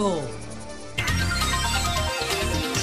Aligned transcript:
Polanco. 0.00 0.22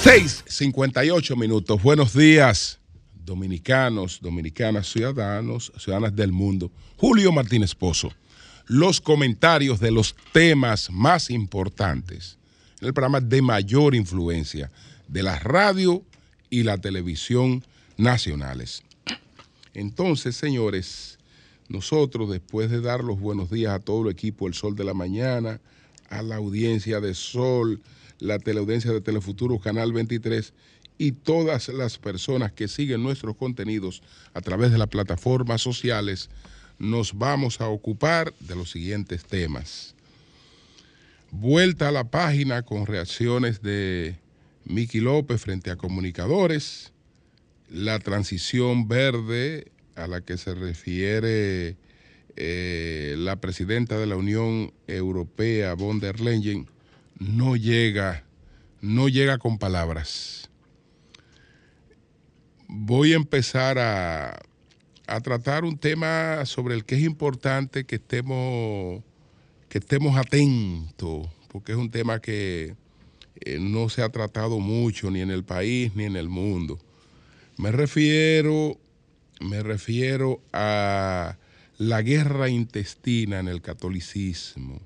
6:58 0.02 1.36
minutos. 1.36 1.82
Buenos 1.82 2.14
días, 2.14 2.78
dominicanos, 3.24 4.20
dominicanas, 4.22 4.86
ciudadanos, 4.90 5.72
ciudadanas 5.76 6.14
del 6.14 6.32
mundo. 6.32 6.70
Julio 6.96 7.32
Martínez 7.32 7.74
Pozo. 7.74 8.12
Los 8.66 9.00
comentarios 9.00 9.80
de 9.80 9.90
los 9.90 10.14
temas 10.32 10.90
más 10.90 11.30
importantes 11.30 12.38
en 12.80 12.88
el 12.88 12.94
programa 12.94 13.20
de 13.20 13.42
mayor 13.42 13.94
influencia 13.94 14.70
de 15.08 15.22
la 15.22 15.38
radio 15.38 16.04
y 16.50 16.62
la 16.62 16.78
televisión 16.78 17.64
nacionales. 17.96 18.82
Entonces, 19.74 20.36
señores, 20.36 21.18
nosotros 21.68 22.30
después 22.30 22.70
de 22.70 22.80
dar 22.80 23.02
los 23.02 23.18
buenos 23.18 23.50
días 23.50 23.72
a 23.72 23.80
todo 23.80 24.02
el 24.02 24.12
equipo 24.12 24.46
El 24.46 24.54
Sol 24.54 24.76
de 24.76 24.84
la 24.84 24.94
Mañana, 24.94 25.60
a 26.08 26.22
la 26.22 26.36
audiencia 26.36 27.00
de 27.00 27.14
Sol, 27.14 27.80
la 28.18 28.38
teleaudiencia 28.38 28.92
de 28.92 29.00
Telefuturo 29.00 29.58
Canal 29.58 29.92
23 29.92 30.52
y 30.98 31.12
todas 31.12 31.68
las 31.68 31.98
personas 31.98 32.52
que 32.52 32.68
siguen 32.68 33.02
nuestros 33.02 33.36
contenidos 33.36 34.02
a 34.34 34.40
través 34.40 34.72
de 34.72 34.78
las 34.78 34.88
plataformas 34.88 35.62
sociales, 35.62 36.28
nos 36.78 37.16
vamos 37.16 37.60
a 37.60 37.68
ocupar 37.68 38.34
de 38.40 38.56
los 38.56 38.70
siguientes 38.70 39.24
temas. 39.24 39.94
Vuelta 41.30 41.88
a 41.88 41.92
la 41.92 42.10
página 42.10 42.62
con 42.62 42.86
reacciones 42.86 43.62
de 43.62 44.16
Miki 44.64 45.00
López 45.00 45.40
frente 45.40 45.70
a 45.70 45.76
comunicadores, 45.76 46.92
la 47.70 47.98
transición 47.98 48.88
verde 48.88 49.70
a 49.94 50.06
la 50.06 50.20
que 50.20 50.36
se 50.38 50.54
refiere 50.54 51.76
eh, 52.40 53.16
la 53.18 53.40
presidenta 53.40 53.98
de 53.98 54.06
la 54.06 54.14
Unión 54.14 54.72
Europea, 54.86 55.74
von 55.74 55.98
der 55.98 56.20
Leyen, 56.20 56.68
no 57.18 57.56
llega, 57.56 58.24
no 58.80 59.08
llega 59.08 59.38
con 59.38 59.58
palabras. 59.58 60.48
Voy 62.68 63.12
a 63.12 63.16
empezar 63.16 63.80
a, 63.80 64.38
a 65.08 65.20
tratar 65.20 65.64
un 65.64 65.76
tema 65.78 66.46
sobre 66.46 66.76
el 66.76 66.84
que 66.84 66.94
es 66.94 67.02
importante 67.02 67.84
que 67.84 67.96
estemos, 67.96 69.02
que 69.68 69.78
estemos 69.78 70.16
atentos, 70.16 71.26
porque 71.48 71.72
es 71.72 71.78
un 71.78 71.90
tema 71.90 72.20
que 72.20 72.76
eh, 73.40 73.58
no 73.58 73.88
se 73.88 74.00
ha 74.02 74.10
tratado 74.10 74.60
mucho 74.60 75.10
ni 75.10 75.22
en 75.22 75.32
el 75.32 75.42
país 75.42 75.92
ni 75.96 76.04
en 76.04 76.14
el 76.14 76.28
mundo. 76.28 76.78
Me 77.56 77.72
refiero, 77.72 78.78
me 79.40 79.60
refiero 79.64 80.40
a 80.52 81.36
la 81.78 82.02
guerra 82.02 82.48
intestina 82.48 83.38
en 83.38 83.48
el 83.48 83.62
catolicismo. 83.62 84.80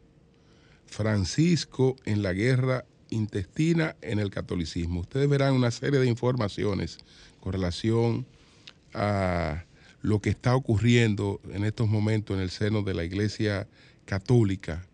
Francisco 0.87 1.97
en 2.05 2.23
la 2.23 2.35
guerra 2.35 2.85
intestina 3.09 3.97
en 4.03 4.19
el 4.19 4.31
catolicismo. 4.31 5.01
Ustedes 5.01 5.29
verán 5.29 5.55
una 5.55 5.71
serie 5.71 5.99
de 6.01 6.07
informaciones 6.07 6.99
con 7.41 7.55
relación 7.55 8.27
a 8.93 9.65
lo 10.03 10.21
que 10.21 10.31
está 10.31 10.55
ocurriendo 10.55 11.41
en 11.51 11.65
estos 11.65 11.89
momentos 11.89 12.37
en 12.37 12.43
el 12.43 12.51
seno 12.51 12.83
de 12.83 12.93
la 12.93 13.05
Iglesia 13.05 13.67
Católica 14.05 14.87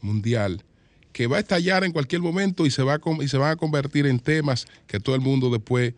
Mundial, 0.00 0.64
que 1.12 1.26
va 1.26 1.36
a 1.36 1.40
estallar 1.40 1.84
en 1.84 1.92
cualquier 1.92 2.22
momento 2.22 2.64
y 2.64 2.70
se, 2.70 2.82
va 2.82 2.94
a, 2.94 3.00
y 3.22 3.28
se 3.28 3.36
a 3.36 3.56
convertir 3.56 4.06
en 4.06 4.20
temas 4.20 4.66
que 4.86 5.00
todo 5.00 5.14
el 5.14 5.20
mundo 5.20 5.50
después 5.50 5.92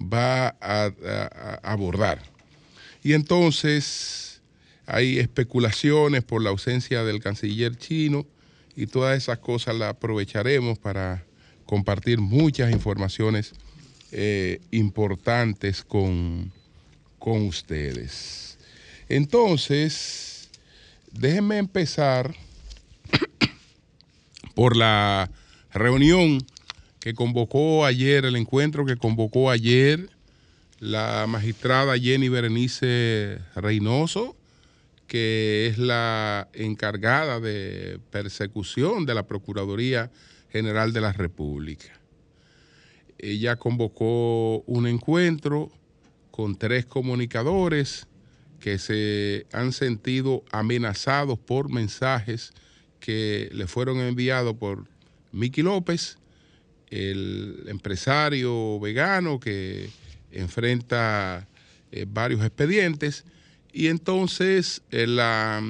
va 0.00 0.56
a 0.60 1.60
abordar. 1.64 2.22
Y 3.02 3.14
entonces 3.14 4.29
hay 4.92 5.18
especulaciones 5.18 6.24
por 6.24 6.42
la 6.42 6.50
ausencia 6.50 7.04
del 7.04 7.20
canciller 7.20 7.76
chino 7.76 8.26
y 8.74 8.86
todas 8.86 9.16
esas 9.16 9.38
cosas 9.38 9.76
las 9.76 9.90
aprovecharemos 9.90 10.78
para 10.78 11.24
compartir 11.64 12.18
muchas 12.18 12.72
informaciones 12.72 13.52
eh, 14.10 14.60
importantes 14.72 15.84
con, 15.84 16.52
con 17.20 17.42
ustedes. 17.42 18.58
Entonces, 19.08 20.50
déjenme 21.12 21.58
empezar 21.58 22.34
por 24.54 24.76
la 24.76 25.30
reunión 25.72 26.44
que 26.98 27.14
convocó 27.14 27.84
ayer, 27.84 28.24
el 28.24 28.34
encuentro 28.34 28.84
que 28.84 28.96
convocó 28.96 29.50
ayer 29.50 30.10
la 30.80 31.26
magistrada 31.28 31.96
Jenny 31.98 32.28
Berenice 32.28 33.38
Reynoso, 33.54 34.34
que 35.10 35.66
es 35.66 35.76
la 35.76 36.48
encargada 36.52 37.40
de 37.40 37.98
persecución 38.12 39.06
de 39.06 39.14
la 39.14 39.26
Procuraduría 39.26 40.12
General 40.50 40.92
de 40.92 41.00
la 41.00 41.12
República. 41.12 42.00
Ella 43.18 43.56
convocó 43.56 44.60
un 44.68 44.86
encuentro 44.86 45.72
con 46.30 46.54
tres 46.54 46.86
comunicadores 46.86 48.06
que 48.60 48.78
se 48.78 49.48
han 49.50 49.72
sentido 49.72 50.44
amenazados 50.52 51.40
por 51.40 51.70
mensajes 51.70 52.52
que 53.00 53.48
le 53.52 53.66
fueron 53.66 53.98
enviados 53.98 54.54
por 54.54 54.86
Miki 55.32 55.62
López, 55.62 56.18
el 56.86 57.64
empresario 57.66 58.78
vegano 58.78 59.40
que 59.40 59.90
enfrenta 60.30 61.48
eh, 61.90 62.06
varios 62.08 62.42
expedientes, 62.42 63.24
y 63.72 63.88
entonces 63.88 64.82
eh, 64.90 65.06
la, 65.06 65.62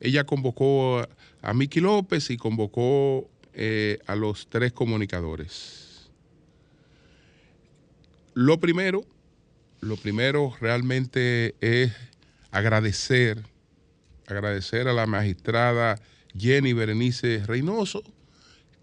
ella 0.00 0.24
convocó 0.24 1.06
a 1.40 1.54
Miki 1.54 1.80
López 1.80 2.30
y 2.30 2.36
convocó 2.36 3.28
eh, 3.54 3.98
a 4.06 4.16
los 4.16 4.48
tres 4.48 4.72
comunicadores. 4.72 6.10
Lo 8.34 8.58
primero, 8.58 9.04
lo 9.80 9.96
primero 9.96 10.54
realmente 10.60 11.54
es 11.60 11.92
agradecer, 12.50 13.42
agradecer 14.26 14.88
a 14.88 14.92
la 14.92 15.06
magistrada 15.06 16.00
Jenny 16.36 16.72
Berenice 16.72 17.44
Reynoso 17.46 18.02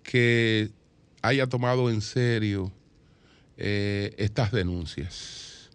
que 0.04 0.70
haya 1.22 1.48
tomado 1.48 1.90
en 1.90 2.02
serio 2.02 2.72
eh, 3.58 4.14
estas 4.18 4.52
denuncias 4.52 5.70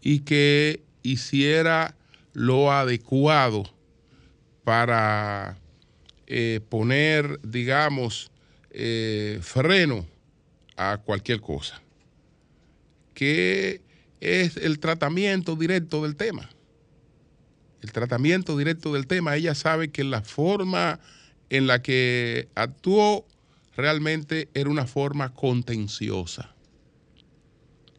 y 0.00 0.20
que 0.20 0.82
hiciera 1.04 1.94
lo 2.32 2.72
adecuado 2.72 3.72
para 4.64 5.56
eh, 6.26 6.60
poner, 6.68 7.38
digamos, 7.42 8.32
eh, 8.70 9.38
freno 9.42 10.04
a 10.76 10.96
cualquier 10.96 11.40
cosa, 11.40 11.80
que 13.12 13.82
es 14.20 14.56
el 14.56 14.80
tratamiento 14.80 15.54
directo 15.54 16.02
del 16.02 16.16
tema. 16.16 16.50
El 17.82 17.92
tratamiento 17.92 18.56
directo 18.56 18.94
del 18.94 19.06
tema, 19.06 19.36
ella 19.36 19.54
sabe 19.54 19.90
que 19.90 20.02
la 20.02 20.22
forma 20.22 20.98
en 21.50 21.66
la 21.66 21.82
que 21.82 22.48
actuó 22.54 23.26
realmente 23.76 24.48
era 24.54 24.70
una 24.70 24.86
forma 24.86 25.34
contenciosa, 25.34 26.54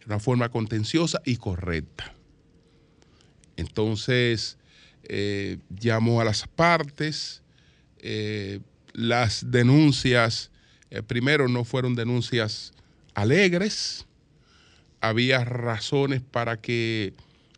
una 0.07 0.19
forma 0.19 0.49
contenciosa 0.49 1.21
y 1.23 1.37
correcta. 1.37 2.14
Entonces, 3.57 4.57
eh, 5.07 5.59
llamó 5.69 6.19
a 6.19 6.25
las 6.25 6.47
partes, 6.47 7.43
eh, 7.99 8.59
las 8.93 9.51
denuncias, 9.51 10.51
eh, 10.89 11.03
primero 11.03 11.47
no 11.47 11.63
fueron 11.63 11.95
denuncias 11.95 12.73
alegres, 13.13 14.05
había 15.01 15.43
razones 15.45 16.21
para 16.21 16.59
que 16.59 17.13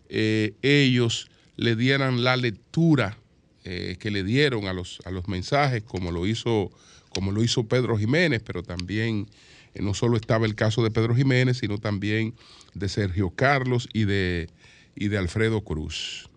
ellos 0.09 1.29
le 1.55 1.75
dieran 1.75 2.23
la 2.23 2.37
lectura 2.37 3.17
que 3.63 4.11
le 4.11 4.23
dieron 4.23 4.65
a 4.67 4.73
los, 4.73 4.99
a 5.03 5.11
los 5.11 5.27
mensajes, 5.27 5.83
como 5.83 6.11
lo 6.11 6.25
hizo, 6.25 6.71
como 7.09 7.33
lo 7.33 7.43
hizo 7.43 7.67
Pedro 7.67 7.97
Jiménez, 7.97 8.41
pero 8.45 8.63
también 8.63 9.27
no 9.75 9.93
solo 9.93 10.15
estaba 10.15 10.45
el 10.45 10.55
caso 10.55 10.83
de 10.83 10.91
Pedro 10.91 11.15
Jiménez, 11.15 11.57
sino 11.57 11.77
también 11.77 12.33
de 12.73 12.87
Sergio 12.87 13.29
Carlos 13.29 13.89
y 13.91 14.05
de 14.05 14.49
y 14.97 15.09
de 15.09 15.17
Alfredo 15.17 15.61
Cruz. 15.61 16.29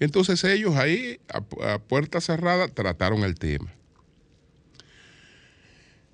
Entonces 0.00 0.44
ellos 0.44 0.76
ahí, 0.76 1.18
a, 1.28 1.78
puerta 1.78 2.20
cerrada, 2.20 2.68
trataron 2.68 3.24
el 3.24 3.34
tema. 3.34 3.72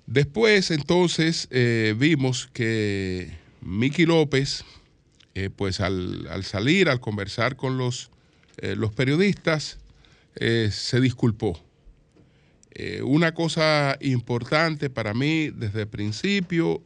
Después, 0.05 0.71
entonces, 0.71 1.47
eh, 1.51 1.93
vimos 1.97 2.49
que 2.53 3.31
Miki 3.61 4.05
López, 4.05 4.63
eh, 5.35 5.49
pues 5.53 5.81
al, 5.81 6.43
salir, 6.43 6.87
al 6.87 7.01
conversar 7.01 7.57
con 7.57 7.77
los, 7.77 8.09
eh, 8.57 8.75
los 8.75 8.93
periodistas, 8.93 9.77
se 10.39 11.01
disculpó. 11.01 11.59
una 13.01 13.33
cosa 13.33 13.97
importante 14.01 14.91
para 14.91 15.15
mí 15.15 15.49
desde 15.49 15.81
el 15.81 15.87
principio, 15.87 16.83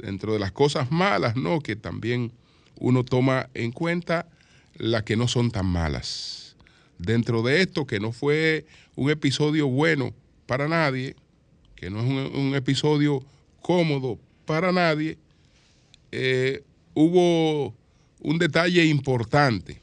dentro 0.00 0.32
de 0.32 0.40
las 0.40 0.50
cosas 0.50 0.90
malas, 0.90 1.36
¿no? 1.36 1.60
Que 1.60 1.76
también 1.76 2.32
uno 2.78 3.04
toma 3.04 3.48
en 3.54 3.72
cuenta 3.72 4.26
las 4.76 5.02
que 5.04 5.16
no 5.16 5.28
son 5.28 5.50
tan 5.50 5.66
malas. 5.66 6.56
Dentro 6.98 7.42
de 7.42 7.60
esto, 7.62 7.86
que 7.86 8.00
no 8.00 8.12
fue 8.12 8.66
un 8.96 9.10
episodio 9.10 9.68
bueno 9.68 10.12
para 10.46 10.68
nadie, 10.68 11.16
que 11.76 11.90
no 11.90 12.00
es 12.00 12.30
un, 12.32 12.54
episodio 12.54 13.24
cómodo 13.60 14.18
para 14.46 14.72
nadie, 14.72 15.18
eh, 16.12 16.62
hubo 16.94 17.74
un 18.20 18.38
detalle 18.38 18.84
importante. 18.84 19.80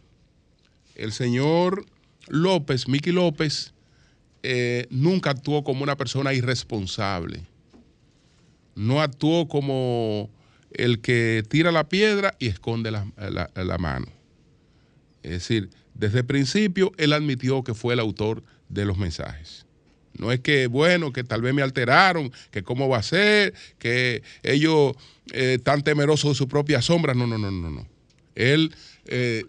El 0.96 1.12
señor 1.12 1.86
López, 2.28 2.88
Miki 2.88 3.12
López, 3.12 3.74
eh, 4.44 4.88
nunca 4.90 5.32
actuó 5.32 5.64
como 5.64 5.84
una 5.84 5.98
persona 5.98 6.34
irresponsable. 6.34 7.42
No 8.76 9.02
actuó 9.02 9.48
como 9.48 10.30
el 10.74 11.00
que 11.00 11.44
tira 11.48 11.72
la 11.72 11.90
piedra 11.90 12.36
y 12.40 12.48
esconde 12.48 12.92
la, 12.92 13.78
mano. 13.80 14.08
Es 15.24 15.32
decir, 15.32 15.70
desde 15.94 16.20
el 16.20 16.26
principio 16.26 16.92
él 16.98 17.14
admitió 17.14 17.64
que 17.64 17.74
fue 17.74 17.94
el 17.94 18.00
autor 18.00 18.44
de 18.70 18.86
los 18.86 18.98
mensajes. 18.98 19.66
No 20.14 20.32
es 20.32 20.40
que, 20.40 20.68
bueno, 20.68 21.14
que 21.14 21.24
tal 21.24 21.42
vez 21.42 21.54
me 21.54 21.62
alteraron, 21.62 22.32
que 22.52 22.64
cómo 22.64 22.90
va 22.90 22.98
a 22.98 23.04
ser, 23.04 23.54
que 23.80 24.24
ellos 24.44 24.94
eh, 25.32 25.56
están 25.58 25.84
temerosos 25.84 26.32
de 26.32 26.36
su 26.36 26.48
propia 26.48 26.82
sombra. 26.82 27.14
No, 27.14 27.28
no, 27.28 27.38
no, 27.38 27.50
no, 27.50 27.70
no. 27.70 27.88
Él, 28.36 28.76
eh, 29.06 29.46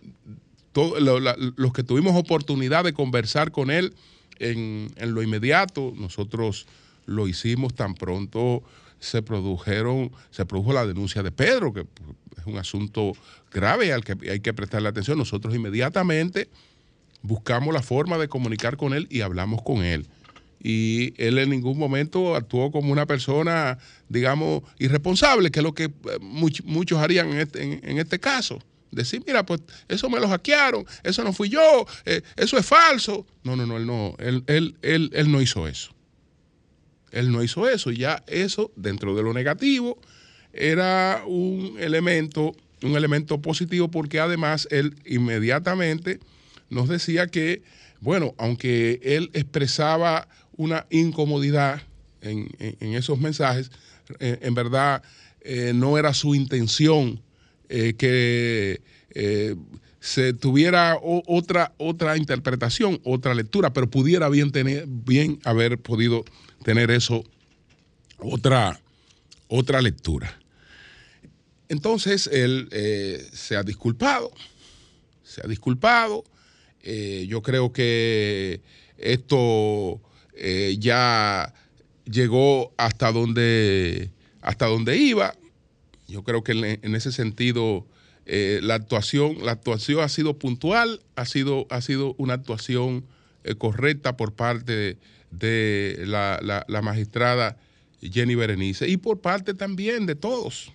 los 1.57 1.73
que 1.73 1.83
tuvimos 1.83 2.17
oportunidad 2.17 2.85
de 2.85 2.93
conversar 2.93 3.51
con 3.51 3.71
él 3.71 3.95
en, 4.39 4.93
en, 4.97 5.15
lo 5.15 5.23
inmediato, 5.23 5.93
nosotros 5.97 6.67
lo 7.07 7.27
hicimos 7.29 7.75
tan 7.75 7.95
pronto 7.95 8.63
se 9.03 9.21
produjeron, 9.21 10.13
se 10.31 10.47
produjo 10.47 10.73
la 10.73 10.87
denuncia 10.87 11.23
de 11.23 11.33
Pedro, 11.33 11.73
que 11.73 11.81
es 11.81 12.47
un 12.47 12.57
asunto 12.57 13.13
grave 13.53 13.93
al 13.93 14.05
que 14.05 14.17
hay 14.31 14.41
que 14.41 14.55
prestarle 14.55 14.89
atención. 14.89 15.19
Nosotros 15.19 15.55
inmediatamente 15.55 16.49
buscamos 17.21 17.75
la 17.75 17.83
forma 17.83 18.17
de 18.17 18.29
comunicar 18.29 18.77
con 18.77 18.95
él 18.95 19.09
y 19.11 19.23
hablamos 19.23 19.63
con 19.63 19.85
él. 19.85 20.09
Y 20.63 21.15
él 21.21 21.39
en 21.39 21.51
ningún 21.51 21.77
momento 21.77 22.37
actuó 22.37 22.71
como 22.71 22.93
una 22.93 23.05
persona, 23.05 23.79
digamos, 24.09 24.63
irresponsable, 24.79 25.51
que 25.51 25.59
es 25.59 25.65
lo 25.65 25.75
que 25.75 25.85
eh, 25.85 25.91
muchos 26.21 27.01
harían 27.01 27.33
este, 27.33 27.61
en 27.63 27.99
este, 27.99 28.21
caso. 28.21 28.61
Decir, 28.93 29.25
mira, 29.27 29.45
pues 29.45 29.63
eso 29.89 30.09
me 30.09 30.21
lo 30.21 30.29
hackearon, 30.29 30.85
eso 31.03 31.25
no 31.25 31.33
fui 31.33 31.49
yo, 31.49 31.87
eh, 32.05 32.23
eso 32.37 32.57
es 32.57 32.65
falso. 32.65 33.27
No, 33.43 33.57
no, 33.57 33.67
no, 33.67 33.77
él 33.77 33.87
no, 33.87 34.15
él, 34.19 34.45
él, 34.47 34.77
él, 34.83 35.11
él 35.13 35.33
no 35.33 35.43
hizo 35.43 35.67
eso. 35.67 35.93
Él 37.13 37.31
no 37.31 37.43
hizo 37.43 37.69
eso. 37.69 37.91
Ya 37.91 38.25
eso, 38.27 38.73
dentro 38.75 39.15
de 39.15 39.23
lo 39.23 39.33
negativo, 39.33 39.99
era 40.53 41.23
un 41.27 41.77
elemento, 41.79 42.55
un 42.83 42.97
elemento 42.97 43.41
positivo 43.41 43.91
porque 43.91 44.19
además 44.19 44.67
él 44.71 44.97
inmediatamente 45.07 46.19
nos 46.71 46.89
decía 46.89 47.27
que, 47.27 47.63
bueno, 48.01 48.35
aunque 48.39 49.01
él 49.03 49.31
expresaba 49.35 50.29
una 50.57 50.87
incomodidad 50.91 51.83
en, 52.21 52.49
esos 52.81 53.19
mensajes, 53.19 53.71
eh, 54.21 54.39
en 54.43 54.55
verdad 54.55 55.03
eh, 55.41 55.73
no 55.75 55.99
era 55.99 56.15
su 56.15 56.35
intención 56.35 57.21
eh, 57.69 57.95
que 57.95 58.81
se 60.01 60.33
tuviera 60.33 60.99
otra, 61.01 61.75
otra 61.77 62.17
interpretación, 62.17 63.01
otra 63.05 63.35
lectura, 63.35 63.73
pero 63.73 63.89
pudiera 63.89 64.29
bien, 64.29 64.51
tener, 64.51 64.85
bien 64.89 65.39
haber 65.45 65.79
podido 65.79 66.25
tener 66.63 66.91
eso 66.91 67.25
otra, 68.19 68.81
otra 69.49 69.83
lectura. 69.83 70.39
Entonces 71.69 72.29
él 72.31 72.69
eh, 72.71 73.27
se 73.33 73.57
ha 73.57 73.63
disculpado, 73.63 74.31
se 75.23 75.41
ha 75.43 75.49
disculpado. 75.49 76.25
Eh, 76.83 77.25
yo 77.29 77.43
creo 77.43 77.73
que 77.73 78.61
esto 78.99 80.01
eh, 80.35 80.77
ya 80.79 81.55
llegó 82.05 82.75
hasta 82.77 83.11
donde, 83.11 84.11
hasta 84.43 84.67
donde 84.67 84.99
iba. 84.99 85.35
Yo 86.09 86.25
creo 86.25 86.45
que 86.45 86.79
en 86.83 86.95
ese 86.95 87.11
sentido 87.11 87.87
la, 88.27 88.75
actuación, 88.75 89.39
la 89.43 89.53
actuación 89.53 90.01
ha 90.01 90.11
sido 90.11 90.39
puntual, 90.39 91.01
ha 91.17 91.25
sido, 91.25 91.67
ha 91.71 91.81
sido 91.81 92.15
una 92.19 92.35
actuación 92.35 93.07
correcta 93.57 94.17
por 94.19 94.35
parte 94.35 94.73
de 94.77 94.99
la, 95.41 96.81
magistrada 96.83 97.57
Jenny 98.01 98.35
Berenice. 98.35 98.89
Y 98.89 98.97
por 98.97 99.21
parte 99.21 99.55
también 99.55 100.07
de 100.07 100.15
todos, 100.15 100.73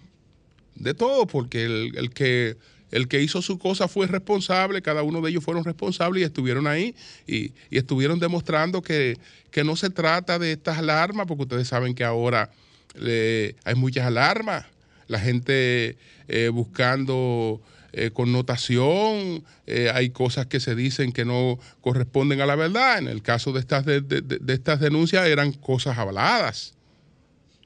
de 0.76 0.94
todos, 0.94 1.28
porque 1.28 1.66
el, 1.66 2.10
que, 2.12 2.58
el 2.92 3.08
que 3.08 3.22
hizo 3.22 3.42
su 3.42 3.58
cosa 3.58 3.88
fue 3.88 4.08
responsable, 4.08 4.82
cada 4.82 5.04
uno 5.04 5.22
de 5.22 5.32
ellos 5.32 5.44
fueron 5.44 5.64
responsables 5.64 6.22
y 6.22 6.26
estuvieron 6.26 6.68
ahí 6.68 6.96
y, 7.26 7.54
estuvieron 7.72 8.20
demostrando 8.20 8.82
que, 8.82 9.18
no 9.64 9.76
se 9.76 9.90
trata 9.90 10.38
de 10.38 10.52
estas 10.52 10.78
alarmas, 10.78 11.26
porque 11.26 11.44
ustedes 11.44 11.68
saben 11.68 11.96
que 11.96 12.04
ahora 12.04 12.52
eh, 13.02 13.56
hay 13.64 13.74
muchas 13.76 14.06
alarmas 14.06 14.66
la 15.08 15.20
gente 15.20 15.98
eh, 16.28 16.50
buscando 16.50 17.62
eh, 17.94 18.12
connotación, 18.12 19.44
eh, 19.66 19.90
hay 19.94 20.10
cosas 20.10 20.48
que 20.48 20.60
se 20.60 20.76
dicen 20.76 21.12
que 21.12 21.26
no 21.26 21.60
corresponden 21.82 22.42
a 22.42 22.46
la 22.46 22.56
verdad. 22.56 23.00
En 23.00 23.08
el 23.08 23.22
caso 23.22 23.54
de 23.54 23.60
estas, 23.60 23.86
de, 23.86 24.40
estas 24.48 24.80
denuncias 24.80 25.28
eran 25.28 25.52
cosas 25.54 25.98
avaladas, 25.98 26.76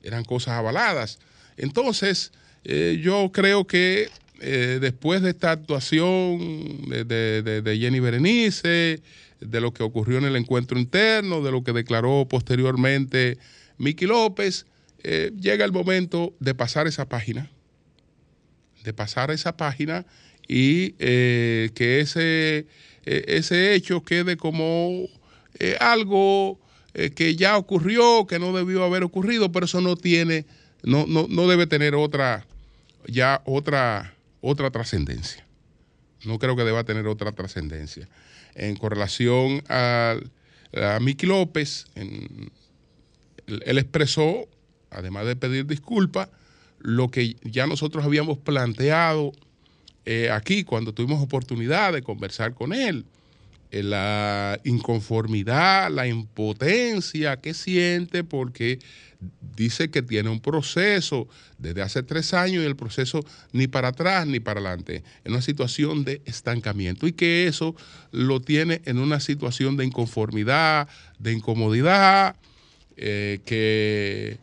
eran 0.03 0.23
cosas 0.23 0.55
avaladas. 0.55 1.19
Entonces, 1.57 2.31
yo 2.63 3.31
creo 3.33 3.65
que 3.65 4.09
después 4.39 5.21
de 5.21 5.31
esta 5.31 5.51
actuación 5.51 6.89
de, 6.89 7.77
Jenny 7.79 7.99
Berenice, 7.99 9.01
de 9.39 9.61
lo 9.61 9.73
que 9.73 9.83
ocurrió 9.83 10.19
en 10.19 10.25
el 10.25 10.35
encuentro 10.35 10.79
interno, 10.79 11.41
de 11.41 11.51
lo 11.51 11.63
que 11.63 11.73
declaró 11.73 12.27
posteriormente 12.29 13.37
Miki 13.77 14.05
López, 14.05 14.65
eh, 15.03 15.31
llega 15.39 15.65
el 15.65 15.71
momento 15.71 16.33
de 16.39 16.53
pasar 16.53 16.85
esa 16.85 17.09
página, 17.09 17.49
de 18.83 18.93
pasar 18.93 19.31
esa 19.31 19.57
página 19.57 20.05
y 20.47 20.95
eh, 20.99 21.69
que 21.75 21.99
ese, 21.99 22.67
eh, 23.05 23.25
ese 23.27 23.73
hecho 23.73 24.03
quede 24.03 24.37
como 24.37 25.07
algo 25.79 26.59
que 27.15 27.35
ya 27.35 27.55
ocurrió, 27.55 28.25
que 28.25 28.39
no 28.39 28.51
debió 28.51 28.83
haber 28.83 29.03
ocurrido, 29.03 29.51
pero 29.51 29.65
eso 29.65 29.79
no 29.79 29.95
tiene, 29.95 30.45
no, 30.81 31.05
no, 31.07 31.27
no 31.29 31.47
debe 31.47 31.67
tener 31.67 31.93
otra, 31.93 32.47
ya 33.05 33.43
otra, 33.45 34.15
otra 34.41 34.71
trascendencia. 34.71 35.45
No 36.25 36.39
creo 36.39 36.55
que 36.55 36.63
deba 36.63 36.83
tener 36.83 37.05
otra 37.05 37.31
trascendencia. 37.31 38.09
En 38.55 38.75
correlación 38.75 39.61
a, 39.69 40.15
a 40.73 40.99
Miki 40.99 41.27
López, 41.27 41.85
él 41.95 43.77
expresó 43.77 44.47
además 44.91 45.25
de 45.25 45.35
pedir 45.35 45.65
disculpas, 45.65 46.29
lo 46.83 47.09
que 47.09 47.35
ya 47.43 47.67
nosotros 47.67 48.03
habíamos 48.03 48.37
planteado 48.37 49.31
eh, 50.05 50.29
aquí 50.31 50.63
cuando 50.63 50.93
tuvimos 50.93 51.21
oportunidad 51.21 51.93
de 51.93 52.01
conversar 52.01 52.55
con 52.55 52.73
él, 52.73 53.05
eh, 53.69 53.83
la 53.83 54.59
inconformidad, 54.63 55.91
la 55.91 56.07
impotencia 56.07 57.37
que 57.39 57.53
siente 57.53 58.23
porque 58.23 58.79
dice 59.55 59.91
que 59.91 60.01
tiene 60.01 60.29
un 60.29 60.39
proceso 60.39 61.27
desde 61.59 61.83
hace 61.83 62.01
tres 62.01 62.33
años 62.33 62.63
y 62.63 62.65
el 62.65 62.75
proceso 62.75 63.23
ni 63.51 63.67
para 63.67 63.89
atrás 63.89 64.25
ni 64.25 64.39
para 64.39 64.59
adelante, 64.59 65.03
en 65.23 65.33
una 65.33 65.43
situación 65.43 66.03
de 66.03 66.23
estancamiento 66.25 67.05
y 67.05 67.13
que 67.13 67.45
eso 67.45 67.75
lo 68.11 68.41
tiene 68.41 68.81
en 68.85 68.97
una 68.97 69.19
situación 69.19 69.77
de 69.77 69.85
inconformidad, 69.85 70.89
de 71.19 71.33
incomodidad, 71.33 72.35
eh, 72.97 73.39
que 73.45 74.39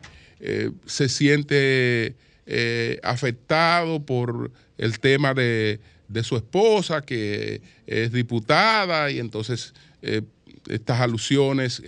se 0.85 1.09
siente 1.09 2.15
eh, 2.51 2.99
afectado 3.03 4.03
por 4.03 4.51
el 4.79 4.99
tema 4.99 5.35
de, 5.35 5.79
su 6.23 6.35
esposa, 6.35 7.03
que 7.03 7.61
es 7.85 8.11
diputada, 8.11 9.11
y 9.11 9.19
entonces 9.19 9.75
eh, 10.01 10.23
estas 10.67 10.99
alusiones 10.99 11.83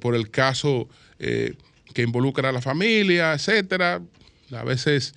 por 0.00 0.16
el 0.16 0.28
caso 0.30 0.88
que 1.18 2.02
involucra 2.02 2.48
a 2.48 2.52
la 2.52 2.60
familia, 2.60 3.32
etcétera, 3.32 4.02
a 4.50 4.64
veces 4.64 5.14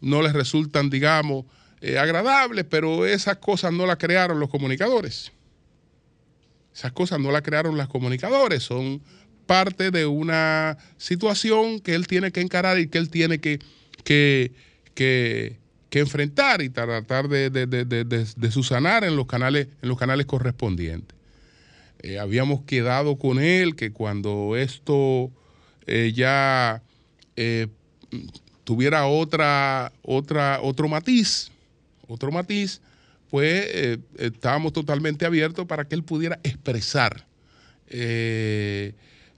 no 0.00 0.20
les 0.20 0.32
resultan, 0.32 0.90
digamos, 0.90 1.44
agradables, 1.80 2.66
pero 2.68 3.06
esas 3.06 3.36
cosas 3.36 3.72
no 3.72 3.86
las 3.86 3.98
crearon 3.98 4.40
los 4.40 4.50
comunicadores. 4.50 5.30
Esas 6.74 6.90
cosas 6.90 7.20
no 7.20 7.30
las 7.30 7.42
crearon 7.42 7.76
los 7.76 7.88
comunicadores, 7.88 8.64
son 8.64 9.00
parte 9.46 9.90
de 9.90 10.06
una 10.06 10.78
situación 10.96 11.80
que 11.80 11.94
él 11.94 12.06
tiene 12.06 12.32
que 12.32 12.40
encarar 12.40 12.78
y 12.78 12.88
que 12.88 12.98
él 12.98 13.10
tiene 13.10 13.38
que, 13.38 13.58
que, 14.04 14.52
que, 14.94 15.58
enfrentar 15.90 16.62
y 16.62 16.70
tratar 16.70 17.28
de, 17.28 17.50
de, 17.50 17.66
de, 17.66 18.50
susanar 18.50 19.04
en 19.04 19.14
los 19.14 19.26
canales, 19.26 19.68
en 19.82 19.88
los 19.88 19.98
canales 19.98 20.26
correspondientes. 20.26 21.16
Eh, 22.02 22.18
habíamos 22.18 22.62
quedado 22.62 23.16
con 23.16 23.38
él 23.38 23.76
que 23.76 23.92
cuando 23.92 24.56
esto 24.56 25.30
eh, 25.86 26.12
ya 26.14 26.82
eh, 27.36 27.68
tuviera 28.64 29.06
otra, 29.06 29.92
otra, 30.02 30.60
otro 30.62 30.88
matiz, 30.88 31.52
otro 32.08 32.32
matiz, 32.32 32.80
pues 33.30 33.98
estábamos 34.18 34.72
totalmente 34.72 35.24
abiertos 35.24 35.66
para 35.66 35.86
que 35.86 35.94
él 35.94 36.02
pudiera 36.02 36.38
expresar 36.42 37.24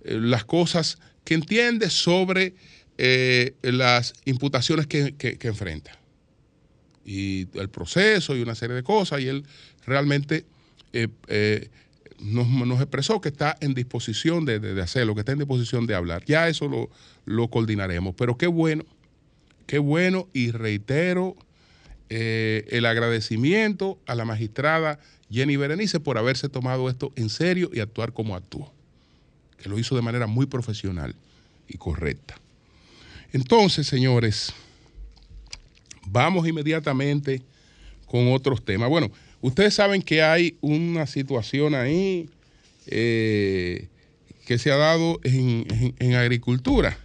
las 0.02 0.44
cosas 0.44 0.98
que 1.24 1.34
entiende 1.34 1.90
sobre 1.90 2.54
eh, 2.96 3.54
las 3.62 4.14
imputaciones 4.24 4.86
que, 4.86 5.14
enfrenta. 5.42 5.98
Y 7.04 7.48
el 7.58 7.68
proceso 7.68 8.36
y 8.36 8.42
una 8.42 8.54
serie 8.54 8.76
de 8.76 8.82
cosas, 8.82 9.20
y 9.20 9.28
él 9.28 9.44
realmente 9.84 10.44
eh, 10.92 11.08
eh, 11.26 11.68
nos, 12.20 12.80
expresó 12.80 13.20
que 13.20 13.28
está 13.28 13.56
en 13.60 13.74
disposición 13.74 14.44
de, 14.44 14.80
hacerlo, 14.80 15.14
que 15.14 15.20
está 15.20 15.32
en 15.32 15.38
disposición 15.38 15.86
de 15.86 15.94
hablar. 15.94 16.24
Ya 16.24 16.48
eso 16.48 16.68
lo, 16.68 16.88
lo 17.24 17.48
coordinaremos. 17.48 18.14
Pero 18.14 18.38
qué 18.38 18.46
bueno, 18.46 18.84
qué 19.66 19.78
bueno, 19.78 20.28
y 20.32 20.50
reitero 20.50 21.36
el 22.10 22.86
agradecimiento 22.86 23.98
a 24.06 24.14
la 24.14 24.24
magistrada 24.24 25.00
Jenny 25.30 25.56
Berenice 25.56 25.98
por 25.98 26.16
haberse 26.16 26.48
tomado 26.48 26.88
esto 26.88 27.12
en 27.16 27.28
serio 27.28 27.70
y 27.72 27.80
actuar 27.80 28.12
como 28.12 28.36
actuó, 28.36 28.72
que 29.58 29.68
lo 29.68 29.80
hizo 29.80 29.96
de 29.96 30.02
manera 30.02 30.28
muy 30.28 30.46
profesional 30.46 31.16
y 31.66 31.76
correcta. 31.76 32.36
Entonces, 33.34 33.88
señores, 33.88 34.54
vamos 36.06 36.46
inmediatamente 36.46 37.42
con 38.06 38.32
otros 38.32 38.64
temas. 38.64 38.88
Bueno, 38.88 39.10
ustedes 39.40 39.74
saben 39.74 40.02
que 40.02 40.22
hay 40.22 40.56
una 40.60 41.04
situación 41.08 41.74
ahí 41.74 42.30
eh, 42.86 43.88
que 44.46 44.56
se 44.56 44.70
ha 44.70 44.76
dado 44.76 45.18
en, 45.24 46.14
agricultura. 46.14 46.96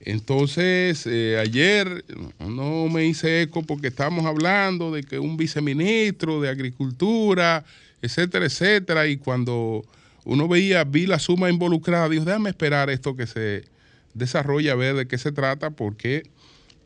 Entonces, 0.00 1.06
eh, 1.06 1.36
ayer 1.38 2.06
no 2.40 2.88
me 2.88 3.04
hice 3.04 3.42
eco 3.42 3.62
porque 3.64 3.88
estábamos 3.88 4.24
hablando 4.24 4.92
de 4.92 5.02
que 5.02 5.18
un 5.18 5.36
viceministro 5.36 6.40
de 6.40 6.48
Agricultura, 6.48 7.66
etcétera, 8.00 8.46
etcétera, 8.46 9.06
y 9.08 9.18
cuando 9.18 9.84
uno 10.24 10.48
veía, 10.48 10.84
vi 10.84 11.04
la 11.04 11.18
suma 11.18 11.50
involucrada, 11.50 12.08
dijo, 12.08 12.24
déjame 12.24 12.48
esperar 12.48 12.88
esto 12.88 13.14
que 13.14 13.26
se 13.26 13.73
desarrolla, 14.14 14.72
a 14.72 14.76
ver 14.76 14.94
de 14.94 15.06
qué 15.06 15.18
se 15.18 15.32
trata, 15.32 15.70
porque 15.70 16.22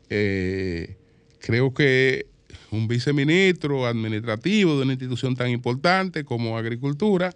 eh, 0.09 0.97
creo 1.39 1.73
que 1.73 2.25
un 2.71 2.87
viceministro 2.87 3.87
administrativo 3.87 4.75
de 4.75 4.83
una 4.83 4.93
institución 4.93 5.35
tan 5.35 5.49
importante 5.49 6.23
como 6.23 6.57
Agricultura, 6.57 7.33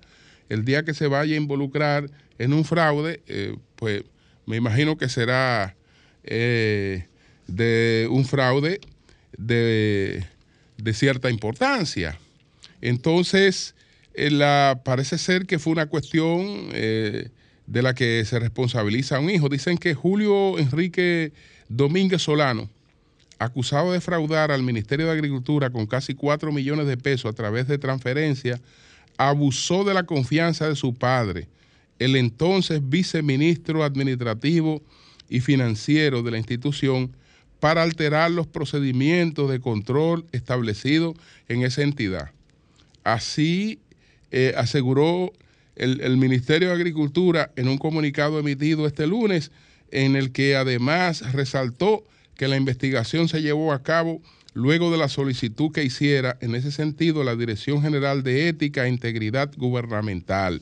el 0.50 0.66
día 0.66 0.84
que 0.84 0.94
se 0.94 1.08
vaya 1.08 1.36
a 1.36 1.38
involucrar 1.38 2.10
en 2.38 2.54
un 2.54 2.66
fraude, 2.66 3.22
eh, 3.28 3.56
pues 3.76 4.04
me 4.46 4.58
imagino 4.58 4.98
que 4.98 5.10
será 5.10 5.76
eh, 6.24 7.08
de 7.48 8.08
un 8.12 8.26
fraude 8.26 8.82
de, 9.38 10.26
cierta 10.94 11.30
importancia. 11.30 12.20
Entonces, 12.82 13.74
la, 14.16 14.82
parece 14.84 15.18
ser 15.18 15.46
que 15.46 15.60
fue 15.60 15.72
una 15.74 15.86
cuestión 15.86 16.70
de 17.74 17.82
la 17.82 17.96
que 17.96 18.24
se 18.24 18.38
responsabiliza 18.38 19.20
un 19.20 19.32
hijo. 19.32 19.50
Dicen 19.50 19.80
que 19.80 19.96
Julio 19.96 20.60
Enrique 20.60 21.34
Domínguez 21.70 22.22
Solano, 22.22 22.70
acusado 23.40 23.92
de 23.92 24.00
fraudar 24.00 24.52
al 24.52 24.62
Ministerio 24.62 25.08
de 25.08 25.12
Agricultura 25.12 25.72
con 25.72 25.88
casi 25.88 26.14
4 26.14 26.52
millones 26.52 26.86
de 26.86 26.98
pesos 26.98 27.32
a 27.32 27.36
través 27.36 27.68
de 27.68 27.80
transferencia, 27.80 28.62
abusó 29.18 29.84
de 29.84 29.96
la 29.96 30.04
confianza 30.04 30.70
de 30.70 30.76
su 30.76 30.94
padre, 30.94 31.48
el 31.98 32.16
entonces 32.16 32.88
viceministro 32.88 33.84
administrativo 33.84 34.84
y 35.28 35.40
financiero 35.40 36.22
de 36.22 36.30
la 36.30 36.38
institución, 36.38 37.16
para 37.60 37.82
alterar 37.82 38.30
los 38.30 38.46
procedimientos 38.46 39.50
de 39.50 39.60
control 39.60 40.28
establecidos 40.32 41.16
en 41.48 41.64
esa 41.64 41.82
entidad. 41.82 42.30
Así 43.04 43.80
eh, 44.30 44.54
aseguró 44.56 45.34
el, 45.76 46.18
Ministerio 46.18 46.70
de 46.70 46.76
Agricultura 46.76 47.52
en 47.56 47.68
un 47.68 47.78
comunicado 47.78 48.40
emitido 48.40 48.86
este 48.86 49.08
lunes, 49.08 49.52
en 49.92 50.16
el 50.16 50.32
que 50.32 50.56
además 50.56 51.34
resaltó 51.34 52.04
que 52.36 52.48
la 52.48 52.58
investigación 52.58 53.28
se 53.28 53.42
llevó 53.42 53.74
a 53.74 53.84
cabo 53.84 54.22
luego 54.54 54.92
de 54.92 54.98
la 54.98 55.10
solicitud 55.10 55.72
que 55.72 55.84
hiciera 55.84 56.38
en 56.42 56.56
ese 56.56 56.72
sentido 56.72 57.24
la 57.24 57.36
Dirección 57.36 57.82
General 57.82 58.24
de 58.24 58.50
Ética 58.50 58.86
e 58.86 58.90
Integridad 58.90 59.52
Gubernamental. 59.56 60.62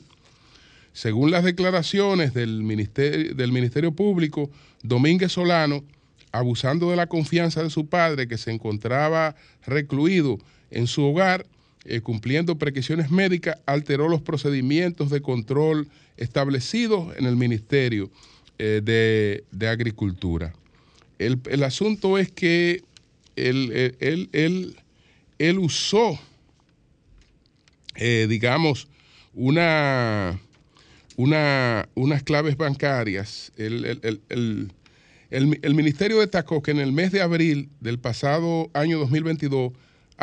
Según 0.92 1.30
las 1.30 1.44
declaraciones 1.44 2.34
del 2.34 2.62
Ministerio, 2.62 3.34
del 3.34 3.52
Ministerio 3.52 3.92
Público, 3.92 4.50
Domínguez 4.82 5.32
Solano, 5.32 5.84
abusando 6.32 6.90
de 6.90 6.96
la 6.96 7.06
confianza 7.06 7.62
de 7.62 7.70
su 7.70 7.86
padre 7.86 8.28
que 8.28 8.38
se 8.38 8.50
encontraba 8.50 9.34
recluido 9.66 10.38
en 10.70 10.86
su 10.86 11.04
hogar, 11.04 11.46
eh, 11.84 12.00
cumpliendo 12.00 12.58
prescripciones 12.58 13.10
médicas, 13.10 13.58
alteró 13.66 14.08
los 14.08 14.22
procedimientos 14.22 15.10
de 15.10 15.20
control 15.20 15.88
establecidos 16.16 17.16
en 17.16 17.26
el 17.26 17.34
Ministerio 17.34 18.08
eh, 18.58 19.42
de, 19.50 19.68
Agricultura. 19.68 20.54
El, 21.18 21.64
asunto 21.64 22.18
es 22.18 22.30
que 22.30 22.84
él, 23.34 23.96
él, 23.98 25.58
usó, 25.58 26.20
eh, 27.96 28.26
digamos, 28.28 28.86
una, 29.34 30.38
una, 31.16 31.88
unas 31.94 32.22
claves 32.22 32.56
bancarias. 32.56 33.52
El, 33.56 34.70
el 35.30 35.74
Ministerio 35.74 36.20
destacó 36.20 36.62
que 36.62 36.70
en 36.70 36.78
el 36.78 36.92
mes 36.92 37.10
de 37.10 37.22
abril 37.22 37.70
del 37.80 37.98
pasado 37.98 38.70
año 38.72 39.00
2022 39.00 39.72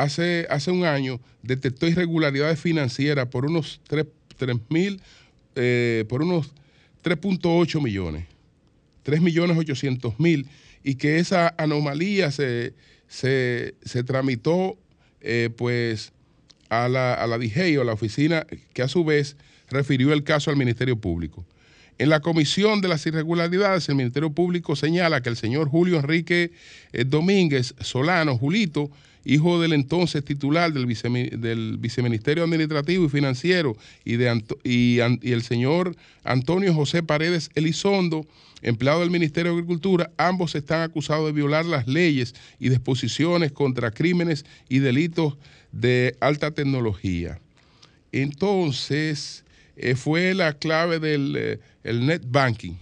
hace, 0.04 0.48
hace 0.50 0.72
un 0.72 0.86
año 0.86 1.20
detectó 1.44 1.88
irregularidades 1.88 2.60
financieras 2.60 3.28
por 3.28 3.46
unos 3.46 3.82
3, 3.88 4.06
mil, 4.70 5.02
eh, 5.56 6.06
por 6.08 6.22
unos 6.22 6.54
3.8 7.04 7.82
millones, 7.82 8.26
3 9.04 9.22
millones 9.22 9.58
800 9.58 10.20
mil, 10.20 10.48
y 10.84 10.96
que 10.96 11.20
esa 11.20 11.54
anomalía 11.58 12.32
se, 12.32 12.74
se, 13.08 13.74
tramitó 14.06 14.78
eh, 15.22 15.50
pues 15.56 16.14
a 16.70 16.88
la, 16.88 17.14
a 17.14 17.28
la 17.28 17.36
a 17.36 17.84
la 17.84 17.94
oficina 17.94 18.46
que 18.74 18.82
a 18.82 18.88
su 18.88 19.04
vez 19.04 19.36
refirió 19.70 20.14
el 20.14 20.24
caso 20.24 20.50
al 20.50 20.58
Ministerio 20.58 20.96
Público. 20.96 21.46
En 21.98 22.10
la 22.10 22.22
comisión 22.22 22.80
de 22.80 22.88
las 22.88 23.06
irregularidades, 23.06 23.90
el 23.90 23.96
Ministerio 23.96 24.32
Público 24.32 24.78
señala 24.78 25.22
que 25.22 25.28
el 25.28 25.36
señor 25.36 25.68
Julio 25.68 25.98
Enrique 25.98 26.52
eh, 26.94 27.04
Domínguez 27.04 27.76
Solano, 27.82 28.38
Julito, 28.38 28.90
hijo 29.26 29.62
del 29.62 29.74
entonces 29.74 30.24
titular 30.24 30.72
del, 30.72 30.86
Viceministerio 31.78 32.44
Administrativo 32.44 33.06
y 33.06 33.10
Financiero, 33.10 33.76
y, 34.04 34.16
de, 34.16 35.20
el 35.24 35.42
señor 35.44 35.96
Antonio 36.24 36.74
José 36.74 37.04
Paredes 37.04 37.50
Elizondo, 37.56 38.26
empleado 38.62 39.02
del 39.02 39.12
Ministerio 39.12 39.52
de 39.52 39.58
Agricultura, 39.60 40.12
ambos 40.18 40.56
están 40.56 40.82
acusados 40.82 41.28
de 41.28 41.32
violar 41.32 41.66
las 41.66 41.88
leyes 41.88 42.36
y 42.60 42.70
disposiciones 42.70 43.52
contra 43.52 43.92
crímenes 43.92 44.46
y 44.68 44.80
delitos 44.80 45.38
de 45.72 46.16
alta 46.20 46.52
tecnología. 46.52 47.40
Entonces, 48.12 49.44
eh, 49.76 49.96
fue 49.96 50.34
la 50.34 50.54
clave 50.54 51.00
del 51.00 51.36
eh, 51.38 51.94
net 51.94 52.24
banking 52.28 52.74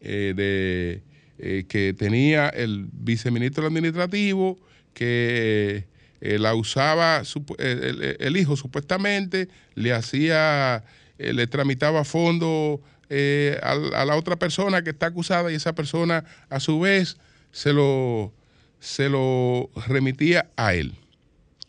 eh, 0.00 0.32
de, 0.34 1.64
que 1.64 1.94
tenía 1.98 2.48
el 2.48 2.86
viceministro 2.92 3.66
administrativo, 3.66 4.58
que 4.94 5.84
eh, 6.20 6.38
la 6.38 6.54
usaba 6.54 7.22
el, 7.58 8.36
hijo 8.36 8.56
supuestamente, 8.56 9.48
le 9.74 9.92
hacía, 9.92 10.82
eh, 11.18 11.34
le 11.34 11.46
tramitaba 11.46 12.04
fondos 12.04 12.80
eh, 13.10 13.58
a, 13.62 14.04
la 14.06 14.16
otra 14.16 14.36
persona 14.36 14.82
que 14.82 14.90
está 14.90 15.06
acusada 15.06 15.52
y 15.52 15.56
esa 15.56 15.74
persona 15.74 16.24
a 16.48 16.60
su 16.60 16.80
vez 16.80 17.18
se 17.52 17.74
lo, 17.74 18.32
se 18.80 19.10
lo 19.10 19.68
remitía 19.86 20.48
a 20.56 20.72
él. 20.72 20.94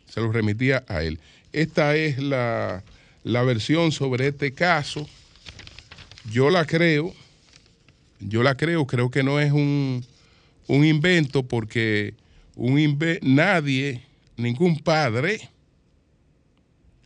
Se 0.08 0.22
lo 0.22 0.32
remitía 0.32 0.86
a 0.88 1.04
él. 1.04 1.20
Esta 1.52 1.96
es 1.96 2.20
la, 2.20 2.82
la 3.24 3.44
versión 3.44 3.92
sobre 3.92 4.28
este 4.28 4.54
caso. 4.54 5.06
Yo 6.32 6.50
la 6.50 6.66
creo, 6.66 7.14
yo 8.20 8.42
la 8.42 8.56
creo, 8.56 8.88
creo 8.88 9.12
que 9.12 9.24
no 9.24 9.40
es 9.40 9.52
un, 9.52 10.06
un 10.68 10.86
invento 10.86 11.44
porque 11.44 12.14
un 12.56 13.00
nadie, 13.22 14.02
ningún 14.38 14.80
padre, 14.80 15.50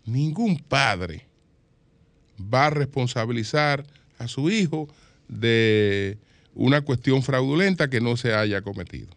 ningún 0.06 0.58
padre 0.58 1.26
va 2.42 2.68
a 2.68 2.70
responsabilizar 2.70 3.86
a 4.18 4.28
su 4.28 4.50
hijo 4.50 4.88
de 5.28 6.18
una 6.56 6.82
cuestión 6.82 7.24
fraudulenta 7.24 7.90
que 7.90 8.02
no 8.02 8.18
se 8.18 8.34
haya 8.34 8.62
cometido. 8.62 9.08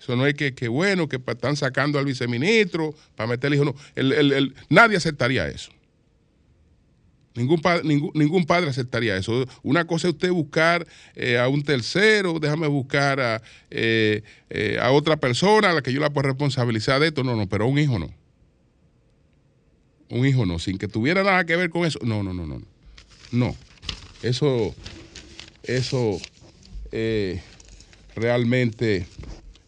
Eso 0.00 0.16
no 0.16 0.26
es 0.26 0.34
que, 0.34 0.54
que 0.54 0.68
bueno, 0.68 1.08
que 1.08 1.20
están 1.26 1.56
sacando 1.56 1.98
al 1.98 2.04
viceministro 2.04 2.94
para 3.16 3.28
meter 3.28 3.52
el 3.52 3.54
hijo, 3.54 3.64
no. 3.64 3.74
nadie 4.68 4.96
aceptaría 4.96 5.48
eso. 5.48 5.72
Ningún 7.38 7.60
padre, 7.60 7.84
ningún, 7.84 8.44
padre 8.44 8.68
aceptaría 8.68 9.16
eso. 9.16 9.46
Una 9.62 9.86
cosa 9.86 10.08
es 10.08 10.14
usted 10.14 10.30
buscar 10.30 10.84
eh, 11.14 11.38
a 11.38 11.46
un 11.46 11.62
tercero, 11.62 12.40
déjame 12.40 12.66
buscar 12.66 13.20
a, 13.20 13.42
eh, 13.70 14.22
eh, 14.50 14.76
a 14.80 14.90
otra 14.90 15.16
persona 15.16 15.70
a 15.70 15.72
la 15.72 15.82
que 15.82 15.92
yo 15.92 16.00
la 16.00 16.10
puedo 16.10 16.26
responsabilizar 16.26 17.00
de 17.00 17.08
esto. 17.08 17.22
No, 17.22 17.36
no, 17.36 17.48
pero 17.48 17.68
un 17.68 17.78
hijo 17.78 17.98
no. 17.98 18.12
Un 20.10 20.26
hijo 20.26 20.46
no, 20.46 20.58
sin 20.58 20.78
que 20.78 20.88
tuviera 20.88 21.22
nada 21.22 21.44
que 21.44 21.54
ver 21.54 21.70
con 21.70 21.86
eso. 21.86 22.00
No, 22.02 22.24
no, 22.24 22.34
no, 22.34 22.44
no. 22.44 22.60
No. 23.30 23.54
Eso, 24.22 24.74
eso 25.62 26.18
realmente 28.16 29.06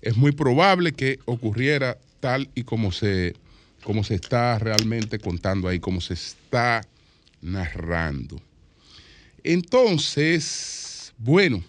es 0.03 0.17
muy 0.17 0.33
probable 0.33 0.93
que 0.93 1.21
ocurriera 1.25 1.99
tal 2.19 2.49
y 2.57 2.65
como 2.65 2.91
se, 2.91 3.35
como 3.85 4.03
se 4.03 4.17
está 4.17 4.59
realmente 4.59 5.21
contando 5.21 5.69
ahí, 5.69 5.79
como 5.79 6.01
se 6.01 6.15
está 6.15 6.83
narrando. 7.41 8.41
Entonces, 9.43 11.15
bueno, 11.19 11.63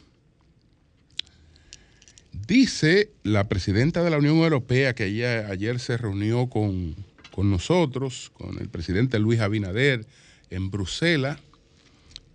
dice 2.47 3.11
la 3.23 3.47
presidenta 3.47 4.03
de 4.03 4.09
la 4.09 4.17
Unión 4.17 4.37
Europea 4.37 4.93
que 4.93 5.03
ayer 5.03 5.79
se 5.79 5.97
reunió 5.97 6.47
con, 6.47 6.95
nosotros, 7.37 8.31
con 8.33 8.59
el 8.59 8.69
presidente 8.69 9.19
Luis 9.19 9.39
Abinader 9.39 10.05
en 10.49 10.69
Bruselas, 10.69 11.39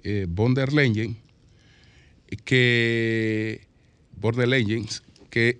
eh, 0.04 0.26
von 0.28 0.54
der 0.54 0.72
Leyen, 0.72 1.16
que, 2.44 3.60
que 5.30 5.58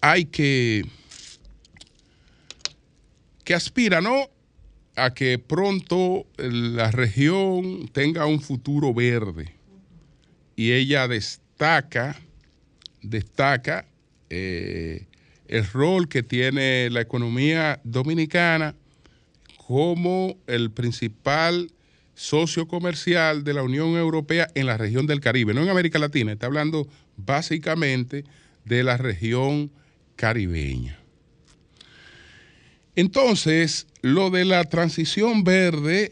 hay 0.00 0.24
que, 0.24 0.84
que 3.44 3.54
aspira, 3.54 4.00
¿no? 4.00 4.31
A 4.96 5.14
que 5.14 5.38
pronto 5.38 6.26
la 6.36 6.90
región 6.90 7.88
tenga 7.88 8.26
un 8.26 8.40
futuro 8.40 8.92
verde. 8.92 9.54
Y 10.56 10.72
ella 10.72 11.08
destaca, 11.08 12.20
destaca 13.00 13.86
eh, 14.28 15.06
el 15.48 15.66
rol 15.66 16.08
que 16.08 16.22
tiene 16.22 16.90
la 16.90 17.00
economía 17.00 17.80
dominicana 17.84 18.74
como 19.66 20.36
el 20.46 20.70
principal 20.70 21.70
socio 22.14 22.68
comercial 22.68 23.42
de 23.44 23.54
la 23.54 23.62
Unión 23.62 23.96
Europea 23.96 24.48
en 24.54 24.66
la 24.66 24.76
región 24.76 25.06
del 25.06 25.20
Caribe, 25.20 25.54
no 25.54 25.62
en 25.62 25.70
América 25.70 25.98
Latina, 25.98 26.32
está 26.32 26.46
hablando 26.46 26.86
básicamente 27.16 28.24
de 28.64 28.82
la 28.82 28.96
región 28.96 29.70
caribeña. 30.16 31.01
Entonces, 32.94 33.86
lo 34.02 34.30
de 34.30 34.44
la 34.44 34.64
transición 34.64 35.44
verde 35.44 36.10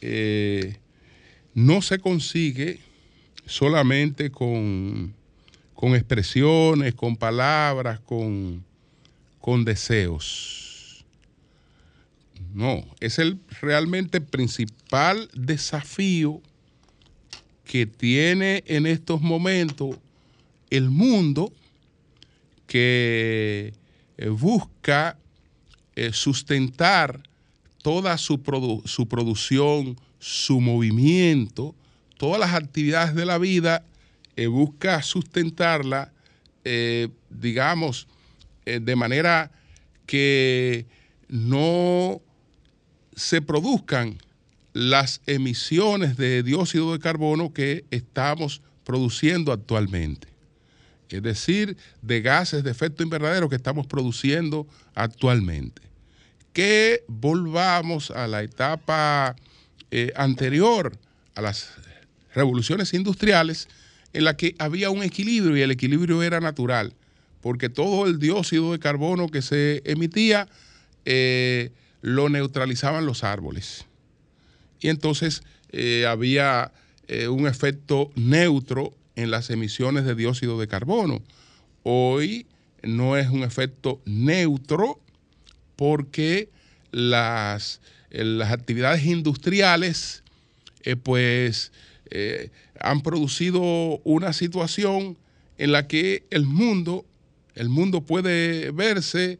eh, 0.00 0.76
no 1.54 1.82
se 1.82 1.98
consigue 1.98 2.78
solamente 3.46 4.30
con, 4.30 5.14
con 5.74 5.94
expresiones, 5.96 6.94
con 6.94 7.16
palabras, 7.16 7.98
con, 8.00 8.64
con 9.40 9.64
deseos. 9.64 11.04
No, 12.54 12.84
es 13.00 13.18
el 13.18 13.40
realmente 13.60 14.20
principal 14.20 15.28
desafío 15.34 16.40
que 17.64 17.86
tiene 17.86 18.62
en 18.66 18.86
estos 18.86 19.20
momentos 19.20 19.96
el 20.70 20.90
mundo 20.90 21.52
que 22.66 23.72
busca 24.38 25.18
eh, 25.96 26.12
sustentar 26.12 27.22
toda 27.82 28.16
su, 28.18 28.40
su, 28.84 29.08
producción, 29.08 29.96
su 30.18 30.60
movimiento, 30.60 31.74
todas 32.16 32.40
las 32.40 32.54
actividades 32.54 33.14
de 33.14 33.26
la 33.26 33.38
vida, 33.38 33.84
eh, 34.36 34.46
busca 34.46 35.02
sustentarla, 35.02 36.12
eh, 36.64 37.08
digamos, 37.28 38.06
de 38.64 38.94
manera 38.94 39.50
que 40.06 40.86
no 41.28 42.20
se 43.16 43.42
produzcan 43.42 44.18
las 44.72 45.20
emisiones 45.26 46.16
de 46.16 46.44
dióxido 46.44 46.92
de 46.92 47.00
carbono 47.00 47.52
que 47.52 47.84
estamos 47.90 48.62
produciendo 48.84 49.52
actualmente. 49.52 50.28
Es 51.08 51.22
decir, 51.22 51.76
de 52.00 52.22
gases 52.22 52.64
de 52.64 52.70
efecto 52.70 53.02
invernadero 53.02 53.48
que 53.48 53.56
estamos 53.56 53.86
produciendo 53.86 54.66
actualmente. 54.94 55.82
Que 56.52 57.04
volvamos 57.08 58.10
a 58.10 58.26
la 58.26 58.42
etapa 58.42 59.36
eh, 59.90 60.12
anterior 60.16 60.96
a 61.34 61.40
las 61.40 61.70
revoluciones 62.34 62.92
industriales 62.94 63.68
en 64.12 64.24
la 64.24 64.36
que 64.36 64.54
había 64.58 64.90
un 64.90 65.02
equilibrio 65.02 65.56
y 65.56 65.62
el 65.62 65.70
equilibrio 65.70 66.22
era 66.22 66.40
natural, 66.40 66.94
porque 67.40 67.68
todo 67.68 68.06
el 68.06 68.18
dióxido 68.18 68.72
de 68.72 68.78
carbono 68.78 69.28
que 69.28 69.40
se 69.40 69.82
emitía 69.84 70.48
eh, 71.04 71.70
lo 72.02 72.28
neutralizaban 72.28 73.06
los 73.06 73.24
árboles. 73.24 73.86
Y 74.80 74.88
entonces 74.88 75.42
eh, 75.70 76.06
había 76.06 76.72
un 77.28 77.46
efecto 77.46 78.10
neutro 78.14 78.94
en 79.16 79.30
las 79.30 79.50
emisiones 79.50 80.06
de 80.06 80.14
dióxido 80.14 80.58
de 80.58 80.66
carbono. 80.66 81.22
Hoy 81.82 82.46
no 82.82 83.16
es 83.16 83.28
un 83.28 83.42
efecto 83.42 84.00
neutro 84.04 85.00
porque 85.76 86.50
las, 86.90 87.80
eh, 88.10 88.24
las 88.24 88.52
actividades 88.52 89.04
industriales 89.04 90.22
eh, 90.82 90.96
pues 90.96 91.72
eh, 92.10 92.50
han 92.80 93.02
producido 93.02 93.62
una 94.04 94.32
situación 94.32 95.16
en 95.58 95.72
la 95.72 95.86
que 95.86 96.24
el 96.30 96.44
mundo, 96.44 97.06
el 97.54 97.68
mundo 97.68 98.02
puede 98.02 98.70
verse 98.70 99.38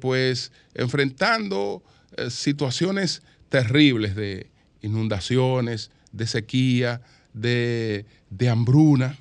pues 0.00 0.52
enfrentando 0.74 1.82
situaciones 2.28 3.22
terribles 3.48 4.14
de 4.14 4.50
inundaciones, 4.82 5.90
de 6.12 6.26
sequía, 6.26 7.00
de, 7.32 8.04
hambruna, 8.50 9.18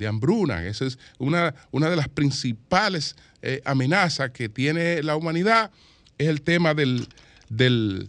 de 0.00 0.08
hambruna. 0.08 0.66
Esa 0.66 0.86
es 0.86 0.98
una, 1.18 1.54
una 1.70 1.88
de 1.88 1.94
las 1.94 2.08
principales 2.08 3.14
eh, 3.42 3.60
amenazas 3.64 4.30
que 4.30 4.48
tiene 4.48 5.02
la 5.02 5.14
humanidad, 5.14 5.70
es 6.18 6.28
el 6.28 6.42
tema 6.42 6.74
del, 6.74 7.06
del, 7.48 8.08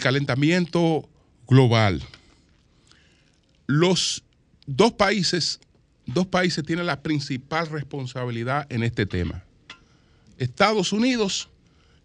calentamiento 0.00 1.08
global. 1.46 2.02
Los 3.66 4.24
dos 4.66 4.92
países, 4.92 5.60
dos 6.06 6.26
países 6.26 6.64
tienen 6.64 6.86
la 6.86 7.02
principal 7.02 7.68
responsabilidad 7.68 8.66
en 8.70 8.82
este 8.82 9.06
tema. 9.06 9.44
Estados 10.38 10.92
Unidos, 10.92 11.50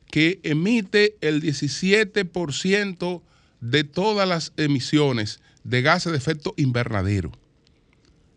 que 0.10 0.40
emite 0.44 1.16
el 1.22 1.42
17% 1.42 3.22
de 3.62 3.84
todas 3.86 4.28
las 4.28 4.52
emisiones 4.58 5.40
de 5.64 5.82
gases 5.82 6.12
de 6.12 6.18
efecto 6.18 6.54
invernadero. 6.58 7.32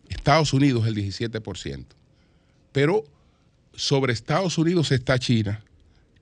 Estados 0.09 0.53
Unidos 0.53 0.87
el 0.87 0.95
17%. 0.95 1.85
Pero 2.71 3.03
sobre 3.73 4.13
Estados 4.13 4.57
Unidos 4.57 4.91
está 4.91 5.19
China, 5.19 5.63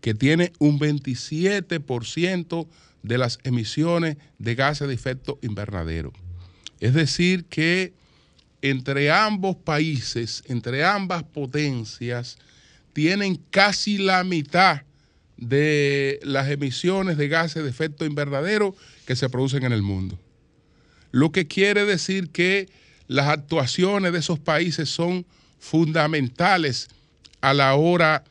que 0.01 0.13
tiene 0.13 0.53
un 0.59 0.79
27% 0.79 2.67
de 3.03 3.17
las 3.17 3.39
emisiones 3.43 4.17
de 4.39 4.55
gases 4.55 4.87
de 4.87 4.93
efecto 4.93 5.39
invernadero. 5.41 6.13
Es 6.79 6.93
decir, 6.93 7.45
que 7.45 7.93
entre 8.61 9.11
ambos 9.11 9.55
países, 9.55 10.43
entre 10.47 10.85
ambas 10.85 11.23
potencias, 11.23 12.37
tienen 12.93 13.35
casi 13.49 13.97
la 13.97 14.23
mitad 14.23 14.83
de 15.37 16.19
las 16.23 16.49
emisiones 16.49 17.17
de 17.17 17.27
gases 17.27 17.63
de 17.63 17.69
efecto 17.69 18.05
invernadero 18.05 18.75
que 19.05 19.15
se 19.15 19.29
producen 19.29 19.63
en 19.63 19.73
el 19.73 19.81
mundo 19.81 20.17
lo 21.13 21.31
que 21.31 21.47
quiere 21.47 21.85
decir 21.85 22.31
que 22.31 22.69
las 23.13 23.27
actuaciones 23.27 24.11
de 24.11 24.17
esos 24.17 24.39
países 24.39 24.89
son 24.89 25.27
fundamentales 25.59 26.87
a 27.41 27.53
la 27.53 27.75
hora 27.75 28.23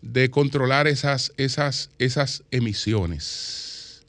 de 0.00 0.30
controlar 0.30 0.86
esas, 0.86 1.32
esas, 1.38 1.90
esas 1.98 2.44
emisiones. 2.52 4.04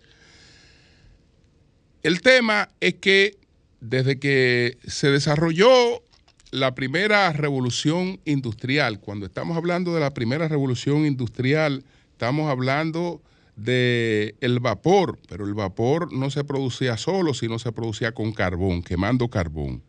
El 2.03 2.21
tema 2.21 2.69
es 2.79 2.93
que 2.93 3.37
desde 3.81 4.19
que 4.19 4.77
se 4.85 5.09
desarrolló 5.09 6.03
la 6.51 6.75
primera 6.75 7.33
revolución 7.33 8.19
industrial, 8.25 8.99
cuando 8.99 9.25
estamos 9.25 9.57
hablando 9.57 9.95
de 9.95 10.01
la 10.01 10.13
primera 10.13 10.47
revolución 10.47 11.07
industrial, 11.07 11.83
estamos 12.11 12.51
hablando 12.51 13.19
del 13.55 14.35
el 14.41 14.59
vapor, 14.59 15.17
pero 15.27 15.47
el 15.47 15.55
vapor 15.55 16.13
no 16.13 16.29
se 16.29 16.43
producía 16.43 16.97
solo, 16.97 17.33
sino 17.33 17.57
se 17.57 17.71
producía 17.71 18.11
con 18.11 18.31
carbón, 18.31 18.83
quemando 18.83 19.27
carbón. 19.27 19.88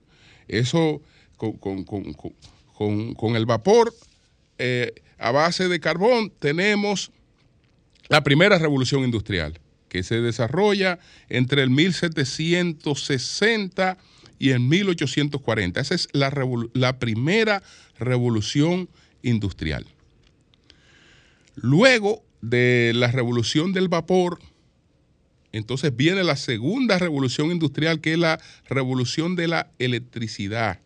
Eso 0.50 1.00
con, 1.36 1.56
el 3.36 3.46
vapor 3.46 3.94
eh, 4.58 4.92
a 5.18 5.30
base 5.30 5.68
de 5.68 5.78
carbón 5.80 6.32
tenemos 6.38 7.12
la 8.08 8.22
primera 8.24 8.58
revolución 8.58 9.04
industrial, 9.04 9.58
que 9.88 10.02
se 10.02 10.20
desarrolla 10.20 10.98
entre 11.28 11.62
el 11.62 11.70
1760 11.70 13.96
y 14.38 14.50
el 14.50 14.60
1840. 14.60 15.80
Esa 15.80 15.94
es 15.94 16.08
la, 16.12 16.30
la 16.74 16.98
primera 16.98 17.62
revolución 17.98 18.90
industrial. 19.22 19.86
Luego 21.54 22.22
de 22.40 22.92
la 22.94 23.08
revolución 23.08 23.72
del 23.72 23.88
vapor, 23.88 24.38
entonces 25.52 25.94
viene 25.96 26.24
la 26.24 26.36
segunda 26.36 26.98
revolución 26.98 27.50
industrial, 27.50 28.00
que 28.00 28.12
es 28.12 28.18
la 28.18 28.40
revolución 28.68 29.36
de 29.36 29.48
la 29.48 29.70
electricidad. 29.78 30.80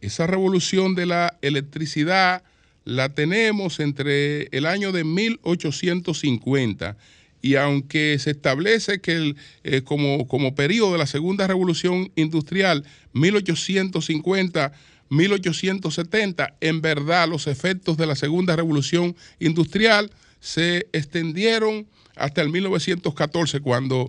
Esa 0.00 0.26
revolución 0.26 0.94
de 0.94 1.06
la 1.06 1.38
electricidad 1.42 2.42
la 2.84 3.08
tenemos 3.10 3.80
entre 3.80 4.48
el 4.56 4.66
año 4.66 4.92
de 4.92 5.04
1850 5.04 6.96
y 7.42 7.56
aunque 7.56 8.18
se 8.18 8.30
establece 8.30 9.00
que 9.00 9.12
el, 9.12 9.36
eh, 9.64 9.82
como, 9.82 10.26
como 10.26 10.54
periodo 10.54 10.92
de 10.92 10.98
la 10.98 11.06
segunda 11.06 11.46
revolución 11.46 12.10
industrial, 12.16 12.84
1850 13.12 14.72
1870, 15.08 16.56
en 16.60 16.80
verdad 16.80 17.28
los 17.28 17.46
efectos 17.46 17.96
de 17.96 18.06
la 18.06 18.16
segunda 18.16 18.56
revolución 18.56 19.14
industrial 19.38 20.10
se 20.40 20.88
extendieron 20.92 21.86
hasta 22.16 22.42
el 22.42 22.48
1914, 22.48 23.60
cuando 23.60 24.08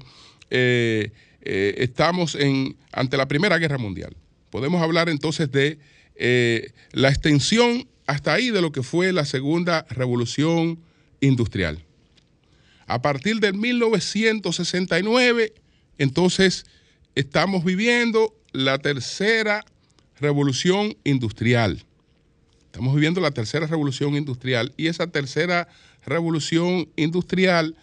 eh, 0.50 1.12
eh, 1.42 1.76
estamos 1.78 2.36
en, 2.36 2.76
ante 2.92 3.18
la 3.18 3.28
Primera 3.28 3.58
Guerra 3.58 3.78
Mundial. 3.78 4.16
Podemos 4.50 4.82
hablar 4.82 5.10
entonces 5.10 5.52
de 5.52 5.78
eh, 6.16 6.72
la 6.94 7.10
extensión 7.10 7.88
hasta 8.08 8.34
ahí 8.34 8.50
de 8.50 8.62
lo 8.62 8.72
que 8.72 8.82
fue 8.84 9.12
la 9.12 9.26
segunda 9.26 9.86
revolución 9.90 10.80
industrial. 11.20 11.84
A 12.88 13.02
partir 13.02 13.42
del 13.42 13.54
1969, 13.56 15.54
entonces 15.98 16.66
estamos 17.16 17.66
viviendo 17.66 18.34
la 18.54 18.80
tercera 18.80 19.66
revolución 20.20 20.96
industrial. 21.04 21.84
Estamos 22.66 22.96
viviendo 22.96 23.20
la 23.20 23.32
tercera 23.32 23.68
revolución 23.68 24.16
industrial 24.16 24.74
y 24.78 24.88
esa 24.88 25.08
tercera 25.08 25.68
revolución 26.06 26.90
industrial 26.96 27.76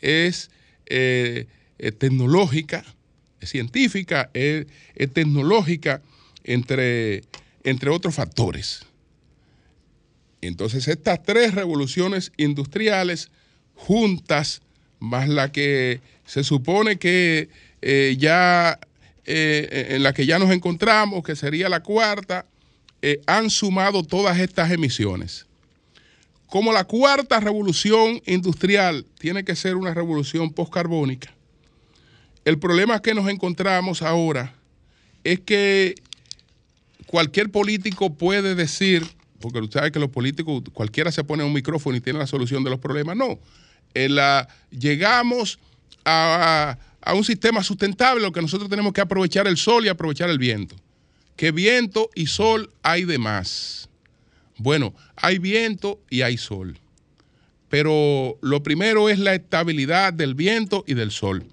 es 0.00 0.50
eh, 0.86 1.46
eh, 1.78 1.92
tecnológica, 1.92 2.84
es 3.40 3.50
científica, 3.50 4.30
es, 4.34 4.66
tecnológica, 5.12 6.02
entre, 6.44 7.22
entre 7.64 7.90
otros 7.90 8.14
factores. 8.14 8.84
Entonces 10.40 10.88
estas 10.88 11.22
tres 11.22 11.54
revoluciones 11.54 12.32
industriales 12.36 13.30
juntas, 13.74 14.62
más 14.98 15.28
la 15.28 15.52
que 15.52 16.00
se 16.26 16.42
supone 16.42 16.98
que 16.98 17.48
eh, 17.82 18.16
ya 18.18 18.78
en 19.30 20.02
la 20.02 20.14
que 20.14 20.24
ya 20.24 20.38
nos 20.38 20.50
encontramos, 20.50 21.22
que 21.22 21.36
sería 21.36 21.68
la 21.68 21.82
cuarta, 21.82 22.46
han 23.26 23.50
sumado 23.50 24.02
todas 24.02 24.40
estas 24.40 24.70
emisiones. 24.70 25.47
Como 26.48 26.72
la 26.72 26.84
cuarta 26.84 27.40
revolución 27.40 28.22
industrial 28.24 29.04
tiene 29.18 29.44
que 29.44 29.54
ser 29.54 29.76
una 29.76 29.92
revolución 29.92 30.50
postcarbónica, 30.50 31.34
el 32.44 32.58
problema 32.58 33.02
que 33.02 33.14
nos 33.14 33.28
encontramos 33.28 34.00
ahora 34.00 34.54
es 35.24 35.40
que 35.40 35.94
cualquier 37.06 37.50
político 37.50 38.14
puede 38.14 38.54
decir, 38.54 39.06
porque 39.40 39.60
usted 39.60 39.80
sabe 39.80 39.92
que 39.92 39.98
los 39.98 40.08
políticos, 40.08 40.62
cualquiera 40.72 41.12
se 41.12 41.22
pone 41.22 41.44
un 41.44 41.52
micrófono 41.52 41.96
y 41.96 42.00
tiene 42.00 42.18
la 42.18 42.26
solución 42.26 42.64
de 42.64 42.70
los 42.70 42.78
problemas. 42.78 43.14
No, 43.14 43.38
la, 43.94 44.48
llegamos 44.70 45.58
a, 46.06 46.78
a 47.02 47.14
un 47.14 47.24
sistema 47.24 47.62
sustentable, 47.62 48.22
lo 48.22 48.32
que 48.32 48.40
nosotros 48.40 48.70
tenemos 48.70 48.94
que 48.94 49.02
aprovechar 49.02 49.46
el 49.46 49.58
sol 49.58 49.84
y 49.84 49.88
aprovechar 49.88 50.30
el 50.30 50.38
viento. 50.38 50.76
Que 51.36 51.50
viento 51.50 52.08
y 52.14 52.26
sol 52.26 52.70
hay 52.82 53.04
de 53.04 53.18
más. 53.18 53.87
Bueno, 54.58 54.94
hay 55.16 55.38
viento 55.38 56.00
y 56.10 56.22
hay 56.22 56.36
sol. 56.36 56.78
Pero 57.68 58.38
lo 58.42 58.62
primero 58.62 59.08
es 59.08 59.18
la 59.18 59.34
estabilidad 59.34 60.12
del 60.12 60.34
viento 60.34 60.84
y 60.86 60.94
del 60.94 61.10
sol, 61.10 61.44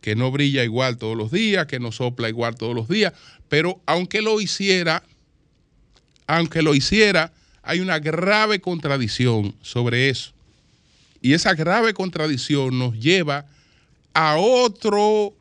que 0.00 0.16
no 0.16 0.30
brilla 0.30 0.64
igual 0.64 0.98
todos 0.98 1.16
los 1.16 1.30
días, 1.30 1.66
que 1.66 1.78
no 1.78 1.92
sopla 1.92 2.28
igual 2.28 2.56
todos 2.56 2.74
los 2.74 2.88
días, 2.88 3.12
pero 3.48 3.80
aunque 3.86 4.22
lo 4.22 4.40
hiciera, 4.40 5.02
aunque 6.26 6.62
lo 6.62 6.74
hiciera, 6.74 7.32
hay 7.62 7.80
una 7.80 7.98
grave 7.98 8.60
contradicción 8.60 9.54
sobre 9.62 10.08
eso. 10.08 10.32
Y 11.20 11.34
esa 11.34 11.54
grave 11.54 11.94
contradicción 11.94 12.78
nos 12.78 12.98
lleva 12.98 13.46
a 14.14 14.36
otro 14.36 15.34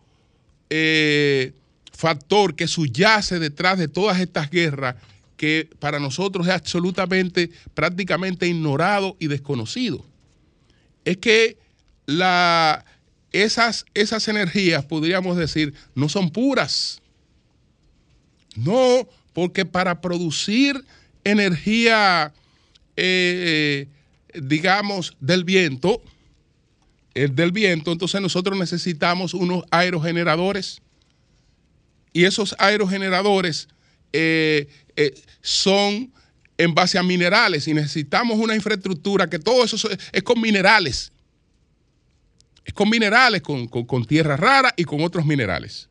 eh, 0.69 1.53
factor 1.93 2.55
que 2.55 2.67
subyace 2.67 3.39
detrás 3.39 3.77
de 3.79 3.87
todas 3.87 4.19
estas 4.19 4.49
guerras 4.49 4.95
que 5.37 5.69
para 5.79 5.99
nosotros 5.99 6.47
es 6.47 6.53
absolutamente, 6.53 7.51
prácticamente 7.73 8.47
ignorado 8.47 9.15
y 9.19 9.27
desconocido. 9.27 10.03
Es 11.05 11.17
que 11.17 11.57
esas, 13.31 13.85
esas 13.93 14.27
energías, 14.27 14.83
podríamos 14.83 15.37
decir, 15.37 15.73
no 15.95 16.09
son 16.09 16.31
puras. 16.31 17.01
No, 18.55 19.07
porque 19.33 19.65
para 19.65 20.01
producir 20.01 20.83
energía, 21.23 22.33
eh, 22.95 23.87
digamos, 24.33 25.15
del 25.19 25.43
viento, 25.43 26.01
el 27.13 27.35
del 27.35 27.51
viento, 27.51 27.91
entonces 27.91 28.19
nosotros 28.21 28.57
necesitamos 28.57 29.35
unos 29.35 29.63
aerogeneradores. 29.69 30.81
Y 32.13 32.25
esos 32.25 32.55
aerogeneradores 32.57 33.67
eh, 34.13 34.67
eh, 34.95 35.13
son 35.41 36.11
en 36.57 36.73
base 36.73 36.97
a 36.97 37.03
minerales 37.03 37.67
y 37.67 37.73
necesitamos 37.73 38.37
una 38.39 38.55
infraestructura 38.55 39.29
que 39.29 39.39
todo 39.39 39.63
eso 39.63 39.89
es 40.11 40.23
con 40.23 40.41
minerales. 40.41 41.11
Es 42.65 42.73
con 42.73 42.89
minerales, 42.89 43.41
con, 43.41 44.05
tierra 44.05 44.35
rara 44.35 44.73
y 44.75 44.83
con 44.83 45.01
otros 45.01 45.25
minerales 45.25 45.87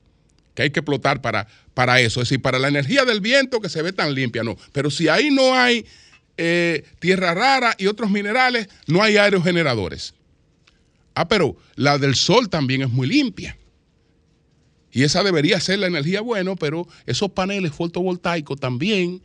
que 0.54 0.62
hay 0.62 0.70
que 0.70 0.80
explotar 0.80 1.20
para, 1.20 1.46
para 1.74 2.00
eso. 2.00 2.22
Es 2.22 2.28
decir, 2.28 2.40
para 2.40 2.58
la 2.58 2.68
energía 2.68 3.04
del 3.04 3.20
viento 3.20 3.60
que 3.60 3.68
se 3.68 3.82
ve 3.82 3.92
tan 3.92 4.14
limpia, 4.14 4.42
no. 4.42 4.56
Pero 4.72 4.90
si 4.90 5.06
ahí 5.06 5.30
no 5.30 5.54
hay 5.54 5.86
eh, 6.38 6.84
tierra 6.98 7.34
rara 7.34 7.74
y 7.78 7.86
otros 7.86 8.10
minerales, 8.10 8.68
no 8.86 9.02
hay 9.02 9.18
aerogeneradores. 9.18 10.14
Ah, 11.14 11.28
pero 11.28 11.56
la 11.76 11.98
del 11.98 12.14
sol 12.14 12.48
también 12.48 12.82
es 12.82 12.90
muy 12.90 13.06
limpia. 13.06 13.56
Y 14.96 15.02
esa 15.04 15.22
debería 15.22 15.60
ser 15.60 15.80
la 15.80 15.88
energía 15.88 16.22
buena, 16.22 16.56
pero 16.56 16.88
esos 17.04 17.30
paneles 17.32 17.72
fotovoltaicos 17.72 18.58
también 18.58 19.20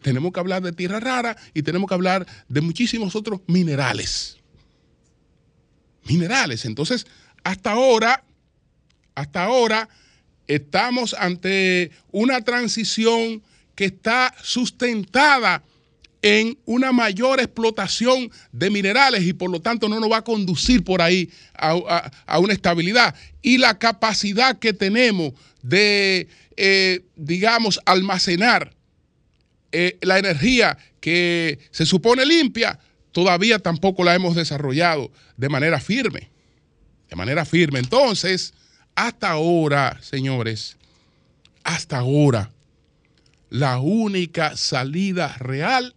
tenemos 0.00 0.32
que 0.32 0.40
hablar 0.40 0.62
de 0.62 0.72
tierra 0.72 1.00
rara 1.00 1.36
y 1.52 1.62
tenemos 1.62 1.86
que 1.86 1.92
hablar 1.92 2.26
de 2.48 2.62
muchísimos 2.62 3.14
otros 3.14 3.42
minerales. 3.46 4.38
Minerales. 6.04 6.64
Entonces, 6.64 7.06
hasta 7.44 7.72
ahora, 7.72 8.24
hasta 9.14 9.44
ahora 9.44 9.86
estamos 10.46 11.12
ante 11.12 11.90
una 12.10 12.40
transición 12.40 13.42
que 13.74 13.84
está 13.84 14.34
sustentada 14.42 15.62
en 16.22 16.56
una 16.64 16.92
mayor 16.92 17.40
explotación 17.40 18.30
de 18.52 18.70
minerales 18.70 19.24
y 19.24 19.32
por 19.32 19.50
lo 19.50 19.60
tanto 19.60 19.88
no 19.88 19.98
nos 19.98 20.10
va 20.10 20.18
a 20.18 20.24
conducir 20.24 20.84
por 20.84 21.02
ahí 21.02 21.28
a, 21.54 22.38
una 22.38 22.52
estabilidad. 22.52 23.14
Y 23.42 23.58
la 23.58 23.78
capacidad 23.78 24.58
que 24.58 24.72
tenemos 24.72 25.32
de, 25.62 26.28
eh, 26.56 27.00
digamos, 27.16 27.80
almacenar 27.84 28.72
eh, 29.72 29.98
la 30.02 30.18
energía 30.18 30.78
que 31.00 31.58
se 31.70 31.86
supone 31.86 32.24
limpia, 32.24 32.78
todavía 33.10 33.58
tampoco 33.58 34.04
la 34.04 34.14
hemos 34.14 34.36
desarrollado 34.36 35.10
de 35.36 35.48
manera 35.48 35.80
firme. 35.80 36.30
De 37.10 37.16
manera 37.16 37.44
firme. 37.44 37.78
Entonces, 37.78 38.54
hasta 38.94 39.30
ahora, 39.30 39.98
señores, 40.02 40.76
hasta 41.64 41.98
ahora, 41.98 42.50
la 43.50 43.78
única 43.78 44.56
salida 44.56 45.36
real 45.38 45.94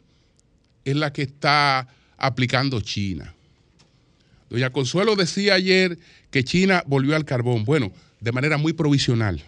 es 0.83 0.95
la 0.95 1.11
que 1.11 1.23
está 1.23 1.87
aplicando 2.17 2.81
China. 2.81 3.33
Doña 4.49 4.69
Consuelo 4.69 5.15
decía 5.15 5.55
ayer 5.55 5.97
que 6.35 6.43
China 6.43 6.83
volvió 6.85 7.15
al 7.15 7.23
carbón. 7.23 7.63
Bueno, 7.63 7.93
de 8.19 8.33
manera 8.33 8.57
muy 8.57 8.73
provisional. 8.73 9.41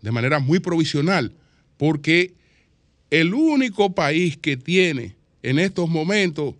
De 0.00 0.10
manera 0.10 0.38
muy 0.38 0.60
provisional. 0.60 1.34
Porque 1.76 2.32
el 3.10 3.34
único 3.34 3.94
país 3.94 4.38
que 4.38 4.56
tiene 4.56 5.14
en 5.42 5.58
estos 5.58 5.90
momentos 5.90 6.54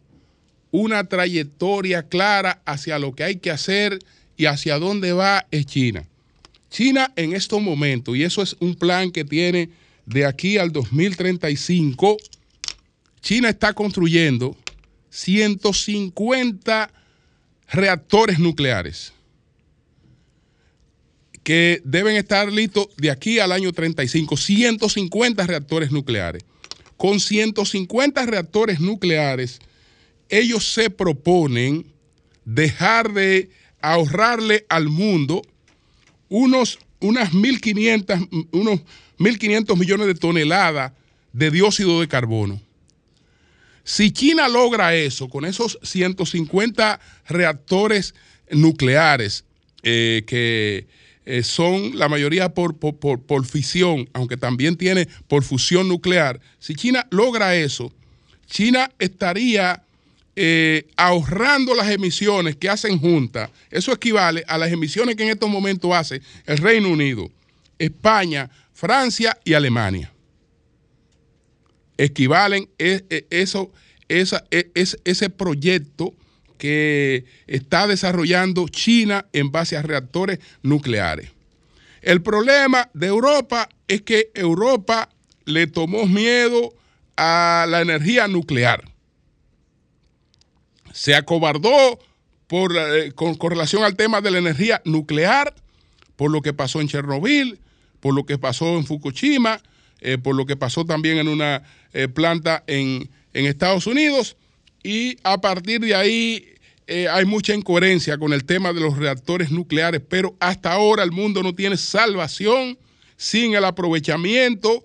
una 0.72 1.04
trayectoria 1.04 2.02
clara 2.02 2.60
hacia 2.66 2.98
lo 2.98 3.14
que 3.14 3.24
hay 3.24 3.36
que 3.36 3.50
hacer 3.50 3.98
y 4.36 4.44
hacia 4.44 4.78
dónde 4.78 5.14
va 5.14 5.46
es 5.50 5.64
China. 5.64 6.06
China 6.68 7.14
en 7.16 7.32
estos 7.32 7.62
momentos, 7.62 8.14
y 8.14 8.24
eso 8.24 8.42
es 8.42 8.56
un 8.60 8.74
plan 8.74 9.10
que 9.10 9.24
tiene 9.24 9.70
de 10.04 10.26
aquí 10.26 10.58
al 10.58 10.70
2035, 10.70 12.18
China 13.22 13.48
está 13.48 13.72
construyendo 13.72 14.54
150 15.08 16.90
reactores 17.72 18.38
nucleares 18.38 19.12
que 21.42 21.80
deben 21.84 22.16
estar 22.16 22.52
listos 22.52 22.88
de 22.96 23.10
aquí 23.10 23.40
al 23.40 23.50
año 23.50 23.72
35, 23.72 24.36
150 24.36 25.46
reactores 25.46 25.90
nucleares. 25.90 26.44
Con 26.96 27.18
150 27.18 28.24
reactores 28.26 28.78
nucleares, 28.78 29.58
ellos 30.28 30.72
se 30.72 30.88
proponen 30.88 31.92
dejar 32.44 33.12
de 33.12 33.50
ahorrarle 33.80 34.64
al 34.68 34.88
mundo 34.88 35.42
unos, 36.28 36.78
unas 37.00 37.32
1.500, 37.32 38.48
unos 38.52 38.80
1.500 39.18 39.76
millones 39.76 40.06
de 40.06 40.14
toneladas 40.14 40.92
de 41.32 41.50
dióxido 41.50 42.00
de 42.00 42.06
carbono. 42.06 42.60
Si 43.84 44.12
China 44.12 44.48
logra 44.48 44.94
eso, 44.94 45.28
con 45.28 45.44
esos 45.44 45.78
150 45.82 47.00
reactores 47.28 48.14
nucleares 48.50 49.44
eh, 49.82 50.22
que 50.26 50.86
eh, 51.24 51.42
son 51.42 51.98
la 51.98 52.08
mayoría 52.08 52.54
por, 52.54 52.76
por, 52.76 53.46
fisión, 53.46 54.08
aunque 54.12 54.36
también 54.36 54.76
tiene 54.76 55.08
por 55.26 55.42
fusión 55.42 55.88
nuclear, 55.88 56.40
si 56.58 56.74
China 56.74 57.06
logra 57.10 57.56
eso, 57.56 57.92
China 58.46 58.90
estaría 58.98 59.82
eh, 60.36 60.86
ahorrando 60.96 61.74
las 61.74 61.90
emisiones 61.90 62.56
que 62.56 62.68
hacen 62.68 62.98
juntas. 62.98 63.50
Eso 63.70 63.92
equivale 63.92 64.44
a 64.46 64.58
las 64.58 64.70
emisiones 64.70 65.16
que 65.16 65.24
en 65.24 65.30
estos 65.30 65.50
momentos 65.50 65.92
hace 65.92 66.22
el 66.46 66.58
Reino 66.58 66.88
Unido, 66.88 67.30
España, 67.78 68.48
Francia 68.72 69.36
y 69.44 69.54
Alemania 69.54 70.11
equivalen 71.98 72.68
e, 72.78 73.04
e, 73.10 73.26
eso, 73.30 73.72
esa, 74.08 74.44
e, 74.50 74.70
ese 74.74 75.30
proyecto 75.30 76.14
que 76.58 77.24
está 77.46 77.86
desarrollando 77.86 78.68
China 78.68 79.26
en 79.32 79.50
base 79.50 79.76
a 79.76 79.82
reactores 79.82 80.38
nucleares. 80.62 81.30
El 82.02 82.22
problema 82.22 82.90
de 82.94 83.08
Europa 83.08 83.68
es 83.88 84.02
que 84.02 84.30
Europa 84.34 85.08
le 85.44 85.66
tomó 85.66 86.06
miedo 86.06 86.72
a 87.16 87.66
la 87.68 87.80
energía 87.80 88.28
nuclear. 88.28 88.84
Se 90.92 91.14
acobardó 91.14 91.98
por, 92.46 92.76
eh, 92.76 93.12
con, 93.12 93.34
con, 93.34 93.50
relación 93.50 93.82
al 93.82 93.96
tema 93.96 94.20
de 94.20 94.30
la 94.30 94.38
energía 94.38 94.82
nuclear, 94.84 95.54
por 96.16 96.30
lo 96.30 96.42
que 96.42 96.52
pasó 96.52 96.80
en 96.80 96.88
Chernobyl, 96.88 97.60
por 98.00 98.14
lo 98.14 98.26
que 98.26 98.38
pasó 98.38 98.76
en 98.76 98.84
Fukushima, 98.84 99.62
eh, 100.00 100.18
por 100.18 100.34
lo 100.34 100.46
que 100.46 100.56
pasó 100.56 100.84
también 100.84 101.18
en 101.18 101.28
una 101.28 101.62
eh, 101.92 102.08
planta 102.08 102.64
en, 102.66 103.10
Estados 103.32 103.86
Unidos. 103.86 104.36
Y 104.82 105.16
a 105.22 105.40
partir 105.40 105.80
de 105.80 105.94
ahí 105.94 106.44
eh, 106.86 107.08
hay 107.08 107.24
mucha 107.24 107.54
incoherencia 107.54 108.18
con 108.18 108.32
el 108.32 108.44
tema 108.44 108.72
de 108.72 108.80
los 108.80 108.96
reactores 108.98 109.50
nucleares, 109.50 110.02
pero 110.06 110.36
hasta 110.40 110.72
ahora 110.72 111.02
el 111.02 111.12
mundo 111.12 111.42
no 111.42 111.54
tiene 111.54 111.76
salvación 111.76 112.78
sin 113.16 113.54
el 113.54 113.64
aprovechamiento 113.64 114.84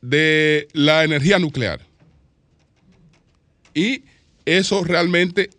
de 0.00 0.66
la 0.72 1.04
energía 1.04 1.38
nuclear. 1.38 1.80
Y 3.74 4.04
eso 4.44 4.82
realmente, 4.82 5.50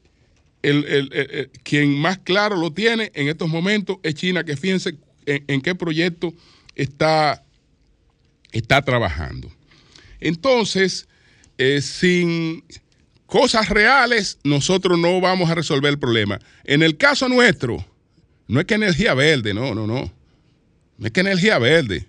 quien 1.64 1.98
más 1.98 2.18
claro 2.20 2.58
lo 2.58 2.72
tiene 2.72 3.12
en 3.14 3.30
estos 3.30 3.50
momentos 3.50 3.98
es 4.04 4.16
China, 4.16 4.44
que 4.44 4.58
fíjense 4.58 4.98
en 5.26 5.62
qué 5.62 5.76
proyecto 5.76 6.34
está 6.76 7.46
está 8.58 8.82
trabajando. 8.82 9.52
Entonces, 10.20 11.08
eh, 11.58 11.82
sin 11.82 12.64
cosas 13.26 13.70
reales, 13.70 14.40
nosotros 14.44 14.98
no 15.00 15.20
vamos 15.22 15.50
a 15.50 15.56
resolver 15.56 15.92
el 15.92 16.00
problema. 16.00 16.40
En 16.64 16.84
el 16.84 16.98
caso 16.98 17.28
nuestro, 17.30 17.86
no 18.48 18.60
es 18.60 18.66
que 18.66 18.76
energía 18.76 19.14
verde, 19.14 19.54
no, 19.54 19.74
no, 19.74 19.88
no. 19.88 20.12
No 20.98 21.08
es 21.08 21.12
que 21.12 21.22
energía 21.22 21.58
verde. 21.60 22.08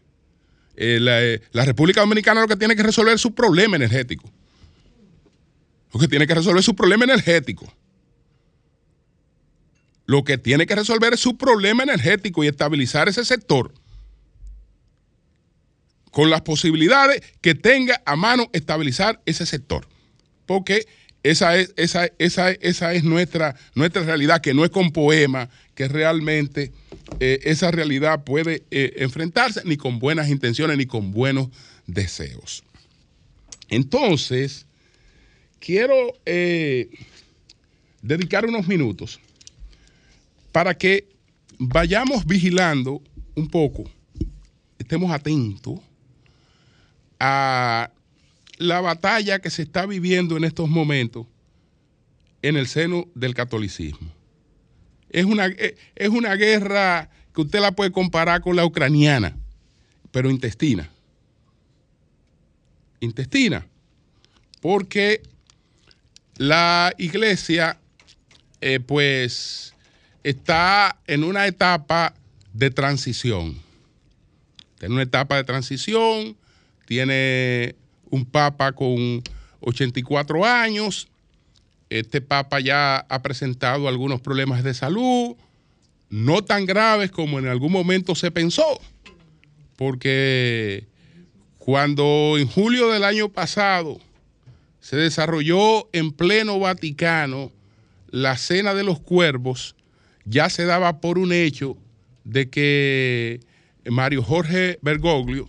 Eh, 0.76 0.98
eh, 1.00 1.40
la, 1.52 1.64
República 1.64 2.00
Dominicana 2.00 2.42
lo 2.42 2.48
que 2.48 2.56
tiene 2.56 2.76
que 2.76 2.82
resolver 2.82 3.14
es 3.14 3.20
su 3.20 3.34
problema 3.34 3.76
energético. 3.76 4.30
Lo 5.92 6.00
que 6.00 6.08
tiene 6.08 6.26
que 6.26 6.34
resolver 6.34 6.60
es 6.60 6.66
su 6.66 6.76
problema 6.76 7.04
energético. 7.04 7.72
Lo 10.04 10.22
que 10.22 10.38
tiene 10.38 10.66
que 10.66 10.76
resolver 10.76 11.14
es 11.14 11.20
su 11.20 11.36
problema 11.36 11.82
energético 11.82 12.44
y 12.44 12.48
estabilizar 12.48 13.08
ese 13.08 13.24
sector 13.24 13.72
con 16.16 16.30
las 16.30 16.40
posibilidades 16.40 17.22
que 17.42 17.54
tenga 17.54 18.00
a 18.06 18.16
mano 18.16 18.48
estabilizar 18.54 19.20
ese 19.26 19.44
sector. 19.44 19.86
Porque 20.46 20.86
esa 21.22 21.58
es, 21.58 21.74
esa, 21.76 22.06
esa, 22.18 22.52
esa 22.52 22.94
es 22.94 23.04
nuestra, 23.04 23.54
nuestra 23.74 24.02
realidad, 24.02 24.40
que 24.40 24.54
no 24.54 24.64
es 24.64 24.70
con 24.70 24.92
poema, 24.92 25.50
que 25.74 25.88
realmente 25.88 26.72
eh, 27.20 27.40
esa 27.42 27.70
realidad 27.70 28.24
puede 28.24 28.62
eh, 28.70 28.94
enfrentarse 28.96 29.60
ni 29.66 29.76
con 29.76 29.98
buenas 29.98 30.30
intenciones 30.30 30.78
ni 30.78 30.86
con 30.86 31.12
buenos 31.12 31.48
deseos. 31.86 32.64
Entonces, 33.68 34.64
quiero 35.58 36.14
eh, 36.24 36.88
dedicar 38.00 38.46
unos 38.46 38.66
minutos 38.66 39.20
para 40.50 40.78
que 40.78 41.10
vayamos 41.58 42.24
vigilando 42.24 43.02
un 43.34 43.48
poco, 43.48 43.84
estemos 44.78 45.10
atentos 45.10 45.80
a 47.18 47.90
la 48.58 48.80
batalla 48.80 49.38
que 49.38 49.50
se 49.50 49.62
está 49.62 49.86
viviendo 49.86 50.36
en 50.36 50.44
estos 50.44 50.68
momentos 50.68 51.26
en 52.42 52.56
el 52.56 52.66
seno 52.66 53.06
del 53.14 53.34
catolicismo. 53.34 54.12
Es 55.10 55.24
una, 55.24 55.46
eh, 55.46 55.76
es 55.94 56.08
una 56.08 56.34
guerra 56.34 57.10
que 57.34 57.42
usted 57.42 57.60
la 57.60 57.72
puede 57.72 57.92
comparar 57.92 58.40
con 58.40 58.56
la 58.56 58.64
ucraniana, 58.64 59.36
pero 60.10 60.30
intestina. 60.30 60.90
Intestina. 63.00 63.66
Porque 64.60 65.22
la 66.36 66.92
iglesia, 66.98 67.78
eh, 68.60 68.80
pues, 68.80 69.74
está 70.22 70.98
en 71.06 71.24
una 71.24 71.46
etapa 71.46 72.14
de 72.52 72.70
transición. 72.70 73.64
en 74.80 74.92
una 74.92 75.02
etapa 75.02 75.36
de 75.36 75.44
transición 75.44 76.36
tiene 76.86 77.74
un 78.10 78.24
papa 78.24 78.72
con 78.72 79.22
84 79.60 80.44
años. 80.44 81.08
Este 81.90 82.20
papa 82.20 82.60
ya 82.60 82.98
ha 82.98 83.22
presentado 83.22 83.88
algunos 83.88 84.20
problemas 84.20 84.64
de 84.64 84.74
salud, 84.74 85.36
no 86.08 86.42
tan 86.42 86.64
graves 86.64 87.10
como 87.10 87.38
en 87.38 87.46
algún 87.46 87.70
momento 87.70 88.14
se 88.14 88.30
pensó, 88.30 88.80
porque 89.76 90.86
cuando 91.58 92.36
en 92.38 92.48
julio 92.48 92.90
del 92.90 93.04
año 93.04 93.28
pasado 93.28 94.00
se 94.80 94.96
desarrolló 94.96 95.88
en 95.92 96.12
pleno 96.12 96.58
Vaticano 96.58 97.52
la 98.10 98.36
Cena 98.36 98.74
de 98.74 98.84
los 98.84 98.98
Cuervos, 99.00 99.76
ya 100.24 100.48
se 100.48 100.64
daba 100.64 101.00
por 101.00 101.18
un 101.18 101.32
hecho 101.32 101.76
de 102.24 102.50
que 102.50 103.40
Mario 103.84 104.22
Jorge 104.22 104.78
Bergoglio 104.82 105.48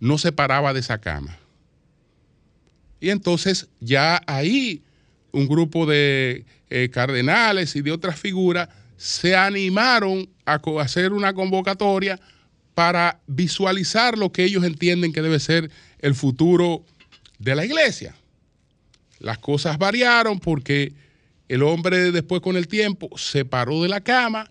no 0.00 0.18
se 0.18 0.32
paraba 0.32 0.72
de 0.72 0.80
esa 0.80 0.98
cama. 0.98 1.38
Y 3.00 3.10
entonces 3.10 3.68
ya 3.80 4.20
ahí 4.26 4.82
un 5.32 5.46
grupo 5.46 5.86
de 5.86 6.44
eh, 6.68 6.90
cardenales 6.90 7.76
y 7.76 7.82
de 7.82 7.92
otras 7.92 8.18
figuras 8.18 8.68
se 8.96 9.36
animaron 9.36 10.28
a 10.44 10.60
hacer 10.80 11.12
una 11.12 11.32
convocatoria 11.32 12.20
para 12.74 13.20
visualizar 13.26 14.18
lo 14.18 14.32
que 14.32 14.44
ellos 14.44 14.64
entienden 14.64 15.12
que 15.12 15.22
debe 15.22 15.38
ser 15.38 15.70
el 16.00 16.14
futuro 16.14 16.84
de 17.38 17.54
la 17.54 17.64
iglesia. 17.64 18.14
Las 19.18 19.38
cosas 19.38 19.78
variaron 19.78 20.38
porque 20.38 20.92
el 21.48 21.62
hombre 21.62 22.10
después 22.10 22.40
con 22.40 22.56
el 22.56 22.68
tiempo 22.68 23.10
se 23.16 23.44
paró 23.44 23.82
de 23.82 23.88
la 23.88 24.00
cama 24.00 24.50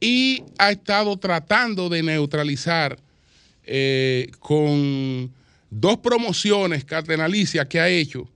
y 0.00 0.44
ha 0.58 0.70
estado 0.70 1.16
tratando 1.16 1.88
de 1.88 2.02
neutralizar 2.02 2.98
eh, 3.70 4.30
con 4.38 5.30
dos 5.68 5.98
promociones 5.98 6.86
cardenalicias 6.86 7.66
que 7.66 7.78
ha 7.78 7.90
hecho. 7.90 8.26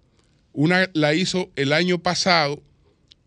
Una 0.52 0.90
la 0.92 1.14
hizo 1.14 1.50
el 1.56 1.72
año 1.72 2.02
pasado, 2.02 2.62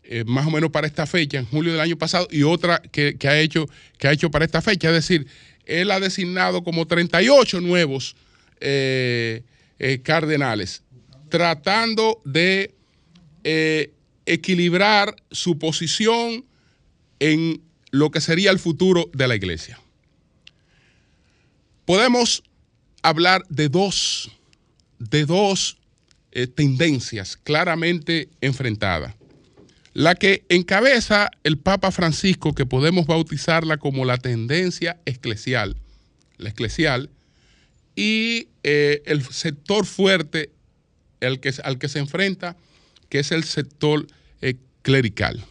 eh, 0.04 0.22
más 0.24 0.46
o 0.46 0.52
menos 0.52 0.70
para 0.70 0.86
esta 0.86 1.04
fecha, 1.06 1.38
en 1.38 1.46
julio 1.46 1.72
del 1.72 1.80
año 1.80 1.98
pasado, 1.98 2.28
y 2.30 2.44
otra 2.44 2.80
que, 2.80 3.16
ha 3.24 3.40
hecho, 3.40 3.66
que 3.98 4.06
ha 4.06 4.12
hecho 4.12 4.30
para 4.30 4.44
esta 4.44 4.62
fecha. 4.62 4.86
Es 4.90 4.94
decir, 4.94 5.26
él 5.64 5.90
ha 5.90 5.98
designado 5.98 6.62
como 6.62 6.86
38 6.86 7.60
nuevos 7.60 8.14
eh, 8.60 9.42
cardenales, 10.04 10.84
tratando 11.28 12.22
de 12.24 12.72
equilibrar 14.26 15.16
su 15.32 15.58
posición 15.58 16.44
en 17.18 17.60
lo 17.90 18.12
que 18.12 18.20
sería 18.20 18.52
el 18.52 18.60
futuro 18.60 19.10
de 19.12 19.26
la 19.26 19.34
iglesia 19.34 19.80
podemos 21.86 22.42
hablar 23.02 23.42
de 23.48 23.70
dos, 23.70 24.30
de 24.98 25.24
dos 25.24 25.78
eh, 26.32 26.46
tendencias 26.46 27.38
claramente 27.38 28.28
enfrentadas. 28.42 29.14
La 29.94 30.14
que 30.14 30.44
encabeza 30.50 31.30
el 31.42 31.56
Papa 31.56 31.90
Francisco, 31.90 32.54
que 32.54 32.66
podemos 32.66 33.06
bautizarla 33.06 33.78
como 33.78 34.04
la 34.04 34.18
tendencia 34.18 35.00
eclesial, 35.06 35.76
la 36.36 36.50
eclesial, 36.50 37.08
y 37.94 38.48
eh, 38.62 39.02
el 39.06 39.24
sector 39.24 39.86
fuerte 39.86 40.50
que, 41.40 41.54
al 41.64 41.78
que 41.78 41.88
se 41.88 41.98
enfrenta, 41.98 42.56
que 43.08 43.20
es 43.20 43.32
el 43.32 43.44
sector 43.44 44.06
eh, 44.42 44.56
clerical. 44.82 45.42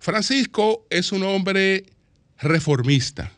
Francisco 0.00 0.84
es 0.90 1.12
un 1.12 1.22
hombre 1.22 1.86
reformista. 2.38 3.32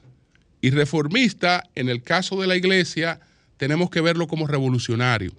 Y 0.60 0.70
reformista, 0.70 1.64
en 1.74 1.88
el 1.88 2.02
caso 2.02 2.40
de 2.40 2.46
la 2.46 2.56
iglesia, 2.56 3.20
tenemos 3.56 3.90
que 3.90 4.00
verlo 4.00 4.26
como 4.26 4.46
revolucionario. 4.46 5.32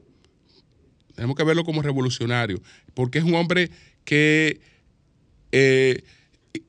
Tenemos 1.16 1.36
que 1.36 1.44
verlo 1.44 1.66
como 1.66 1.82
revolucionario, 1.82 2.62
porque 2.94 3.20
es 3.20 3.26
un 3.26 3.36
hombre 3.36 3.70
que 4.06 4.62
eh, 5.52 6.04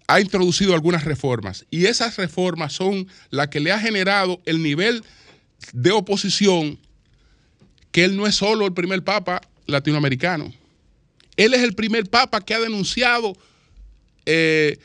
ha 0.08 0.20
introducido 0.20 0.74
algunas 0.74 1.04
reformas. 1.04 1.66
Y 1.70 1.86
esas 1.86 2.16
reformas 2.16 2.72
son 2.72 3.06
las 3.30 3.48
que 3.48 3.60
le 3.60 3.70
ha 3.70 3.78
generado 3.78 4.40
el 4.44 4.62
nivel 4.62 5.04
de 5.72 5.92
oposición 5.92 6.78
que 7.92 8.04
él 8.04 8.16
no 8.16 8.26
es 8.26 8.36
solo 8.36 8.66
el 8.66 8.72
primer 8.72 9.02
papa 9.02 9.40
latinoamericano. 9.66 10.52
Él 11.36 11.54
es 11.54 11.62
el 11.62 11.74
primer 11.74 12.08
papa 12.08 12.40
que 12.40 12.54
ha 12.54 12.60
denunciado 12.60 13.36
eh, 14.26 14.78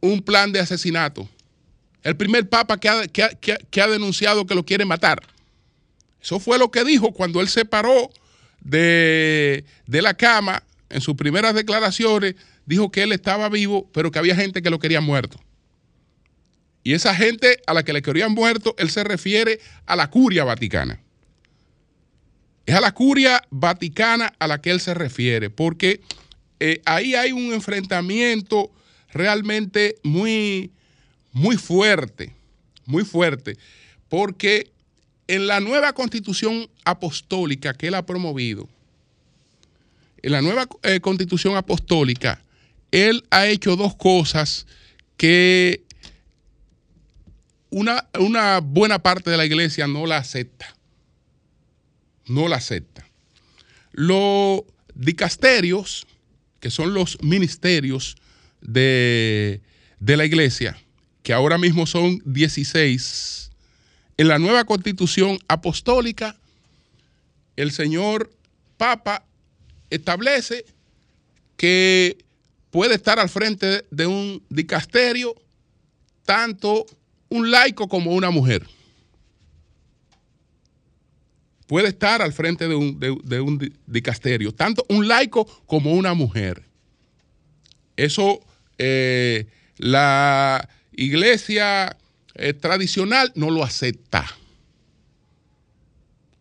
un 0.00 0.22
plan 0.22 0.52
de 0.52 0.60
asesinato. 0.60 1.28
El 2.08 2.16
primer 2.16 2.48
papa 2.48 2.78
que 2.78 2.88
ha, 2.88 3.86
denunciado 3.86 4.46
que 4.46 4.54
lo 4.54 4.64
quiere 4.64 4.86
matar. 4.86 5.20
Eso 6.22 6.40
fue 6.40 6.58
lo 6.58 6.70
que 6.70 6.82
dijo 6.82 7.12
cuando 7.12 7.42
él 7.42 7.48
se 7.48 7.66
paró 7.66 8.08
de, 8.60 9.62
la 9.86 10.14
cama 10.14 10.62
en 10.88 11.02
sus 11.02 11.16
primeras 11.16 11.54
declaraciones. 11.54 12.34
Dijo 12.64 12.90
que 12.90 13.02
él 13.02 13.12
estaba 13.12 13.50
vivo, 13.50 13.90
pero 13.92 14.10
que 14.10 14.18
había 14.18 14.34
gente 14.34 14.62
que 14.62 14.70
lo 14.70 14.78
quería 14.78 15.02
muerto. 15.02 15.38
Y 16.82 16.94
esa 16.94 17.14
gente 17.14 17.60
a 17.66 17.74
la 17.74 17.82
que 17.82 17.92
le 17.92 18.00
querían 18.00 18.32
muerto, 18.32 18.74
él 18.78 18.88
se 18.88 19.04
refiere 19.04 19.60
a 19.84 19.94
la 19.94 20.08
curia 20.08 20.44
vaticana. 20.44 21.02
Es 22.64 22.74
a 22.74 22.80
la 22.80 22.92
curia 22.92 23.42
vaticana 23.50 24.32
a 24.38 24.46
la 24.46 24.62
que 24.62 24.70
él 24.70 24.80
se 24.80 24.94
refiere, 24.94 25.50
porque 25.50 26.00
eh, 26.58 26.80
ahí 26.86 27.14
hay 27.14 27.32
un 27.32 27.52
enfrentamiento 27.52 28.72
realmente 29.12 29.96
muy, 30.02 30.72
muy 31.32 31.56
fuerte, 31.56 32.34
muy 32.86 33.04
fuerte, 33.04 33.56
porque 34.08 34.70
en 35.26 35.46
la 35.46 35.60
nueva 35.60 35.92
constitución 35.92 36.68
apostólica 36.84 37.74
que 37.74 37.88
él 37.88 37.94
ha 37.94 38.06
promovido, 38.06 38.68
en 40.22 40.32
la 40.32 40.42
nueva 40.42 40.66
eh, 40.82 41.00
constitución 41.00 41.56
apostólica, 41.56 42.42
él 42.90 43.24
ha 43.30 43.46
hecho 43.46 43.76
dos 43.76 43.94
cosas 43.94 44.66
que 45.16 45.82
una, 47.70 48.08
una 48.18 48.60
buena 48.60 48.98
parte 48.98 49.30
de 49.30 49.36
la 49.36 49.44
iglesia 49.44 49.86
no 49.86 50.06
la 50.06 50.16
acepta 50.16 50.78
no 52.28 52.48
la 52.48 52.56
acepta. 52.56 53.06
Los 53.92 54.62
dicasterios, 54.94 56.06
que 56.60 56.70
son 56.70 56.94
los 56.94 57.20
ministerios 57.22 58.16
de, 58.60 59.60
la 60.00 60.24
iglesia, 60.24 60.78
que 61.28 61.34
ahora 61.34 61.58
mismo 61.58 61.84
son 61.84 62.22
16, 62.24 63.50
en 64.16 64.28
la 64.28 64.38
nueva 64.38 64.64
constitución 64.64 65.38
apostólica, 65.46 66.34
el 67.54 67.70
señor 67.70 68.30
Papa 68.78 69.26
establece 69.90 70.64
que 71.58 72.16
puede 72.70 72.94
estar 72.94 73.18
al 73.18 73.28
frente 73.28 73.84
de 73.90 74.06
un 74.06 74.42
dicasterio 74.48 75.34
tanto 76.24 76.86
un 77.28 77.50
laico 77.50 77.88
como 77.88 78.12
una 78.12 78.30
mujer 78.30 78.66
puede 81.66 81.88
estar 81.88 82.22
al 82.22 82.32
frente 82.32 82.66
de 82.68 82.74
un, 82.74 83.72
dicasterio, 83.86 84.52
tanto 84.52 84.86
un 84.88 85.06
laico 85.06 85.44
como 85.66 85.92
una 85.92 86.14
mujer. 86.14 86.64
Eso 87.98 88.40
eh, 88.78 89.46
la 89.76 90.66
iglesia 90.98 91.96
eh, 92.34 92.52
tradicional 92.52 93.32
no 93.34 93.50
lo 93.50 93.64
acepta. 93.64 94.26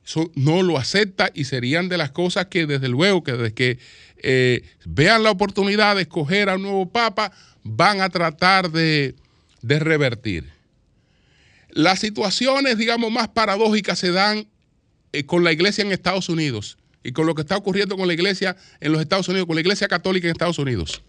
Eso 0.06 0.32
no 0.36 0.64
lo 0.64 0.78
acepta 0.78 1.30
y 1.34 1.46
serían 1.46 1.90
de 1.90 1.98
las 1.98 2.12
cosas 2.12 2.48
que 2.48 2.66
desde 2.66 2.88
luego 2.88 3.24
que 3.24 3.34
desde 3.34 3.54
que 3.54 3.80
eh, 4.18 4.64
vean 4.86 5.24
la 5.24 5.32
oportunidad 5.32 5.96
de 5.96 6.04
escoger 6.04 6.50
a 6.50 6.56
un 6.56 6.64
nuevo 6.64 6.90
papa 6.90 7.32
van 7.64 8.02
a 8.02 8.10
tratar 8.10 8.72
de, 8.72 9.16
de 9.62 9.80
revertir. 9.80 10.50
Las 11.70 12.00
situaciones, 12.00 12.78
digamos, 12.78 13.12
más 13.12 13.28
paradójicas 13.28 14.00
se 14.00 14.12
dan 14.12 14.48
eh, 15.12 15.26
con 15.26 15.44
la 15.44 15.52
iglesia 15.52 15.84
en 15.84 15.92
Estados 15.92 16.30
Unidos 16.30 16.78
y 17.04 17.12
con 17.12 17.28
lo 17.28 17.36
que 17.36 17.42
está 17.42 17.58
ocurriendo 17.58 17.98
con 17.98 18.08
la 18.08 18.14
iglesia 18.14 18.56
en 18.80 18.94
los 18.94 19.02
Estados 19.02 19.28
Unidos, 19.28 19.46
con 19.46 19.56
la 19.56 19.62
iglesia 19.62 19.88
católica 19.88 20.28
en 20.28 20.32
Estados 20.32 20.58
Unidos. 20.58 21.04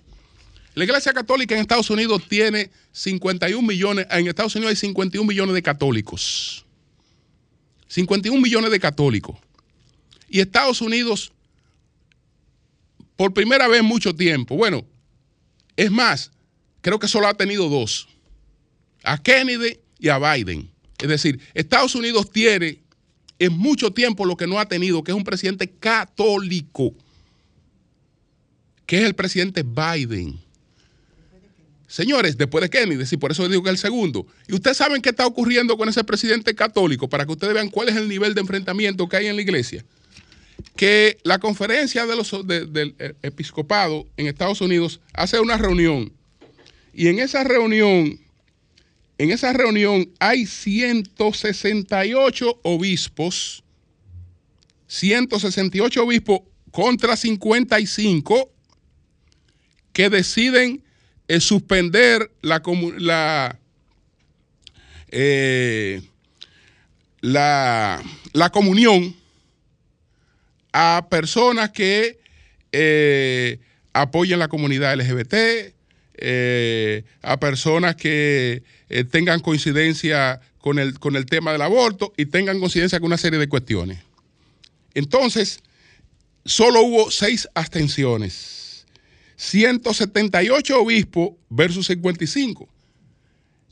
La 0.78 0.84
iglesia 0.84 1.12
católica 1.12 1.56
en 1.56 1.60
Estados 1.60 1.90
Unidos 1.90 2.22
tiene 2.28 2.70
51 2.92 3.66
millones, 3.66 4.06
en 4.10 4.28
Estados 4.28 4.54
Unidos 4.54 4.70
hay 4.70 4.76
51 4.76 5.26
millones 5.26 5.52
de 5.52 5.60
católicos. 5.60 6.64
51 7.88 8.40
millones 8.40 8.70
de 8.70 8.78
católicos. 8.78 9.36
Y 10.28 10.38
Estados 10.38 10.80
Unidos, 10.80 11.32
por 13.16 13.34
primera 13.34 13.66
vez 13.66 13.80
en 13.80 13.86
mucho 13.86 14.14
tiempo, 14.14 14.54
bueno, 14.54 14.86
es 15.74 15.90
más, 15.90 16.30
creo 16.80 17.00
que 17.00 17.08
solo 17.08 17.26
ha 17.26 17.34
tenido 17.34 17.68
dos, 17.68 18.06
a 19.02 19.20
Kennedy 19.20 19.80
y 19.98 20.10
a 20.10 20.20
Biden. 20.20 20.70
Es 21.00 21.08
decir, 21.08 21.40
Estados 21.54 21.96
Unidos 21.96 22.30
tiene 22.30 22.78
en 23.40 23.52
mucho 23.52 23.92
tiempo 23.92 24.24
lo 24.24 24.36
que 24.36 24.46
no 24.46 24.60
ha 24.60 24.68
tenido, 24.68 25.02
que 25.02 25.10
es 25.10 25.16
un 25.16 25.24
presidente 25.24 25.68
católico, 25.68 26.94
que 28.86 28.98
es 28.98 29.04
el 29.06 29.16
presidente 29.16 29.64
Biden. 29.64 30.46
Señores, 31.88 32.36
después 32.36 32.62
de 32.62 32.68
Kennedy, 32.68 33.06
sí, 33.06 33.16
por 33.16 33.32
eso 33.32 33.48
digo 33.48 33.62
que 33.62 33.70
el 33.70 33.78
segundo. 33.78 34.26
Y 34.46 34.54
ustedes 34.54 34.76
saben 34.76 35.00
qué 35.00 35.08
está 35.08 35.26
ocurriendo 35.26 35.78
con 35.78 35.88
ese 35.88 36.04
presidente 36.04 36.54
católico, 36.54 37.08
para 37.08 37.24
que 37.24 37.32
ustedes 37.32 37.54
vean 37.54 37.70
cuál 37.70 37.88
es 37.88 37.96
el 37.96 38.08
nivel 38.08 38.34
de 38.34 38.42
enfrentamiento 38.42 39.08
que 39.08 39.16
hay 39.16 39.26
en 39.26 39.36
la 39.36 39.42
iglesia. 39.42 39.84
Que 40.76 41.16
la 41.24 41.38
conferencia 41.38 42.04
del 42.06 42.94
episcopado 43.22 44.06
en 44.18 44.26
Estados 44.26 44.60
Unidos 44.60 45.00
hace 45.14 45.40
una 45.40 45.56
reunión. 45.56 46.12
Y 46.92 47.08
en 47.08 47.20
esa 47.20 47.42
reunión 47.42 48.20
en 49.18 49.30
esa 49.32 49.52
reunión 49.52 50.10
hay 50.20 50.46
168 50.46 52.60
obispos, 52.62 53.64
168 54.86 56.04
obispos 56.04 56.42
contra 56.70 57.16
55 57.16 58.48
que 59.92 60.08
deciden 60.08 60.84
eh, 61.28 61.40
suspender 61.40 62.30
la, 62.42 63.58
eh, 65.10 66.02
la, 67.20 68.02
la, 68.32 68.50
comunión 68.50 69.14
a 70.72 71.06
personas 71.10 71.70
que 71.70 72.18
eh, 72.72 73.58
apoyan 73.92 74.38
la 74.38 74.48
comunidad 74.48 74.98
LGBT, 74.98 75.74
a 77.22 77.38
personas 77.38 77.94
que 77.94 78.62
eh, 78.88 79.04
tengan 79.04 79.40
coincidencia 79.40 80.40
con 80.58 80.78
el, 80.78 80.98
con 80.98 81.16
el 81.16 81.26
tema 81.26 81.52
del 81.52 81.62
aborto 81.62 82.12
y 82.16 82.26
tengan 82.26 82.58
coincidencia 82.58 82.98
con 83.00 83.06
una 83.08 83.18
serie 83.18 83.38
de 83.38 83.48
cuestiones. 83.48 83.98
Entonces, 84.94 85.60
solo 86.44 86.82
hubo 86.82 87.10
seis 87.10 87.48
abstenciones. 87.54 88.57
178 89.38 90.78
obispos 90.78 91.30
versus 91.48 91.86
55. 91.86 92.68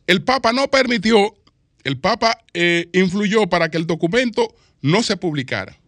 El 0.07 0.25
Papa 0.25 0.55
no 0.55 0.69
permitió, 0.69 1.37
el 1.85 1.99
Papa 1.99 2.43
eh, 2.55 2.89
influyó 2.95 3.47
para 3.47 3.71
que 3.71 3.77
el 3.77 3.87
documento 3.87 4.55
no 4.81 5.03
se 5.03 5.19
publicara. 5.19 5.79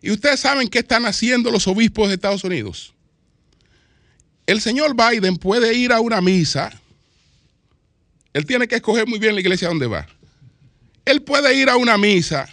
Y 0.00 0.12
ustedes 0.12 0.38
saben 0.38 0.68
qué 0.68 0.78
están 0.78 1.04
haciendo 1.06 1.50
los 1.50 1.66
obispos 1.66 2.06
de 2.08 2.14
Estados 2.14 2.44
Unidos. 2.44 2.94
El 4.46 4.60
señor 4.60 4.94
Biden 4.94 5.36
puede 5.36 5.74
ir 5.74 5.92
a 5.92 5.98
una 5.98 6.20
misa 6.20 6.80
él 8.36 8.44
tiene 8.44 8.68
que 8.68 8.74
escoger 8.74 9.06
muy 9.06 9.18
bien 9.18 9.34
la 9.34 9.40
iglesia 9.40 9.68
donde 9.68 9.86
va. 9.86 10.06
Él 11.06 11.22
puede 11.22 11.54
ir 11.54 11.70
a 11.70 11.76
una 11.78 11.96
misa 11.96 12.46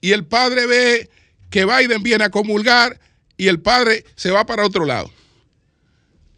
y 0.00 0.12
el 0.12 0.24
padre 0.24 0.64
ve 0.64 1.10
que 1.50 1.66
Biden 1.66 2.02
viene 2.02 2.24
a 2.24 2.30
comulgar 2.30 2.98
y 3.36 3.48
el 3.48 3.60
padre 3.60 4.06
se 4.16 4.30
va 4.30 4.46
para 4.46 4.64
otro 4.64 4.86
lado. 4.86 5.12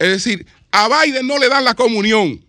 Es 0.00 0.08
decir, 0.08 0.46
a 0.72 0.88
Biden 0.88 1.26
no 1.26 1.38
le 1.38 1.48
dan 1.48 1.64
la 1.64 1.74
comunión. 1.74 2.44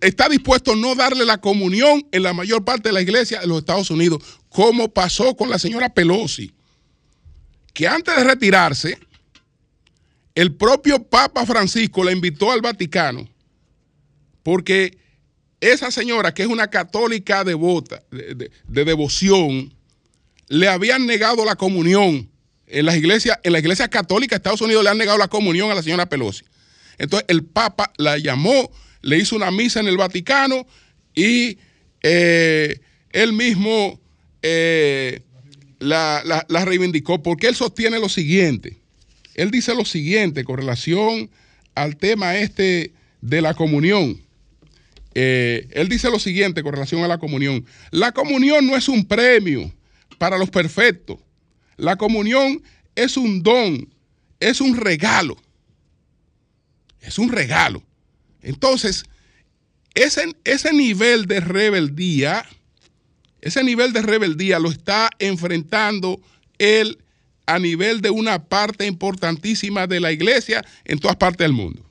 está 0.00 0.28
dispuesto 0.28 0.72
a 0.72 0.76
no 0.76 0.94
darle 0.94 1.24
la 1.24 1.38
comunión 1.38 2.04
en 2.10 2.22
la 2.22 2.32
mayor 2.32 2.64
parte 2.64 2.88
de 2.88 2.94
la 2.94 3.02
iglesia 3.02 3.40
de 3.40 3.46
los 3.46 3.58
Estados 3.58 3.90
Unidos, 3.90 4.40
como 4.48 4.88
pasó 4.88 5.36
con 5.36 5.50
la 5.50 5.58
señora 5.58 5.92
Pelosi, 5.92 6.50
que 7.74 7.86
antes 7.86 8.16
de 8.16 8.24
retirarse, 8.24 8.98
el 10.34 10.54
propio 10.54 11.02
Papa 11.02 11.44
Francisco 11.44 12.02
la 12.02 12.12
invitó 12.12 12.50
al 12.50 12.62
Vaticano 12.62 13.28
porque 14.42 14.96
esa 15.60 15.90
señora, 15.90 16.32
que 16.32 16.42
es 16.42 16.48
una 16.48 16.68
católica 16.68 17.44
devota, 17.44 18.02
de, 18.10 18.50
devoción, 18.66 19.74
le 20.48 20.68
habían 20.68 21.06
negado 21.06 21.44
la 21.44 21.56
comunión. 21.56 22.30
En 22.66 22.86
las 22.86 22.96
iglesias, 22.96 23.38
en 23.42 23.52
la 23.52 23.58
iglesia 23.58 23.88
católica 23.88 24.36
de 24.36 24.38
Estados 24.38 24.60
Unidos 24.60 24.84
le 24.84 24.90
han 24.90 24.96
negado 24.96 25.18
la 25.18 25.28
comunión 25.28 25.70
a 25.70 25.74
la 25.74 25.82
señora 25.82 26.08
Pelosi. 26.08 26.44
Entonces 27.00 27.24
el 27.28 27.44
Papa 27.44 27.92
la 27.96 28.18
llamó, 28.18 28.70
le 29.00 29.18
hizo 29.18 29.34
una 29.34 29.50
misa 29.50 29.80
en 29.80 29.88
el 29.88 29.96
Vaticano 29.96 30.66
y 31.14 31.58
eh, 32.02 32.78
él 33.10 33.32
mismo 33.32 33.98
eh, 34.42 35.22
la, 35.78 36.22
la 36.46 36.64
reivindicó 36.64 37.22
porque 37.22 37.48
él 37.48 37.56
sostiene 37.56 37.98
lo 37.98 38.10
siguiente. 38.10 38.78
Él 39.34 39.50
dice 39.50 39.74
lo 39.74 39.86
siguiente 39.86 40.44
con 40.44 40.58
relación 40.58 41.30
al 41.74 41.96
tema 41.96 42.36
este 42.36 42.92
de 43.22 43.40
la 43.40 43.54
comunión. 43.54 44.20
Eh, 45.14 45.68
él 45.70 45.88
dice 45.88 46.10
lo 46.10 46.18
siguiente 46.18 46.62
con 46.62 46.74
relación 46.74 47.02
a 47.02 47.08
la 47.08 47.16
comunión. 47.16 47.64
La 47.92 48.12
comunión 48.12 48.66
no 48.66 48.76
es 48.76 48.90
un 48.90 49.06
premio 49.06 49.72
para 50.18 50.36
los 50.36 50.50
perfectos. 50.50 51.18
La 51.78 51.96
comunión 51.96 52.62
es 52.94 53.16
un 53.16 53.42
don, 53.42 53.88
es 54.38 54.60
un 54.60 54.76
regalo. 54.76 55.38
Es 57.00 57.18
un 57.18 57.30
regalo. 57.30 57.82
Entonces, 58.42 59.04
ese, 59.94 60.34
ese 60.44 60.72
nivel 60.72 61.26
de 61.26 61.40
rebeldía, 61.40 62.46
ese 63.40 63.64
nivel 63.64 63.92
de 63.92 64.02
rebeldía 64.02 64.58
lo 64.58 64.70
está 64.70 65.10
enfrentando 65.18 66.20
él 66.58 66.98
a 67.46 67.58
nivel 67.58 68.00
de 68.00 68.10
una 68.10 68.44
parte 68.44 68.86
importantísima 68.86 69.86
de 69.86 70.00
la 70.00 70.12
iglesia 70.12 70.64
en 70.84 70.98
todas 70.98 71.16
partes 71.16 71.44
del 71.44 71.52
mundo 71.52 71.90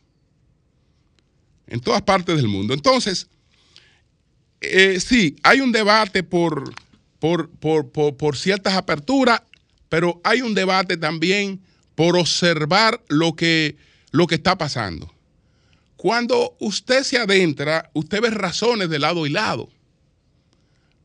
en 1.69 1.79
todas 1.79 2.01
partes 2.01 2.35
del 2.35 2.47
mundo. 2.47 2.73
Entonces, 2.73 3.27
eh, 4.61 4.99
sí, 4.99 5.37
hay 5.43 5.61
un 5.61 5.71
debate 5.71 6.23
por, 6.23 6.73
por, 7.19 7.49
por, 7.59 8.37
ciertas 8.37 8.73
aperturas, 8.73 9.41
pero 9.87 10.19
hay 10.23 10.41
un 10.41 10.53
debate 10.53 10.97
también 10.97 11.61
por 11.95 12.17
observar 12.17 13.01
lo 13.07 13.35
que, 13.35 13.77
lo 14.11 14.27
que 14.27 14.35
está 14.35 14.57
pasando. 14.57 15.13
Cuando 15.95 16.55
usted 16.59 17.03
se 17.03 17.17
adentra, 17.17 17.89
usted 17.93 18.21
ve 18.21 18.29
razones 18.29 18.89
de 18.89 18.99
lado 18.99 19.25
y 19.25 19.29
lado. 19.29 19.69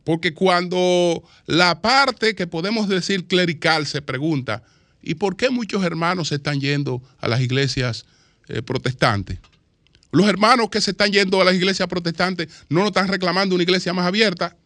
Porque 0.04 0.34
cuando 0.34 1.24
la 1.46 1.80
parte 1.80 2.34
que 2.34 2.46
podemos 2.46 2.88
decir 2.88 3.26
clerical 3.26 3.86
se 3.86 4.02
pregunta, 4.02 4.62
¿y 5.02 5.14
por 5.14 5.36
qué 5.36 5.50
muchos 5.50 5.82
hermanos 5.82 6.28
se 6.28 6.36
están 6.36 6.60
yendo 6.60 7.02
a 7.18 7.28
las 7.28 7.40
iglesias 7.40 8.04
eh, 8.48 8.62
protestantes? 8.62 9.38
Los 10.12 10.28
hermanos 10.28 10.68
que 10.70 10.80
se 10.80 10.92
están 10.92 11.10
yendo 11.10 11.40
a 11.40 11.44
las 11.44 11.54
iglesias 11.54 11.88
protestantes 11.88 12.48
no 12.68 12.80
nos 12.80 12.90
están 12.90 13.08
reclamando 13.08 13.56
una 13.56 13.64
iglesia 13.64 13.92
más 13.92 14.06
abierta. 14.06 14.56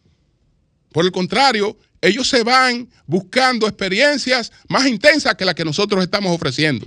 Por 0.92 1.06
el 1.06 1.12
contrario, 1.12 1.78
ellos 2.02 2.28
se 2.28 2.42
van 2.42 2.88
buscando 3.06 3.66
experiencias 3.66 4.52
más 4.68 4.86
intensas 4.86 5.36
que 5.36 5.44
las 5.44 5.54
que 5.54 5.64
nosotros 5.64 6.02
estamos 6.02 6.34
ofreciendo. 6.34 6.86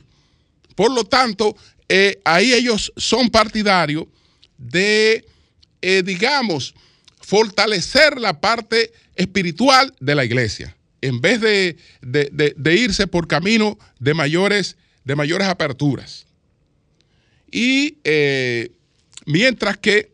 Por 0.82 0.94
lo 0.94 1.04
tanto, 1.04 1.56
eh, 1.88 2.20
ahí 2.26 2.54
ellos 2.54 2.92
son 2.98 3.30
partidarios 3.30 4.08
de, 4.58 5.24
eh, 5.80 6.02
digamos, 6.04 6.74
fortalecer 7.20 8.20
la 8.20 8.42
parte 8.42 8.92
espiritual 9.16 9.94
de 10.00 10.16
la 10.16 10.26
iglesia, 10.26 10.76
en 11.02 11.22
vez 11.22 11.40
de, 11.40 11.78
de 12.02 12.76
irse 12.76 13.06
por 13.06 13.28
camino 13.28 13.78
de 14.00 14.16
mayores, 14.16 14.76
de 15.04 15.16
mayores 15.16 15.50
aperturas. 15.50 16.26
Y 17.52 18.00
eh, 18.04 18.72
mientras 19.28 19.78
que 19.78 20.12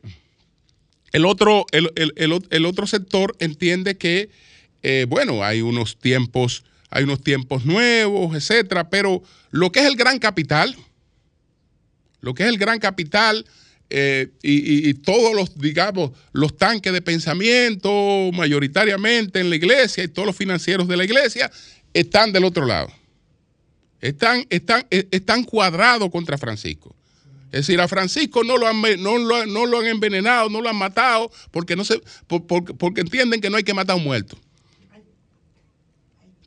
el 1.14 1.26
otro, 1.26 1.66
el, 1.72 2.66
otro 2.66 2.88
sector 2.88 3.38
entiende 3.40 3.96
que, 3.96 4.30
bueno, 5.08 5.46
hay 5.46 5.62
unos 5.62 5.98
tiempos, 5.98 6.66
hay 6.90 7.04
unos 7.04 7.22
tiempos 7.22 7.66
nuevos, 7.66 8.36
etcétera, 8.36 8.90
pero 8.90 9.22
lo 9.52 9.72
que 9.72 9.80
es 9.82 9.86
el 9.86 9.96
gran 9.96 10.20
capital, 10.20 10.76
lo 12.22 12.34
que 12.34 12.44
es 12.44 12.50
el 12.50 12.58
gran 12.58 12.80
capital 12.80 13.46
eh, 13.90 14.32
y, 14.42 14.94
todos 14.96 15.34
los, 15.34 15.58
digamos, 15.58 16.12
los 16.34 16.58
tanques 16.58 16.92
de 16.92 17.02
pensamiento 17.02 17.90
mayoritariamente 18.34 19.40
en 19.40 19.50
la 19.50 19.56
iglesia 19.56 20.04
y 20.04 20.10
todos 20.10 20.26
los 20.26 20.36
financieros 20.36 20.88
de 20.88 20.98
la 20.98 21.06
iglesia 21.06 21.50
están 21.94 22.34
del 22.34 22.44
otro 22.44 22.66
lado. 22.66 22.90
Están, 24.02 24.46
están, 24.50 24.86
están 24.90 25.44
cuadrados 25.44 26.10
contra 26.12 26.38
Francisco. 26.38 26.96
Es 27.46 27.66
decir, 27.66 27.80
a 27.80 27.88
Francisco 27.88 28.44
no 28.44 28.58
lo 28.58 28.68
han, 28.68 28.82
no 29.00 29.18
lo, 29.18 29.80
han 29.80 29.88
envenenado, 29.88 30.50
no 30.50 30.62
lo 30.62 30.70
han 30.70 30.76
matado, 30.76 31.32
porque, 31.52 31.78
no 31.78 31.86
se, 31.86 32.02
porque 32.28 33.02
entienden 33.02 33.40
que 33.40 33.50
no 33.50 33.56
hay 33.56 33.64
que 33.64 33.74
matar 33.74 33.94
a 33.94 33.98
un 33.98 34.04
muerto. 34.04 34.38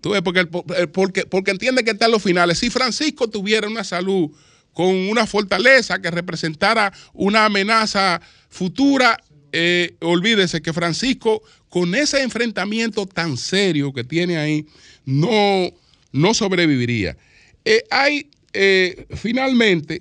¿Tú? 0.01 0.14
Porque, 0.24 0.46
porque, 0.46 1.26
porque 1.26 1.51
entienden 1.51 1.84
que 1.84 1.90
están 1.90 2.11
los 2.11 2.22
finales. 2.22 2.59
Si 2.59 2.70
Francisco 2.70 3.28
tuviera 3.28 3.68
una 3.68 3.84
salud 3.84 4.30
con 4.72 4.94
una 4.94 5.26
fortaleza 5.26 6.01
que 6.01 6.11
representara 6.11 6.92
una 7.12 7.44
amenaza 7.44 8.20
futura, 8.48 9.18
eh, 9.53 9.96
olvídese 10.01 10.62
que 10.62 10.72
Francisco, 10.72 11.42
con 11.68 11.94
ese 11.94 12.22
enfrentamiento 12.22 13.07
tan 13.07 13.36
serio 13.36 13.92
que 13.92 14.05
tiene 14.05 14.38
ahí, 14.38 14.66
no, 15.05 15.70
no 16.12 16.34
sobreviviría. 16.34 17.16
Eh, 17.64 17.82
hay, 17.90 18.30
eh, 18.53 19.07
finalmente, 19.16 20.01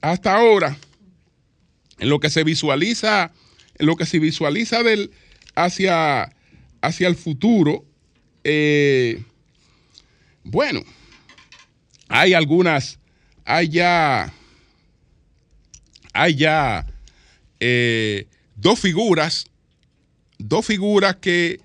hasta 0.00 0.34
ahora, 0.34 0.78
en 1.98 2.08
lo 2.08 2.20
que 2.20 2.30
se 2.30 2.44
visualiza, 2.44 3.32
en 3.78 3.86
lo 3.86 3.96
que 3.96 4.06
se 4.06 4.18
visualiza 4.18 4.82
del, 4.82 5.10
hacia, 5.54 6.30
hacia 6.82 7.08
el 7.08 7.16
futuro, 7.16 7.84
eh, 8.44 9.22
bueno, 10.44 10.82
hay 12.08 12.34
algunas, 12.34 12.98
hay 13.44 13.68
ya, 13.68 14.32
hay 16.12 16.34
ya 16.36 16.86
eh, 17.60 18.26
dos 18.56 18.78
figuras, 18.78 19.46
dos 20.38 20.66
figuras 20.66 21.16
que 21.16 21.60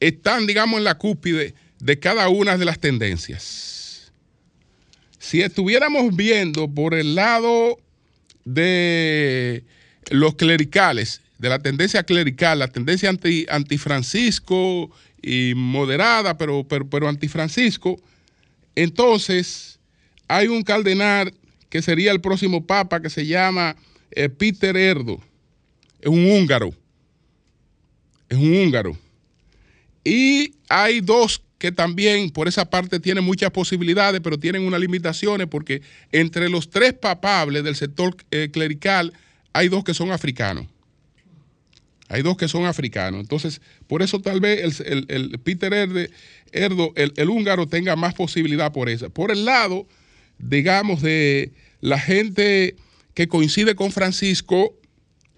están, 0.00 0.46
digamos, 0.46 0.78
en 0.78 0.84
la 0.84 0.96
cúspide 0.96 1.54
de 1.78 1.98
cada 1.98 2.28
una 2.28 2.58
de 2.58 2.64
las 2.64 2.80
tendencias. 2.80 4.12
Si 5.18 5.40
estuviéramos 5.40 6.14
viendo 6.14 6.68
por 6.68 6.94
el 6.94 7.14
lado 7.14 7.78
de 8.44 9.64
los 10.10 10.34
clericales, 10.34 11.22
de 11.38 11.48
la 11.48 11.58
tendencia 11.58 12.02
clerical, 12.02 12.58
la 12.58 12.68
tendencia 12.68 13.08
anti, 13.08 13.46
antifrancisco 13.48 14.90
y 15.24 15.54
moderada, 15.54 16.36
pero, 16.36 16.64
pero, 16.68 16.88
pero 16.88 17.08
antifrancisco, 17.08 17.96
entonces 18.74 19.78
hay 20.28 20.48
un 20.48 20.62
cardenal 20.62 21.32
que 21.70 21.80
sería 21.80 22.12
el 22.12 22.20
próximo 22.20 22.66
papa 22.66 23.00
que 23.00 23.08
se 23.08 23.26
llama 23.26 23.74
eh, 24.10 24.28
Peter 24.28 24.76
Erdo, 24.76 25.18
es 26.00 26.08
un 26.08 26.30
húngaro, 26.30 26.74
es 28.28 28.36
un 28.36 28.54
húngaro. 28.54 28.98
Y 30.04 30.54
hay 30.68 31.00
dos 31.00 31.42
que 31.56 31.72
también 31.72 32.28
por 32.28 32.46
esa 32.46 32.68
parte 32.68 33.00
tienen 33.00 33.24
muchas 33.24 33.50
posibilidades, 33.50 34.20
pero 34.20 34.38
tienen 34.38 34.66
unas 34.66 34.80
limitaciones 34.80 35.46
porque 35.46 35.80
entre 36.12 36.50
los 36.50 36.68
tres 36.68 36.92
papables 36.92 37.64
del 37.64 37.76
sector 37.76 38.14
eh, 38.30 38.50
clerical 38.52 39.14
hay 39.54 39.68
dos 39.68 39.84
que 39.84 39.94
son 39.94 40.12
africanos. 40.12 40.66
Hay 42.08 42.22
dos 42.22 42.36
que 42.36 42.48
son 42.48 42.66
africanos. 42.66 43.20
Entonces, 43.20 43.60
por 43.86 44.02
eso 44.02 44.20
tal 44.20 44.40
vez 44.40 44.80
el, 44.80 45.38
Peter 45.42 45.72
Erdo, 46.52 46.92
el, 46.96 47.28
húngaro, 47.28 47.66
tenga 47.66 47.96
más 47.96 48.14
posibilidad 48.14 48.72
por 48.72 48.88
eso. 48.88 49.10
Por 49.10 49.30
el 49.30 49.44
lado, 49.44 49.86
digamos, 50.38 51.02
de 51.02 51.52
la 51.80 51.98
gente 51.98 52.76
que 53.14 53.28
coincide 53.28 53.74
con 53.74 53.90
Francisco, 53.90 54.74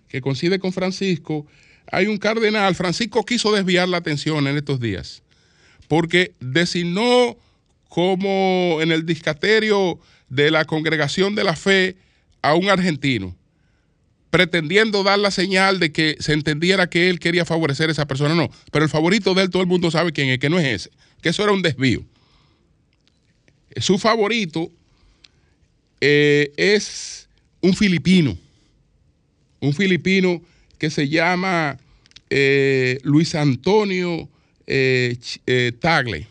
que 0.09 0.21
coincide 0.21 0.59
con 0.59 0.73
Francisco, 0.73 1.47
hay 1.91 2.07
un 2.07 2.19
cardenal, 2.19 2.75
Francisco 2.75 3.25
quiso 3.25 3.53
desviar 3.53 3.89
la 3.89 3.99
atención 3.99 4.47
en 4.47 4.57
estos 4.57 4.81
días 4.81 5.23
porque 5.89 6.35
designó 6.41 7.37
como 7.89 8.79
en 8.81 8.93
el 8.93 9.07
discaterio 9.07 9.99
de 10.29 10.51
la 10.51 10.65
congregación 10.65 11.35
de 11.35 11.45
la 11.45 11.57
fe 11.57 11.97
a 12.43 12.55
un 12.55 12.69
argentino, 12.69 13.37
pretendiendo 14.37 15.03
dar 15.03 15.19
la 15.19 15.31
señal 15.31 15.79
de 15.81 15.93
que 15.93 16.19
se 16.21 16.35
entendiera 16.35 16.91
que 16.91 17.09
él 17.09 17.19
quería 17.19 17.47
favorecer 17.47 17.89
a 17.89 17.93
esa 17.93 18.07
persona. 18.07 18.35
No, 18.35 18.51
pero 18.71 18.85
el 18.85 18.91
favorito 18.91 19.33
de 19.33 19.41
él 19.41 19.49
todo 19.49 19.63
el 19.63 19.67
mundo 19.67 19.91
sabe 19.91 20.13
quién 20.13 20.29
es, 20.29 20.39
que 20.39 20.51
no 20.51 20.59
es 20.59 20.67
ese, 20.67 20.91
que 21.23 21.31
eso 21.31 21.43
era 21.43 21.53
un 21.53 21.63
desvío. 21.63 22.05
Su 23.77 23.97
favorito 23.97 24.71
eh, 26.03 26.53
es 26.59 27.31
un 27.63 27.73
filipino, 27.73 28.37
un 29.61 29.73
filipino 29.73 30.43
que 30.77 30.91
se 30.91 31.09
llama 31.09 31.79
eh, 32.29 32.99
Luis 33.05 33.35
Antonio 33.35 34.29
eh, 34.67 35.17
Tagle. 35.81 36.27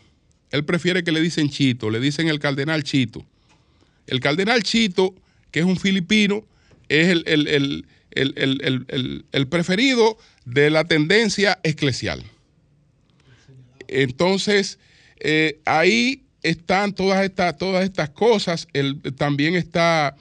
Él 0.52 0.64
prefiere 0.64 1.02
que 1.02 1.10
le 1.10 1.20
dicen 1.20 1.50
Chito, 1.50 1.90
le 1.90 1.98
dicen 1.98 2.28
el 2.28 2.38
cardenal 2.38 2.84
Chito. 2.84 3.26
El 4.06 4.20
cardenal 4.20 4.62
Chito, 4.62 5.12
que 5.50 5.58
es 5.58 5.66
un 5.66 5.76
filipino, 5.76 6.44
es 6.88 7.08
el, 7.08 7.84
preferido 9.48 10.18
de 10.44 10.70
la 10.70 10.84
tendencia 10.84 11.58
eclesial. 11.62 12.24
Entonces, 13.88 14.78
eh, 15.20 15.60
ahí 15.64 16.22
están 16.42 16.94
todas 16.94 17.24
estas, 17.24 17.56
todas 17.58 17.84
estas 17.84 18.10
cosas. 18.10 18.68
también 19.16 19.54
está 19.54 20.16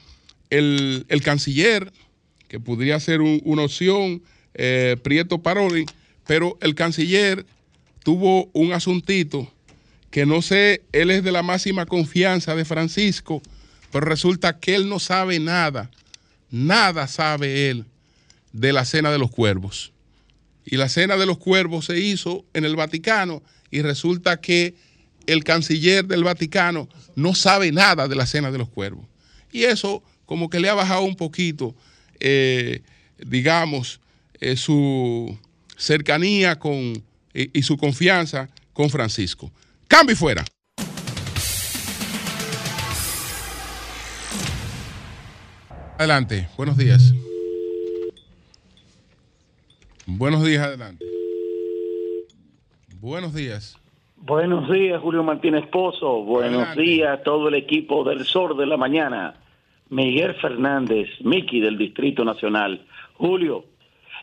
el, 0.49 1.05
canciller, 1.23 1.91
que 2.47 2.59
podría 2.59 2.99
ser 2.99 3.21
una 3.21 3.63
opción, 3.63 4.21
eh, 4.53 4.97
Prieto 5.03 5.41
Paroli, 5.41 5.85
pero 6.25 6.57
el 6.61 6.75
canciller 6.75 7.45
tuvo 8.03 8.49
un 8.53 8.73
asuntito 8.73 9.51
que 10.15 10.25
no 10.25 10.41
sé, 10.41 10.81
él 10.93 11.11
es 11.11 11.25
de 11.25 11.33
la 11.33 11.43
máxima 11.43 11.85
confianza 11.85 12.55
de 12.55 12.63
Francisco, 12.63 13.41
pero 13.91 14.05
resulta 14.05 14.59
que 14.59 14.73
él 14.73 14.87
no 14.87 14.97
sabe 14.97 15.39
nada, 15.39 15.91
nada 16.49 17.07
sabe 17.07 17.69
él 17.69 17.85
de 18.53 18.73
la 18.73 18.85
Cena 18.85 19.11
de 19.11 19.19
los 19.19 19.31
Cuervos. 19.31 19.91
Y 20.65 20.77
la 20.77 20.89
Cena 20.89 21.17
de 21.17 21.25
los 21.25 21.37
Cuervos 21.37 21.85
se 21.85 21.99
hizo 21.99 22.45
en 22.53 22.65
el 22.65 22.75
Vaticano 22.75 23.43
y 23.69 23.81
resulta 23.81 24.41
que 24.41 24.75
el 25.27 25.43
canciller 25.43 26.05
del 26.05 26.23
Vaticano 26.23 26.87
no 27.15 27.35
sabe 27.35 27.71
nada 27.71 28.07
de 28.07 28.15
la 28.15 28.25
Cena 28.25 28.51
de 28.51 28.57
los 28.57 28.69
Cuervos. 28.69 29.05
Y 29.51 29.63
eso 29.63 30.03
como 30.25 30.49
que 30.49 30.59
le 30.59 30.69
ha 30.69 30.73
bajado 30.73 31.01
un 31.03 31.15
poquito, 31.15 31.75
eh, 32.19 32.81
digamos, 33.17 33.99
eh, 34.39 34.57
su 34.57 35.37
cercanía 35.77 36.57
con, 36.57 37.03
y 37.33 37.61
su 37.63 37.77
confianza 37.77 38.49
con 38.73 38.89
Francisco. 38.89 39.51
Cambio 39.87 40.15
fuera. 40.15 40.45
Adelante, 45.97 46.47
buenos 46.57 46.75
días. 46.77 47.13
Buenos 50.05 50.43
días, 50.43 50.65
adelante. 50.65 51.05
Buenos 52.99 53.33
días. 53.33 53.79
Buenos 54.17 54.69
días, 54.69 55.01
Julio 55.01 55.23
Martínez 55.23 55.65
Pozo. 55.67 56.23
Buenos 56.23 56.75
días 56.75 57.19
a 57.19 57.23
todo 57.23 57.47
el 57.47 57.55
equipo 57.55 58.03
del 58.03 58.25
Sol 58.25 58.57
de 58.57 58.65
la 58.65 58.75
Mañana. 58.75 59.35
Miguel 59.89 60.35
Fernández, 60.35 61.07
Miki 61.21 61.61
del 61.61 61.77
Distrito 61.77 62.25
Nacional. 62.25 62.85
Julio, 63.13 63.63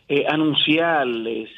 eh, 0.07 0.25
anunciarles 0.29 1.49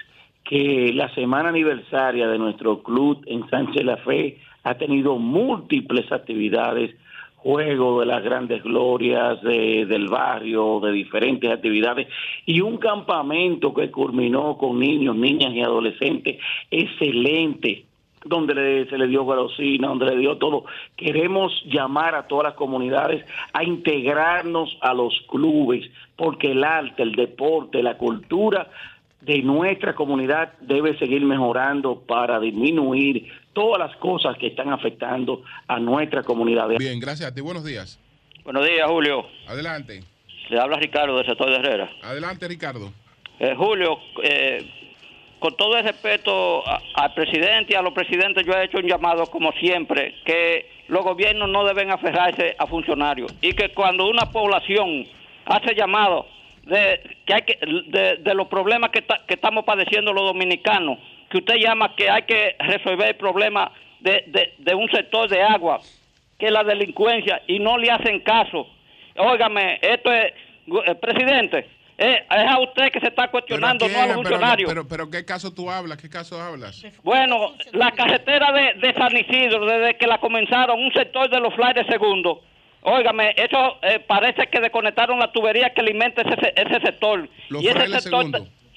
que 0.46 0.94
la 0.94 1.14
semana 1.14 1.50
aniversaria 1.50 2.28
de 2.28 2.38
nuestro 2.38 2.84
club 2.84 3.22
en 3.26 3.50
Sánchez 3.50 3.84
La 3.84 3.98
Fe 3.98 4.40
ha 4.64 4.76
tenido 4.76 5.18
múltiples 5.18 6.10
actividades, 6.12 6.96
juego 7.46 8.00
de 8.00 8.08
las 8.08 8.24
grandes 8.24 8.64
glorias 8.64 9.40
del 9.44 10.08
barrio, 10.08 10.80
de 10.80 10.92
diferentes 10.92 11.48
actividades 11.52 12.08
y 12.44 12.60
un 12.62 12.78
campamento 12.78 13.72
que 13.72 13.92
culminó 13.92 14.58
con 14.58 14.80
niños, 14.80 15.16
niñas 15.16 15.54
y 15.54 15.62
adolescentes 15.62 16.38
excelente 16.72 17.86
donde 18.26 18.88
se 18.90 18.98
le 18.98 19.06
dio 19.06 19.28
garocina, 19.28 19.90
donde 19.90 20.08
le 20.08 20.18
dio 20.18 20.38
todo. 20.38 20.66
Queremos 20.98 21.54
llamar 21.68 22.16
a 22.16 22.26
todas 22.26 22.46
las 22.46 22.54
comunidades 22.56 23.24
a 23.54 23.64
integrarnos 23.64 24.80
a 24.82 24.96
los 24.96 25.14
clubes, 25.30 25.86
porque 26.16 26.54
el 26.54 26.64
arte, 26.64 27.04
el 27.04 27.12
deporte, 27.12 27.84
la 27.84 27.96
cultura 27.96 28.72
de 29.22 29.44
nuestra 29.44 29.94
comunidad 29.94 30.54
debe 30.62 30.98
seguir 30.98 31.24
mejorando 31.24 32.02
para 32.08 32.40
disminuir 32.40 33.28
todas 33.56 33.80
las 33.80 33.98
cosas 33.98 34.38
que 34.38 34.48
están 34.48 34.72
afectando 34.72 35.42
a 35.68 35.80
nuestra 35.80 36.22
comunidad. 36.22 36.68
Bien, 36.78 37.00
gracias 37.00 37.32
a 37.32 37.34
ti. 37.34 37.42
Buenos 37.42 37.64
días. 37.64 38.00
Buenos 38.44 38.64
días, 38.64 38.88
Julio. 38.88 39.26
Adelante. 39.48 40.04
Le 40.50 40.60
habla 40.60 40.78
Ricardo 40.78 41.18
de 41.18 41.26
Sector 41.26 41.50
de 41.50 41.56
Herrera. 41.56 41.90
Adelante, 42.04 42.48
Ricardo. 42.48 42.92
Eh, 43.40 43.56
Julio, 43.58 43.98
eh, 44.22 44.70
con 45.40 45.56
todo 45.58 45.78
el 45.78 45.84
respeto 45.84 46.64
al 46.68 47.14
presidente 47.14 47.74
y 47.74 47.76
a 47.76 47.82
los 47.82 47.94
presidentes, 47.94 48.46
yo 48.46 48.54
he 48.54 48.66
hecho 48.66 48.78
un 48.78 48.88
llamado, 48.88 49.26
como 49.28 49.52
siempre, 49.54 50.16
que 50.26 50.70
los 50.88 51.04
gobiernos 51.04 51.50
no 51.50 51.66
deben 51.66 51.92
aferrarse 51.92 52.56
a 52.60 52.68
funcionarios 52.68 53.34
y 53.42 53.54
que 53.54 53.70
cuando 53.70 54.08
una 54.08 54.32
población 54.32 55.08
hace 55.46 55.74
llamado 55.74 56.28
de 56.64 57.18
que 57.26 57.34
hay 57.34 57.42
que 57.44 57.60
de, 58.20 58.34
los 58.34 58.48
problemas 58.48 58.92
que, 58.92 59.04
que 59.28 59.34
estamos 59.34 59.66
padeciendo 59.66 60.14
los 60.14 60.26
dominicanos 60.26 61.00
que 61.30 61.38
usted 61.38 61.56
llama 61.56 61.96
que 61.96 62.10
hay 62.10 62.24
que 62.24 62.56
resolver 62.60 63.10
el 63.10 63.16
problema 63.16 63.72
de, 64.00 64.54
de, 64.58 64.76
un 64.76 64.90
sector 64.90 65.30
de 65.30 65.42
agua 65.42 65.80
que 66.38 66.48
es 66.48 66.52
la 66.52 66.64
delincuencia 66.64 67.42
y 67.48 67.60
no 67.60 67.78
le 67.78 67.92
hacen 67.92 68.20
caso 68.22 68.68
óigame 69.16 69.80
esto 69.82 70.12
es 70.12 70.34
eh, 70.86 70.96
presidente 70.96 71.70
eh, 71.98 72.26
es 72.30 72.52
a 72.52 72.60
usted 72.60 72.92
que 72.92 73.00
se 73.00 73.08
está 73.08 73.30
cuestionando, 73.30 73.88
no 73.88 74.02
a 74.02 74.08
los 74.08 74.16
funcionarios. 74.16 74.68
Pero, 74.68 74.86
pero, 74.86 75.10
¿qué 75.10 75.24
caso 75.24 75.54
tú 75.54 75.72
hablas? 75.72 75.98
¿Qué 75.98 76.10
caso 76.10 76.42
hablas? 76.42 76.86
Bueno, 77.04 77.54
la 77.72 77.92
carretera 77.92 78.52
de, 78.52 78.86
de 78.86 78.94
San 78.96 79.16
Isidro, 79.16 79.66
desde 79.66 79.96
que 79.96 80.06
la 80.06 80.18
comenzaron, 80.18 80.78
un 80.78 80.92
sector 80.92 81.30
de 81.30 81.40
los 81.40 81.54
flyers 81.56 81.88
segundo, 81.88 82.42
Óigame, 82.88 83.34
eso 83.36 83.80
eh, 83.82 84.00
parece 84.00 84.46
que 84.46 84.60
desconectaron 84.60 85.18
la 85.18 85.32
tubería 85.32 85.72
que 85.72 85.82
alimenta 85.82 86.22
ese, 86.22 86.54
ese 86.56 86.80
sector. 86.82 87.28
Los 87.50 87.64
y 87.64 87.68
ese 87.68 88.00
sector, 88.00 88.26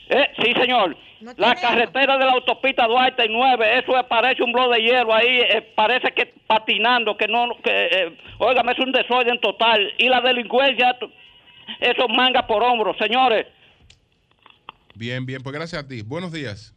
eh, 0.08 0.30
sí, 0.42 0.54
señor. 0.54 0.96
la 1.36 1.54
carretera 1.54 2.16
de 2.16 2.24
la 2.24 2.32
autopista 2.32 2.86
Duarte 2.86 3.26
9, 3.28 3.78
eso 3.78 3.92
parece 4.08 4.42
un 4.42 4.52
blog 4.52 4.72
de 4.72 4.80
hielo 4.80 5.12
ahí, 5.14 5.40
eh, 5.40 5.72
parece 5.74 6.12
que 6.12 6.32
patinando, 6.46 7.16
que 7.16 7.28
no, 7.28 7.48
que, 7.62 7.70
eh, 7.70 8.18
óigame, 8.38 8.72
es 8.72 8.78
un 8.78 8.92
desorden 8.92 9.40
total. 9.40 9.92
Y 9.98 10.08
la 10.08 10.20
delincuencia, 10.20 10.96
eso 11.80 12.08
manga 12.08 12.46
por 12.46 12.62
hombros, 12.62 12.96
señores. 12.98 13.46
Bien, 14.94 15.26
bien, 15.26 15.42
pues 15.42 15.54
gracias 15.54 15.84
a 15.84 15.88
ti. 15.88 16.02
Buenos 16.02 16.32
días. 16.32 16.74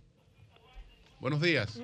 Buenos 1.19 1.41
días. 1.41 1.81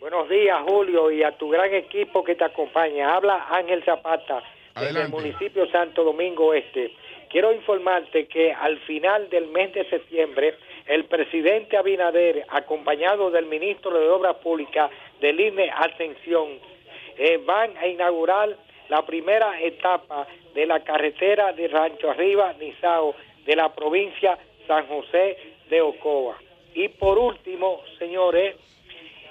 Buenos 0.00 0.28
días, 0.28 0.56
Julio, 0.68 1.10
y 1.10 1.22
a 1.22 1.36
tu 1.36 1.48
gran 1.48 1.74
equipo 1.74 2.22
que 2.22 2.36
te 2.36 2.44
acompaña. 2.44 3.16
Habla 3.16 3.46
Ángel 3.50 3.82
Zapata, 3.84 4.42
del 4.76 5.08
municipio 5.08 5.68
Santo 5.70 6.04
Domingo 6.04 6.54
Este. 6.54 6.92
Quiero 7.30 7.52
informarte 7.52 8.26
que 8.26 8.52
al 8.52 8.78
final 8.80 9.28
del 9.28 9.48
mes 9.48 9.74
de 9.74 9.84
septiembre, 9.90 10.54
el 10.86 11.04
presidente 11.04 11.76
Abinader, 11.76 12.46
acompañado 12.48 13.30
del 13.30 13.44
ministro 13.44 13.98
de 13.98 14.08
Obras 14.08 14.36
Públicas 14.36 14.90
del 15.20 15.38
INE 15.38 15.70
Ascensión, 15.70 16.58
eh, 17.18 17.38
van 17.44 17.76
a 17.76 17.86
inaugurar 17.86 18.56
la 18.88 19.04
primera 19.04 19.60
etapa 19.60 20.26
de 20.54 20.64
la 20.64 20.82
carretera 20.82 21.52
de 21.52 21.68
Rancho 21.68 22.10
Arriba, 22.10 22.54
Nizao, 22.58 23.14
de 23.44 23.56
la 23.56 23.74
provincia 23.74 24.38
San 24.66 24.86
José 24.86 25.36
de 25.68 25.82
Ocoa. 25.82 26.38
Y 26.72 26.88
por 26.88 27.18
último, 27.18 27.82
señores, 27.98 28.56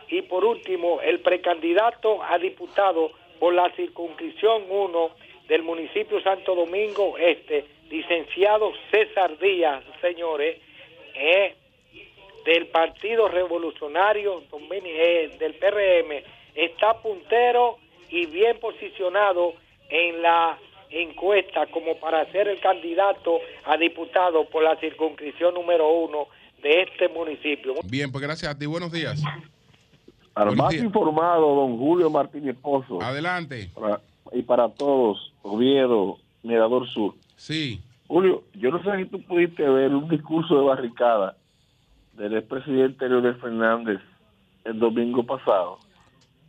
y 0.10 0.22
por 0.22 0.46
último, 0.46 1.02
el 1.02 1.20
precandidato 1.22 2.22
a 2.22 2.38
diputado 2.38 3.12
por 3.40 3.54
la 3.54 3.72
circunscripción 3.72 4.66
1 4.70 5.10
del 5.48 5.64
municipio 5.64 6.22
Santo 6.22 6.56
Domingo 6.56 7.18
Este, 7.18 7.66
licenciado 7.90 8.72
César 8.92 9.38
Díaz, 9.40 9.84
señores, 10.02 10.58
eh, 11.16 11.56
del 12.46 12.68
Partido 12.68 13.28
Revolucionario 13.28 14.44
eh, 14.72 15.36
del 15.40 15.54
PRM, 15.56 16.24
está 16.56 17.02
puntero 17.02 17.78
y 18.10 18.26
bien 18.26 18.60
posicionado 18.60 19.54
en 19.90 20.22
la 20.22 20.58
encuesta 20.90 21.68
como 21.68 21.98
para 21.98 22.30
ser 22.32 22.48
el 22.48 22.60
candidato 22.60 23.40
a 23.66 23.78
diputado 23.78 24.46
por 24.50 24.64
la 24.64 24.78
circunscripción 24.78 25.54
número 25.54 25.90
uno 25.90 26.28
de 26.62 26.84
este 26.84 27.10
municipio. 27.10 27.74
Bien, 27.86 28.12
pues 28.12 28.24
gracias 28.24 28.52
a 28.52 28.58
ti. 28.58 28.66
Buenos 28.66 28.92
días. 28.92 29.22
Para 30.34 30.52
más 30.52 30.74
informado, 30.74 31.56
don 31.56 31.78
Julio 31.78 32.10
Martínez 32.10 32.56
Pozo. 32.62 33.02
Adelante. 33.02 33.70
Y 34.34 34.42
para 34.44 34.70
todos, 34.70 35.34
Oviedo, 35.42 36.18
Mirador 36.44 36.88
Sur. 36.88 37.16
Sí. 37.36 37.82
Julio, 38.08 38.44
yo 38.54 38.72
no 38.72 38.82
sé 38.84 38.98
si 38.98 39.06
tú 39.06 39.22
pudiste 39.24 39.68
ver 39.68 39.94
un 39.94 40.08
discurso 40.08 40.58
de 40.58 40.66
barricada 40.66 41.36
del 42.14 42.36
expresidente 42.38 43.08
Leonel 43.08 43.36
Fernández 43.36 44.00
el 44.64 44.80
domingo 44.80 45.24
pasado, 45.24 45.80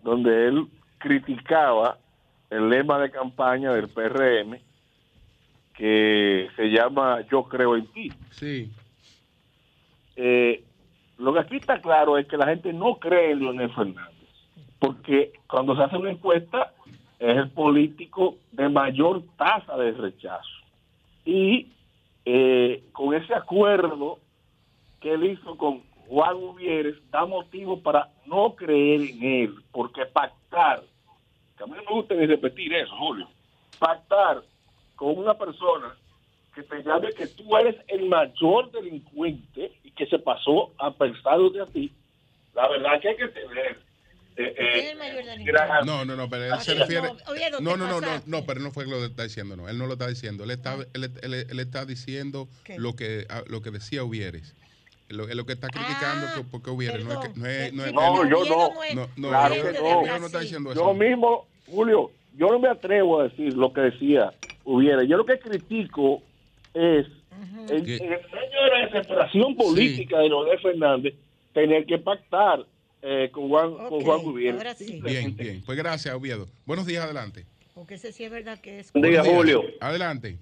donde 0.03 0.49
él 0.49 0.67
criticaba 0.99 1.99
el 2.51 2.69
lema 2.69 2.99
de 2.99 3.11
campaña 3.11 3.73
del 3.73 3.89
PRM 3.89 4.59
que 5.75 6.49
se 6.57 6.71
llama 6.71 7.21
Yo 7.31 7.45
creo 7.45 7.77
en 7.77 7.87
ti. 7.89 8.13
Sí. 8.31 8.71
Eh, 10.17 10.65
lo 11.19 11.33
que 11.33 11.41
aquí 11.41 11.57
está 11.57 11.81
claro 11.81 12.19
es 12.19 12.27
que 12.27 12.37
la 12.37 12.47
gente 12.47 12.73
no 12.73 12.97
cree 12.97 13.33
en 13.33 13.41
Leonel 13.41 13.73
Fernández, 13.73 14.27
porque 14.79 15.33
cuando 15.49 15.77
se 15.77 15.83
hace 15.83 15.97
una 15.97 16.11
encuesta 16.11 16.73
es 17.19 17.37
el 17.37 17.51
político 17.51 18.37
de 18.53 18.69
mayor 18.69 19.23
tasa 19.37 19.77
de 19.77 19.93
rechazo. 19.93 20.49
Y 21.25 21.73
eh, 22.25 22.85
con 22.93 23.15
ese 23.15 23.35
acuerdo 23.35 24.19
que 25.01 25.13
él 25.13 25.25
hizo 25.25 25.57
con 25.57 25.83
Juan 26.09 26.37
Uvieres, 26.37 26.97
da 27.11 27.27
motivo 27.27 27.81
para 27.81 28.09
no 28.27 28.55
creer 28.55 29.03
en 29.03 29.23
él, 29.23 29.55
porque 29.73 30.07
pactar, 30.07 30.83
que 31.57 31.65
a 31.65 31.67
mí 31.67 31.73
no 31.73 31.83
me 31.83 31.97
gusta 31.97 32.15
ni 32.15 32.27
repetir 32.27 32.73
eso, 32.73 32.95
Julio, 32.97 33.29
pactar 33.79 34.43
con 34.97 35.19
una 35.19 35.35
persona 35.35 35.95
que 36.55 36.63
te 36.63 36.83
llame 36.83 37.13
que 37.13 37.27
tú 37.27 37.57
eres 37.57 37.77
el 37.89 38.09
mayor 38.09 38.71
delincuente 38.73 39.73
y 39.85 39.91
que 39.91 40.07
se 40.07 40.19
pasó 40.19 40.73
a 40.79 40.91
pensar 40.91 41.39
de 41.39 41.67
ti, 41.67 41.93
la 42.55 42.69
verdad 42.69 43.01
que 43.01 43.09
hay 43.09 43.17
que 43.17 43.29
tener 43.29 43.88
Eh, 44.41 44.55
eh, 44.57 44.95
no, 45.85 46.05
no, 46.05 46.15
no, 46.15 46.31
pero 46.31 46.55
él 46.55 46.61
se 46.61 46.75
refiere. 46.75 47.09
No, 47.61 47.77
no, 47.77 47.89
no, 47.89 48.01
no, 48.01 48.23
no, 48.25 48.47
pero 48.47 48.61
no 48.61 48.71
fue 48.71 48.87
lo 48.87 48.99
que 48.99 49.07
está 49.07 49.25
diciendo, 49.25 49.57
no. 49.57 49.69
Él 49.69 49.77
no 49.77 49.87
lo 49.87 49.95
está 49.95 50.07
diciendo. 50.07 50.45
Él 50.45 50.53
está, 50.53 50.77
él, 50.95 51.13
él, 51.23 51.59
está 51.59 51.85
diciendo 51.85 52.49
lo 52.77 52.95
que, 52.95 53.27
ah, 53.31 53.43
lo 53.49 53.63
que 53.63 53.73
decía 53.73 54.05
Uvieres. 54.05 54.55
Lo, 55.09 55.27
lo 55.27 55.45
que 55.45 55.55
está 55.55 55.67
criticando 55.67 56.27
ah, 56.29 56.43
porque 56.53 56.71
Uvieres. 56.71 57.05
No, 57.05 57.21
es, 57.21 57.37
no, 57.37 57.47
es, 57.85 57.93
no, 57.93 58.25
no, 58.25 58.31
yo 58.31 58.45
no. 58.95 59.09
No, 59.17 59.29
claro 59.29 59.55
que 59.55 59.73
no. 59.73 60.19
no 60.21 60.27
está 60.27 60.39
diciendo 60.39 60.71
eso. 60.71 60.81
Yo 60.81 60.95
mismo, 60.95 61.49
Julio, 61.67 62.13
yo 62.37 62.47
no 62.47 62.61
me 62.61 62.69
atrevo 62.69 63.21
a 63.21 63.25
decir 63.25 63.55
lo 63.55 63.73
que 63.73 63.81
decía 63.81 64.33
Uvieres. 64.65 65.09
Yo 65.09 65.17
lo 65.17 65.27
que 65.27 65.41
critico 65.41 66.23
es 66.75 67.07
en, 67.71 67.77
el 67.77 67.81
medio 67.81 67.99
de 67.99 68.71
la 68.71 68.87
desesperación 68.87 69.57
política 69.57 70.21
de 70.21 70.29
Noel 70.29 70.61
Fernández 70.61 71.15
tener 71.53 71.87
que 71.87 71.99
pactar 71.99 72.65
eh, 73.03 73.31
con 73.33 73.49
Juan, 73.49 73.75
con 73.75 74.01
Juan 74.01 74.35
Bien, 74.35 75.37
bien. 75.37 75.63
Pues 75.65 75.79
gracias, 75.79 76.15
Oviedo. 76.15 76.47
Buenos 76.67 76.87
días, 76.87 77.05
adelante. 77.05 77.45
Porque 77.75 77.95
ese 77.95 78.13
sí 78.13 78.25
es 78.25 78.31
verdad 78.31 78.59
que 78.61 78.81
es. 78.81 78.93
Buen 78.93 79.11
día, 79.11 79.23
Julio. 79.23 79.63
Adelante. 79.81 80.37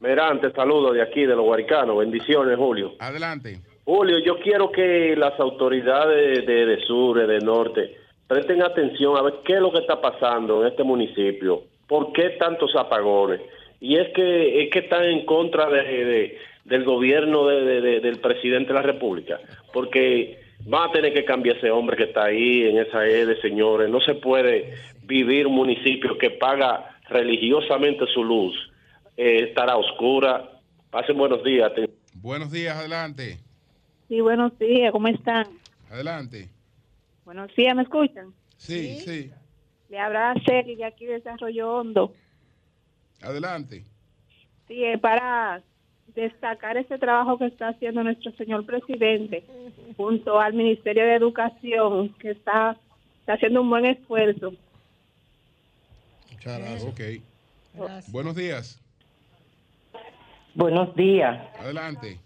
Merante, 0.00 0.52
saludos 0.52 0.94
de 0.94 1.02
aquí, 1.02 1.20
de 1.20 1.34
los 1.34 1.44
Guaricanos. 1.44 1.98
Bendiciones, 1.98 2.58
Julio. 2.58 2.92
Adelante. 2.98 3.60
Julio, 3.84 4.18
yo 4.18 4.38
quiero 4.40 4.70
que 4.70 5.14
las 5.16 5.38
autoridades 5.40 6.44
de, 6.46 6.66
de 6.66 6.80
sur, 6.84 7.26
de 7.26 7.38
norte, 7.38 7.96
presten 8.26 8.62
atención 8.62 9.16
a 9.16 9.22
ver 9.22 9.34
qué 9.44 9.54
es 9.54 9.60
lo 9.60 9.72
que 9.72 9.78
está 9.78 10.00
pasando 10.00 10.62
en 10.62 10.68
este 10.68 10.84
municipio. 10.84 11.62
¿Por 11.86 12.12
qué 12.12 12.30
tantos 12.38 12.74
apagones? 12.76 13.40
Y 13.80 13.96
es 13.96 14.08
que 14.14 14.64
es 14.64 14.70
que 14.70 14.80
están 14.80 15.04
en 15.04 15.24
contra 15.26 15.68
de, 15.68 16.38
del 16.64 16.84
gobierno 16.84 17.46
de, 17.46 18.00
del 18.00 18.18
presidente 18.20 18.68
de 18.68 18.74
la 18.74 18.82
República. 18.82 19.40
Porque 19.72 20.43
va 20.72 20.86
a 20.86 20.92
tener 20.92 21.12
que 21.12 21.24
cambiar 21.24 21.56
ese 21.56 21.70
hombre 21.70 21.96
que 21.96 22.04
está 22.04 22.24
ahí 22.24 22.64
en 22.64 22.78
esa 22.78 23.00
de 23.00 23.40
señores. 23.40 23.88
No 23.90 24.00
se 24.00 24.14
puede 24.14 24.74
vivir 25.02 25.46
un 25.46 25.54
municipio 25.54 26.16
que 26.18 26.30
paga 26.30 26.98
religiosamente 27.08 28.06
su 28.12 28.24
luz, 28.24 28.54
eh, 29.16 29.46
estará 29.48 29.76
oscura. 29.76 30.50
Pasen 30.90 31.16
buenos 31.16 31.42
días. 31.44 31.72
Buenos 32.14 32.50
días, 32.50 32.76
adelante. 32.76 33.38
Sí, 34.08 34.20
buenos 34.20 34.56
días, 34.58 34.92
¿cómo 34.92 35.08
están? 35.08 35.46
Adelante. 35.90 36.48
Buenos 37.24 37.54
días, 37.56 37.74
¿me 37.74 37.82
escuchan? 37.82 38.32
Sí, 38.56 39.00
sí. 39.00 39.30
Le 39.88 39.98
habrá 39.98 40.34
y 40.66 40.74
de 40.74 40.84
aquí 40.84 41.06
Desarrollo 41.06 41.72
Hondo. 41.72 42.14
Adelante. 43.22 43.84
Sí, 44.66 44.82
para 45.00 45.62
destacar 46.14 46.76
ese 46.76 46.98
trabajo 46.98 47.38
que 47.38 47.46
está 47.46 47.68
haciendo 47.68 48.02
nuestro 48.04 48.32
señor 48.32 48.64
presidente 48.64 49.44
junto 49.96 50.40
al 50.40 50.54
Ministerio 50.54 51.04
de 51.04 51.14
Educación, 51.14 52.14
que 52.20 52.30
está, 52.30 52.76
haciendo 53.26 53.62
un 53.62 53.70
buen 53.70 53.86
esfuerzo. 53.86 54.52
Muchas 56.30 56.58
gracias. 56.58 58.12
Buenos 58.12 58.36
días. 58.36 58.80
Buenos 60.54 60.94
días. 60.94 61.42
Adelante. 61.58 62.18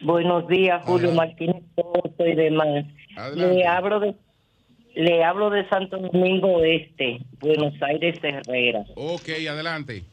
Buenos 0.00 0.46
días, 0.46 0.84
Julio 0.84 1.10
Martínez 1.12 1.64
y 2.18 2.34
demás. 2.34 2.84
Le 3.34 3.66
hablo 3.66 4.00
de 4.00 4.14
le 4.94 5.22
hablo 5.22 5.50
de 5.50 5.68
Santo 5.68 5.98
Domingo 5.98 6.62
Este, 6.64 7.20
Buenos 7.40 7.74
Aires 7.82 8.18
Herrera. 8.22 8.84
Ok, 8.96 9.28
adelante 9.48 10.04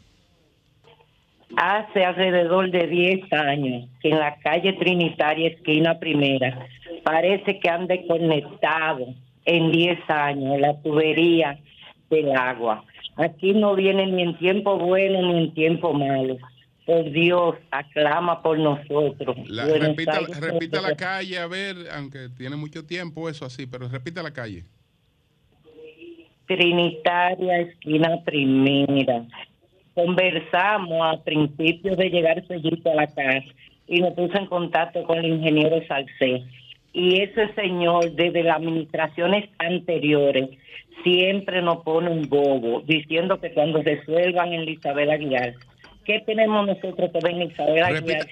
hace 1.57 2.05
alrededor 2.05 2.71
de 2.71 2.87
10 2.87 3.33
años 3.33 3.89
que 4.01 4.09
en 4.09 4.19
la 4.19 4.35
calle 4.37 4.73
Trinitaria, 4.73 5.49
esquina 5.49 5.99
primera, 5.99 6.67
parece 7.03 7.59
que 7.59 7.69
han 7.69 7.87
desconectado 7.87 9.07
en 9.45 9.71
10 9.71 9.99
años 10.09 10.59
la 10.59 10.81
tubería 10.81 11.59
del 12.09 12.35
agua. 12.35 12.83
Aquí 13.17 13.53
no 13.53 13.75
viene 13.75 14.07
ni 14.07 14.23
en 14.23 14.37
tiempo 14.37 14.77
bueno 14.77 15.21
ni 15.21 15.45
en 15.45 15.53
tiempo 15.53 15.93
malo. 15.93 16.37
Por 16.85 17.11
Dios, 17.11 17.55
aclama 17.71 18.43
por 18.43 18.59
nosotros. 18.59 19.35
repita, 19.47 20.19
repita 20.39 20.81
la 20.81 20.95
calle, 20.95 21.39
a 21.39 21.47
ver, 21.47 21.75
aunque 21.91 22.29
tiene 22.29 22.55
mucho 22.57 22.85
tiempo 22.85 23.27
eso 23.27 23.45
así, 23.45 23.65
pero 23.65 23.87
repita 23.87 24.21
la 24.21 24.31
calle. 24.31 24.65
Trinitaria, 26.45 27.61
esquina 27.61 28.21
primera 28.23 29.25
conversamos 29.95 31.01
a 31.01 31.23
principios 31.23 31.97
de 31.97 32.09
llegar 32.09 32.45
Sellito 32.47 32.91
a 32.91 32.95
la 32.95 33.07
casa 33.07 33.45
y 33.87 34.01
nos 34.01 34.13
puso 34.13 34.37
en 34.37 34.45
contacto 34.47 35.03
con 35.03 35.17
el 35.17 35.25
ingeniero 35.25 35.79
Salcé. 35.87 36.43
Y 36.93 37.21
ese 37.21 37.53
señor, 37.55 38.11
desde 38.11 38.43
las 38.43 38.57
administraciones 38.57 39.49
anteriores, 39.57 40.49
siempre 41.03 41.61
nos 41.61 41.83
pone 41.83 42.09
un 42.09 42.27
bobo 42.29 42.81
diciendo 42.81 43.39
que 43.39 43.53
cuando 43.53 43.81
resuelvan 43.81 44.53
en 44.53 44.67
Isabel 44.69 45.11
Aguilar, 45.11 45.55
¿qué 46.03 46.21
tenemos 46.25 46.67
nosotros 46.67 47.11
que 47.11 47.19
ver 47.21 47.35
en 47.35 47.51
Isabel 47.51 47.83
Aguilar? 47.83 48.27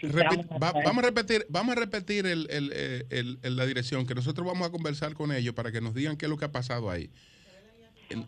vamos 0.60 0.98
a 0.98 1.02
repetir, 1.02 1.46
vamos 1.50 1.78
a 1.78 1.80
repetir 1.80 2.26
el, 2.26 2.48
el, 2.50 3.56
la 3.56 3.66
dirección, 3.66 4.06
que 4.06 4.16
nosotros 4.16 4.46
vamos 4.46 4.68
a 4.68 4.72
conversar 4.72 5.14
con 5.14 5.32
ellos 5.32 5.54
para 5.54 5.72
que 5.72 5.82
nos 5.82 5.94
digan 5.94 6.18
qué 6.18 6.26
es 6.26 6.30
lo 6.30 6.38
que 6.38 6.46
ha 6.46 6.52
pasado 6.52 6.90
ahí. 6.90 7.10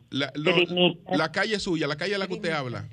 La, 0.10 0.32
la 1.12 1.32
calle 1.32 1.60
suya, 1.60 1.86
la 1.88 1.96
calle 1.96 2.16
a 2.16 2.18
la 2.18 2.28
que 2.28 2.34
usted 2.34 2.52
habla. 2.52 2.88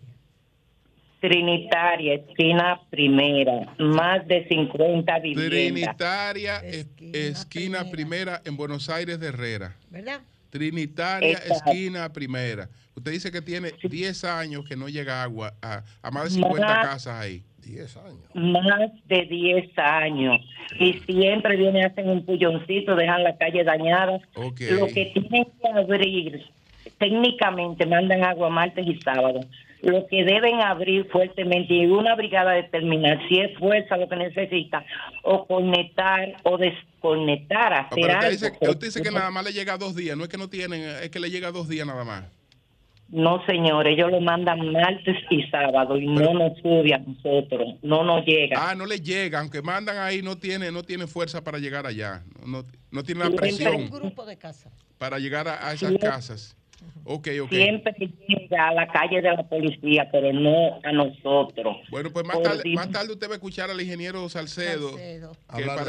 Trinitaria, 1.23 2.15
esquina 2.15 2.81
primera, 2.91 3.73
más 3.79 4.27
de 4.27 4.45
50 4.49 5.21
viviendas. 5.21 5.97
Trinitaria, 5.97 6.57
esquina, 7.13 7.85
primera. 7.93 8.43
en 8.45 8.57
Buenos 8.57 8.89
Aires 8.89 9.21
de 9.21 9.29
Herrera. 9.29 9.77
¿Verdad? 9.89 10.21
Trinitaria, 10.51 11.39
esquina 11.39 12.13
primera. 12.13 12.69
Usted 12.97 13.13
dice 13.13 13.31
que 13.31 13.41
tiene 13.41 13.71
10 13.85 14.25
años 14.25 14.65
que 14.69 14.75
no 14.75 14.89
llega 14.89 15.23
agua 15.23 15.55
a, 15.63 15.85
más 16.11 16.25
de 16.25 16.31
50 16.31 16.67
casas 16.83 17.15
ahí. 17.15 17.45
10 17.59 17.97
años. 17.99 18.25
Más 18.35 18.91
de 19.07 19.25
10 19.25 19.79
años. 19.79 20.41
Y 20.81 20.95
siempre 21.07 21.57
vienen, 21.57 21.87
hacen 21.87 22.11
un 22.11 22.27
pulloncito, 22.27 22.97
dejan 22.97 23.23
la 23.23 23.37
calle 23.37 23.63
dañada. 23.63 24.19
Lo 24.35 24.53
que 24.57 25.13
tienen 25.15 25.45
que 25.45 25.69
abrir, 25.73 26.43
técnicamente 26.99 27.87
mandan 27.87 28.25
agua 28.25 28.51
martes 28.51 28.85
y 28.85 29.01
sábado 29.03 29.43
lo 29.83 30.07
que 30.07 30.25
deben 30.25 30.61
abrir 30.61 31.09
fuertemente 31.11 31.75
y 31.75 31.87
una 31.87 32.15
brigada 32.15 32.53
determinar 32.53 33.19
si 33.29 33.41
es 33.41 33.57
fuerza 33.59 33.97
lo 33.97 34.09
que 34.09 34.17
necesita 34.17 34.85
o 35.23 35.47
conectar 35.47 36.37
o 36.45 36.57
desconectar, 36.57 37.73
hacer 37.73 38.11
usted 38.11 38.31
Dice, 38.31 38.53
usted 38.61 38.87
dice 38.87 39.03
que 39.03 39.11
nada 39.11 39.31
más 39.31 39.45
le 39.45 39.53
llega 39.53 39.77
dos 39.77 39.97
días, 39.97 40.17
no 40.17 40.25
es 40.25 40.31
que 40.31 40.39
no 40.39 40.49
tienen, 40.49 40.83
es 40.83 41.11
que 41.11 41.19
le 41.19 41.31
llega 41.31 41.51
dos 41.51 41.69
días 41.69 41.87
nada 41.87 42.05
más. 42.05 42.25
No, 43.09 43.45
señor, 43.45 43.87
ellos 43.89 44.11
lo 44.11 44.23
mandan 44.23 44.73
martes 44.73 45.17
y 45.29 45.43
sábado 45.51 45.99
y 45.99 46.07
no 46.07 46.33
nos 46.33 46.57
sube 46.61 46.95
a 46.95 46.99
nosotros, 46.99 47.75
no 47.83 48.05
nos 48.05 48.25
llega. 48.25 48.71
Ah, 48.71 48.75
no 48.75 48.87
le 48.87 49.01
llega, 49.01 49.41
aunque 49.41 49.61
mandan 49.61 49.99
ahí, 49.99 50.23
no 50.23 50.39
tiene 50.39 50.71
no 50.73 50.83
tiene 50.83 51.07
fuerza 51.07 51.43
para 51.43 51.59
llegar 51.59 51.87
allá, 51.87 52.23
no, 52.47 52.65
no 52.91 53.03
tiene 53.03 53.25
la 53.25 53.31
presión. 53.31 53.75
Un 53.75 53.91
grupo 53.91 54.25
de 54.25 54.39
casa. 54.39 54.71
Para 54.97 55.19
llegar 55.19 55.49
a 55.49 55.73
esas 55.73 55.93
casas. 55.99 56.57
Siempre 57.49 58.11
llega 58.29 58.69
a 58.69 58.75
la 58.75 58.87
calle 58.87 59.21
de 59.21 59.31
la 59.31 59.43
policía, 59.43 60.09
pero 60.11 60.33
no 60.33 60.79
a 60.85 60.93
nosotros. 60.93 61.77
Bueno, 61.91 62.11
pues 62.13 62.25
más 62.25 62.41
tarde, 62.41 62.63
más 62.75 62.91
tarde 62.91 63.13
usted 63.13 63.29
va 63.29 63.33
a 63.33 63.37
escuchar 63.37 63.71
al 63.71 63.81
ingeniero 63.81 64.29
Salcedo, 64.29 64.93
hablar, 65.49 65.85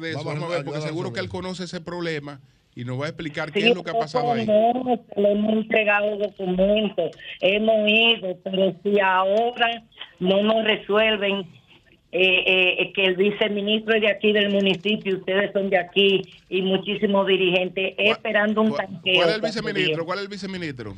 de 0.00 0.10
eso. 0.10 0.24
Vamos, 0.24 0.44
a 0.44 0.48
ver, 0.48 0.64
porque 0.64 0.80
seguro 0.80 1.12
que 1.12 1.20
él 1.20 1.28
conoce 1.28 1.64
ese 1.64 1.80
problema 1.80 2.40
y 2.74 2.84
nos 2.84 3.00
va 3.00 3.06
a 3.06 3.08
explicar 3.08 3.52
qué 3.52 3.68
es 3.68 3.74
lo 3.74 3.82
que 3.82 3.90
ha 3.90 3.98
pasado 3.98 4.32
ahí. 4.32 4.46
No, 4.46 5.00
le 5.16 5.32
hemos 5.32 5.52
entregado 5.52 6.16
documentos, 6.16 7.10
hemos 7.40 7.88
ido, 7.88 8.36
pero 8.42 8.74
si 8.82 9.00
ahora 9.00 9.82
no 10.18 10.42
nos 10.42 10.64
resuelven 10.64 11.46
eh, 12.12 12.76
eh, 12.78 12.92
que 12.94 13.04
el 13.04 13.16
viceministro 13.16 13.94
es 13.94 14.00
de 14.00 14.10
aquí 14.10 14.32
del 14.32 14.50
municipio, 14.50 15.18
ustedes 15.18 15.52
son 15.52 15.70
de 15.70 15.78
aquí 15.78 16.22
y 16.48 16.62
muchísimos 16.62 17.26
dirigentes 17.26 17.94
esperando 17.98 18.62
un 18.62 18.74
tanqueo. 18.74 19.16
¿Cuál 19.16 19.28
es 19.28 19.34
el 19.34 19.40
viceministro? 19.40 20.06
¿Cuál 20.06 20.18
es 20.18 20.24
el 20.24 20.30
viceministro? 20.30 20.96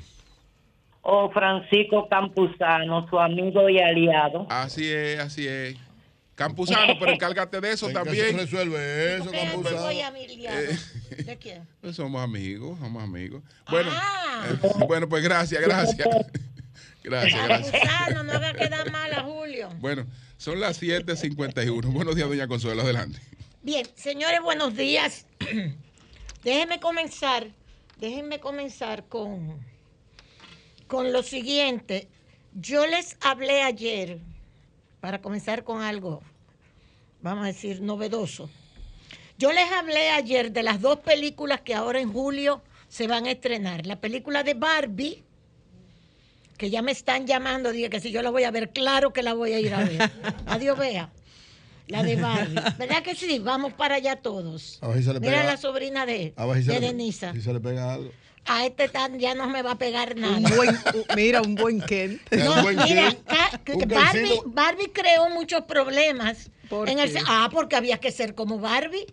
O 1.02 1.30
Francisco 1.30 2.09
Campuzano, 2.09 3.09
su 3.09 3.18
amigo 3.18 3.68
y 3.68 3.78
aliado. 3.78 4.46
Así 4.50 4.86
es, 4.92 5.18
así 5.18 5.48
es. 5.48 5.76
Campuzano, 6.38 6.94
pero 7.00 7.12
encárgate 7.14 7.61
de 7.61 7.72
eso 7.72 7.88
también. 7.88 8.36
Resuelve 8.36 9.16
eso, 9.16 9.30
Campuzano. 9.30 9.90
Eh, 9.90 10.78
¿De 11.24 11.36
quién? 11.36 11.66
Pues 11.80 11.96
somos 11.96 12.22
amigos, 12.22 12.78
somos 12.78 13.02
amigos. 13.02 13.42
Bueno, 13.68 13.90
ah. 13.92 14.46
eh, 14.48 14.84
bueno 14.86 15.09
pues 15.09 15.24
gracias, 15.24 15.61
gracias. 15.61 16.09
gracias, 17.09 17.44
gracias. 17.44 17.72
Campuzano, 17.72 18.22
no 18.24 18.32
haga 18.32 18.52
quedar 18.54 18.90
mal 18.90 19.12
a 19.12 19.22
Julio. 19.22 19.70
Bueno. 19.80 20.06
Son 20.38 20.61
las 20.61 20.80
7:51. 20.80 21.92
Buenos 21.92 22.14
días, 22.14 22.28
doña 22.28 22.46
Consuelo. 22.46 22.82
Adelante. 22.82 23.18
Bien, 23.61 23.84
señores, 23.96 24.40
buenos 24.40 24.76
días. 24.76 25.26
déjenme 26.44 26.78
comenzar, 26.78 27.48
déjenme 27.98 28.38
comenzar 28.38 29.09
con, 29.09 29.59
con 30.86 31.12
lo 31.12 31.24
siguiente. 31.24 32.06
Yo 32.54 32.86
les 32.86 33.16
hablé 33.20 33.62
ayer, 33.62 34.20
para 35.00 35.20
comenzar 35.20 35.64
con 35.64 35.82
algo, 35.82 36.22
vamos 37.20 37.42
a 37.42 37.48
decir, 37.48 37.80
novedoso. 37.80 38.48
Yo 39.38 39.52
les 39.52 39.70
hablé 39.72 40.11
ayer 40.11 40.52
de 40.52 40.62
las 40.62 40.80
dos 40.80 41.00
películas 41.00 41.62
que 41.62 41.74
ahora 41.74 41.98
en 41.98 42.12
julio 42.12 42.62
se 42.88 43.09
van 43.09 43.26
a 43.26 43.32
estrenar. 43.32 43.86
La 43.86 44.00
película 44.00 44.44
de 44.44 44.54
Barbie, 44.54 45.24
que 46.59 46.68
ya 46.70 46.82
me 46.82 46.92
están 46.92 47.26
llamando, 47.26 47.72
dije 47.72 47.88
que 47.88 48.00
si 48.00 48.11
yo 48.11 48.20
la 48.20 48.30
voy 48.30 48.44
a 48.44 48.50
ver, 48.50 48.70
claro 48.70 49.12
que 49.12 49.22
la 49.22 49.32
voy 49.32 49.52
a 49.54 49.61
ir 49.61 49.72
a 49.72 49.78
ver. 49.84 50.11
Adiós, 50.46 50.76
vea. 50.78 51.11
La 51.86 52.02
de 52.02 52.16
Barbie. 52.16 52.54
¿Verdad 52.78 53.02
que 53.02 53.14
sí? 53.14 53.38
Vamos 53.38 53.72
para 53.72 53.94
allá 53.94 54.16
todos. 54.16 54.78
A 54.82 54.88
ver 54.88 54.98
si 54.98 55.04
se 55.04 55.14
le 55.14 55.20
Mira 55.20 55.38
pega- 55.38 55.46
la 55.46 55.56
sobrina 55.56 56.04
de, 56.04 56.34
A 56.36 56.44
ver 56.44 56.59
si 56.59 56.64
se 56.64 56.72
de 56.72 56.80
le- 56.80 56.86
Denisa. 56.88 57.32
Si 57.32 57.40
se 57.40 57.52
le 57.52 57.61
pega 57.61 57.94
algo. 57.94 58.11
A 58.44 58.64
este 58.66 58.88
tan 58.88 59.18
ya 59.18 59.34
no 59.34 59.46
me 59.48 59.62
va 59.62 59.72
a 59.72 59.78
pegar 59.78 60.16
nada. 60.16 60.36
Un 60.36 60.44
buen, 60.56 60.70
u- 60.94 61.04
mira, 61.16 61.42
un 61.42 61.54
buen 61.54 61.80
Ken. 61.80 62.20
No, 62.30 62.62
mira, 62.62 63.14
Un 63.72 63.88
Barbie. 63.88 64.40
Barbie 64.46 64.90
creó 64.92 65.28
muchos 65.30 65.62
problemas. 65.64 66.50
¿Por 66.68 66.88
en 66.88 66.98
el 66.98 67.14
ah, 67.26 67.48
porque 67.52 67.76
había 67.76 67.98
que 67.98 68.11
ser 68.11 68.34
como 68.34 68.59
Barbie. 68.59 69.06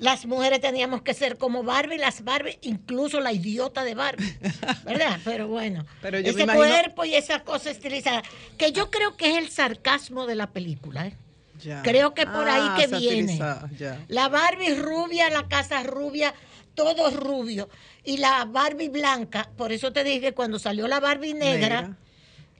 Las 0.00 0.26
mujeres 0.26 0.60
teníamos 0.60 1.02
que 1.02 1.14
ser 1.14 1.38
como 1.38 1.62
Barbie, 1.62 1.98
las 1.98 2.24
Barbie, 2.24 2.58
incluso 2.62 3.20
la 3.20 3.32
idiota 3.32 3.84
de 3.84 3.94
Barbie, 3.94 4.34
¿verdad? 4.84 5.20
Pero 5.24 5.46
bueno, 5.46 5.86
Pero 6.02 6.18
yo 6.18 6.30
ese 6.30 6.42
imagino- 6.42 6.64
cuerpo 6.66 7.04
y 7.04 7.14
esa 7.14 7.40
cosa 7.44 7.70
estilizada, 7.70 8.22
que 8.58 8.72
yo 8.72 8.90
creo 8.90 9.16
que 9.16 9.30
es 9.30 9.36
el 9.38 9.50
sarcasmo 9.50 10.26
de 10.26 10.34
la 10.34 10.50
película, 10.50 11.06
¿eh? 11.06 11.16
Ya. 11.62 11.82
Creo 11.82 12.14
que 12.14 12.24
por 12.26 12.48
ahí 12.48 12.62
Ah, 12.64 12.76
que 12.78 12.86
viene. 12.96 13.38
ya. 13.78 14.02
La 14.08 14.28
Barbie 14.30 14.74
rubia, 14.74 15.28
la 15.28 15.46
casa 15.46 15.82
rubia, 15.82 16.32
todo 16.74 17.10
rubio. 17.10 17.68
Y 18.02 18.16
la 18.16 18.46
Barbie 18.46 18.88
blanca, 18.88 19.50
por 19.58 19.70
eso 19.70 19.92
te 19.92 20.02
dije, 20.02 20.32
cuando 20.32 20.58
salió 20.58 20.88
la 20.88 21.00
Barbie 21.00 21.34
negra, 21.34 21.82
Negra. 21.82 21.96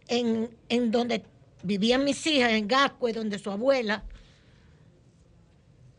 En, 0.09 0.51
en 0.69 0.91
donde 0.91 1.25
vivían 1.63 2.05
mis 2.05 2.27
hijas, 2.27 2.51
en 2.53 2.69
Gascue, 2.69 3.13
donde 3.15 3.39
su 3.39 3.51
abuela, 3.51 4.03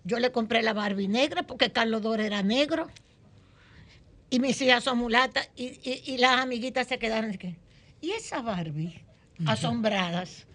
yo 0.03 0.19
le 0.19 0.31
compré 0.31 0.61
la 0.63 0.73
Barbie 0.73 1.07
negra 1.07 1.43
porque 1.43 1.71
Carlos 1.71 2.01
Dora 2.01 2.25
era 2.25 2.41
negro. 2.43 2.87
Y 4.29 4.39
mis 4.39 4.61
hijas 4.61 4.83
son 4.85 4.97
mulatas 4.97 5.49
y, 5.55 5.65
y- 5.83 6.01
y 6.05 6.17
las 6.17 6.39
amiguitas 6.39 6.87
se 6.87 6.97
quedaron. 6.99 7.37
¿Y 8.01 8.11
esa 8.11 8.41
Barbie? 8.41 9.03
Asombradas. 9.45 10.47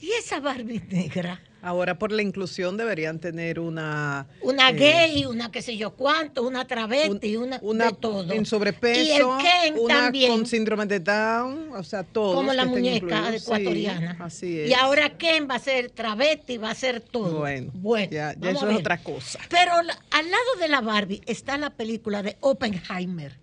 ¿Y 0.00 0.10
esa 0.12 0.40
Barbie 0.40 0.82
negra? 0.90 1.40
Ahora 1.60 1.98
por 1.98 2.12
la 2.12 2.22
inclusión 2.22 2.76
deberían 2.76 3.18
tener 3.18 3.58
una 3.58 4.28
Una 4.42 4.70
eh, 4.70 4.74
gay, 4.74 5.24
una 5.26 5.50
qué 5.50 5.60
sé 5.60 5.76
yo 5.76 5.90
cuánto, 5.90 6.44
una 6.46 6.64
travesti, 6.66 7.36
una, 7.36 7.58
una 7.62 7.86
de 7.86 7.92
todo. 7.94 8.32
en 8.32 8.46
sobrepeso, 8.46 9.00
Y 9.00 9.10
el 9.10 9.26
Ken 9.42 9.78
una 9.78 9.94
también, 10.02 10.30
con 10.30 10.46
síndrome 10.46 10.86
de 10.86 11.00
Down, 11.00 11.72
o 11.74 11.82
sea, 11.82 12.04
todos 12.04 12.36
como 12.36 12.52
la 12.52 12.64
muñeca. 12.64 13.30
Sí, 13.30 13.36
ecuatoriana. 13.38 14.16
así 14.20 14.60
es. 14.60 14.70
Y 14.70 14.74
ahora 14.74 15.18
Ken 15.18 15.48
va 15.50 15.56
a 15.56 15.58
ser 15.58 15.90
travesti, 15.90 16.58
va 16.58 16.70
a 16.70 16.74
ser 16.76 17.00
todo. 17.00 17.40
bueno, 17.40 17.72
Bueno, 17.74 18.12
ya, 18.12 18.30
eso 18.30 18.70
es 18.70 18.76
otra 18.76 18.98
cosa. 18.98 19.40
Pero 19.50 19.72
al 19.72 20.30
lado 20.30 20.60
de 20.60 20.68
la 20.68 20.80
Barbie 20.80 21.22
está 21.26 21.58
la 21.58 21.70
película 21.70 22.22
de 22.22 22.36
Oppenheimer, 22.38 23.36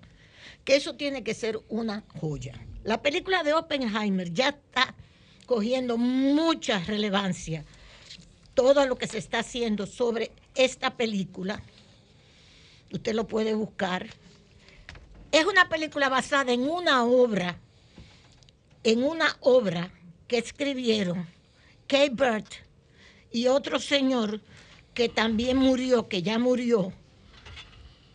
que 0.63 0.77
eso 0.77 0.95
tiene 0.95 1.21
que 1.21 1.33
ser 1.33 1.59
una 1.67 2.05
joya. 2.21 2.53
La 2.85 3.01
película 3.01 3.43
de 3.43 3.53
Oppenheimer 3.53 4.31
ya 4.31 4.49
está 4.49 4.95
cogiendo 5.45 5.97
mucha 5.97 6.79
relevancia. 6.79 7.65
Todo 8.53 8.85
lo 8.85 8.97
que 8.97 9.07
se 9.07 9.17
está 9.17 9.39
haciendo 9.39 9.85
sobre 9.85 10.31
esta 10.55 10.95
película, 10.95 11.61
usted 12.91 13.13
lo 13.13 13.27
puede 13.27 13.53
buscar. 13.53 14.07
Es 15.31 15.45
una 15.45 15.67
película 15.67 16.09
basada 16.09 16.53
en 16.53 16.69
una 16.69 17.03
obra, 17.03 17.59
en 18.83 19.03
una 19.03 19.35
obra 19.41 19.91
que 20.27 20.37
escribieron 20.37 21.27
Kate 21.87 22.11
Burt 22.11 22.47
y 23.31 23.47
otro 23.47 23.79
señor 23.79 24.41
que 24.93 25.09
también 25.09 25.57
murió, 25.57 26.07
que 26.07 26.21
ya 26.21 26.39
murió, 26.39 26.93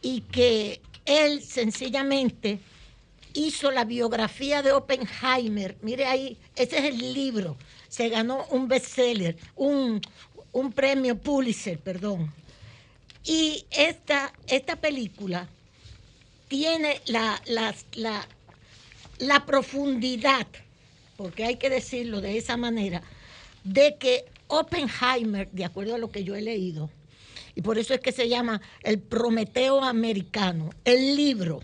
y 0.00 0.22
que 0.22 0.80
él 1.04 1.42
sencillamente 1.42 2.58
hizo 3.34 3.70
la 3.70 3.84
biografía 3.84 4.62
de 4.62 4.72
Oppenheimer. 4.72 5.76
Mire 5.82 6.06
ahí, 6.06 6.36
ese 6.56 6.78
es 6.78 6.84
el 6.84 7.14
libro. 7.14 7.56
Se 7.88 8.08
ganó 8.08 8.44
un 8.50 8.68
bestseller, 8.68 9.36
un, 9.56 10.00
un 10.52 10.72
premio 10.72 11.18
Pulitzer, 11.18 11.78
perdón. 11.78 12.32
Y 13.24 13.64
esta, 13.70 14.32
esta 14.46 14.76
película 14.76 15.48
tiene 16.48 17.00
la, 17.06 17.40
la, 17.46 17.74
la, 17.92 18.26
la 19.18 19.46
profundidad, 19.46 20.46
porque 21.16 21.44
hay 21.44 21.56
que 21.56 21.70
decirlo 21.70 22.20
de 22.20 22.38
esa 22.38 22.56
manera, 22.56 23.02
de 23.62 23.96
que 23.96 24.24
Oppenheimer, 24.48 25.50
de 25.52 25.64
acuerdo 25.64 25.94
a 25.94 25.98
lo 25.98 26.10
que 26.10 26.24
yo 26.24 26.34
he 26.34 26.42
leído, 26.42 26.90
y 27.54 27.62
por 27.62 27.78
eso 27.78 27.94
es 27.94 28.00
que 28.00 28.12
se 28.12 28.28
llama 28.28 28.60
el 28.82 28.98
Prometeo 28.98 29.84
americano, 29.84 30.70
el 30.84 31.14
libro, 31.16 31.60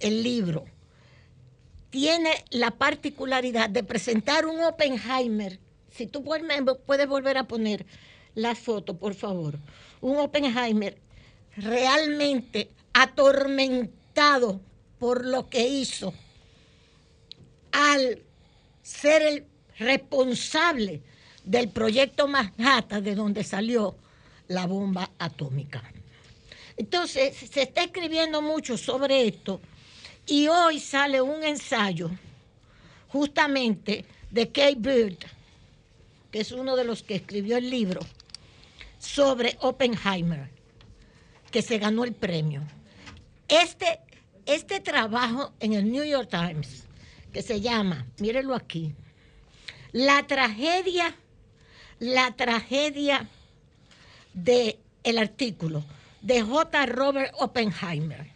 el 0.00 0.22
libro, 0.22 0.64
tiene 1.90 2.44
la 2.50 2.72
particularidad 2.72 3.70
de 3.70 3.82
presentar 3.82 4.46
un 4.46 4.62
Oppenheimer. 4.62 5.58
Si 5.90 6.06
tú 6.06 6.22
puedes, 6.22 7.08
volver 7.08 7.38
a 7.38 7.44
poner 7.44 7.86
la 8.34 8.54
foto, 8.54 8.98
por 8.98 9.14
favor. 9.14 9.58
Un 10.00 10.18
Oppenheimer 10.18 10.98
realmente 11.56 12.68
atormentado 12.92 14.60
por 14.98 15.24
lo 15.24 15.48
que 15.48 15.66
hizo 15.66 16.12
al 17.72 18.22
ser 18.82 19.22
el 19.22 19.46
responsable 19.78 21.02
del 21.44 21.68
proyecto 21.68 22.28
Manhattan, 22.28 23.04
de 23.04 23.14
donde 23.14 23.44
salió 23.44 23.96
la 24.48 24.66
bomba 24.66 25.10
atómica. 25.18 25.82
Entonces, 26.76 27.36
se 27.36 27.62
está 27.62 27.84
escribiendo 27.84 28.42
mucho 28.42 28.76
sobre 28.76 29.26
esto 29.28 29.60
y 30.26 30.48
hoy 30.48 30.80
sale 30.80 31.20
un 31.20 31.44
ensayo 31.44 32.10
justamente 33.08 34.04
de 34.30 34.50
Kay 34.50 34.74
Bird, 34.74 35.18
que 36.30 36.40
es 36.40 36.52
uno 36.52 36.76
de 36.76 36.84
los 36.84 37.02
que 37.02 37.14
escribió 37.14 37.56
el 37.56 37.70
libro, 37.70 38.00
sobre 38.98 39.56
Oppenheimer, 39.60 40.50
que 41.50 41.62
se 41.62 41.78
ganó 41.78 42.04
el 42.04 42.12
premio. 42.12 42.62
Este, 43.48 44.00
este 44.44 44.80
trabajo 44.80 45.52
en 45.60 45.74
el 45.74 45.90
New 45.90 46.04
York 46.04 46.28
Times, 46.28 46.84
que 47.32 47.42
se 47.42 47.60
llama, 47.60 48.06
mírenlo 48.18 48.54
aquí, 48.54 48.92
la 49.92 50.26
tragedia, 50.26 51.14
la 52.00 52.34
tragedia 52.34 53.28
del 54.34 54.76
el 55.04 55.18
artículo 55.18 55.84
de 56.20 56.42
J. 56.42 56.86
Robert 56.86 57.32
Oppenheimer. 57.38 58.26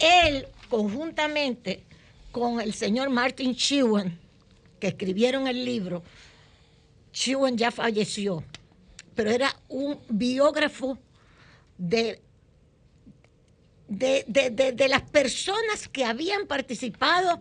Él, 0.00 0.46
conjuntamente 0.68 1.84
con 2.32 2.60
el 2.60 2.74
señor 2.74 3.10
Martin 3.10 3.52
Shewan, 3.52 4.18
que 4.80 4.88
escribieron 4.88 5.46
el 5.48 5.64
libro, 5.64 6.02
Shewan 7.12 7.56
ya 7.56 7.70
falleció, 7.70 8.44
pero 9.14 9.30
era 9.30 9.54
un 9.68 9.98
biógrafo 10.08 10.98
de, 11.78 12.20
de, 13.88 14.24
de- 14.28 14.50
de- 14.50 14.72
de 14.72 14.88
las 14.88 15.02
personas 15.02 15.88
que 15.88 16.04
habían 16.04 16.46
participado 16.46 17.40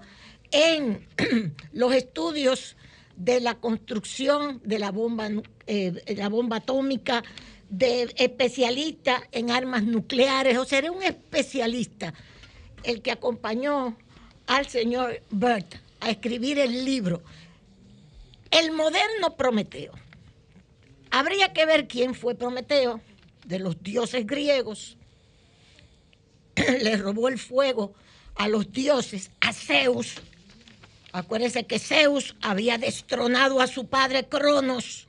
en 0.52 1.06
los 1.74 1.94
estudios 1.94 2.76
de 3.16 3.40
la 3.42 3.56
construcción 3.56 4.62
de 4.64 4.80
la 4.80 4.92
bomba, 4.92 5.30
eh, 5.68 6.16
la 6.16 6.30
bomba 6.30 6.58
atómica, 6.58 7.24
de 7.70 8.14
especialista 8.16 9.22
en 9.34 9.52
armas 9.52 9.84
nucleares, 9.84 10.58
o 10.58 10.64
sea, 10.64 10.80
era 10.80 10.92
un 10.92 11.04
especialista 11.04 12.14
el 12.84 13.02
que 13.02 13.12
acompañó 13.12 13.98
al 14.48 14.68
señor 14.68 15.22
Burt 15.30 15.76
a 16.00 16.10
escribir 16.10 16.60
el 16.60 16.86
libro 16.86 17.22
El 18.52 18.72
moderno 18.72 19.36
Prometeo. 19.36 19.94
Habría 21.12 21.54
que 21.54 21.66
ver 21.66 21.88
quién 21.88 22.16
fue 22.16 22.36
Prometeo 22.36 23.02
de 23.46 23.60
los 23.60 23.82
dioses 23.82 24.26
griegos. 24.26 24.98
Le 26.56 26.98
robó 26.98 27.28
el 27.28 27.40
fuego 27.40 27.94
a 28.36 28.48
los 28.48 28.72
dioses, 28.72 29.32
a 29.42 29.54
Zeus. 29.54 30.16
Acuérdense 31.12 31.66
que 31.66 31.80
Zeus 31.80 32.36
había 32.42 32.78
destronado 32.78 33.62
a 33.62 33.68
su 33.68 33.88
padre 33.88 34.26
Cronos. 34.28 35.08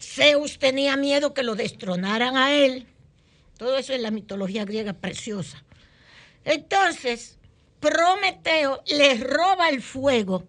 Zeus 0.00 0.58
tenía 0.58 0.96
miedo 0.96 1.34
que 1.34 1.42
lo 1.42 1.54
destronaran 1.54 2.36
a 2.36 2.52
él. 2.54 2.86
Todo 3.58 3.76
eso 3.76 3.92
es 3.92 4.00
la 4.00 4.10
mitología 4.10 4.64
griega 4.64 4.92
preciosa. 4.92 5.62
Entonces, 6.50 7.38
Prometeo 7.78 8.82
le 8.86 9.14
roba 9.18 9.68
el 9.68 9.80
fuego 9.80 10.48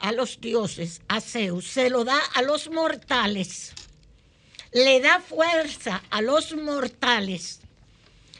a 0.00 0.10
los 0.10 0.40
dioses, 0.40 1.02
a 1.06 1.20
Zeus, 1.20 1.68
se 1.68 1.88
lo 1.88 2.04
da 2.04 2.18
a 2.34 2.42
los 2.42 2.68
mortales, 2.68 3.72
le 4.72 5.00
da 5.00 5.20
fuerza 5.20 6.02
a 6.10 6.20
los 6.20 6.52
mortales 6.56 7.60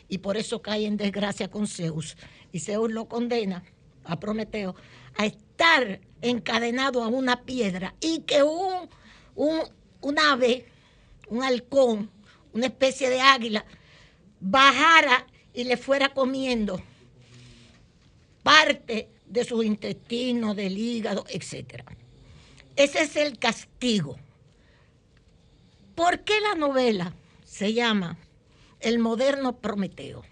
y 0.09 0.18
por 0.18 0.36
eso 0.36 0.61
cae 0.61 0.84
en 0.84 0.96
desgracia 0.96 1.48
con 1.48 1.68
Zeus. 1.68 2.16
Y 2.50 2.59
Zeus 2.59 2.90
lo 2.90 3.07
condena 3.07 3.62
a 4.02 4.18
Prometeo 4.18 4.74
a 5.16 5.26
estar 5.26 6.00
encadenado 6.22 7.04
a 7.04 7.07
una 7.07 7.42
piedra 7.42 7.94
y 8.00 8.22
que 8.22 8.42
un, 8.42 8.88
un, 9.36 9.61
un 10.00 10.18
ave, 10.18 10.66
un 11.28 11.44
halcón, 11.44 12.11
una 12.52 12.66
especie 12.66 13.09
de 13.11 13.20
águila, 13.20 13.64
bajara 14.40 15.24
y 15.54 15.62
le 15.62 15.76
fuera 15.76 16.09
comiendo 16.12 16.82
parte 18.47 19.09
de 19.26 19.42
sus 19.42 19.64
intestinos, 19.64 20.55
del 20.55 20.78
hígado, 20.78 21.24
etc. 21.28 21.82
Ese 22.76 23.03
es 23.03 23.16
el 23.16 23.40
castigo. 23.40 24.20
¿Por 25.97 26.20
qué 26.20 26.40
la 26.40 26.55
novela 26.55 27.12
se 27.44 27.72
llama 27.72 28.16
El 28.78 29.01
moderno 29.01 29.57
Prometeo? 29.57 30.22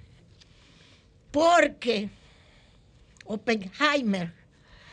Porque 1.32 2.08
Oppenheimer, 3.24 4.32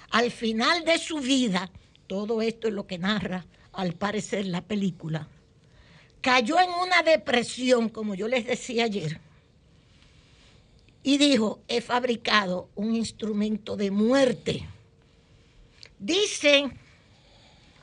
al 0.10 0.32
final 0.32 0.84
de 0.84 0.98
su 0.98 1.20
vida, 1.20 1.70
todo 2.08 2.42
esto 2.42 2.70
es 2.70 2.74
lo 2.74 2.88
que 2.88 2.98
narra 2.98 3.46
al 3.72 3.94
parecer 3.94 4.48
la 4.48 4.62
película, 4.62 5.28
cayó 6.22 6.60
en 6.60 6.72
una 6.72 7.04
depresión, 7.04 7.90
como 7.90 8.16
yo 8.16 8.28
les 8.28 8.48
decía 8.48 8.86
ayer, 8.86 9.22
y 11.04 11.18
dijo, 11.18 11.62
he 11.68 11.82
fabricado 11.82 12.70
un 12.76 12.96
instrumento 12.96 13.76
de 13.76 13.92
muerte. 13.92 14.68
Dicen 16.00 16.78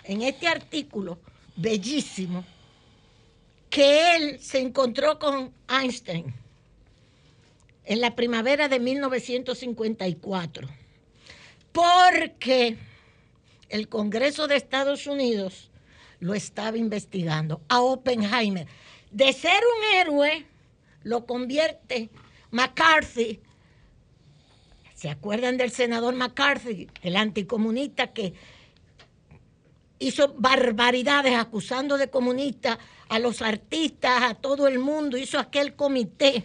en 0.04 0.22
este 0.22 0.46
artículo 0.46 1.18
bellísimo 1.56 2.44
que 3.70 4.16
él 4.16 4.40
se 4.40 4.58
encontró 4.60 5.18
con 5.18 5.52
Einstein 5.68 6.34
en 7.84 8.00
la 8.00 8.14
primavera 8.14 8.68
de 8.68 8.78
1954, 8.78 10.68
porque 11.72 12.76
el 13.68 13.88
Congreso 13.88 14.46
de 14.46 14.56
Estados 14.56 15.06
Unidos 15.06 15.70
lo 16.20 16.34
estaba 16.34 16.76
investigando 16.76 17.60
a 17.68 17.80
Oppenheimer. 17.80 18.66
De 19.10 19.32
ser 19.32 19.60
un 19.78 19.96
héroe, 19.96 20.46
lo 21.02 21.24
convierte 21.26 22.10
McCarthy. 22.50 23.40
¿Se 24.94 25.10
acuerdan 25.10 25.56
del 25.56 25.70
senador 25.70 26.14
McCarthy, 26.14 26.88
el 27.02 27.16
anticomunista 27.16 28.08
que 28.08 28.34
hizo 30.00 30.34
barbaridades 30.38 31.34
acusando 31.34 31.98
de 31.98 32.10
comunista 32.10 32.78
a 33.08 33.18
los 33.18 33.42
artistas, 33.42 34.22
a 34.22 34.34
todo 34.34 34.66
el 34.66 34.78
mundo? 34.78 35.16
Hizo 35.16 35.38
aquel 35.38 35.74
comité 35.74 36.44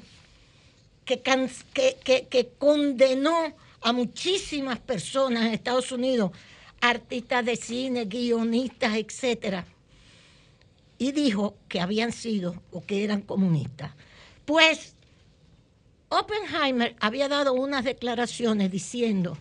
que, 1.06 2.51
condenó 2.58 3.56
a 3.82 3.91
muchísimas 3.91 4.80
personas 4.80 5.45
en 5.45 5.54
Estados 5.54 5.91
Unidos 5.91 6.32
artistas 6.80 7.45
de 7.45 7.56
cine, 7.56 8.06
guionistas, 8.06 8.95
etcétera, 8.95 9.66
y 10.97 11.12
dijo 11.12 11.56
que 11.70 11.80
habían 11.80 12.12
sido 12.12 12.62
o 12.72 12.86
que 12.86 13.04
eran 13.04 13.22
comunistas. 13.22 13.91
Pues 14.45 14.95
Oppenheimer 16.14 16.95
había 16.99 17.28
dado 17.28 17.53
unas 17.53 17.84
declaraciones 17.84 18.70
diciendo, 18.70 19.38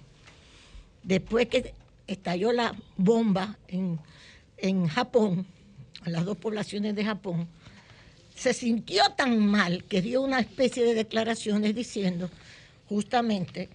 después 1.03 1.49
que 1.49 1.75
estalló 2.07 2.53
la 2.53 2.75
bomba 2.97 3.59
en, 3.69 4.01
en 4.57 4.89
Japón, 4.89 5.47
en 6.07 6.13
las 6.13 6.25
dos 6.25 6.39
poblaciones 6.39 6.95
de 6.95 7.05
Japón, 7.05 7.47
se 8.35 8.55
sintió 8.55 9.03
tan 9.17 9.47
mal 9.47 9.85
que 9.85 10.01
dio 10.01 10.23
una 10.23 10.41
especie 10.41 10.85
de 10.85 10.95
declaraciones 10.95 11.75
diciendo 11.75 12.31
justamente 12.89 13.69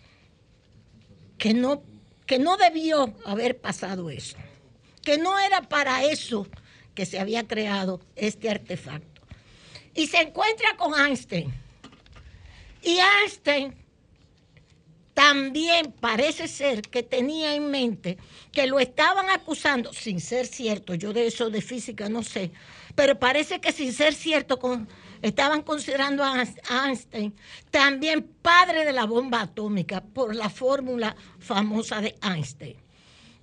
que 1.37 1.53
no 1.53 1.83
que 2.25 2.39
no 2.39 2.57
debió 2.57 3.13
haber 3.25 3.57
pasado 3.57 4.09
eso, 4.09 4.35
que 5.01 5.17
no 5.17 5.39
era 5.39 5.61
para 5.61 6.03
eso 6.03 6.45
que 6.93 7.05
se 7.05 7.19
había 7.19 7.47
creado 7.47 8.01
este 8.17 8.49
artefacto. 8.49 9.21
Y 9.95 10.07
se 10.07 10.17
encuentra 10.17 10.75
con 10.75 10.93
Einstein. 10.99 11.66
Y 12.87 12.99
Einstein 13.21 13.75
también 15.13 15.91
parece 15.99 16.47
ser 16.47 16.83
que 16.83 17.03
tenía 17.03 17.53
en 17.53 17.69
mente 17.69 18.17
que 18.53 18.65
lo 18.65 18.79
estaban 18.79 19.29
acusando, 19.29 19.91
sin 19.91 20.21
ser 20.21 20.47
cierto, 20.47 20.93
yo 20.93 21.11
de 21.11 21.27
eso 21.27 21.49
de 21.49 21.61
física 21.61 22.07
no 22.07 22.23
sé, 22.23 22.49
pero 22.95 23.19
parece 23.19 23.59
que 23.59 23.73
sin 23.73 23.91
ser 23.91 24.13
cierto 24.13 24.57
con 24.57 24.87
estaban 25.21 25.63
considerando 25.63 26.23
a 26.23 26.45
Einstein 26.85 27.35
también 27.71 28.23
padre 28.41 28.85
de 28.85 28.93
la 28.93 29.05
bomba 29.05 29.41
atómica 29.41 30.01
por 30.01 30.33
la 30.33 30.49
fórmula 30.49 31.13
famosa 31.39 31.99
de 31.99 32.15
Einstein, 32.21 32.77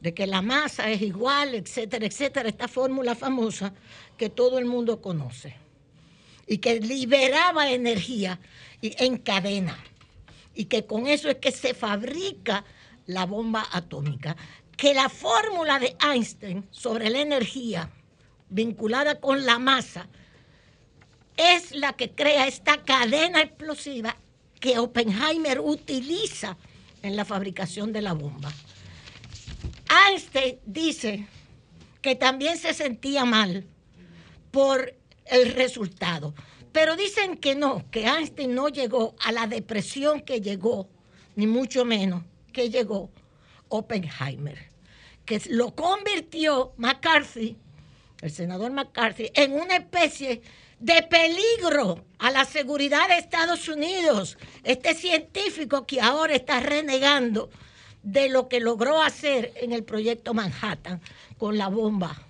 de 0.00 0.14
que 0.14 0.26
la 0.26 0.40
masa 0.40 0.88
es 0.90 1.02
igual, 1.02 1.54
etcétera, 1.54 2.06
etcétera, 2.06 2.48
esta 2.48 2.66
fórmula 2.66 3.14
famosa 3.14 3.74
que 4.16 4.30
todo 4.30 4.58
el 4.58 4.64
mundo 4.64 5.02
conoce 5.02 5.54
y 6.46 6.58
que 6.58 6.80
liberaba 6.80 7.70
energía 7.70 8.40
en 8.98 9.18
cadena 9.18 9.78
y 10.54 10.66
que 10.66 10.86
con 10.86 11.06
eso 11.06 11.28
es 11.28 11.36
que 11.36 11.52
se 11.52 11.74
fabrica 11.74 12.64
la 13.06 13.26
bomba 13.26 13.66
atómica. 13.72 14.36
Que 14.76 14.94
la 14.94 15.08
fórmula 15.08 15.78
de 15.78 15.96
Einstein 16.00 16.66
sobre 16.70 17.10
la 17.10 17.20
energía 17.20 17.90
vinculada 18.48 19.20
con 19.20 19.46
la 19.46 19.58
masa 19.58 20.08
es 21.36 21.72
la 21.72 21.92
que 21.94 22.10
crea 22.10 22.46
esta 22.46 22.82
cadena 22.82 23.40
explosiva 23.40 24.16
que 24.60 24.78
Oppenheimer 24.78 25.60
utiliza 25.60 26.56
en 27.02 27.16
la 27.16 27.24
fabricación 27.24 27.92
de 27.92 28.02
la 28.02 28.12
bomba. 28.12 28.50
Einstein 30.08 30.58
dice 30.64 31.26
que 32.00 32.14
también 32.14 32.56
se 32.58 32.74
sentía 32.74 33.24
mal 33.24 33.66
por 34.50 34.94
el 35.26 35.52
resultado, 35.52 36.34
pero 36.74 36.96
dicen 36.96 37.36
que 37.36 37.54
no, 37.54 37.88
que 37.92 38.04
Einstein 38.04 38.52
no 38.52 38.68
llegó 38.68 39.14
a 39.20 39.30
la 39.30 39.46
depresión 39.46 40.22
que 40.22 40.40
llegó, 40.40 40.88
ni 41.36 41.46
mucho 41.46 41.84
menos 41.84 42.24
que 42.52 42.68
llegó 42.68 43.10
Oppenheimer, 43.68 44.58
que 45.24 45.40
lo 45.50 45.72
convirtió 45.76 46.72
McCarthy, 46.76 47.56
el 48.20 48.30
senador 48.32 48.72
McCarthy, 48.72 49.30
en 49.34 49.52
una 49.52 49.76
especie 49.76 50.42
de 50.80 51.00
peligro 51.04 52.06
a 52.18 52.32
la 52.32 52.44
seguridad 52.44 53.06
de 53.06 53.18
Estados 53.18 53.68
Unidos. 53.68 54.36
Este 54.64 54.94
científico 54.94 55.86
que 55.86 56.00
ahora 56.00 56.34
está 56.34 56.58
renegando 56.58 57.50
de 58.02 58.28
lo 58.28 58.48
que 58.48 58.58
logró 58.58 59.00
hacer 59.00 59.52
en 59.62 59.70
el 59.70 59.84
proyecto 59.84 60.34
Manhattan 60.34 61.00
con 61.38 61.56
la 61.56 61.68
bomba, 61.68 62.20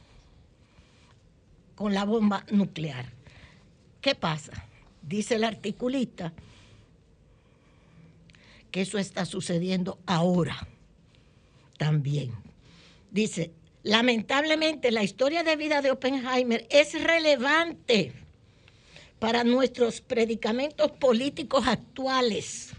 con 1.76 1.94
la 1.94 2.04
bomba 2.04 2.44
nuclear. 2.50 3.13
¿Qué 4.04 4.14
pasa? 4.14 4.52
Dice 5.00 5.36
el 5.36 5.44
articulista 5.44 6.34
que 8.70 8.82
eso 8.82 8.98
está 8.98 9.24
sucediendo 9.24 9.98
ahora 10.04 10.68
también. 11.78 12.30
Dice, 13.10 13.52
lamentablemente 13.82 14.90
la 14.90 15.02
historia 15.02 15.42
de 15.42 15.56
vida 15.56 15.80
de 15.80 15.90
Oppenheimer 15.90 16.66
es 16.68 17.02
relevante 17.02 18.12
para 19.20 19.42
nuestros 19.42 20.02
predicamentos 20.02 20.90
políticos 20.90 21.66
actuales. 21.66 22.72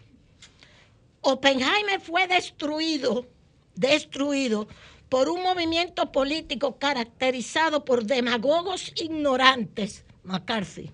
Oppenheimer 1.21 2.01
fue 2.01 2.27
destruido, 2.27 3.25
destruido 3.73 4.67
por 5.09 5.27
un 5.29 5.41
movimiento 5.41 6.11
político 6.11 6.77
caracterizado 6.77 7.83
por 7.83 8.05
demagogos 8.05 8.93
ignorantes, 8.95 10.05
McCarthy, 10.23 10.91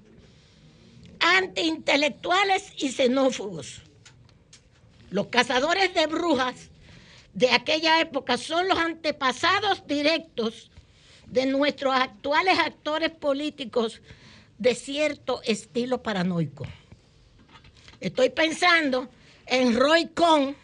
antiintelectuales 1.22 2.74
y 2.78 2.90
xenófobos. 2.90 3.82
Los 5.10 5.28
cazadores 5.28 5.94
de 5.94 6.08
brujas 6.08 6.70
de 7.34 7.52
aquella 7.52 8.02
época 8.02 8.38
son 8.38 8.68
los 8.68 8.78
antepasados 8.78 9.86
directos 9.88 10.72
de 11.28 11.46
nuestros 11.46 11.96
actuales 11.96 12.60
actores 12.60 13.12
políticos 13.12 14.02
de 14.58 14.76
cierto 14.76 15.42
estilo 15.44 16.04
paranoico. 16.04 16.66
Estoy 18.00 18.30
pensando 18.30 19.10
en 19.46 19.76
Roy 19.76 20.08
Cohn, 20.08 20.56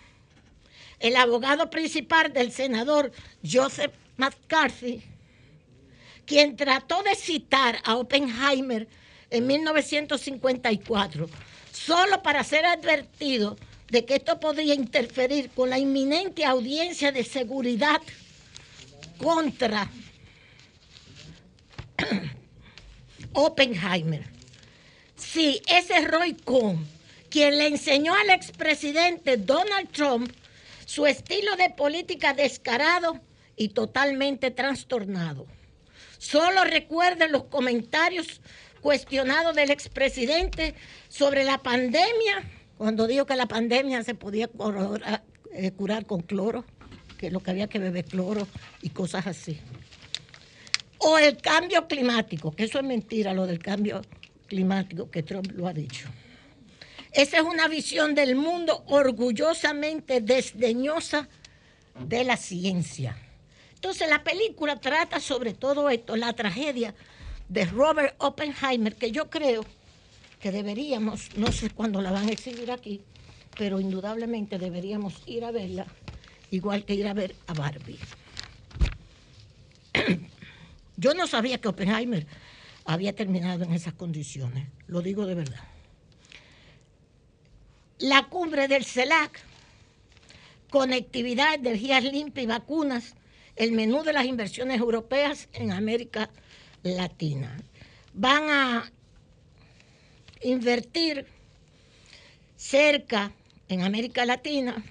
el 1.00 1.16
abogado 1.16 1.70
principal 1.70 2.34
del 2.34 2.52
senador 2.52 3.12
Joseph 3.44 3.94
McCarthy, 4.18 5.04
quien 6.26 6.56
trató 6.56 7.04
de 7.04 7.16
citar 7.16 7.80
a 7.86 7.96
Oppenheimer 7.96 8.88
en 9.30 9.48
1954, 9.48 11.30
solo 11.72 12.24
para 12.24 12.44
ser 12.44 12.66
advertido 12.66 13.58
de 13.90 14.06
que 14.06 14.16
esto 14.16 14.40
podría 14.40 14.74
interferir 14.74 15.50
con 15.52 15.70
la 15.70 15.80
inminente 15.80 16.46
audiencia 16.46 17.12
de 17.12 17.24
seguridad 17.24 18.02
contra 19.18 19.90
Oppenheimer. 23.34 24.26
Sí, 25.16 25.62
ese 25.68 25.98
es 25.98 26.08
Roy 26.08 26.34
Cohn, 26.34 26.88
quien 27.30 27.58
le 27.58 27.68
enseñó 27.68 28.14
al 28.14 28.30
expresidente 28.30 29.38
Donald 29.38 29.90
Trump 29.92 30.32
su 30.86 31.06
estilo 31.06 31.56
de 31.56 31.70
política 31.72 32.34
descarado 32.34 33.20
y 33.56 33.70
totalmente 33.70 34.52
trastornado. 34.52 35.46
Solo 36.18 36.64
recuerden 36.64 37.32
los 37.32 37.46
comentarios 37.46 38.42
cuestionado 38.88 39.52
del 39.52 39.70
expresidente 39.70 40.74
sobre 41.10 41.44
la 41.44 41.58
pandemia, 41.58 42.50
cuando 42.78 43.06
dijo 43.06 43.26
que 43.26 43.36
la 43.36 43.46
pandemia 43.46 44.02
se 44.02 44.16
podía 44.16 44.50
eh, 45.52 45.72
curar 45.72 46.06
con 46.06 46.22
cloro, 46.22 46.64
que 47.18 47.30
lo 47.30 47.42
que 47.42 47.52
había 47.52 47.68
que 47.68 47.80
beber 47.80 48.06
cloro 48.06 48.48
y 48.82 48.92
cosas 48.92 49.28
así. 49.28 49.60
O 51.00 51.18
el 51.18 51.36
cambio 51.36 51.86
climático, 51.86 52.56
que 52.56 52.64
eso 52.64 52.80
es 52.80 52.86
mentira, 52.86 53.34
lo 53.34 53.46
del 53.46 53.60
cambio 53.60 54.02
climático 54.48 55.12
que 55.12 55.22
Trump 55.22 55.52
lo 55.52 55.68
ha 55.68 55.74
dicho. 55.74 56.08
Esa 57.12 57.40
es 57.40 57.44
una 57.44 57.68
visión 57.68 58.16
del 58.16 58.38
mundo 58.38 58.86
orgullosamente 58.88 60.22
desdeñosa 60.22 61.28
de 62.00 62.24
la 62.24 62.38
ciencia. 62.38 63.18
Entonces 63.76 64.10
la 64.10 64.24
película 64.24 64.80
trata 64.80 65.20
sobre 65.20 65.54
todo 65.54 65.90
esto, 65.90 66.16
la 66.16 66.32
tragedia 66.32 66.96
de 67.50 67.66
Robert 67.66 68.16
Oppenheimer, 68.20 68.96
que 68.96 69.12
yo 69.12 69.30
creo 69.30 69.66
que 70.40 70.52
deberíamos, 70.52 71.36
no 71.38 71.52
sé 71.52 71.70
cuándo 71.70 72.02
la 72.02 72.12
van 72.12 72.28
a 72.28 72.32
exhibir 72.32 72.72
aquí, 72.72 73.02
pero 73.58 73.80
indudablemente 73.80 74.60
deberíamos 74.60 75.22
ir 75.26 75.46
a 75.46 75.52
verla, 75.52 75.88
igual 76.52 76.86
que 76.86 76.94
ir 76.94 77.08
a 77.08 77.14
ver 77.14 77.36
a 77.48 77.54
Barbie. 77.54 78.00
Yo 80.98 81.14
no 81.14 81.28
sabía 81.28 81.60
que 81.60 81.68
Oppenheimer 81.68 82.28
había 82.86 83.14
terminado 83.14 83.64
en 83.64 83.74
esas 83.74 83.94
condiciones, 83.94 84.68
lo 84.88 85.02
digo 85.02 85.26
de 85.26 85.36
verdad. 85.36 85.64
La 88.00 88.28
cumbre 88.28 88.68
del 88.68 88.86
CELAC, 88.86 89.40
conectividad, 90.70 91.56
energías 91.56 92.04
limpias 92.04 92.44
y 92.44 92.48
vacunas, 92.48 93.16
el 93.56 93.72
menú 93.72 94.04
de 94.04 94.14
las 94.14 94.26
inversiones 94.26 94.80
europeas 94.80 95.50
en 95.54 95.72
América 95.72 96.20
Latina. 96.20 96.47
Van 98.14 98.50
a 98.50 98.92
invertir 100.42 101.26
cerca 102.56 103.32
en 103.70 103.82
América 103.82 104.26
Latina 104.26 104.84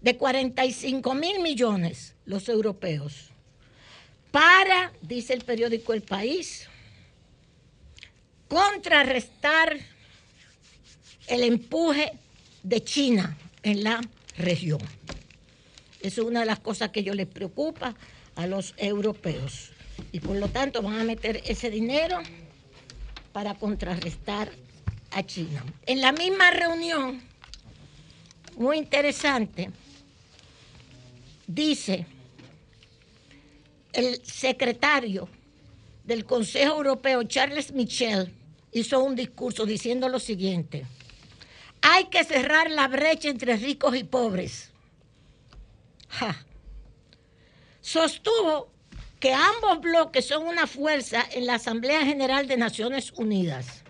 de 0.00 0.16
45 0.16 1.14
mil 1.14 1.40
millones 1.40 2.14
los 2.24 2.48
europeos 2.48 3.30
para, 4.30 4.92
dice 5.02 5.34
el 5.34 5.44
periódico 5.44 5.92
El 5.92 6.02
País, 6.02 6.68
contrarrestar 8.48 9.76
el 11.26 11.42
empuje 11.44 12.12
de 12.62 12.82
China 12.82 13.36
en 13.62 13.84
la 13.84 14.00
región. 14.36 14.80
Eso 16.00 16.22
es 16.22 16.26
una 16.26 16.40
de 16.40 16.46
las 16.46 16.60
cosas 16.60 16.90
que 16.90 17.02
yo 17.02 17.14
les 17.14 17.26
preocupa 17.26 17.94
a 18.36 18.46
los 18.46 18.74
europeos. 18.78 19.70
Y 20.12 20.20
por 20.20 20.36
lo 20.36 20.48
tanto 20.48 20.82
van 20.82 21.00
a 21.00 21.04
meter 21.04 21.42
ese 21.46 21.70
dinero 21.70 22.18
para 23.32 23.54
contrarrestar 23.54 24.50
a 25.12 25.22
China. 25.22 25.64
En 25.86 26.00
la 26.00 26.12
misma 26.12 26.50
reunión, 26.50 27.22
muy 28.56 28.78
interesante, 28.78 29.70
dice 31.46 32.06
el 33.92 34.24
secretario 34.24 35.28
del 36.04 36.24
Consejo 36.24 36.76
Europeo, 36.76 37.22
Charles 37.24 37.72
Michel, 37.72 38.32
hizo 38.72 39.02
un 39.02 39.16
discurso 39.16 39.66
diciendo 39.66 40.08
lo 40.08 40.18
siguiente, 40.18 40.86
hay 41.82 42.06
que 42.06 42.24
cerrar 42.24 42.70
la 42.70 42.88
brecha 42.88 43.28
entre 43.28 43.56
ricos 43.56 43.96
y 43.96 44.04
pobres. 44.04 44.70
Sostuvo 47.80 48.70
que 49.20 49.34
ambos 49.34 49.82
bloques 49.82 50.26
son 50.26 50.46
una 50.46 50.66
fuerza 50.66 51.24
en 51.30 51.46
la 51.46 51.56
Asamblea 51.56 52.04
General 52.06 52.48
de 52.48 52.56
Naciones 52.56 53.12
Unidas, 53.16 53.84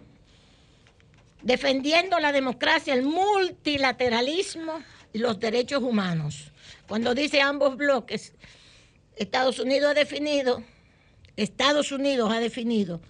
defendiendo 1.42 2.18
la 2.18 2.32
democracia, 2.32 2.92
el 2.94 3.04
multilateralismo 3.04 4.82
y 5.12 5.18
los 5.18 5.38
derechos 5.38 5.82
humanos. 5.82 6.50
Cuando 6.88 7.14
dice 7.14 7.40
ambos 7.40 7.76
bloques, 7.76 8.34
Estados 9.14 9.60
Unidos 9.60 9.92
ha 9.92 9.94
definido, 9.94 10.64
Estados 11.36 11.92
Unidos 11.92 12.32
ha 12.32 12.40
definido 12.40 13.00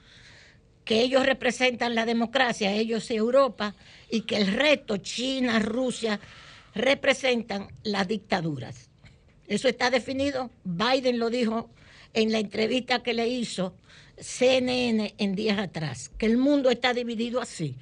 que 0.85 1.01
ellos 1.01 1.25
representan 1.25 1.95
la 1.95 2.05
democracia, 2.05 2.73
ellos 2.73 3.11
Europa, 3.11 3.75
y 4.11 4.23
que 4.23 4.37
el 4.37 4.49
resto, 4.49 4.99
China, 4.99 5.59
Rusia, 5.59 6.21
representan 6.75 7.69
las 7.83 8.07
dictaduras. 8.07 8.91
Eso 9.47 9.69
está 9.69 9.89
definido, 9.89 10.51
Biden 10.65 11.19
lo 11.19 11.31
dijo 11.31 11.71
en 12.15 12.33
la 12.33 12.39
entrevista 12.39 13.03
que 13.03 13.15
le 13.15 13.29
hizo 13.29 13.75
CNN 14.19 15.15
en 15.19 15.35
días 15.35 15.59
atrás, 15.59 16.11
que 16.19 16.27
el 16.27 16.37
mundo 16.37 16.71
está 16.71 16.93
dividido 16.93 17.41
así. 17.41 17.75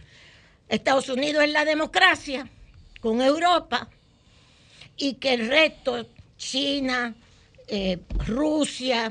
Estados 0.68 1.08
Unidos 1.08 1.44
es 1.44 1.50
la 1.50 1.64
democracia 1.64 2.48
con 3.00 3.20
Europa 3.20 3.88
y 4.96 5.14
que 5.14 5.34
el 5.34 5.48
resto, 5.48 6.06
China, 6.36 7.14
eh, 7.66 7.98
Rusia, 8.26 9.08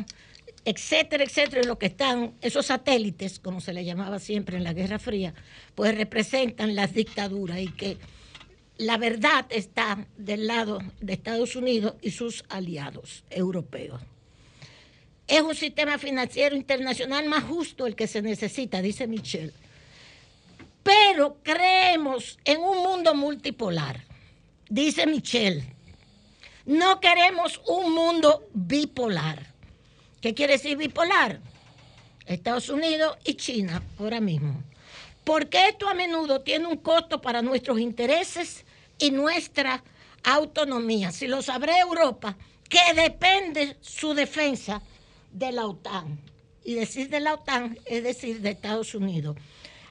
etcétera, 0.65 1.24
etcétera, 1.24 1.63
lo 1.63 1.80
que 1.80 1.88
están, 1.88 2.34
esos 2.41 2.65
satélites, 2.68 3.39
como 3.39 3.61
se 3.61 3.74
le 3.74 3.86
llamaba 3.86 4.20
siempre 4.20 4.57
en 4.57 4.63
la 4.63 4.74
Guerra 4.74 4.99
Fría, 4.99 5.34
pues 5.76 5.95
representan 5.95 6.76
las 6.76 6.93
dictaduras 6.93 7.59
y 7.59 7.68
que 7.68 7.97
la 8.78 8.97
verdad 8.97 9.45
está 9.49 10.05
del 10.18 10.47
lado 10.47 10.80
de 10.99 11.13
Estados 11.13 11.55
Unidos 11.55 11.95
y 12.01 12.11
sus 12.11 12.43
aliados 12.49 13.24
europeos. 13.30 14.01
Es 15.28 15.42
un 15.42 15.56
sistema 15.56 15.98
financiero 15.98 16.56
internacional 16.56 17.28
más 17.28 17.44
justo 17.44 17.86
el 17.86 17.96
que 17.96 18.08
se 18.08 18.22
necesita, 18.22 18.82
dice 18.82 19.08
Michel. 19.08 19.54
Pero 20.84 21.38
creemos 21.44 22.40
en 22.46 22.62
un 22.62 22.78
mundo 22.78 23.14
multipolar, 23.14 24.06
dice 24.70 25.06
Michel. 25.06 25.66
No 26.66 27.02
queremos 27.02 27.62
un 27.68 27.94
mundo 27.94 28.48
bipolar. 28.54 29.54
¿Qué 30.22 30.34
quiere 30.34 30.54
decir 30.54 30.78
bipolar? 30.78 31.40
Estados 32.26 32.70
Unidos 32.70 33.18
y 33.26 33.36
China 33.36 33.84
ahora 34.00 34.22
mismo. 34.22 34.64
Porque 35.26 35.68
esto 35.68 35.90
a 35.90 35.94
menudo 35.94 36.42
tiene 36.42 36.68
un 36.68 36.78
costo 36.78 37.22
para 37.22 37.42
nuestros 37.42 37.80
intereses 37.80 38.66
y 38.98 39.12
nuestra 39.12 39.84
autonomía. 40.24 41.12
Si 41.12 41.28
lo 41.28 41.42
sabrá 41.42 41.80
Europa, 41.80 42.38
que 42.70 42.94
depende 42.94 43.78
su 43.82 44.14
defensa 44.14 44.82
de 45.38 45.52
la 45.52 45.66
OTAN. 45.66 46.20
Y 46.64 46.74
decir 46.74 47.10
de 47.10 47.20
la 47.20 47.34
OTAN 47.34 47.78
es 47.86 48.04
decir 48.04 48.42
de 48.42 48.52
Estados 48.52 48.94
Unidos. 48.94 49.38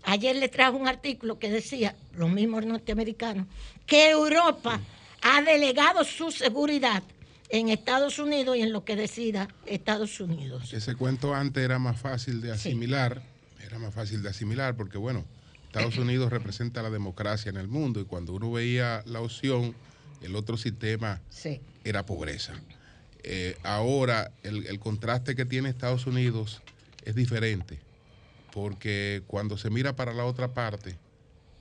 Ayer 0.02 0.36
le 0.36 0.48
trajo 0.48 0.76
un 0.76 0.86
artículo 0.86 1.38
que 1.38 1.50
decía, 1.50 1.96
los 2.14 2.30
mismos 2.30 2.64
norteamericanos, 2.64 3.46
que 3.86 4.10
Europa 4.10 4.80
ha 5.22 5.42
delegado 5.42 6.04
su 6.04 6.30
seguridad 6.30 7.02
en 7.48 7.68
Estados 7.68 8.18
Unidos 8.18 8.56
y 8.56 8.62
en 8.62 8.72
lo 8.72 8.84
que 8.84 8.94
decida 8.94 9.48
Estados 9.66 10.20
Unidos. 10.20 10.72
Ese 10.72 10.94
cuento 10.94 11.34
antes 11.34 11.64
era 11.64 11.78
más 11.78 12.00
fácil 12.00 12.40
de 12.40 12.52
asimilar, 12.52 13.22
era 13.64 13.78
más 13.78 13.94
fácil 13.94 14.22
de 14.22 14.28
asimilar 14.28 14.76
porque, 14.76 14.98
bueno, 14.98 15.24
Estados 15.66 15.96
Unidos 15.98 16.30
representa 16.30 16.82
la 16.82 16.90
democracia 16.90 17.50
en 17.50 17.56
el 17.56 17.68
mundo 17.68 18.00
y 18.00 18.04
cuando 18.04 18.32
uno 18.32 18.52
veía 18.52 19.02
la 19.06 19.20
opción, 19.20 19.74
el 20.22 20.36
otro 20.36 20.56
sistema 20.56 21.20
era 21.84 22.06
pobreza. 22.06 22.54
Eh, 23.28 23.58
ahora 23.64 24.30
el, 24.44 24.78
contraste 24.78 25.34
que 25.34 25.44
tiene 25.44 25.68
Estados 25.68 26.06
Unidos 26.06 26.62
es 27.04 27.16
diferente, 27.16 27.80
porque 28.52 29.24
cuando 29.26 29.58
se 29.58 29.68
mira 29.68 29.96
para 29.96 30.14
la 30.14 30.24
otra 30.24 30.54
parte, 30.54 30.96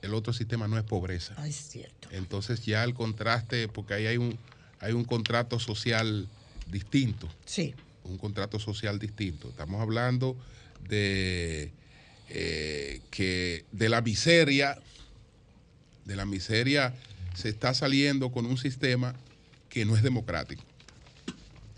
el 0.00 0.14
otro 0.14 0.32
sistema 0.32 0.68
no 0.68 0.78
es 0.78 0.84
pobreza. 0.84 1.34
es 1.44 1.56
cierto. 1.56 2.08
Entonces 2.12 2.64
ya 2.64 2.84
el 2.84 2.94
contraste, 2.94 3.66
porque 3.66 3.94
ahí 3.94 4.06
hay 4.06 4.16
un, 4.16 4.38
hay 4.78 4.92
un 4.92 5.04
contrato 5.04 5.58
social 5.58 6.28
distinto. 6.70 7.28
Sí. 7.44 7.74
Un 8.04 8.16
contrato 8.16 8.60
social 8.60 9.00
distinto. 9.00 9.48
Estamos 9.48 9.82
hablando 9.82 10.36
de 10.88 11.72
eh, 12.28 13.00
que 13.10 13.64
de 13.72 13.88
la 13.88 14.02
miseria, 14.02 14.78
de 16.04 16.14
la 16.14 16.26
miseria 16.26 16.94
se 17.34 17.48
está 17.48 17.74
saliendo 17.74 18.30
con 18.30 18.46
un 18.46 18.56
sistema 18.56 19.16
que 19.68 19.84
no 19.84 19.96
es 19.96 20.04
democrático. 20.04 20.62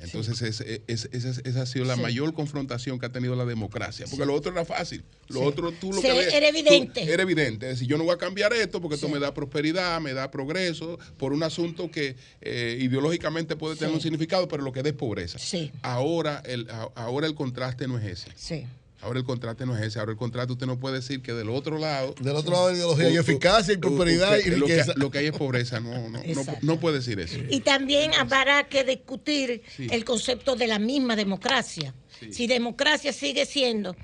Entonces, 0.00 0.60
esa 0.86 1.62
ha 1.62 1.66
sido 1.66 1.84
la 1.84 1.96
mayor 1.96 2.32
confrontación 2.32 2.98
que 2.98 3.06
ha 3.06 3.12
tenido 3.12 3.34
la 3.34 3.44
democracia. 3.44 4.06
Porque 4.08 4.24
lo 4.24 4.34
otro 4.34 4.52
era 4.52 4.64
fácil. 4.64 5.02
Lo 5.28 5.42
otro 5.42 5.72
tú 5.72 5.92
lo 5.92 6.00
que 6.00 6.12
ves, 6.12 6.32
Era 6.32 6.48
evidente. 6.48 7.02
era 7.02 7.22
evidente. 7.22 7.66
Es 7.66 7.72
decir, 7.74 7.88
yo 7.88 7.98
no 7.98 8.04
voy 8.04 8.14
a 8.14 8.18
cambiar 8.18 8.52
esto 8.52 8.80
porque 8.80 8.94
esto 8.94 9.08
me 9.08 9.18
da 9.18 9.34
prosperidad, 9.34 10.00
me 10.00 10.14
da 10.14 10.30
progreso, 10.30 10.98
por 11.16 11.32
un 11.32 11.42
asunto 11.42 11.90
que 11.90 12.16
eh, 12.40 12.78
ideológicamente 12.80 13.56
puede 13.56 13.76
tener 13.76 13.92
un 13.94 14.00
significado, 14.00 14.46
pero 14.48 14.62
lo 14.62 14.72
que 14.72 14.82
da 14.82 14.88
es 14.90 14.94
pobreza. 14.94 15.38
Ahora 15.82 16.42
el, 16.46 16.68
ahora 16.94 17.26
el 17.26 17.34
contraste 17.34 17.88
no 17.88 17.98
es 17.98 18.04
ese. 18.04 18.30
Sí. 18.36 18.66
Ahora 19.00 19.20
el 19.20 19.24
contrato 19.24 19.64
no 19.64 19.76
es 19.76 19.82
ese. 19.84 19.98
Ahora 20.00 20.12
el 20.12 20.18
contrato 20.18 20.54
usted 20.54 20.66
no 20.66 20.78
puede 20.80 20.96
decir 20.96 21.22
que 21.22 21.32
del 21.32 21.50
otro 21.50 21.78
lado. 21.78 22.14
Del 22.20 22.34
otro 22.34 22.52
lado 22.52 22.66
de 22.66 22.72
la 22.72 22.78
ideología 22.78 23.06
hay 23.06 23.16
eficacia 23.16 23.74
y 23.74 23.76
prosperidad 23.76 24.36
y 24.38 24.50
riqueza. 24.50 24.92
Lo 24.96 25.10
que, 25.10 25.18
hay 25.18 25.26
es 25.26 25.36
pobreza. 25.36 25.80
No, 25.80 26.08
no, 26.08 26.20
no, 26.62 26.80
puede 26.80 26.96
decir 26.96 27.20
eso. 27.20 27.38
Y 27.48 27.60
también 27.60 28.12
habrá 28.14 28.68
que 28.68 28.84
discutir 28.84 29.62
el 29.78 30.04
concepto 30.04 30.56
de 30.56 30.66
la 30.66 30.78
misma 30.78 31.14
democracia. 31.14 31.94
Si 32.30 32.46
democracia 32.46 33.12
sigue 33.12 33.46
siendo 33.46 33.94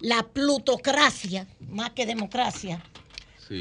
la 0.00 0.22
plutocracia, 0.22 1.46
más 1.68 1.90
que 1.90 2.06
democracia. 2.06 2.82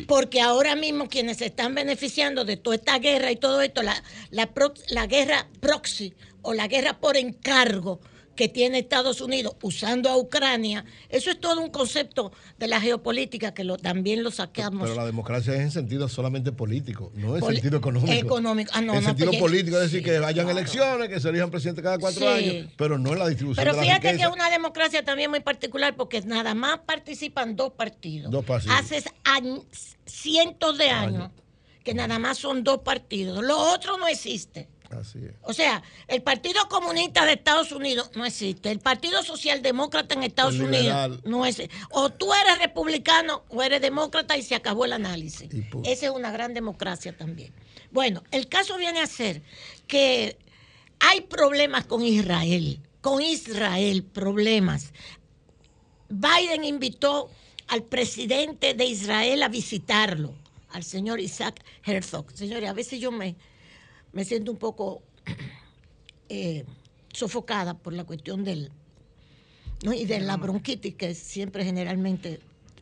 Porque 0.07 0.41
ahora 0.41 0.75
mismo 0.75 1.07
quienes 1.07 1.37
se 1.37 1.45
están 1.45 1.73
beneficiando 1.73 2.43
de 2.43 2.57
toda 2.57 2.75
esta 2.75 2.99
guerra 2.99 3.31
y 3.31 3.37
todo 3.37 3.61
esto, 3.61 3.83
la, 3.83 4.03
la, 4.31 4.49
la 4.89 5.07
guerra 5.07 5.47
proxy 5.61 6.13
o 6.41 6.53
la 6.53 6.67
guerra 6.67 6.99
por 6.99 7.15
encargo, 7.15 8.01
que 8.37 8.47
tiene 8.47 8.79
Estados 8.79 9.19
Unidos 9.19 9.57
usando 9.61 10.09
a 10.09 10.15
Ucrania, 10.15 10.85
eso 11.09 11.29
es 11.29 11.41
todo 11.41 11.59
un 11.59 11.69
concepto 11.69 12.31
de 12.57 12.67
la 12.67 12.79
geopolítica 12.79 13.53
que 13.53 13.65
lo, 13.65 13.77
también 13.77 14.23
lo 14.23 14.31
saqueamos. 14.31 14.83
Pero 14.83 14.95
la 14.95 15.05
democracia 15.05 15.53
es 15.55 15.59
en 15.59 15.71
sentido 15.71 16.07
solamente 16.07 16.53
político, 16.53 17.11
no 17.15 17.35
en 17.35 17.43
sentido 17.43 17.79
económico. 17.79 18.13
Económico. 18.13 18.71
Ah, 18.73 18.79
no, 18.79 18.93
en 18.93 19.03
sentido 19.03 19.31
pues, 19.31 19.41
político, 19.41 19.75
es 19.75 19.91
decir, 19.91 20.03
que 20.03 20.17
hayan 20.17 20.47
elecciones, 20.47 21.09
que 21.09 21.19
se 21.19 21.27
elijan 21.27 21.51
presidente 21.51 21.81
cada 21.81 21.97
cuatro 21.97 22.29
años, 22.29 22.67
pero 22.77 22.97
no 22.97 23.11
en 23.11 23.19
la 23.19 23.27
distribución 23.27 23.61
pero 23.61 23.75
de 23.75 23.77
la 23.77 23.83
fíjate 23.83 24.15
que 24.15 24.23
es 24.23 24.29
una 24.29 24.49
democracia 24.49 25.03
también 25.03 25.29
muy 25.29 25.41
particular 25.41 25.95
porque 25.97 26.21
nada 26.21 26.53
más 26.53 26.79
participan 26.85 27.57
dos 27.57 27.73
partidos. 27.73 28.31
Dos 28.31 28.45
partidos. 28.45 28.77
Hace 28.79 29.03
cientos 30.05 30.77
de 30.77 30.89
años 30.89 31.31
que 31.83 31.93
nada 31.93 32.19
más 32.19 32.37
son 32.37 32.63
dos 32.63 32.79
partidos. 32.79 33.43
Lo 33.43 33.57
otro 33.57 33.97
no 33.97 34.07
existe. 34.07 34.67
Así 34.91 35.19
es. 35.19 35.33
O 35.43 35.53
sea, 35.53 35.83
el 36.07 36.21
Partido 36.21 36.67
Comunista 36.69 37.25
de 37.25 37.33
Estados 37.33 37.71
Unidos 37.71 38.11
no 38.15 38.25
existe. 38.25 38.71
El 38.71 38.79
Partido 38.79 39.21
Socialdemócrata 39.23 40.15
en 40.15 40.23
Estados 40.23 40.59
Unidos 40.59 41.19
no 41.25 41.45
existe. 41.45 41.75
O 41.91 42.09
tú 42.09 42.33
eres 42.33 42.59
republicano 42.59 43.43
o 43.49 43.63
eres 43.63 43.81
demócrata 43.81 44.37
y 44.37 44.43
se 44.43 44.55
acabó 44.55 44.85
el 44.85 44.93
análisis. 44.93 45.49
Esa 45.83 46.05
es 46.07 46.11
una 46.11 46.31
gran 46.31 46.53
democracia 46.53 47.15
también. 47.15 47.53
Bueno, 47.91 48.23
el 48.31 48.47
caso 48.47 48.77
viene 48.77 48.99
a 49.01 49.07
ser 49.07 49.41
que 49.87 50.37
hay 50.99 51.21
problemas 51.21 51.85
con 51.85 52.03
Israel. 52.03 52.81
Con 53.01 53.21
Israel, 53.21 54.03
problemas. 54.03 54.93
Biden 56.09 56.63
invitó 56.63 57.29
al 57.67 57.83
presidente 57.83 58.73
de 58.73 58.85
Israel 58.85 59.43
a 59.43 59.49
visitarlo, 59.49 60.33
al 60.69 60.83
señor 60.83 61.19
Isaac 61.19 61.63
Herzog. 61.83 62.31
Señores, 62.31 62.69
a 62.69 62.73
veces 62.73 62.99
yo 62.99 63.11
me 63.11 63.35
me 64.17 64.25
siento 64.25 64.51
un 64.51 64.57
poco 64.57 65.03
eh, 66.29 66.65
sofocada 67.13 67.75
por 67.75 67.93
la 67.93 68.03
cuestión 68.03 68.43
del 68.43 68.71
y 69.83 70.05
de 70.05 70.21
la 70.21 70.37
bronquitis 70.37 70.95
que 70.95 71.11
es 71.11 71.19
siempre 71.19 71.63
generalmente 71.63 72.39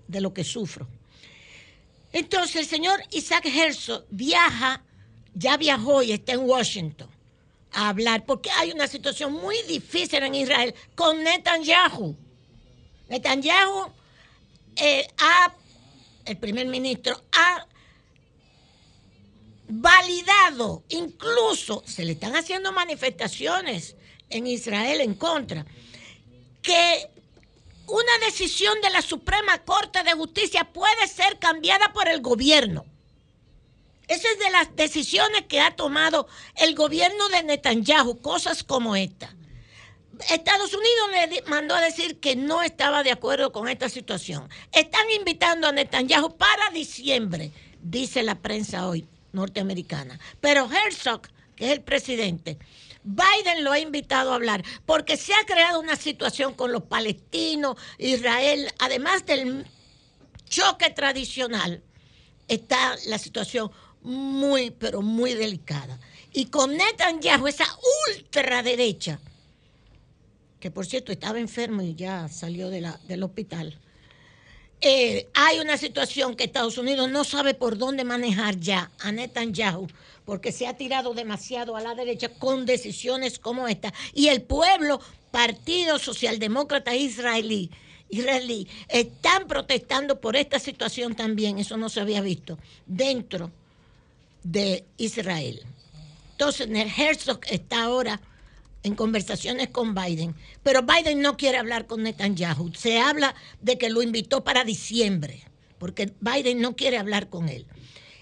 de 0.08 0.22
lo 0.22 0.34
que 0.34 0.46
sufro. 0.46 0.88
Entonces 2.14 2.56
el 2.56 2.66
señor 2.66 3.02
Isaac 3.12 3.48
Herzog 3.48 4.06
viaja, 4.10 4.82
ya 5.34 5.58
viajó 5.58 6.02
y 6.04 6.14
está 6.14 6.32
en 6.32 6.50
Washington 6.50 7.10
a 7.74 7.90
hablar, 7.90 8.26
porque 8.26 8.50
hay 8.52 8.72
una 8.72 8.88
situación 8.88 9.34
muy 9.34 9.62
difícil 9.64 10.24
en 10.24 10.36
Israel 10.36 10.74
con 10.96 11.22
Netanyahu. 11.22 12.16
Netanyahu, 13.10 13.92
eh, 14.78 15.06
el 16.24 16.38
primer 16.38 16.68
ministro, 16.68 17.22
ha 17.34 17.68
validado, 19.68 20.84
incluso 20.90 21.84
se 21.86 22.06
le 22.06 22.14
están 22.14 22.36
haciendo 22.36 22.72
manifestaciones 22.72 23.96
en 24.30 24.48
Israel 24.48 25.02
en 25.02 25.16
contra, 25.16 25.66
que 26.62 27.10
una 27.88 28.26
decisión 28.26 28.80
de 28.82 28.90
la 28.90 29.02
Suprema 29.02 29.60
Corte 29.60 30.04
de 30.04 30.14
Justicia 30.14 30.64
puede 30.66 31.08
ser 31.08 31.38
cambiada 31.40 31.94
por 31.94 32.08
el 32.08 32.22
gobierno. 32.22 32.86
Esa 34.08 34.28
es 34.32 34.40
de 34.40 34.52
las 34.52 34.76
decisiones 34.76 35.44
que 35.48 35.60
ha 35.60 35.76
tomado 35.76 36.28
el 36.56 36.76
gobierno 36.76 37.28
de 37.30 37.44
Netanyahu, 37.44 38.22
cosas 38.22 38.64
como 38.64 38.96
esta. 38.96 39.36
Estados 40.30 40.74
Unidos 40.74 41.30
le 41.30 41.42
mandó 41.48 41.76
a 41.76 41.82
decir 41.82 42.20
que 42.20 42.36
no 42.36 42.62
estaba 42.62 43.04
de 43.04 43.12
acuerdo 43.12 43.52
con 43.52 43.68
esta 43.68 43.90
situación. 43.90 44.48
Están 44.72 45.10
invitando 45.12 45.68
a 45.68 45.72
Netanyahu 45.72 46.38
para 46.38 46.70
diciembre, 46.70 47.52
dice 47.82 48.24
la 48.24 48.36
prensa 48.36 48.88
hoy 48.88 49.08
norteamericana. 49.36 50.20
Pero 50.42 50.70
Herzog, 50.72 51.22
que 51.56 51.68
es 51.68 51.72
el 51.72 51.82
presidente, 51.82 52.58
Biden 53.04 53.64
lo 53.64 53.72
ha 53.72 53.80
invitado 53.80 54.32
a 54.32 54.36
hablar 54.36 54.64
porque 54.86 55.16
se 55.16 55.34
ha 55.34 55.46
creado 55.46 55.80
una 55.80 55.96
situación 55.96 56.54
con 56.56 56.72
los 56.72 56.84
palestinos, 56.84 57.78
Israel, 58.00 58.68
además 58.80 59.26
del 59.26 59.68
choque 60.50 60.90
tradicional, 60.90 61.84
está 62.48 62.96
la 63.08 63.20
situación 63.20 63.70
muy, 64.02 64.72
pero 64.72 65.02
muy 65.02 65.34
delicada. 65.34 66.00
Y 66.34 66.46
con 66.46 66.76
Netanyahu, 66.76 67.48
esa 67.48 67.66
ultraderecha, 68.10 69.20
que 70.60 70.72
por 70.72 70.86
cierto 70.86 71.12
estaba 71.12 71.40
enfermo 71.40 71.82
y 71.82 71.96
ya 71.96 72.28
salió 72.28 72.70
del 72.70 73.24
hospital, 73.24 73.80
eh, 74.82 75.28
hay 75.34 75.60
una 75.60 75.78
situación 75.78 76.36
que 76.36 76.44
Estados 76.44 76.78
Unidos 76.78 77.10
no 77.10 77.24
sabe 77.24 77.54
por 77.54 77.78
dónde 77.78 78.04
manejar 78.04 78.60
ya 78.60 78.92
a 79.00 79.12
Netanyahu, 79.12 79.88
porque 80.26 80.52
se 80.52 80.68
ha 80.68 80.76
tirado 80.76 81.14
demasiado 81.14 81.76
a 81.76 81.82
la 81.82 81.96
derecha 81.96 82.30
con 82.30 82.66
decisiones 82.66 83.40
como 83.40 83.68
esta. 83.68 83.94
Y 84.14 84.28
el 84.28 84.42
pueblo, 84.42 85.00
Partido 85.32 86.00
Socialdemócrata 86.00 86.96
Israelí, 86.96 87.72
israelí, 88.10 88.68
están 88.88 89.48
protestando 89.48 90.20
por 90.20 90.36
esta 90.36 90.60
situación 90.60 91.16
también, 91.16 91.60
eso 91.60 91.78
no 91.78 91.90
se 91.90 92.02
había 92.02 92.22
visto, 92.22 92.58
dentro 92.86 93.52
de 94.44 94.84
Israel. 94.98 95.62
Entonces, 96.32 96.68
Herzog 96.98 97.40
está 97.50 97.84
ahora 97.84 98.20
en 98.86 98.94
conversaciones 98.94 99.70
con 99.70 99.96
Biden, 99.96 100.36
pero 100.62 100.84
Biden 100.84 101.20
no 101.20 101.38
quiere 101.38 101.58
hablar 101.58 101.88
con 101.88 102.04
Netanyahu. 102.04 102.72
Se 102.76 103.00
habla 103.00 103.34
de 103.60 103.80
que 103.80 103.90
lo 103.90 104.04
invitó 104.04 104.44
para 104.44 104.64
diciembre, 104.64 105.44
porque 105.80 106.14
Biden 106.20 106.62
no 106.62 106.76
quiere 106.76 107.00
hablar 107.00 107.28
con 107.30 107.50
él. 107.50 107.66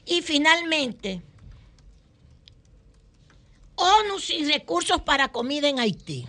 Y 0.05 0.21
finalmente, 0.21 1.21
ONU 3.75 4.19
sin 4.19 4.47
recursos 4.47 5.01
para 5.01 5.33
comida 5.33 5.67
en 5.67 5.79
Haití. 5.79 6.25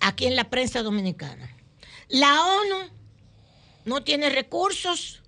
Aquí 0.00 0.26
en 0.26 0.34
la 0.34 0.50
prensa 0.50 0.82
dominicana. 0.82 1.56
La 2.08 2.44
ONU 2.44 2.90
no 3.84 4.02
tiene 4.02 4.30
recursos 4.30 5.22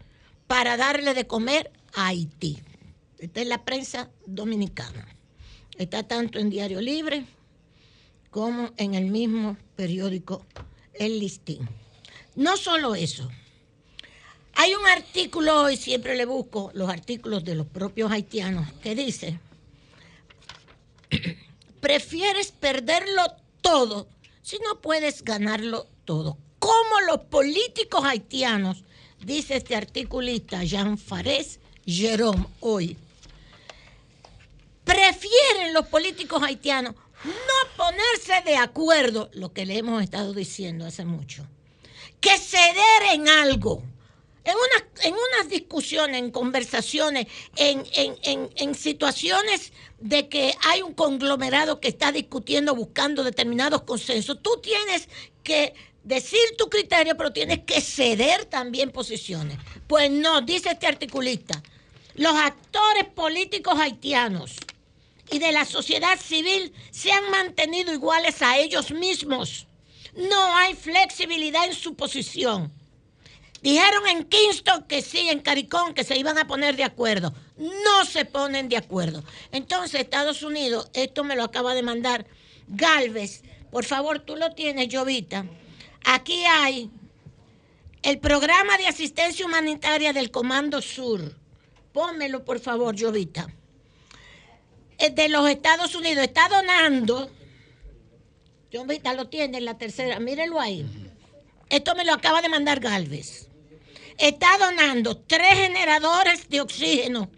para 0.48 0.76
darle 0.76 1.14
de 1.14 1.28
comer 1.28 1.70
a 1.94 2.08
Haití. 2.08 2.60
Esta 3.20 3.40
es 3.40 3.46
la 3.46 3.64
prensa 3.64 4.10
dominicana. 4.26 5.13
Está 5.78 6.02
tanto 6.02 6.38
en 6.38 6.50
Diario 6.50 6.80
Libre 6.80 7.24
como 8.30 8.72
en 8.76 8.94
el 8.94 9.06
mismo 9.06 9.56
periódico 9.76 10.44
El 10.92 11.18
Listín. 11.18 11.68
No 12.36 12.56
solo 12.56 12.94
eso. 12.94 13.30
Hay 14.54 14.74
un 14.74 14.86
artículo 14.86 15.62
hoy, 15.62 15.76
siempre 15.76 16.16
le 16.16 16.26
busco 16.26 16.70
los 16.74 16.88
artículos 16.88 17.44
de 17.44 17.56
los 17.56 17.66
propios 17.66 18.12
haitianos, 18.12 18.70
que 18.82 18.94
dice, 18.94 19.40
prefieres 21.80 22.52
perderlo 22.52 23.22
todo 23.60 24.08
si 24.42 24.58
no 24.58 24.80
puedes 24.80 25.24
ganarlo 25.24 25.88
todo. 26.04 26.38
Como 26.60 27.00
los 27.08 27.20
políticos 27.26 28.04
haitianos, 28.04 28.84
dice 29.24 29.56
este 29.56 29.74
articulista 29.74 30.62
Jean 30.62 30.98
Fares 30.98 31.58
Jerome 31.86 32.46
hoy, 32.60 32.96
prefieren 34.84 35.72
los 35.72 35.86
políticos 35.86 36.42
haitianos 36.42 36.94
no 37.24 37.76
ponerse 37.76 38.42
de 38.44 38.56
acuerdo, 38.56 39.30
lo 39.32 39.52
que 39.52 39.64
le 39.64 39.78
hemos 39.78 40.02
estado 40.02 40.34
diciendo 40.34 40.84
hace 40.86 41.04
mucho, 41.04 41.46
que 42.20 42.36
ceder 42.38 43.14
en 43.14 43.28
algo. 43.28 43.82
En, 44.44 44.54
en 45.02 45.14
unas 45.14 45.48
discusiones, 45.48 46.18
en 46.18 46.30
conversaciones, 46.30 47.26
en, 47.56 47.82
en 48.22 48.74
situaciones 48.74 49.72
de 49.98 50.28
que 50.28 50.54
hay 50.68 50.82
un 50.82 50.92
conglomerado 50.92 51.80
que 51.80 51.88
está 51.88 52.12
discutiendo, 52.12 52.74
buscando 52.74 53.24
determinados 53.24 53.82
consensos, 53.82 54.42
tú 54.42 54.60
tienes 54.62 55.08
que 55.42 55.72
decir 56.02 56.40
tu 56.58 56.68
criterio, 56.68 57.16
pero 57.16 57.32
tienes 57.32 57.60
que 57.60 57.80
ceder 57.80 58.44
también 58.44 58.90
posiciones. 58.90 59.56
Pues 59.86 60.10
no, 60.10 60.42
dice 60.42 60.72
este 60.72 60.86
articulista, 60.86 61.62
los 62.14 62.34
actores 62.34 63.06
políticos 63.14 63.80
haitianos 63.80 64.56
y 65.30 65.38
de 65.38 65.52
la 65.52 65.64
sociedad 65.64 66.18
civil 66.18 66.72
se 66.90 67.12
han 67.12 67.30
mantenido 67.30 67.92
iguales 67.92 68.42
a 68.42 68.58
ellos 68.58 68.90
mismos. 68.90 69.66
No 70.16 70.56
hay 70.56 70.74
flexibilidad 70.74 71.66
en 71.66 71.74
su 71.74 71.94
posición. 71.94 72.72
Dijeron 73.62 74.06
en 74.08 74.24
Kingston 74.24 74.84
que 74.84 75.00
sí, 75.00 75.30
en 75.30 75.40
Caricón, 75.40 75.94
que 75.94 76.04
se 76.04 76.18
iban 76.18 76.36
a 76.36 76.46
poner 76.46 76.76
de 76.76 76.84
acuerdo. 76.84 77.32
No 77.56 78.04
se 78.04 78.26
ponen 78.26 78.68
de 78.68 78.76
acuerdo. 78.76 79.24
Entonces, 79.52 80.02
Estados 80.02 80.42
Unidos, 80.42 80.90
esto 80.92 81.24
me 81.24 81.34
lo 81.34 81.44
acaba 81.44 81.74
de 81.74 81.82
mandar 81.82 82.26
Galvez. 82.68 83.42
Por 83.70 83.86
favor, 83.86 84.20
tú 84.20 84.36
lo 84.36 84.52
tienes, 84.52 84.94
Jovita. 84.94 85.46
Aquí 86.04 86.44
hay 86.44 86.90
el 88.02 88.18
programa 88.18 88.76
de 88.76 88.86
asistencia 88.86 89.46
humanitaria 89.46 90.12
del 90.12 90.30
Comando 90.30 90.82
Sur. 90.82 91.34
Pónmelo, 91.94 92.44
por 92.44 92.60
favor, 92.60 92.94
Jovita. 93.00 93.48
Eh, 94.98 95.10
de 95.10 95.28
los 95.28 95.48
Estados 95.48 95.94
Unidos 95.94 96.24
está 96.24 96.48
donando 96.48 97.30
John 98.74 98.88
Vita 98.88 99.14
lo 99.14 99.28
tiene 99.28 99.58
en 99.58 99.64
la 99.64 99.78
tercera, 99.78 100.18
mírenlo 100.18 100.60
ahí. 100.60 100.84
Esto 101.70 101.94
me 101.94 102.04
lo 102.04 102.12
acaba 102.12 102.42
de 102.42 102.48
mandar 102.48 102.80
Galvez. 102.80 103.48
Está 104.18 104.58
donando 104.58 105.16
tres 105.16 105.54
generadores 105.54 106.48
de 106.48 106.60
oxígeno 106.60 107.30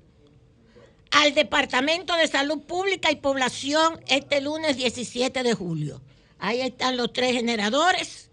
al 1.11 1.35
Departamento 1.35 2.17
de 2.17 2.27
Salud 2.27 2.63
Pública 2.63 3.11
y 3.11 3.17
Población 3.17 4.01
este 4.09 4.41
lunes 4.41 4.79
17 4.79 5.43
de 5.43 5.53
julio. 5.53 6.01
Ahí 6.39 6.63
están 6.63 6.97
los 6.97 7.13
tres 7.13 7.33
generadores 7.33 8.31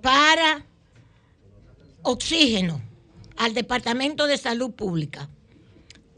para 0.00 0.64
oxígeno 2.02 2.80
al 3.36 3.54
Departamento 3.54 4.28
de 4.28 4.38
Salud 4.38 4.70
Pública. 4.70 5.28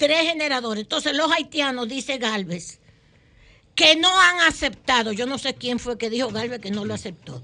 Tres 0.02 0.22
generadores. 0.22 0.82
Entonces 0.82 1.14
los 1.14 1.30
haitianos, 1.30 1.86
dice 1.86 2.18
Galvez, 2.18 2.80
que 3.76 3.94
no 3.94 4.10
han 4.20 4.40
aceptado, 4.40 5.12
yo 5.12 5.26
no 5.26 5.38
sé 5.38 5.54
quién 5.54 5.78
fue 5.78 5.96
que 5.96 6.10
dijo 6.10 6.28
Galvez 6.30 6.60
que 6.60 6.72
no 6.72 6.84
lo 6.84 6.92
aceptó, 6.92 7.40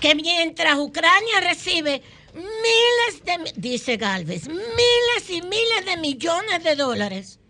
que 0.00 0.14
mientras 0.14 0.78
Ucrania 0.78 1.40
recibe 1.40 2.00
miles 2.34 3.24
de, 3.24 3.52
dice 3.56 3.96
Galvez, 3.96 4.46
miles 4.48 5.28
y 5.28 5.42
miles 5.42 5.84
de 5.84 5.96
millones 5.96 6.62
de 6.62 6.76
dólares, 6.76 7.40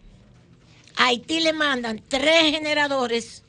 a 0.96 1.08
Haití 1.08 1.40
le 1.40 1.52
mandan 1.52 2.02
tres 2.08 2.52
generadores 2.52 3.42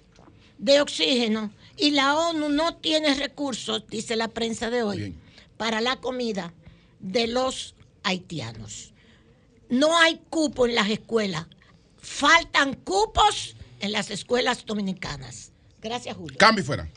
de 0.58 0.82
oxígeno 0.82 1.54
y 1.78 1.92
la 1.92 2.18
ONU 2.18 2.50
no 2.50 2.76
tiene 2.76 3.14
recursos, 3.14 3.88
dice 3.88 4.18
la 4.18 4.28
prensa 4.28 4.70
de 4.70 4.84
hoy, 4.84 5.16
para 5.56 5.80
la 5.80 6.02
comida 6.02 6.54
de 7.00 7.28
los 7.28 7.74
haitianos. 8.04 8.93
No 9.70 9.98
hay 9.98 10.22
cupo 10.30 10.68
en 10.68 10.76
las 10.76 10.90
escuelas. 10.90 11.48
Faltan 11.98 12.74
cupos 12.76 13.56
en 13.80 13.92
las 13.92 14.10
escuelas 14.12 14.66
dominicanas. 14.66 15.52
Gracias, 15.82 16.16
Julio. 16.16 16.38
Cambio 16.38 16.64
fuera. 16.64 16.90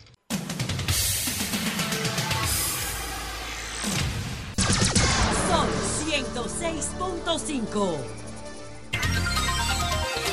Son 5.49 5.69
106.5. 6.07 7.97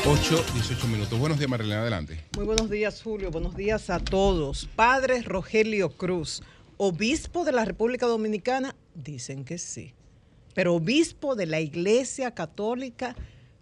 8, 0.06 0.46
18 0.54 0.88
minutos. 0.88 1.18
Buenos 1.18 1.40
días, 1.40 1.50
Marilena, 1.50 1.82
adelante. 1.82 2.20
Muy 2.36 2.46
buenos 2.46 2.70
días, 2.70 3.02
Julio. 3.02 3.32
Buenos 3.32 3.56
días 3.56 3.90
a 3.90 4.00
todos. 4.00 4.68
Padre 4.76 5.22
Rogelio 5.22 5.92
Cruz, 5.96 6.44
obispo 6.78 7.46
de 7.46 7.54
la 7.54 7.64
República 7.64 8.06
Dominicana, 8.06 8.76
dicen 8.94 9.46
que 9.46 9.58
sí. 9.58 9.94
Pero 10.54 10.76
obispo 10.76 11.36
de 11.36 11.46
la 11.46 11.60
Iglesia 11.60 12.32
Católica, 12.32 13.16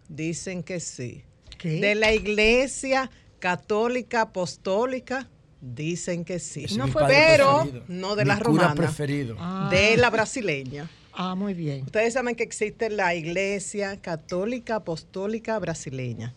dicen 0.09 0.63
que 0.63 0.79
sí. 0.79 1.23
¿Qué? 1.57 1.79
De 1.79 1.95
la 1.95 2.13
Iglesia 2.13 3.09
Católica 3.39 4.21
Apostólica, 4.21 5.29
dicen 5.61 6.25
que 6.25 6.39
sí. 6.39 6.65
Mi 6.71 6.91
padre 6.91 7.15
pero 7.15 7.59
preferido. 7.61 7.85
no 7.87 8.15
de 8.15 8.23
Mi 8.23 8.27
la 8.29 8.35
cura 8.39 8.45
romana. 8.63 8.75
preferido. 8.75 9.37
De 9.69 9.97
la 9.97 10.09
brasileña. 10.09 10.89
Ah, 11.13 11.35
muy 11.35 11.53
bien. 11.53 11.83
Ustedes 11.83 12.13
saben 12.13 12.35
que 12.35 12.43
existe 12.43 12.89
la 12.89 13.13
Iglesia 13.15 13.99
Católica 14.01 14.77
Apostólica 14.77 15.59
Brasileña, 15.59 16.33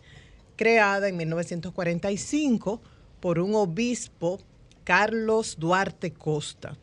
creada 0.57 1.09
en 1.09 1.17
1945 1.17 2.81
por 3.21 3.39
un 3.39 3.55
obispo, 3.55 4.41
Carlos 4.83 5.57
Duarte 5.59 6.13
Costa. 6.13 6.77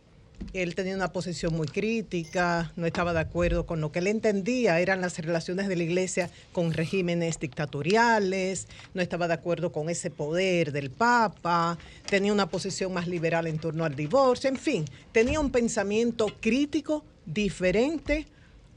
Él 0.54 0.76
tenía 0.76 0.96
una 0.96 1.14
posición 1.14 1.54
muy 1.54 1.68
crítica, 1.68 2.72
no 2.76 2.86
estaba 2.86 3.14
de 3.14 3.20
acuerdo 3.20 3.66
con 3.66 3.82
lo 3.82 3.92
que 3.92 4.00
él 4.00 4.08
entendía 4.08 4.80
eran 4.80 5.02
las 5.02 5.18
relaciones 5.18 5.68
de 5.68 5.76
la 5.76 5.84
iglesia 5.84 6.30
con 6.52 6.74
regímenes 6.74 7.40
dictatoriales, 7.40 8.68
no 8.94 9.02
estaba 9.02 9.28
de 9.28 9.34
acuerdo 9.34 9.72
con 9.72 9.90
ese 9.90 10.10
poder 10.10 10.72
del 10.72 10.90
Papa, 10.90 11.78
tenía 12.10 12.34
una 12.34 12.50
posición 12.50 12.94
más 12.94 13.08
liberal 13.08 13.48
en 13.48 13.60
torno 13.60 13.86
al 13.86 13.96
divorcio, 13.96 14.50
en 14.50 14.58
fin, 14.58 14.86
tenía 15.12 15.40
un 15.40 15.52
pensamiento 15.52 16.28
crítico 16.40 17.06
diferente 17.26 18.28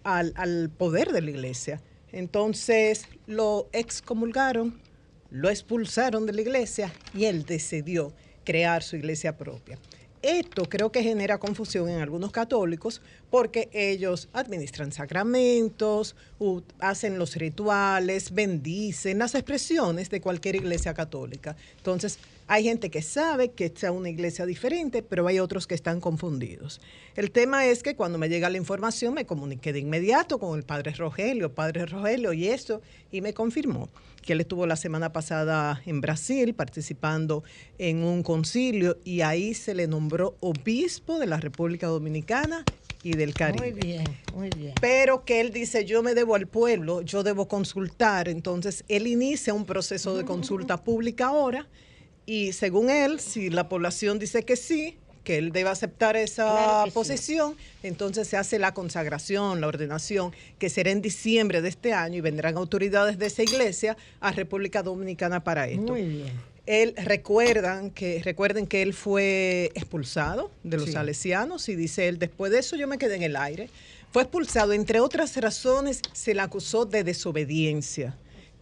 al, 0.04 0.32
al 0.36 0.70
poder 0.70 1.12
de 1.12 1.22
la 1.22 1.30
iglesia. 1.30 1.80
Entonces 2.12 3.08
lo 3.26 3.68
excomulgaron, 3.72 4.78
lo 5.30 5.50
expulsaron 5.50 6.26
de 6.26 6.32
la 6.32 6.42
iglesia 6.42 6.92
y 7.12 7.24
él 7.24 7.44
decidió 7.44 8.12
crear 8.44 8.82
su 8.82 8.96
iglesia 8.96 9.36
propia. 9.36 9.78
Esto 10.24 10.64
creo 10.70 10.90
que 10.90 11.02
genera 11.02 11.36
confusión 11.36 11.90
en 11.90 12.00
algunos 12.00 12.32
católicos 12.32 13.02
porque 13.28 13.68
ellos 13.74 14.30
administran 14.32 14.90
sacramentos, 14.90 16.16
hacen 16.78 17.18
los 17.18 17.36
rituales, 17.36 18.32
bendicen 18.32 19.18
las 19.18 19.34
expresiones 19.34 20.08
de 20.08 20.22
cualquier 20.22 20.56
iglesia 20.56 20.94
católica. 20.94 21.56
Entonces, 21.76 22.18
hay 22.46 22.64
gente 22.64 22.90
que 22.90 23.02
sabe 23.02 23.52
que 23.52 23.66
es 23.66 23.82
una 23.84 24.10
iglesia 24.10 24.46
diferente, 24.46 25.02
pero 25.02 25.26
hay 25.26 25.38
otros 25.38 25.66
que 25.66 25.74
están 25.74 26.00
confundidos. 26.00 26.80
El 27.16 27.30
tema 27.30 27.66
es 27.66 27.82
que 27.82 27.96
cuando 27.96 28.18
me 28.18 28.28
llega 28.28 28.50
la 28.50 28.58
información 28.58 29.14
me 29.14 29.24
comuniqué 29.24 29.72
de 29.72 29.80
inmediato 29.80 30.38
con 30.38 30.58
el 30.58 30.64
padre 30.64 30.92
Rogelio, 30.92 31.54
padre 31.54 31.86
Rogelio 31.86 32.32
y 32.32 32.48
esto, 32.48 32.82
y 33.10 33.20
me 33.20 33.32
confirmó 33.32 33.88
que 34.22 34.32
él 34.32 34.40
estuvo 34.40 34.66
la 34.66 34.76
semana 34.76 35.12
pasada 35.12 35.82
en 35.86 36.00
Brasil 36.00 36.54
participando 36.54 37.44
en 37.78 38.02
un 38.04 38.22
concilio 38.22 38.98
y 39.04 39.20
ahí 39.20 39.54
se 39.54 39.74
le 39.74 39.86
nombró 39.86 40.36
obispo 40.40 41.18
de 41.18 41.26
la 41.26 41.38
República 41.38 41.86
Dominicana 41.86 42.64
y 43.02 43.12
del 43.12 43.34
Caribe. 43.34 43.70
Muy 43.70 43.80
bien, 43.80 44.04
muy 44.34 44.50
bien. 44.56 44.72
Pero 44.80 45.24
que 45.24 45.40
él 45.40 45.52
dice, 45.52 45.84
yo 45.84 46.02
me 46.02 46.14
debo 46.14 46.34
al 46.34 46.46
pueblo, 46.46 47.02
yo 47.02 47.22
debo 47.22 47.48
consultar. 47.48 48.28
Entonces, 48.28 48.82
él 48.88 49.06
inicia 49.06 49.52
un 49.52 49.66
proceso 49.66 50.16
de 50.16 50.24
consulta 50.24 50.82
pública 50.82 51.26
ahora 51.26 51.68
y 52.26 52.52
según 52.52 52.90
él, 52.90 53.20
si 53.20 53.50
la 53.50 53.68
población 53.68 54.18
dice 54.18 54.42
que 54.44 54.56
sí, 54.56 54.96
que 55.24 55.38
él 55.38 55.52
debe 55.52 55.70
aceptar 55.70 56.16
esa 56.16 56.50
Claro 56.52 56.84
que 56.84 56.90
sí. 56.90 56.94
posición, 56.94 57.56
entonces 57.82 58.28
se 58.28 58.36
hace 58.36 58.58
la 58.58 58.74
consagración, 58.74 59.60
la 59.60 59.68
ordenación, 59.68 60.32
que 60.58 60.68
será 60.68 60.90
en 60.90 61.00
diciembre 61.00 61.62
de 61.62 61.70
este 61.70 61.92
año 61.94 62.18
y 62.18 62.20
vendrán 62.20 62.56
autoridades 62.56 63.18
de 63.18 63.26
esa 63.26 63.42
iglesia 63.42 63.96
a 64.20 64.32
República 64.32 64.82
Dominicana 64.82 65.42
para 65.42 65.66
esto. 65.66 65.92
Muy 65.92 66.02
bien. 66.02 66.54
Él 66.66 66.94
recuerdan 66.96 67.90
que 67.90 68.22
recuerden 68.22 68.66
que 68.66 68.80
él 68.82 68.94
fue 68.94 69.70
expulsado 69.74 70.50
de 70.62 70.76
los 70.78 70.86
Sí. 70.86 70.92
salesianos 70.92 71.68
y 71.68 71.74
dice 71.76 72.08
él 72.08 72.18
después 72.18 72.52
de 72.52 72.58
eso 72.60 72.76
yo 72.76 72.86
me 72.88 72.96
quedé 72.98 73.16
en 73.16 73.22
el 73.22 73.36
aire. 73.36 73.68
Fue 74.12 74.22
expulsado 74.22 74.72
entre 74.72 75.00
otras 75.00 75.36
razones 75.38 76.00
se 76.12 76.32
le 76.34 76.40
acusó 76.40 76.84
de 76.86 77.02
desobediencia 77.04 78.14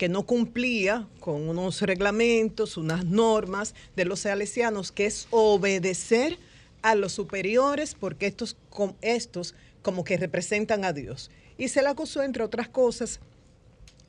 que 0.03 0.09
no 0.09 0.27
cumplía 0.27 1.07
con 1.21 1.49
unos 1.49 1.81
reglamentos, 1.81 2.77
unas 2.77 3.05
normas 3.05 3.73
de 3.95 4.05
los 4.05 4.19
salesianos 4.19 4.91
que 4.91 5.07
es 5.07 5.29
obedecer 5.31 6.41
a 6.83 6.97
los 6.97 7.13
superiores 7.13 7.95
porque 7.95 8.27
estos 8.27 8.57
estos 9.01 9.55
como 9.81 10.03
que 10.03 10.17
representan 10.17 10.85
a 10.85 10.93
Dios. 10.93 11.31
Y 11.57 11.69
se 11.69 11.83
le 11.83 11.89
acusó 11.89 12.25
entre 12.25 12.43
otras 12.43 12.69
cosas 12.69 13.21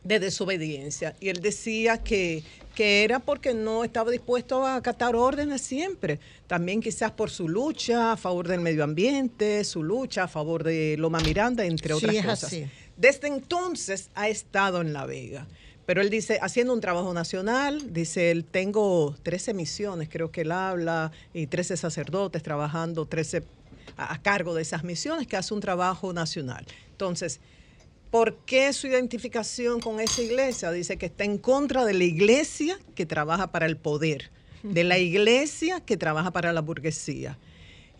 de 0.04 0.20
desobediencia. 0.20 1.16
Y 1.20 1.30
él 1.30 1.42
decía 1.42 2.00
que, 2.00 2.42
que 2.74 3.04
era 3.04 3.20
porque 3.20 3.54
no 3.54 3.84
estaba 3.84 4.10
dispuesto 4.10 4.66
a 4.66 4.78
acatar 4.78 5.16
órdenes 5.16 5.62
siempre. 5.62 6.20
También 6.48 6.82
quizás 6.82 7.12
por 7.12 7.30
su 7.30 7.48
lucha 7.48 8.14
a 8.14 8.18
favor 8.18 8.48
del 8.48 8.62
medio 8.62 8.84
ambiente, 8.84 9.64
su 9.64 9.84
lucha 9.84 10.24
a 10.24 10.28
favor 10.28 10.64
de 10.64 10.96
Loma 10.98 11.20
Miranda, 11.20 11.64
entre 11.64 11.94
otras 11.94 12.16
cosas. 12.16 12.46
así. 12.46 12.66
Desde 12.98 13.28
entonces 13.28 14.10
ha 14.16 14.28
estado 14.28 14.82
en 14.82 14.92
La 14.92 15.06
Vega. 15.06 15.46
Pero 15.86 16.02
él 16.02 16.10
dice, 16.10 16.40
haciendo 16.42 16.74
un 16.74 16.82
trabajo 16.82 17.14
nacional, 17.14 17.94
dice 17.94 18.32
él, 18.32 18.46
tengo 18.46 19.16
13 19.24 19.54
misiones, 19.54 20.10
creo 20.10 20.32
que 20.32 20.42
él 20.42 20.52
habla, 20.52 21.12
y 21.34 21.48
13 21.48 21.78
sacerdotes 21.78 22.42
trabajando, 22.42 23.06
13 23.06 23.44
a, 23.98 24.14
a 24.14 24.22
cargo 24.22 24.54
de 24.54 24.62
esas 24.62 24.84
misiones, 24.84 25.28
que 25.28 25.36
hace 25.36 25.54
un 25.54 25.60
trabajo 25.60 26.14
nacional. 26.14 26.66
Entonces, 26.92 27.40
¿Por 28.14 28.36
qué 28.46 28.72
su 28.74 28.86
identificación 28.86 29.80
con 29.80 30.00
esa 30.00 30.22
iglesia? 30.22 30.72
Dice 30.72 30.98
que 30.98 31.08
está 31.08 31.24
en 31.24 31.40
contra 31.40 31.84
de 31.84 31.96
la 31.96 32.04
iglesia 32.04 32.78
que 32.94 33.08
trabaja 33.08 33.52
para 33.52 33.66
el 33.66 33.76
poder, 33.76 34.30
de 34.62 34.84
la 34.84 35.00
iglesia 35.00 35.80
que 35.80 35.98
trabaja 35.98 36.30
para 36.30 36.54
la 36.54 36.62
burguesía. 36.62 37.40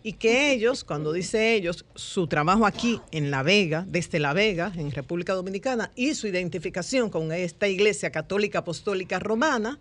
Y 0.06 0.12
que 0.12 0.52
ellos, 0.52 0.84
cuando 0.84 1.14
dice 1.14 1.54
ellos, 1.54 1.86
su 1.94 2.26
trabajo 2.26 2.66
aquí 2.66 3.00
en 3.10 3.30
La 3.30 3.42
Vega, 3.42 3.86
desde 3.88 4.20
La 4.20 4.34
Vega, 4.34 4.70
en 4.76 4.90
República 4.90 5.32
Dominicana, 5.32 5.90
y 5.96 6.14
su 6.14 6.26
identificación 6.26 7.08
con 7.08 7.32
esta 7.32 7.68
iglesia 7.68 8.10
católica 8.10 8.58
apostólica 8.58 9.18
romana, 9.18 9.80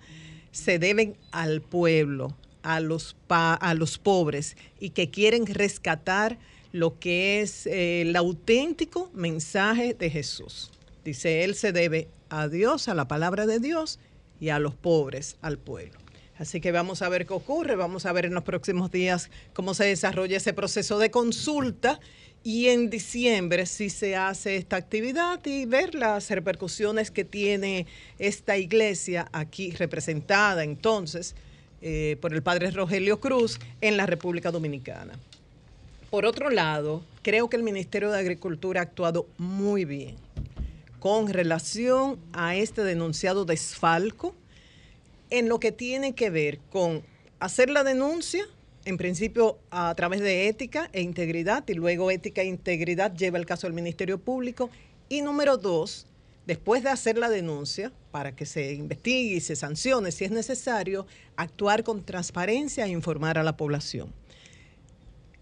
se 0.54 0.80
deben 0.80 1.18
al 1.32 1.62
pueblo, 1.62 2.38
a 2.62 2.80
los, 2.80 3.18
a 3.28 3.74
los 3.74 3.98
pobres, 3.98 4.56
y 4.80 4.92
que 4.92 5.10
quieren 5.10 5.46
rescatar 5.46 6.40
lo 6.72 7.00
que 7.00 7.42
es 7.42 7.68
eh, 7.68 8.04
el 8.04 8.16
auténtico 8.16 9.12
mensaje 9.14 9.94
de 9.94 10.10
Jesús. 10.10 10.72
Dice, 11.04 11.44
Él 11.44 11.54
se 11.54 11.74
debe 11.74 12.08
a 12.30 12.48
Dios, 12.48 12.88
a 12.88 12.94
la 12.94 13.10
palabra 13.10 13.46
de 13.46 13.60
Dios, 13.60 14.00
y 14.40 14.50
a 14.50 14.60
los 14.60 14.74
pobres, 14.74 15.36
al 15.42 15.58
pueblo. 15.58 16.03
Así 16.44 16.60
que 16.60 16.74
vamos 16.74 17.02
a 17.02 17.08
ver 17.08 17.26
qué 17.26 17.32
ocurre, 17.32 17.78
vamos 17.78 18.06
a 18.06 18.12
ver 18.12 18.26
en 18.26 18.34
los 18.34 18.44
próximos 18.44 18.92
días 18.92 19.30
cómo 19.54 19.74
se 19.74 19.86
desarrolla 19.86 20.36
ese 20.36 20.52
proceso 20.52 21.00
de 21.00 21.10
consulta 21.10 22.02
y 22.44 22.68
en 22.68 22.90
diciembre 22.90 23.66
si 23.66 23.90
se 23.90 24.18
hace 24.18 24.58
esta 24.58 24.76
actividad 24.76 25.40
y 25.46 25.66
ver 25.66 25.96
las 25.96 26.30
repercusiones 26.30 27.12
que 27.12 27.24
tiene 27.24 27.88
esta 28.20 28.58
iglesia 28.58 29.30
aquí 29.32 29.72
representada 29.72 30.66
entonces 30.66 31.34
eh, 31.82 32.18
por 32.20 32.34
el 32.34 32.44
padre 32.44 32.72
Rogelio 32.72 33.22
Cruz 33.22 33.58
en 33.80 33.96
la 33.96 34.06
República 34.06 34.52
Dominicana. 34.52 35.18
Por 36.10 36.26
otro 36.26 36.50
lado, 36.50 37.06
creo 37.22 37.50
que 37.50 37.56
el 37.56 37.64
Ministerio 37.64 38.12
de 38.12 38.20
Agricultura 38.20 38.82
ha 38.82 38.84
actuado 38.84 39.28
muy 39.38 39.86
bien 39.86 40.18
con 41.00 41.30
relación 41.30 42.20
a 42.34 42.58
este 42.58 42.84
denunciado 42.84 43.46
desfalco 43.46 44.36
en 45.34 45.50
lo 45.50 45.60
que 45.60 45.72
tiene 45.72 46.14
que 46.14 46.30
ver 46.30 46.60
con 46.70 47.02
hacer 47.40 47.72
la 47.72 47.84
denuncia, 47.84 48.46
en 48.86 48.98
principio 48.98 49.58
a 49.72 49.96
través 49.96 50.22
de 50.22 50.48
ética 50.48 50.92
e 50.94 51.02
integridad, 51.02 51.68
y 51.68 51.74
luego 51.74 52.12
ética 52.12 52.44
e 52.44 52.46
integridad 52.46 53.16
lleva 53.16 53.40
el 53.40 53.48
caso 53.48 53.66
al 53.66 53.74
Ministerio 53.74 54.20
Público. 54.20 54.70
Y 55.10 55.22
número 55.22 55.58
dos, 55.58 56.06
después 56.46 56.84
de 56.84 56.92
hacer 56.92 57.18
la 57.18 57.30
denuncia, 57.30 57.92
para 58.12 58.36
que 58.36 58.46
se 58.46 58.74
investigue 58.74 59.38
y 59.38 59.42
se 59.42 59.56
sancione 59.56 60.12
si 60.12 60.26
es 60.26 60.30
necesario, 60.30 61.08
actuar 61.36 61.84
con 61.84 62.06
transparencia 62.06 62.86
e 62.86 62.90
informar 62.90 63.40
a 63.40 63.44
la 63.44 63.58
población. 63.58 64.14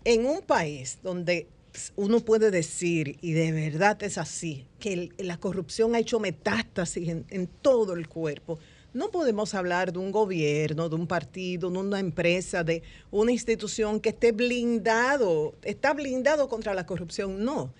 En 0.05 0.26
un 0.26 0.41
país 0.41 0.99
donde 1.03 1.47
uno 1.97 2.22
puede 2.22 2.49
decir, 2.49 3.18
y 3.19 3.34
de 3.34 3.51
verdad 3.51 4.01
es 4.03 4.18
así, 4.18 4.65
que 4.80 5.09
la 5.18 5.35
corrupción 5.38 5.95
ha 5.95 5.99
hecho 5.99 6.22
metástasis 6.22 7.09
en 7.09 7.49
todo 7.61 7.93
el 7.93 8.07
cuerpo, 8.07 8.57
no 8.93 9.09
podemos 9.09 9.53
hablar 9.53 9.93
de 9.93 9.99
un 9.99 10.11
gobierno, 10.11 10.89
de 10.89 10.95
un 10.95 11.07
partido, 11.07 11.69
de 11.69 11.77
una 11.77 11.99
empresa, 11.99 12.63
de 12.63 12.84
una 13.09 13.31
institución 13.31 13.99
que 14.01 14.09
esté 14.09 14.34
blindado, 14.34 15.55
está 15.63 15.93
blindado 15.93 16.49
contra 16.49 16.73
la 16.73 16.85
corrupción. 16.85 17.43
No. 17.43 17.73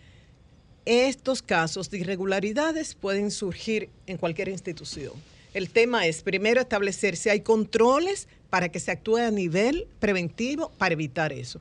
Estos 0.86 1.42
casos 1.42 1.90
de 1.90 2.00
irregularidades 2.00 2.96
pueden 2.96 3.30
surgir 3.30 3.90
en 4.08 4.18
cualquier 4.18 4.48
institución. 4.48 5.14
El 5.54 5.70
tema 5.70 6.08
es 6.08 6.24
primero 6.24 6.62
establecer 6.62 7.18
si 7.18 7.30
hay 7.30 7.42
controles 7.42 8.28
para 8.50 8.70
que 8.70 8.80
se 8.80 8.92
actúe 8.92 9.18
a 9.18 9.32
nivel 9.32 9.88
preventivo 10.00 10.72
para 10.78 10.94
evitar 10.94 11.34
eso. 11.34 11.60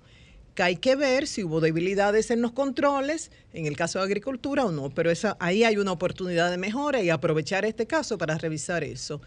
Que 0.54 0.62
hay 0.62 0.76
que 0.76 0.94
ver 0.94 1.26
si 1.26 1.42
hubo 1.42 1.60
debilidades 1.60 2.30
en 2.30 2.40
los 2.40 2.52
controles, 2.52 3.30
en 3.52 3.66
el 3.66 3.76
caso 3.76 3.98
de 3.98 4.04
agricultura 4.04 4.64
o 4.64 4.72
no, 4.72 4.90
pero 4.90 5.10
esa, 5.10 5.36
ahí 5.40 5.64
hay 5.64 5.76
una 5.76 5.92
oportunidad 5.92 6.50
de 6.50 6.56
mejora 6.56 7.02
y 7.02 7.10
aprovechar 7.10 7.64
este 7.64 7.86
caso 7.86 8.16
para 8.16 8.38
revisar 8.38 8.84
eso 8.84 9.20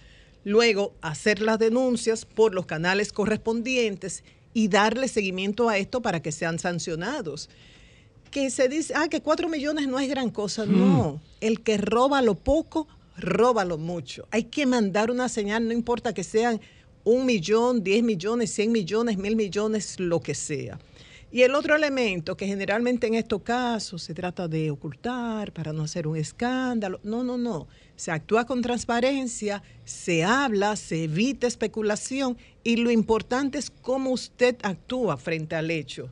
luego 0.44 0.94
hacer 1.02 1.41
las 1.41 1.60
denuncias 1.60 2.26
por 2.26 2.53
los 2.53 2.65
canales 2.65 3.11
correspondientes 3.11 4.24
y 4.53 4.68
darle 4.68 5.07
seguimiento 5.07 5.70
a 5.70 5.78
esto 5.78 6.02
para 6.02 6.22
que 6.22 6.32
sean 6.32 6.60
sancionados. 6.60 7.49
Que 8.32 8.49
se 8.49 8.68
dice, 8.68 8.94
ah, 8.95 9.07
que 9.10 9.22
cuatro 9.22 9.48
millones 9.48 9.88
no 9.88 9.99
es 9.99 10.10
gran 10.10 10.30
cosa. 10.30 10.65
No, 10.65 11.22
el 11.40 11.61
que 11.61 11.78
roba 11.78 12.22
lo 12.22 12.36
poco, 12.36 12.88
roba 13.18 13.64
lo 13.65 13.78
mucho. 13.78 14.28
Hay 14.32 14.45
que 14.45 14.65
mandar 14.65 15.11
una 15.11 15.30
señal, 15.30 15.68
no 15.68 15.74
importa 15.74 16.14
que 16.14 16.24
sean 16.24 16.60
un 17.03 17.26
millón, 17.26 17.84
diez 17.84 18.02
millones, 18.03 18.52
cien 18.52 18.72
millones, 18.72 19.18
mil 19.18 19.36
millones, 19.36 19.99
lo 19.99 20.20
que 20.20 20.34
sea. 20.34 20.80
Y 21.32 21.41
el 21.41 21.56
otro 21.56 21.76
elemento 21.76 22.38
que 22.38 22.45
generalmente 22.45 23.07
en 23.07 23.15
estos 23.15 23.41
casos 23.41 24.03
se 24.03 24.14
trata 24.14 24.48
de 24.48 24.70
ocultar 24.70 25.52
para 25.52 25.74
no 25.74 25.84
hacer 25.84 26.07
un 26.07 26.15
escándalo. 26.15 26.99
No, 27.03 27.24
no, 27.24 27.38
no. 27.38 27.68
Se 27.95 28.11
actúa 28.11 28.45
con 28.45 28.61
transparencia, 28.61 29.61
se 29.86 30.24
habla, 30.24 30.76
se 30.76 31.06
evita 31.06 31.48
especulación 31.48 32.38
y 32.64 32.78
lo 32.78 32.91
importante 32.91 33.57
es 33.57 33.70
cómo 33.70 34.11
usted 34.11 34.56
actúa 34.64 35.18
frente 35.18 35.56
al 35.56 35.70
hecho, 35.70 36.10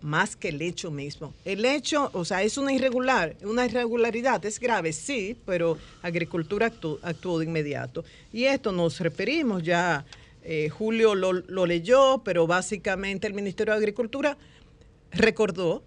más 0.00 0.36
que 0.36 0.48
el 0.48 0.62
hecho 0.62 0.90
mismo. 0.90 1.34
El 1.44 1.64
hecho, 1.64 2.10
o 2.12 2.24
sea, 2.24 2.42
es 2.42 2.56
una 2.56 2.72
irregular, 2.72 3.36
una 3.42 3.66
irregularidad, 3.66 4.44
es 4.46 4.58
grave, 4.58 4.92
sí, 4.92 5.36
pero 5.44 5.78
agricultura 6.02 6.72
actuó, 7.02 7.38
de 7.38 7.44
inmediato. 7.44 8.04
Y 8.32 8.44
esto 8.44 8.72
nos 8.72 8.98
referimos 9.00 9.62
ya 9.62 10.04
eh, 10.44 10.70
Julio 10.70 11.14
lo, 11.14 11.66
leyó, 11.66 12.22
pero 12.24 12.46
básicamente 12.46 13.26
el 13.26 13.34
Ministerio 13.34 13.74
de 13.74 13.78
Agricultura 13.78 14.36
recordó 15.12 15.82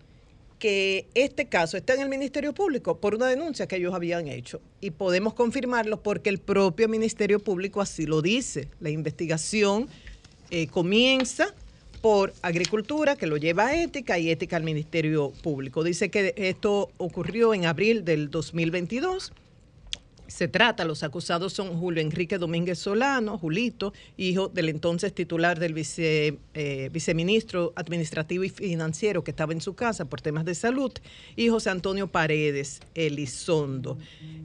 que 0.65 1.05
este 1.13 1.45
caso 1.45 1.77
está 1.77 1.93
en 1.93 2.01
el 2.01 2.09
Ministerio 2.09 2.51
Público 2.51 2.97
por 2.99 3.13
una 3.13 3.27
denuncia 3.27 3.67
que 3.67 3.75
ellos 3.75 3.93
habían 3.93 4.27
hecho. 4.27 4.59
Y 4.81 4.89
podemos 4.89 5.35
confirmarlo 5.35 6.01
porque 6.01 6.31
el 6.31 6.39
propio 6.39 6.89
Ministerio 6.89 7.37
Público 7.37 7.81
así 7.81 8.07
lo 8.07 8.23
dice. 8.23 8.67
La 8.79 8.89
investigación 8.89 9.87
eh, 10.49 10.65
comienza 10.65 11.53
por 12.01 12.33
Agricultura, 12.41 13.15
que 13.15 13.27
lo 13.27 13.37
lleva 13.37 13.67
a 13.67 13.79
Ética, 13.79 14.17
y 14.17 14.31
Ética 14.31 14.55
al 14.55 14.63
Ministerio 14.63 15.31
Público. 15.43 15.83
Dice 15.83 16.09
que 16.09 16.33
esto 16.35 16.89
ocurrió 16.97 17.53
en 17.53 17.67
abril 17.67 18.03
del 18.03 18.31
2022 18.31 19.33
se 20.27 20.47
trata, 20.47 20.85
los 20.85 21.03
acusados 21.03 21.53
son 21.53 21.77
Julio 21.77 22.01
Enrique 22.01 22.37
Domínguez 22.37 22.79
Solano, 22.79 23.37
Julito, 23.37 23.93
hijo 24.17 24.47
del 24.47 24.69
entonces 24.69 25.13
titular 25.13 25.59
del 25.59 25.75
eh, 25.75 26.89
viceministro 26.91 27.73
administrativo 27.75 28.43
y 28.43 28.49
financiero 28.49 29.23
que 29.23 29.31
estaba 29.31 29.53
en 29.53 29.61
su 29.61 29.75
casa 29.75 30.05
por 30.05 30.21
temas 30.21 30.45
de 30.45 30.55
salud, 30.55 30.91
y 31.35 31.49
José 31.49 31.69
Antonio 31.69 32.07
Paredes 32.07 32.81
Elizondo. 32.95 33.97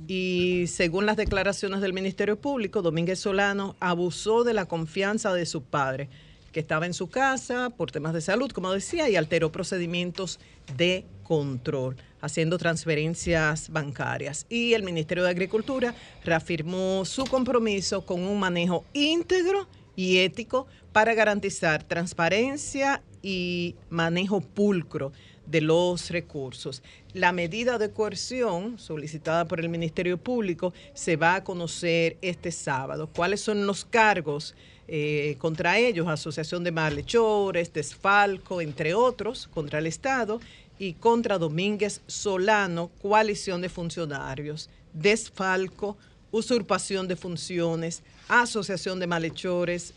Y 0.07 0.65
según 0.67 1.07
las 1.07 1.17
declaraciones 1.17 1.81
del 1.81 1.93
Ministerio 1.93 2.37
Público, 2.41 2.83
Domínguez 2.83 3.21
Solano 3.21 3.77
abusó 3.81 4.45
de 4.45 4.55
la 4.55 4.67
confianza 4.67 5.33
de 5.33 5.47
su 5.47 5.63
padre 5.63 6.09
que 6.53 6.61
estaba 6.61 6.87
en 6.87 6.95
su 6.95 7.09
casa 7.09 7.71
por 7.71 7.91
temas 7.91 8.13
de 8.13 8.21
salud, 8.21 8.51
como 8.51 8.73
decía, 8.73 9.09
y 9.09 9.17
alteró 9.17 9.53
procedimientos 9.53 10.41
de 10.77 11.05
control, 11.23 11.97
haciendo 12.21 12.59
transferencias 12.59 13.71
bancarias. 13.71 14.47
Y 14.49 14.75
el 14.75 14.83
Ministerio 14.83 15.25
de 15.25 15.31
Agricultura 15.31 15.95
reafirmó 16.25 17.05
su 17.05 17.25
compromiso 17.25 18.05
con 18.05 18.23
un 18.23 18.39
manejo 18.39 18.85
íntegro 18.93 19.69
y 19.97 20.19
ético 20.19 20.67
para 20.93 21.15
garantizar 21.15 21.83
transparencia 21.85 23.03
y 23.23 23.75
manejo 23.91 24.41
pulcro 24.41 25.13
de 25.47 25.61
los 25.61 26.11
recursos. 26.11 26.83
La 27.13 27.33
medida 27.33 27.79
de 27.79 27.91
coerción 27.91 28.79
solicitada 28.79 29.47
por 29.47 29.61
el 29.61 29.69
Ministerio 29.69 30.17
Público 30.17 30.73
se 30.95 31.17
va 31.17 31.37
a 31.37 31.45
conocer 31.45 32.17
este 32.23 32.53
sábado. 32.53 33.09
¿Cuáles 33.15 33.41
son 33.41 33.67
los 33.67 33.85
cargos 33.85 34.55
eh, 34.87 35.37
contra 35.39 35.79
ellos? 35.79 36.07
Asociación 36.09 36.63
de 36.63 36.71
malhechores, 36.71 37.73
desfalco, 37.73 38.61
entre 38.61 38.95
otros, 38.95 39.49
contra 39.49 39.81
el 39.81 39.87
Estado 39.87 40.41
y 40.81 40.95
contra 40.95 41.37
Domínguez 41.37 42.01
Solano, 42.07 42.91
coalición 43.03 43.61
de 43.61 43.69
funcionarios, 43.69 44.71
desfalco, 44.95 45.99
usurpación 46.31 47.07
de 47.07 47.17
funciones, 47.17 48.03
asociación 48.29 48.99
de 48.99 49.07
malhechores 49.07 49.93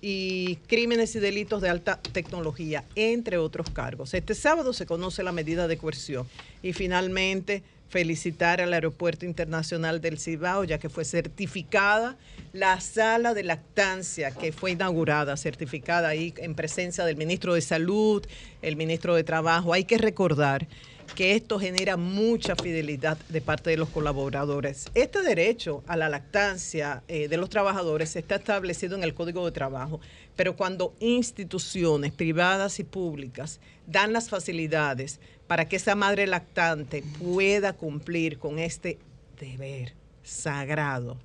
y 0.00 0.54
crímenes 0.68 1.16
y 1.16 1.18
delitos 1.18 1.60
de 1.60 1.70
alta 1.70 2.00
tecnología, 2.00 2.84
entre 2.94 3.36
otros 3.36 3.68
cargos. 3.70 4.14
Este 4.14 4.36
sábado 4.36 4.72
se 4.72 4.86
conoce 4.86 5.24
la 5.24 5.32
medida 5.32 5.66
de 5.66 5.76
coerción 5.76 6.28
y 6.62 6.72
finalmente 6.72 7.64
felicitar 7.88 8.60
al 8.60 8.72
Aeropuerto 8.72 9.24
Internacional 9.24 10.00
del 10.00 10.18
Cibao, 10.18 10.64
ya 10.64 10.78
que 10.78 10.88
fue 10.88 11.04
certificada 11.04 12.16
la 12.52 12.80
sala 12.80 13.34
de 13.34 13.44
lactancia 13.44 14.30
que 14.30 14.52
fue 14.52 14.72
inaugurada, 14.72 15.36
certificada 15.36 16.08
ahí 16.08 16.34
en 16.38 16.54
presencia 16.54 17.04
del 17.04 17.16
ministro 17.16 17.54
de 17.54 17.60
Salud, 17.60 18.24
el 18.62 18.76
ministro 18.76 19.14
de 19.14 19.24
Trabajo. 19.24 19.72
Hay 19.72 19.84
que 19.84 19.98
recordar 19.98 20.66
que 21.14 21.34
esto 21.34 21.58
genera 21.58 21.96
mucha 21.96 22.54
fidelidad 22.54 23.18
de 23.28 23.40
parte 23.40 23.70
de 23.70 23.76
los 23.76 23.88
colaboradores. 23.88 24.86
Este 24.94 25.22
derecho 25.22 25.82
a 25.86 25.96
la 25.96 26.08
lactancia 26.08 27.02
eh, 27.08 27.28
de 27.28 27.36
los 27.36 27.48
trabajadores 27.48 28.14
está 28.16 28.36
establecido 28.36 28.96
en 28.96 29.02
el 29.02 29.14
Código 29.14 29.44
de 29.44 29.52
Trabajo, 29.52 30.00
pero 30.36 30.56
cuando 30.56 30.94
instituciones 31.00 32.12
privadas 32.12 32.78
y 32.78 32.84
públicas 32.84 33.60
dan 33.86 34.12
las 34.12 34.28
facilidades 34.28 35.18
para 35.48 35.66
que 35.66 35.76
esa 35.76 35.96
madre 35.96 36.26
lactante 36.28 37.02
pueda 37.18 37.72
cumplir 37.72 38.38
con 38.38 38.60
este 38.60 38.98
deber 39.40 39.94
sagrado. 40.22 41.16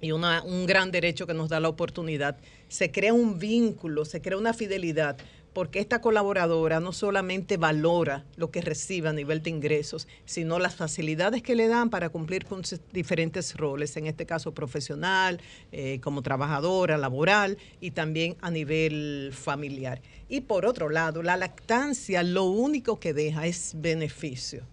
Y 0.00 0.12
un 0.12 0.66
gran 0.66 0.92
derecho 0.92 1.26
que 1.26 1.34
nos 1.34 1.48
da 1.48 1.58
la 1.58 1.68
oportunidad, 1.68 2.38
se 2.68 2.92
crea 2.92 3.12
un 3.12 3.40
vínculo, 3.40 4.04
se 4.04 4.22
crea 4.22 4.38
una 4.38 4.54
fidelidad, 4.54 5.18
porque 5.52 5.80
esta 5.80 6.00
colaboradora 6.00 6.80
no 6.80 6.92
solamente 6.92 7.56
valora 7.56 8.24
lo 8.36 8.50
que 8.50 8.60
recibe 8.60 9.08
a 9.08 9.12
nivel 9.12 9.42
de 9.42 9.50
ingresos, 9.50 10.06
sino 10.24 10.58
las 10.58 10.76
facilidades 10.76 11.42
que 11.42 11.54
le 11.54 11.68
dan 11.68 11.90
para 11.90 12.10
cumplir 12.10 12.44
con 12.44 12.64
sus 12.64 12.80
diferentes 12.92 13.56
roles, 13.56 13.96
en 13.96 14.06
este 14.06 14.26
caso 14.26 14.52
profesional, 14.52 15.40
eh, 15.72 16.00
como 16.00 16.22
trabajadora, 16.22 16.98
laboral 16.98 17.58
y 17.80 17.92
también 17.92 18.36
a 18.40 18.50
nivel 18.50 19.30
familiar. 19.32 20.00
Y 20.28 20.42
por 20.42 20.66
otro 20.66 20.88
lado, 20.88 21.22
la 21.22 21.36
lactancia 21.36 22.22
lo 22.22 22.44
único 22.44 23.00
que 23.00 23.14
deja 23.14 23.46
es 23.46 23.72
beneficio 23.76 24.64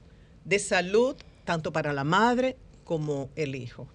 de 0.43 0.60
salud, 0.60 1.15
tanto 1.43 1.72
para 1.72 1.93
la 1.93 2.03
madre 2.03 2.57
como 2.84 3.30
el 3.35 3.56
hijo 3.56 3.88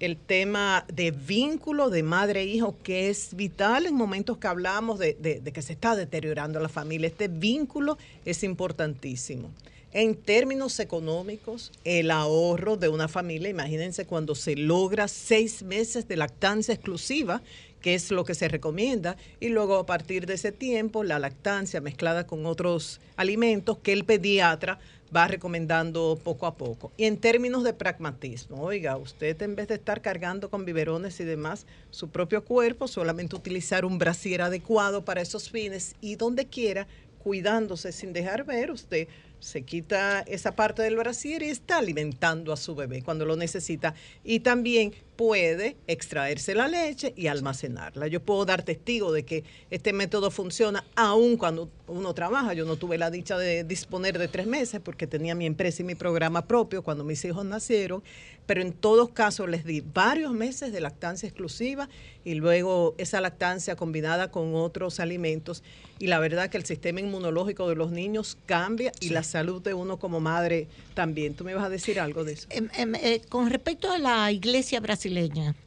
el 0.00 0.16
tema 0.16 0.84
de 0.92 1.10
vínculo 1.10 1.90
de 1.90 2.02
madre 2.02 2.42
e 2.42 2.46
hijo, 2.46 2.76
que 2.82 3.08
es 3.08 3.34
vital 3.34 3.86
en 3.86 3.94
momentos 3.94 4.38
que 4.38 4.46
hablamos 4.46 4.98
de, 4.98 5.42
que 5.52 5.62
se 5.62 5.72
está 5.72 5.96
deteriorando 5.96 6.60
la 6.60 6.68
familia. 6.68 7.08
Este 7.08 7.28
vínculo 7.28 7.96
es 8.24 8.42
importantísimo. 8.42 9.50
En 9.92 10.14
términos 10.14 10.78
económicos, 10.78 11.72
el 11.84 12.10
ahorro 12.10 12.76
de 12.76 12.88
una 12.88 13.08
familia, 13.08 13.48
imagínense 13.48 14.04
cuando 14.04 14.34
se 14.34 14.54
logra 14.54 15.08
seis 15.08 15.62
meses 15.62 16.06
de 16.06 16.16
lactancia 16.16 16.74
exclusiva, 16.74 17.40
qué 17.80 17.94
es 17.94 18.10
lo 18.10 18.24
que 18.24 18.34
se 18.34 18.48
recomienda 18.48 19.16
y 19.40 19.48
luego 19.48 19.76
a 19.76 19.86
partir 19.86 20.26
de 20.26 20.34
ese 20.34 20.52
tiempo 20.52 21.04
la 21.04 21.18
lactancia 21.18 21.80
mezclada 21.80 22.26
con 22.26 22.44
otros 22.44 23.00
alimentos 23.16 23.78
que 23.78 23.92
el 23.92 24.04
pediatra 24.04 24.80
va 25.14 25.28
recomendando 25.28 26.18
poco 26.22 26.46
a 26.46 26.56
poco. 26.56 26.92
Y 26.96 27.04
en 27.04 27.18
términos 27.18 27.64
de 27.64 27.72
pragmatismo, 27.72 28.62
oiga, 28.62 28.96
usted 28.96 29.40
en 29.42 29.56
vez 29.56 29.68
de 29.68 29.74
estar 29.74 30.02
cargando 30.02 30.50
con 30.50 30.64
biberones 30.64 31.20
y 31.20 31.24
demás 31.24 31.66
su 31.90 32.08
propio 32.08 32.44
cuerpo, 32.44 32.88
solamente 32.88 33.36
utilizar 33.36 33.84
un 33.84 33.98
brasier 33.98 34.42
adecuado 34.42 35.04
para 35.04 35.20
esos 35.20 35.50
fines 35.50 35.96
y 36.00 36.16
donde 36.16 36.46
quiera, 36.46 36.86
cuidándose 37.22 37.92
sin 37.92 38.12
dejar 38.12 38.44
ver, 38.44 38.70
usted 38.70 39.08
se 39.40 39.62
quita 39.62 40.20
esa 40.22 40.56
parte 40.56 40.82
del 40.82 40.96
brasier 40.96 41.42
y 41.42 41.50
está 41.50 41.78
alimentando 41.78 42.52
a 42.52 42.56
su 42.56 42.74
bebé 42.74 43.02
cuando 43.02 43.24
lo 43.24 43.36
necesita. 43.36 43.94
Y 44.24 44.40
también 44.40 44.94
puede 45.16 45.76
extraerse 45.86 46.54
la 46.54 46.68
leche 46.68 47.12
y 47.16 47.26
almacenarla. 47.26 48.06
Yo 48.06 48.20
puedo 48.20 48.44
dar 48.44 48.62
testigo 48.62 49.12
de 49.12 49.24
que 49.24 49.44
este 49.70 49.92
método 49.92 50.30
funciona 50.30 50.84
aún 50.94 51.36
cuando 51.36 51.70
uno 51.88 52.14
trabaja. 52.14 52.52
Yo 52.52 52.64
no 52.64 52.76
tuve 52.76 52.98
la 52.98 53.10
dicha 53.10 53.38
de 53.38 53.64
disponer 53.64 54.18
de 54.18 54.28
tres 54.28 54.46
meses 54.46 54.80
porque 54.82 55.06
tenía 55.06 55.34
mi 55.34 55.46
empresa 55.46 55.82
y 55.82 55.84
mi 55.84 55.94
programa 55.94 56.46
propio 56.46 56.82
cuando 56.82 57.04
mis 57.04 57.24
hijos 57.24 57.44
nacieron, 57.44 58.02
pero 58.46 58.60
en 58.62 58.72
todos 58.72 59.10
casos 59.10 59.48
les 59.48 59.64
di 59.64 59.80
varios 59.80 60.32
meses 60.32 60.72
de 60.72 60.80
lactancia 60.80 61.28
exclusiva 61.28 61.88
y 62.24 62.34
luego 62.34 62.94
esa 62.98 63.20
lactancia 63.20 63.76
combinada 63.76 64.30
con 64.30 64.54
otros 64.54 65.00
alimentos. 65.00 65.62
Y 65.98 66.08
la 66.08 66.18
verdad 66.18 66.50
que 66.50 66.58
el 66.58 66.64
sistema 66.66 67.00
inmunológico 67.00 67.68
de 67.68 67.74
los 67.74 67.90
niños 67.90 68.36
cambia 68.46 68.92
y 69.00 69.10
la 69.10 69.22
salud 69.22 69.62
de 69.62 69.74
uno 69.74 69.98
como 69.98 70.20
madre 70.20 70.68
también. 70.94 71.34
¿Tú 71.34 71.44
me 71.44 71.54
vas 71.54 71.64
a 71.64 71.68
decir 71.68 71.98
algo 71.98 72.24
de 72.24 72.32
eso? 72.32 72.46
Em, 72.50 72.68
em, 72.76 72.94
eh, 72.96 73.22
con 73.28 73.48
respecto 73.48 73.90
a 73.90 73.98
la 73.98 74.30
iglesia 74.30 74.80
brasileña, 74.80 75.05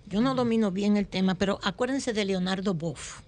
yo 0.07 0.21
no 0.21 0.35
domino 0.35 0.71
bien 0.71 0.97
el 0.97 1.07
tema, 1.07 1.35
pero 1.35 1.59
acuérdense 1.63 2.13
de 2.13 2.25
Leonardo 2.25 2.73
Boff. 2.73 3.21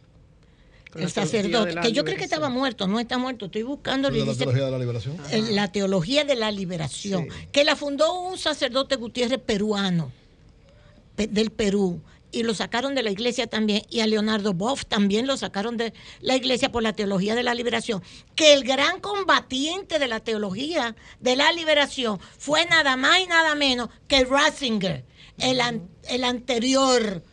El 0.95 1.09
sacerdote, 1.09 1.75
que 1.81 1.93
yo 1.93 2.03
creo 2.03 2.17
que 2.17 2.25
estaba 2.25 2.49
muerto, 2.49 2.85
no 2.85 2.99
está 2.99 3.17
muerto, 3.17 3.45
estoy 3.45 3.63
buscando 3.63 4.09
¿De 4.09 4.25
la 4.25 4.33
teología 4.35 4.65
de 4.65 4.71
la 4.71 4.77
liberación? 4.79 5.17
la 5.55 5.71
teología 5.71 6.23
de 6.25 6.35
la 6.35 6.51
liberación, 6.51 7.27
que 7.53 7.63
la 7.63 7.77
fundó 7.77 8.19
un 8.19 8.37
sacerdote 8.37 8.97
Gutiérrez 8.97 9.39
peruano, 9.39 10.11
pe- 11.15 11.27
del 11.27 11.49
Perú, 11.51 12.01
y 12.33 12.43
lo 12.43 12.53
sacaron 12.53 12.93
de 12.93 13.03
la 13.03 13.11
iglesia 13.11 13.47
también, 13.47 13.83
y 13.89 14.01
a 14.01 14.07
Leonardo 14.07 14.53
Boff 14.53 14.85
también 14.85 15.27
lo 15.27 15.37
sacaron 15.37 15.77
de 15.77 15.93
la 16.19 16.35
iglesia 16.35 16.73
por 16.73 16.83
la 16.83 16.91
teología 16.93 17.35
de 17.35 17.43
la 17.43 17.53
liberación, 17.53 18.03
que 18.35 18.53
el 18.53 18.65
gran 18.65 18.99
combatiente 18.99 19.97
de 19.97 20.07
la 20.09 20.19
teología 20.19 20.95
de 21.21 21.35
la 21.37 21.53
liberación 21.53 22.19
fue 22.37 22.65
nada 22.65 22.97
más 22.97 23.19
y 23.21 23.27
nada 23.27 23.55
menos 23.55 23.87
que 24.09 24.25
Ratzinger, 24.25 25.05
el, 25.41 25.61
an- 25.61 25.87
el 26.09 26.23
anterior 26.23 27.23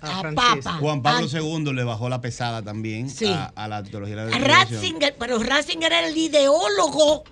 a 0.00 0.22
Papa. 0.34 0.74
Juan 0.80 1.02
Pablo 1.02 1.26
a- 1.32 1.40
II 1.40 1.72
le 1.72 1.84
bajó 1.84 2.08
la 2.08 2.20
pesada 2.20 2.62
también 2.62 3.10
Sí. 3.10 3.26
a, 3.26 3.52
a 3.56 3.68
la 3.68 3.82
teología 3.82 4.24
de 4.24 4.30
la. 4.30 4.38
Ratzinger, 4.38 5.16
pero 5.18 5.38
Ratzinger 5.38 5.92
era 5.92 6.06
el 6.08 6.16
ideólogo. 6.16 7.24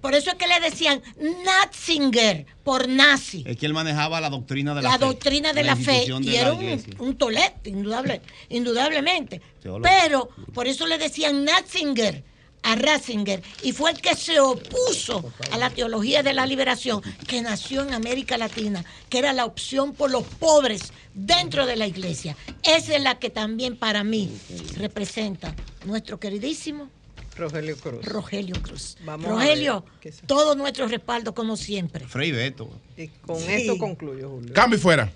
Por 0.00 0.14
eso 0.14 0.30
es 0.30 0.36
que 0.36 0.46
le 0.46 0.60
decían 0.60 1.02
Natzinger, 1.44 2.46
por 2.62 2.88
nazi. 2.88 3.42
Es 3.46 3.56
que 3.56 3.66
él 3.66 3.72
manejaba 3.74 4.20
la 4.20 4.30
doctrina 4.30 4.74
de 4.74 4.82
la, 4.82 4.90
La 4.90 4.98
fe, 4.98 5.04
doctrina 5.04 5.52
de 5.52 5.62
la, 5.64 5.74
fe. 5.76 6.04
de 6.06 6.18
Y 6.20 6.32
la 6.32 6.40
era 6.40 6.52
un, 6.52 6.84
un 6.98 7.16
tolete, 7.16 7.70
indudable, 7.70 8.20
indudablemente. 8.48 9.40
Teólogo. 9.62 9.82
Pero 9.82 10.28
por 10.52 10.66
eso 10.66 10.86
le 10.86 10.98
decían 10.98 11.44
Natzinger 11.44 12.22
a 12.62 12.74
Ratzinger 12.74 13.42
y 13.62 13.72
fue 13.72 13.92
el 13.92 14.00
que 14.00 14.14
se 14.16 14.40
opuso 14.40 15.32
a 15.52 15.58
la 15.58 15.70
teología 15.70 16.22
de 16.22 16.32
la 16.32 16.46
liberación 16.46 17.00
que 17.28 17.40
nació 17.42 17.82
en 17.82 17.94
América 17.94 18.36
Latina, 18.38 18.84
que 19.08 19.18
era 19.18 19.32
la 19.32 19.44
opción 19.44 19.94
por 19.94 20.10
los 20.10 20.24
pobres 20.24 20.92
dentro 21.14 21.64
de 21.66 21.76
la 21.76 21.86
iglesia. 21.86 22.36
Esa 22.62 22.96
es 22.96 23.02
la 23.02 23.18
que 23.18 23.30
también 23.30 23.76
para 23.76 24.02
mí 24.04 24.30
representa 24.76 25.54
nuestro 25.84 26.18
queridísimo 26.18 26.90
Rogelio 27.36 27.76
Cruz. 27.76 28.04
Rogelio 28.04 28.56
Cruz. 28.62 28.96
Vamos 29.04 29.28
Rogelio, 29.28 29.84
todo 30.26 30.54
nuestro 30.54 30.88
respaldo 30.88 31.34
como 31.34 31.56
siempre. 31.56 32.06
Frei 32.08 32.32
Beto. 32.32 32.70
Y 32.96 33.08
con 33.08 33.38
Sí. 33.38 33.46
esto 33.52 33.76
concluyo, 33.78 34.30
Julio. 34.30 34.54
Cambio 34.54 34.78
y 34.78 34.80
fuera. 34.80 35.12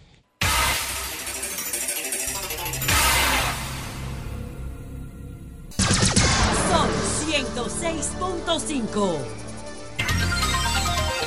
106.5. 7.44 9.16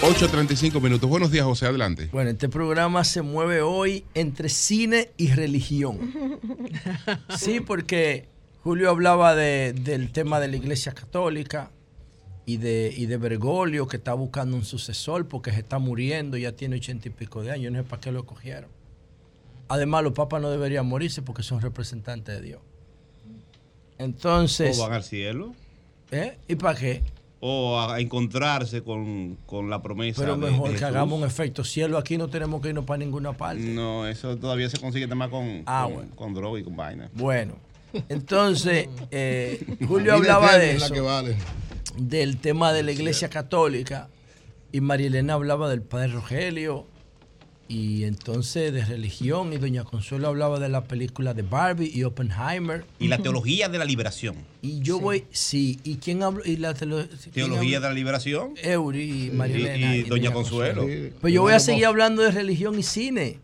8.35 0.04 0.80
minutos. 0.82 1.10
Buenos 1.10 1.32
días, 1.32 1.44
José. 1.46 1.66
Adelante. 1.66 2.10
Bueno, 2.12 2.30
este 2.30 2.50
programa 2.50 3.04
se 3.04 3.24
mueve 3.24 3.62
hoy 3.64 4.06
entre 4.14 4.50
cine 4.50 5.10
y 5.18 5.32
religión. 5.34 5.98
Sí, 7.38 7.60
porque 7.62 8.28
Julio 8.64 8.90
hablaba 8.92 9.34
de- 9.36 9.74
del 9.74 10.12
tema 10.12 10.40
de 10.40 10.50
la 10.50 10.58
Iglesia 10.58 10.94
Católica 10.94 11.72
y 12.46 12.58
de, 12.58 12.94
y 12.96 13.08
de 13.08 13.18
Bergoglio, 13.18 13.88
que 13.88 13.98
está 13.98 14.14
buscando 14.14 14.56
un 14.56 14.66
sucesor 14.66 15.28
porque 15.28 15.52
se 15.52 15.60
está 15.62 15.80
muriendo, 15.80 16.38
ya 16.38 16.52
tiene 16.52 16.76
ochenta 16.76 17.08
y 17.08 17.12
pico 17.12 17.42
de 17.42 17.52
años, 17.52 17.72
no 17.72 17.80
sé 17.80 17.86
para 17.86 18.00
qué 18.02 18.12
lo 18.12 18.24
cogieron. 18.26 18.70
Además, 19.68 20.04
los 20.04 20.14
papas 20.14 20.42
no 20.44 20.52
deberían 20.52 20.86
morirse 20.86 21.22
porque 21.24 21.42
son 21.42 21.60
representantes 21.62 22.36
de 22.36 22.42
Dios. 22.42 22.62
Entonces, 23.98 24.78
O 24.78 24.84
van 24.84 24.94
al 24.94 25.04
cielo. 25.04 25.56
¿Eh? 26.14 26.38
¿y 26.48 26.56
para 26.56 26.78
qué? 26.80 27.04
O 27.46 27.78
a 27.80 28.00
encontrarse 28.00 28.84
con, 28.84 29.38
con 29.46 29.70
la 29.70 29.82
promesa. 29.82 30.22
Pero 30.22 30.38
mejor 30.38 30.72
de 30.72 30.76
que 30.78 30.86
hagamos 30.86 31.20
un 31.20 31.26
efecto 31.28 31.64
cielo 31.66 31.98
aquí, 31.98 32.18
no 32.18 32.30
tenemos 32.30 32.62
que 32.62 32.70
irnos 32.70 32.86
para 32.86 33.00
ninguna 33.00 33.34
parte. 33.34 33.62
No, 33.62 34.08
eso 34.08 34.38
todavía 34.38 34.70
se 34.70 34.78
consigue 34.80 35.08
más 35.08 35.30
con, 35.30 35.64
Ah, 35.66 35.84
con, 35.86 35.94
bueno. 35.94 36.16
con 36.16 36.34
droga 36.34 36.60
y 36.60 36.64
con 36.64 36.76
vaina. 36.78 37.10
Bueno, 37.14 37.56
entonces 38.08 38.88
eh, 39.12 39.60
Julio 39.88 40.14
hablaba 40.14 40.58
de 40.58 40.78
la 40.80 40.86
eso, 40.86 40.94
que 40.94 41.02
vale. 41.02 41.36
del 41.98 42.38
tema 42.38 42.72
de 42.72 42.84
la 42.84 42.92
iglesia 42.94 43.30
católica, 43.30 44.08
y 44.72 44.80
María 44.82 45.08
Elena 45.08 45.34
hablaba 45.34 45.70
del 45.70 45.82
padre 45.82 46.08
Rogelio, 46.08 46.88
y 47.68 48.04
entonces 48.04 48.72
de 48.74 48.84
religión, 48.86 49.54
y 49.54 49.58
doña 49.58 49.84
Consuelo 49.84 50.28
hablaba 50.28 50.60
de 50.60 50.70
la 50.70 50.84
película 50.84 51.34
de 51.34 51.42
Barbie 51.44 51.92
y 51.94 52.04
Oppenheimer. 52.04 52.86
Y 53.00 53.08
la 53.08 53.18
teología 53.18 53.70
de 53.70 53.78
la 53.80 53.86
liberación. 53.86 54.36
Y 54.62 54.80
yo 54.82 55.00
voy, 55.00 55.26
sí, 55.32 55.80
¿y 55.84 55.96
quién 55.96 56.24
habló? 56.24 56.44
Y 56.46 56.58
la 56.58 56.74
teolo- 56.76 57.08
Teología 57.34 57.80
de 57.80 57.88
la 57.88 57.94
liberación. 57.94 58.54
Eury 58.62 59.28
y 59.28 59.32
María 59.32 59.76
Y- 59.98 60.04
doña 60.04 60.32
Consuelo. 60.32 60.86
Pues 61.22 61.34
yo 61.34 61.42
voy 61.42 61.54
a 61.54 61.60
seguir 61.60 61.86
hablando 61.86 62.22
de 62.22 62.32
religión 62.32 62.78
y 62.78 62.84
cine. 62.84 63.40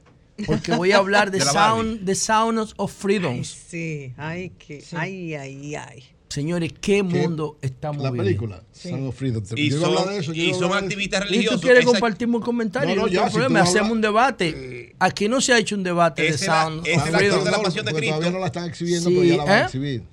Porque 0.46 0.74
voy 0.74 0.92
a 0.94 0.98
hablar 1.00 1.32
de, 1.32 1.42
Sound, 1.42 2.02
de 2.02 2.16
Sound 2.16 2.74
of 2.78 2.94
Freedom. 2.94 3.44
Sí, 3.44 4.14
ay, 4.18 4.52
que, 4.58 4.84
ay, 4.96 5.34
ay, 5.36 5.76
ay. 5.76 6.04
Señores, 6.30 6.72
¿qué 6.80 7.02
mundo 7.02 7.58
estamos 7.60 8.04
La 8.04 8.12
viviendo? 8.12 8.24
película, 8.52 8.64
Sound 8.72 9.08
of 9.08 9.16
Freedom. 9.16 9.44
Y 9.56 9.72
son- 9.72 10.10
de 10.10 10.18
eso, 10.20 10.32
yo 10.32 10.44
y 10.44 10.54
son 10.54 10.72
activistas 10.74 11.22
¿Y 11.22 11.24
tú 11.26 11.30
religiosos. 11.32 11.62
quieres 11.62 11.80
Esa- 11.84 11.92
compartir 11.92 12.28
un 12.28 12.40
comentario? 12.42 12.90
No, 12.90 12.96
no, 12.96 13.02
No, 13.02 13.08
ya, 13.08 13.14
tengo 13.22 13.28
si 13.30 13.34
problema. 13.34 13.60
hablas- 13.62 13.70
Hacemos 13.76 13.92
un 13.94 14.02
debate. 14.02 14.96
Aquí 15.00 15.28
no 15.28 15.42
se 15.42 15.54
ha 15.54 15.58
hecho 15.58 15.76
un 15.76 15.82
debate 15.82 16.22
de 16.22 16.28
Esa 16.28 16.36
es 16.38 16.48
la- 16.48 16.64
Sound 16.64 16.88
esa 16.88 17.00
of 17.02 17.06
es 17.08 17.12
la 17.12 17.18
Freedom. 17.18 17.36
acción 17.40 17.46
de 17.46 17.58
la 17.58 17.64
pasión 17.64 17.86
de 17.88 17.94
Cristo. 17.94 18.16
Todavía 18.16 18.32
no 18.32 18.40
la 18.40 18.46
están 18.46 18.70
exhibiendo, 18.70 19.10
Sí, 19.10 19.16
pero 19.16 19.28
ya 19.28 19.38
la 19.38 19.44
van 19.44 19.52
¿eh? 19.54 19.62
a 19.62 19.66
exhibir. 19.66 20.04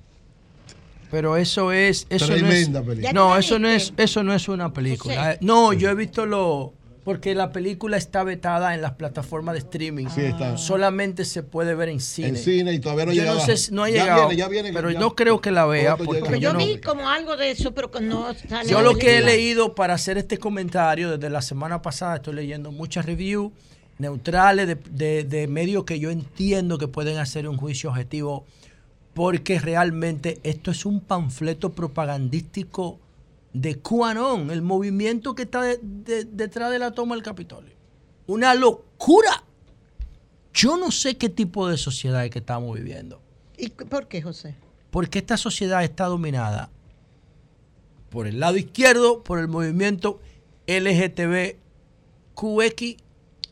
Pero 1.10 1.36
eso 1.36 1.70
es, 1.72 2.06
eso 2.08 2.26
Tremenda 2.26 2.80
no 2.80 2.84
es, 2.84 2.88
película. 2.88 3.12
no, 3.12 3.34
¿Ya 3.34 3.40
eso 3.40 3.58
no 3.58 3.68
la 3.68 3.74
es, 3.74 3.92
eso 3.96 4.22
no 4.24 4.34
es 4.34 4.48
una 4.48 4.72
película. 4.72 5.32
Eh, 5.32 5.38
No, 5.42 5.72
yo 5.74 5.90
he 5.90 5.94
visto 5.94 6.24
lo, 6.24 6.72
porque 7.06 7.36
la 7.36 7.52
película 7.52 7.96
está 7.96 8.24
vetada 8.24 8.74
en 8.74 8.82
las 8.82 8.94
plataformas 8.94 9.52
de 9.52 9.60
streaming. 9.60 10.06
Sí, 10.12 10.22
está. 10.22 10.58
Solamente 10.58 11.24
se 11.24 11.44
puede 11.44 11.76
ver 11.76 11.88
en 11.88 12.00
cine. 12.00 12.28
En 12.30 12.36
cine 12.36 12.72
y 12.74 12.80
todavía 12.80 13.06
no 13.06 13.12
llegado. 13.12 13.38
no 13.38 13.46
sé, 13.46 13.56
si- 13.56 13.72
no 13.72 13.84
ha 13.84 13.88
Ya 13.90 14.02
llegado, 14.02 14.20
viene, 14.26 14.36
ya 14.36 14.48
viene, 14.48 14.72
pero 14.72 14.90
ya- 14.90 14.98
no 14.98 15.14
creo 15.14 15.40
que 15.40 15.52
la 15.52 15.66
vea 15.66 15.96
porque 15.96 16.20
llega. 16.20 16.32
Yo 16.32 16.38
yo 16.40 16.52
no, 16.54 16.58
vi 16.58 16.78
como 16.80 17.08
algo 17.08 17.36
de 17.36 17.52
eso, 17.52 17.72
pero 17.72 17.92
que 17.92 18.00
no 18.00 18.34
sale. 18.34 18.68
yo 18.68 18.80
lo 18.82 18.96
que 18.98 19.18
he 19.18 19.22
leído 19.22 19.76
para 19.76 19.94
hacer 19.94 20.18
este 20.18 20.36
comentario 20.38 21.12
desde 21.12 21.30
la 21.30 21.42
semana 21.42 21.80
pasada, 21.80 22.16
estoy 22.16 22.34
leyendo 22.34 22.72
muchas 22.72 23.06
reviews 23.06 23.52
neutrales 23.98 24.66
de, 24.66 24.74
de- 24.90 25.22
de 25.22 25.46
medios 25.46 25.84
que 25.84 26.00
yo 26.00 26.10
entiendo 26.10 26.76
que 26.76 26.88
pueden 26.88 27.18
hacer 27.18 27.48
un 27.48 27.56
juicio 27.56 27.88
objetivo, 27.90 28.44
porque 29.14 29.60
realmente 29.60 30.40
esto 30.42 30.72
es 30.72 30.84
un 30.84 31.00
panfleto 31.00 31.70
propagandístico 31.72 32.98
de 33.60 33.80
QAnon, 33.80 34.50
el 34.50 34.60
movimiento 34.60 35.34
que 35.34 35.44
está 35.44 35.62
de- 35.62 35.78
de- 35.82 36.24
detrás 36.24 36.70
de 36.70 36.78
la 36.78 36.92
toma 36.92 37.14
del 37.14 37.24
Capitolio. 37.24 37.74
Una 38.26 38.54
locura. 38.54 39.44
Yo 40.52 40.76
no 40.76 40.90
sé 40.90 41.16
qué 41.16 41.28
tipo 41.30 41.66
de 41.68 41.78
sociedad 41.78 42.24
es 42.24 42.30
que 42.30 42.40
estamos 42.40 42.74
viviendo. 42.76 43.22
¿Y 43.56 43.68
por 43.70 44.08
qué, 44.08 44.20
José? 44.20 44.56
Porque 44.90 45.18
esta 45.20 45.36
sociedad 45.38 45.82
está 45.84 46.04
dominada 46.06 46.70
por 48.10 48.26
el 48.26 48.40
lado 48.40 48.56
izquierdo, 48.56 49.22
por 49.24 49.38
el 49.38 49.48
movimiento 49.48 50.20
LGTBQX 50.66 51.56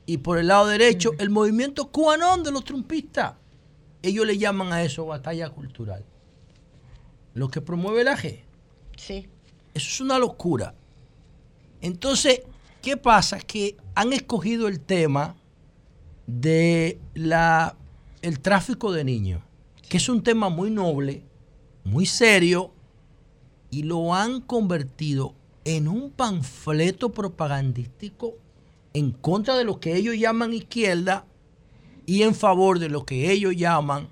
y 0.07 0.19
por 0.19 0.37
el 0.39 0.49
lado 0.49 0.67
derecho, 0.67 1.13
el 1.19 1.31
movimiento 1.31 1.91
QAnon 1.91 2.43
de 2.43 2.53
los 2.53 2.65
trumpistas. 2.65 3.35
Ellos 4.03 4.27
le 4.27 4.37
llaman 4.37 4.71
a 4.73 4.83
eso 4.83 5.07
batalla 5.07 5.49
cultural. 5.49 6.05
Lo 7.33 7.49
que 7.49 7.63
promueve 7.63 8.05
la 8.05 8.17
G. 8.19 8.41
Sí. 8.97 9.29
Eso 9.75 9.89
es 9.89 10.01
una 10.01 10.19
locura. 10.19 10.75
Entonces, 11.81 12.43
¿qué 12.81 12.97
pasa? 12.97 13.39
Que 13.41 13.77
han 13.95 14.13
escogido 14.13 14.69
el 14.69 14.81
tema 14.81 15.37
de 16.27 16.99
la, 17.15 17.77
el 18.23 18.41
tráfico 18.41 18.93
de 18.93 19.05
niños. 19.05 19.43
que 19.89 19.99
es 19.99 20.09
un 20.09 20.23
tema 20.23 20.49
muy 20.49 20.71
noble, 20.71 21.23
muy 21.85 22.07
serio, 22.07 22.73
y 23.71 23.83
lo 23.83 24.15
han 24.15 24.41
convertido 24.41 25.35
en 25.65 25.89
un 25.89 26.11
panfleto 26.11 27.13
propagandístico 27.13 28.35
en 28.93 29.11
contra 29.11 29.57
de 29.57 29.65
lo 29.65 29.81
que 29.81 29.97
ellos 29.97 30.17
llaman 30.17 30.55
izquierda 30.55 31.27
y 32.07 32.23
en 32.23 32.35
favor 32.35 32.79
de 32.79 32.89
lo 32.89 33.05
que 33.05 33.31
ellos 33.31 33.57
llaman 33.57 34.09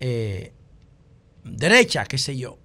eh, 0.00 0.52
derecha, 1.44 2.04
qué 2.04 2.18
sé 2.18 2.36
yo, 2.36 2.58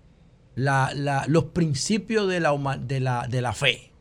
la- 0.58 0.92
la- 0.94 1.24
los 1.28 1.46
principios 1.46 2.28
de 2.28 2.40
la, 2.42 2.52
de, 2.82 3.00
la, 3.00 3.28
de 3.28 3.42
la 3.42 3.54
fe. 3.54 3.92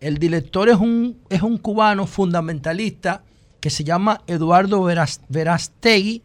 El 0.00 0.18
director 0.18 0.68
es 0.68 0.76
un, 0.76 1.16
es 1.30 1.42
un 1.42 1.56
cubano 1.58 2.06
fundamentalista 2.06 3.22
que 3.60 3.70
se 3.70 3.84
llama 3.84 4.22
Eduardo 4.26 4.82
Veras- 4.82 5.20
Verástegui 5.28 6.22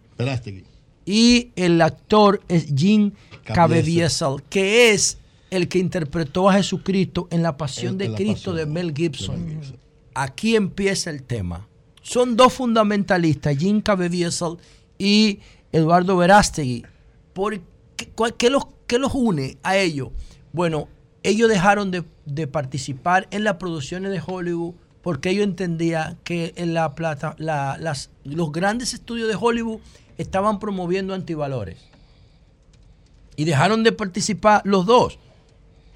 y 1.05 1.49
el 1.55 1.81
actor 1.81 2.41
es 2.47 2.67
Jim 2.75 3.11
Caviezel. 3.43 4.41
Que 4.49 4.91
es 4.91 5.19
el 5.51 5.67
que 5.67 5.77
interpretó 5.79 6.49
a 6.49 6.53
Jesucristo 6.53 7.27
en 7.29 7.43
La 7.43 7.55
Pasión 7.57 7.97
de 7.97 8.05
en 8.05 8.11
La 8.13 8.17
Cristo 8.17 8.51
Pasión 8.51 8.55
de 8.55 8.65
Mel 8.65 8.93
Gibson. 8.95 9.61
Aquí 10.15 10.55
empieza 10.55 11.09
el 11.09 11.21
tema. 11.21 11.67
Son 12.01 12.35
dos 12.37 12.53
fundamentalistas, 12.53 13.57
Jim 13.57 13.81
Caviezel 13.81 14.57
y 14.97 15.39
Eduardo 15.71 16.15
Verástegui. 16.17 16.83
¿Por 17.33 17.59
qué, 17.95 18.49
los, 18.49 18.67
qué 18.87 18.99
los 18.99 19.13
une 19.13 19.57
a 19.63 19.77
ellos? 19.77 20.09
Bueno, 20.53 20.87
ellos 21.23 21.49
dejaron 21.49 21.91
de, 21.91 22.03
de 22.25 22.47
participar 22.47 23.27
en 23.31 23.43
las 23.43 23.55
producciones 23.55 24.11
de 24.11 24.21
Hollywood 24.25 24.73
porque 25.01 25.29
ellos 25.29 25.43
entendían 25.43 26.17
que 26.23 26.53
en 26.55 26.73
la 26.73 26.95
plata, 26.95 27.35
la- 27.37 27.77
las, 27.79 28.09
los 28.23 28.51
grandes 28.51 28.93
estudios 28.93 29.27
de 29.27 29.37
Hollywood 29.39 29.79
estaban 30.17 30.59
promoviendo 30.59 31.13
antivalores. 31.13 31.77
Y 33.35 33.43
dejaron 33.45 33.83
de 33.83 33.91
participar 33.91 34.61
los 34.65 34.85
dos 34.85 35.19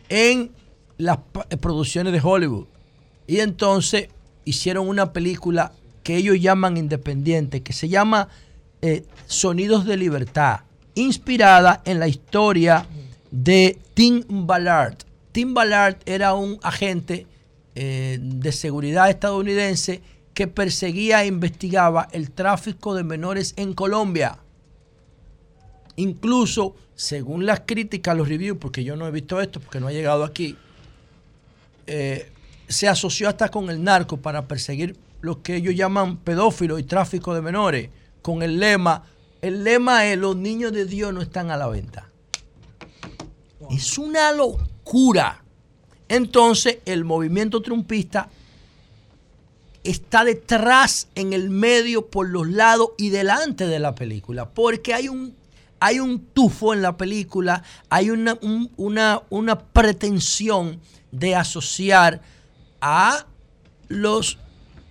en 0.10 0.52
las 0.98 1.20
eh, 1.50 1.58
producciones 1.58 2.12
de 2.14 2.20
Hollywood. 2.22 2.66
Y 3.28 3.40
entonces 3.40 4.10
hicieron 4.46 4.88
una 4.88 5.14
película 5.14 5.72
que 6.04 6.18
ellos 6.18 6.40
llaman 6.42 6.78
independiente, 6.78 7.62
que 7.62 7.74
se 7.74 7.88
llama 7.88 8.28
eh, 8.82 9.06
Sonidos 9.28 9.86
de 9.86 9.98
Libertad, 9.98 10.62
inspirada 10.96 11.82
en 11.86 12.00
la 12.00 12.08
historia 12.08 12.86
de 13.32 13.78
Tim 13.94 14.24
Ballard. 14.28 14.98
Tim 15.32 15.54
Ballard 15.54 15.98
era 16.06 16.34
un 16.34 16.60
agente 16.64 17.28
eh, 17.76 18.18
de 18.22 18.52
seguridad 18.52 19.10
estadounidense 19.10 20.02
que 20.34 20.48
perseguía 20.48 21.24
e 21.24 21.28
investigaba 21.28 22.08
el 22.12 22.32
tráfico 22.32 22.96
de 22.96 23.04
menores 23.04 23.54
en 23.58 23.74
Colombia. 23.74 24.40
Incluso, 25.96 26.76
según 26.96 27.46
las 27.46 27.62
críticas, 27.62 28.16
los 28.16 28.30
reviews, 28.30 28.58
porque 28.58 28.84
yo 28.84 28.96
no 28.96 29.06
he 29.06 29.12
visto 29.12 29.42
esto, 29.42 29.60
porque 29.60 29.80
no 29.80 29.88
ha 29.88 29.92
llegado 29.92 30.24
aquí, 30.24 30.56
eh, 31.88 32.32
se 32.68 32.88
asoció 32.88 33.28
hasta 33.28 33.50
con 33.50 33.70
el 33.70 33.84
narco 33.84 34.18
para 34.18 34.48
perseguir 34.48 34.96
lo 35.22 35.42
que 35.42 35.56
ellos 35.58 35.76
llaman 35.76 36.18
pedófilos 36.18 36.80
y 36.80 36.84
tráfico 36.84 37.34
de 37.34 37.42
menores, 37.42 37.90
con 38.22 38.42
el 38.44 38.60
lema, 38.60 39.04
el 39.42 39.64
lema 39.64 40.06
es 40.08 40.18
los 40.18 40.36
niños 40.36 40.72
de 40.74 40.86
Dios 40.86 41.14
no 41.14 41.22
están 41.22 41.52
a 41.52 41.58
la 41.58 41.68
venta. 41.68 42.10
Es 43.72 43.98
una 43.98 44.32
locura. 44.32 45.44
Entonces 46.08 46.80
el 46.86 47.06
movimiento 47.06 47.62
trumpista 47.62 48.30
está 49.84 50.24
detrás, 50.24 51.08
en 51.16 51.34
el 51.34 51.50
medio, 51.50 52.08
por 52.08 52.28
los 52.30 52.48
lados 52.50 52.90
y 52.98 53.10
delante 53.10 53.66
de 53.68 53.80
la 53.80 53.96
película, 53.96 54.50
porque 54.50 54.94
hay 54.94 55.08
un, 55.08 55.36
hay 55.80 56.00
un 56.00 56.20
tufo 56.20 56.74
en 56.74 56.82
la 56.82 56.98
película, 56.98 57.64
hay 57.90 58.10
una, 58.10 58.38
un- 58.42 58.70
una, 58.76 59.22
una 59.30 59.58
pretensión 59.60 60.80
de 61.12 61.36
asociar 61.36 62.22
a 62.82 63.26
los 63.88 64.38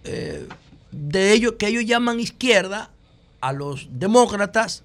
eh, 0.04 0.48
de 0.90 1.32
ellos 1.32 1.54
que 1.58 1.66
ellos 1.68 1.84
llaman 1.84 2.18
izquierda, 2.18 2.90
a 3.40 3.52
los 3.52 3.88
demócratas 3.92 4.82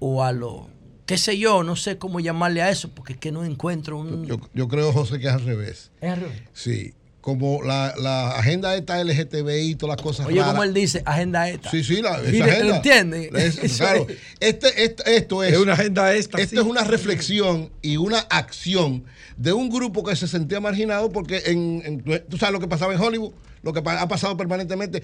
o 0.00 0.22
a 0.24 0.32
los, 0.32 0.62
qué 1.06 1.16
sé 1.18 1.38
yo, 1.38 1.62
no 1.62 1.76
sé 1.76 1.98
cómo 1.98 2.20
llamarle 2.20 2.62
a 2.62 2.70
eso, 2.70 2.88
porque 2.90 3.14
es 3.14 3.18
que 3.18 3.32
no 3.32 3.44
encuentro 3.44 3.98
un... 3.98 4.24
Yo, 4.26 4.38
yo 4.52 4.68
creo, 4.68 4.92
José, 4.92 5.18
que 5.18 5.26
es 5.28 5.32
al 5.32 5.44
revés. 5.44 5.90
Es 6.00 6.10
al 6.12 6.20
revés. 6.20 6.42
Sí. 6.52 6.94
Como 7.20 7.62
la, 7.62 7.94
la 7.96 8.32
agenda 8.32 8.74
esta 8.76 9.02
LGTBI 9.02 9.70
y 9.70 9.74
todas 9.76 9.96
las 9.96 10.02
cosas 10.04 10.26
Oye, 10.26 10.40
raras. 10.40 10.50
como 10.52 10.62
él 10.64 10.74
dice, 10.74 11.02
agenda 11.06 11.48
esta. 11.48 11.70
Sí, 11.70 11.82
sí, 11.82 12.02
la, 12.02 12.20
esa 12.20 12.30
Mire, 12.30 12.50
agenda. 12.50 12.76
¿entiende? 12.76 13.30
Es- 13.34 13.76
claro. 13.78 14.06
es. 14.10 14.18
Este, 14.40 14.84
este- 14.84 15.16
esto 15.16 15.42
es. 15.42 15.54
Es 15.54 15.58
una 15.58 15.72
agenda 15.72 16.12
esta, 16.12 16.38
Esto 16.38 16.56
sí. 16.56 16.60
es 16.60 16.66
una 16.70 16.84
reflexión 16.84 17.70
y 17.80 17.96
una 17.96 18.18
acción 18.18 19.04
de 19.38 19.54
un 19.54 19.70
grupo 19.70 20.04
que 20.04 20.14
se 20.16 20.28
sentía 20.28 20.60
marginado 20.60 21.08
porque 21.10 21.42
en, 21.46 21.82
en- 21.86 22.24
tú 22.28 22.36
sabes 22.36 22.52
lo 22.52 22.60
que 22.60 22.68
pasaba 22.68 22.92
en 22.92 23.00
Hollywood, 23.00 23.32
lo 23.62 23.72
que 23.72 23.80
ha 23.82 24.06
pasado 24.08 24.36
permanentemente, 24.36 25.02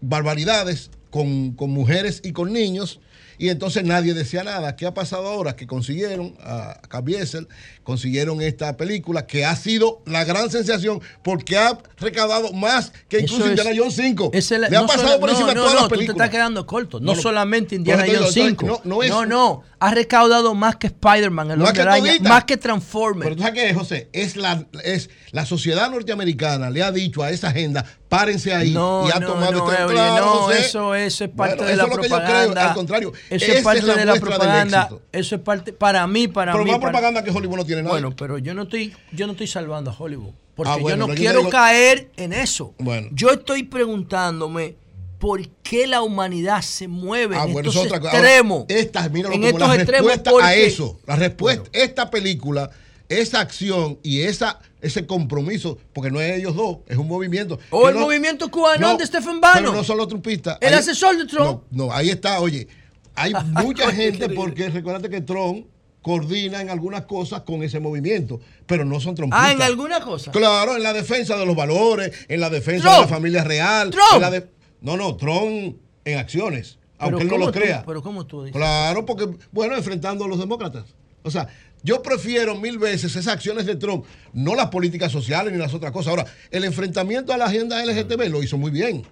barbaridades 0.00 0.90
con, 1.10 1.52
con 1.52 1.70
mujeres 1.70 2.20
y 2.24 2.32
con 2.32 2.52
niños. 2.52 3.00
Y 3.40 3.50
entonces 3.50 3.84
nadie 3.84 4.14
decía 4.14 4.42
nada. 4.42 4.74
¿Qué 4.74 4.84
ha 4.84 4.94
pasado 4.94 5.28
ahora? 5.28 5.54
Que 5.54 5.68
consiguieron 5.68 6.34
a 6.40 6.80
Caviezel, 6.88 7.46
consiguieron 7.84 8.42
esta 8.42 8.76
película 8.76 9.28
que 9.28 9.44
ha 9.44 9.54
sido 9.54 10.02
la 10.06 10.24
gran 10.24 10.50
sensación 10.50 11.00
porque 11.22 11.56
ha 11.56 11.78
recaudado 11.98 12.52
más 12.52 12.92
que 13.08 13.20
incluso 13.20 13.44
es- 13.44 13.50
Indiana 13.50 13.70
Jones 13.78 13.94
5. 13.94 14.30
esa 14.34 14.56
es 14.56 14.70
Le 14.70 14.76
ha 14.76 14.84
pasado 14.84 15.20
por 15.20 15.30
encima 15.30 15.54
no, 15.54 15.60
todas 15.60 15.74
no, 15.74 15.80
las 15.80 15.82
tú 15.84 15.88
te 15.90 15.94
películas. 15.98 16.26
estás 16.26 16.30
quedando 16.30 16.66
corto. 16.66 16.98
No, 16.98 17.14
solamente 17.14 17.76
Indiana 17.76 18.02
Jones 18.04 18.34
digo, 18.34 18.48
5. 18.48 18.66
no- 18.66 18.80
no 18.82 19.02
es- 19.04 19.10
no, 19.10 19.24
no. 19.24 19.62
Ha 19.80 19.94
recaudado 19.94 20.54
más 20.56 20.74
que 20.76 20.88
Spider-Man, 20.88 21.52
el 21.52 21.58
No 21.58 21.64
es 21.64 21.70
hombre 21.70 21.82
que 21.84 21.88
araña, 21.88 22.06
todita. 22.12 22.28
más 22.28 22.44
que 22.44 22.56
Transformers. 22.56 23.24
Pero 23.24 23.36
tú 23.36 23.42
sabes 23.42 23.54
qué 23.62 23.70
es, 23.70 23.76
José, 23.76 24.08
es 24.12 24.36
la, 24.36 24.66
es 24.82 25.08
la 25.30 25.46
sociedad 25.46 25.88
norteamericana 25.90 26.68
le 26.70 26.82
ha 26.82 26.90
dicho 26.90 27.22
a 27.22 27.30
esa 27.30 27.48
agenda, 27.48 27.84
párense 28.08 28.52
ahí 28.52 28.72
No, 28.72 29.06
y 29.08 29.12
ha 29.12 29.20
no, 29.20 29.26
tomado 29.28 29.52
no, 29.52 29.70
este 29.72 29.84
claro, 29.92 30.24
no, 30.26 30.32
José. 30.32 30.58
eso, 30.60 30.94
eso 30.96 31.24
es 31.24 31.30
parte 31.30 31.54
Bueno, 31.56 31.70
de 31.70 31.76
la 31.76 31.82
es 31.84 31.88
que 31.90 31.94
creo, 31.96 32.08
propaganda. 32.08 32.68
al 32.68 32.74
contrario, 32.74 33.12
Eso 33.30 33.52
es 33.52 33.62
parte 33.62 33.78
es 33.80 33.84
la 33.86 33.94
de 33.96 34.04
la 34.04 34.14
propaganda. 34.16 34.88
Eso 35.12 35.34
es 35.36 35.40
parte, 35.42 35.72
para 35.72 36.06
mí, 36.08 36.26
para 36.26 36.52
Pero 36.52 36.64
mí. 36.64 36.70
más 36.72 36.80
para- 36.80 36.90
propaganda 36.92 37.22
que 37.22 37.30
Hollywood 37.30 37.56
no 37.58 37.64
tiene 37.64 37.82
nada. 37.82 37.92
Bueno, 37.94 38.16
pero 38.16 38.38
yo 38.38 38.54
no 38.54 38.62
estoy, 38.64 38.92
yo 39.12 39.26
no 39.26 39.32
estoy 39.32 39.46
salvando 39.46 39.90
a 39.92 39.94
Hollywood. 39.96 40.32
Porque 40.56 40.72
Ah, 40.72 40.76
bueno, 40.76 40.96
yo 40.96 40.96
no 40.96 41.06
pero 41.06 41.18
quiero 41.18 41.38
digo- 41.38 41.50
caer 41.50 42.10
en 42.16 42.32
eso. 42.32 42.74
Bueno. 42.78 43.08
Yo 43.12 43.30
estoy 43.30 43.62
preguntándome 43.62 44.74
por 45.18 45.48
qué 45.62 45.86
la 45.86 46.02
humanidad 46.02 46.62
se 46.62 46.86
mueve 46.88 47.36
Ah, 47.36 47.44
en 47.44 47.52
bueno, 47.52 47.68
estos 47.70 47.82
es 47.84 47.88
otra 47.90 48.00
cosa. 48.00 48.12
extremos. 48.16 48.60
Ahora, 48.60 48.74
Esta, 48.80 49.08
míralo 49.08 49.34
en 49.34 49.40
como 49.40 49.48
estos 49.52 49.68
la 49.68 49.74
extremos 49.74 50.10
respuesta 50.12 50.46
a 50.46 50.54
eso. 50.54 51.00
La 51.06 51.16
respuesta, 51.16 51.68
esta 51.72 52.10
película, 52.10 52.70
esa 53.08 53.40
acción 53.40 53.98
y 54.02 54.20
esa, 54.20 54.60
ese 54.80 55.06
compromiso, 55.06 55.78
porque 55.92 56.10
no 56.10 56.20
es 56.20 56.38
ellos 56.38 56.54
dos, 56.54 56.78
es 56.86 56.96
un 56.96 57.08
movimiento. 57.08 57.58
O 57.70 57.88
el 57.88 57.94
no- 57.96 58.02
movimiento 58.02 58.50
cubano 58.50 58.92
no, 58.92 58.96
de 58.96 59.06
Stephen 59.06 59.40
Bannon. 59.40 59.62
Pero 59.64 59.72
no 59.74 59.82
son 59.84 59.96
los 59.96 60.08
trumpistas. 60.08 60.58
El 60.60 60.68
Ahí- 60.74 60.78
asesor 60.80 61.16
de 61.16 61.26
Trump. 61.26 61.62
No, 61.70 61.86
no, 61.86 61.92
ahí 61.92 62.10
está, 62.10 62.40
oye. 62.40 62.68
Hay 63.14 63.32
mucha 63.64 63.90
gente 63.90 64.28
porque 64.28 64.68
recuérdate 64.68 65.10
que 65.10 65.20
Trump 65.22 65.66
coordina 66.00 66.60
en 66.60 66.70
algunas 66.70 67.06
cosas 67.06 67.42
con 67.42 67.62
ese 67.64 67.80
movimiento, 67.80 68.40
pero 68.66 68.84
no 68.84 69.00
son 69.00 69.14
trumpistas. 69.16 69.48
Ah, 69.48 69.52
en 69.52 69.62
alguna 69.62 70.00
cosa. 70.00 70.30
Claro, 70.30 70.76
en 70.76 70.82
la 70.84 70.92
defensa 70.92 71.36
de 71.36 71.44
los 71.44 71.56
valores, 71.56 72.12
en 72.28 72.40
la 72.40 72.48
defensa 72.50 72.82
Trump. 72.84 72.96
de 72.96 73.02
la 73.02 73.08
familia 73.08 73.44
real. 73.44 73.90
Trump. 73.90 74.06
en 74.14 74.20
la 74.20 74.30
de- 74.30 74.57
no, 74.80 74.96
no, 74.96 75.16
Trump 75.16 75.76
en 76.04 76.18
acciones, 76.18 76.78
aunque 76.98 77.22
él 77.22 77.28
no 77.28 77.34
¿cómo 77.34 77.46
lo 77.46 77.52
tú- 77.52 77.58
crea. 77.60 77.82
pero 77.86 78.02
¿cómo 78.02 78.26
tú 78.26 78.42
dices? 78.44 78.56
Claro, 78.56 79.04
porque, 79.04 79.28
bueno, 79.52 79.76
enfrentando 79.76 80.24
a 80.24 80.28
los 80.28 80.38
demócratas. 80.38 80.84
O 81.22 81.30
sea, 81.30 81.48
yo 81.82 82.02
prefiero 82.02 82.56
mil 82.56 82.78
veces 82.78 83.12
esas 83.16 83.28
acciones 83.28 83.66
de 83.66 83.76
Trump, 83.76 84.04
no 84.32 84.54
las 84.54 84.66
políticas 84.68 85.12
sociales 85.12 85.52
ni 85.52 85.58
las 85.58 85.74
otras 85.74 85.92
cosas. 85.92 86.10
Ahora, 86.10 86.26
el 86.50 86.64
enfrentamiento 86.64 87.32
a 87.32 87.36
la 87.36 87.46
agenda 87.46 87.84
LGTB 87.84 88.28
lo 88.30 88.42
hizo 88.42 88.56
muy 88.56 88.70
bien. 88.70 89.04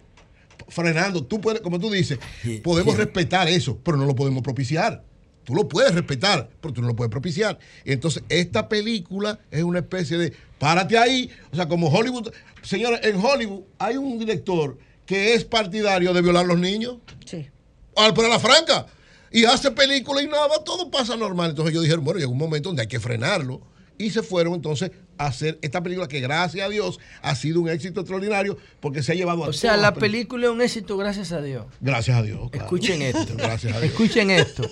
Frenando, 0.69 1.25
tú 1.25 1.41
puedes, 1.41 1.61
como 1.61 1.79
tú 1.79 1.91
dices, 1.91 2.19
podemos 2.65 2.97
respetar 2.97 3.49
eso, 3.49 3.79
pero 3.85 3.97
no 3.97 4.05
lo 4.05 4.17
podemos 4.17 4.43
propiciar. 4.43 5.05
Tú 5.45 5.55
lo 5.55 5.69
puedes 5.69 5.95
respetar, 5.95 6.49
pero 6.61 6.75
tú 6.75 6.81
no 6.83 6.89
lo 6.89 6.97
puedes 6.97 7.11
propiciar. 7.11 7.57
Y 7.85 7.93
entonces, 7.93 8.25
esta 8.29 8.69
película 8.69 9.39
es 9.53 9.63
una 9.63 9.79
especie 9.79 10.19
de 10.19 10.33
párate 10.59 10.99
ahí. 10.99 11.31
O 11.53 11.57
sea, 11.57 11.69
como 11.69 11.89
Hollywood. 11.89 12.33
Señores, 12.63 13.01
en 13.05 13.17
Hollywood 13.25 13.63
hay 13.79 13.97
un 13.97 14.19
director 14.19 14.77
que 15.07 15.35
es 15.35 15.45
partidario 15.45 16.13
de 16.13 16.21
violar 16.21 16.45
a 16.45 16.49
los 16.49 16.59
niños. 16.59 16.97
Sí. 17.25 17.47
Al 17.97 18.13
a 18.13 18.29
la 18.29 18.39
franca. 18.39 18.87
Y 19.31 19.45
hace 19.45 19.71
película 19.71 20.23
y 20.23 20.27
nada, 20.27 20.63
todo 20.65 20.91
pasa 20.91 21.17
normal. 21.17 21.51
Entonces 21.51 21.73
ellos 21.73 21.85
dijeron, 21.85 22.05
bueno, 22.05 22.21
llegó 22.21 22.33
un 22.33 22.39
momento 22.39 22.69
donde 22.69 22.83
hay 22.83 22.89
que 22.89 23.01
frenarlo. 23.01 23.61
Y 23.99 24.11
se 24.11 24.23
fueron 24.23 24.55
entonces 24.55 24.91
a 25.17 25.27
hacer 25.27 25.59
esta 25.63 25.83
película 25.83 26.07
que 26.07 26.21
gracias 26.21 26.67
a 26.67 26.69
Dios 26.69 27.01
ha 27.23 27.35
sido 27.35 27.63
un 27.63 27.69
éxito 27.71 28.01
extraordinario 28.01 28.59
porque 28.81 29.03
se 29.03 29.13
ha 29.13 29.15
llevado 29.15 29.45
a 29.45 29.49
O 29.49 29.53
sea, 29.55 29.79
la 29.79 29.95
película 29.95 30.47
es 30.47 30.53
un 30.53 30.61
éxito 30.61 30.99
gracias 30.99 31.33
a 31.33 31.41
Dios. 31.41 31.65
Gracias 31.81 32.17
a 32.19 32.23
Dios. 32.23 32.51
claro. 32.51 32.65
Escuchen 32.65 33.01
esto. 33.01 33.35
Gracias 33.37 33.75
a 33.75 33.81
Dios. 33.81 33.93
Escuchen 33.93 34.31
esto. 34.31 34.69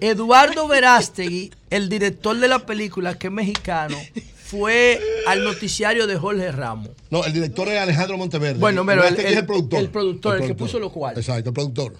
Eduardo 0.00 0.68
Verástegui, 0.68 1.50
el 1.70 1.88
director 1.88 2.38
de 2.38 2.48
la 2.48 2.64
película, 2.64 3.18
que 3.18 3.26
es 3.26 3.32
mexicano, 3.32 3.96
fue 4.48 5.00
al 5.26 5.44
noticiario 5.44 6.06
de 6.06 6.16
Jorge 6.16 6.50
Ramos. 6.52 6.90
No, 7.10 7.24
el 7.24 7.32
director 7.32 7.68
es 7.68 7.78
Alejandro 7.78 8.16
Monteverde. 8.16 8.58
Bueno, 8.58 8.84
pero 8.86 9.04
Este 9.04 9.20
el- 9.22 9.26
es 9.26 9.32
el- 9.32 9.38
el 9.40 9.46
productor. 9.46 9.80
el 9.80 9.88
productor, 9.90 10.40
el 10.40 10.46
que 10.48 10.54
puso 10.54 10.78
los 10.78 10.90
cuartos. 10.92 11.22
Exacto, 11.24 11.50
el 11.50 11.54
productor. 11.54 11.94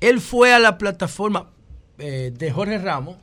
Él 0.00 0.20
fue 0.20 0.52
a 0.52 0.58
la 0.58 0.78
plataforma. 0.78 1.48
eh, 1.98 2.32
de 2.36 2.50
Jorge 2.50 2.78
Ramos 2.78 3.16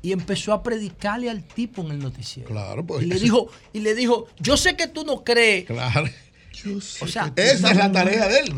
y 0.00 0.10
empezó 0.12 0.52
a 0.54 0.62
predicarle 0.62 1.30
al 1.30 1.44
tipo 1.44 1.82
en 1.82 1.92
el 1.92 1.98
noticiero. 2.00 2.48
Claro, 2.48 2.84
pues. 2.84 3.04
Y 3.04 3.06
le 3.06 3.18
dijo, 3.20 3.48
y 3.72 3.80
le 3.80 3.94
dijo, 3.94 4.26
yo 4.40 4.56
sé 4.56 4.74
que 4.76 4.88
tú 4.88 5.04
no 5.04 5.22
crees. 5.22 5.66
Claro. 5.66 6.06
O 7.00 7.06
sea, 7.06 7.32
Esa 7.36 7.70
es 7.70 7.76
la 7.76 7.92
tarea 7.92 8.26
de 8.28 8.38
él. 8.40 8.54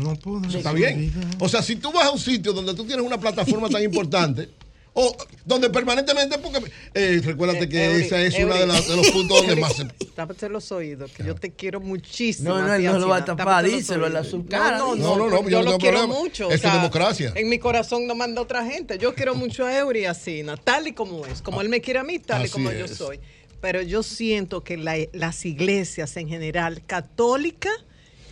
Está 0.55 0.71
bien. 0.71 1.11
O 1.39 1.47
sea, 1.49 1.61
si 1.61 1.75
tú 1.75 1.91
vas 1.91 2.05
a 2.05 2.11
un 2.11 2.17
sitio 2.19 2.53
donde 2.53 2.73
tú 2.73 2.85
tienes 2.85 3.05
una 3.05 3.19
plataforma 3.19 3.67
tan 3.69 3.83
importante, 3.83 4.49
o 4.97 5.15
donde 5.45 5.69
permanentemente, 5.69 6.37
porque 6.39 6.71
eh, 6.93 7.21
recuérdate 7.23 7.67
que 7.69 7.85
Eury, 7.85 8.01
esa 8.05 8.21
es 8.21 8.33
uno 8.35 8.47
Eury. 8.47 8.59
de, 8.59 8.65
las- 8.67 8.87
de 8.87 8.95
los 8.95 9.09
puntos 9.11 9.37
donde 9.37 9.51
Eury, 9.51 9.61
más 9.61 9.75
se. 9.75 9.85
Tápate 10.15 10.49
los 10.49 10.71
oídos, 10.71 11.11
que 11.11 11.23
yo 11.23 11.35
te 11.35 11.51
quiero 11.51 11.81
muchísimo. 11.81 12.49
No, 12.49 12.61
no, 12.65 12.73
él 12.73 12.83
no 12.85 12.97
lo 12.99 13.09
va 13.09 13.17
a 13.17 13.25
tapar, 13.25 13.65
díselo 13.65 14.07
en 14.07 14.13
la 14.13 14.23
subcara, 14.23 14.77
No, 14.77 14.95
no. 14.95 15.15
No, 15.17 15.17
no, 15.17 15.29
no, 15.29 15.43
yo 15.43 15.49
yo 15.49 15.57
no 15.57 15.63
lo 15.63 15.65
tengo 15.71 15.77
quiero 15.79 15.97
problema. 15.99 16.19
mucho. 16.21 16.49
Es 16.49 16.61
democracia. 16.61 17.33
En 17.35 17.49
mi 17.49 17.59
corazón 17.59 18.07
no 18.07 18.15
manda 18.15 18.41
otra 18.41 18.65
gente. 18.65 18.97
Yo 18.97 19.13
quiero 19.13 19.35
mucho 19.35 19.65
a 19.65 19.77
Eury 19.77 20.01
y 20.01 20.05
a 20.05 20.13
Sina, 20.13 20.55
tal 20.57 20.87
y 20.87 20.93
como 20.93 21.25
es. 21.25 21.41
Como 21.41 21.61
él 21.61 21.67
me 21.69 21.81
quiere 21.81 21.99
a 21.99 22.03
mí, 22.03 22.17
tal 22.19 22.45
y 22.45 22.49
como 22.49 22.71
yo 22.71 22.85
es. 22.85 22.95
soy. 22.95 23.19
Pero 23.61 23.81
yo 23.81 24.01
siento 24.03 24.63
que 24.63 24.77
la- 24.77 24.95
las 25.11 25.43
iglesias 25.45 26.15
en 26.17 26.29
general, 26.29 26.83
católicas 26.85 27.73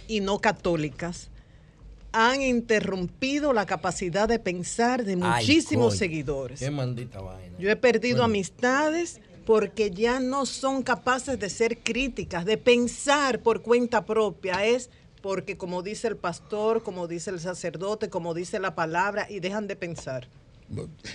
y 0.08 0.22
no 0.22 0.40
católicas, 0.40 1.30
han 2.14 2.42
interrumpido 2.42 3.52
la 3.52 3.66
capacidad 3.66 4.30
de 4.30 4.40
pensar 4.40 5.04
de 5.04 5.18
muchísimos 5.18 5.98
seguidores. 5.98 6.60
Qué 6.60 6.72
maldita 6.72 7.20
vaina. 7.20 7.58
Yo 7.58 7.70
he 7.70 7.76
perdido 7.76 8.24
amistades 8.24 9.20
porque 9.46 9.92
ya 9.92 10.20
no 10.20 10.46
son 10.46 10.84
capaces 10.84 11.38
de 11.40 11.50
ser 11.50 11.80
críticas, 11.80 12.46
de 12.46 12.58
pensar 12.58 13.42
por 13.42 13.62
cuenta 13.62 14.06
propia. 14.06 14.66
Es 14.66 14.90
porque, 15.22 15.58
como 15.58 15.82
dice 15.82 16.08
el 16.08 16.16
pastor, 16.16 16.84
como 16.84 17.08
dice 17.08 17.32
el 17.32 17.40
sacerdote, 17.40 18.10
como 18.10 18.34
dice 18.34 18.60
la 18.60 18.76
palabra, 18.76 19.28
y 19.30 19.40
dejan 19.40 19.68
de 19.68 19.76
pensar. 19.76 20.30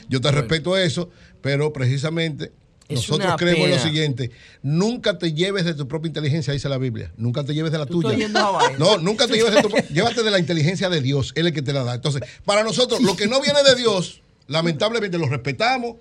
Yo 0.09 0.21
te 0.21 0.31
respeto 0.31 0.77
eso, 0.77 1.11
pero 1.41 1.73
precisamente 1.73 2.53
Es 2.89 3.01
nosotros 3.01 3.35
creemos 3.37 3.65
en 3.65 3.71
lo 3.71 3.77
pena. 3.77 3.89
siguiente: 3.89 4.31
nunca 4.63 5.19
te 5.19 5.33
lleves 5.35 5.65
de 5.65 5.75
tu 5.75 5.87
propia 5.87 6.09
inteligencia, 6.09 6.53
dice 6.53 6.69
la 6.69 6.79
Biblia. 6.79 7.13
Nunca 7.17 7.45
te 7.45 7.55
lleves 7.55 7.71
de 7.71 7.79
la 7.79 7.87
Tú 7.87 8.01
tuya. 8.01 8.29
No, 8.79 8.99
nunca 8.99 9.27
te 9.27 9.35
lleves 9.35 9.55
de 9.55 9.63
tu 9.63 9.69
Llévate 9.93 10.23
de 10.23 10.31
la 10.31 10.39
inteligencia 10.39 10.89
de 10.89 11.01
Dios, 11.01 11.33
Él 11.35 11.47
es 11.47 11.51
el 11.51 11.55
que 11.55 11.63
te 11.63 11.73
la 11.73 11.85
da. 11.85 11.95
Entonces, 11.95 12.23
para 12.45 12.63
nosotros, 12.63 13.03
lo 13.03 13.15
que 13.15 13.27
no 13.27 13.41
viene 13.41 13.63
de 13.63 13.75
Dios, 13.75 14.21
lamentablemente 14.47 15.19
lo 15.19 15.29
respetamos, 15.29 15.97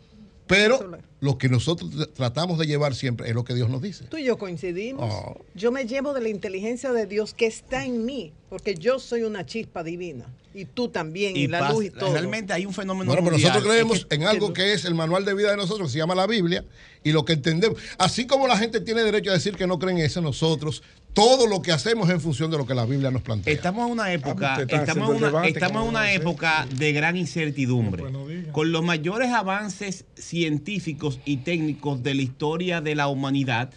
pero 0.47 0.97
lo 1.19 1.37
que 1.37 1.49
nosotros 1.49 1.91
tr- 1.91 2.09
tratamos 2.13 2.57
de 2.59 2.65
llevar 2.67 2.95
siempre 2.95 3.27
es 3.29 3.35
lo 3.35 3.43
que 3.43 3.53
Dios 3.53 3.69
nos 3.69 3.81
dice. 3.81 4.05
Tú 4.05 4.17
y 4.17 4.23
yo 4.23 4.37
coincidimos. 4.37 5.13
Oh. 5.13 5.37
Yo 5.55 5.71
me 5.71 5.85
llevo 5.85 6.13
de 6.13 6.21
la 6.21 6.29
inteligencia 6.29 6.91
de 6.91 7.05
Dios 7.05 7.33
que 7.33 7.45
está 7.47 7.85
en 7.85 8.05
mí, 8.05 8.31
porque 8.49 8.75
yo 8.75 8.99
soy 8.99 9.23
una 9.23 9.45
chispa 9.45 9.83
divina. 9.83 10.25
Y 10.53 10.65
tú 10.65 10.87
también, 10.89 11.37
y, 11.37 11.45
la 11.47 11.71
luz 11.71 11.85
y 11.85 11.89
todo. 11.91 12.13
Realmente 12.13 12.51
hay 12.51 12.65
un 12.65 12.73
fenómeno 12.73 13.05
Bueno, 13.11 13.21
pero 13.23 13.33
mundial. 13.33 13.51
nosotros 13.53 13.71
creemos 13.71 13.97
Es 13.99 14.05
que- 14.05 14.15
en 14.15 14.23
algo 14.23 14.53
que 14.53 14.73
es 14.73 14.85
el 14.85 14.95
manual 14.95 15.23
de 15.23 15.35
vida 15.35 15.51
de 15.51 15.57
nosotros, 15.57 15.89
que 15.89 15.91
se 15.93 15.97
llama 15.99 16.15
la 16.15 16.25
Biblia, 16.25 16.65
y 17.03 17.11
lo 17.11 17.25
que 17.25 17.33
entendemos. 17.33 17.79
Así 17.99 18.25
como 18.25 18.47
la 18.47 18.57
gente 18.57 18.81
tiene 18.81 19.03
derecho 19.03 19.29
a 19.29 19.33
decir 19.33 19.55
que 19.55 19.67
no 19.67 19.77
creen 19.77 19.99
en 19.99 20.05
eso, 20.05 20.19
nosotros, 20.21 20.81
todo 21.17 21.47
lo 21.47 21.63
que 21.63 21.71
hacemos 21.71 22.07
es 22.09 22.13
en 22.13 22.21
función 22.21 22.51
de 22.51 22.59
lo 22.59 22.67
que 22.67 22.75
la 22.75 22.85
Biblia 22.85 23.09
nos 23.09 23.23
plantea. 23.23 23.51
Estamos 23.51 23.87
en 23.87 23.91
una 23.91 24.13
época, 24.13 24.55
Ah, 24.57 24.61
está 24.61 24.75
estamos 24.75 25.09
una, 25.09 25.27
debate, 25.27 25.49
estamos 25.49 25.81
en 25.81 25.89
una 25.89 26.13
época 26.13 26.67
de 26.75 26.93
gran 26.93 27.17
incertidumbre. 27.17 28.03
Con 28.51 28.71
los 28.71 28.83
mayores 28.83 29.31
avances 29.31 30.05
científicos 30.15 31.19
y 31.25 31.37
técnicos 31.37 32.03
de 32.03 32.13
la 32.13 32.21
historia 32.21 32.81
de 32.81 32.93
la 32.93 33.07
humanidad, 33.07 33.73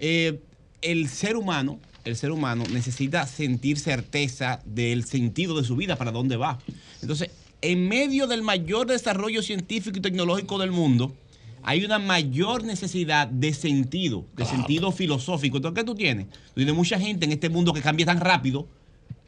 eh, 0.00 0.40
el 0.82 1.08
ser 1.08 1.36
humano, 1.36 1.78
el 2.04 2.16
ser 2.16 2.32
humano 2.32 2.64
necesita 2.72 3.28
sentir 3.28 3.78
certeza 3.78 4.60
del 4.64 5.04
sentido 5.04 5.56
de 5.56 5.62
su 5.62 5.76
vida, 5.76 5.94
para 5.94 6.10
dónde 6.10 6.36
va. 6.36 6.58
Entonces, 7.00 7.30
en 7.62 7.88
medio 7.88 8.26
del 8.26 8.42
mayor 8.42 8.88
desarrollo 8.88 9.40
científico 9.40 9.98
y 9.98 10.00
tecnológico 10.00 10.58
del 10.58 10.72
mundo, 10.72 11.14
hay 11.68 11.84
una 11.84 11.98
mayor 11.98 12.64
necesidad 12.64 13.26
de 13.28 13.52
sentido, 13.52 14.24
de 14.36 14.44
sentido 14.46 14.92
filosófico. 14.92 15.58
Entonces, 15.58 15.82
¿qué 15.82 15.84
tú 15.84 15.94
tienes? 15.94 16.26
Tú 16.30 16.54
tienes 16.54 16.74
mucha 16.74 16.98
gente 16.98 17.26
en 17.26 17.32
este 17.32 17.48
mundo 17.50 17.72
que 17.74 17.82
cambia 17.82 18.06
tan 18.06 18.20
rápido, 18.20 18.66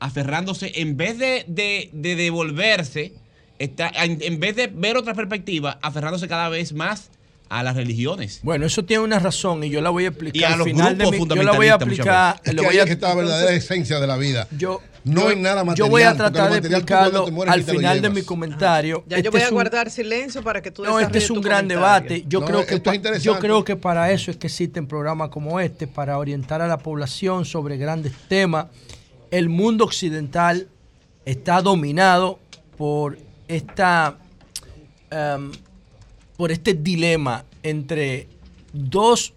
aferrándose, 0.00 0.72
en 0.76 0.96
vez 0.96 1.18
de, 1.18 1.44
de- 1.48 1.90
de 1.92 2.16
devolverse, 2.16 3.12
está, 3.58 3.88
en, 4.04 4.18
en 4.22 4.38
vez 4.40 4.56
de 4.56 4.68
ver 4.68 4.96
otra 4.96 5.14
perspectiva, 5.14 5.78
aferrándose 5.82 6.28
cada 6.28 6.48
vez 6.48 6.72
más 6.72 7.10
a 7.48 7.62
las 7.62 7.74
religiones. 7.76 8.40
Bueno, 8.42 8.66
eso 8.66 8.84
tiene 8.84 9.02
una 9.02 9.18
razón 9.18 9.64
y 9.64 9.70
yo 9.70 9.80
la 9.80 9.88
voy 9.90 10.04
a 10.04 10.08
explicar 10.08 10.40
Y 10.40 10.44
a 10.44 10.52
al 10.52 10.58
los 10.58 10.66
final 10.68 10.98
de 10.98 11.04
grupos 11.06 11.28
mi, 11.28 11.34
yo 11.34 11.42
la 11.42 11.52
voy 11.52 11.68
a 11.68 11.74
aplicar, 11.74 12.40
Es 12.44 12.54
lo 12.54 12.60
que 12.62 12.66
voy 12.68 12.74
ahí 12.76 12.80
a- 12.80 12.82
es 12.82 12.86
que 12.86 12.92
está 12.92 13.08
la 13.08 13.14
verdadera 13.14 13.50
entonces, 13.50 13.64
esencia 13.70 13.98
de 14.00 14.06
la 14.06 14.16
vida. 14.18 14.46
yo 14.56 14.80
no 15.08 15.22
yo- 15.22 15.30
en 15.30 15.42
nada 15.42 15.64
material. 15.64 15.86
Yo 15.86 15.90
voy 15.90 16.02
a 16.02 16.14
tratar 16.14 16.50
de 16.50 16.58
explicarlo 16.58 17.26
al 17.46 17.62
final 17.64 18.00
de 18.02 18.10
mi 18.10 18.22
comentario. 18.22 19.04
Ya 19.06 19.16
yo 19.16 19.18
Este 19.18 19.30
voy 19.30 19.42
a 19.42 19.48
un- 19.48 19.54
guardar 19.54 19.90
silencio 19.90 20.42
para 20.42 20.60
que 20.62 20.70
tú 20.70 20.84
No, 20.84 20.98
este 21.00 21.18
es 21.18 21.30
un 21.30 21.40
gran 21.40 21.62
comentario. 21.68 21.78
debate. 21.78 22.24
Yo 22.28 22.40
No, 22.40 22.46
creo 22.46 22.58
que 22.66 22.74
esto 22.74 22.76
es 22.76 22.82
pa- 22.82 22.94
interesante. 22.96 23.24
yo 23.26 23.38
creo 23.38 23.64
que 23.64 23.76
para 23.76 24.10
eso 24.12 24.30
es 24.30 24.36
que 24.36 24.46
existen 24.46 24.86
programas 24.86 25.28
como 25.30 25.60
este 25.60 25.86
para 25.86 26.18
orientar 26.18 26.60
a 26.62 26.66
la 26.68 26.78
población 26.78 27.44
sobre 27.44 27.76
grandes 27.76 28.12
temas. 28.28 28.66
El 29.30 29.48
mundo 29.48 29.84
occidental 29.84 30.68
está 31.24 31.60
dominado 31.62 32.38
por 32.76 33.18
esta 33.48 34.16
em, 35.10 35.52
por 36.36 36.52
este 36.52 36.74
dilema 36.74 37.44
entre 37.62 38.28
dos 38.72 39.32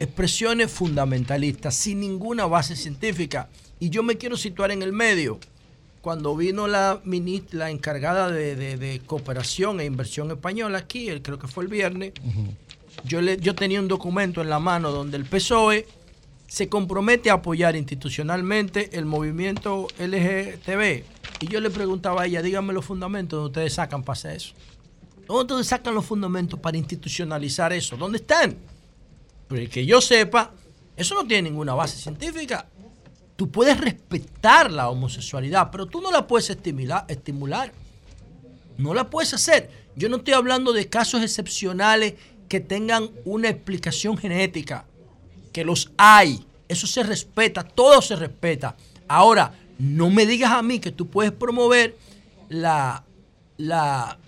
expresiones 0.00 0.70
fundamentalistas 0.70 1.74
sin 1.74 2.00
ninguna 2.00 2.46
base 2.46 2.74
científica 2.76 3.48
y 3.80 3.90
yo 3.90 4.02
me 4.02 4.16
quiero 4.16 4.36
situar 4.36 4.70
en 4.70 4.82
el 4.82 4.92
medio 4.92 5.38
cuando 6.00 6.34
vino 6.36 6.66
la 6.68 7.00
ministra, 7.04 7.58
la 7.60 7.70
encargada 7.70 8.30
de, 8.30 8.54
de- 8.56 8.76
de 8.76 9.00
cooperación 9.00 9.80
e 9.80 9.84
inversión 9.84 10.30
española 10.30 10.78
aquí, 10.78 11.08
el- 11.08 11.22
creo 11.22 11.38
que 11.38 11.48
fue 11.48 11.64
el 11.64 11.70
viernes, 11.70 12.12
yo, 13.04 13.20
le, 13.20 13.36
yo 13.38 13.54
tenía 13.54 13.80
un 13.80 13.88
documento 13.88 14.40
en 14.40 14.48
la 14.50 14.58
mano 14.58 14.90
donde 14.90 15.16
el 15.16 15.24
PSOE 15.24 15.86
se 16.46 16.68
compromete 16.68 17.30
a 17.30 17.34
apoyar 17.34 17.76
institucionalmente 17.76 18.96
el 18.98 19.04
movimiento 19.04 19.86
LGTB. 19.98 21.04
Y 21.40 21.46
yo 21.48 21.60
le 21.60 21.68
preguntaba 21.70 22.22
a 22.22 22.26
ella, 22.26 22.40
díganme 22.42 22.72
los 22.72 22.84
fundamentos 22.84 23.36
donde 23.38 23.48
ustedes 23.50 23.74
sacan 23.74 24.02
para 24.02 24.14
hacer 24.18 24.36
eso. 24.36 24.54
¿Dónde 25.26 25.52
ustedes 25.54 25.66
sacan 25.66 25.94
los 25.94 26.06
fundamentos 26.06 26.58
para 26.58 26.78
institucionalizar 26.78 27.72
eso? 27.74 27.96
¿Dónde 27.98 28.16
están? 28.18 28.56
Pero 29.46 29.70
que 29.70 29.84
yo 29.84 30.00
sepa, 30.00 30.52
eso 30.96 31.14
no 31.14 31.26
tiene 31.26 31.50
ninguna 31.50 31.74
base 31.74 31.98
científica. 31.98 32.66
Tú 33.38 33.52
puedes 33.52 33.80
respetar 33.80 34.72
la 34.72 34.90
homosexualidad, 34.90 35.70
pero 35.70 35.86
tú 35.86 36.00
no 36.00 36.10
la 36.10 36.26
puedes 36.26 36.50
estimular. 36.50 37.04
estimular. 37.06 37.72
No 38.78 38.94
la 38.94 39.08
puedes 39.10 39.32
hacer. 39.32 39.70
Yo 39.94 40.08
no 40.08 40.16
estoy 40.16 40.34
hablando 40.34 40.72
de 40.72 40.88
casos 40.88 41.22
excepcionales 41.22 42.14
que 42.48 42.58
tengan 42.58 43.10
una 43.24 43.48
explicación 43.48 44.18
genética, 44.18 44.86
que 45.52 45.64
los 45.64 45.92
hay. 45.96 46.44
Eso 46.66 46.88
se 46.88 47.04
respeta, 47.04 47.62
todo 47.62 48.02
se 48.02 48.16
respeta. 48.16 48.74
Ahora, 49.06 49.52
no 49.78 50.10
me 50.10 50.26
digas 50.26 50.50
a 50.50 50.62
mí 50.64 50.80
que 50.80 50.90
tú 50.90 51.06
puedes 51.06 51.30
promover 51.30 51.96
la, 52.48 53.04
la, 53.56 54.18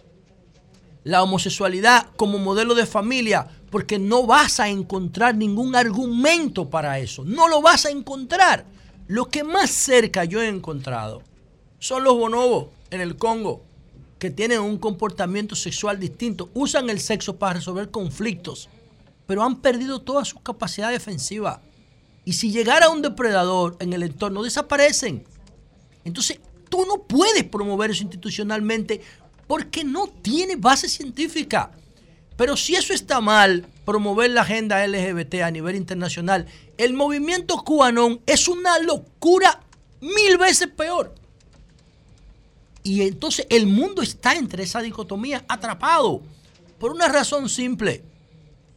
la 1.03 1.23
homosexualidad 1.24 2.11
como 2.15 2.39
modelo 2.39 2.77
de 2.77 2.87
familia, 2.87 3.49
porque 3.73 3.99
no 3.99 4.24
vas 4.24 4.61
a 4.61 4.69
encontrar 4.69 5.35
ningún 5.35 5.74
argumento 5.74 6.70
para 6.70 7.01
eso. 7.01 7.24
No 7.24 7.49
lo 7.49 7.61
vas 7.61 7.87
a 7.87 7.91
encontrar. 7.91 8.78
Lo 9.11 9.28
que 9.28 9.43
más 9.43 9.73
cerca 9.73 10.24
yo 10.24 10.41
he 10.41 10.47
encontrado 10.47 11.24
son 11.81 12.05
los 12.05 12.16
bonobos 12.16 12.69
en 12.93 13.01
el 13.01 13.16
Congo, 13.16 13.65
que 14.20 14.31
tienen 14.31 14.61
un 14.61 14.78
comportamiento 14.78 15.57
sexual 15.57 15.99
distinto. 15.99 16.49
Usan 16.55 16.89
el 16.91 17.01
sexo 17.01 17.35
para 17.35 17.55
resolver 17.55 17.91
conflictos, 17.91 18.69
pero 19.27 19.43
han 19.43 19.62
perdido 19.62 20.01
toda 20.01 20.24
su 20.24 20.39
capacidad 20.39 20.93
defensiva. 20.93 21.61
Y 22.24 22.35
si 22.35 22.53
llegara 22.53 22.89
un 22.89 23.03
depredador 23.03 23.77
en 23.81 23.95
el 23.95 24.05
entorno, 24.05 24.45
desaparecen. 24.45 25.24
Entonces, 26.05 26.39
tú 26.69 26.87
no 26.87 27.03
puedes 27.03 27.43
promover 27.43 27.91
eso 27.91 28.05
institucionalmente 28.05 29.01
porque 29.49 29.82
no 29.82 30.07
tiene 30.07 30.55
base 30.55 30.89
científica. 30.89 31.73
Pero 32.37 32.57
si 32.57 32.77
eso 32.77 32.95
está 32.95 33.20
mal, 33.20 33.66
promover 33.85 34.31
la 34.31 34.43
agenda 34.43 34.87
LGBT 34.87 35.43
a 35.43 35.51
nivel 35.51 35.74
internacional, 35.74 36.47
el 36.81 36.94
movimiento 36.94 37.59
cubanón 37.59 38.23
es 38.24 38.48
una 38.48 38.78
locura 38.78 39.61
mil 40.01 40.39
veces 40.39 40.69
peor. 40.69 41.15
Y 42.82 43.02
entonces 43.02 43.47
el 43.51 43.66
mundo 43.66 44.01
está 44.01 44.32
entre 44.32 44.62
esa 44.62 44.81
dicotomía 44.81 45.44
atrapado 45.47 46.23
por 46.78 46.93
una 46.93 47.07
razón 47.09 47.51
simple. 47.51 48.02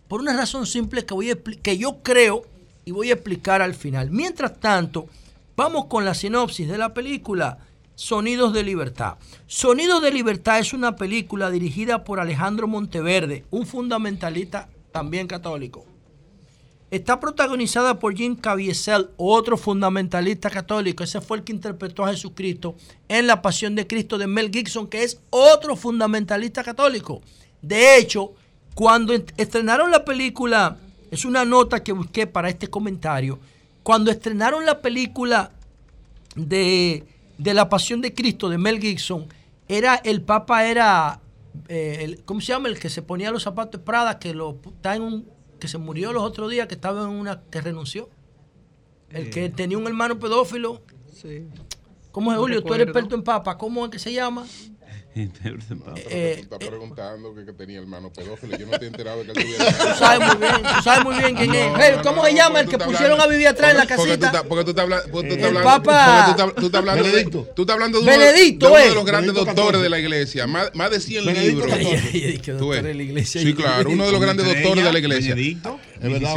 Por 0.10 0.20
una 0.20 0.36
razón 0.36 0.68
simple 0.68 1.06
que, 1.06 1.14
voy 1.14 1.32
a 1.32 1.38
que 1.42 1.78
yo 1.78 2.04
creo 2.04 2.44
y 2.84 2.92
voy 2.92 3.10
a 3.10 3.14
explicar 3.14 3.62
al 3.62 3.74
final. 3.74 4.12
Mientras 4.12 4.60
tanto, 4.60 5.08
vamos 5.56 5.86
con 5.86 6.04
la 6.04 6.14
sinopsis 6.14 6.68
de 6.68 6.78
la 6.78 6.94
película 6.94 7.60
Sonidos 7.96 8.52
de 8.52 8.64
Libertad. 8.64 9.16
Sonidos 9.48 10.02
de 10.02 10.12
Libertad 10.12 10.60
es 10.60 10.74
una 10.74 10.98
película 10.98 11.50
dirigida 11.50 12.04
por 12.04 12.20
Alejandro 12.20 12.68
Monteverde, 12.68 13.46
un 13.50 13.66
fundamentalista 13.66 14.68
también 14.92 15.26
católico. 15.26 15.86
Está 16.94 17.20
protagonizada 17.20 17.98
por 17.98 18.16
Jim 18.16 18.36
Caviezel, 18.36 19.10
otro 19.18 19.58
fundamentalista 19.58 20.52
católico. 20.52 21.04
Ese 21.04 21.22
fue 21.22 21.38
el 21.38 21.44
que 21.44 21.52
interpretó 21.52 22.06
a 22.06 22.12
Jesucristo 22.12 22.76
en 23.08 23.26
La 23.26 23.42
Pasión 23.42 23.74
de 23.74 23.88
Cristo 23.88 24.20
de 24.20 24.28
Mel 24.28 24.52
Gibson, 24.54 24.86
que 24.86 25.02
es 25.02 25.20
otro 25.32 25.76
fundamentalista 25.76 26.64
católico. 26.64 27.24
De 27.64 27.98
hecho, 27.98 28.36
cuando 28.76 29.12
estrenaron 29.12 29.90
la 29.90 30.06
película, 30.06 30.78
es 31.10 31.26
una 31.26 31.46
nota 31.46 31.82
que 31.82 31.94
busqué 31.94 32.28
para 32.28 32.50
este 32.50 32.68
comentario, 32.68 33.40
cuando 33.82 34.12
estrenaron 34.12 34.64
la 34.64 34.80
película 34.80 35.50
de, 36.36 37.06
La 37.40 37.70
Pasión 37.70 38.02
de 38.02 38.14
Cristo 38.14 38.50
de 38.50 38.60
Mel 38.60 38.80
Gibson, 38.80 39.26
era 39.68 39.96
el 39.96 40.22
Papa 40.22 40.68
era, 40.68 41.20
eh, 41.70 42.20
¿cómo 42.26 42.40
se 42.40 42.54
llama? 42.54 42.70
El 42.70 42.78
que 42.78 42.92
se 42.92 43.02
ponía 43.02 43.32
los 43.32 43.42
zapatos 43.42 43.80
de 43.80 43.80
Prada, 43.80 44.20
que 44.20 44.36
lo 44.36 44.60
está 44.76 44.96
en 44.96 45.02
un 45.02 45.33
que 45.64 45.70
se 45.70 45.78
murió 45.78 46.12
los 46.12 46.24
otros 46.24 46.52
días, 46.52 46.68
que 46.68 46.76
estaba 46.76 47.04
en 47.04 47.08
una, 47.08 47.42
que 47.44 47.62
renunció. 47.62 48.10
El 49.10 49.30
que 49.30 49.48
tenía 49.48 49.78
un 49.78 49.88
hermano 49.88 50.20
pedófilo. 50.20 50.82
Sí. 51.14 51.48
¿Cómo 52.12 52.34
es, 52.34 52.38
Julio? 52.38 52.62
Tú 52.62 52.74
eres 52.74 52.88
experto 52.88 53.16
en 53.16 53.24
papa. 53.24 53.58
¿Cómo 53.58 53.86
es 53.86 53.92
que 53.92 53.98
se 53.98 54.12
llama? 54.12 54.46
Eh, 56.10 56.36
tú 56.38 56.44
estás 56.44 56.60
eh, 56.62 56.66
preguntando 56.70 57.36
que, 57.36 57.46
que, 57.46 57.54
tenía 57.54 57.80
hermano 57.80 58.12
pedófilo. 58.12 58.58
Yo 58.58 58.66
no 58.66 58.78
te 58.78 58.86
he 58.86 58.88
enterado 58.88 59.24
de 59.24 59.32
que 59.32 59.40
él 59.40 59.46
tuviera. 59.46 59.78
Tú 59.78 60.00
sabes 60.00 60.28
muy 60.28 60.38
bien, 60.38 60.64
tú 60.64 60.84
sabes 60.84 61.04
muy 61.04 61.16
bien 61.18 61.36
quién 61.36 61.56
es. 61.56 61.98
¿Cómo 62.02 62.26
se 62.26 62.34
llama 62.34 62.60
el 62.62 62.68
que 62.68 62.78
pusieron 62.78 63.22
a 63.22 63.28
vivir 63.28 63.48
atrás 63.48 63.72
en 63.72 63.78
la 63.78 63.86
casita? 63.86 64.44
Porque 64.44 64.64
tú 64.64 64.72
estás 64.72 64.84
hablando. 64.84 65.22
El 65.22 65.64
Papa. 65.64 66.36
Tú 66.56 66.66
estás 66.66 66.80
hablando 66.80 67.04
de. 67.04 67.24
Tú 67.26 67.62
estás 67.62 67.74
hablando 67.74 68.02
de 68.02 68.06
Benedicto, 68.06 68.68
uno, 68.68 68.78
de 68.78 68.96
los 68.96 69.06
grandes 69.06 69.34
doctores 69.34 69.82
de 69.82 69.90
la 69.90 70.00
iglesia. 70.00 70.48
Más, 70.48 70.72
más 70.74 70.92
de 70.92 71.00
100 71.00 71.26
libros. 71.26 71.72
Sí, 73.26 73.54
claro. 73.54 73.90
Uno 73.90 74.06
de 74.06 74.12
los 74.12 74.22
grandes 74.22 74.46
doctores 74.46 74.84
de 74.84 74.94
la 74.94 75.00
iglesia. 75.00 75.36
Benedicto. 75.36 75.80
Es 76.04 76.12
verdad. 76.12 76.36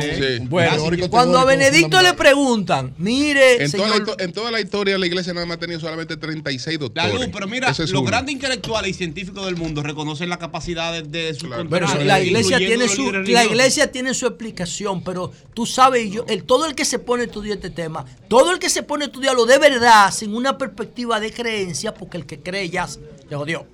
Bueno, 0.49 1.11
cuando 1.11 1.41
a 1.41 1.45
Benedicto 1.45 2.01
le 2.01 2.15
preguntan, 2.15 2.95
mire. 2.99 3.65
En, 3.65 3.73
toda 3.73 3.89
la, 3.89 4.05
en 4.19 4.33
toda 4.33 4.51
la 4.53 4.61
historia 4.61 4.97
la 4.97 5.07
iglesia 5.07 5.35
nada 5.35 5.45
más 5.45 5.57
ha 5.57 5.61
tenido 5.61 5.81
solamente 5.81 6.17
36 6.17 6.79
doctores. 6.79 7.13
La 7.13 7.19
luz, 7.19 7.29
pero 7.33 7.49
mira, 7.49 7.75
los 7.77 8.05
grandes 8.05 8.33
intelectuales 8.33 8.93
y 8.93 8.95
científicos 8.95 9.45
del 9.45 9.57
mundo 9.57 9.83
reconocen 9.83 10.29
la 10.29 10.39
capacidad 10.39 11.03
de, 11.03 11.35
su 11.35 11.47
claro. 11.47 11.65
la 12.05 12.21
iglesia 12.21 12.59
tiene 12.59 12.89
su 12.89 13.11
la 13.11 13.45
iglesia 13.45 13.91
tiene 13.91 14.15
su 14.15 14.27
explicación, 14.27 15.03
pero 15.03 15.33
tú 15.53 15.67
sabes, 15.67 16.13
yo, 16.13 16.25
el, 16.29 16.45
todo 16.45 16.67
el 16.67 16.77
que 16.77 16.85
se 16.85 17.01
pone 17.01 17.25
a 17.25 17.27
estudiar 17.27 17.57
este 17.57 17.71
tema, 17.71 18.05
todo 18.29 18.53
el 18.53 18.61
que 18.61 18.71
se 18.71 18.85
pone 18.85 19.05
a 19.05 19.07
estudiarlo 19.09 19.47
de 19.47 19.59
verdad, 19.59 20.13
sin 20.13 20.33
una 20.33 20.59
perspectiva 20.59 21.19
de 21.19 21.33
creencia, 21.33 21.93
porque 21.93 22.19
el 22.19 22.27
que 22.27 22.39
cree 22.39 22.71
ya 22.71 22.87
se 22.87 23.01
jodió. 23.33 23.67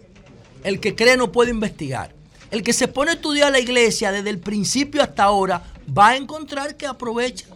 El 0.64 0.80
que 0.80 0.94
cree 0.94 1.18
no 1.18 1.32
puede 1.32 1.50
investigar. 1.50 2.21
El 2.52 2.62
que 2.62 2.74
se 2.74 2.86
pone 2.86 3.12
a 3.12 3.14
estudiar 3.14 3.50
la 3.50 3.58
iglesia 3.58 4.12
desde 4.12 4.28
el 4.28 4.38
principio 4.38 5.02
hasta 5.02 5.24
ahora 5.24 5.62
va 5.96 6.10
a 6.10 6.16
encontrar 6.16 6.76
que 6.76 6.86
aprovecha 6.86 7.46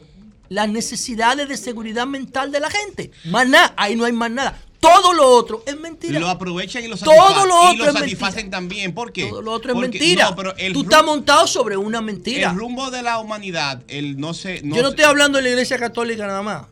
las 0.48 0.70
necesidades 0.70 1.48
de 1.48 1.56
seguridad 1.59 2.06
mental 2.06 2.51
de 2.51 2.60
la 2.60 2.70
gente. 2.70 3.10
Más 3.27 3.47
nada, 3.47 3.74
ahí 3.77 3.94
no 3.94 4.06
hay 4.06 4.12
más 4.12 4.31
nada. 4.31 4.59
Todo 4.81 5.12
lo 5.12 5.28
otro 5.28 5.62
es 5.66 5.78
mentira. 5.78 6.18
Lo 6.18 6.28
aprovechan 6.28 6.82
y 6.82 6.89
lo 6.89 6.97
satisfacen, 6.97 7.35
Todo 7.35 7.47
lo 7.47 7.60
otro 7.60 7.74
y 7.74 7.86
lo 7.86 7.93
satisfacen 7.93 8.51
también. 8.51 8.94
¿Por 8.94 9.12
qué? 9.12 9.27
Todo 9.27 9.43
lo 9.43 9.52
otro 9.52 9.74
es 9.74 9.78
mentira. 9.78 10.35
Tú 10.73 10.82
estás 10.82 11.05
montado 11.05 11.47
sobre 11.47 11.77
una 11.77 12.01
mentira. 12.01 12.51
El 12.51 12.56
rumbo 12.56 12.90
de 12.90 13.02
la 13.02 13.18
humanidad, 13.18 13.82
el 13.89 14.18
no 14.18 14.32
sé. 14.32 14.62
Yo 14.64 14.81
no 14.81 14.89
estoy 14.89 15.05
hablando 15.05 15.36
de 15.36 15.44
la 15.44 15.51
iglesia 15.51 15.78
católica 15.78 16.27
nada 16.27 16.40
más. 16.40 16.66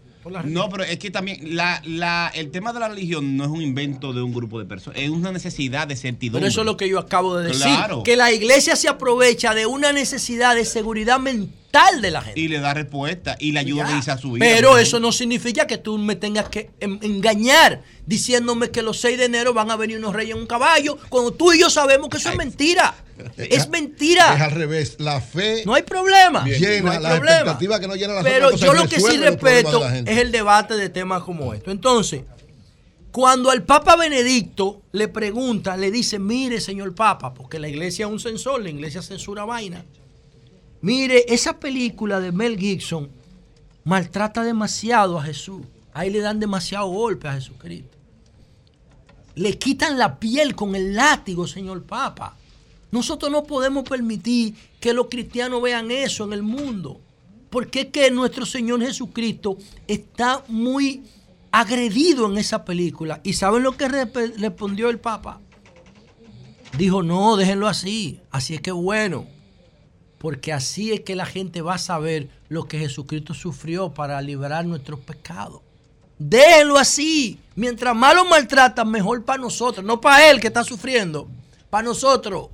No, 0.44 0.68
pero 0.68 0.84
es 0.84 0.98
que 0.98 1.10
también 1.10 1.56
la, 1.56 1.82
la, 1.84 2.30
el 2.34 2.50
tema 2.50 2.72
de 2.72 2.80
la 2.80 2.88
religión 2.88 3.36
no 3.36 3.44
es 3.44 3.50
un 3.50 3.62
invento 3.62 4.12
de 4.12 4.22
un 4.22 4.32
grupo 4.32 4.58
de 4.58 4.64
personas, 4.64 4.98
es 5.00 5.10
una 5.10 5.32
necesidad 5.32 5.86
de 5.86 5.96
certidumbre. 5.96 6.40
Pero 6.40 6.48
eso 6.48 6.60
es 6.60 6.66
lo 6.66 6.76
que 6.76 6.88
yo 6.88 6.98
acabo 6.98 7.36
de 7.36 7.48
decir. 7.48 7.70
Que 8.04 8.16
la 8.16 8.32
iglesia 8.32 8.76
se 8.76 8.88
aprovecha 8.88 9.54
de 9.54 9.66
una 9.66 9.92
necesidad 9.92 10.54
de 10.54 10.64
seguridad 10.64 11.18
mental 11.18 11.50
de 12.00 12.10
la 12.10 12.22
gente. 12.22 12.40
Y 12.40 12.48
le 12.48 12.60
da 12.60 12.72
respuesta 12.72 13.36
y 13.38 13.52
le 13.52 13.60
ayuda 13.60 13.84
a 13.84 13.86
realizar 13.88 14.18
su 14.18 14.32
vida. 14.32 14.46
Pero 14.46 14.78
eso 14.78 15.00
no 15.00 15.10
significa 15.10 15.66
que 15.66 15.76
tú 15.76 15.98
me 15.98 16.14
tengas 16.14 16.48
que 16.48 16.70
engañar 16.80 17.82
diciéndome 18.06 18.70
que 18.70 18.82
los 18.82 19.00
6 19.00 19.18
de 19.18 19.24
enero 19.24 19.52
van 19.54 19.70
a 19.70 19.76
venir 19.76 19.98
unos 19.98 20.14
reyes 20.14 20.34
en 20.34 20.40
un 20.42 20.46
caballo, 20.46 20.98
cuando 21.08 21.32
tú 21.32 21.52
y 21.52 21.60
yo 21.60 21.70
sabemos 21.70 22.08
que 22.08 22.18
eso 22.18 22.30
es 22.30 22.36
mentira. 22.36 22.94
Es 23.36 23.68
mentira. 23.68 24.34
Es 24.34 24.40
al 24.40 24.50
revés. 24.50 24.96
La 24.98 25.20
fe. 25.20 25.62
No 25.64 25.74
hay 25.74 25.82
problema. 25.82 26.44
Llena 26.44 26.98
la 26.98 27.14
expectativa 27.16 27.78
que 27.78 27.86
no 27.86 27.94
llena 27.94 28.14
las 28.14 28.24
Pero 28.24 28.50
yo 28.56 28.74
lo 28.74 28.88
que 28.88 28.98
sí 28.98 29.16
respeto 29.18 29.86
es 29.88 30.18
el 30.18 30.32
debate 30.32 30.74
de 30.74 30.88
temas 30.88 31.22
como 31.22 31.54
esto. 31.54 31.70
Entonces, 31.70 32.22
cuando 33.12 33.52
al 33.52 33.62
Papa 33.62 33.94
Benedicto 33.94 34.82
le 34.90 35.06
pregunta, 35.06 35.76
le 35.76 35.92
dice, 35.92 36.18
mire, 36.18 36.60
señor 36.60 36.96
Papa, 36.96 37.32
porque 37.32 37.60
la 37.60 37.68
iglesia 37.68 38.06
es 38.06 38.12
un 38.12 38.18
censor, 38.18 38.60
la 38.60 38.70
iglesia 38.70 39.00
censura 39.00 39.44
vaina. 39.44 39.84
Mire, 40.84 41.24
esa 41.28 41.58
película 41.58 42.20
de 42.20 42.30
Mel 42.30 42.58
Gibson 42.58 43.08
maltrata 43.84 44.44
demasiado 44.44 45.18
a 45.18 45.22
Jesús. 45.22 45.62
Ahí 45.94 46.10
le 46.10 46.20
dan 46.20 46.38
demasiado 46.38 46.88
golpe 46.88 47.26
a 47.26 47.32
Jesucristo. 47.32 47.96
Le 49.34 49.56
quitan 49.56 49.96
la 49.96 50.20
piel 50.20 50.54
con 50.54 50.74
el 50.76 50.94
látigo, 50.94 51.46
señor 51.46 51.84
Papa. 51.84 52.36
Nosotros 52.90 53.32
no 53.32 53.44
podemos 53.44 53.88
permitir 53.88 54.54
que 54.78 54.92
los 54.92 55.06
cristianos 55.06 55.62
vean 55.62 55.90
eso 55.90 56.26
en 56.26 56.34
el 56.34 56.42
mundo. 56.42 57.00
Porque 57.48 57.80
es 57.80 57.86
que 57.86 58.10
nuestro 58.10 58.44
Señor 58.44 58.82
Jesucristo 58.82 59.56
está 59.88 60.44
muy 60.48 61.02
agredido 61.50 62.30
en 62.30 62.36
esa 62.36 62.62
película. 62.62 63.22
¿Y 63.24 63.32
saben 63.32 63.62
lo 63.62 63.74
que 63.74 63.88
respondió 63.88 64.90
el 64.90 64.98
Papa? 64.98 65.40
Dijo, 66.76 67.02
no, 67.02 67.38
déjenlo 67.38 67.68
así. 67.68 68.20
Así 68.30 68.54
es 68.54 68.60
que 68.60 68.70
bueno. 68.70 69.32
Porque 70.24 70.54
así 70.54 70.90
es 70.90 71.00
que 71.00 71.16
la 71.16 71.26
gente 71.26 71.60
va 71.60 71.74
a 71.74 71.78
saber 71.78 72.30
lo 72.48 72.66
que 72.66 72.78
Jesucristo 72.78 73.34
sufrió 73.34 73.92
para 73.92 74.22
liberar 74.22 74.64
nuestros 74.64 75.00
pecados. 75.00 75.60
Déjenlo 76.18 76.78
así. 76.78 77.38
Mientras 77.56 77.94
más 77.94 78.14
lo 78.14 78.24
maltratan, 78.24 78.90
mejor 78.90 79.22
para 79.26 79.42
nosotros. 79.42 79.84
No 79.84 80.00
para 80.00 80.30
él 80.30 80.40
que 80.40 80.46
está 80.46 80.64
sufriendo. 80.64 81.28
Para 81.68 81.84
nosotros 81.84 82.48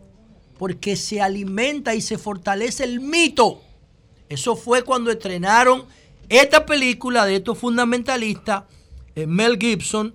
porque 0.58 0.96
se 0.96 1.20
alimenta 1.20 1.94
y 1.94 2.00
se 2.00 2.18
fortalece 2.18 2.82
el 2.82 2.98
mito. 2.98 3.62
Eso 4.28 4.56
fue 4.56 4.82
cuando 4.82 5.12
estrenaron 5.12 5.84
esta 6.28 6.66
película 6.66 7.24
de 7.24 7.36
estos 7.36 7.56
fundamentalistas, 7.56 8.64
eh, 9.14 9.28
Mel 9.28 9.56
Gibson 9.60 10.12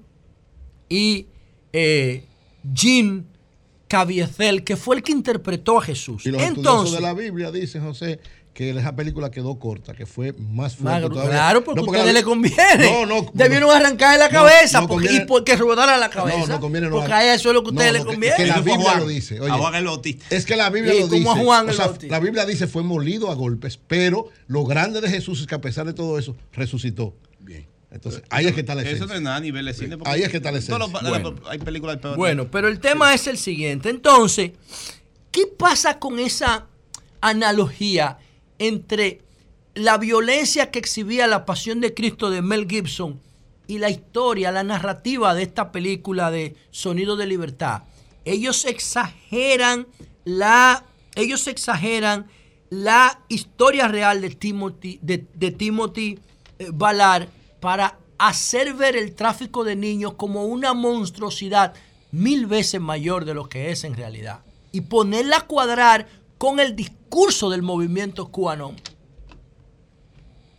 y 0.90 1.27
eh, 1.72 2.26
Jim 2.73 3.23
Caviezel, 3.88 4.64
que 4.64 4.76
fue 4.76 4.98
el 4.98 5.03
que 5.03 5.12
interpretó 5.12 5.78
a 5.78 5.82
Jesús. 5.82 6.26
Y 6.26 6.32
los 6.32 6.41
Entonces, 6.41 6.95
de 6.95 7.02
la 7.02 7.14
Biblia 7.14 7.52
dicen, 7.52 7.84
José, 7.84 8.20
que 8.56 8.70
esa 8.70 8.95
película 8.95 9.30
quedó 9.30 9.60
corta, 9.60 9.94
que 9.94 10.06
fue 10.06 10.32
más 10.32 10.78
fuerte. 10.78 11.10
Claro, 11.10 11.62
porque, 11.62 11.82
a 11.82 11.84
ustedes 11.84 12.14
le 12.14 12.24
conviene. 12.24 12.90
No, 12.90 13.06
no. 13.06 13.30
Debieron 13.34 13.70
arrancar 13.70 14.18
la 14.18 14.30
cabeza 14.30 14.80
no, 14.80 14.88
porque, 14.88 15.14
y 15.14 15.20
porque 15.26 15.57
rebotara 15.57 15.98
la 15.98 16.10
cabeza. 16.10 16.40
No, 16.40 16.48
no 16.48 16.60
conviene. 16.62 16.88
No, 16.88 16.95
porque 16.95 17.12
a 17.12 17.34
eso 17.34 17.49
es 17.49 17.53
lo 17.53 17.64
que 17.64 17.70
a 17.70 17.72
ustedes 17.74 17.94
le 17.94 18.06
conviene. 18.06 18.36
Es 18.38 18.41
que 18.41 18.48
la 18.48 18.62
Biblia 18.62 18.95
lo 18.98 19.07
dice. 19.07 19.41
Oye, 19.41 20.18
es 20.30 20.45
que 20.45 20.56
la 20.56 20.70
Biblia 20.70 20.94
lo 20.94 21.07
dice. 21.10 21.30
A 21.30 21.36
Juan 21.36 21.70
o 21.70 21.74
sea, 21.74 21.94
la 22.03 22.20
Biblia 22.20 22.45
dice 22.45 22.66
fue 22.68 22.82
molido 22.82 23.30
a 23.30 23.36
golpes, 23.36 23.78
pero 23.88 24.30
lo 24.48 24.64
grande 24.64 25.02
de 25.02 25.10
Jesús 25.10 25.41
es 25.41 25.48
que 25.48 25.56
a 25.56 25.62
pesar 25.62 25.86
de 25.86 25.94
todo 25.94 26.18
eso, 26.18 26.38
resucitó. 26.53 27.14
Entonces, 27.96 28.24
ahí 28.30 28.46
es 28.46 28.54
que 28.54 28.60
está 28.60 28.76
la 28.76 28.82
esencia. 28.82 29.06
Eso 29.06 29.08
no 29.08 29.16
es 29.16 29.22
nada 29.22 29.38
a 29.38 29.40
nivel 29.40 29.66
de 29.66 29.74
cine. 29.74 29.98
Ahí 30.06 30.22
es 30.22 30.30
que 30.30 30.38
está 30.38 30.52
la 30.52 30.60
esencia. 30.60 30.86
Bueno, 31.02 31.36
hay 31.48 31.58
películas 31.58 31.98
peor. 31.98 32.18
Bueno, 32.18 32.52
pero 32.52 32.68
el 32.68 32.80
tema 32.80 33.14
es 33.14 33.26
el 33.28 33.38
siguiente. 33.38 33.90
Entonces, 33.90 34.52
¿qué 35.32 35.48
pasa 35.48 35.98
con 35.98 36.20
esa 36.20 36.68
analogía 37.22 38.20
entre 38.60 39.22
la 39.74 39.98
violencia 39.98 40.72
que 40.72 40.80
exhibía 40.80 41.28
la 41.28 41.46
pasión 41.46 41.82
de 41.82 41.94
Cristo 41.94 42.30
de 42.30 42.42
Mel 42.42 42.68
Gibson 42.70 43.20
y 43.68 43.80
la 43.80 43.90
historia, 43.90 44.52
la 44.52 44.64
narrativa 44.64 45.34
de 45.34 45.44
esta 45.44 45.72
película 45.72 46.32
de 46.32 46.56
Sonido 46.72 47.16
de 47.16 47.26
Libertad. 47.26 47.84
Ellos 48.24 48.66
exageran 48.66 49.88
la, 50.24 50.86
ellos 51.16 51.48
exageran 51.48 52.28
la 52.70 53.20
historia 53.28 53.88
real 53.88 54.22
de 54.22 54.30
Timothy, 54.30 55.00
de, 55.02 55.18
Timothy 55.52 56.20
eh, 56.60 56.70
Ballard 56.74 57.28
para 57.66 57.98
hacer 58.20 58.76
ver 58.76 58.96
el 58.96 59.16
tráfico 59.16 59.64
de 59.64 59.76
niños 59.76 60.14
como 60.14 60.46
una 60.46 60.76
monstruosidad 60.76 61.74
mil 62.12 62.46
veces 62.46 62.80
mayor 62.80 63.26
de 63.26 63.34
lo 63.34 63.50
que 63.50 63.72
es 63.72 63.84
en 63.84 63.96
realidad. 63.96 64.42
Y 64.72 64.82
ponerla 64.82 65.38
a 65.38 65.48
cuadrar 65.48 66.08
con 66.38 66.60
el 66.60 66.76
discurso 66.76 67.50
del 67.50 67.64
movimiento 67.64 68.28
cubano 68.28 68.76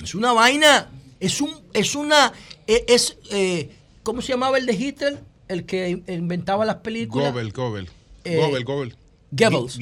es 0.03 0.17
una 0.17 0.33
vaina, 0.33 0.91
es 1.21 1.41
un, 1.41 1.55
es 1.73 1.95
una, 1.95 2.33
e, 2.67 2.85
es, 2.89 3.17
eh, 3.31 3.71
¿cómo 4.03 4.21
se 4.21 4.33
llamaba 4.33 4.59
el 4.59 4.67
de 4.67 4.75
Hitler? 4.75 5.21
El 5.47 5.65
que 5.65 6.03
inventaba 6.09 6.65
las 6.65 6.79
películas. 6.79 7.33
Goebbels, 7.33 7.53
Goebbels. 7.55 7.91
Eh, 8.25 8.37
Goebbels, 8.37 8.65
Goebbels. 8.65 8.97
Goebbels, 9.31 9.79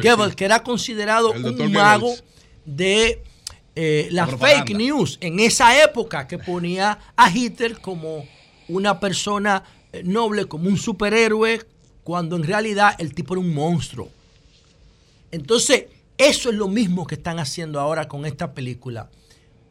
Goebbels, 0.00 0.36
que 0.36 0.44
era 0.44 0.62
considerado 0.62 1.32
un 1.32 1.72
mago 1.72 2.14
de 2.64 3.20
eh, 3.80 4.08
la 4.10 4.26
fake 4.26 4.74
news 4.74 5.18
en 5.20 5.38
esa 5.38 5.84
época 5.84 6.26
que 6.26 6.36
ponía 6.36 6.98
a 7.16 7.30
Hitler 7.30 7.80
como 7.80 8.26
una 8.68 8.98
persona 8.98 9.62
noble, 10.02 10.46
como 10.46 10.68
un 10.68 10.76
superhéroe, 10.76 11.64
cuando 12.02 12.34
en 12.34 12.42
realidad 12.42 12.96
el 12.98 13.14
tipo 13.14 13.34
era 13.34 13.40
un 13.40 13.54
monstruo. 13.54 14.10
Entonces, 15.30 15.84
Eso 16.18 16.50
es 16.50 16.56
lo 16.56 16.66
mismo 16.66 17.06
que 17.06 17.14
están 17.14 17.38
haciendo 17.38 17.78
ahora 17.78 18.08
con 18.08 18.26
esta 18.26 18.52
película. 18.52 19.08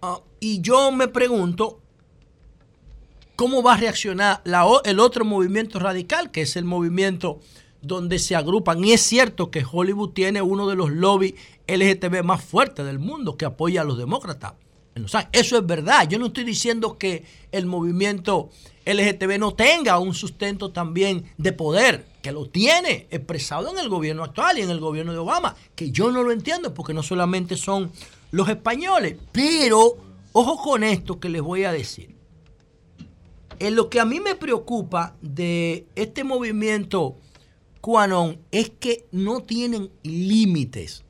Ah, 0.01 0.21
y 0.39 0.61
yo 0.61 0.93
me 0.93 1.09
pregunto, 1.09 1.81
¿cómo 3.35 3.61
va 3.61 3.73
a 3.73 3.77
reaccionar 3.77 4.39
la 4.45 4.65
el 4.85 5.01
otro 5.01 5.25
movimiento 5.25 5.77
radical, 5.79 6.31
que 6.31 6.43
es 6.43 6.55
el 6.55 6.63
movimiento 6.63 7.41
donde 7.81 8.19
se 8.19 8.35
agrupan? 8.35 8.83
Y 8.83 8.93
es 8.93 9.01
cierto 9.01 9.51
que 9.51 9.65
Hollywood 9.69 10.11
tiene 10.11 10.41
uno 10.41 10.67
de 10.67 10.75
los 10.75 10.91
lobbies 10.91 11.35
LGTB 11.67 12.23
más 12.23 12.43
fuertes 12.43 12.85
del 12.85 12.99
mundo 12.99 13.37
que 13.37 13.45
apoya 13.45 13.81
a 13.81 13.85
los 13.85 13.97
demócratas. 13.97 14.53
Eso 15.31 15.57
es 15.57 15.65
verdad. 15.65 16.07
Yo 16.09 16.17
no 16.19 16.27
estoy 16.27 16.43
diciendo 16.43 16.97
que 16.97 17.23
el 17.51 17.65
movimiento 17.65 18.49
LGTB 18.85 19.37
no 19.37 19.53
tenga 19.53 19.99
un 19.99 20.13
sustento 20.13 20.71
también 20.71 21.25
de 21.37 21.53
poder, 21.53 22.05
que 22.21 22.31
lo 22.31 22.49
tiene 22.49 23.07
expresado 23.11 23.69
en 23.69 23.79
el 23.79 23.89
gobierno 23.89 24.23
actual 24.23 24.57
y 24.57 24.61
en 24.61 24.69
el 24.69 24.79
gobierno 24.79 25.11
de 25.11 25.19
Obama, 25.19 25.55
que 25.75 25.91
yo 25.91 26.11
no 26.11 26.23
lo 26.23 26.31
entiendo 26.31 26.73
porque 26.73 26.93
no 26.93 27.03
solamente 27.03 27.57
son 27.57 27.91
los 28.31 28.49
españoles, 28.49 29.17
pero 29.31 29.97
ojo 30.31 30.61
con 30.61 30.83
esto 30.83 31.19
que 31.19 31.29
les 31.29 31.41
voy 31.41 31.65
a 31.65 31.71
decir. 31.71 32.15
En 33.59 33.75
lo 33.75 33.89
que 33.89 33.99
a 33.99 34.05
mí 34.05 34.19
me 34.19 34.35
preocupa 34.35 35.15
de 35.21 35.85
este 35.95 36.23
movimiento 36.23 37.17
QAnon 37.91 38.39
es 38.51 38.69
que 38.69 39.07
no 39.13 39.43
tienen 39.43 39.89
límites. 40.03 41.05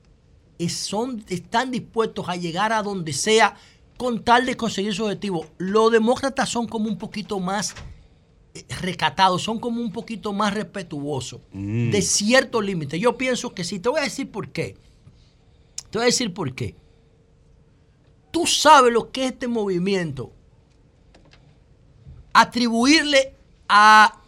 Es- 0.59 0.73
Son, 0.73 1.23
están 1.27 1.71
dispuestos 1.71 2.29
a 2.29 2.35
llegar 2.35 2.71
a 2.71 2.83
donde 2.83 3.13
sea 3.13 3.55
con 3.97 4.23
tal 4.23 4.45
de 4.45 4.55
conseguir 4.55 4.93
su 4.93 5.05
objetivo. 5.05 5.47
Los 5.57 5.91
demócratas 5.91 6.49
son 6.49 6.67
como 6.67 6.87
un 6.87 6.99
poquito 6.99 7.39
más 7.39 7.73
eh, 8.53 8.63
recatados, 8.81 9.41
son 9.41 9.59
como 9.59 9.81
un 9.81 9.91
poquito 9.91 10.33
más 10.33 10.53
respetuosos 10.53 11.41
Mm. 11.51 11.89
de 11.89 12.01
ciertos 12.03 12.63
límites. 12.63 12.99
Yo 12.99 13.17
pienso 13.17 13.53
que 13.55 13.63
sí. 13.63 13.79
Te 13.79 13.89
voy 13.89 13.99
a 13.99 14.03
decir 14.03 14.29
por 14.31 14.49
qué. 14.49 14.75
Te 15.89 15.97
voy 15.97 16.03
a 16.03 16.05
decir 16.05 16.31
por 16.33 16.53
qué. 16.53 16.75
Tú 18.31 18.45
sabes 18.45 18.93
lo 18.93 19.11
que 19.11 19.25
es 19.25 19.31
este 19.31 19.47
movimiento. 19.47 20.31
Atribuirle 22.33 23.33
a. 23.67 24.19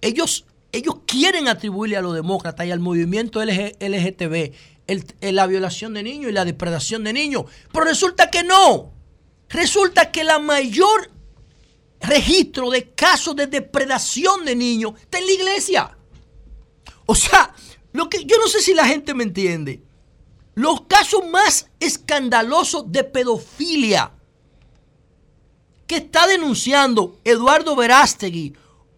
Ellos, 0.00 0.46
ellos 0.76 0.96
quieren 1.06 1.48
atribuirle 1.48 1.96
a 1.96 2.02
los 2.02 2.14
demócratas 2.14 2.66
y 2.66 2.70
al 2.70 2.80
movimiento 2.80 3.44
LG 3.44 3.76
LGTB 3.80 4.52
la 5.20 5.46
violación 5.46 5.94
de 5.94 6.02
niños 6.02 6.30
y 6.30 6.34
la 6.34 6.44
depredación 6.44 7.04
de 7.04 7.12
niños. 7.12 7.44
Pero 7.72 7.84
resulta 7.84 8.30
que 8.30 8.44
no. 8.44 8.92
Resulta 9.48 10.10
que 10.10 10.24
la 10.24 10.38
mayor 10.38 11.10
registro 12.00 12.70
de 12.70 12.90
casos 12.90 13.34
de 13.36 13.46
depredación 13.46 14.44
de 14.44 14.54
niños 14.54 14.94
está 15.00 15.18
en 15.18 15.26
la 15.26 15.32
iglesia. 15.32 15.98
O 17.06 17.14
sea, 17.14 17.54
lo 17.92 18.08
que 18.08 18.24
yo 18.24 18.36
no 18.38 18.48
sé 18.48 18.60
si 18.60 18.74
la 18.74 18.86
gente 18.86 19.14
me 19.14 19.24
entiende. 19.24 19.82
Los 20.54 20.82
casos 20.82 21.26
más 21.28 21.68
escandalosos 21.80 22.90
de 22.90 23.04
pedofilia 23.04 24.12
que 25.86 25.96
está 25.96 26.26
denunciando 26.26 27.18
Eduardo 27.24 27.76
Verástegui 27.76 28.54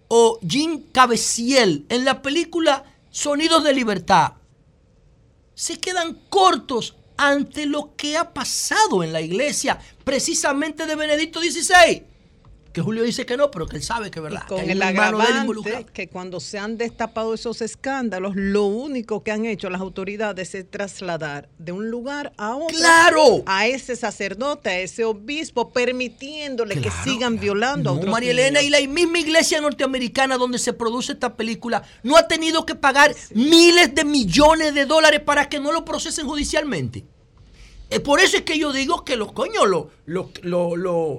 o 0.09 0.41
Jim 0.47 0.83
Cabeciel 0.93 1.87
en 1.89 2.05
la 2.05 2.23
película 2.23 2.85
Sonidos 3.11 3.65
de 3.65 3.75
Libertad 3.75 4.33
se 5.55 5.79
quedan 5.81 6.15
cortos 6.29 6.95
ante 7.17 7.67
lo 7.67 7.97
que 7.97 8.17
ha 8.17 8.33
pasado 8.33 9.03
en 9.03 9.13
la 9.13 9.21
iglesia, 9.21 9.81
precisamente 10.05 10.87
de 10.87 10.95
Benedicto 10.95 11.41
XVI. 11.41 12.05
Que 12.73 12.83
Julio 12.83 13.03
dice 13.03 13.25
que 13.25 13.37
no, 13.37 13.51
pero 13.51 13.67
que 13.67 13.77
él 13.77 13.83
sabe 13.83 14.11
que 14.11 14.19
es 14.19 14.23
verdad. 14.23 14.43
que 14.43 14.49
Con 14.49 14.61
hay 14.61 14.71
el 14.71 14.83
agravante 14.83 15.87
que 15.93 16.09
cuando 16.09 16.39
se 16.39 16.59
han 16.59 16.77
destapado 16.77 17.35
esos 17.35 17.63
escándalos, 17.63 18.37
lo 18.37 18.65
único 18.67 19.23
que 19.23 19.33
han 19.33 19.47
hecho 19.47 19.71
las 19.71 19.81
autoridades 19.81 20.55
es 20.55 20.71
trasladar 20.71 21.49
de 21.59 21.73
un 21.73 21.91
lugar 21.91 22.33
a 22.37 22.55
otro 22.57 22.77
¡Claro! 22.77 23.43
a 23.47 23.67
ese 23.67 23.97
sacerdote, 23.97 24.69
a 24.69 24.81
ese 24.81 25.05
obispo, 25.05 25.71
permitiéndole 25.71 26.81
que 26.81 26.91
sigan 27.05 27.39
violando 27.39 27.91
a 27.91 27.93
No, 27.95 27.99
otros 28.01 28.13
María 28.13 28.33
Elena, 28.33 28.61
y 28.61 28.71
la 28.71 28.81
misma 28.81 29.19
iglesia 29.19 29.61
norteamericana 29.61 30.37
donde 30.37 30.59
se 30.59 30.73
produce 30.73 31.13
esta 31.13 31.37
película 31.37 31.83
no 32.03 32.17
ha 32.17 32.29
tenido 32.29 32.67
que 32.67 32.75
pagar 32.75 33.15
miles 33.35 33.95
de 33.95 34.05
millones 34.05 34.75
de 34.75 34.85
dólares 34.85 35.21
para 35.21 35.49
que 35.49 35.59
no 35.59 35.73
lo 35.73 35.85
procesen 35.85 36.27
judicialmente. 36.27 37.05
Eh, 37.91 38.01
por 38.01 38.21
eso 38.21 38.37
es 38.37 38.43
que 38.43 38.59
yo 38.59 38.73
digo 38.73 39.05
que 39.05 39.17
los 39.17 39.33
coños, 39.33 39.67
los, 39.67 39.87
los, 40.05 40.27
los, 40.43 40.79
los, 40.79 41.19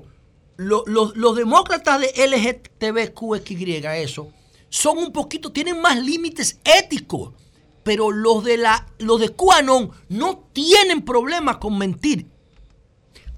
los, 0.60 1.36
demócratas 1.36 2.02
de 2.02 2.28
LGTBQXY, 2.28 3.82
eso, 4.02 4.32
son 4.70 4.98
un 4.98 5.12
poquito, 5.12 5.52
tienen 5.52 5.82
más 5.82 5.98
límites 5.98 6.60
éticos. 6.64 7.34
Pero 7.82 8.12
los 8.12 8.44
de 8.44 8.58
la, 8.58 8.86
los 9.00 9.22
de 9.22 9.30
QAnon 9.30 9.90
no 10.10 10.50
tienen 10.54 11.02
problema 11.02 11.60
con 11.60 11.78
mentir 11.78 12.28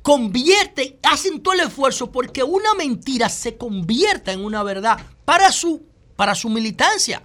convierten, 0.02 0.98
hacen 1.04 1.42
todo 1.42 1.54
el 1.54 1.60
esfuerzo 1.62 2.12
porque 2.12 2.44
una 2.44 2.74
mentira 2.74 3.30
se 3.30 3.58
convierta 3.58 4.32
en 4.32 4.44
una 4.44 4.64
verdad 4.64 5.00
para 5.26 5.52
su, 5.52 5.84
para 6.16 6.36
su 6.36 6.50
militancia. 6.50 7.24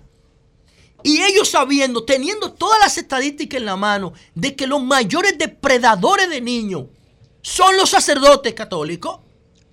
Y 1.03 1.23
ellos 1.23 1.49
sabiendo, 1.49 2.05
teniendo 2.05 2.53
todas 2.53 2.79
las 2.81 2.99
estadísticas 2.99 3.61
en 3.61 3.67
la 3.67 3.77
mano, 3.77 4.13
de 4.35 4.55
que 4.55 4.67
los 4.67 4.83
mayores 4.83 5.39
depredadores 5.39 6.29
de 6.29 6.41
niños 6.41 6.85
son 7.43 7.77
los 7.77 7.91
sacerdotes 7.91 8.55
católicos, 8.55 9.21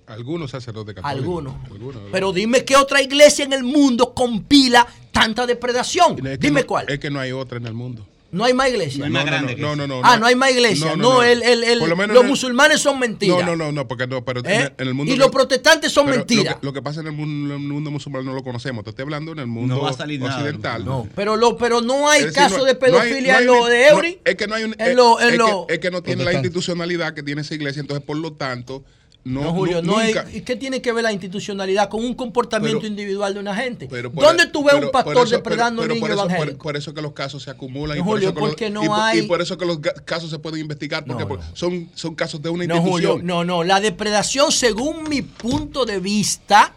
Algunos 0.06 0.50
sacerdotes 0.50 0.94
católicos. 0.94 1.18
algunos. 1.24 1.54
Algunos. 1.70 2.02
Pero 2.12 2.32
dime 2.32 2.64
qué 2.64 2.76
otra 2.76 3.00
iglesia 3.02 3.44
en 3.44 3.52
el 3.52 3.64
mundo 3.64 4.12
compila 4.14 4.86
tanta 5.12 5.46
depredación. 5.46 6.14
Es 6.26 6.38
que 6.38 6.46
Dime 6.48 6.60
no- 6.62 6.66
cuál. 6.66 6.86
Es 6.90 6.98
que 6.98 7.10
no 7.10 7.20
hay 7.20 7.32
otra 7.32 7.58
en 7.58 7.66
el 7.66 7.74
mundo. 7.74 8.06
No 8.32 8.44
hay 8.44 8.52
más 8.52 8.68
iglesia. 8.68 9.08
No, 9.08 9.24
no, 9.24 9.30
no, 9.30 9.40
no, 9.56 9.76
no, 9.76 9.86
no, 9.86 10.00
ah, 10.02 10.16
no 10.16 10.26
hay 10.26 10.34
más 10.34 10.50
iglesia. 10.50 10.96
No, 10.96 11.22
el- 11.22 11.40
el- 11.44 11.62
el- 11.62 11.78
Por 11.78 11.88
lo 11.88 11.94
menos 11.94 12.14
los 12.16 12.24
musulmanes 12.24 12.80
son 12.80 12.98
mentiras. 12.98 13.38
No, 13.46 13.54
no, 13.54 13.66
no, 13.66 13.70
no, 13.70 13.86
porque 13.86 14.08
no, 14.08 14.24
pero 14.24 14.40
en 14.40 14.46
¿Eh? 14.46 14.56
el- 14.56 14.72
en 14.76 14.88
el 14.88 14.94
mundo. 14.94 15.12
Y 15.12 15.16
los 15.16 15.30
protestantes 15.30 15.92
son 15.92 16.10
mentiras. 16.10 16.54
Lo 16.56 16.60
que, 16.60 16.66
lo 16.66 16.72
que 16.72 16.82
pasa 16.82 17.00
en 17.00 17.06
el 17.06 17.12
mundo, 17.12 17.54
en 17.54 17.62
el 17.62 17.68
mundo 17.68 17.92
musulmán 17.92 18.24
no 18.24 18.32
lo 18.34 18.42
conocemos. 18.42 18.82
Te 18.82 18.90
estoy 18.90 19.04
hablando 19.04 19.30
en 19.30 19.38
el 19.38 19.46
mundo 19.46 19.80
va 19.80 19.90
a 19.90 19.92
salir 19.92 20.18
nada. 20.18 20.34
occidental. 20.34 20.84
No, 20.84 21.08
pero, 21.14 21.36
lo, 21.36 21.56
pero 21.56 21.80
no 21.80 22.08
hay 22.10 22.24
caso 22.32 22.58
no- 22.58 22.64
de 22.64 22.72
no 22.74 22.78
hay- 22.80 22.90
pedofilia 23.08 23.34
no 23.34 23.38
hay 23.38 23.44
en 23.44 23.46
lo 23.46 23.66
de 23.66 23.78
no- 23.84 23.96
Eury. 23.98 24.18
es 24.24 24.34
que 24.34 24.46
no 24.48 24.54
hay 24.56 24.64
un. 24.64 24.74
en 24.80 24.80
es- 24.88 24.96
lo- 24.96 25.20
en 25.20 25.28
es, 25.28 25.38
lo- 25.38 25.66
que, 25.68 25.74
es 25.74 25.78
que 25.80 25.90
no 25.92 26.02
tiene 26.02 26.24
la 26.24 26.32
institucionalidad 26.32 27.14
que 27.14 27.22
tiene 27.22 27.42
esa 27.42 27.54
iglesia, 27.54 27.78
entonces 27.80 28.04
por 28.04 28.16
lo 28.16 28.32
tanto. 28.32 28.82
No, 29.24 29.40
No, 29.40 29.52
Julio, 29.54 29.80
no 29.80 29.96
¿y 30.06 30.42
qué 30.42 30.54
tiene 30.54 30.82
que 30.82 30.92
ver 30.92 31.02
la 31.02 31.10
institucionalidad 31.10 31.88
con 31.88 32.04
un 32.04 32.12
comportamiento 32.12 32.80
Pero- 32.80 32.88
individual 32.88 33.32
de 33.32 33.40
una 33.40 33.56
gente? 33.56 33.88
Pero 33.90 34.10
¿Dónde 34.10 34.48
tú 34.48 34.62
ves 34.62 34.74
pero 34.74 34.86
un 34.88 34.92
pastor 34.92 35.16
eso- 35.26 35.36
depredando 35.36 35.80
pero 35.80 35.94
niños 35.94 36.10
por 36.10 36.46
eso, 36.48 36.58
por- 36.58 36.76
eso 36.76 36.92
que 36.94 37.00
los 37.00 37.12
casos 37.12 37.42
se 37.42 37.50
acumulan 37.50 37.96
No, 37.96 38.02
y, 38.02 38.04
por 38.04 38.12
Julio, 38.16 38.28
eso 38.28 38.56
que 38.56 38.68
los, 38.68 38.84
no 38.84 38.84
y 38.84 38.88
hay- 39.00 39.18
y 39.20 39.22
por 39.22 39.40
eso 39.40 39.56
que 39.56 39.64
los 39.64 39.78
casos 40.04 40.28
se 40.28 40.38
pueden 40.38 40.60
investigar 40.60 41.06
porque 41.06 41.24
por-. 41.24 41.40
Son, 41.54 41.88
son 41.94 42.14
casos 42.14 42.42
de 42.42 42.50
una 42.50 42.66
No, 42.66 42.76
institución. 42.76 43.12
Julio, 43.12 43.26
no, 43.26 43.44
no. 43.44 43.64
La 43.64 43.80
depredación, 43.80 44.52
según 44.52 45.08
mi 45.08 45.22
punto 45.22 45.86
de 45.86 46.00
vista 46.00 46.74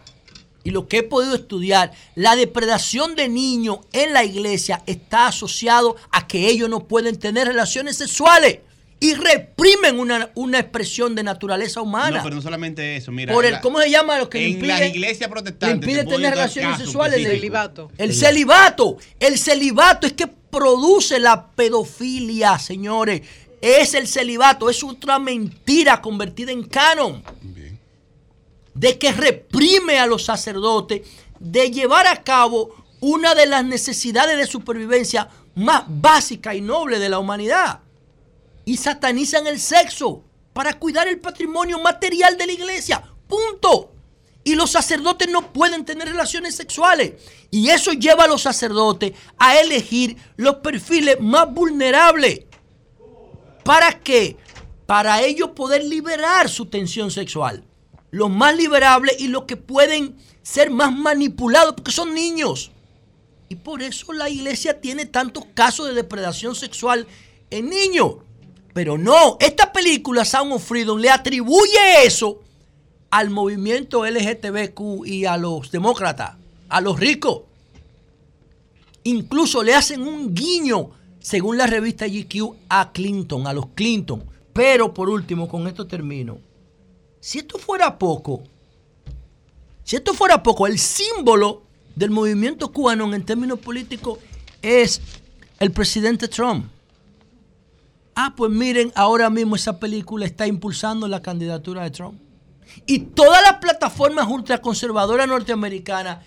y 0.64 0.70
lo 0.70 0.88
que 0.88 0.98
he 0.98 1.02
podido 1.02 1.34
estudiar, 1.34 1.92
la 2.14 2.34
depredación 2.34 3.14
de 3.14 3.28
niños 3.28 3.80
en 3.92 4.14
la 4.14 4.24
iglesia 4.24 4.82
está 4.86 5.26
asociado 5.26 5.96
a 6.12 6.26
que 6.26 6.48
ellos 6.48 6.70
no 6.70 6.84
pueden 6.84 7.18
tener 7.18 7.46
relaciones 7.46 7.98
sexuales 7.98 8.60
y 9.00 9.14
reprimen 9.14 9.98
una, 10.00 10.30
una 10.34 10.58
expresión 10.58 11.14
de 11.14 11.22
naturaleza 11.22 11.80
humana. 11.80 12.16
No, 12.18 12.22
pero 12.24 12.34
no 12.34 12.42
solamente 12.42 12.96
eso, 12.96 13.12
mira. 13.12 13.32
Por 13.32 13.44
el, 13.46 13.52
la- 13.52 13.60
¿Cómo 13.60 13.80
se 13.80 13.90
llama 13.90 14.18
lo 14.18 14.28
que 14.28 14.38
le 14.38 14.44
en 14.46 14.50
impide? 14.54 14.68
las 14.68 14.82
iglesias 14.88 15.30
protestantes 15.30 15.74
impide 15.88 16.04
te 16.04 16.10
tener 16.10 16.30
relaciones 16.32 16.78
sexuales. 16.78 17.20
le- 17.22 17.34
específicos. 17.36 17.90
El 17.96 18.12
celibato. 18.14 18.96
El 19.20 19.38
celibato 19.38 20.06
es 20.06 20.14
que 20.14 20.26
produce 20.26 21.18
la 21.20 21.46
pedofilia, 21.52 22.58
señores. 22.58 23.22
Es 23.60 23.94
el 23.94 24.08
celibato. 24.08 24.68
Es 24.68 24.82
otra 24.82 25.18
mentira 25.18 26.00
convertida 26.02 26.50
en 26.52 26.64
canon. 26.64 27.22
De 28.74 28.98
que 28.98 29.12
reprime 29.12 29.98
a 29.98 30.06
los 30.06 30.24
sacerdotes 30.24 31.02
de 31.40 31.70
llevar 31.70 32.06
a 32.06 32.22
cabo 32.22 32.74
una 33.00 33.34
de 33.34 33.46
las 33.46 33.64
necesidades 33.64 34.36
de 34.36 34.46
supervivencia 34.46 35.28
más 35.54 35.84
básicas 35.86 36.54
y 36.54 36.60
nobles 36.60 37.00
de 37.00 37.08
la 37.08 37.18
humanidad. 37.18 37.80
Y 38.68 38.76
satanizan 38.76 39.46
el 39.46 39.58
sexo 39.58 40.24
para 40.52 40.78
cuidar 40.78 41.08
el 41.08 41.18
patrimonio 41.18 41.78
material 41.78 42.36
de 42.36 42.44
la 42.44 42.52
iglesia. 42.52 43.02
Punto. 43.26 43.94
Y 44.44 44.56
los 44.56 44.72
sacerdotes 44.72 45.26
no 45.30 45.54
pueden 45.54 45.86
tener 45.86 46.06
relaciones 46.06 46.54
sexuales. 46.54 47.14
Y 47.50 47.70
eso 47.70 47.92
lleva 47.92 48.24
a 48.24 48.26
los 48.26 48.42
sacerdotes 48.42 49.14
a 49.38 49.58
elegir 49.58 50.18
los 50.36 50.56
perfiles 50.56 51.18
más 51.18 51.50
vulnerables. 51.50 52.42
¿Para 53.64 54.00
qué? 54.00 54.36
Para 54.84 55.22
ellos 55.22 55.52
poder 55.52 55.82
liberar 55.82 56.50
su 56.50 56.66
tensión 56.66 57.10
sexual. 57.10 57.64
Los 58.10 58.28
más 58.28 58.54
liberables 58.54 59.18
y 59.18 59.28
los 59.28 59.44
que 59.44 59.56
pueden 59.56 60.18
ser 60.42 60.68
más 60.68 60.94
manipulados 60.94 61.72
porque 61.72 61.90
son 61.90 62.12
niños. 62.12 62.70
Y 63.48 63.54
por 63.54 63.80
eso 63.80 64.12
la 64.12 64.28
iglesia 64.28 64.78
tiene 64.78 65.06
tantos 65.06 65.46
casos 65.54 65.86
de 65.86 65.94
depredación 65.94 66.54
sexual 66.54 67.06
en 67.48 67.70
niños. 67.70 68.27
Pero 68.78 68.96
no, 68.96 69.38
esta 69.40 69.72
película 69.72 70.24
Sound 70.24 70.52
of 70.52 70.64
Freedom 70.64 71.00
le 71.00 71.10
atribuye 71.10 72.04
eso 72.04 72.40
al 73.10 73.28
movimiento 73.28 74.06
LGTBQ 74.06 75.04
y 75.04 75.24
a 75.24 75.36
los 75.36 75.72
demócratas, 75.72 76.36
a 76.68 76.80
los 76.80 77.00
ricos. 77.00 77.40
Incluso 79.02 79.64
le 79.64 79.74
hacen 79.74 80.02
un 80.02 80.32
guiño 80.32 80.90
según 81.18 81.58
la 81.58 81.66
revista 81.66 82.06
GQ, 82.06 82.54
a 82.68 82.92
Clinton, 82.92 83.48
a 83.48 83.52
los 83.52 83.66
Clinton. 83.74 84.22
Pero 84.52 84.94
por 84.94 85.08
último, 85.08 85.48
con 85.48 85.66
esto 85.66 85.88
termino. 85.88 86.38
Si 87.18 87.38
esto 87.38 87.58
fuera 87.58 87.98
poco, 87.98 88.44
si 89.82 89.96
esto 89.96 90.14
fuera 90.14 90.40
poco, 90.40 90.68
el 90.68 90.78
símbolo 90.78 91.62
del 91.96 92.10
movimiento 92.10 92.70
cubano 92.72 93.12
en 93.12 93.24
términos 93.24 93.58
políticos 93.58 94.20
es 94.62 95.00
el 95.58 95.72
presidente 95.72 96.28
Trump. 96.28 96.77
Ah, 98.20 98.34
pues 98.34 98.50
miren, 98.50 98.90
ahora 98.96 99.30
mismo 99.30 99.54
esa 99.54 99.78
película 99.78 100.26
está 100.26 100.44
impulsando 100.44 101.06
la 101.06 101.22
candidatura 101.22 101.84
de 101.84 101.92
Trump. 101.92 102.20
Y 102.84 102.98
todas 102.98 103.40
las 103.42 103.60
plataformas 103.60 104.26
ultraconservadoras 104.26 105.28
norteamericanas 105.28 106.26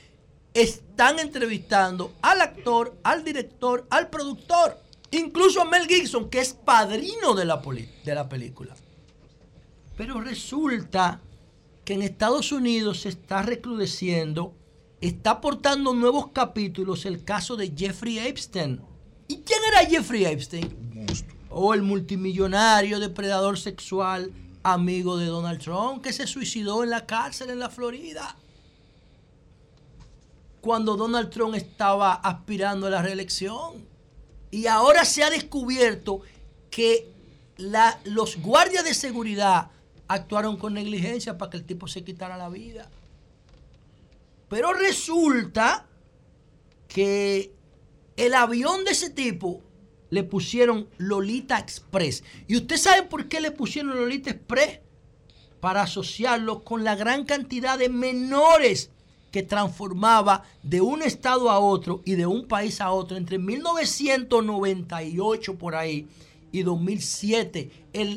están 0.53 1.19
entrevistando 1.19 2.13
al 2.21 2.39
actor, 2.39 2.97
al 3.03 3.25
director, 3.25 3.85
al 3.89 4.09
productor, 4.09 4.79
incluso 5.11 5.61
a 5.61 5.65
Mel 5.65 5.85
Gibson, 5.85 6.29
que 6.29 6.39
es 6.39 6.53
padrino 6.53 7.33
de 7.33 7.43
la, 7.43 7.61
de 8.05 8.15
la 8.15 8.29
película. 8.29 8.73
Pero 9.97 10.21
resulta 10.21 11.19
que 11.83 11.95
en 11.95 12.03
Estados 12.03 12.53
Unidos 12.53 13.01
se 13.01 13.09
está 13.09 13.41
recrudeciendo, 13.41 14.53
está 15.01 15.31
aportando 15.31 15.93
nuevos 15.93 16.27
capítulos 16.31 17.05
el 17.05 17.25
caso 17.25 17.57
de 17.57 17.73
Jeffrey 17.75 18.17
Epstein. 18.17 18.79
¿Y 19.27 19.39
quién 19.41 19.59
era 19.73 19.89
Jeffrey 19.89 20.23
Epstein? 20.23 20.73
O 21.51 21.73
el 21.73 21.81
multimillonario 21.81 22.99
depredador 22.99 23.59
sexual 23.59 24.31
amigo 24.63 25.17
de 25.17 25.25
Donald 25.25 25.61
Trump 25.61 26.03
que 26.03 26.13
se 26.13 26.27
suicidó 26.27 26.83
en 26.83 26.89
la 26.89 27.05
cárcel 27.05 27.49
en 27.49 27.59
la 27.59 27.69
Florida. 27.69 28.35
Cuando 30.61 30.95
Donald 30.95 31.29
Trump 31.29 31.55
estaba 31.55 32.13
aspirando 32.13 32.87
a 32.87 32.91
la 32.91 33.01
reelección. 33.01 33.89
Y 34.51 34.67
ahora 34.67 35.05
se 35.05 35.23
ha 35.23 35.29
descubierto 35.29 36.21
que 36.69 37.11
los 38.05 38.37
guardias 38.37 38.83
de 38.83 38.93
seguridad 38.93 39.71
actuaron 40.07 40.57
con 40.57 40.73
negligencia 40.73 41.37
para 41.37 41.51
que 41.51 41.57
el 41.57 41.65
tipo 41.65 41.87
se 41.87 42.03
quitara 42.03 42.37
la 42.37 42.49
vida. 42.49 42.89
Pero 44.49 44.73
resulta 44.73 45.85
que 46.89 47.53
el 48.17 48.33
avión 48.33 48.83
de 48.83 48.91
ese 48.91 49.09
tipo 49.09 49.61
le 50.11 50.23
pusieron 50.23 50.87
Lolita 50.99 51.57
Express. 51.57 52.23
¿Y 52.47 52.57
usted 52.57 52.77
sabe 52.77 53.01
por 53.03 53.27
qué 53.27 53.41
le 53.41 53.49
pusieron 53.49 53.97
Lolita 53.97 54.29
Express? 54.29 54.81
Para 55.59 55.81
asociarlo 55.81 56.63
con 56.63 56.83
la 56.83 56.95
gran 56.95 57.25
cantidad 57.25 57.79
de 57.79 57.89
menores 57.89 58.91
que 59.31 59.41
transformaba 59.41 60.43
de 60.61 60.81
un 60.81 61.01
estado 61.01 61.49
a 61.49 61.57
otro 61.59 62.01
y 62.05 62.15
de 62.15 62.25
un 62.25 62.47
país 62.47 62.81
a 62.81 62.91
otro 62.91 63.15
entre 63.17 63.39
1998 63.39 65.57
por 65.57 65.75
ahí 65.75 66.07
y 66.51 66.63
2007, 66.63 67.71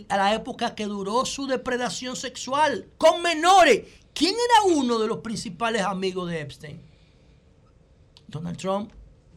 a 0.08 0.16
la 0.16 0.34
época 0.34 0.74
que 0.74 0.86
duró 0.86 1.24
su 1.24 1.46
depredación 1.46 2.16
sexual 2.16 2.88
con 2.98 3.22
menores. 3.22 3.82
¿Quién 4.12 4.34
era 4.34 4.76
uno 4.76 4.98
de 4.98 5.06
los 5.06 5.18
principales 5.18 5.82
amigos 5.82 6.28
de 6.28 6.40
Epstein? 6.40 6.80
Donald 8.26 8.56
Trump 8.56 8.90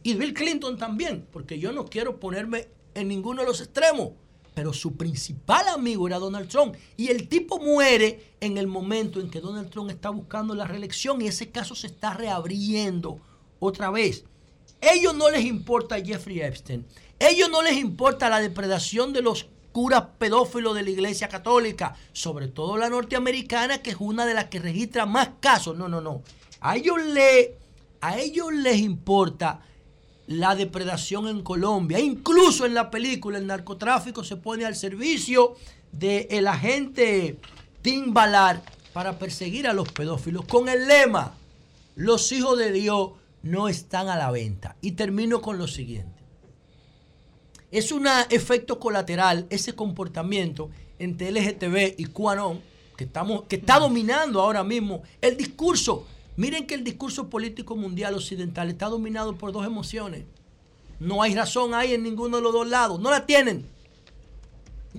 y 0.08 0.14
Bill 0.14 0.32
Clinton 0.32 0.78
también, 0.78 1.26
porque 1.30 1.58
yo 1.58 1.70
no 1.70 1.84
quiero 1.84 2.18
ponerme 2.18 2.68
en 2.94 3.08
ninguno 3.08 3.42
de 3.42 3.48
los 3.48 3.60
extremos. 3.60 4.12
Pero 4.54 4.72
su 4.72 4.96
principal 4.96 5.68
amigo 5.68 6.06
era 6.06 6.18
Donald 6.18 6.48
Trump. 6.48 6.76
Y 6.96 7.08
el 7.08 7.28
tipo 7.28 7.58
muere 7.58 8.32
en 8.40 8.56
el 8.56 8.66
momento 8.66 9.20
en 9.20 9.28
que 9.28 9.42
Donald 9.42 9.68
Trump 9.68 9.90
está 9.90 10.08
buscando 10.08 10.54
la 10.54 10.66
reelección 10.66 11.20
y 11.20 11.26
ese 11.28 11.50
caso 11.50 11.74
se 11.74 11.88
está 11.88 12.14
reabriendo 12.14 13.20
otra 13.60 13.90
vez. 13.90 14.24
Ellos 14.80 15.14
no 15.14 15.28
les 15.28 15.44
importa 15.44 16.02
Jeffrey 16.02 16.40
Epstein. 16.40 16.86
Ellos 17.18 17.50
no 17.50 17.60
les 17.60 17.76
importa 17.76 18.30
la 18.30 18.40
depredación 18.40 19.12
de 19.12 19.20
los 19.20 19.46
curas 19.72 20.04
pedófilos 20.16 20.74
de 20.74 20.84
la 20.84 20.90
Iglesia 20.90 21.28
Católica, 21.28 21.96
sobre 22.14 22.48
todo 22.48 22.78
la 22.78 22.88
norteamericana, 22.88 23.82
que 23.82 23.90
es 23.90 23.96
una 24.00 24.24
de 24.24 24.32
las 24.32 24.46
que 24.46 24.58
registra 24.58 25.04
más 25.04 25.32
casos. 25.38 25.76
No, 25.76 25.86
no, 25.86 26.00
no. 26.00 26.22
A 26.60 26.76
ellos, 26.76 26.96
a 28.00 28.18
ellos 28.18 28.54
les 28.54 28.78
importa 28.78 29.60
la 30.28 30.54
depredación 30.54 31.26
en 31.26 31.42
Colombia. 31.42 31.98
Incluso 31.98 32.66
en 32.66 32.74
la 32.74 32.90
película 32.90 33.38
el 33.38 33.46
narcotráfico 33.46 34.22
se 34.22 34.36
pone 34.36 34.64
al 34.64 34.76
servicio 34.76 35.56
del 35.90 36.46
agente 36.46 37.38
Tim 37.82 38.12
Ballard 38.12 38.60
para 38.92 39.18
perseguir 39.18 39.66
a 39.66 39.72
los 39.72 39.90
pedófilos 39.90 40.44
con 40.44 40.68
el 40.68 40.86
lema, 40.86 41.34
los 41.96 42.30
hijos 42.32 42.58
de 42.58 42.72
Dios 42.72 43.12
no 43.42 43.68
están 43.68 44.08
a 44.08 44.16
la 44.16 44.30
venta. 44.30 44.76
Y 44.82 44.92
termino 44.92 45.40
con 45.40 45.56
lo 45.56 45.66
siguiente. 45.66 46.22
Es 47.70 47.90
un 47.90 48.06
efecto 48.30 48.78
colateral 48.78 49.46
ese 49.50 49.74
comportamiento 49.74 50.70
entre 50.98 51.30
LGTB 51.30 51.94
y 51.98 52.06
QAnon 52.06 52.60
que, 52.96 53.04
estamos, 53.04 53.44
que 53.44 53.56
está 53.56 53.78
dominando 53.78 54.40
ahora 54.42 54.64
mismo 54.64 55.02
el 55.20 55.36
discurso 55.36 56.06
Miren 56.38 56.68
que 56.68 56.76
el 56.76 56.84
discurso 56.84 57.28
político 57.28 57.74
mundial 57.74 58.14
occidental 58.14 58.68
está 58.68 58.86
dominado 58.86 59.34
por 59.34 59.50
dos 59.50 59.66
emociones. 59.66 60.22
No 61.00 61.20
hay 61.20 61.34
razón 61.34 61.74
ahí 61.74 61.94
en 61.94 62.04
ninguno 62.04 62.36
de 62.36 62.44
los 62.44 62.52
dos 62.52 62.68
lados. 62.68 63.00
No 63.00 63.10
la 63.10 63.26
tienen. 63.26 63.66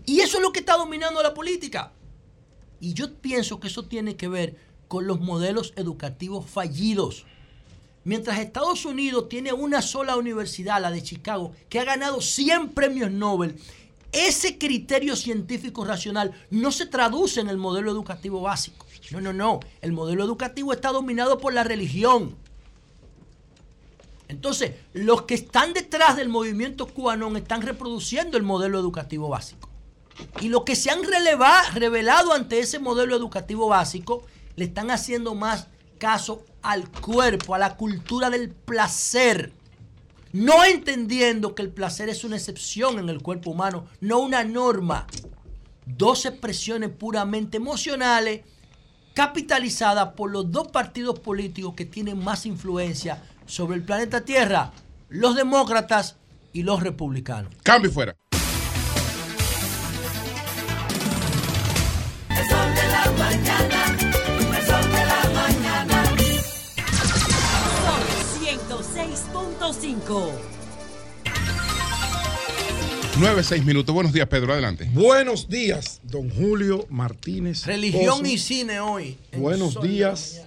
Y 0.06 0.20
eso 0.20 0.36
es 0.36 0.44
lo 0.44 0.52
que 0.52 0.60
está 0.60 0.76
dominando 0.76 1.24
la 1.24 1.34
política. 1.34 1.94
Y 2.82 2.94
yo 2.94 3.14
pienso 3.14 3.62
que 3.62 3.70
eso 3.70 3.84
tiene 3.84 4.18
que 4.18 4.28
ver 4.28 4.58
con 4.90 5.08
los 5.08 5.22
modelos 5.22 5.72
educativos 5.78 6.46
fallidos. 6.46 7.24
Mientras 8.04 8.38
Estados 8.38 8.84
Unidos 8.84 9.30
tiene 9.30 9.54
una 9.54 9.82
sola 9.82 10.18
universidad, 10.18 10.82
la 10.82 10.92
de 10.92 11.04
Chicago, 11.04 11.54
que 11.70 11.80
ha 11.80 11.86
ganado 11.86 12.20
100 12.20 12.72
premios 12.72 13.12
Nobel, 13.12 13.56
ese 14.12 14.58
criterio 14.58 15.16
científico 15.16 15.86
racional 15.86 16.34
no 16.50 16.74
se 16.74 16.86
traduce 16.86 17.40
en 17.40 17.48
el 17.48 17.58
modelo 17.58 17.92
educativo 17.92 18.42
básico. 18.42 18.89
No, 19.12 19.22
no, 19.22 19.34
no. 19.34 19.60
El 19.82 19.92
modelo 19.92 20.24
educativo 20.24 20.74
está 20.74 20.92
dominado 20.92 21.40
por 21.40 21.54
la 21.54 21.64
religión. 21.64 22.36
Entonces, 24.28 24.74
los 24.94 25.24
que 25.24 25.34
están 25.34 25.74
detrás 25.74 26.16
del 26.16 26.30
movimiento 26.30 26.86
cubano 26.86 27.36
están 27.36 27.64
reproduciendo 27.64 28.38
el 28.38 28.44
modelo 28.44 28.80
educativo 28.80 29.28
básico. 29.28 29.70
Y 30.40 30.50
los 30.50 30.64
que 30.64 30.76
se 30.76 30.92
han 30.92 31.02
revelado 31.74 32.34
ante 32.34 32.60
ese 32.60 32.78
modelo 32.78 33.16
educativo 33.16 33.68
básico 33.68 34.24
le 34.56 34.66
están 34.66 34.92
haciendo 34.92 35.34
más 35.34 35.68
caso 35.98 36.46
al 36.62 36.90
cuerpo, 36.90 37.56
a 37.56 37.60
la 37.60 37.76
cultura 37.76 38.30
del 38.30 38.50
placer. 38.50 39.52
No 40.32 40.64
entendiendo 40.64 41.56
que 41.56 41.64
el 41.64 41.72
placer 41.72 42.08
es 42.10 42.24
una 42.24 42.36
excepción 42.36 43.00
en 43.00 43.10
el 43.10 43.24
cuerpo 43.24 43.50
humano, 43.50 43.88
no 44.00 44.20
una 44.20 44.44
norma. 44.44 45.08
Dos 45.88 46.28
expresiones 46.28 46.92
puramente 46.92 47.58
emocionales 47.58 48.42
capitalizada 49.20 50.16
por 50.16 50.32
los 50.32 50.50
dos 50.50 50.70
partidos 50.70 51.20
políticos 51.20 51.74
que 51.76 51.84
tienen 51.84 52.24
más 52.24 52.46
influencia 52.46 53.22
sobre 53.46 53.76
el 53.76 53.84
planeta 53.84 54.22
Tierra, 54.22 54.72
los 55.10 55.36
demócratas 55.36 56.16
y 56.54 56.64
los 56.64 56.82
republicanos. 56.82 57.54
Cambio 57.62 57.92
fuera. 57.92 58.16
Son 62.50 62.80
9, 73.20 73.44
6 73.44 73.66
minutos. 73.66 73.94
Buenos 73.94 74.14
días, 74.14 74.30
Pedro. 74.30 74.54
Adelante. 74.54 74.90
Buenos 74.94 75.50
días, 75.50 76.00
don 76.04 76.30
Julio 76.30 76.86
Martínez. 76.90 77.66
Religión 77.66 78.26
y 78.26 78.38
cine 78.38 78.80
hoy. 78.80 79.18
Buenos 79.36 79.82
días 79.82 80.44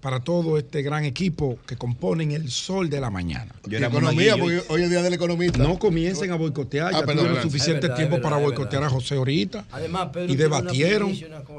para 0.00 0.20
todo 0.20 0.56
este 0.56 0.80
gran 0.80 1.04
equipo 1.04 1.58
que 1.66 1.76
componen 1.76 2.30
el 2.30 2.50
sol 2.50 2.88
de 2.88 2.98
la 3.02 3.10
mañana. 3.10 3.54
Yo 3.66 3.76
economía, 3.76 4.38
porque 4.38 4.62
hoy 4.68 4.84
es 4.84 4.90
día 4.90 5.02
del 5.02 5.12
economista. 5.12 5.58
No 5.58 5.78
comiencen 5.78 6.30
a 6.30 6.36
boicotear. 6.36 6.94
Ah, 6.94 7.04
ya 7.06 7.12
tuvieron 7.12 7.42
suficiente 7.42 7.90
tiempo 7.90 8.22
para 8.22 8.38
boicotear 8.38 8.84
a 8.84 8.88
José 8.88 9.16
ahorita. 9.16 9.66
Además, 9.70 10.08
Pedro 10.10 10.32
y 10.32 10.36
debatieron. 10.36 11.14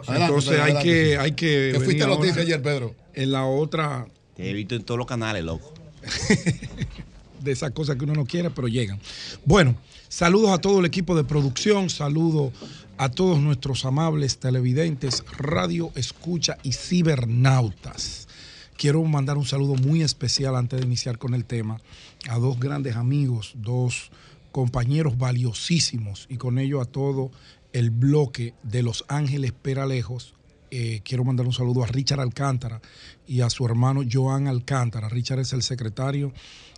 Entonces 0.08 0.60
hay 0.60 0.82
que, 0.82 1.18
hay 1.20 1.32
que. 1.34 1.74
¿Qué 1.74 1.80
fuiste 1.80 2.08
noticia 2.08 2.42
ayer, 2.42 2.60
Pedro? 2.60 2.96
En 3.14 3.32
la 3.32 3.46
otra. 3.46 4.08
Te 4.36 4.50
he 4.50 4.54
visto 4.54 4.74
en 4.74 4.84
todos 4.84 4.98
los 4.98 5.06
canales, 5.06 5.44
loco. 5.44 5.76
de 7.42 7.52
esas 7.52 7.72
cosas 7.72 7.96
que 7.96 8.06
uno 8.06 8.14
no 8.14 8.26
quiere, 8.26 8.50
pero 8.50 8.68
llegan. 8.68 9.00
Bueno, 9.46 9.76
Saludos 10.10 10.50
a 10.50 10.58
todo 10.58 10.80
el 10.80 10.86
equipo 10.86 11.16
de 11.16 11.24
producción, 11.24 11.92
saludos 11.92 12.52
a 12.98 13.10
todos 13.10 13.40
nuestros 13.40 13.86
amables 13.86 14.40
televidentes, 14.40 15.24
radio, 15.38 15.92
escucha 15.94 16.58
y 16.64 16.72
cibernautas. 16.74 18.28
Quiero 18.76 19.04
mandar 19.04 19.38
un 19.38 19.46
saludo 19.46 19.76
muy 19.76 20.02
especial 20.02 20.56
antes 20.56 20.80
de 20.80 20.88
iniciar 20.88 21.20
con 21.20 21.36
el 21.36 21.46
tema 21.46 21.80
a 22.28 22.40
dos 22.40 22.60
grandes 22.60 22.96
amigos, 22.96 23.54
dos 23.58 24.10
compañeros 24.52 25.20
valiosísimos 25.20 26.26
y 26.28 26.38
con 26.38 26.58
ello 26.58 26.82
a 26.82 26.86
todo 26.86 27.30
el 27.72 27.92
bloque 27.92 28.56
de 28.64 28.82
Los 28.82 29.06
Ángeles 29.10 29.52
Peralejos, 29.52 30.34
eh, 30.72 31.02
quiero 31.04 31.24
mandar 31.24 31.46
un 31.46 31.54
saludo 31.54 31.84
a 31.84 31.88
Richard 31.88 32.20
Alcántara 32.20 32.82
y 33.28 33.42
a 33.42 33.50
su 33.50 33.66
hermano 33.66 34.02
Joan 34.12 34.48
Alcántara. 34.48 35.10
Richard 35.10 35.40
es 35.40 35.54
el 35.54 35.64
secretario 35.64 36.34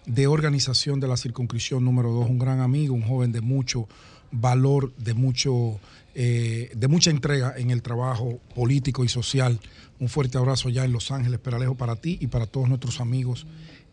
de 0.05 0.27
organización 0.27 0.99
de 0.99 1.07
la 1.07 1.17
circunscripción 1.17 1.85
número 1.85 2.11
2, 2.11 2.29
un 2.29 2.39
gran 2.39 2.59
amigo, 2.59 2.93
un 2.93 3.03
joven 3.03 3.31
de 3.31 3.41
mucho 3.41 3.87
valor, 4.31 4.93
de 4.95 5.13
mucho 5.13 5.79
eh, 6.13 6.69
de 6.75 6.87
mucha 6.89 7.09
entrega 7.09 7.53
en 7.55 7.71
el 7.71 7.81
trabajo 7.81 8.39
político 8.53 9.05
y 9.05 9.07
social. 9.07 9.59
Un 9.99 10.09
fuerte 10.09 10.37
abrazo 10.37 10.67
ya 10.67 10.83
en 10.83 10.91
Los 10.91 11.09
Ángeles, 11.09 11.39
Peralejo, 11.39 11.75
para 11.75 11.95
ti 11.95 12.17
y 12.19 12.27
para 12.27 12.47
todos 12.47 12.67
nuestros 12.67 12.99
amigos 12.99 13.47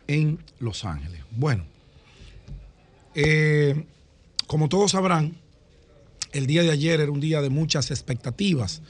en 0.09 0.39
Los 0.59 0.85
Ángeles. 0.85 1.21
Bueno, 1.31 1.65
eh, 3.15 3.85
como 4.49 4.69
todos 4.69 4.93
sabrán, 4.93 5.37
el 6.33 6.49
día 6.49 6.63
de 6.65 6.73
ayer 6.73 7.01
era 7.01 7.13
un 7.13 7.21
día 7.21 7.41
de 7.41 7.51
muchas 7.51 7.93
expectativas 7.93 8.83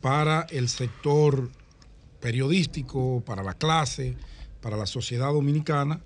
para 0.00 0.46
el 0.50 0.70
sector 0.70 1.50
periodístico, 2.20 3.22
para 3.26 3.42
la 3.42 3.54
clase, 3.54 4.16
para 4.62 4.78
la 4.78 4.86
sociedad 4.86 5.32
dominicana, 5.32 6.00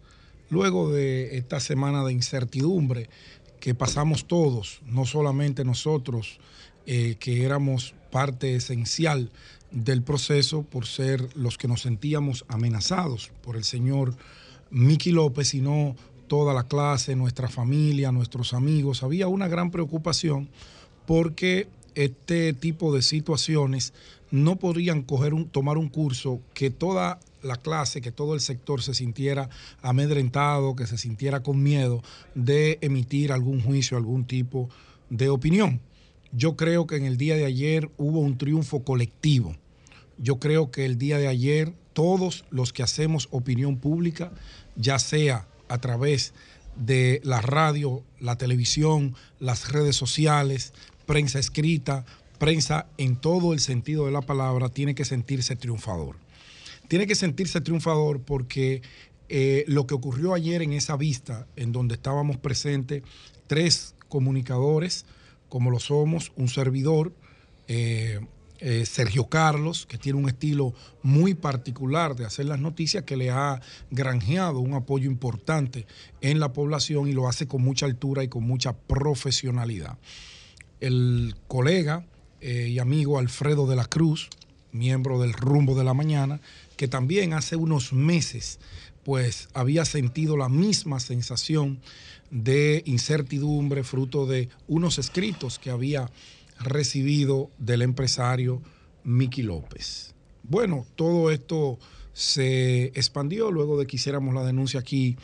luego 0.50 0.90
de 0.90 1.36
esta 1.36 1.60
semana 1.60 2.04
de 2.04 2.12
incertidumbre 2.12 3.08
que 3.60 3.74
pasamos 3.74 4.26
todos, 4.26 4.80
no 4.86 5.06
solamente 5.06 5.64
nosotros, 5.64 6.38
eh, 6.86 7.16
que 7.18 7.44
éramos 7.44 7.94
parte 8.10 8.54
esencial 8.54 9.30
del 9.70 10.02
proceso 10.02 10.62
por 10.62 10.86
ser 10.86 11.34
los 11.34 11.58
que 11.58 11.66
nos 11.66 11.82
sentíamos 11.82 12.44
amenazados 12.48 13.32
por 13.42 13.56
el 13.56 13.64
señor 13.64 14.14
Miki 14.70 15.10
López, 15.10 15.48
sino 15.48 15.96
toda 16.28 16.54
la 16.54 16.64
clase, 16.64 17.16
nuestra 17.16 17.48
familia, 17.48 18.12
nuestros 18.12 18.54
amigos. 18.54 19.02
Había 19.02 19.28
una 19.28 19.48
gran 19.48 19.70
preocupación 19.70 20.48
porque 21.06 21.68
este 21.94 22.52
tipo 22.52 22.94
de 22.94 23.02
situaciones 23.02 23.92
no 24.30 24.56
podrían 24.56 25.02
coger 25.02 25.32
un, 25.32 25.48
tomar 25.48 25.78
un 25.78 25.88
curso 25.88 26.40
que 26.54 26.70
toda 26.70 27.18
la 27.44 27.56
clase, 27.56 28.00
que 28.00 28.12
todo 28.12 28.34
el 28.34 28.40
sector 28.40 28.82
se 28.82 28.94
sintiera 28.94 29.48
amedrentado, 29.82 30.74
que 30.74 30.86
se 30.86 30.98
sintiera 30.98 31.42
con 31.42 31.62
miedo 31.62 32.02
de 32.34 32.78
emitir 32.80 33.32
algún 33.32 33.60
juicio, 33.62 33.96
algún 33.96 34.24
tipo 34.24 34.68
de 35.10 35.28
opinión. 35.28 35.80
Yo 36.32 36.56
creo 36.56 36.86
que 36.86 36.96
en 36.96 37.04
el 37.04 37.16
día 37.16 37.36
de 37.36 37.44
ayer 37.44 37.90
hubo 37.96 38.20
un 38.20 38.38
triunfo 38.38 38.82
colectivo. 38.82 39.54
Yo 40.18 40.38
creo 40.38 40.70
que 40.70 40.84
el 40.84 40.98
día 40.98 41.18
de 41.18 41.28
ayer 41.28 41.72
todos 41.92 42.44
los 42.50 42.72
que 42.72 42.82
hacemos 42.82 43.28
opinión 43.30 43.76
pública, 43.76 44.32
ya 44.76 44.98
sea 44.98 45.46
a 45.68 45.78
través 45.78 46.34
de 46.76 47.20
la 47.24 47.40
radio, 47.40 48.02
la 48.20 48.36
televisión, 48.36 49.14
las 49.38 49.70
redes 49.70 49.96
sociales, 49.96 50.72
prensa 51.06 51.38
escrita, 51.38 52.04
prensa 52.38 52.86
en 52.98 53.16
todo 53.16 53.52
el 53.52 53.60
sentido 53.60 54.06
de 54.06 54.12
la 54.12 54.22
palabra, 54.22 54.68
tiene 54.68 54.94
que 54.94 55.04
sentirse 55.04 55.56
triunfador. 55.56 56.16
Tiene 56.94 57.08
que 57.08 57.16
sentirse 57.16 57.60
triunfador 57.60 58.22
porque 58.22 58.80
eh, 59.28 59.64
lo 59.66 59.84
que 59.84 59.94
ocurrió 59.94 60.32
ayer 60.32 60.62
en 60.62 60.72
esa 60.72 60.96
vista, 60.96 61.48
en 61.56 61.72
donde 61.72 61.96
estábamos 61.96 62.36
presentes 62.36 63.02
tres 63.48 63.96
comunicadores, 64.08 65.04
como 65.48 65.72
lo 65.72 65.80
somos, 65.80 66.30
un 66.36 66.46
servidor, 66.46 67.12
eh, 67.66 68.20
eh, 68.60 68.86
Sergio 68.86 69.24
Carlos, 69.24 69.86
que 69.86 69.98
tiene 69.98 70.20
un 70.20 70.28
estilo 70.28 70.72
muy 71.02 71.34
particular 71.34 72.14
de 72.14 72.26
hacer 72.26 72.46
las 72.46 72.60
noticias, 72.60 73.02
que 73.02 73.16
le 73.16 73.28
ha 73.30 73.60
granjeado 73.90 74.60
un 74.60 74.74
apoyo 74.74 75.10
importante 75.10 75.88
en 76.20 76.38
la 76.38 76.52
población 76.52 77.08
y 77.08 77.12
lo 77.12 77.26
hace 77.26 77.48
con 77.48 77.60
mucha 77.60 77.86
altura 77.86 78.22
y 78.22 78.28
con 78.28 78.44
mucha 78.44 78.72
profesionalidad. 78.72 79.98
El 80.78 81.34
colega 81.48 82.06
y 82.40 82.78
amigo 82.78 83.18
Alfredo 83.18 83.66
de 83.66 83.74
la 83.74 83.86
Cruz, 83.86 84.28
miembro 84.74 85.20
del 85.20 85.32
Rumbo 85.32 85.74
de 85.74 85.84
la 85.84 85.94
Mañana, 85.94 86.40
que 86.76 86.88
también 86.88 87.32
hace 87.32 87.56
unos 87.56 87.92
meses 87.92 88.58
pues 89.04 89.48
había 89.52 89.84
sentido 89.84 90.36
la 90.36 90.48
misma 90.48 90.98
sensación 90.98 91.80
de 92.30 92.82
incertidumbre 92.86 93.84
fruto 93.84 94.26
de 94.26 94.48
unos 94.66 94.98
escritos 94.98 95.58
que 95.58 95.70
había 95.70 96.10
recibido 96.58 97.50
del 97.58 97.82
empresario 97.82 98.62
Miki 99.04 99.42
López. 99.42 100.14
Bueno, 100.42 100.86
todo 100.96 101.30
esto 101.30 101.78
se 102.12 102.86
expandió 102.86 103.50
luego 103.50 103.78
de 103.78 103.86
que 103.86 103.96
hiciéramos 103.96 104.34
la 104.34 104.44
denuncia 104.44 104.80
aquí 104.80 105.16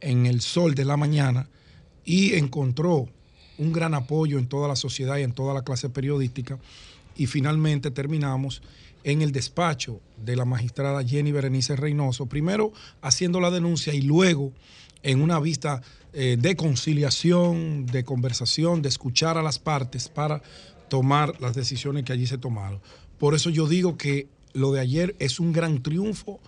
en 0.00 0.26
el 0.26 0.40
sol 0.40 0.74
de 0.74 0.84
la 0.84 0.96
mañana 0.96 1.48
y 2.04 2.34
encontró 2.34 3.08
un 3.58 3.72
gran 3.72 3.94
apoyo 3.94 4.38
en 4.38 4.48
toda 4.48 4.66
la 4.68 4.76
sociedad 4.76 5.18
y 5.18 5.22
en 5.22 5.32
toda 5.32 5.54
la 5.54 5.62
clase 5.62 5.88
periodística 5.88 6.58
y 7.16 7.26
finalmente 7.26 7.90
terminamos 7.90 8.62
en 9.04 9.22
el 9.22 9.32
despacho 9.32 10.00
de 10.16 10.36
la 10.36 10.44
magistrada 10.44 11.04
Jenny 11.04 11.32
Berenice 11.32 11.76
Reynoso, 11.76 12.26
primero 12.26 12.72
haciendo 13.02 13.40
la 13.40 13.50
denuncia 13.50 13.94
y 13.94 14.02
luego 14.02 14.52
en 15.02 15.22
una 15.22 15.40
vista 15.40 15.82
eh, 16.12 16.36
de 16.38 16.56
conciliación, 16.56 17.86
de 17.86 18.04
conversación, 18.04 18.82
de 18.82 18.88
escuchar 18.88 19.38
a 19.38 19.42
las 19.42 19.58
partes 19.58 20.08
para 20.08 20.42
tomar 20.88 21.40
las 21.40 21.54
decisiones 21.54 22.04
que 22.04 22.12
allí 22.12 22.26
se 22.26 22.38
tomaron. 22.38 22.80
Por 23.18 23.34
eso 23.34 23.50
yo 23.50 23.68
digo 23.68 23.96
que 23.96 24.28
lo 24.52 24.72
de 24.72 24.80
ayer 24.80 25.14
es 25.18 25.40
un 25.40 25.52
gran 25.52 25.82
triunfo 25.82 26.40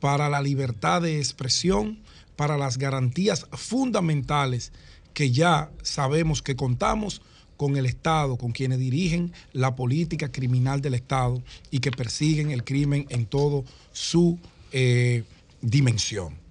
para 0.00 0.28
la 0.28 0.42
libertad 0.42 1.02
de 1.02 1.18
expresión, 1.18 2.00
para 2.36 2.58
las 2.58 2.78
garantías 2.78 3.46
fundamentales 3.52 4.72
que 5.14 5.30
ya 5.30 5.70
sabemos 5.82 6.42
que 6.42 6.56
contamos 6.56 7.22
con 7.56 7.76
el 7.76 7.86
Estado, 7.86 8.36
con 8.36 8.52
quienes 8.52 8.78
dirigen 8.78 9.32
la 9.52 9.74
política 9.74 10.30
criminal 10.30 10.80
del 10.80 10.94
Estado 10.94 11.42
y 11.70 11.80
que 11.80 11.90
persiguen 11.90 12.50
el 12.50 12.64
crimen 12.64 13.06
en 13.10 13.26
todo 13.26 13.64
su 13.92 14.38
eh, 14.72 15.24
dimensión 15.60 16.44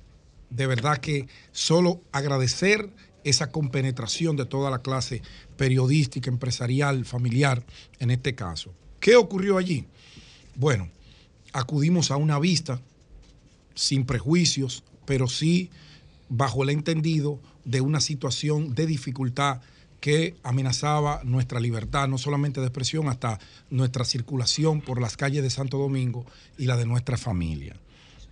de 0.54 0.68
verdad 0.68 0.98
que 0.98 1.28
solo 1.52 2.02
agradecer 2.12 2.90
esa 3.24 3.52
compenetración 3.52 4.36
de 4.36 4.46
toda 4.46 4.70
la 4.70 4.82
clase 4.82 5.22
periodística, 5.58 6.30
empresarial, 6.30 7.06
familiar, 7.06 7.64
en 8.00 8.12
este 8.12 8.36
caso. 8.36 8.74
¿Qué 9.00 9.16
ocurrió 9.16 9.58
allí? 9.58 9.86
Bueno, 10.56 10.90
acudimos 11.54 12.12
a 12.12 12.18
una 12.18 12.38
vista 12.38 12.82
sin 13.74 14.06
prejuicios, 14.06 14.84
pero 15.06 15.28
sí 15.28 15.72
bajo 16.30 16.64
el 16.64 16.70
entendido 16.70 17.40
de 17.66 17.82
una 17.82 18.00
situación 18.00 18.76
de 18.76 18.86
dificultad 18.86 19.62
que 20.04 20.36
amenazaba 20.44 21.22
nuestra 21.24 21.62
libertad, 21.62 22.10
no 22.10 22.18
solamente 22.18 22.60
de 22.60 22.68
expresión, 22.68 23.08
hasta 23.08 23.40
nuestra 23.70 24.04
circulación 24.04 24.82
por 24.82 25.00
las 25.00 25.16
calles 25.16 25.44
de 25.44 25.50
Santo 25.50 25.78
Domingo 25.78 26.26
y 26.58 26.66
la 26.66 26.76
de 26.76 26.86
nuestra 26.86 27.16
familia. 27.16 27.78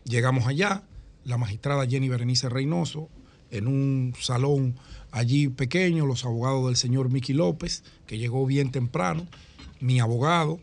Llegamos 0.04 0.48
allá, 0.48 0.84
la 1.24 1.38
magistrada 1.38 1.88
Jenny 1.88 2.10
Berenice 2.10 2.50
Reynoso, 2.50 3.08
en 3.52 3.68
un 3.68 4.14
salón 4.20 4.76
allí 5.12 5.48
pequeño, 5.48 6.06
los 6.06 6.26
abogados 6.26 6.66
del 6.66 6.76
señor 6.76 7.10
Miki 7.10 7.32
López, 7.32 7.86
que 8.06 8.18
llegó 8.18 8.46
bien 8.46 8.72
temprano, 8.72 9.26
mi 9.80 10.02
abogado, 10.02 10.60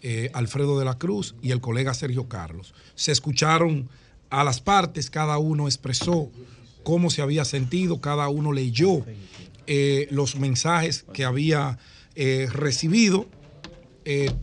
eh, 0.00 0.30
Alfredo 0.32 0.78
de 0.78 0.86
la 0.86 0.96
Cruz, 0.96 1.34
y 1.42 1.50
el 1.50 1.60
colega 1.60 1.92
Sergio 1.92 2.30
Carlos. 2.30 2.72
Se 2.94 3.12
escucharon 3.12 3.90
a 4.30 4.42
las 4.42 4.62
partes, 4.62 5.10
cada 5.10 5.36
uno 5.36 5.66
expresó 5.66 6.30
cómo 6.82 7.10
se 7.10 7.20
había 7.20 7.44
sentido, 7.44 8.00
cada 8.00 8.30
uno 8.30 8.54
leyó 8.54 9.04
eh, 9.66 10.08
los 10.10 10.36
mensajes 10.36 11.04
que 11.12 11.24
había 11.24 11.78
eh, 12.14 12.48
recibido, 12.52 13.28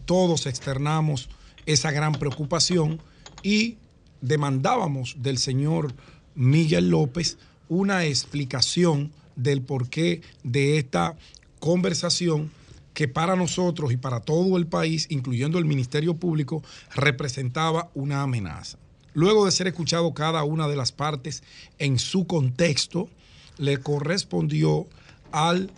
todos 0.04 0.46
externamos 0.46 1.30
esa 1.66 1.92
gran 1.92 2.12
preocupación 2.12 3.02
y 3.44 3.78
demandábamos 4.20 5.16
del 5.20 5.38
señor 5.38 5.94
Miguel 6.36 6.90
López 6.90 7.38
una 7.70 8.06
explicación 8.06 9.12
del 9.36 9.62
porqué 9.62 10.22
de 10.44 10.78
esta 10.78 11.16
conversación 11.60 12.52
que 12.94 13.08
para 13.08 13.36
nosotros 13.36 13.92
y 13.92 13.98
para 13.98 14.20
todo 14.20 14.58
el 14.58 14.68
país, 14.68 15.08
incluyendo 15.10 15.58
el 15.58 15.66
Ministerio 15.66 16.16
Público, 16.16 16.64
representaba 16.94 17.90
una 17.96 18.22
amenaza. 18.22 18.78
Luego 19.14 19.46
de 19.46 19.52
ser 19.52 19.68
escuchado 19.68 20.14
cada 20.14 20.44
una 20.44 20.68
de 20.68 20.76
las 20.76 20.92
partes 20.92 21.44
en 21.80 21.98
su 22.00 22.28
contexto, 22.28 23.10
le 23.58 23.78
correspondió 23.78 24.88
al 25.34 25.72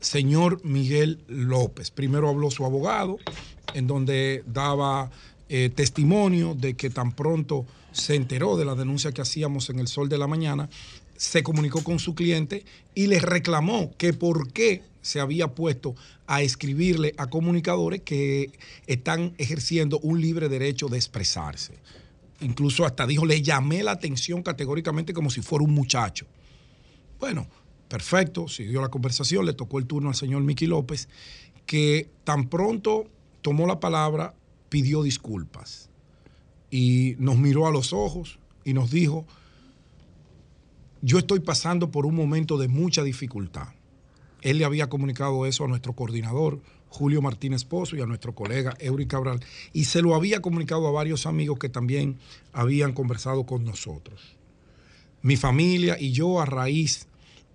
señor 0.00 0.64
Miguel 0.64 1.18
López. 1.26 1.90
Primero 1.90 2.28
habló 2.28 2.50
su 2.52 2.64
abogado, 2.64 3.18
en 3.74 3.88
donde 3.88 4.44
daba 4.46 5.10
eh, 5.48 5.70
testimonio 5.74 6.54
de 6.54 6.74
que 6.74 6.90
tan 6.90 7.12
pronto 7.12 7.66
se 7.90 8.14
enteró 8.14 8.56
de 8.56 8.64
la 8.64 8.74
denuncia 8.74 9.10
que 9.10 9.22
hacíamos 9.22 9.70
en 9.70 9.80
el 9.80 9.88
sol 9.88 10.08
de 10.08 10.18
la 10.18 10.28
mañana, 10.28 10.68
se 11.16 11.42
comunicó 11.42 11.82
con 11.82 11.98
su 11.98 12.14
cliente 12.14 12.64
y 12.94 13.08
le 13.08 13.18
reclamó 13.18 13.90
que 13.96 14.12
por 14.12 14.52
qué 14.52 14.82
se 15.02 15.20
había 15.20 15.48
puesto 15.48 15.96
a 16.26 16.42
escribirle 16.42 17.14
a 17.16 17.28
comunicadores 17.28 18.02
que 18.02 18.52
están 18.86 19.34
ejerciendo 19.38 19.98
un 20.00 20.20
libre 20.20 20.48
derecho 20.48 20.88
de 20.88 20.98
expresarse. 20.98 21.72
Incluso 22.40 22.84
hasta 22.84 23.06
dijo, 23.06 23.24
le 23.24 23.42
llamé 23.42 23.82
la 23.82 23.92
atención 23.92 24.42
categóricamente 24.42 25.14
como 25.14 25.30
si 25.30 25.40
fuera 25.40 25.64
un 25.64 25.72
muchacho. 25.72 26.26
Bueno, 27.18 27.48
perfecto, 27.88 28.48
siguió 28.48 28.80
la 28.80 28.88
conversación, 28.88 29.46
le 29.46 29.54
tocó 29.54 29.78
el 29.78 29.86
turno 29.86 30.10
al 30.10 30.14
señor 30.14 30.42
Miki 30.42 30.66
López, 30.66 31.08
que 31.66 32.10
tan 32.24 32.48
pronto 32.48 33.08
tomó 33.42 33.66
la 33.66 33.80
palabra, 33.80 34.34
pidió 34.68 35.02
disculpas 35.02 35.88
y 36.70 37.16
nos 37.18 37.38
miró 37.38 37.66
a 37.66 37.70
los 37.70 37.92
ojos 37.92 38.38
y 38.64 38.74
nos 38.74 38.90
dijo, 38.90 39.26
yo 41.00 41.18
estoy 41.18 41.40
pasando 41.40 41.90
por 41.90 42.06
un 42.06 42.14
momento 42.14 42.58
de 42.58 42.68
mucha 42.68 43.02
dificultad. 43.02 43.68
Él 44.42 44.58
le 44.58 44.64
había 44.64 44.88
comunicado 44.88 45.46
eso 45.46 45.64
a 45.64 45.68
nuestro 45.68 45.94
coordinador, 45.94 46.60
Julio 46.88 47.22
Martínez 47.22 47.64
Pozo, 47.64 47.96
y 47.96 48.00
a 48.00 48.06
nuestro 48.06 48.34
colega 48.34 48.76
Eury 48.80 49.06
Cabral, 49.06 49.40
y 49.72 49.84
se 49.84 50.02
lo 50.02 50.14
había 50.14 50.40
comunicado 50.40 50.86
a 50.86 50.92
varios 50.92 51.26
amigos 51.26 51.58
que 51.58 51.68
también 51.68 52.18
habían 52.52 52.92
conversado 52.92 53.44
con 53.44 53.64
nosotros. 53.64 54.36
Mi 55.22 55.36
familia 55.36 55.96
y 55.98 56.12
yo, 56.12 56.40
a 56.40 56.46
raíz 56.46 57.08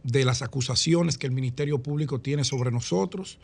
de 0.03 0.25
las 0.25 0.41
acusaciones 0.41 1.17
que 1.17 1.27
el 1.27 1.33
Ministerio 1.33 1.81
Público 1.81 2.19
tiene 2.19 2.43
sobre 2.43 2.71
nosotros, 2.71 3.39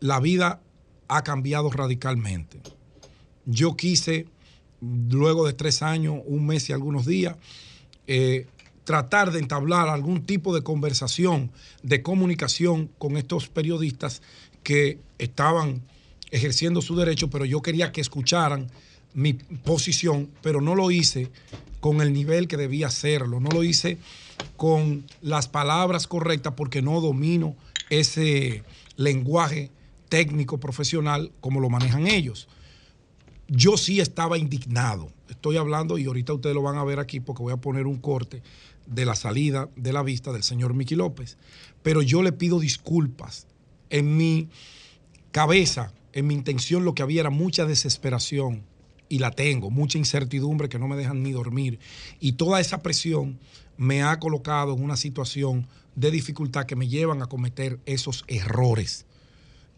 la 0.00 0.20
vida 0.20 0.60
ha 1.08 1.22
cambiado 1.22 1.70
radicalmente. 1.70 2.60
Yo 3.46 3.76
quise, 3.76 4.26
luego 4.80 5.46
de 5.46 5.52
tres 5.52 5.82
años, 5.82 6.20
un 6.26 6.46
mes 6.46 6.68
y 6.68 6.72
algunos 6.72 7.06
días, 7.06 7.36
eh, 8.06 8.46
tratar 8.84 9.30
de 9.30 9.38
entablar 9.38 9.88
algún 9.88 10.24
tipo 10.24 10.54
de 10.54 10.62
conversación, 10.62 11.50
de 11.82 12.02
comunicación 12.02 12.90
con 12.98 13.16
estos 13.16 13.48
periodistas 13.48 14.22
que 14.62 14.98
estaban 15.18 15.82
ejerciendo 16.30 16.82
su 16.82 16.96
derecho, 16.96 17.30
pero 17.30 17.44
yo 17.44 17.62
quería 17.62 17.92
que 17.92 18.00
escucharan 18.00 18.68
mi 19.14 19.34
posición, 19.34 20.30
pero 20.42 20.60
no 20.60 20.74
lo 20.74 20.90
hice 20.90 21.30
con 21.80 22.00
el 22.00 22.12
nivel 22.12 22.46
que 22.46 22.56
debía 22.56 22.86
hacerlo, 22.86 23.40
no 23.40 23.50
lo 23.50 23.64
hice 23.64 23.98
con 24.56 25.04
las 25.22 25.48
palabras 25.48 26.06
correctas 26.06 26.54
porque 26.56 26.82
no 26.82 27.00
domino 27.00 27.56
ese 27.88 28.62
lenguaje 28.96 29.70
técnico 30.08 30.58
profesional 30.58 31.32
como 31.40 31.60
lo 31.60 31.70
manejan 31.70 32.06
ellos. 32.06 32.48
Yo 33.48 33.76
sí 33.76 34.00
estaba 34.00 34.38
indignado, 34.38 35.10
estoy 35.28 35.56
hablando 35.56 35.98
y 35.98 36.04
ahorita 36.04 36.34
ustedes 36.34 36.54
lo 36.54 36.62
van 36.62 36.78
a 36.78 36.84
ver 36.84 37.00
aquí 37.00 37.20
porque 37.20 37.42
voy 37.42 37.52
a 37.52 37.56
poner 37.56 37.86
un 37.86 37.98
corte 37.98 38.42
de 38.86 39.04
la 39.04 39.14
salida 39.14 39.68
de 39.76 39.92
la 39.92 40.02
vista 40.02 40.32
del 40.32 40.42
señor 40.42 40.74
Miki 40.74 40.94
López, 40.94 41.36
pero 41.82 42.02
yo 42.02 42.22
le 42.22 42.32
pido 42.32 42.60
disculpas. 42.60 43.46
En 43.88 44.16
mi 44.16 44.48
cabeza, 45.32 45.92
en 46.12 46.26
mi 46.26 46.34
intención 46.34 46.84
lo 46.84 46.94
que 46.94 47.02
había 47.02 47.22
era 47.22 47.30
mucha 47.30 47.64
desesperación 47.64 48.62
y 49.08 49.18
la 49.18 49.32
tengo, 49.32 49.70
mucha 49.70 49.98
incertidumbre 49.98 50.68
que 50.68 50.78
no 50.78 50.86
me 50.86 50.96
dejan 50.96 51.22
ni 51.22 51.32
dormir. 51.32 51.80
Y 52.20 52.32
toda 52.32 52.60
esa 52.60 52.82
presión 52.82 53.38
me 53.80 54.02
ha 54.02 54.18
colocado 54.18 54.74
en 54.74 54.84
una 54.84 54.98
situación 54.98 55.66
de 55.94 56.10
dificultad 56.10 56.66
que 56.66 56.76
me 56.76 56.86
llevan 56.86 57.22
a 57.22 57.26
cometer 57.28 57.80
esos 57.86 58.24
errores. 58.28 59.06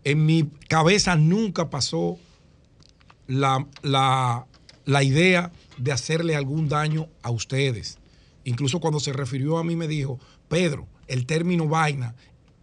En 0.02 0.26
mi 0.26 0.50
cabeza 0.68 1.14
nunca 1.14 1.70
pasó 1.70 2.18
la, 3.28 3.64
la, 3.82 4.44
la 4.86 5.02
idea 5.04 5.52
de 5.78 5.92
hacerle 5.92 6.34
algún 6.34 6.68
daño 6.68 7.06
a 7.22 7.30
ustedes. 7.30 7.98
Incluso 8.42 8.80
cuando 8.80 8.98
se 8.98 9.12
refirió 9.12 9.56
a 9.58 9.62
mí 9.62 9.76
me 9.76 9.86
dijo, 9.86 10.18
Pedro, 10.48 10.88
el 11.06 11.24
término 11.24 11.68
vaina, 11.68 12.16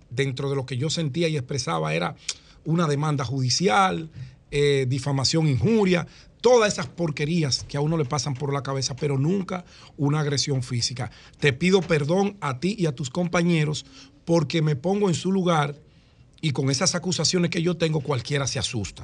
dentro 0.09 0.49
de 0.49 0.57
lo 0.57 0.65
que 0.65 0.75
yo 0.75 0.89
sentía 0.89 1.29
y 1.29 1.37
expresaba, 1.37 1.93
era 1.93 2.17
una 2.65 2.85
demanda 2.85 3.23
judicial, 3.23 4.09
eh, 4.51 4.87
difamación, 4.89 5.47
injuria, 5.47 6.05
todas 6.41 6.73
esas 6.73 6.87
porquerías 6.87 7.63
que 7.63 7.77
a 7.77 7.81
uno 7.81 7.97
le 7.97 8.05
pasan 8.05 8.33
por 8.33 8.53
la 8.53 8.63
cabeza, 8.63 8.95
pero 8.95 9.17
nunca 9.17 9.65
una 9.97 10.19
agresión 10.19 10.63
física. 10.63 11.11
Te 11.39 11.53
pido 11.53 11.81
perdón 11.81 12.37
a 12.41 12.59
ti 12.59 12.75
y 12.77 12.85
a 12.85 12.95
tus 12.95 13.09
compañeros 13.09 13.85
porque 14.25 14.61
me 14.61 14.75
pongo 14.75 15.09
en 15.09 15.15
su 15.15 15.31
lugar 15.31 15.75
y 16.41 16.51
con 16.51 16.69
esas 16.69 16.95
acusaciones 16.95 17.51
que 17.51 17.61
yo 17.61 17.77
tengo 17.77 18.01
cualquiera 18.01 18.47
se 18.47 18.59
asusta. 18.59 19.03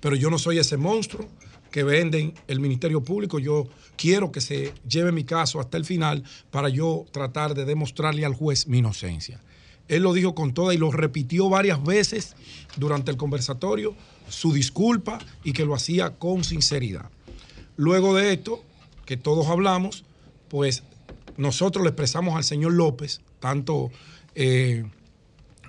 Pero 0.00 0.16
yo 0.16 0.30
no 0.30 0.38
soy 0.38 0.58
ese 0.58 0.76
monstruo 0.76 1.28
que 1.70 1.82
venden 1.82 2.34
el 2.48 2.60
Ministerio 2.60 3.02
Público. 3.02 3.38
Yo 3.38 3.66
quiero 3.96 4.32
que 4.32 4.40
se 4.40 4.72
lleve 4.88 5.12
mi 5.12 5.24
caso 5.24 5.60
hasta 5.60 5.76
el 5.76 5.84
final 5.84 6.24
para 6.50 6.68
yo 6.68 7.04
tratar 7.12 7.54
de 7.54 7.64
demostrarle 7.64 8.24
al 8.24 8.34
juez 8.34 8.66
mi 8.66 8.78
inocencia. 8.78 9.40
Él 9.88 10.02
lo 10.02 10.12
dijo 10.12 10.34
con 10.34 10.52
toda 10.52 10.74
y 10.74 10.78
lo 10.78 10.90
repitió 10.90 11.48
varias 11.48 11.82
veces 11.82 12.34
durante 12.76 13.10
el 13.10 13.16
conversatorio 13.16 13.94
su 14.28 14.52
disculpa 14.52 15.18
y 15.44 15.52
que 15.52 15.64
lo 15.64 15.74
hacía 15.74 16.10
con 16.10 16.44
sinceridad. 16.44 17.10
Luego 17.76 18.14
de 18.14 18.32
esto, 18.32 18.62
que 19.04 19.16
todos 19.16 19.46
hablamos, 19.48 20.04
pues 20.48 20.82
nosotros 21.36 21.84
le 21.84 21.90
expresamos 21.90 22.36
al 22.36 22.44
señor 22.44 22.72
López, 22.72 23.20
tanto 23.40 23.90
eh, 24.34 24.84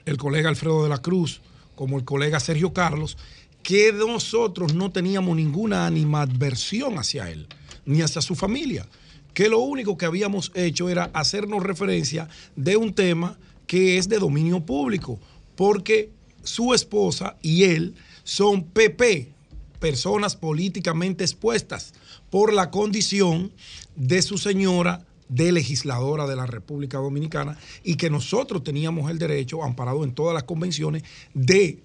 el 0.06 0.18
colega 0.18 0.50
Alfredo 0.50 0.84
de 0.84 0.90
la 0.90 1.02
Cruz 1.02 1.42
como 1.76 1.98
el 1.98 2.06
colega 2.06 2.40
Sergio 2.40 2.74
Carlos, 2.74 3.18
que 3.62 3.92
nosotros 3.92 4.74
no 4.74 4.92
teníamos 4.92 5.36
ninguna 5.36 5.86
animadversión 5.86 6.98
hacia 6.98 7.30
él, 7.30 7.48
ni 7.86 8.02
hacia 8.02 8.22
su 8.22 8.36
familia, 8.36 8.88
que 9.34 9.50
lo 9.50 9.60
único 9.60 9.98
que 9.98 10.06
habíamos 10.06 10.52
hecho 10.56 10.90
era 10.90 11.12
hacernos 11.14 11.64
referencia 11.64 12.30
de 12.56 12.78
un 12.78 12.94
tema 12.94 13.38
que 13.68 13.98
es 13.98 14.08
de 14.08 14.20
dominio 14.20 14.62
público, 14.62 15.20
porque 15.56 16.10
su 16.44 16.74
esposa 16.74 17.36
y 17.42 17.66
él 17.66 17.94
son 18.28 18.66
PP, 18.66 19.32
personas 19.80 20.36
políticamente 20.36 21.24
expuestas 21.24 21.94
por 22.30 22.52
la 22.52 22.72
condición 22.72 23.54
de 23.96 24.22
su 24.22 24.38
señora 24.38 25.06
de 25.30 25.54
legisladora 25.54 26.28
de 26.28 26.36
la 26.36 26.46
República 26.46 26.98
Dominicana 26.98 27.58
y 27.86 27.96
que 27.96 28.10
nosotros 28.10 28.66
teníamos 28.66 29.10
el 29.10 29.18
derecho, 29.18 29.64
amparado 29.64 30.04
en 30.04 30.14
todas 30.14 30.34
las 30.34 30.44
convenciones, 30.44 31.04
de 31.34 31.80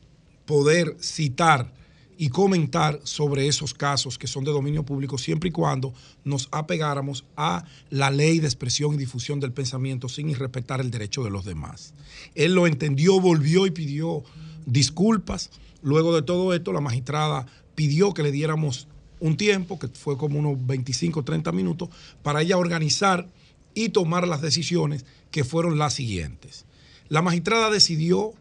poder 0.45 0.97
citar 1.01 1.73
y 2.19 2.29
comentar 2.31 2.99
sobre 3.05 3.47
esos 3.47 3.73
casos 3.73 4.19
que 4.19 4.27
son 4.27 4.43
de 4.43 4.51
dominio 4.51 4.85
público 4.85 5.19
siempre 5.19 5.51
y 5.51 5.53
cuando 5.53 5.95
nos 6.25 6.49
apegáramos 6.51 7.25
a 7.37 7.65
la 7.89 8.11
ley 8.11 8.41
de 8.41 8.49
expresión 8.49 8.95
y 8.95 8.97
difusión 8.97 9.39
del 9.39 9.53
pensamiento 9.53 10.09
sin 10.09 10.29
irrespetar 10.29 10.81
el 10.81 10.91
derecho 10.91 11.23
de 11.23 11.31
los 11.31 11.45
demás. 11.45 11.95
Él 12.35 12.55
lo 12.55 12.67
entendió, 12.67 13.21
volvió 13.21 13.65
y 13.65 13.71
pidió 13.71 14.25
disculpas 14.67 15.51
Luego 15.83 16.15
de 16.15 16.23
todo 16.23 16.55
esto, 16.55 16.73
la 16.73 16.81
magistrada 16.81 17.47
pidió 17.75 18.15
que 18.15 18.23
le 18.23 18.33
diéramos 18.33 18.89
un 19.21 19.37
tiempo, 19.37 19.79
que 19.79 19.89
fue 19.89 20.17
como 20.17 20.39
unos 20.39 20.57
25, 20.67 21.23
30 21.23 21.53
minutos, 21.53 21.89
para 22.23 22.43
ella 22.43 22.59
organizar 22.59 23.29
y 23.75 23.91
tomar 23.91 24.27
las 24.27 24.43
decisiones 24.43 25.05
que 25.31 25.45
fueron 25.45 25.79
las 25.79 25.95
siguientes. 25.95 26.67
La 27.09 27.23
magistrada 27.23 27.71
decidió 27.71 28.33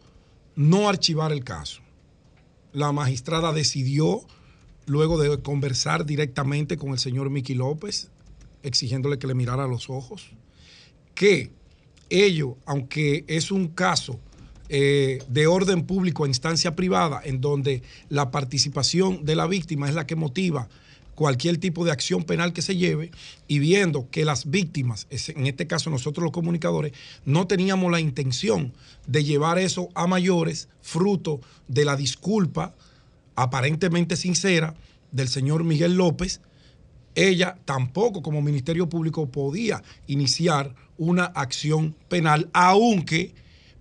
no 0.55 0.89
archivar 0.89 1.31
el 1.31 1.43
caso. 1.43 1.81
La 2.73 2.91
magistrada 2.91 3.53
decidió, 3.53 4.21
luego 4.85 5.17
de 5.17 5.41
conversar 5.41 6.05
directamente 6.05 6.77
con 6.77 6.91
el 6.91 6.99
señor 6.99 7.29
Miki 7.29 7.53
López, 7.53 8.09
exigiéndole 8.63 9.19
que 9.19 9.27
le 9.27 9.33
mirara 9.33 9.67
los 9.67 9.89
ojos, 9.89 10.31
que 11.15 11.51
ello, 12.09 12.57
aunque 12.65 13.25
es 13.27 13.51
un 13.51 13.67
caso 13.67 14.19
eh, 14.73 15.21
de 15.27 15.47
orden 15.47 15.83
público 15.83 16.23
a 16.23 16.29
instancia 16.29 16.77
privada, 16.77 17.19
en 17.25 17.41
donde 17.41 17.83
la 18.07 18.31
participación 18.31 19.25
de 19.25 19.35
la 19.35 19.45
víctima 19.45 19.89
es 19.89 19.95
la 19.95 20.07
que 20.07 20.15
motiva 20.15 20.69
cualquier 21.13 21.57
tipo 21.57 21.83
de 21.83 21.91
acción 21.91 22.23
penal 22.23 22.53
que 22.53 22.61
se 22.61 22.77
lleve 22.77 23.11
y 23.49 23.59
viendo 23.59 24.09
que 24.09 24.23
las 24.23 24.49
víctimas, 24.49 25.07
en 25.09 25.45
este 25.45 25.67
caso 25.67 25.89
nosotros 25.89 26.23
los 26.23 26.31
comunicadores, 26.31 26.93
no 27.25 27.47
teníamos 27.47 27.91
la 27.91 27.99
intención 27.99 28.71
de 29.07 29.25
llevar 29.25 29.59
eso 29.59 29.89
a 29.93 30.07
mayores, 30.07 30.69
fruto 30.81 31.41
de 31.67 31.83
la 31.83 31.97
disculpa 31.97 32.73
aparentemente 33.35 34.15
sincera 34.15 34.73
del 35.11 35.27
señor 35.27 35.65
Miguel 35.65 35.95
López, 35.95 36.39
ella 37.15 37.57
tampoco 37.65 38.21
como 38.21 38.41
Ministerio 38.41 38.87
Público 38.87 39.29
podía 39.29 39.83
iniciar 40.07 40.73
una 40.97 41.25
acción 41.25 41.93
penal, 42.07 42.49
aunque 42.53 43.33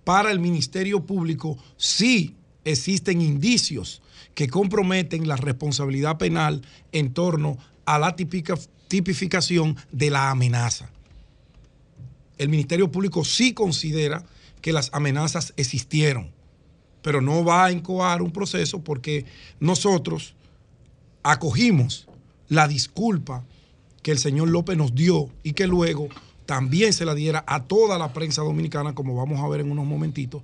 para 0.03 0.31
el 0.31 0.39
Ministerio 0.39 1.05
Público 1.05 1.57
sí 1.77 2.35
existen 2.63 3.21
indicios 3.21 4.01
que 4.33 4.47
comprometen 4.47 5.27
la 5.27 5.35
responsabilidad 5.35 6.17
penal 6.17 6.61
en 6.91 7.13
torno 7.13 7.57
a 7.85 7.99
la 7.99 8.15
tipificación 8.15 9.77
de 9.91 10.09
la 10.09 10.31
amenaza. 10.31 10.89
El 12.37 12.49
Ministerio 12.49 12.91
Público 12.91 13.23
sí 13.23 13.53
considera 13.53 14.23
que 14.61 14.73
las 14.73 14.89
amenazas 14.93 15.53
existieron, 15.57 16.31
pero 17.01 17.21
no 17.21 17.43
va 17.43 17.65
a 17.65 17.71
incoar 17.71 18.21
un 18.21 18.31
proceso 18.31 18.83
porque 18.83 19.25
nosotros 19.59 20.35
acogimos 21.23 22.07
la 22.47 22.67
disculpa 22.67 23.43
que 24.01 24.11
el 24.11 24.17
señor 24.17 24.49
López 24.49 24.77
nos 24.77 24.95
dio 24.95 25.29
y 25.43 25.53
que 25.53 25.67
luego 25.67 26.09
también 26.45 26.93
se 26.93 27.05
la 27.05 27.15
diera 27.15 27.43
a 27.47 27.63
toda 27.63 27.97
la 27.97 28.13
prensa 28.13 28.41
dominicana, 28.41 28.93
como 28.95 29.15
vamos 29.15 29.39
a 29.39 29.47
ver 29.47 29.61
en 29.61 29.71
unos 29.71 29.85
momentitos, 29.85 30.41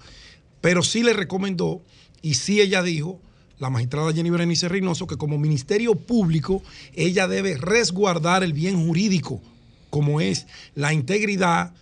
pero 0.61 0.83
sí 0.83 1.03
le 1.03 1.13
recomendó 1.13 1.81
y 2.21 2.35
sí 2.35 2.61
ella 2.61 2.83
dijo, 2.83 3.19
la 3.59 3.69
magistrada 3.69 4.13
Jenny 4.13 4.29
Berenice 4.29 4.69
Reynoso, 4.69 5.07
que 5.07 5.17
como 5.17 5.37
Ministerio 5.37 5.95
Público 5.95 6.61
ella 6.93 7.27
debe 7.27 7.57
resguardar 7.57 8.43
el 8.43 8.53
bien 8.53 8.85
jurídico, 8.85 9.41
como 9.89 10.21
es 10.21 10.47
la 10.75 10.93
integridad, 10.93 11.73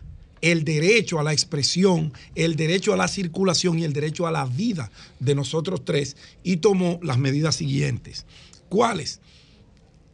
el 0.42 0.64
derecho 0.64 1.20
a 1.20 1.24
la 1.24 1.34
expresión, 1.34 2.14
el 2.36 2.56
derecho 2.56 2.94
a 2.94 2.98
la 2.98 3.08
circulación 3.08 3.80
y 3.80 3.84
el 3.84 3.94
derecho 3.94 4.28
a 4.28 4.32
la 4.32 4.46
vida 4.46 4.92
de 5.20 5.36
nosotros 5.36 5.84
tres, 5.84 6.16
y 6.44 6.58
tomó 6.58 7.00
las 7.02 7.18
medidas 7.18 7.56
siguientes. 7.56 8.26
¿Cuáles? 8.70 9.20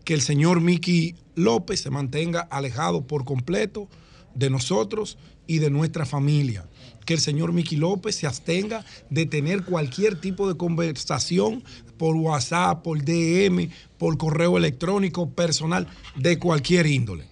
Que 0.04 0.14
el 0.14 0.22
señor 0.22 0.62
Miki 0.62 1.16
López 1.36 1.82
se 1.82 1.90
mantenga 1.90 2.42
alejado 2.42 3.08
por 3.08 3.26
completo 3.26 3.88
de 4.36 4.50
nosotros 4.50 5.18
y 5.48 5.60
de 5.60 5.70
nuestra 5.70 6.06
familia. 6.06 6.66
Que 7.06 7.14
el 7.14 7.20
señor 7.20 7.52
Miki 7.52 7.76
López 7.76 8.16
se 8.16 8.28
abstenga 8.28 8.86
de 9.10 9.26
tener 9.26 9.64
cualquier 9.64 10.20
tipo 10.20 10.48
de 10.48 10.56
conversación 10.56 11.64
por 11.98 12.16
WhatsApp, 12.16 12.84
por 12.84 13.04
DM, 13.04 13.70
por 13.98 14.18
correo 14.18 14.58
electrónico, 14.58 15.30
personal, 15.30 15.88
de 16.16 16.40
cualquier 16.40 16.86
índole. 16.88 17.26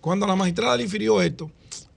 Cuando 0.00 0.26
la 0.26 0.36
magistrada 0.36 0.76
le 0.76 0.84
infirió 0.84 1.22
esto, 1.22 1.50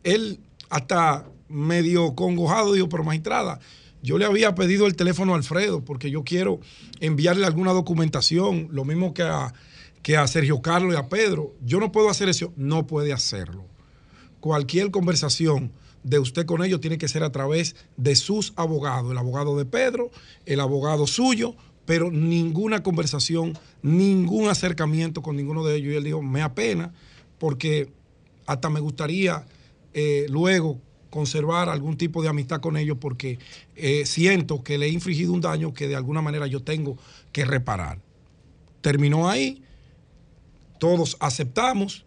él 0.04 0.40
hasta 0.70 1.26
medio 1.48 2.16
congojado 2.16 2.74
dijo, 2.74 2.90
pero 2.90 3.04
magistrada, 3.04 3.60
yo 4.02 4.18
le 4.18 4.26
había 4.26 4.56
pedido 4.56 4.88
el 4.88 4.96
teléfono 4.96 5.34
a 5.34 5.38
Alfredo 5.38 5.84
porque 5.84 6.10
yo 6.10 6.24
quiero 6.24 6.60
enviarle 7.00 7.46
alguna 7.46 7.74
documentación, 7.74 8.70
lo 8.72 8.86
mismo 8.86 9.14
que 9.14 9.24
a, 9.24 9.54
que 10.02 10.18
a 10.18 10.28
Sergio 10.28 10.62
Carlos 10.62 10.94
y 10.94 10.98
a 10.98 11.10
Pedro. 11.10 11.56
Yo 11.64 11.80
no 11.80 11.92
puedo 11.92 12.10
hacer 12.10 12.30
eso, 12.30 12.54
no 12.56 12.88
puede 12.88 13.14
hacerlo. 13.14 13.66
Cualquier 14.40 14.92
conversación 14.92 15.72
de 16.04 16.20
usted 16.20 16.46
con 16.46 16.64
ellos 16.64 16.80
tiene 16.80 16.98
que 16.98 17.08
ser 17.08 17.24
a 17.24 17.32
través 17.32 17.76
de 17.98 18.16
sus 18.16 18.54
abogados, 18.56 19.12
el 19.12 19.18
abogado 19.18 19.58
de 19.58 19.66
Pedro, 19.66 20.12
el 20.46 20.60
abogado 20.62 21.08
suyo, 21.08 21.56
pero 21.86 22.12
ninguna 22.12 22.84
conversación, 22.84 23.58
ningún 23.82 24.48
acercamiento 24.48 25.22
con 25.22 25.36
ninguno 25.36 25.66
de 25.66 25.76
ellos. 25.76 25.94
Y 25.94 25.98
él 25.98 26.04
dijo, 26.04 26.22
me 26.22 26.42
apena 26.42 26.94
porque 27.38 27.92
hasta 28.46 28.70
me 28.70 28.80
gustaría 28.80 29.46
eh, 29.94 30.28
luego 30.30 30.80
conservar 31.10 31.70
algún 31.70 31.98
tipo 31.98 32.22
de 32.22 32.30
amistad 32.30 32.62
con 32.62 32.78
ellos 32.78 32.98
porque 33.00 33.40
eh, 33.76 34.06
siento 34.06 34.64
que 34.64 34.78
le 34.78 34.86
he 34.86 34.90
infligido 34.90 35.34
un 35.34 35.42
daño 35.42 35.74
que 35.74 35.88
de 35.88 35.96
alguna 35.96 36.22
manera 36.22 36.48
yo 36.48 36.62
tengo 36.62 36.98
que 37.32 37.46
reparar. 37.46 38.00
Terminó 38.82 39.28
ahí, 39.30 39.64
todos 40.80 41.18
aceptamos 41.20 42.06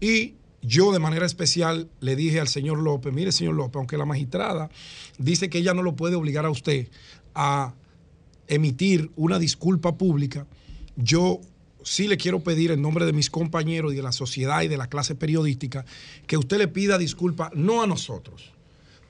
y 0.00 0.34
yo 0.62 0.92
de 0.92 1.00
manera 1.00 1.26
especial 1.26 1.88
le 2.00 2.14
dije 2.14 2.38
al 2.38 2.48
señor 2.48 2.78
López, 2.78 3.12
mire 3.12 3.32
señor 3.32 3.54
López, 3.54 3.76
aunque 3.76 3.98
la 3.98 4.04
magistrada 4.04 4.70
dice 5.18 5.50
que 5.50 5.58
ella 5.58 5.74
no 5.74 5.82
lo 5.82 5.96
puede 5.96 6.14
obligar 6.14 6.46
a 6.46 6.50
usted 6.50 6.88
a 7.34 7.74
emitir 8.46 9.10
una 9.16 9.38
disculpa 9.38 9.96
pública, 9.96 10.46
yo 10.96 11.40
sí 11.82 12.06
le 12.06 12.16
quiero 12.16 12.40
pedir 12.40 12.70
en 12.70 12.82
nombre 12.82 13.06
de 13.06 13.12
mis 13.12 13.30
compañeros 13.30 13.92
y 13.92 13.96
de 13.96 14.02
la 14.02 14.12
sociedad 14.12 14.62
y 14.62 14.68
de 14.68 14.76
la 14.76 14.88
clase 14.88 15.14
periodística 15.14 15.84
que 16.26 16.36
usted 16.36 16.58
le 16.58 16.68
pida 16.68 16.98
disculpa 16.98 17.50
no 17.54 17.82
a 17.82 17.86
nosotros, 17.86 18.52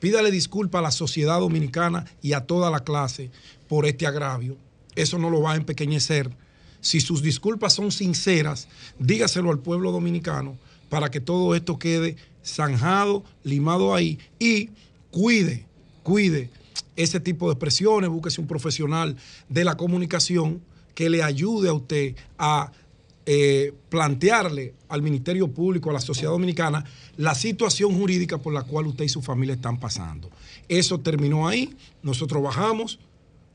pídale 0.00 0.30
disculpa 0.30 0.78
a 0.78 0.82
la 0.82 0.90
sociedad 0.90 1.40
dominicana 1.40 2.06
y 2.22 2.32
a 2.32 2.46
toda 2.46 2.70
la 2.70 2.80
clase 2.80 3.30
por 3.68 3.84
este 3.86 4.06
agravio. 4.06 4.56
Eso 4.94 5.18
no 5.18 5.30
lo 5.30 5.40
va 5.40 5.52
a 5.52 5.56
empequeñecer. 5.56 6.30
Si 6.82 7.00
sus 7.00 7.22
disculpas 7.22 7.72
son 7.72 7.90
sinceras, 7.90 8.68
dígaselo 8.98 9.50
al 9.50 9.60
pueblo 9.60 9.92
dominicano 9.92 10.58
para 10.90 11.10
que 11.10 11.20
todo 11.20 11.54
esto 11.54 11.78
quede 11.78 12.16
zanjado, 12.44 13.24
limado 13.44 13.94
ahí 13.94 14.18
y 14.38 14.68
cuide, 15.10 15.64
cuide 16.02 16.50
ese 16.96 17.20
tipo 17.20 17.46
de 17.46 17.52
expresiones, 17.52 18.10
búsquese 18.10 18.40
un 18.40 18.46
profesional 18.46 19.16
de 19.48 19.64
la 19.64 19.76
comunicación 19.76 20.60
que 20.94 21.08
le 21.08 21.22
ayude 21.22 21.68
a 21.68 21.72
usted 21.72 22.16
a 22.36 22.72
eh, 23.24 23.72
plantearle 23.88 24.74
al 24.88 25.00
Ministerio 25.00 25.46
Público, 25.48 25.88
a 25.88 25.92
la 25.92 26.00
sociedad 26.00 26.32
dominicana, 26.32 26.84
la 27.16 27.36
situación 27.36 27.96
jurídica 27.96 28.38
por 28.38 28.52
la 28.52 28.64
cual 28.64 28.88
usted 28.88 29.04
y 29.04 29.08
su 29.08 29.22
familia 29.22 29.54
están 29.54 29.78
pasando. 29.78 30.28
Eso 30.68 30.98
terminó 30.98 31.46
ahí, 31.46 31.74
nosotros 32.02 32.42
bajamos, 32.42 32.98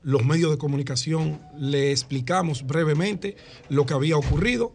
los 0.08 0.24
medios 0.24 0.50
de 0.52 0.58
comunicación 0.58 1.38
le 1.60 1.92
explicamos 1.92 2.66
brevemente 2.66 3.36
lo 3.68 3.86
que 3.86 3.94
había 3.94 4.16
ocurrido, 4.16 4.72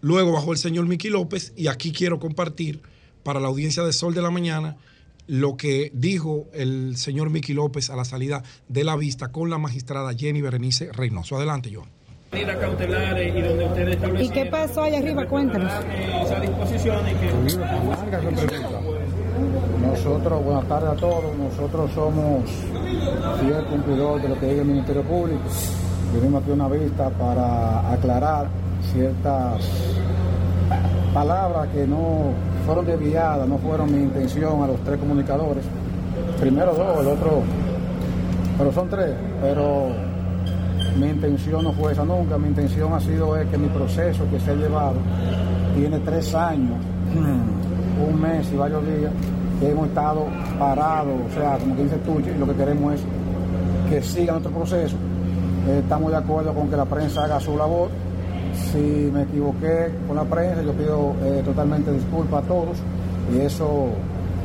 luego 0.00 0.32
bajó 0.32 0.52
el 0.52 0.58
señor 0.58 0.86
Miki 0.86 1.10
López 1.10 1.52
y 1.56 1.66
aquí 1.66 1.92
quiero 1.92 2.18
compartir 2.18 2.80
para 3.22 3.38
la 3.38 3.48
audiencia 3.48 3.82
de 3.82 3.92
Sol 3.92 4.14
de 4.14 4.22
la 4.22 4.30
Mañana 4.30 4.78
lo 5.26 5.58
que 5.58 5.90
dijo 5.92 6.46
el 6.54 6.96
señor 6.96 7.28
Miki 7.28 7.52
López 7.52 7.90
a 7.90 7.96
la 7.96 8.06
salida 8.06 8.44
de 8.66 8.82
la 8.82 8.96
vista 8.96 9.30
con 9.30 9.50
la 9.50 9.58
magistrada 9.58 10.14
Jenny 10.14 10.40
Berenice 10.40 10.90
Reynoso. 10.90 11.36
Adelante, 11.36 11.70
Joan. 11.70 11.90
cautelares 12.30 13.36
y 13.36 13.42
donde 13.42 13.66
ustedes 13.66 14.22
¿Y 14.22 14.30
qué 14.30 14.46
pasó 14.46 14.84
allá 14.84 15.00
arriba? 15.00 15.28
Cuéntanos. 15.28 15.70
esa 16.24 16.40
disposición 16.40 17.06
y 17.10 17.14
que 17.16 18.91
Nosotros, 19.80 20.44
buenas 20.44 20.64
tardes 20.66 20.90
a 20.90 20.96
todos, 20.96 21.36
nosotros 21.36 21.90
somos 21.94 22.42
fiel 23.40 23.64
cumplidor 23.66 24.20
de 24.22 24.28
lo 24.28 24.38
que 24.38 24.46
dice 24.46 24.60
el 24.60 24.66
Ministerio 24.66 25.02
Público. 25.02 25.40
Venimos 26.14 26.42
aquí 26.42 26.50
una 26.50 26.68
vista 26.68 27.08
para 27.10 27.92
aclarar 27.92 28.46
ciertas 28.92 29.62
palabras 31.14 31.68
que 31.68 31.86
no 31.86 32.32
fueron 32.66 32.86
desviadas, 32.86 33.48
no 33.48 33.58
fueron 33.58 33.92
mi 33.92 34.02
intención 34.02 34.62
a 34.62 34.66
los 34.66 34.80
tres 34.80 34.98
comunicadores. 34.98 35.64
Primero 36.40 36.74
dos, 36.74 37.00
el 37.00 37.06
otro, 37.08 37.42
pero 38.58 38.72
son 38.72 38.88
tres, 38.88 39.14
pero 39.40 39.88
mi 40.98 41.08
intención 41.08 41.64
no 41.64 41.72
fue 41.72 41.92
esa 41.92 42.04
nunca, 42.04 42.38
mi 42.38 42.48
intención 42.48 42.92
ha 42.92 43.00
sido 43.00 43.36
es 43.36 43.46
que 43.48 43.58
mi 43.58 43.68
proceso 43.68 44.24
que 44.30 44.40
se 44.40 44.50
ha 44.50 44.54
llevado 44.54 44.96
tiene 45.74 45.98
tres 46.00 46.34
años, 46.34 46.76
un 47.14 48.20
mes 48.20 48.50
y 48.52 48.56
varios 48.56 48.84
días 48.84 49.12
que 49.62 49.70
hemos 49.70 49.86
estado 49.88 50.26
parados, 50.58 51.14
o 51.30 51.34
sea, 51.34 51.56
como 51.58 51.76
que 51.76 51.84
dice 51.84 51.96
Tucci, 51.98 52.30
lo 52.38 52.46
que 52.46 52.54
queremos 52.54 52.94
es 52.94 53.00
que 53.88 54.02
siga 54.02 54.32
nuestro 54.32 54.50
proceso. 54.52 54.96
Eh, 55.68 55.78
estamos 55.82 56.10
de 56.10 56.16
acuerdo 56.16 56.52
con 56.52 56.68
que 56.68 56.76
la 56.76 56.84
prensa 56.84 57.24
haga 57.24 57.38
su 57.38 57.56
labor. 57.56 57.88
Si 58.72 59.10
me 59.12 59.22
equivoqué 59.22 59.90
con 60.08 60.16
la 60.16 60.24
prensa, 60.24 60.62
yo 60.62 60.72
pido 60.72 61.14
eh, 61.24 61.42
totalmente 61.44 61.92
disculpas 61.92 62.44
a 62.44 62.46
todos 62.48 62.76
y 63.34 63.40
eso 63.40 63.90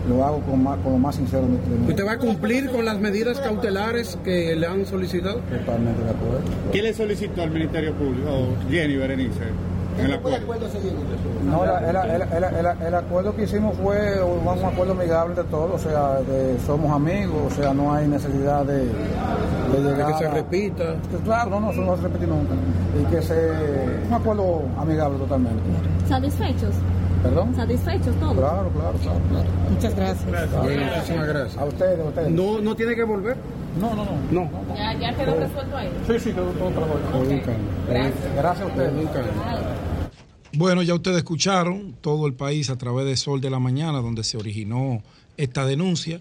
lo 0.08 0.24
hago 0.24 0.40
con, 0.42 0.64
más, 0.64 0.78
con 0.80 0.94
lo 0.94 0.98
más 1.00 1.16
sincero 1.16 1.44
de 1.44 1.78
mi- 1.78 1.90
¿Usted 1.90 2.06
va 2.06 2.14
a 2.14 2.18
cumplir 2.18 2.70
con 2.70 2.86
las 2.86 3.00
medidas 3.00 3.40
cautelares 3.40 4.18
que 4.24 4.56
le 4.56 4.66
han 4.68 4.86
solicitado? 4.86 5.40
Totalmente 5.40 6.04
de 6.04 6.10
acuerdo. 6.12 6.40
¿Quién 6.72 6.84
le 6.86 6.94
solicitó 6.94 7.42
al 7.42 7.52
Ministerio 7.52 7.94
Público? 7.94 8.30
Jenny 8.70 8.96
Berenice, 8.96 9.42
en 10.00 10.06
el 10.06 10.14
acuerdo. 10.14 10.68
No, 11.46 11.64
el, 11.64 11.70
el- 11.96 11.96
el- 11.96 12.22
el- 12.44 12.66
el- 12.66 12.88
el 12.88 12.96
acuerdo 12.96 13.36
que 13.36 13.44
hicimos 13.44 13.76
fue 13.78 14.22
un 14.24 14.48
acuerdo 14.66 14.94
amigable 14.94 15.36
de 15.36 15.44
todos, 15.46 15.72
o 15.86 15.90
sea, 15.90 16.16
de- 16.22 16.58
somos 16.66 16.92
amigos, 16.92 17.36
o 17.52 17.56
sea, 17.56 17.74
no 17.74 17.94
hay 17.94 18.08
necesidad 18.08 18.66
de, 18.66 18.86
de 18.86 19.82
llegar 19.84 20.12
que 20.14 20.18
se 20.20 20.26
a- 20.28 20.32
repita. 20.32 20.84
que 21.10 21.18
claro, 21.24 21.50
no, 21.52 21.60
no, 21.60 21.72
eso 21.72 21.82
no 21.82 21.96
se 21.96 22.04
repite 22.04 22.28
nunca. 22.28 22.54
Y 23.02 23.04
que 23.14 23.22
se... 23.22 23.36
un 24.08 24.14
acuerdo 24.14 24.62
amigable 24.78 25.18
totalmente. 25.20 25.62
¿Satisfechos? 26.08 26.74
¿Perdón? 27.24 27.56
¿Satisfechos 27.56 28.16
todos? 28.18 28.34
Claro, 28.38 28.70
claro, 28.70 28.94
claro. 29.02 29.20
claro. 29.30 29.46
Muchas 29.72 29.96
gracias. 29.96 30.26
Bueno, 30.62 30.84
muchísimas 30.96 31.28
gracias. 31.28 31.58
A 31.58 31.66
ustedes, 31.66 32.00
a 32.00 32.04
ustedes. 32.04 32.32
¿No, 32.32 32.60
¿No 32.60 32.76
tiene 32.76 32.96
que 32.96 33.04
volver? 33.04 33.36
No, 33.82 33.90
no, 33.96 34.06
no. 34.06 34.12
No. 34.32 34.50
Ya, 34.76 34.94
ya 34.94 35.14
quedó 35.16 35.36
resuelto 35.36 35.78
ahí. 35.78 35.92
Sí, 36.08 36.20
sí, 36.20 36.32
quedó 36.34 36.46
todo 36.52 36.70
tranquilo. 36.70 37.54
Gracias 38.36 38.62
a 38.62 38.66
ustedes. 38.68 38.94
Bueno, 40.58 40.82
ya 40.82 40.96
ustedes 40.96 41.18
escucharon 41.18 41.96
todo 42.02 42.26
el 42.26 42.34
país 42.34 42.72
a 42.72 42.80
través 42.80 43.06
de 43.06 43.16
Sol 43.16 43.42
de 43.42 43.52
la 43.52 43.60
Mañana, 43.60 44.00
donde 44.02 44.24
se 44.24 44.38
originó 44.38 45.04
esta 45.38 45.68
denuncia. 45.68 46.20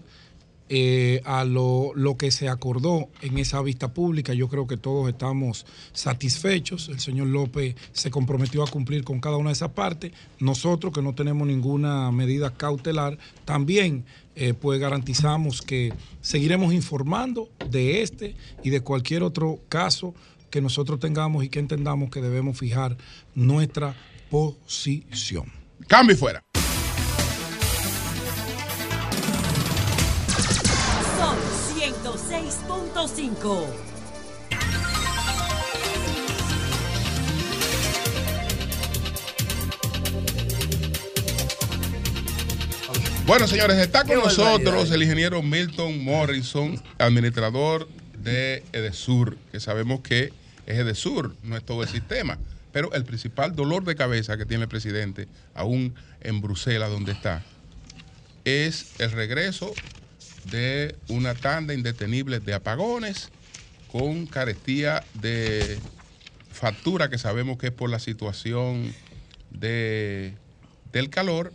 eh, 0.69 1.21
a 1.25 1.43
lo, 1.43 1.93
lo 1.95 2.17
que 2.17 2.29
se 2.29 2.47
acordó 2.47 3.07
en 3.21 3.39
esa 3.39 3.61
vista 3.63 3.93
pública, 3.93 4.33
yo 4.35 4.47
creo 4.47 4.67
que 4.67 4.77
todos 4.77 5.09
estamos 5.09 5.65
satisfechos. 5.93 6.89
El 6.89 6.99
señor 6.99 7.29
López 7.29 7.75
se 7.93 8.11
comprometió 8.11 8.61
a 8.63 8.67
cumplir 8.67 9.03
con 9.03 9.19
cada 9.19 9.37
una 9.37 9.49
de 9.49 9.53
esas 9.53 9.71
partes. 9.71 10.11
Nosotros, 10.39 10.93
que 10.93 11.01
no 11.01 11.15
tenemos 11.15 11.47
ninguna 11.47 12.11
medida 12.11 12.53
cautelar, 12.53 13.17
también 13.43 14.05
eh, 14.35 14.53
pues 14.53 14.79
garantizamos 14.79 15.63
que 15.63 15.93
seguiremos 16.21 16.73
informando 16.73 17.49
de 17.71 18.03
este 18.03 18.35
y 18.63 18.69
de 18.69 18.81
cualquier 18.81 19.23
otro 19.23 19.57
caso 19.67 20.13
que 20.51 20.61
nosotros 20.61 20.99
tengamos 20.99 21.43
y 21.43 21.49
que 21.49 21.57
entendamos 21.59 22.11
que 22.11 22.21
debemos 22.21 22.55
fijar 22.55 22.97
nuestra 23.33 23.95
posición. 24.29 25.51
Cambio 25.87 26.15
y 26.15 26.17
fuera. 26.17 26.43
Son 31.17 31.37
106.5. 31.75 33.65
Bueno, 43.25 43.45
señores, 43.45 43.77
está 43.77 44.05
con 44.05 44.21
Qué 44.21 44.23
nosotros 44.23 44.89
el 44.91 45.03
ingeniero 45.03 45.43
Milton 45.43 46.01
Morrison, 46.01 46.81
administrador 46.97 47.89
de 48.17 48.63
Edesur, 48.71 49.37
que 49.51 49.59
sabemos 49.59 49.99
que 49.99 50.31
es 50.65 50.77
Edesur, 50.77 51.35
no 51.43 51.57
es 51.57 51.65
todo 51.65 51.83
el 51.83 51.89
sistema. 51.89 52.37
Pero 52.77 52.93
el 52.93 53.05
principal 53.05 53.55
dolor 53.55 53.85
de 53.85 53.95
cabeza 53.95 54.37
que 54.37 54.45
tiene 54.45 54.65
el 54.65 54.69
presidente, 54.69 55.27
aún 55.55 55.95
en 56.21 56.41
Bruselas, 56.41 56.91
donde 56.91 57.11
está, 57.11 57.43
es 58.45 58.91
el 58.99 59.13
regreso 59.13 59.73
de 60.51 60.95
una 61.07 61.33
tanda 61.33 61.73
indetenible 61.73 62.39
de 62.39 62.53
apagones 62.53 63.31
con 63.91 64.27
carestía 64.27 65.03
de 65.15 65.79
factura 66.51 67.09
que 67.09 67.17
sabemos 67.17 67.57
que 67.57 67.65
es 67.65 67.73
por 67.73 67.89
la 67.89 67.97
situación 67.97 68.93
de, 69.49 70.35
del 70.91 71.09
calor 71.09 71.53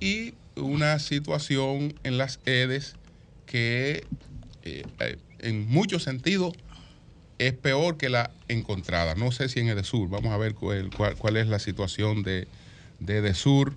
y 0.00 0.34
una 0.54 0.98
situación 0.98 1.94
en 2.04 2.18
las 2.18 2.40
EDES 2.44 2.96
que 3.46 4.04
eh, 4.64 4.82
eh, 5.00 5.18
en 5.38 5.66
muchos 5.66 6.02
sentidos 6.02 6.52
es 7.38 7.52
peor 7.52 7.96
que 7.96 8.08
la 8.08 8.30
encontrada. 8.48 9.14
No 9.14 9.30
sé 9.32 9.48
si 9.48 9.60
en 9.60 9.68
Edesur, 9.68 10.08
vamos 10.08 10.32
a 10.32 10.36
ver 10.36 10.54
cuál, 10.54 10.90
cuál- 11.18 11.36
es 11.36 11.46
la 11.46 11.58
situación 11.58 12.22
de, 12.22 12.48
de 13.00 13.18
Edesur 13.18 13.74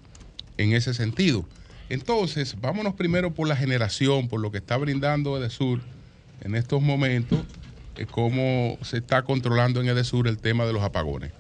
en 0.58 0.74
ese 0.74 0.94
sentido. 0.94 1.46
Entonces, 1.90 2.56
vámonos 2.62 2.94
primero 2.96 3.34
por 3.34 3.48
la 3.48 3.56
generación, 3.56 4.30
por 4.30 4.40
lo 4.40 4.52
que 4.52 4.58
está 4.60 4.78
brindando 4.78 5.38
Edesur 5.38 5.82
en 6.42 6.56
estos 6.56 6.82
momentos, 6.82 7.42
eh, 7.98 8.06
cómo 8.10 8.78
se 8.82 8.98
está 8.98 9.24
controlando 9.24 9.82
en 9.82 9.90
Edesur 9.90 10.28
el 10.28 10.38
tema 10.38 10.66
de 10.66 10.74
los 10.74 10.82
apagones. 10.84 11.32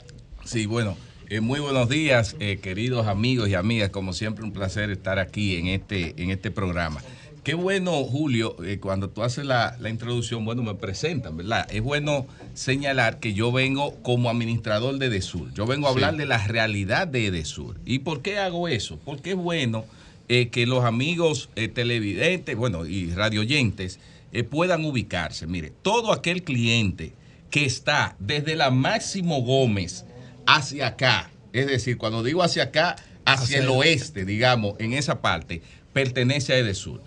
Sí, 0.43 0.65
bueno, 0.65 0.97
eh, 1.29 1.39
muy 1.39 1.59
buenos 1.59 1.87
días, 1.89 2.35
eh, 2.39 2.59
queridos 2.61 3.07
amigos 3.07 3.47
y 3.49 3.55
amigas. 3.55 3.89
Como 3.89 4.11
siempre, 4.13 4.43
un 4.43 4.51
placer 4.51 4.91
estar 4.91 5.17
aquí 5.17 5.55
en 5.55 5.67
este, 5.67 6.13
en 6.21 6.29
este 6.29 6.51
programa. 6.51 7.01
Qué 7.43 7.55
bueno, 7.55 8.03
Julio, 8.03 8.55
eh, 8.63 8.77
cuando 8.79 9.09
tú 9.09 9.23
haces 9.23 9.45
la, 9.45 9.75
la 9.79 9.89
introducción, 9.89 10.45
bueno, 10.45 10.61
me 10.61 10.75
presentan, 10.75 11.37
¿verdad? 11.37 11.67
Es 11.71 11.81
bueno 11.81 12.27
señalar 12.53 13.19
que 13.19 13.33
yo 13.33 13.51
vengo 13.51 13.95
como 14.03 14.29
administrador 14.29 14.99
de 14.99 15.07
Edesur. 15.07 15.51
Yo 15.55 15.65
vengo 15.65 15.87
a 15.87 15.89
Sí. 15.89 15.95
hablar 15.95 16.17
de 16.17 16.27
la 16.27 16.45
realidad 16.45 17.07
de 17.07 17.25
Edesur. 17.25 17.79
¿Y 17.83 17.99
por 17.99 18.21
qué 18.21 18.37
hago 18.37 18.67
eso? 18.67 18.99
Porque 19.03 19.31
es 19.31 19.35
bueno 19.37 19.85
eh, 20.29 20.49
que 20.49 20.67
los 20.67 20.85
amigos 20.85 21.49
eh, 21.55 21.67
televidentes, 21.67 22.55
bueno, 22.55 22.85
y 22.85 23.11
radioyentes 23.11 23.99
puedan 24.49 24.85
ubicarse. 24.85 25.45
Mire, 25.47 25.73
todo 25.81 26.13
aquel 26.13 26.43
cliente 26.43 27.11
que 27.49 27.65
está 27.65 28.15
desde 28.19 28.55
la 28.55 28.69
Máximo 28.71 29.41
Gómez 29.41 30.05
hacia 30.45 30.87
acá, 30.87 31.31
es 31.51 31.65
decir, 31.67 31.97
cuando 31.97 32.23
digo 32.23 32.43
hacia 32.43 32.63
acá, 32.63 32.95
hacia, 33.25 33.43
Hacia 33.43 33.57
el 33.57 33.63
el- 33.63 33.69
oeste, 33.71 34.23
digamos, 34.25 34.75
en 34.79 34.93
esa 34.93 35.21
parte, 35.21 35.61
pertenece 35.91 36.53
a 36.53 36.57
Edesur. 36.59 37.01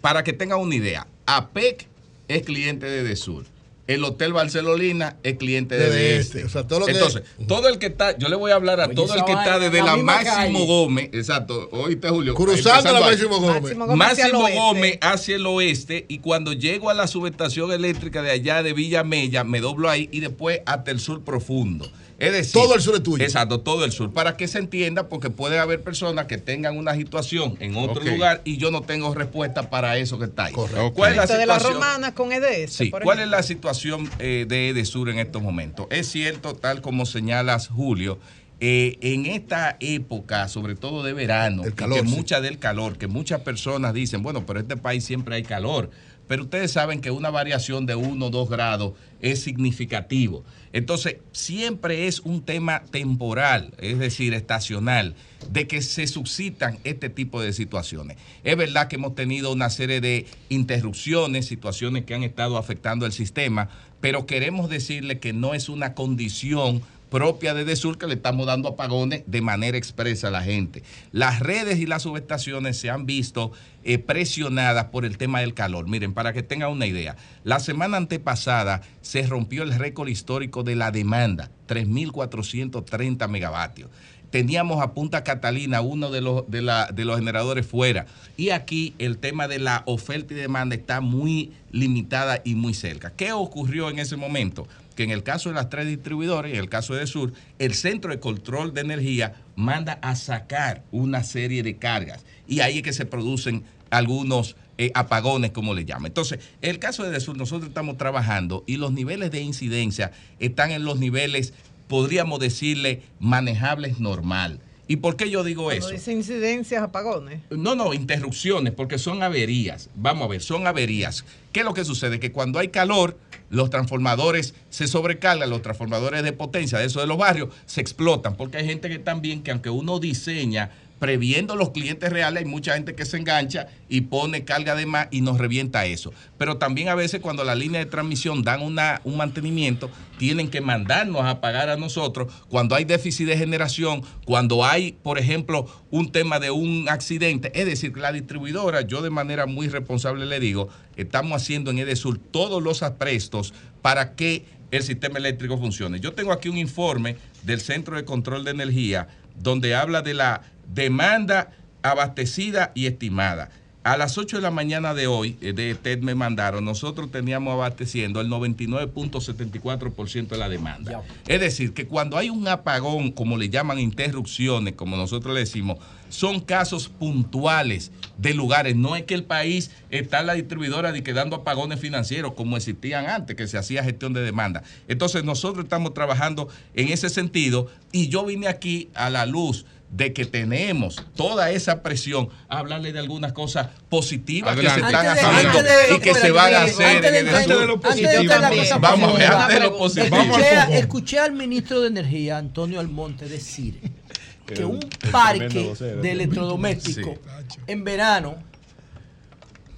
Para 0.00 0.24
que 0.24 0.32
tengan 0.32 0.58
una 0.60 0.74
idea, 0.74 1.06
APEC 1.26 1.86
es 2.28 2.42
cliente 2.42 2.86
de 2.86 3.00
Edesur. 3.00 3.44
El 3.86 4.02
Hotel 4.02 4.32
Barcelona 4.32 5.16
es 5.22 5.36
cliente 5.36 5.76
de, 5.76 5.88
De 5.90 6.16
este. 6.18 6.38
este, 6.38 6.44
o 6.44 6.48
sea, 6.48 6.66
todo 6.66 6.80
lo 6.80 6.86
que- 6.86 6.92
Entonces, 6.92 7.22
todo 7.46 7.68
el 7.68 7.78
que 7.78 7.86
está, 7.86 8.18
yo 8.18 8.28
le 8.28 8.34
voy 8.34 8.50
a 8.50 8.56
hablar 8.56 8.80
a 8.80 8.86
Oye, 8.86 8.96
todo 8.96 9.14
el 9.14 9.24
que 9.24 9.30
está 9.32 9.60
desde 9.60 9.80
la 9.80 9.96
Máximo 9.96 10.58
calle. 10.58 10.66
Gómez, 10.66 11.10
exacto, 11.12 11.68
oíste 11.70 12.08
Julio. 12.08 12.34
Cruzando 12.34 12.92
la. 12.92 13.00
Máximo 13.00 13.38
Gómez. 13.38 13.76
Máximo 13.76 14.48
Gómez, 14.52 14.92
el 14.94 14.98
hacia 15.08 15.36
el 15.36 15.46
oeste 15.46 16.04
y 16.08 16.18
cuando 16.18 16.52
llego 16.52 16.90
a 16.90 16.94
la 16.94 17.06
subestación 17.06 17.70
eléctrica 17.70 18.22
de 18.22 18.32
allá 18.32 18.64
de 18.64 18.72
Villa 18.72 19.04
Mella, 19.04 19.44
me 19.44 19.60
doblo 19.60 19.88
ahí 19.88 20.08
y 20.10 20.18
después 20.18 20.62
hasta 20.66 20.90
el 20.90 20.98
sur 20.98 21.22
profundo. 21.22 21.88
Es 22.18 22.32
decir, 22.32 22.52
Todo 22.54 22.74
el 22.74 22.80
sur 22.80 22.94
es 22.94 23.02
tuyo. 23.02 23.22
Exacto, 23.22 23.60
todo 23.60 23.84
el 23.84 23.92
sur. 23.92 24.10
Para 24.12 24.36
que 24.38 24.48
se 24.48 24.58
entienda, 24.58 25.08
porque 25.08 25.28
puede 25.28 25.58
haber 25.58 25.82
personas 25.82 26.26
que 26.26 26.38
tengan 26.38 26.78
una 26.78 26.94
situación 26.94 27.56
en 27.60 27.76
otro 27.76 28.02
lugar 28.02 28.40
y 28.44 28.56
yo 28.56 28.70
no 28.70 28.80
tengo 28.82 29.14
respuesta 29.14 29.68
para 29.68 29.98
eso 29.98 30.18
que 30.18 30.24
está 30.24 30.44
ahí. 30.46 30.54
Correcto. 30.54 30.92
¿Cuál 30.94 31.10
es 31.12 31.16
la 31.18 31.24
Esto 31.24 31.36
de 31.36 31.46
la 31.46 31.54
situación? 31.56 31.74
romana 31.82 32.14
con 32.14 32.32
EDS. 32.32 32.72
Sí, 32.72 32.86
por 32.86 33.02
¿cuál 33.02 33.20
es 33.20 33.28
la 33.28 33.42
situación 33.42 34.08
eh, 34.18 34.46
de 34.48 34.70
Edesur 34.70 35.10
en 35.10 35.18
estos 35.18 35.42
momentos? 35.42 35.86
Es 35.90 36.06
cierto, 36.08 36.54
tal 36.54 36.80
como 36.80 37.04
señalas, 37.04 37.68
Julio, 37.68 38.18
eh, 38.60 38.96
en 39.02 39.26
esta 39.26 39.76
época, 39.80 40.48
sobre 40.48 40.74
todo 40.74 41.02
de 41.02 41.12
verano, 41.12 41.64
calor, 41.74 42.00
que 42.00 42.08
sí. 42.08 42.16
mucha 42.16 42.40
del 42.40 42.58
calor, 42.58 42.96
que 42.96 43.06
muchas 43.08 43.40
personas 43.42 43.92
dicen, 43.92 44.22
bueno, 44.22 44.46
pero 44.46 44.60
en 44.60 44.64
este 44.64 44.78
país 44.78 45.04
siempre 45.04 45.34
hay 45.34 45.42
calor. 45.42 45.90
Pero 46.26 46.44
ustedes 46.44 46.72
saben 46.72 47.00
que 47.00 47.10
una 47.10 47.30
variación 47.30 47.86
de 47.86 47.94
1 47.94 48.26
o 48.26 48.30
2 48.30 48.50
grados 48.50 48.94
es 49.20 49.40
significativo. 49.40 50.44
Entonces, 50.72 51.16
siempre 51.32 52.06
es 52.06 52.20
un 52.20 52.42
tema 52.42 52.82
temporal, 52.90 53.72
es 53.78 53.98
decir, 53.98 54.34
estacional, 54.34 55.14
de 55.50 55.66
que 55.66 55.80
se 55.82 56.06
suscitan 56.06 56.78
este 56.84 57.08
tipo 57.08 57.40
de 57.40 57.52
situaciones. 57.52 58.18
Es 58.44 58.56
verdad 58.56 58.88
que 58.88 58.96
hemos 58.96 59.14
tenido 59.14 59.52
una 59.52 59.70
serie 59.70 60.00
de 60.00 60.26
interrupciones, 60.48 61.46
situaciones 61.46 62.04
que 62.04 62.14
han 62.14 62.24
estado 62.24 62.58
afectando 62.58 63.06
el 63.06 63.12
sistema, 63.12 63.68
pero 64.00 64.26
queremos 64.26 64.68
decirle 64.68 65.18
que 65.18 65.32
no 65.32 65.54
es 65.54 65.68
una 65.68 65.94
condición 65.94 66.82
propia 67.10 67.54
de 67.54 67.64
Desur 67.64 67.98
que 67.98 68.06
le 68.06 68.14
estamos 68.14 68.46
dando 68.46 68.70
apagones 68.70 69.22
de 69.26 69.40
manera 69.40 69.78
expresa 69.78 70.28
a 70.28 70.30
la 70.30 70.42
gente. 70.42 70.82
Las 71.12 71.40
redes 71.40 71.78
y 71.78 71.86
las 71.86 72.02
subestaciones 72.02 72.78
se 72.78 72.90
han 72.90 73.06
visto 73.06 73.52
eh, 73.84 73.98
presionadas 73.98 74.86
por 74.86 75.04
el 75.04 75.16
tema 75.16 75.40
del 75.40 75.54
calor. 75.54 75.88
Miren, 75.88 76.14
para 76.14 76.32
que 76.32 76.42
tengan 76.42 76.70
una 76.70 76.86
idea, 76.86 77.16
la 77.44 77.60
semana 77.60 77.96
antepasada 77.96 78.82
se 79.00 79.22
rompió 79.22 79.62
el 79.62 79.74
récord 79.74 80.08
histórico 80.08 80.62
de 80.62 80.76
la 80.76 80.90
demanda, 80.90 81.50
3.430 81.68 83.28
megavatios. 83.28 83.90
Teníamos 84.30 84.82
a 84.82 84.92
Punta 84.92 85.22
Catalina 85.22 85.80
uno 85.80 86.10
de 86.10 86.20
los, 86.20 86.50
de, 86.50 86.60
los 86.60 87.16
generadores 87.16 87.66
fuera. 87.66 88.06
Y 88.36 88.50
aquí 88.50 88.94
el 88.98 89.18
tema 89.18 89.46
de 89.46 89.60
la 89.60 89.82
oferta 89.86 90.34
y 90.34 90.36
demanda 90.36 90.74
está 90.74 91.00
muy 91.00 91.52
limitada 91.70 92.42
y 92.44 92.54
muy 92.54 92.74
cerca. 92.74 93.12
¿Qué 93.16 93.32
ocurrió 93.32 93.88
en 93.88 94.00
ese 94.00 94.16
momento? 94.16 94.66
Que 94.96 95.04
en 95.04 95.10
el 95.10 95.22
caso 95.22 95.50
de 95.50 95.54
las 95.54 95.68
tres 95.70 95.86
distribuidores, 95.86 96.52
en 96.52 96.58
el 96.58 96.68
caso 96.68 96.94
de 96.94 97.06
Sur, 97.06 97.32
el 97.58 97.74
Centro 97.74 98.10
de 98.10 98.18
Control 98.18 98.74
de 98.74 98.80
Energía 98.80 99.34
manda 99.54 99.98
a 100.02 100.16
sacar 100.16 100.82
una 100.90 101.22
serie 101.22 101.62
de 101.62 101.76
cargas. 101.76 102.24
Y 102.48 102.60
ahí 102.60 102.78
es 102.78 102.82
que 102.82 102.92
se 102.92 103.06
producen 103.06 103.62
algunos 103.90 104.56
eh, 104.78 104.90
apagones, 104.94 105.52
como 105.52 105.74
le 105.74 105.84
llaman. 105.84 106.06
Entonces, 106.06 106.40
el 106.62 106.78
caso 106.78 107.04
de 107.04 107.20
Sur, 107.20 107.36
nosotros 107.36 107.68
estamos 107.68 107.96
trabajando 107.96 108.64
y 108.66 108.76
los 108.78 108.92
niveles 108.92 109.30
de 109.30 109.40
incidencia 109.40 110.12
están 110.38 110.70
en 110.70 110.84
los 110.84 110.98
niveles, 110.98 111.52
podríamos 111.88 112.40
decirle, 112.40 113.02
manejables 113.20 114.00
normal. 114.00 114.60
¿Y 114.88 114.96
por 114.96 115.16
qué 115.16 115.30
yo 115.30 115.42
digo 115.42 115.64
Cuando 115.64 115.86
eso? 115.86 115.94
dice 115.94 116.12
incidencias, 116.12 116.82
apagones. 116.82 117.40
No, 117.50 117.74
no, 117.74 117.92
interrupciones, 117.92 118.72
porque 118.72 118.98
son 118.98 119.22
averías. 119.22 119.90
Vamos 119.96 120.26
a 120.26 120.28
ver, 120.28 120.42
son 120.42 120.66
averías. 120.66 121.24
¿Qué 121.52 121.60
es 121.60 121.66
lo 121.66 121.74
que 121.74 121.84
sucede? 121.84 122.20
Que 122.20 122.30
cuando 122.30 122.58
hay 122.60 122.68
calor, 122.68 123.18
los 123.50 123.70
transformadores 123.70 124.54
se 124.70 124.86
sobrecargan, 124.86 125.50
los 125.50 125.62
transformadores 125.62 126.22
de 126.22 126.32
potencia 126.32 126.78
de 126.78 126.86
esos 126.86 127.02
de 127.02 127.06
los 127.06 127.18
barrios 127.18 127.50
se 127.66 127.80
explotan, 127.80 128.36
porque 128.36 128.58
hay 128.58 128.66
gente 128.66 128.88
que 128.88 128.98
también, 128.98 129.42
que 129.42 129.50
aunque 129.50 129.70
uno 129.70 129.98
diseña 129.98 130.70
previendo 130.98 131.56
los 131.56 131.70
clientes 131.70 132.10
reales, 132.10 132.44
hay 132.44 132.48
mucha 132.48 132.74
gente 132.74 132.94
que 132.94 133.04
se 133.04 133.18
engancha 133.18 133.68
y 133.88 134.02
pone 134.02 134.44
carga 134.44 134.74
de 134.74 134.86
más 134.86 135.08
y 135.10 135.20
nos 135.20 135.38
revienta 135.38 135.84
eso. 135.86 136.12
Pero 136.38 136.56
también 136.56 136.88
a 136.88 136.94
veces 136.94 137.20
cuando 137.20 137.44
la 137.44 137.54
línea 137.54 137.80
de 137.80 137.86
transmisión 137.86 138.42
dan 138.42 138.62
una, 138.62 139.00
un 139.04 139.16
mantenimiento, 139.16 139.90
tienen 140.18 140.48
que 140.48 140.60
mandarnos 140.60 141.24
a 141.24 141.40
pagar 141.40 141.68
a 141.68 141.76
nosotros 141.76 142.32
cuando 142.48 142.74
hay 142.74 142.84
déficit 142.84 143.26
de 143.26 143.36
generación, 143.36 144.02
cuando 144.24 144.64
hay, 144.64 144.92
por 145.02 145.18
ejemplo, 145.18 145.66
un 145.90 146.10
tema 146.10 146.40
de 146.40 146.50
un 146.50 146.86
accidente. 146.88 147.52
Es 147.54 147.66
decir, 147.66 147.96
la 147.96 148.12
distribuidora, 148.12 148.80
yo 148.82 149.02
de 149.02 149.10
manera 149.10 149.46
muy 149.46 149.68
responsable 149.68 150.26
le 150.26 150.40
digo, 150.40 150.68
estamos 150.96 151.42
haciendo 151.42 151.70
en 151.70 151.78
Edesur 151.78 152.18
todos 152.18 152.62
los 152.62 152.82
aprestos 152.82 153.52
para 153.82 154.14
que 154.14 154.44
el 154.70 154.82
sistema 154.82 155.18
eléctrico 155.18 155.58
funcione. 155.58 156.00
Yo 156.00 156.12
tengo 156.14 156.32
aquí 156.32 156.48
un 156.48 156.58
informe 156.58 157.16
del 157.42 157.60
Centro 157.60 157.96
de 157.96 158.04
Control 158.04 158.44
de 158.44 158.50
Energía 158.50 159.08
donde 159.38 159.74
habla 159.74 160.02
de 160.02 160.14
la 160.14 160.42
demanda 160.72 161.52
abastecida 161.82 162.72
y 162.74 162.86
estimada. 162.86 163.50
A 163.86 163.96
las 163.96 164.18
8 164.18 164.38
de 164.38 164.42
la 164.42 164.50
mañana 164.50 164.94
de 164.94 165.06
hoy, 165.06 165.36
eh, 165.40 165.52
de 165.52 165.76
TED 165.76 166.00
me 166.00 166.16
mandaron, 166.16 166.64
nosotros 166.64 167.08
teníamos 167.12 167.52
abasteciendo 167.52 168.20
el 168.20 168.28
99.74% 168.28 170.26
de 170.26 170.38
la 170.38 170.48
demanda. 170.48 171.04
Es 171.28 171.38
decir, 171.38 171.72
que 171.72 171.86
cuando 171.86 172.18
hay 172.18 172.28
un 172.28 172.48
apagón, 172.48 173.12
como 173.12 173.36
le 173.36 173.48
llaman 173.48 173.78
interrupciones, 173.78 174.74
como 174.74 174.96
nosotros 174.96 175.32
le 175.34 175.38
decimos, 175.38 175.78
son 176.08 176.40
casos 176.40 176.88
puntuales 176.88 177.92
de 178.18 178.34
lugares. 178.34 178.74
No 178.74 178.96
es 178.96 179.04
que 179.04 179.14
el 179.14 179.22
país 179.22 179.70
está 179.90 180.18
en 180.18 180.26
la 180.26 180.34
distribuidora 180.34 180.90
de 180.90 181.04
que 181.04 181.12
dando 181.12 181.36
apagones 181.36 181.78
financieros 181.78 182.32
como 182.32 182.56
existían 182.56 183.06
antes, 183.06 183.36
que 183.36 183.46
se 183.46 183.56
hacía 183.56 183.84
gestión 183.84 184.12
de 184.12 184.22
demanda. 184.22 184.64
Entonces 184.88 185.22
nosotros 185.22 185.62
estamos 185.62 185.94
trabajando 185.94 186.48
en 186.74 186.88
ese 186.88 187.08
sentido 187.08 187.68
y 187.92 188.08
yo 188.08 188.24
vine 188.24 188.48
aquí 188.48 188.88
a 188.94 189.10
la 189.10 189.26
luz 189.26 189.64
de 189.90 190.12
que 190.12 190.24
tenemos 190.26 190.96
toda 191.14 191.50
esa 191.50 191.82
presión 191.82 192.28
a 192.48 192.58
hablarle 192.58 192.92
de 192.92 192.98
algunas 192.98 193.32
cosas 193.32 193.68
positivas 193.88 194.56
que 194.56 194.68
se 194.68 194.80
están 194.80 195.06
haciendo 195.06 195.62
de- 195.62 195.94
y 195.96 196.00
que 196.00 196.12
se 196.14 196.30
van 196.32 196.52
a 196.54 196.62
hacer 196.64 197.04
en 197.04 197.14
el 197.14 197.28
antes 197.34 197.48
de 197.58 197.66
lo 197.66 197.74
Antes 197.74 197.96
de 197.96 198.02
positivo. 198.04 198.34
otra 198.34 198.50
cosa 198.50 198.78
Vamos 198.78 199.14
a 199.14 199.16
ver, 199.18 199.28
positiva. 199.30 199.42
antes 199.44 199.54
de 199.60 199.64
lo 199.66 199.78
positivo. 199.78 200.16
Escuché, 200.16 200.48
a- 200.56 200.78
escuché 200.78 201.18
al 201.20 201.32
ministro 201.32 201.80
de 201.80 201.88
Energía, 201.88 202.36
Antonio 202.38 202.80
Almonte, 202.80 203.28
decir 203.28 203.80
que 204.46 204.64
un 204.64 204.80
parque 205.12 205.72
de 206.02 206.12
electrodomésticos 206.12 207.18
en 207.66 207.84
verano, 207.84 208.36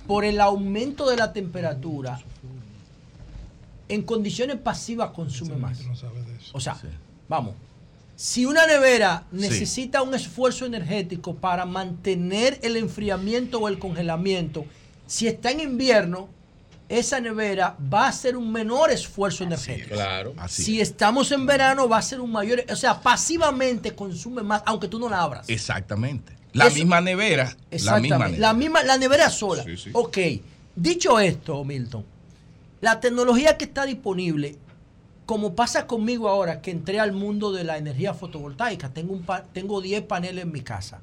por 0.06 0.24
el 0.24 0.40
aumento 0.40 1.09
de 1.10 1.16
la 1.18 1.32
temperatura, 1.35 2.18
en 3.90 4.02
condiciones 4.02 4.56
pasivas 4.56 5.10
consume 5.10 5.56
más. 5.56 5.78
O 6.52 6.60
sea, 6.60 6.76
vamos, 7.28 7.55
si 8.20 8.47
una 8.47 8.66
nevera 8.66 9.23
Sí. 9.31 9.39
necesita 9.39 10.03
un 10.03 10.12
esfuerzo 10.12 10.66
energético 10.66 11.36
para 11.36 11.65
mantener 11.66 12.59
el 12.62 12.77
enfriamiento 12.77 13.61
o 13.61 13.69
el 13.69 13.78
congelamiento, 13.78 14.65
si 15.07 15.28
está 15.28 15.53
en 15.53 15.61
invierno, 15.61 16.28
esa 16.89 17.20
nevera 17.20 17.77
va 17.95 18.07
a 18.07 18.09
hacer 18.09 18.36
un 18.36 18.51
menor 18.51 18.90
esfuerzo 18.90 19.45
energético. 19.45 19.90
Claro. 19.95 20.35
Así 20.36 20.65
Si 20.65 20.81
estamos 20.81 21.31
en 21.31 21.47
verano, 21.47 21.89
va 21.89 21.99
a 21.99 22.03
ser 22.03 22.20
un 22.20 22.32
mayor, 22.32 22.65
o 22.69 22.74
sea, 22.74 23.01
pasivamente 23.01 23.95
consume 23.95 24.43
más, 24.43 24.62
aunque 24.66 24.89
tú 24.89 24.99
no 24.99 25.09
la 25.09 25.23
abras. 25.23 25.49
Exactamente. 25.49 26.32
La 26.55 26.66
Eso- 26.66 26.74
misma 26.74 27.01
nevera. 27.01 27.45
La 27.45 27.77
Exactamente. 27.77 28.03
misma 28.15 28.24
nevera. 28.27 28.40
La 28.49 28.53
misma, 28.55 28.82
la 28.82 28.99
nevera 28.99 29.31
sola. 29.31 29.65
Ok. 29.93 30.19
Dicho 30.74 31.20
esto, 31.20 31.62
Milton, 31.65 32.05
la 32.81 32.99
tecnología 32.99 33.57
que 33.57 33.66
está 33.66 33.85
disponible, 33.86 34.57
como 35.29 35.55
pasa 35.55 35.87
conmigo 35.87 36.27
ahora, 36.31 36.63
que 36.63 36.71
entré 36.71 36.99
al 37.01 37.13
mundo 37.13 37.53
de 37.53 37.63
la 37.63 37.77
energía 37.77 38.15
fotovoltaica, 38.15 38.89
tengo, 38.95 39.13
un 39.13 39.25
pa- 39.25 39.43
tengo 39.53 39.83
10 39.83 40.05
paneles 40.05 40.45
en 40.45 40.51
mi 40.53 40.63
casa. 40.63 41.03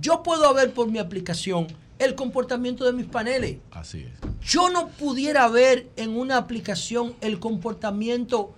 Yo 0.00 0.22
puedo 0.22 0.54
ver 0.54 0.72
por 0.72 0.90
mi 0.90 0.98
aplicación 0.98 1.66
el 1.98 2.14
comportamiento 2.14 2.86
de 2.86 2.94
mis 2.94 3.04
paneles. 3.04 3.58
Así 3.70 3.98
es. 4.04 4.12
Yo 4.50 4.70
no 4.70 4.88
pudiera 4.88 5.46
ver 5.48 5.90
en 5.96 6.16
una 6.16 6.38
aplicación 6.38 7.16
el 7.20 7.38
comportamiento 7.38 8.54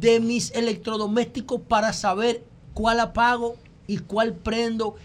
de 0.00 0.20
mis 0.20 0.50
electrodomésticos 0.50 1.62
para 1.62 1.94
saber 1.94 2.44
cuál 2.74 3.00
apago 3.00 3.56
y 3.86 3.96
cuál 4.00 4.34
prendo, 4.34 4.96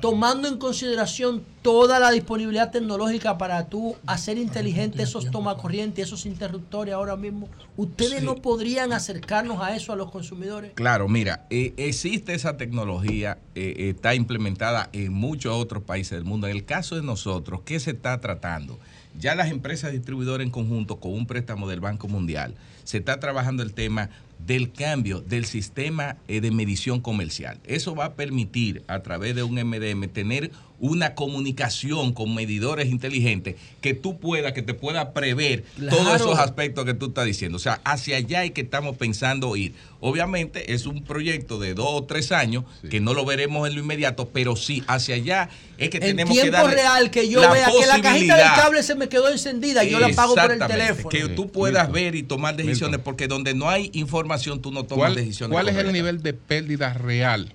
tomando 0.00 0.48
en 0.48 0.58
consideración 0.58 1.42
toda 1.62 1.98
la 1.98 2.10
disponibilidad 2.10 2.70
tecnológica 2.70 3.38
para 3.38 3.68
tú 3.68 3.96
hacer 4.06 4.36
inteligente 4.36 5.02
esos 5.02 5.30
tomacorrientes, 5.30 6.06
esos 6.06 6.26
interruptores 6.26 6.92
ahora 6.92 7.16
mismo. 7.16 7.48
¿Ustedes 7.76 8.22
no 8.22 8.36
podrían 8.36 8.92
acercarnos 8.92 9.62
a 9.62 9.74
eso 9.74 9.92
a 9.92 9.96
los 9.96 10.10
consumidores? 10.10 10.72
Claro, 10.74 11.08
mira, 11.08 11.46
eh, 11.48 11.72
existe 11.78 12.34
esa 12.34 12.58
tecnología, 12.58 13.38
eh, 13.54 13.74
eh, 13.78 13.90
está 13.96 14.14
implementada 14.14 14.90
en 14.92 15.12
muchos 15.12 15.54
otros 15.54 15.82
países 15.82 16.18
del 16.18 16.24
mundo. 16.24 16.46
En 16.48 16.54
el 16.54 16.66
caso 16.66 16.96
de 16.96 17.02
nosotros, 17.02 17.62
¿qué 17.64 17.80
se 17.80 17.92
está 17.92 18.20
tratando? 18.20 18.78
Ya 19.18 19.34
las 19.34 19.50
empresas 19.50 19.92
distribuidoras 19.92 20.44
en 20.44 20.50
conjunto 20.50 21.00
con 21.00 21.14
un 21.14 21.26
préstamo 21.26 21.68
del 21.68 21.80
Banco 21.80 22.08
Mundial, 22.08 22.54
se 22.82 22.98
está 22.98 23.20
trabajando 23.20 23.62
el 23.62 23.72
tema 23.72 24.10
del 24.46 24.72
cambio 24.72 25.20
del 25.20 25.44
sistema 25.44 26.16
eh, 26.28 26.40
de 26.40 26.50
medición 26.50 27.00
comercial. 27.00 27.58
Eso 27.64 27.94
va 27.94 28.06
a 28.06 28.14
permitir 28.14 28.82
a 28.86 29.00
través 29.00 29.34
de 29.34 29.42
un 29.42 29.54
MDM 29.54 30.08
tener 30.08 30.50
una 30.80 31.14
comunicación 31.14 32.12
con 32.12 32.34
medidores 32.34 32.88
inteligentes 32.88 33.54
que 33.80 33.94
tú 33.94 34.18
puedas, 34.18 34.52
que 34.52 34.62
te 34.62 34.74
pueda 34.74 35.12
prever 35.12 35.62
Claro. 35.76 35.96
todos 35.96 36.16
esos 36.16 36.38
aspectos 36.38 36.84
que 36.84 36.94
tú 36.94 37.06
estás 37.06 37.24
diciendo. 37.26 37.56
O 37.56 37.60
sea, 37.60 37.80
hacia 37.84 38.16
allá 38.16 38.44
es 38.44 38.50
que 38.50 38.62
estamos 38.62 38.96
pensando 38.96 39.54
ir. 39.56 39.72
Obviamente 40.00 40.74
es 40.74 40.84
un 40.86 41.02
proyecto 41.02 41.58
de 41.58 41.74
dos 41.74 41.88
o 41.90 42.04
tres 42.04 42.32
años 42.32 42.64
que 42.90 43.00
no 43.00 43.14
lo 43.14 43.24
veremos 43.24 43.66
en 43.68 43.74
lo 43.74 43.80
inmediato, 43.80 44.28
pero 44.28 44.56
sí, 44.56 44.82
hacia 44.86 45.14
allá 45.14 45.48
es 45.78 45.88
que 45.90 45.96
En 45.98 46.02
tenemos 46.02 46.34
que 46.34 46.42
tiempo 46.42 46.58
darle 46.58 46.74
real, 46.74 47.10
que 47.10 47.28
yo 47.28 47.40
la 47.40 47.50
vea 47.52 47.66
que 47.70 47.86
la 47.86 48.00
cajita 48.02 48.36
del 48.36 48.46
cable 48.54 48.82
se 48.82 48.94
me 48.96 49.08
quedó 49.08 49.30
encendida 49.30 49.84
y 49.84 49.90
yo 49.90 50.00
la 50.00 50.10
pago 50.10 50.34
por 50.34 50.52
el 50.52 50.58
teléfono. 50.58 51.08
Que 51.08 51.28
tú 51.28 51.50
puedas 51.50 51.90
ver 51.90 52.14
y 52.16 52.22
tomar 52.22 52.56
decisiones, 52.56 53.00
porque 53.02 53.28
donde 53.28 53.54
no 53.54 53.70
hay 53.70 53.90
información, 53.94 54.60
tú 54.60 54.72
no 54.72 54.82
tomas 54.84 55.04
¿Cuál, 55.06 55.14
decisiones. 55.14 55.54
cuál 55.54 55.68
es 55.68 55.76
el 55.76 55.92
nivel 55.92 56.22
de 56.22 56.34
pérdida 56.34 56.92
real 56.92 57.52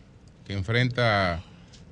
que 0.47 0.53
enfrenta 0.53 1.43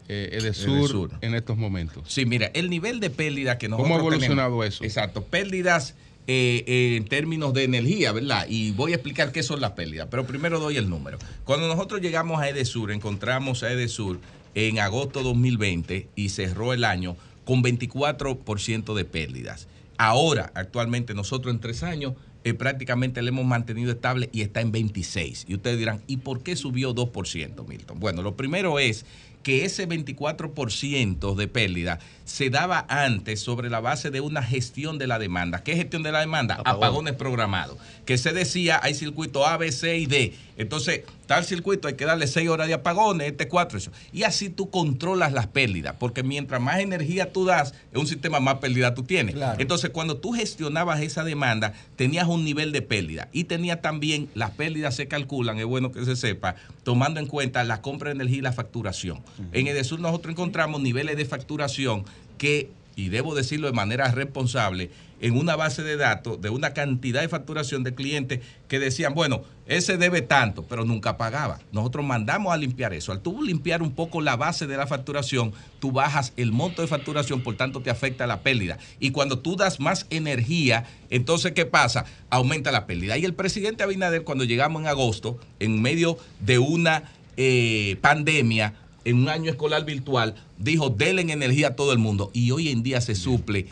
eh, 0.07 0.29
Edesur, 0.33 0.77
Edesur. 0.79 1.11
en 1.21 1.35
estos 1.35 1.57
momentos? 1.57 2.03
Sí, 2.07 2.25
mira, 2.25 2.47
el 2.53 2.69
nivel 2.69 2.99
de 2.99 3.09
pérdida 3.09 3.57
que 3.57 3.67
¿Cómo 3.69 3.77
nosotros 3.83 3.97
ha 3.97 4.01
evolucionado 4.01 4.49
tenemos- 4.59 4.65
eso? 4.67 4.83
Exacto, 4.83 5.23
pérdidas 5.23 5.95
eh, 6.29 6.63
eh, 6.67 6.95
en 6.97 7.05
términos 7.05 7.53
de 7.53 7.63
energía, 7.63 8.11
¿verdad? 8.11 8.45
Y 8.49 8.71
voy 8.71 8.91
a 8.91 8.95
explicar 8.95 9.31
qué 9.31 9.43
son 9.43 9.61
las 9.61 9.71
pérdidas, 9.71 10.07
pero 10.11 10.25
primero 10.27 10.59
doy 10.59 10.75
el 10.77 10.89
número. 10.89 11.17
Cuando 11.45 11.67
nosotros 11.69 12.01
llegamos 12.01 12.41
a 12.41 12.49
Edesur, 12.49 12.91
encontramos 12.91 13.63
a 13.63 13.71
Edesur 13.71 14.19
en 14.55 14.79
agosto 14.79 15.23
2020 15.23 16.07
y 16.15 16.29
cerró 16.29 16.73
el 16.73 16.83
año 16.83 17.15
con 17.45 17.61
24% 17.63 18.93
de 18.93 19.05
pérdidas. 19.05 19.67
Ahora, 19.97 20.51
actualmente, 20.53 21.13
nosotros 21.13 21.53
en 21.53 21.59
tres 21.61 21.81
años 21.83 22.13
eh, 22.43 22.53
prácticamente 22.53 23.21
le 23.21 23.29
hemos 23.29 23.45
mantenido 23.45 23.91
estable 23.91 24.29
y 24.31 24.41
está 24.41 24.61
en 24.61 24.71
26. 24.71 25.45
Y 25.47 25.55
ustedes 25.55 25.77
dirán, 25.79 26.01
¿y 26.07 26.17
por 26.17 26.43
qué 26.43 26.55
subió 26.55 26.93
2%, 26.93 27.65
Milton? 27.67 27.99
Bueno, 27.99 28.21
lo 28.21 28.35
primero 28.35 28.79
es 28.79 29.05
que 29.43 29.65
ese 29.65 29.87
24% 29.87 31.35
de 31.35 31.47
pérdida 31.47 31.99
se 32.25 32.49
daba 32.49 32.85
antes 32.89 33.39
sobre 33.39 33.69
la 33.69 33.79
base 33.79 34.11
de 34.11 34.21
una 34.21 34.43
gestión 34.43 34.97
de 34.97 35.07
la 35.07 35.19
demanda. 35.19 35.63
¿Qué 35.63 35.75
gestión 35.75 36.03
de 36.03 36.11
la 36.11 36.19
demanda? 36.19 36.61
Apagones 36.65 37.13
programados. 37.13 37.77
Que 38.05 38.17
se 38.17 38.33
decía, 38.33 38.79
hay 38.83 38.93
circuito 38.93 39.45
A, 39.47 39.57
B, 39.57 39.71
C 39.71 39.97
y 39.97 40.05
D. 40.05 40.33
Entonces, 40.57 41.03
tal 41.27 41.45
circuito 41.45 41.87
hay 41.87 41.93
que 41.93 42.05
darle 42.05 42.25
6 42.25 42.49
horas 42.49 42.67
de 42.67 42.73
apagones, 42.73 43.27
este 43.27 43.47
4, 43.47 43.77
eso. 43.77 43.91
Y 44.11 44.23
así 44.23 44.49
tú 44.49 44.69
controlas 44.69 45.33
las 45.33 45.47
pérdidas, 45.47 45.95
porque 45.99 46.23
mientras 46.23 46.59
más 46.59 46.79
energía 46.79 47.31
tú 47.31 47.45
das, 47.45 47.73
es 47.91 47.99
un 47.99 48.07
sistema 48.07 48.39
más 48.39 48.55
pérdida 48.55 48.95
tú 48.95 49.03
tienes. 49.03 49.35
Claro. 49.35 49.59
Entonces, 49.59 49.91
cuando 49.91 50.17
tú 50.17 50.31
gestionabas 50.31 51.01
esa 51.01 51.23
demanda, 51.23 51.73
tenías 51.95 52.27
un 52.27 52.43
nivel 52.43 52.71
de 52.71 52.81
pérdida 52.81 53.29
y 53.31 53.43
tenía 53.43 53.81
también, 53.81 54.29
las 54.33 54.51
pérdidas 54.51 54.95
se 54.95 55.07
calculan, 55.07 55.59
es 55.59 55.65
bueno 55.65 55.91
que 55.91 56.03
se 56.05 56.15
sepa, 56.15 56.55
tomando 56.83 57.19
en 57.19 57.27
cuenta 57.27 57.63
la 57.63 57.81
compra 57.81 58.09
de 58.09 58.15
energía 58.15 58.37
y 58.37 58.41
la 58.41 58.53
facturación. 58.53 59.21
En 59.51 59.67
Edesur 59.67 59.99
nosotros 59.99 60.31
encontramos 60.31 60.81
niveles 60.81 61.17
de 61.17 61.25
facturación 61.25 62.05
que, 62.37 62.69
y 62.95 63.09
debo 63.09 63.35
decirlo 63.35 63.67
de 63.67 63.73
manera 63.73 64.09
responsable, 64.11 64.89
en 65.19 65.37
una 65.37 65.55
base 65.55 65.83
de 65.83 65.97
datos 65.97 66.41
de 66.41 66.49
una 66.49 66.73
cantidad 66.73 67.21
de 67.21 67.29
facturación 67.29 67.83
de 67.83 67.95
clientes 67.95 68.41
que 68.67 68.79
decían, 68.79 69.13
bueno, 69.13 69.43
ese 69.65 69.97
debe 69.97 70.21
tanto, 70.21 70.63
pero 70.63 70.85
nunca 70.85 71.17
pagaba. 71.17 71.59
Nosotros 71.71 72.05
mandamos 72.05 72.53
a 72.53 72.57
limpiar 72.57 72.93
eso. 72.93 73.11
Al 73.11 73.21
tú 73.21 73.41
limpiar 73.41 73.81
un 73.81 73.91
poco 73.91 74.21
la 74.21 74.35
base 74.35 74.67
de 74.67 74.77
la 74.77 74.87
facturación, 74.87 75.53
tú 75.79 75.91
bajas 75.91 76.33
el 76.37 76.51
monto 76.51 76.81
de 76.81 76.87
facturación, 76.87 77.41
por 77.41 77.55
tanto 77.57 77.81
te 77.81 77.89
afecta 77.89 78.27
la 78.27 78.41
pérdida. 78.41 78.77
Y 78.99 79.11
cuando 79.11 79.39
tú 79.39 79.55
das 79.55 79.79
más 79.79 80.05
energía, 80.09 80.85
entonces, 81.09 81.51
¿qué 81.51 81.65
pasa? 81.65 82.05
Aumenta 82.29 82.71
la 82.71 82.85
pérdida. 82.85 83.17
Y 83.17 83.25
el 83.25 83.33
presidente 83.33 83.83
Abinader, 83.83 84.23
cuando 84.23 84.43
llegamos 84.43 84.81
en 84.81 84.87
agosto, 84.87 85.39
en 85.59 85.81
medio 85.81 86.17
de 86.39 86.59
una 86.59 87.11
eh, 87.35 87.97
pandemia, 88.01 88.73
en 89.03 89.17
un 89.17 89.29
año 89.29 89.49
escolar 89.49 89.85
virtual, 89.85 90.35
dijo, 90.57 90.89
denle 90.89 91.21
energía 91.21 91.69
a 91.69 91.75
todo 91.75 91.93
el 91.93 91.97
mundo. 91.97 92.29
Y 92.33 92.51
hoy 92.51 92.69
en 92.69 92.83
día 92.83 92.99
se 92.99 93.15
suple 93.15 93.67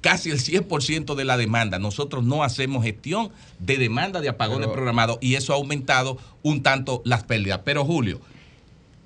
casi 0.00 0.30
el 0.30 0.38
100% 0.38 1.14
de 1.14 1.24
la 1.24 1.36
demanda. 1.36 1.78
Nosotros 1.78 2.24
no 2.24 2.42
hacemos 2.42 2.84
gestión 2.84 3.30
de 3.58 3.76
demanda 3.76 4.20
de 4.20 4.28
apagones 4.28 4.66
Pero- 4.66 4.72
programados 4.74 5.18
y 5.20 5.34
eso 5.34 5.52
ha 5.52 5.56
aumentado 5.56 6.18
un 6.42 6.62
tanto 6.62 7.02
las 7.04 7.24
pérdidas. 7.24 7.60
Pero 7.64 7.84
Julio, 7.84 8.20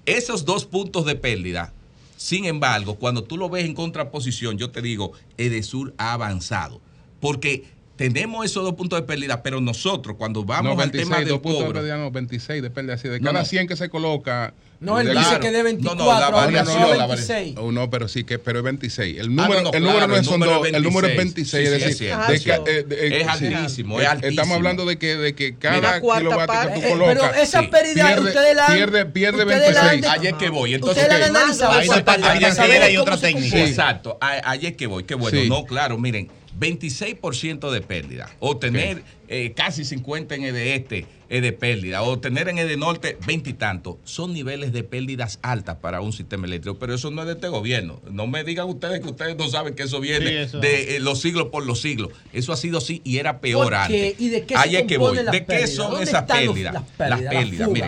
esos 0.06 0.44
dos 0.44 0.64
puntos 0.64 1.04
de 1.06 1.14
pérdida, 1.16 1.72
sin 2.16 2.44
embargo, 2.44 2.94
cuando 2.96 3.24
tú 3.24 3.36
lo 3.36 3.48
ves 3.48 3.64
en 3.64 3.74
contraposición, 3.74 4.56
yo 4.58 4.70
te 4.70 4.82
digo, 4.82 5.12
Edesur 5.36 5.94
ha 5.98 6.12
avanzado. 6.12 6.80
Porque 7.20 7.64
tenemos 7.96 8.44
esos 8.44 8.64
dos 8.64 8.74
puntos 8.74 8.98
de 9.00 9.06
pérdida, 9.06 9.42
pero 9.42 9.60
nosotros 9.60 10.16
cuando 10.18 10.44
vamos 10.44 10.74
no, 10.76 10.82
al 10.82 10.88
26, 10.90 11.04
tema 11.04 11.18
del 11.20 11.28
dos 11.28 11.38
puntos 11.40 11.60
de 11.60 11.66
cobro, 11.66 11.80
pérdida, 11.80 11.96
no, 11.96 12.10
26 12.10 12.62
de 12.62 12.70
pérdida. 12.70 12.94
Así 12.94 13.08
de 13.08 13.20
No, 13.20 13.26
cada 13.26 13.40
no. 13.40 13.44
100 13.44 13.68
que 13.68 13.76
se 13.76 13.88
coloca. 13.88 14.52
No, 14.80 15.00
él 15.00 15.06
de- 15.06 15.12
dice 15.14 15.24
Claro. 15.24 15.40
que 15.40 15.50
de 15.52 15.62
24, 15.62 15.96
No, 16.04 16.04
no, 16.12 16.18
la 16.20 16.26
ahora 16.26 16.36
variación, 16.44 16.82
a 16.82 16.96
la 16.96 17.06
26. 17.06 17.54
Oh, 17.58 17.72
no, 17.72 17.88
pero 17.88 18.06
sí 18.08 18.24
que, 18.24 18.38
pero 18.38 18.58
es 18.58 18.64
26. 18.64 19.16
El 19.18 19.26
Ah, 19.26 19.28
número, 19.28 19.48
no, 19.48 19.62
no, 19.62 19.64
el 19.64 19.70
claro, 19.70 19.80
número 19.86 20.06
no 20.08 20.14
el 20.16 20.20
es 20.20 20.26
son 20.26 20.40
dos, 20.40 20.66
es 20.66 20.74
el 20.74 20.82
número 20.82 21.06
es 21.06 21.16
26, 21.16 21.70
26. 21.70 21.96
sí, 21.98 22.06
es 22.06 22.12
es 22.12 22.26
decir, 22.28 22.42
cierto. 22.42 22.64
de 22.64 22.78
eh, 22.80 22.82
de- 22.82 23.06
Es 23.06 23.12
eh, 23.12 23.30
sí. 23.38 23.46
altísimo, 23.54 24.00
es 24.00 24.04
Eh, 24.04 24.08
altísimo. 24.08 24.30
Estamos 24.30 24.56
hablando 24.56 24.84
de 24.84 24.98
que, 24.98 25.16
de 25.16 25.34
que 25.34 25.56
cada 25.56 26.00
kilovatio 26.00 26.74
que 26.74 26.80
tú 26.80 26.86
Eh, 26.86 26.90
colocas. 26.90 27.14
pero 27.30 27.34
esa 27.42 27.60
sí. 27.60 27.66
pérdida 27.68 28.20
ustedes 28.20 28.56
la 28.56 28.66
pierde, 28.66 29.06
pierde 29.06 29.44
ustedes 29.44 29.74
la 29.74 29.80
han 29.80 29.88
26. 29.88 30.02
de- 30.02 30.08
Allá 30.08 30.30
es 30.30 30.36
que 30.36 30.50
voy. 30.50 30.74
Entonces, 30.74 31.02
Ustedes 31.04 31.20
la 31.20 31.28
no, 31.46 31.54
saber 31.54 32.52
saber 32.52 32.82
hay 32.82 32.96
otra 32.96 33.16
técnica. 33.16 33.58
Exacto, 33.64 34.18
a- 34.20 34.50
allá 34.50 34.68
es 34.68 34.76
que 34.76 34.86
voy. 34.86 35.04
Qué 35.04 35.14
bueno. 35.14 35.40
Sí. 35.40 35.48
No, 35.48 35.64
claro, 35.64 35.96
miren, 35.96 36.28
26% 36.58 37.70
de 37.70 37.80
pérdida. 37.80 38.30
O 38.40 38.56
tener 38.56 39.02
eh, 39.28 39.52
casi 39.56 39.84
50 39.84 40.34
en 40.34 40.44
EDE 40.44 40.74
este 40.74 41.06
eh, 41.28 41.40
de 41.40 41.52
pérdida. 41.52 42.02
O 42.02 42.18
tener 42.18 42.48
en 42.48 42.58
EDE 42.58 42.76
norte 42.76 43.18
20 43.26 43.50
y 43.50 43.52
tanto. 43.54 43.98
Son 44.04 44.32
niveles 44.32 44.72
de 44.72 44.82
pérdidas 44.84 45.38
altas 45.42 45.76
para 45.76 46.00
un 46.00 46.12
sistema 46.12 46.46
eléctrico. 46.46 46.78
Pero 46.78 46.94
eso 46.94 47.10
no 47.10 47.22
es 47.22 47.26
de 47.28 47.34
este 47.34 47.48
gobierno. 47.48 48.00
No 48.10 48.26
me 48.26 48.44
digan 48.44 48.68
ustedes 48.68 49.00
que 49.00 49.08
ustedes 49.08 49.36
no 49.36 49.48
saben 49.48 49.74
que 49.74 49.84
eso 49.84 50.00
viene 50.00 50.26
Sí, 50.28 50.34
eso. 50.36 50.60
de 50.60 50.96
eh, 50.96 51.00
los 51.00 51.20
siglos 51.20 51.48
por 51.48 51.64
los 51.66 51.80
siglos. 51.80 52.10
Eso 52.32 52.52
ha 52.52 52.56
sido 52.56 52.78
así 52.78 53.00
y 53.04 53.18
era 53.18 53.40
peor 53.40 53.64
¿Por 53.64 53.72
qué? 53.72 53.78
antes. 54.08 54.20
¿Y 54.20 54.28
de 54.28 54.42
qué 54.46 54.54
se 54.54 54.60
Ahí 54.60 54.76
es 54.76 54.82
que 54.84 54.98
voy. 54.98 55.16
¿De 55.16 55.44
qué 55.44 55.66
son 55.66 55.90
¿Dónde 55.92 56.04
esas 56.04 56.28
los- 56.28 56.38
pérdidas? 56.38 56.74
las 56.74 56.82
pérdidas, 56.82 57.30
¿qué 57.30 57.38
es, 57.38 57.58
lo 57.58 57.72
que 57.72 57.80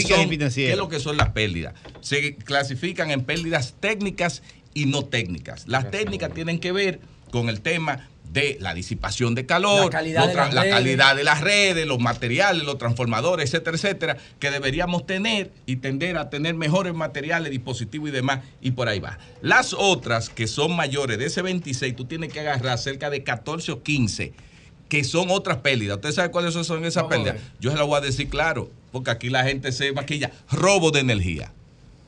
son. 0.00 0.28
¿Qué 0.54 0.70
es 0.72 0.76
lo 0.76 0.88
que 0.88 1.00
son 1.00 1.16
las 1.16 1.30
pérdidas? 1.30 1.74
Se 2.00 2.34
clasifican 2.36 3.10
en 3.10 3.22
pérdidas 3.24 3.74
técnicas 3.80 4.42
y 4.74 4.86
no 4.86 5.04
técnicas. 5.04 5.68
Las 5.68 5.90
técnicas 5.90 6.32
tienen 6.34 6.58
que 6.58 6.72
ver 6.72 7.00
con 7.34 7.48
el 7.48 7.62
tema 7.62 8.08
de 8.32 8.56
la 8.60 8.74
disipación 8.74 9.34
de 9.34 9.44
calor, 9.44 9.86
La 9.86 9.90
calidad 9.90 10.28
de 10.28 10.34
las 10.34 10.54
la 10.54 10.62
redes. 10.62 10.74
calidad 10.74 11.16
de 11.16 11.24
las 11.24 11.40
redes, 11.40 11.84
los 11.84 11.98
materiales, 11.98 12.62
los 12.62 12.78
transformadores, 12.78 13.46
etcétera, 13.52 13.76
etcétera, 13.76 14.16
que 14.38 14.52
deberíamos 14.52 15.04
tener 15.04 15.50
y 15.66 15.76
tender 15.76 16.16
a 16.16 16.30
tener 16.30 16.54
mejores 16.54 16.94
materiales, 16.94 17.50
dispositivos 17.50 18.10
y 18.10 18.12
demás, 18.12 18.44
y 18.60 18.70
por 18.70 18.88
ahí 18.88 19.00
va. 19.00 19.18
Las 19.42 19.72
otras 19.72 20.30
que 20.30 20.46
son 20.46 20.76
mayores 20.76 21.18
de 21.18 21.26
ese 21.26 21.42
26, 21.42 21.96
tú 21.96 22.04
tienes 22.04 22.32
que 22.32 22.38
agarrar 22.38 22.78
cerca 22.78 23.10
de 23.10 23.24
14 23.24 23.72
o 23.72 23.82
15 23.82 24.32
que 24.88 25.02
son 25.02 25.30
otras 25.30 25.56
pérdidas. 25.56 25.96
¿Usted 25.96 26.12
sabe 26.12 26.30
cuáles 26.30 26.54
son 26.54 26.84
esas 26.84 27.04
pérdidas? 27.04 27.38
Yo 27.58 27.72
se 27.72 27.76
las 27.76 27.86
voy 27.86 27.96
a 27.98 28.00
decir 28.00 28.28
claro, 28.28 28.70
porque 28.92 29.10
aquí 29.10 29.28
la 29.28 29.42
gente 29.42 29.72
se 29.72 29.90
maquilla. 29.92 30.30
Robo 30.52 30.92
de 30.92 31.00
energía. 31.00 31.52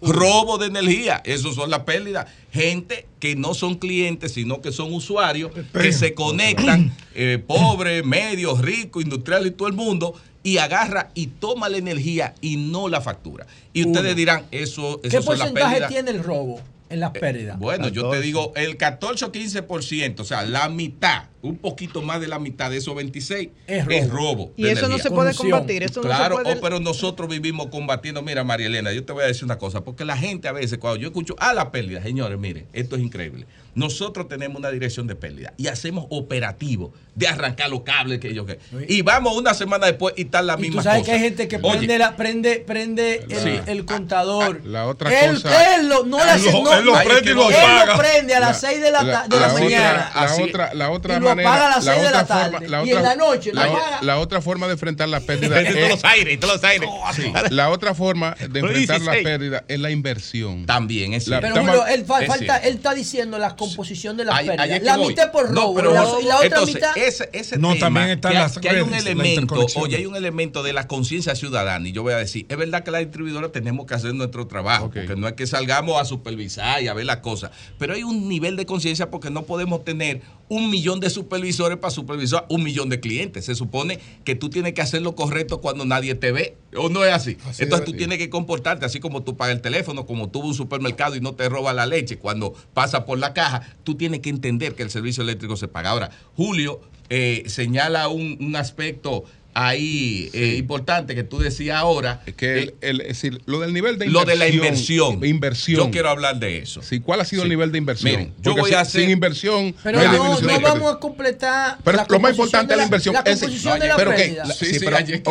Robo 0.07 0.59
de 0.59 0.67
energía, 0.67 1.23
eso 1.25 1.53
son 1.53 1.71
las 1.71 1.81
pérdidas. 1.81 2.27
Gente 2.53 3.07
que 3.21 3.37
no 3.37 3.55
son 3.55 3.77
clientes, 3.77 4.33
sino 4.33 4.61
que 4.61 4.73
son 4.73 4.93
usuarios, 4.93 5.51
que 5.73 5.93
se 5.93 6.15
conectan, 6.15 6.97
eh, 7.15 7.43
pobres, 7.45 8.05
medios, 8.05 8.61
ricos, 8.61 9.03
industriales 9.03 9.49
y 9.49 9.51
todo 9.53 9.69
el 9.69 9.75
mundo, 9.75 10.15
y 10.43 10.59
agarra 10.59 11.11
y 11.15 11.27
toma 11.27 11.69
la 11.69 11.79
energía 11.79 12.35
y 12.41 12.57
no 12.57 12.89
la 12.89 13.01
factura. 13.01 13.47
Y 13.73 13.85
ustedes 13.85 14.07
Uno. 14.07 14.15
dirán, 14.15 14.47
eso, 14.53 15.01
¿Qué 15.03 15.09
eso 15.09 15.23
son 15.23 15.39
las 15.39 15.49
porcentaje 15.49 15.81
pérdidas. 15.81 15.91
tiene 15.91 16.11
el 16.13 16.23
robo 16.23 16.61
en 16.89 17.01
las 17.01 17.11
pérdidas? 17.11 17.59
Bueno, 17.59 17.89
yo 17.89 18.11
te 18.11 18.21
digo, 18.21 18.53
el 18.55 18.77
14 18.77 19.25
o 19.25 19.33
15%, 19.33 20.21
o 20.21 20.25
sea, 20.25 20.45
la 20.45 20.69
mitad, 20.69 21.25
un 21.47 21.57
poquito 21.59 22.03
más 22.03 22.21
de 22.21 22.29
la 22.29 22.39
mitad 22.39 22.71
de 22.71 22.77
esos 22.79 22.95
26 22.95 23.49
Es 23.67 23.87
es 23.89 24.11
robo. 24.11 24.53
Y 24.57 24.65
de 24.65 24.73
eso 24.73 24.89
no 24.89 24.99
se 24.99 25.11
puede 25.11 25.31
Corrupción. 25.33 25.51
combatir, 25.51 25.83
eso 25.83 26.01
no 26.03 26.09
se 26.11 26.15
claro, 26.17 26.37
puede- 26.43 26.53
oh, 26.59 26.61
pero 26.61 26.81
nosotros 26.81 27.29
vivimos 27.29 27.67
combatiendo. 27.69 28.23
Mira, 28.23 28.45
María 28.45 28.67
Elena, 28.67 28.93
yo 28.93 29.05
te 29.05 29.13
voy 29.13 29.25
a 29.25 29.27
decir 29.27 29.45
una 29.45 29.59
cosa, 29.59 29.83
porque 29.83 30.05
la 30.05 30.17
gente 30.17 30.49
a 30.49 30.53
veces, 30.53 30.79
cuando 30.79 31.01
yo 31.01 31.09
escucho, 31.09 31.35
ah, 31.39 31.55
la 31.55 31.71
pérdida, 31.71 32.03
señores, 32.03 32.39
mire, 32.39 32.67
esto 32.73 32.97
es 32.97 33.03
increíble. 33.03 33.47
Nosotros 33.75 34.27
tenemos 34.29 34.57
una 34.59 34.71
dirección 34.71 35.07
de 35.07 35.17
pérdida 35.17 35.53
y 35.59 35.67
hacemos 35.67 36.07
operativo 36.09 36.93
de 37.15 37.29
arrancar 37.29 37.69
los 37.69 37.83
cables 37.83 38.21
que 38.21 38.33
yo 38.35 38.47
que. 38.47 38.59
Y 38.89 39.03
vamos 39.03 39.37
una 39.37 39.53
semana 39.55 39.87
después 39.87 40.15
y 40.17 40.23
está 40.23 40.41
la 40.43 40.55
Y 40.59 40.63
misma 40.63 40.81
tú 40.81 40.85
sabes 40.85 41.01
cosa. 41.01 41.13
que 41.13 41.17
hay 41.19 41.23
gente 41.25 41.49
que 41.49 41.57
Oye, 41.57 41.79
prende, 41.79 41.99
la, 41.99 42.17
prende, 42.17 42.65
prende 42.67 43.27
el, 43.67 43.85
contador. 43.85 44.65
La 44.65 44.87
otra 44.87 45.25
él, 45.25 45.35
cosa- 45.35 45.77
él 45.77 45.89
lo, 45.89 46.05
no 46.05 46.19
Él 46.23 46.29
hace- 46.29 46.53
lo- 46.53 46.63
no- 46.63 46.73
él 46.75 46.85
lo 46.87 46.93
prende 47.05 47.31
y 47.31 47.35
lo 47.35 47.49
él 47.51 47.57
apaga. 47.57 47.97
prende 47.99 48.35
a 48.35 48.41
las 48.41 48.63
La- 48.63 48.69
6 48.71 48.81
de 48.83 48.91
la, 48.91 48.99
de 49.05 49.07
la, 49.11 49.25
otra- 49.25 49.53
mañana. 49.53 50.11
la 50.15 50.35
otra, 50.45 50.75
la 50.75 50.91
otra 50.91 51.17
y 51.17 51.21
lo 51.21 51.27
manera, 51.37 51.55
apaga 51.55 51.67
a 51.67 51.77
las 51.77 51.85
la 51.85 51.93
6 51.95 52.05
de 52.05 52.11
la 52.11 52.23
otra 52.23 52.27
tarde. 52.37 52.51
forma- 52.59 52.69
la 52.69 52.79
y 52.85 52.89
otra- 52.93 52.99
en 52.99 53.03
la 53.05 53.15
noche 53.17 53.53
la, 53.53 53.65
apaga. 53.65 54.03
la 54.03 54.19
otra 54.19 54.41
forma 54.43 54.67
de 54.67 54.73
enfrentar 54.73 55.09
la 55.09 55.21
pérdida 55.21 55.49
Prende 55.57 55.71
todos 55.75 55.85
es, 55.85 55.91
los 55.91 56.05
aires, 56.05 56.41
todos 56.41 56.55
los 56.55 56.65
aires. 56.65 56.89
Sí. 57.17 57.33
La 57.51 57.71
otra 57.71 57.95
forma 57.95 58.35
de 58.35 58.61
enfrentar 58.61 59.01
la 59.01 59.13
16. 59.13 59.23
pérdida 59.25 59.65
es 59.69 59.79
la 59.81 59.91
inversión. 59.91 60.67
También 60.67 61.13
es 61.15 61.29
La- 61.29 61.41
Pero 61.41 61.57
Julio, 61.57 61.87
él, 61.87 62.05
fa- 62.05 62.21
es 62.23 62.27
falta, 62.29 62.45
cierto. 62.59 62.69
él 62.69 62.75
está 62.75 62.95
diciendo 62.95 63.39
la 63.39 63.57
composición 63.57 64.17
de 64.17 64.25
las 64.25 64.35
Ahí- 64.37 64.47
pérdidas. 64.49 64.83
La 64.83 64.97
voy. 64.97 65.09
mitad 65.09 65.31
por 65.33 65.51
No, 65.51 65.61
robo 65.63 65.75
pero 65.77 65.91
y, 65.91 65.95
la, 65.95 66.01
y 66.21 66.25
la 66.25 66.37
otra 66.37 66.47
entonces, 66.47 66.75
mitad. 66.75 66.97
Ese, 66.99 67.31
ese 67.33 67.59
No, 67.59 67.69
tema, 67.75 67.81
también 67.87 68.09
están 68.11 68.33
que, 68.33 68.39
las 68.39 68.59
que 68.59 68.69
hay 68.69 68.81
un 68.81 68.91
la 68.91 68.99
elemento, 68.99 69.67
oye, 69.77 69.97
hay 69.97 70.07
un 70.07 70.17
elemento 70.17 70.63
de 70.63 70.73
la 70.73 70.87
conciencia 70.87 71.35
ciudadana, 71.35 71.89
y 71.89 71.93
yo 71.93 72.03
voy 72.03 72.13
a 72.13 72.19
decir, 72.19 72.47
es 72.49 72.57
verdad 72.57 72.83
que 72.85 72.91
las 72.91 73.01
distribuidoras 73.03 73.53
tenemos 73.53 73.87
que 73.87 73.95
hacer 73.95 74.15
nuestro 74.15 74.47
trabajo, 74.47 74.91
porque 74.93 75.17
no 75.17 75.27
es 75.29 75.35
que 75.35 75.47
salgamos 75.47 76.01
a 76.01 76.05
supervisar 76.05 76.83
y 76.83 76.89
a 76.89 76.95
ver 76.95 77.07
las 77.07 77.19
cosas, 77.19 77.51
pero 77.79 77.95
hay 77.95 78.03
un 78.03 78.29
nivel 78.29 78.57
de 78.57 78.67
conciencia 78.67 79.11
porque 79.11 79.31
no 79.31 79.43
podemos 79.45 79.85
tener 79.85 80.21
un 80.49 80.71
millón 80.71 81.01
de 81.01 81.11
supervisores 81.11 81.79
para 81.79 81.91
supervisar 81.91 82.47
un 82.49 82.63
millón 82.63 82.89
de 82.89 83.01
clientes. 83.01 83.45
Se 83.45 83.55
supone 83.55 83.99
que 84.25 84.35
tú 84.35 84.51
tienes 84.51 84.75
que 84.75 84.83
hacer 84.83 85.03
lo 85.03 85.15
correcto 85.15 85.61
cuando 85.61 85.85
nadie 85.85 86.15
te 86.15 86.33
ve, 86.33 86.57
o 86.77 86.89
no 86.89 87.05
es 87.05 87.13
así. 87.13 87.37
Así 87.47 87.65
Entonces 87.65 87.85
tú 87.85 87.93
tienes 87.93 88.19
que 88.19 88.31
comportarte 88.31 88.87
así 88.87 89.01
como 89.01 89.23
tú 89.23 89.37
pagas 89.37 89.57
el 89.57 89.63
teléfono, 89.63 90.07
como 90.07 90.29
tú 90.29 90.41
vas 90.41 90.47
a 90.47 90.49
un 90.51 90.55
supermercado 90.55 91.17
y 91.17 91.21
no 91.21 91.35
te 91.35 91.49
roba 91.49 91.73
la 91.73 91.87
leche 91.87 92.19
cuando 92.19 92.55
pasa 92.75 93.05
por 93.05 93.19
la 93.19 93.35
caja, 93.35 93.63
tú 93.85 93.95
tienes 93.95 94.21
que 94.21 94.31
entender 94.31 94.75
que 94.75 94.83
el 94.83 94.91
servicio 94.91 95.23
eléctrico 95.23 95.57
se 95.57 95.69
paga. 95.69 95.91
Ahora, 95.91 96.11
Julio 96.37 96.81
eh, 97.09 97.45
señala 97.47 98.09
un, 98.09 98.37
un 98.41 98.57
aspecto 98.57 99.25
ahí 99.59 100.29
eh, 100.35 100.57
importante 100.59 101.15
que 101.15 101.25
tú 101.25 101.39
decías 101.39 101.79
ahora. 101.79 102.21
Es 102.27 102.35
que 102.35 102.59
el- 102.59 102.75
el- 102.83 103.01
es 103.01 103.09
decir, 103.09 103.41
lo 103.47 103.59
del 103.61 103.73
nivel 103.73 103.99
de 103.99 104.07
Lo 104.07 104.21
inversión. 104.21 104.27
de 104.27 104.37
la 104.37 104.49
inversión. 104.55 105.25
Inversión. 105.25 105.77
Yo 105.87 105.91
quiero 105.91 106.11
hablar 106.11 106.39
de 106.39 106.59
eso. 106.59 106.83
Sí, 106.83 107.01
¿Cuál 107.01 107.23
ha 107.23 107.25
sido 107.25 107.43
Sí. 107.43 107.47
el 107.47 107.49
nivel 107.51 107.73
de 107.73 107.79
inversión? 107.79 108.11
Miren, 108.11 108.35
yo 108.37 108.51
Porque 108.51 108.61
voy 108.61 108.71
sin, 108.71 108.79
a 108.79 108.81
hacer- 108.83 109.01
sin 109.01 109.11
inversión 109.11 109.75
Pero 109.83 109.99
no 110.03 110.61
vamos 110.61 110.95
a 110.95 110.99
completar. 110.99 111.79
Pero 111.83 111.97
la 111.97 112.07
lo 112.09 112.21
más 112.21 112.33
importante 112.33 112.75
de 112.75 112.77
la 112.77 112.85
inversión 112.85 113.15
La 113.15 113.21
es 113.21 113.41
composición 113.41 113.81
de 113.81 113.89
la 113.89 113.97
pero 113.97 114.11
pérdida. 114.11 114.45
sí, 114.47 114.67
Sí, 114.67 114.79
sí, 114.79 114.87
ayer 114.87 115.23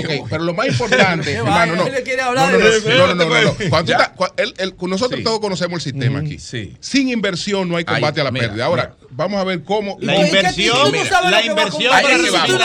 lo 0.42 0.54
más 0.54 0.68
importante, 0.68 1.32
hermano, 1.34 1.76
no. 1.76 1.86
él 1.88 1.94
le 1.94 2.04
quiere 2.04 2.22
No, 2.22 2.30
hablar 2.30 2.52
no, 2.52 2.58
no, 2.60 2.66
nosotros 4.90 5.20
Sí. 5.20 5.24
todos 5.24 5.40
conocemos 5.40 5.86
el 5.86 5.94
sistema 5.94 6.20
aquí. 6.20 6.40
Sí. 6.40 6.74
Sin 6.80 7.10
inversión 7.10 7.70
no 7.70 7.78
hay 7.78 7.86
combate 7.86 8.22
a 8.22 8.24
la 8.24 8.32
pérdida. 8.32 8.66
Ahora. 8.66 8.96
Vamos 9.16 9.40
a 9.40 9.44
ver 9.44 9.64
cómo. 9.64 9.98
La 10.02 10.16
inversión, 10.26 10.76
no 10.78 10.92
la 10.92 11.30
va 11.32 11.42
inversión 11.44 11.92
para 11.92 12.02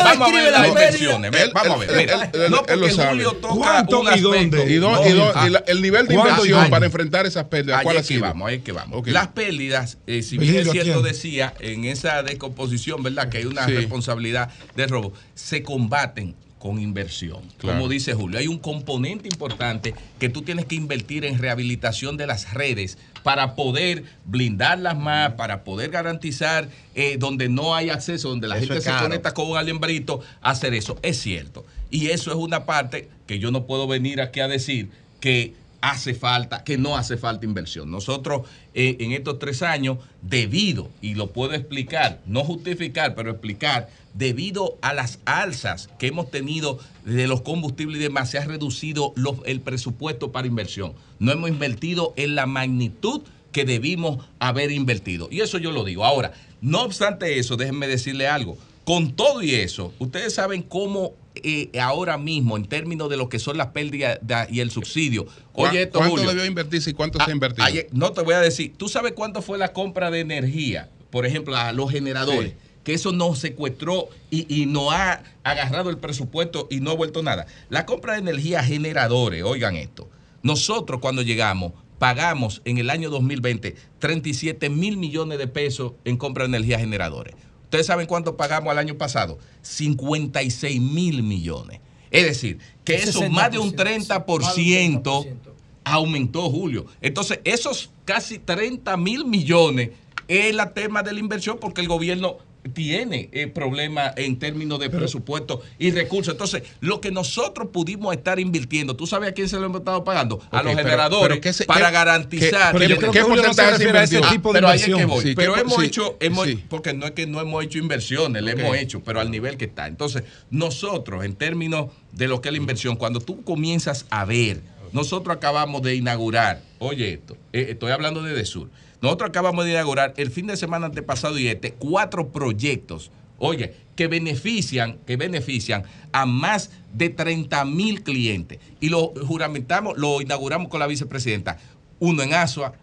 vamos. 0.04 0.28
a 0.28 0.32
ver 0.32 0.52
las 0.52 0.68
inversiones. 0.68 1.30
Ve, 1.30 1.42
Él- 1.42 1.50
Vamos 1.54 1.72
a 1.72 1.76
ver. 1.78 1.96
Mira. 1.96 2.30
él- 2.32 2.40
él- 2.42 2.50
No, 2.50 2.58
él 2.66 2.80
lo 2.80 2.80
porque 2.80 2.94
sabe. 2.94 3.08
Julio 3.10 3.32
toca 3.36 3.54
¿Cuánto 3.54 4.02
y 4.16 4.20
dónde? 4.20 4.64
y, 4.72 4.74
do- 4.76 4.90
No, 4.90 5.06
y 5.08 5.12
do- 5.12 5.32
ah, 5.34 5.46
y 5.46 5.50
la- 5.50 5.64
el 5.66 5.82
nivel 5.82 6.06
de 6.06 6.14
¿Cuándo 6.14 6.44
y 6.44 6.48
inversión 6.48 6.70
para 6.70 6.86
enfrentar 6.86 7.26
esas 7.26 7.44
pérdidas, 7.44 7.82
¿cuál 7.82 7.96
es 7.96 8.02
que 8.02 8.14
sido? 8.14 8.22
vamos, 8.22 8.48
ahí 8.48 8.60
que 8.60 8.72
vamos. 8.72 9.06
Las 9.08 9.28
pérdidas, 9.28 9.98
eh, 10.06 10.22
si 10.22 10.38
bien 10.38 10.56
es 10.56 10.70
cierto, 10.70 11.02
decía, 11.02 11.54
en 11.60 11.84
esa 11.84 12.22
descomposición, 12.22 13.02
¿verdad? 13.02 13.28
Que 13.28 13.38
hay 13.38 13.44
una 13.46 13.66
Sí. 13.66 13.72
responsabilidad 13.72 14.50
de 14.76 14.86
robo, 14.86 15.12
se 15.34 15.62
combaten 15.62 16.34
con 16.60 16.78
inversión. 16.78 17.40
Claro. 17.56 17.78
Como 17.78 17.88
dice 17.88 18.12
Julio, 18.12 18.38
hay 18.38 18.46
un 18.46 18.58
componente 18.58 19.28
importante 19.28 19.94
que 20.18 20.28
tú 20.28 20.42
tienes 20.42 20.66
que 20.66 20.74
invertir 20.74 21.24
en 21.24 21.38
rehabilitación 21.38 22.18
de 22.18 22.26
las 22.26 22.52
redes 22.52 22.98
para 23.22 23.54
poder 23.56 24.04
blindarlas 24.26 24.96
más, 24.96 25.32
para 25.32 25.64
poder 25.64 25.90
garantizar 25.90 26.68
eh, 26.94 27.16
donde 27.18 27.48
no 27.48 27.74
hay 27.74 27.88
acceso, 27.88 28.28
donde 28.28 28.46
la 28.46 28.58
Eso 28.58 28.66
gente 28.66 28.82
se 28.82 28.92
conecta 28.98 29.32
con 29.32 29.50
un 29.50 29.56
alambrito, 29.56 30.20
hacer 30.42 30.74
eso. 30.74 30.98
Es 31.02 31.18
cierto. 31.18 31.64
Y 31.90 32.08
eso 32.08 32.30
es 32.30 32.36
una 32.36 32.66
parte 32.66 33.08
que 33.26 33.38
yo 33.38 33.50
no 33.50 33.64
puedo 33.64 33.86
venir 33.86 34.20
aquí 34.20 34.40
a 34.40 34.46
decir 34.46 34.90
que 35.18 35.54
hace 35.80 36.14
falta, 36.14 36.64
que 36.64 36.78
no 36.78 36.96
hace 36.96 37.16
falta 37.16 37.46
inversión. 37.46 37.90
Nosotros 37.90 38.48
eh, 38.74 38.96
en 39.00 39.12
estos 39.12 39.38
tres 39.38 39.62
años, 39.62 39.98
debido, 40.22 40.90
y 41.00 41.14
lo 41.14 41.32
puedo 41.32 41.54
explicar, 41.54 42.20
no 42.26 42.44
justificar, 42.44 43.14
pero 43.14 43.30
explicar, 43.30 43.88
debido 44.14 44.78
a 44.82 44.92
las 44.92 45.20
alzas 45.24 45.88
que 45.98 46.08
hemos 46.08 46.30
tenido 46.30 46.78
de 47.04 47.26
los 47.26 47.42
combustibles 47.42 47.98
y 47.98 48.02
demás, 48.02 48.30
se 48.30 48.38
ha 48.38 48.44
reducido 48.44 49.14
el 49.46 49.60
presupuesto 49.60 50.32
para 50.32 50.46
inversión. 50.46 50.92
No 51.18 51.32
hemos 51.32 51.50
invertido 51.50 52.14
en 52.16 52.34
la 52.34 52.46
magnitud 52.46 53.22
que 53.52 53.64
debimos 53.64 54.24
haber 54.38 54.70
invertido. 54.70 55.28
Y 55.30 55.40
eso 55.40 55.58
yo 55.58 55.72
lo 55.72 55.84
digo. 55.84 56.04
Ahora, 56.04 56.32
no 56.60 56.82
obstante 56.82 57.38
eso, 57.38 57.56
déjenme 57.56 57.88
decirle 57.88 58.28
algo. 58.28 58.56
Con 58.84 59.12
todo 59.12 59.42
y 59.42 59.54
eso, 59.54 59.92
ustedes 59.98 60.34
saben 60.34 60.62
cómo 60.62 61.12
eh, 61.34 61.70
ahora 61.80 62.18
mismo, 62.18 62.56
en 62.56 62.64
términos 62.66 63.08
de 63.10 63.16
lo 63.16 63.28
que 63.28 63.38
son 63.38 63.56
las 63.56 63.68
pérdidas 63.68 64.18
da- 64.22 64.46
y 64.50 64.60
el 64.60 64.70
subsidio. 64.70 65.26
Oye, 65.54 65.82
esto, 65.82 65.98
¿Cuánto 65.98 66.16
Julio. 66.16 66.30
debió 66.30 66.44
invertirse 66.44 66.90
y 66.90 66.92
cuánto 66.94 67.18
Ah, 67.20 67.24
se 67.26 67.30
ha 67.30 67.34
invertido? 67.34 67.64
ayer- 67.64 67.88
no 67.92 68.12
te 68.12 68.22
voy 68.22 68.34
a 68.34 68.40
decir. 68.40 68.74
¿Tú 68.76 68.88
sabes 68.88 69.12
cuánto 69.12 69.40
fue 69.42 69.56
la 69.58 69.72
compra 69.72 70.10
de 70.10 70.20
energía? 70.20 70.88
Por 71.10 71.26
ejemplo, 71.26 71.56
a 71.56 71.72
los 71.72 71.90
generadores. 71.90 72.52
Sí. 72.52 72.56
Que 72.84 72.94
eso 72.94 73.12
nos 73.12 73.38
secuestró 73.38 74.08
y, 74.30 74.46
y 74.62 74.66
no 74.66 74.90
ha 74.90 75.22
agarrado 75.44 75.90
el 75.90 75.98
presupuesto 75.98 76.66
y 76.70 76.80
no 76.80 76.90
ha 76.92 76.94
vuelto 76.94 77.22
nada. 77.22 77.46
La 77.68 77.84
compra 77.84 78.14
de 78.14 78.20
energía 78.20 78.62
generadores, 78.64 79.42
oigan 79.42 79.76
esto. 79.76 80.08
Nosotros 80.42 81.00
cuando 81.00 81.22
llegamos 81.22 81.72
pagamos 81.98 82.62
en 82.64 82.78
el 82.78 82.88
año 82.88 83.10
2020 83.10 83.76
37 83.98 84.70
mil 84.70 84.96
millones 84.96 85.36
de 85.38 85.46
pesos 85.46 85.92
en 86.06 86.16
compra 86.16 86.44
de 86.44 86.48
energía 86.56 86.78
generadores. 86.78 87.34
¿Ustedes 87.70 87.86
saben 87.86 88.08
cuánto 88.08 88.36
pagamos 88.36 88.72
al 88.72 88.78
año 88.78 88.98
pasado? 88.98 89.38
56 89.62 90.80
mil 90.80 91.22
millones. 91.22 91.78
Es 92.10 92.24
decir, 92.24 92.58
que 92.82 92.96
eso 92.96 93.30
más 93.30 93.52
de 93.52 93.60
un 93.60 93.72
60%, 93.72 94.24
30% 94.24 95.38
aumentó, 95.84 96.50
Julio. 96.50 96.86
Entonces, 97.00 97.38
esos 97.44 97.90
casi 98.04 98.40
30 98.40 98.96
mil 98.96 99.24
millones 99.24 99.90
es 100.26 100.52
la 100.52 100.74
tema 100.74 101.04
de 101.04 101.12
la 101.12 101.20
inversión 101.20 101.58
porque 101.60 101.80
el 101.80 101.86
gobierno 101.86 102.38
tiene 102.72 103.28
eh, 103.32 103.46
problemas 103.46 104.12
en 104.16 104.38
términos 104.38 104.78
de 104.78 104.90
presupuesto 104.90 105.62
y 105.78 105.90
recursos. 105.90 106.34
Entonces, 106.34 106.62
lo 106.80 107.00
que 107.00 107.10
nosotros 107.10 107.68
pudimos 107.72 108.14
estar 108.14 108.38
invirtiendo, 108.38 108.96
¿tú 108.96 109.06
sabes 109.06 109.30
a 109.30 109.32
quién 109.32 109.48
se 109.48 109.58
lo 109.58 109.66
hemos 109.66 109.78
estado 109.78 110.04
pagando? 110.04 110.40
a 110.50 110.62
los 110.62 110.74
pero- 110.74 110.84
generadores 110.88 111.28
pero 111.28 111.40
¿qué 111.40 111.52
se- 111.52 111.64
para 111.64 111.86
qué- 111.88 111.92
garantizar. 111.92 112.72
qué- 112.72 112.78
Pero 112.78 112.88
yo 112.90 112.94
¿Qué- 112.96 113.00
creo 113.00 113.12
qué 113.12 113.18
que 113.18 113.22
no 113.28 113.34
se 113.36 113.40
porcentaje 113.42 113.68
se 113.70 113.72
refiere 113.78 113.98
a 113.98 114.02
ese 114.04 114.20
tipo 114.22 114.52
de 114.52 114.56
pero 114.58 114.68
ahí 114.68 114.78
es 114.78 114.84
que 114.86 115.04
voy. 115.04 115.22
Sí, 115.24 115.34
pero 115.34 115.54
¿qué- 115.54 115.60
hemos 115.60 115.74
sí, 115.80 115.86
hecho, 115.86 116.16
hemos, 116.20 116.46
sí. 116.46 116.64
porque 116.68 116.92
no 116.94 117.06
es 117.06 117.12
que 117.12 117.26
no 117.26 117.40
hemos 117.40 117.64
hecho 117.64 117.78
inversiones, 117.78 118.42
le 118.42 118.52
hemos 118.52 118.76
hecho, 118.76 119.00
pero 119.02 119.20
al 119.20 119.30
nivel 119.30 119.56
que 119.56 119.64
está. 119.66 119.86
Entonces, 119.86 120.24
nosotros, 120.50 121.24
en 121.24 121.34
términos 121.34 121.86
de 122.12 122.28
lo 122.28 122.40
que 122.40 122.48
es 122.48 122.52
la 122.52 122.58
inversión, 122.58 122.96
cuando 122.96 123.20
tú 123.20 123.42
comienzas 123.44 124.06
a 124.10 124.24
ver, 124.24 124.60
nosotros 124.92 125.36
acabamos 125.36 125.82
de 125.82 125.94
inaugurar, 125.94 126.60
oye 126.78 127.12
esto, 127.14 127.36
eh, 127.52 127.68
estoy 127.70 127.92
hablando 127.92 128.22
de 128.22 128.34
Desur, 128.34 128.68
nosotros 129.02 129.28
acabamos 129.30 129.64
de 129.64 129.72
inaugurar 129.72 130.14
el 130.16 130.30
fin 130.30 130.46
de 130.46 130.56
semana 130.56 130.86
antepasado 130.86 131.38
y 131.38 131.48
este, 131.48 131.72
cuatro 131.72 132.28
proyectos, 132.28 133.10
oye, 133.38 133.74
que 133.96 134.06
benefician, 134.08 134.98
que 135.06 135.16
benefician 135.16 135.84
a 136.12 136.26
más 136.26 136.70
de 136.94 137.08
30 137.10 137.64
mil 137.64 138.02
clientes. 138.02 138.58
Y 138.80 138.88
lo 138.88 139.12
juramentamos, 139.26 139.96
lo 139.98 140.20
inauguramos 140.20 140.68
con 140.68 140.80
la 140.80 140.86
vicepresidenta. 140.86 141.58
Uno 141.98 142.22
en 142.22 142.34
Asua, 142.34 142.74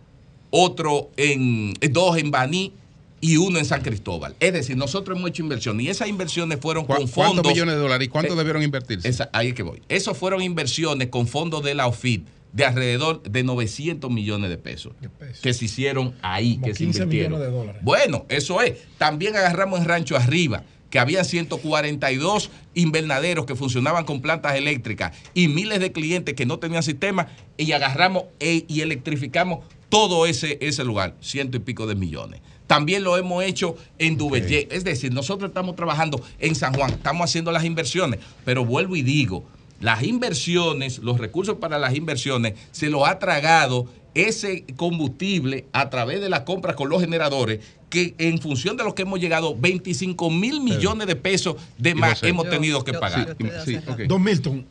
otro 0.49 1.09
en, 1.17 1.73
eh, 1.81 1.89
dos 1.89 2.17
en 2.17 2.31
Baní 2.31 2.73
y 3.19 3.37
uno 3.37 3.57
en 3.59 3.65
San 3.65 3.81
Cristóbal. 3.81 4.35
Es 4.39 4.53
decir, 4.53 4.77
nosotros 4.77 5.17
hemos 5.17 5.29
hecho 5.31 5.41
inversión 5.41 5.79
y 5.81 5.87
esas 5.89 6.07
inversiones 6.07 6.59
fueron 6.59 6.85
¿Cu- 6.85 6.93
con 6.93 7.07
¿Cuántos 7.07 7.35
fondos. 7.35 7.51
millones 7.51 7.75
de 7.75 7.81
dólares 7.81 8.05
y 8.07 8.09
cuánto 8.09 8.33
Eh, 8.33 8.37
debieron 8.37 8.61
invertirse? 8.63 9.07
esa- 9.09 9.29
ahí 9.33 9.49
es 9.49 9.53
que 9.55 9.63
voy. 9.63 9.81
Esos 9.89 10.17
fueron 10.17 10.41
inversiones 10.41 11.07
con 11.09 11.27
fondos 11.27 11.63
de 11.63 11.73
la 11.75 11.87
OFID 11.87 12.21
de 12.53 12.65
alrededor 12.65 13.21
de 13.23 13.43
900 13.43 14.09
millones 14.11 14.49
de 14.49 14.57
pesos, 14.57 14.93
que 15.41 15.53
se 15.53 15.65
hicieron 15.65 16.15
ahí, 16.21 16.55
Como 16.55 16.67
que 16.67 16.73
se 16.73 16.83
15 16.85 17.03
invirtieron. 17.03 17.31
millones 17.33 17.51
de 17.53 17.57
dólares. 17.57 17.81
Bueno, 17.83 18.25
eso 18.29 18.61
es. 18.61 18.77
También 18.97 19.35
agarramos 19.35 19.79
en 19.79 19.85
Rancho 19.85 20.15
Arriba, 20.17 20.63
que 20.89 20.99
había 20.99 21.23
142 21.23 22.49
invernaderos 22.73 23.45
que 23.45 23.55
funcionaban 23.55 24.05
con 24.05 24.21
plantas 24.21 24.55
eléctricas 24.55 25.15
y 25.33 25.47
miles 25.47 25.79
de 25.79 25.91
clientes 25.91 26.35
que 26.35 26.45
no 26.45 26.59
tenían 26.59 26.83
sistema 26.83 27.27
y 27.57 27.71
agarramos 27.73 28.23
e- 28.39 28.65
y 28.67 28.81
electrificamos 28.81 29.59
todo 29.89 30.25
ese, 30.25 30.57
ese 30.61 30.83
lugar, 30.83 31.15
ciento 31.21 31.57
y 31.57 31.59
pico 31.61 31.87
de 31.87 31.95
millones. 31.95 32.41
También 32.67 33.03
lo 33.03 33.17
hemos 33.17 33.43
hecho 33.45 33.77
en 33.97 34.17
Duvernay. 34.17 34.67
Es 34.71 34.83
decir, 34.83 35.13
nosotros 35.13 35.49
estamos 35.49 35.75
trabajando 35.77 36.21
en 36.39 36.53
San 36.55 36.73
Juan, 36.73 36.91
estamos 36.91 37.29
haciendo 37.29 37.51
las 37.53 37.63
inversiones, 37.63 38.19
pero 38.43 38.65
vuelvo 38.65 38.95
y 38.97 39.01
digo, 39.01 39.45
las 39.79 40.03
inversiones, 40.03 40.99
los 40.99 41.17
recursos 41.19 41.57
para 41.57 41.77
las 41.79 41.95
inversiones, 41.95 42.53
se 42.71 42.89
lo 42.89 43.05
ha 43.05 43.19
tragado 43.19 43.85
ese 44.13 44.65
combustible 44.75 45.65
a 45.73 45.89
través 45.89 46.19
de 46.21 46.29
la 46.29 46.43
compra 46.43 46.75
con 46.75 46.89
los 46.89 47.01
generadores, 47.01 47.59
que 47.89 48.15
en 48.17 48.39
función 48.39 48.75
de 48.75 48.83
lo 48.83 48.95
que 48.95 49.03
hemos 49.03 49.19
llegado, 49.19 49.55
25 49.55 50.31
mil 50.31 50.59
millones 50.61 51.07
de 51.07 51.15
pesos 51.15 51.55
de 51.77 51.93
más 51.95 52.23
hemos 52.23 52.45
Yo- 52.45 52.51
tenido 52.51 52.83
que 52.83 52.93
yo- 52.93 52.99
pagar. 52.99 53.37
Sí, 53.63 53.77
sí, 53.77 54.05
Don 54.07 54.23
Milton, 54.23 54.65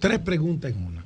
tres 0.00 0.18
preguntas 0.18 0.72
en 0.72 0.84
una. 0.84 1.04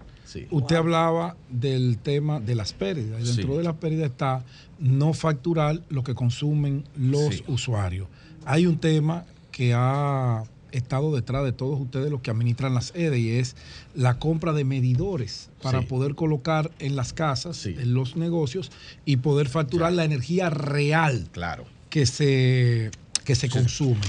Usted 0.50 0.76
hablaba 0.76 1.36
del 1.50 1.98
tema 1.98 2.40
de 2.40 2.54
las 2.54 2.72
pérdidas. 2.72 3.20
Y 3.20 3.24
dentro 3.26 3.52
Sí. 3.52 3.58
de 3.58 3.64
las 3.64 3.74
pérdidas 3.74 4.10
está 4.10 4.42
no 4.78 5.12
facturar 5.12 5.82
lo 5.90 6.02
que 6.02 6.14
consumen 6.14 6.84
los 6.96 7.34
Sí. 7.34 7.44
usuarios. 7.48 8.08
Hay 8.46 8.66
un 8.66 8.78
tema 8.78 9.26
que 9.50 9.74
ha 9.76 10.42
estado 10.72 11.14
detrás 11.14 11.44
de 11.44 11.52
todos 11.52 11.80
ustedes 11.80 12.10
los 12.10 12.20
que 12.22 12.30
administran 12.30 12.74
las 12.74 12.92
EDE 12.94 13.18
y 13.18 13.28
es 13.30 13.54
la 13.94 14.18
compra 14.18 14.52
de 14.52 14.64
medidores 14.64 15.50
para 15.62 15.80
Sí. 15.80 15.86
poder 15.86 16.14
colocar 16.14 16.70
en 16.78 16.96
las 16.96 17.12
casas, 17.12 17.64
en 17.66 17.94
los 17.94 18.16
negocios 18.16 18.70
y 19.04 19.16
poder 19.18 19.48
facturar 19.48 19.92
la 19.92 20.04
energía 20.04 20.50
real 20.50 21.28
claro. 21.32 21.64
que 21.90 22.06
se, 22.06 22.90
que 23.24 23.34
se 23.34 23.48
consume. 23.48 24.00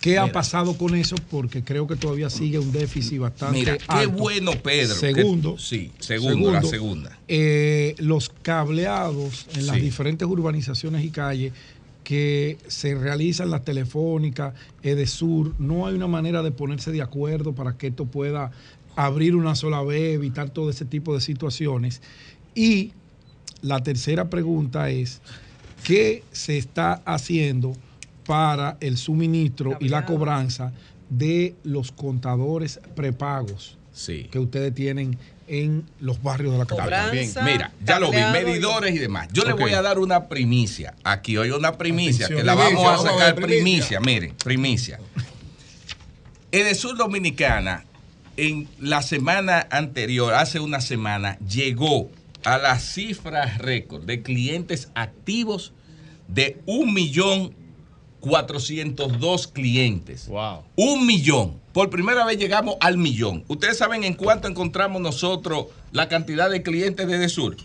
¿Qué 0.00 0.18
ha 0.18 0.32
pasado 0.32 0.78
con 0.78 0.94
eso? 0.94 1.14
Porque 1.30 1.62
creo 1.62 1.86
que 1.86 1.94
todavía 1.94 2.30
sigue 2.30 2.58
un 2.58 2.72
déficit 2.72 3.18
bastante 3.18 3.58
Mira, 3.58 3.76
qué 3.76 3.84
alto. 3.88 4.12
bueno, 4.12 4.52
Pedro. 4.52 4.94
que- 4.98 5.00
Segundo, 5.14 5.58
sí, 5.58 5.92
segundo, 5.98 6.50
la 6.52 6.62
segunda. 6.62 7.18
eh, 7.28 7.94
los 7.98 8.30
cableados 8.30 9.46
en 9.54 9.66
las 9.66 9.76
diferentes 9.76 10.26
urbanizaciones 10.26 11.04
y 11.04 11.10
calles 11.10 11.52
que 12.10 12.58
se 12.66 12.96
realizan 12.96 13.52
las 13.52 13.64
telefónicas, 13.64 14.52
Edesur, 14.82 15.54
no 15.60 15.86
hay 15.86 15.94
una 15.94 16.08
manera 16.08 16.42
de 16.42 16.50
ponerse 16.50 16.90
de 16.90 17.02
acuerdo 17.02 17.54
para 17.54 17.78
que 17.78 17.86
esto 17.86 18.04
pueda 18.04 18.50
abrir 18.96 19.36
una 19.36 19.54
sola 19.54 19.80
vez, 19.84 20.16
evitar 20.16 20.50
todo 20.50 20.70
ese 20.70 20.84
tipo 20.84 21.14
de 21.14 21.20
situaciones. 21.20 22.02
Y 22.52 22.94
la 23.62 23.80
tercera 23.84 24.28
pregunta 24.28 24.90
es, 24.90 25.20
¿qué 25.84 26.24
se 26.32 26.58
está 26.58 26.94
haciendo 27.04 27.74
para 28.26 28.76
el 28.80 28.96
suministro 28.96 29.76
y 29.78 29.88
la 29.88 30.04
cobranza 30.04 30.72
de 31.10 31.54
los 31.62 31.92
contadores 31.92 32.80
prepagos 32.96 33.78
Sí. 33.92 34.26
que 34.32 34.40
ustedes 34.40 34.74
tienen 34.74 35.16
en 35.50 35.84
los 35.98 36.22
barrios 36.22 36.52
de 36.52 36.58
la 36.58 36.66
capital? 36.66 37.10
Bien, 37.10 37.28
mira, 37.44 37.72
ya 37.84 37.98
lo 37.98 38.10
vi, 38.12 38.18
medidores 38.32 38.94
y 38.94 38.98
demás. 38.98 39.28
Yo 39.32 39.44
le 39.44 39.52
voy 39.52 39.72
a 39.72 39.82
dar 39.82 39.98
una 39.98 40.28
primicia. 40.28 40.94
Aquí 41.02 41.36
hoy 41.36 41.50
una 41.50 41.76
primicia, 41.76 42.26
Atención. 42.26 42.38
que 42.40 42.44
la 42.46 42.54
vamos 42.54 42.70
Primicia, 42.70 42.88
a 42.88 42.96
vamos 42.96 43.06
a 43.06 43.12
sacar 43.18 43.34
primicia. 43.34 43.98
primicia. 43.98 44.00
Miren, 44.00 44.34
primicia. 44.44 45.00
Edesur 46.52 46.96
Dominicana, 46.96 47.84
en 48.36 48.68
la 48.78 49.02
semana 49.02 49.66
anterior, 49.70 50.34
hace 50.34 50.60
una 50.60 50.80
semana, 50.80 51.36
llegó 51.40 52.10
a 52.44 52.58
la 52.58 52.78
cifra 52.78 53.44
récord 53.58 54.04
de 54.04 54.22
clientes 54.22 54.88
activos 54.94 55.72
de 56.28 56.60
un 56.66 56.94
millón 56.94 57.54
402 58.20 59.46
clientes. 59.48 60.28
Wow. 60.28 60.62
Un 60.76 61.06
millón. 61.06 61.60
Por 61.72 61.90
primera 61.90 62.24
vez 62.24 62.38
llegamos 62.38 62.76
al 62.80 62.96
millón. 62.96 63.44
¿Ustedes 63.48 63.78
saben 63.78 64.04
en 64.04 64.14
cuánto 64.14 64.48
encontramos 64.48 65.00
nosotros 65.00 65.66
la 65.92 66.08
cantidad 66.08 66.50
de 66.50 66.62
clientes 66.62 67.06
de 67.06 67.16
Edesur? 67.16 67.56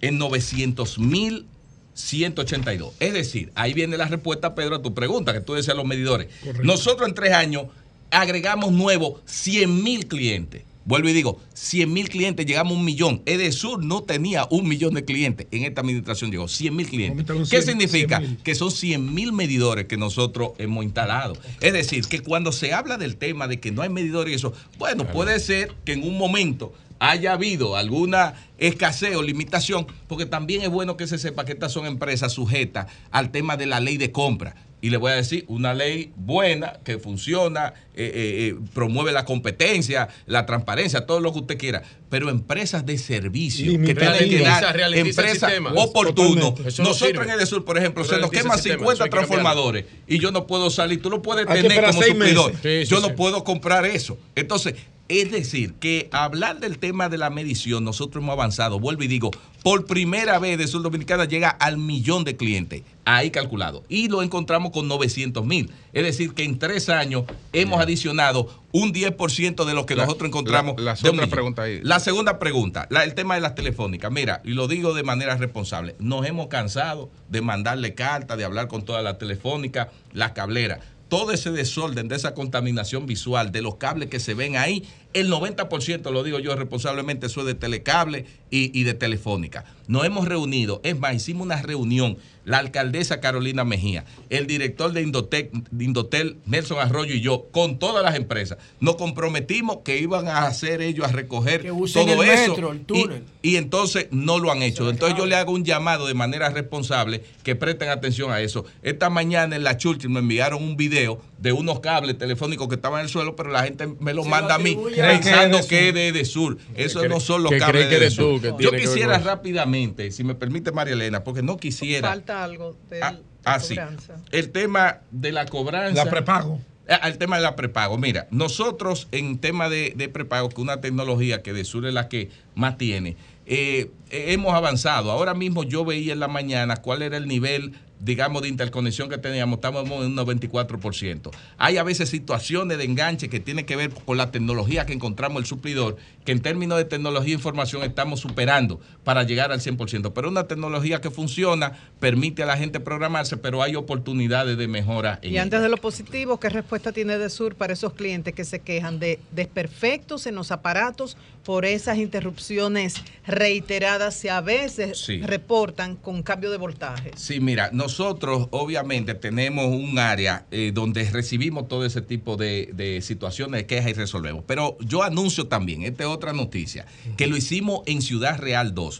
En 0.00 0.18
900 0.18 0.98
mil 0.98 1.46
182. 1.94 2.94
Es 3.00 3.12
decir, 3.12 3.52
ahí 3.54 3.74
viene 3.74 3.96
la 3.96 4.06
respuesta, 4.06 4.54
Pedro, 4.54 4.76
a 4.76 4.82
tu 4.82 4.94
pregunta, 4.94 5.32
que 5.32 5.40
tú 5.40 5.54
decías 5.54 5.76
los 5.76 5.84
medidores. 5.84 6.28
Correcto. 6.40 6.62
Nosotros 6.64 7.08
en 7.08 7.14
tres 7.14 7.32
años 7.32 7.64
agregamos 8.10 8.72
nuevos 8.72 9.20
100 9.26 9.82
mil 9.82 10.06
clientes. 10.06 10.62
Vuelvo 10.84 11.08
y 11.08 11.12
digo, 11.12 11.38
100 11.54 11.92
mil 11.92 12.08
clientes, 12.08 12.46
llegamos 12.46 12.72
a 12.72 12.76
un 12.76 12.84
millón. 12.84 13.22
Edesur 13.26 13.84
no 13.84 14.02
tenía 14.02 14.46
un 14.50 14.66
millón 14.68 14.94
de 14.94 15.04
clientes. 15.04 15.46
En 15.50 15.64
esta 15.64 15.82
administración 15.82 16.30
llegó 16.30 16.48
100 16.48 16.74
mil 16.74 16.88
clientes. 16.88 17.26
¿Qué 17.26 17.62
100, 17.62 17.62
significa? 17.62 18.18
100,000. 18.18 18.42
que 18.42 18.54
son 18.54 18.70
100 18.70 19.14
mil 19.14 19.32
medidores 19.32 19.86
que 19.86 19.96
nosotros 19.96 20.52
hemos 20.58 20.84
instalado. 20.84 21.34
Es 21.60 21.72
decir, 21.72 22.06
que 22.06 22.20
cuando 22.20 22.52
se 22.52 22.72
habla 22.72 22.96
del 22.96 23.16
tema 23.16 23.46
de 23.46 23.60
que 23.60 23.72
no 23.72 23.82
hay 23.82 23.88
medidores 23.88 24.32
y 24.32 24.36
eso, 24.36 24.52
bueno, 24.78 25.06
puede 25.06 25.38
ser 25.40 25.74
que 25.84 25.92
en 25.92 26.02
un 26.02 26.16
momento 26.16 26.72
haya 27.00 27.32
habido 27.32 27.76
alguna 27.76 28.34
escasez 28.58 29.16
o 29.16 29.22
limitación, 29.22 29.86
porque 30.06 30.26
también 30.26 30.62
es 30.62 30.68
bueno 30.68 30.96
que 30.96 31.06
se 31.06 31.18
sepa 31.18 31.44
que 31.44 31.52
estas 31.52 31.72
son 31.72 31.86
empresas 31.86 32.32
sujetas 32.32 32.86
al 33.10 33.30
tema 33.30 33.56
de 33.56 33.66
la 33.66 33.80
ley 33.80 33.96
de 33.96 34.12
compra. 34.12 34.54
Y 34.80 34.90
le 34.90 34.96
voy 34.96 35.12
a 35.12 35.16
decir, 35.16 35.44
una 35.48 35.74
ley 35.74 36.12
buena, 36.16 36.80
que 36.84 36.98
funciona, 36.98 37.74
eh, 37.94 38.04
eh, 38.14 38.48
eh, 38.48 38.54
promueve 38.72 39.12
la 39.12 39.24
competencia, 39.24 40.08
la 40.26 40.46
transparencia, 40.46 41.04
todo 41.06 41.20
lo 41.20 41.32
que 41.32 41.40
usted 41.40 41.58
quiera, 41.58 41.82
pero 42.08 42.30
empresas 42.30 42.86
de 42.86 42.96
servicio 42.96 43.72
que 43.72 43.94
tienen 43.94 44.28
que 44.30 44.38
dar 44.40 44.80
el 44.80 44.94
empresas 44.94 45.50
sistema. 45.50 45.72
oportunos. 45.74 46.36
Totalmente. 46.36 46.68
Eso 46.68 46.82
no 46.82 46.88
Nosotros 46.90 47.26
en 47.26 47.32
Edesur, 47.32 47.64
por 47.64 47.76
ejemplo, 47.76 48.04
se 48.04 48.16
nos 48.18 48.24
el 48.24 48.30
queman 48.30 48.56
sistema, 48.56 48.78
50 48.78 48.92
eso 48.94 49.02
hay 49.02 49.10
que 49.10 49.16
cambiarlo. 49.16 49.42
transformadores 49.42 49.84
y 50.06 50.18
yo 50.18 50.30
no 50.32 50.46
puedo 50.46 50.70
salir. 50.70 51.02
Tú 51.02 51.10
lo 51.10 51.20
puedes 51.20 51.46
Hay 51.48 51.62
tener 51.62 51.84
como 51.84 52.02
suplidor. 52.02 52.52
Sí, 52.62 52.84
yo 52.86 53.00
sí, 53.00 53.06
no 53.08 53.14
puedo 53.14 53.44
comprar 53.44 53.84
eso. 53.84 54.18
Entonces, 54.34 54.74
es 55.10 55.32
decir, 55.32 55.74
que 55.74 56.08
hablar 56.12 56.60
del 56.60 56.78
tema 56.78 57.08
de 57.08 57.18
la 57.18 57.30
medición, 57.30 57.82
nosotros 57.84 58.22
hemos 58.22 58.32
avanzado. 58.34 58.78
Vuelvo 58.78 59.02
y 59.02 59.08
digo, 59.08 59.32
por 59.64 59.84
primera 59.86 60.38
vez 60.38 60.56
de 60.56 60.68
Sur 60.68 60.82
Dominicana 60.82 61.24
llega 61.24 61.48
al 61.50 61.78
millón 61.78 62.22
de 62.22 62.36
clientes, 62.36 62.82
ahí 63.04 63.32
calculado. 63.32 63.82
Y 63.88 64.08
lo 64.08 64.22
encontramos 64.22 64.70
con 64.70 64.86
900 64.86 65.44
mil. 65.44 65.70
Es 65.92 66.04
decir, 66.04 66.32
que 66.32 66.44
en 66.44 66.60
tres 66.60 66.88
años 66.88 67.24
hemos 67.52 67.80
adicionado 67.80 68.48
un 68.70 68.92
10% 68.92 69.64
de 69.64 69.74
lo 69.74 69.84
que 69.84 69.96
La- 69.96 70.04
nosotros 70.04 70.28
encontramos. 70.28 70.76
la- 70.78 70.94
la 70.94 70.94
de 70.94 71.08
otra 71.08 71.26
pregunta 71.26 71.62
ahí. 71.62 71.80
La 71.82 71.98
segunda 71.98 72.38
pregunta, 72.38 72.86
el 73.02 73.14
tema 73.14 73.34
de 73.34 73.40
las 73.40 73.56
telefónicas. 73.56 74.12
Mira, 74.12 74.40
y 74.44 74.50
lo 74.50 74.68
digo 74.68 74.94
de 74.94 75.02
manera 75.02 75.36
responsable, 75.36 75.96
nos 75.98 76.24
hemos 76.24 76.46
cansado 76.46 77.10
de 77.28 77.40
mandarle 77.40 77.94
cartas, 77.96 78.38
de 78.38 78.44
hablar 78.44 78.68
con 78.68 78.84
todas 78.84 79.02
las 79.02 79.18
telefónicas, 79.18 79.88
las 80.12 80.32
cableras. 80.32 80.78
Todo 81.08 81.32
ese 81.32 81.50
desorden, 81.50 82.06
de 82.06 82.14
esa 82.14 82.34
contaminación 82.34 83.04
visual, 83.06 83.50
de 83.50 83.62
los 83.62 83.74
cables 83.74 84.08
que 84.08 84.20
se 84.20 84.34
ven 84.34 84.56
ahí, 84.56 84.84
el 85.12 85.30
90%, 85.30 86.10
lo 86.12 86.22
digo 86.22 86.38
yo 86.38 86.54
responsablemente, 86.56 87.26
eso 87.26 87.40
es 87.40 87.46
de 87.46 87.54
telecable 87.54 88.26
y, 88.50 88.78
y 88.78 88.84
de 88.84 88.94
telefónica. 88.94 89.64
Nos 89.88 90.04
hemos 90.04 90.26
reunido, 90.28 90.80
es 90.84 90.98
más, 90.98 91.14
hicimos 91.14 91.44
una 91.46 91.60
reunión, 91.62 92.16
la 92.44 92.58
alcaldesa 92.58 93.20
Carolina 93.20 93.64
Mejía, 93.64 94.04
el 94.30 94.46
director 94.46 94.92
de 94.92 95.02
Indotec, 95.02 95.52
de 95.52 95.84
Indotel, 95.84 96.36
Nelson 96.46 96.78
Arroyo 96.78 97.14
y 97.14 97.20
yo, 97.20 97.46
con 97.50 97.78
todas 97.78 98.02
las 98.04 98.14
empresas, 98.14 98.58
nos 98.80 98.96
comprometimos 98.96 99.78
que 99.84 99.98
iban 99.98 100.26
a 100.28 100.46
hacer 100.46 100.80
ellos 100.80 101.06
a 101.06 101.12
recoger 101.12 101.62
todo 101.62 102.22
el 102.22 102.28
eso. 102.28 102.52
metro, 102.52 102.72
el 102.72 102.78
y- 102.78 102.84
túnel. 102.84 103.24
y 103.42 103.56
entonces 103.56 104.06
no 104.10 104.38
lo 104.38 104.50
han 104.52 104.62
hecho. 104.62 104.88
Entonces 104.90 105.18
yo 105.18 105.26
le 105.26 105.34
hago 105.36 105.52
un 105.52 105.64
llamado 105.64 106.06
de 106.06 106.14
manera 106.14 106.48
responsable 106.50 107.22
que 107.42 107.56
presten 107.56 107.88
atención 107.90 108.30
a 108.32 108.40
eso. 108.40 108.64
Esta 108.82 109.10
mañana 109.10 109.56
en 109.56 109.64
la 109.64 109.76
Churchill 109.76 110.10
me 110.10 110.20
enviaron 110.20 110.62
un 110.62 110.76
video 110.76 111.20
de 111.40 111.52
unos 111.52 111.80
cables 111.80 112.18
telefónicos 112.18 112.68
que 112.68 112.74
estaban 112.74 113.00
en 113.00 113.04
el 113.06 113.10
suelo, 113.10 113.34
pero 113.34 113.50
la 113.50 113.62
gente 113.62 113.88
me 113.98 114.12
lo 114.14 114.22
Se 114.24 114.28
manda 114.28 114.54
a 114.56 114.58
mí 114.58 114.76
pensando 114.94 115.66
que 115.66 115.88
es 115.88 115.94
de, 115.94 116.12
de 116.12 116.24
sur. 116.24 116.58
Eso 116.74 117.06
no 117.08 117.18
son 117.18 117.42
los 117.42 117.52
cables 117.54 117.88
de, 117.88 117.96
eres 117.96 118.14
sur. 118.14 118.40
que 118.40 118.52
Yo 118.58 118.70
quisiera 118.72 119.18
rápidamente, 119.18 120.10
si 120.12 120.22
me 120.22 120.34
permite 120.34 120.70
María 120.72 120.94
Elena, 120.94 121.24
porque 121.24 121.42
no 121.42 121.56
quisiera... 121.56 122.08
Falta 122.08 122.44
algo 122.44 122.76
de 122.90 123.02
Ah, 123.02 123.12
la 123.12 123.20
ah, 123.44 123.60
sí. 123.60 123.74
cobranza. 123.74 124.16
El 124.30 124.50
tema 124.50 124.98
de 125.10 125.32
la 125.32 125.46
cobranza. 125.46 126.04
La 126.04 126.10
prepago. 126.10 126.60
Ah, 126.88 127.08
El 127.08 127.18
tema 127.18 127.36
de 127.36 127.42
la 127.42 127.56
prepago. 127.56 127.96
Mira, 127.96 128.26
nosotros 128.30 129.08
en 129.12 129.38
tema 129.38 129.68
de, 129.68 129.94
de 129.96 130.08
prepago, 130.08 130.48
que 130.48 130.56
es 130.56 130.60
una 130.60 130.80
tecnología 130.80 131.40
que 131.42 131.52
de 131.52 131.64
Sur 131.64 131.86
es 131.86 131.94
la 131.94 132.08
que 132.08 132.30
más 132.54 132.76
tiene, 132.76 133.16
eh, 133.46 133.90
hemos 134.10 134.54
avanzado. 134.54 135.10
Ahora 135.10 135.34
mismo 135.34 135.62
yo 135.64 135.84
veía 135.84 136.12
en 136.12 136.20
la 136.20 136.28
mañana 136.28 136.76
cuál 136.76 137.02
era 137.02 137.16
el 137.16 137.26
nivel, 137.26 137.72
digamos, 138.00 138.42
de 138.42 138.48
interconexión 138.48 139.08
que 139.08 139.18
teníamos. 139.18 139.58
Estamos 139.58 139.84
en 139.84 139.92
un 139.92 140.16
94%. 140.16 141.30
Hay 141.58 141.76
a 141.76 141.82
veces 141.82 142.08
situaciones 142.08 142.78
de 142.78 142.84
enganche 142.84 143.28
que 143.28 143.40
tienen 143.40 143.66
que 143.66 143.76
ver 143.76 143.90
con 143.90 144.16
la 144.16 144.30
tecnología 144.30 144.86
que 144.86 144.92
encontramos 144.92 145.40
el 145.40 145.46
suplidor, 145.46 145.96
que 146.24 146.32
en 146.32 146.40
términos 146.40 146.78
de 146.78 146.84
tecnología 146.84 147.32
e 147.32 147.36
información 147.36 147.82
estamos 147.82 148.20
superando 148.20 148.80
para 149.10 149.24
llegar 149.24 149.50
al 149.50 149.58
100%. 149.60 150.12
Pero 150.14 150.28
una 150.28 150.44
tecnología 150.46 151.00
que 151.00 151.10
funciona, 151.10 151.72
permite 151.98 152.44
a 152.44 152.46
la 152.46 152.56
gente 152.56 152.78
programarse, 152.78 153.36
pero 153.36 153.60
hay 153.60 153.74
oportunidades 153.74 154.56
de 154.56 154.68
mejora 154.68 155.18
en 155.22 155.32
Y 155.32 155.38
antes 155.38 155.60
de 155.62 155.68
lo 155.68 155.78
positivo, 155.78 156.38
¿qué 156.38 156.48
respuesta 156.48 156.92
tiene 156.92 157.18
de 157.18 157.28
Sur 157.28 157.56
para 157.56 157.72
esos 157.72 157.92
clientes 157.94 158.32
que 158.34 158.44
se 158.44 158.60
quejan 158.60 159.00
de 159.00 159.18
desperfectos 159.32 160.28
en 160.28 160.36
los 160.36 160.52
aparatos 160.52 161.16
por 161.44 161.64
esas 161.64 161.98
interrupciones 161.98 163.02
reiteradas 163.26 164.24
y 164.24 164.28
a 164.28 164.40
veces 164.42 164.96
Sí. 164.98 165.20
reportan 165.22 165.96
con 165.96 166.22
cambio 166.22 166.52
de 166.52 166.58
voltaje? 166.58 167.10
Sí, 167.16 167.40
mira, 167.40 167.70
nosotros 167.72 168.46
obviamente 168.52 169.14
tenemos 169.14 169.66
un 169.66 169.98
área 169.98 170.46
eh, 170.52 170.70
donde 170.72 171.02
recibimos 171.10 171.66
todo 171.66 171.84
ese 171.84 172.00
tipo 172.00 172.36
de, 172.36 172.70
de 172.74 173.02
situaciones 173.02 173.62
de 173.62 173.66
quejas 173.66 173.90
y 173.90 173.94
resolvemos. 173.94 174.44
Pero 174.46 174.76
yo 174.78 175.02
anuncio 175.02 175.48
también, 175.48 175.82
esta 175.82 176.04
es 176.04 176.08
otra 176.08 176.32
noticia, 176.32 176.86
que 177.16 177.26
lo 177.26 177.36
hicimos 177.36 177.80
en 177.86 178.02
Ciudad 178.02 178.38
Real 178.38 178.72
2 178.72 178.99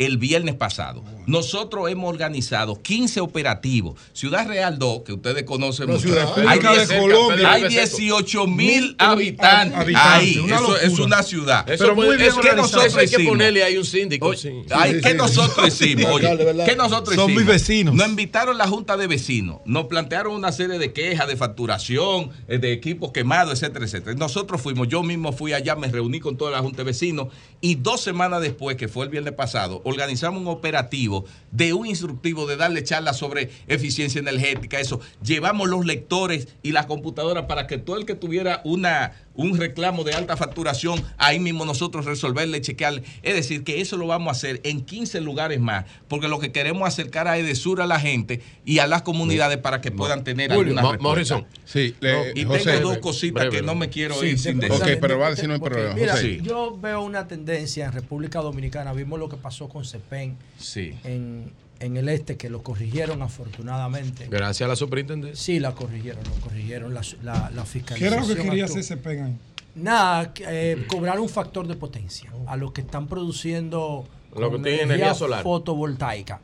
el 0.00 0.16
viernes 0.18 0.54
pasado. 0.54 1.04
Nosotros 1.26 1.90
hemos 1.90 2.08
organizado 2.08 2.80
15 2.82 3.20
operativos. 3.20 4.00
Ciudad 4.14 4.48
Real 4.48 4.78
2, 4.78 5.02
que 5.02 5.12
ustedes 5.12 5.44
conocen 5.44 5.88
mucho. 5.90 6.08
Hay, 6.48 6.58
de 6.58 6.86
10 6.86 6.92
Colombia. 7.00 7.52
hay 7.52 7.68
18 7.68 8.46
mil 8.46 8.96
habitantes, 8.98 9.78
habitantes, 9.78 9.96
ahí. 9.96 10.38
una 10.38 10.56
Eso 10.56 10.76
es 10.78 10.98
una 10.98 11.22
ciudad. 11.22 11.68
Eso 11.70 11.84
Pero 11.84 11.94
muy 11.94 12.06
bien 12.16 12.18
¿qué 12.18 12.28
organizado. 12.30 12.56
nosotros 12.62 12.86
Eso 12.86 12.98
hay 12.98 13.08
que 13.08 13.20
ponerle 13.28 13.62
ahí 13.62 13.76
un 13.76 13.84
síndico, 13.84 14.26
Oye, 14.28 14.38
sí. 14.38 14.62
ay, 14.70 14.94
Sí, 14.94 15.00
¿Qué 15.02 15.10
sí, 15.10 15.16
nosotros 15.16 15.72
sí. 15.74 15.84
hicimos? 15.92 16.20
¿Qué 16.20 16.76
nosotros 16.76 17.14
Son 17.14 17.24
hicimos? 17.30 17.42
mis 17.42 17.46
vecinos. 17.46 17.94
Nos 17.94 18.08
invitaron 18.08 18.56
la 18.58 18.66
Junta 18.66 18.96
de 18.96 19.06
Vecinos. 19.06 19.58
Nos 19.66 19.84
plantearon 19.84 20.34
una 20.34 20.50
serie 20.50 20.78
de 20.78 20.92
quejas, 20.94 21.28
de 21.28 21.36
facturación, 21.36 22.30
eh, 22.48 22.58
de 22.58 22.72
equipos 22.72 23.12
quemados, 23.12 23.52
etcétera, 23.52 23.84
etcétera. 23.84 24.16
Nosotros 24.16 24.60
fuimos, 24.62 24.88
yo 24.88 25.02
mismo 25.02 25.32
fui 25.32 25.52
allá, 25.52 25.76
me 25.76 25.88
reuní 25.88 26.20
con 26.20 26.36
toda 26.36 26.50
la 26.50 26.58
Junta 26.60 26.78
de 26.78 26.84
Vecinos 26.84 27.28
y 27.60 27.74
dos 27.76 28.00
semanas 28.00 28.40
después, 28.40 28.76
que 28.76 28.88
fue 28.88 29.04
el 29.04 29.10
viernes 29.10 29.34
pasado, 29.34 29.82
organizamos 29.90 30.40
un 30.40 30.48
operativo 30.48 31.24
de 31.50 31.72
un 31.72 31.86
instructivo 31.86 32.46
de 32.46 32.56
darle 32.56 32.84
charlas 32.84 33.16
sobre 33.16 33.50
eficiencia 33.66 34.18
energética, 34.18 34.80
eso. 34.80 35.00
Llevamos 35.22 35.68
los 35.68 35.84
lectores 35.84 36.48
y 36.62 36.72
las 36.72 36.86
computadoras 36.86 37.46
para 37.46 37.66
que 37.66 37.78
todo 37.78 37.96
el 37.96 38.06
que 38.06 38.14
tuviera 38.14 38.62
una, 38.64 39.12
un 39.40 39.56
reclamo 39.58 40.04
de 40.04 40.12
alta 40.12 40.36
facturación, 40.36 41.02
ahí 41.18 41.38
mismo 41.38 41.64
nosotros 41.64 42.04
resolverle, 42.04 42.60
chequearle. 42.60 43.02
Es 43.22 43.34
decir, 43.34 43.64
que 43.64 43.80
eso 43.80 43.96
lo 43.96 44.06
vamos 44.06 44.28
a 44.28 44.32
hacer 44.32 44.60
en 44.64 44.82
15 44.82 45.20
lugares 45.20 45.60
más, 45.60 45.86
porque 46.08 46.28
lo 46.28 46.38
que 46.38 46.52
queremos 46.52 46.86
es 46.88 46.94
acercar 46.94 47.26
a 47.28 47.38
Edesur 47.38 47.80
a 47.80 47.86
la 47.86 47.98
gente 47.98 48.40
y 48.64 48.78
a 48.80 48.86
las 48.86 49.02
comunidades 49.02 49.58
para 49.58 49.80
que 49.80 49.90
puedan 49.90 50.24
tener 50.24 50.50
Julio, 50.52 50.72
alguna 50.78 50.82
respuesta. 50.82 51.02
Morrison. 51.02 51.46
Sí, 51.64 51.94
le- 52.00 52.32
y 52.34 52.44
José. 52.44 52.72
tengo 52.72 52.88
dos 52.90 52.98
cositas 52.98 53.44
Breve, 53.44 53.56
que 53.56 53.62
no 53.62 53.74
me 53.74 53.88
quiero 53.88 54.14
Sí, 54.20 54.26
ir 54.26 54.38
sin 54.38 54.58
de- 54.60 54.68
decir. 54.68 54.82
Ok, 54.94 54.98
pero 55.00 55.18
va 55.18 55.28
a 55.28 55.30
decir 55.30 55.48
no 55.48 55.54
hay 55.54 55.60
problema. 55.60 55.94
Mira, 55.94 56.12
José. 56.12 56.40
yo 56.42 56.76
veo 56.80 57.00
una 57.02 57.26
tendencia 57.26 57.86
en 57.86 57.92
República 57.92 58.40
Dominicana. 58.40 58.92
Vimos 58.92 59.18
lo 59.18 59.28
que 59.28 59.36
pasó 59.36 59.68
con 59.68 59.84
CEPEN 59.84 60.36
Sí. 60.58 60.94
en, 61.04 61.50
en 61.80 61.96
el 61.96 62.08
este, 62.08 62.36
que 62.36 62.48
lo 62.50 62.62
corrigieron 62.62 63.22
afortunadamente. 63.22 64.28
Gracias 64.30 64.66
a 64.66 64.68
la 64.68 64.76
superintendencia. 64.76 65.42
Sí, 65.42 65.58
la 65.58 65.72
corrigieron, 65.74 66.22
lo 66.24 66.44
corrigieron 66.44 66.94
la, 66.94 67.00
la, 67.22 67.50
la 67.54 67.62
¿Qué 67.62 67.68
fiscalización. 67.68 68.12
era 68.12 68.22
lo 68.26 68.34
que 68.34 68.42
quería 68.42 68.64
hacer 68.66 68.78
ese 68.80 68.96
pegan? 68.96 69.38
Nada, 69.74 70.32
eh, 70.46 70.84
cobrar 70.88 71.20
un 71.20 71.28
factor 71.28 71.66
de 71.66 71.76
potencia 71.76 72.30
a 72.46 72.56
los 72.56 72.72
que 72.72 72.80
están 72.82 73.06
produciendo 73.06 74.06
Lo 74.34 74.48
que 74.48 74.52
con 74.56 74.62
tiene 74.62 74.82
energía 74.82 75.14
solar. 75.14 75.42
fotovoltaica. 75.42 76.40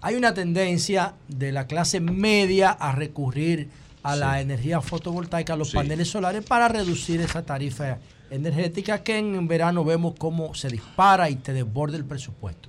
Hay 0.00 0.14
una 0.14 0.32
tendencia 0.32 1.14
de 1.28 1.50
la 1.50 1.66
clase 1.66 1.98
media 2.00 2.70
a 2.70 2.92
recurrir 2.92 3.68
a 4.04 4.14
la 4.14 4.40
energía 4.40 4.80
fotovoltaica, 4.80 5.54
a 5.54 5.56
los 5.56 5.70
Sí. 5.70 5.76
paneles 5.76 6.08
solares, 6.08 6.44
para 6.44 6.68
reducir 6.68 7.20
esa 7.20 7.42
tarifa 7.44 7.98
energética 8.30 9.02
que 9.02 9.18
en 9.18 9.48
verano 9.48 9.82
vemos 9.84 10.14
cómo 10.18 10.54
se 10.54 10.68
dispara 10.68 11.28
y 11.30 11.36
te 11.36 11.52
desborda 11.52 11.96
el 11.96 12.04
presupuesto. 12.04 12.67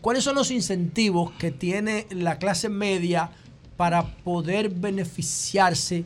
¿Cuáles 0.00 0.24
son 0.24 0.36
los 0.36 0.50
incentivos 0.50 1.32
que 1.32 1.50
tiene 1.50 2.06
la 2.10 2.38
clase 2.38 2.68
media 2.68 3.30
para 3.76 4.16
poder 4.18 4.70
beneficiarse 4.70 6.04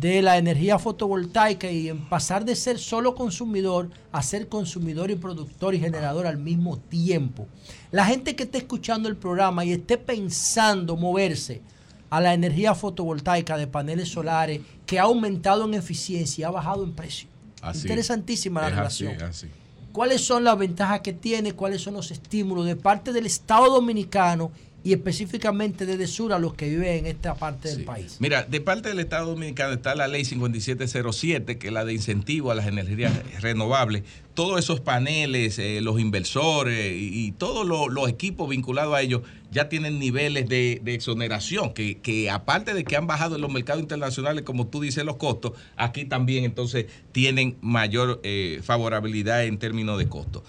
de 0.00 0.20
la 0.20 0.36
energía 0.36 0.78
fotovoltaica 0.78 1.70
y 1.70 1.88
en 1.88 2.08
pasar 2.08 2.44
de 2.44 2.54
ser 2.54 2.78
solo 2.78 3.14
consumidor 3.14 3.88
a 4.12 4.22
ser 4.22 4.48
consumidor 4.48 5.10
y 5.10 5.16
productor 5.16 5.74
y 5.74 5.80
generador 5.80 6.26
al 6.26 6.38
mismo 6.38 6.78
tiempo? 6.78 7.46
La 7.90 8.04
gente 8.04 8.36
que 8.36 8.44
esté 8.44 8.58
escuchando 8.58 9.08
el 9.08 9.16
programa 9.16 9.64
y 9.64 9.72
esté 9.72 9.96
pensando 9.96 10.96
moverse 10.96 11.62
a 12.10 12.20
la 12.20 12.34
energía 12.34 12.74
fotovoltaica 12.74 13.56
de 13.56 13.66
paneles 13.66 14.08
solares 14.08 14.60
que 14.86 14.98
ha 14.98 15.02
aumentado 15.02 15.64
en 15.64 15.74
eficiencia 15.74 16.42
y 16.42 16.44
ha 16.44 16.50
bajado 16.50 16.84
en 16.84 16.92
precio. 16.92 17.28
Así. 17.60 17.82
Interesantísima 17.82 18.60
la 18.60 18.66
así, 18.66 19.04
relación. 19.04 19.22
así. 19.22 19.46
¿Cuáles 19.92 20.20
son 20.22 20.44
las 20.44 20.58
ventajas 20.58 21.00
que 21.00 21.12
tiene? 21.12 21.52
¿Cuáles 21.52 21.82
son 21.82 21.94
los 21.94 22.10
estímulos 22.10 22.66
de 22.66 22.76
parte 22.76 23.12
del 23.12 23.26
Estado 23.26 23.70
Dominicano 23.72 24.52
y 24.84 24.92
específicamente 24.92 25.86
desde 25.86 26.06
sur 26.06 26.32
a 26.32 26.38
los 26.38 26.54
que 26.54 26.68
viven 26.68 26.98
en 26.98 27.06
esta 27.06 27.34
parte 27.34 27.68
del 27.68 27.84
país? 27.84 28.16
Mira, 28.20 28.44
de 28.44 28.60
parte 28.60 28.90
del 28.90 29.00
Estado 29.00 29.26
Dominicano 29.26 29.72
está 29.74 29.94
la 29.94 30.06
ley 30.06 30.24
5707, 30.24 31.58
que 31.58 31.66
es 31.68 31.72
la 31.72 31.84
de 31.84 31.94
incentivo 31.94 32.50
a 32.50 32.54
las 32.54 32.66
energías 32.66 33.12
renovables. 33.40 34.04
Todos 34.38 34.60
esos 34.60 34.78
paneles, 34.78 35.58
eh, 35.58 35.80
los 35.80 35.98
inversores 35.98 36.92
y, 36.96 37.32
todos 37.32 37.66
lo- 37.66 37.88
los 37.88 38.08
equipos 38.08 38.48
vinculados 38.48 38.94
a 38.94 39.02
ellos 39.02 39.22
ya 39.50 39.68
tienen 39.68 39.98
niveles 39.98 40.48
de, 40.48 40.80
de 40.80 40.94
exoneración, 40.94 41.74
que, 41.74 41.98
que 41.98 42.30
aparte 42.30 42.72
de 42.72 42.84
que 42.84 42.94
han 42.94 43.08
bajado 43.08 43.34
en 43.34 43.40
los 43.40 43.50
mercados 43.52 43.82
internacionales, 43.82 44.44
como 44.44 44.68
tú 44.68 44.80
dices, 44.80 45.04
los 45.04 45.16
costos, 45.16 45.54
aquí 45.76 46.04
también 46.04 46.44
entonces 46.44 46.86
tienen 47.10 47.56
mayor 47.62 48.20
eh, 48.22 48.60
favorabilidad 48.62 49.44
en 49.44 49.58
términos 49.58 49.98
de 49.98 50.08
costos. 50.08 50.44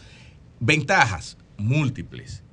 Ventajas 0.59 1.39
múltiples. 1.57 2.43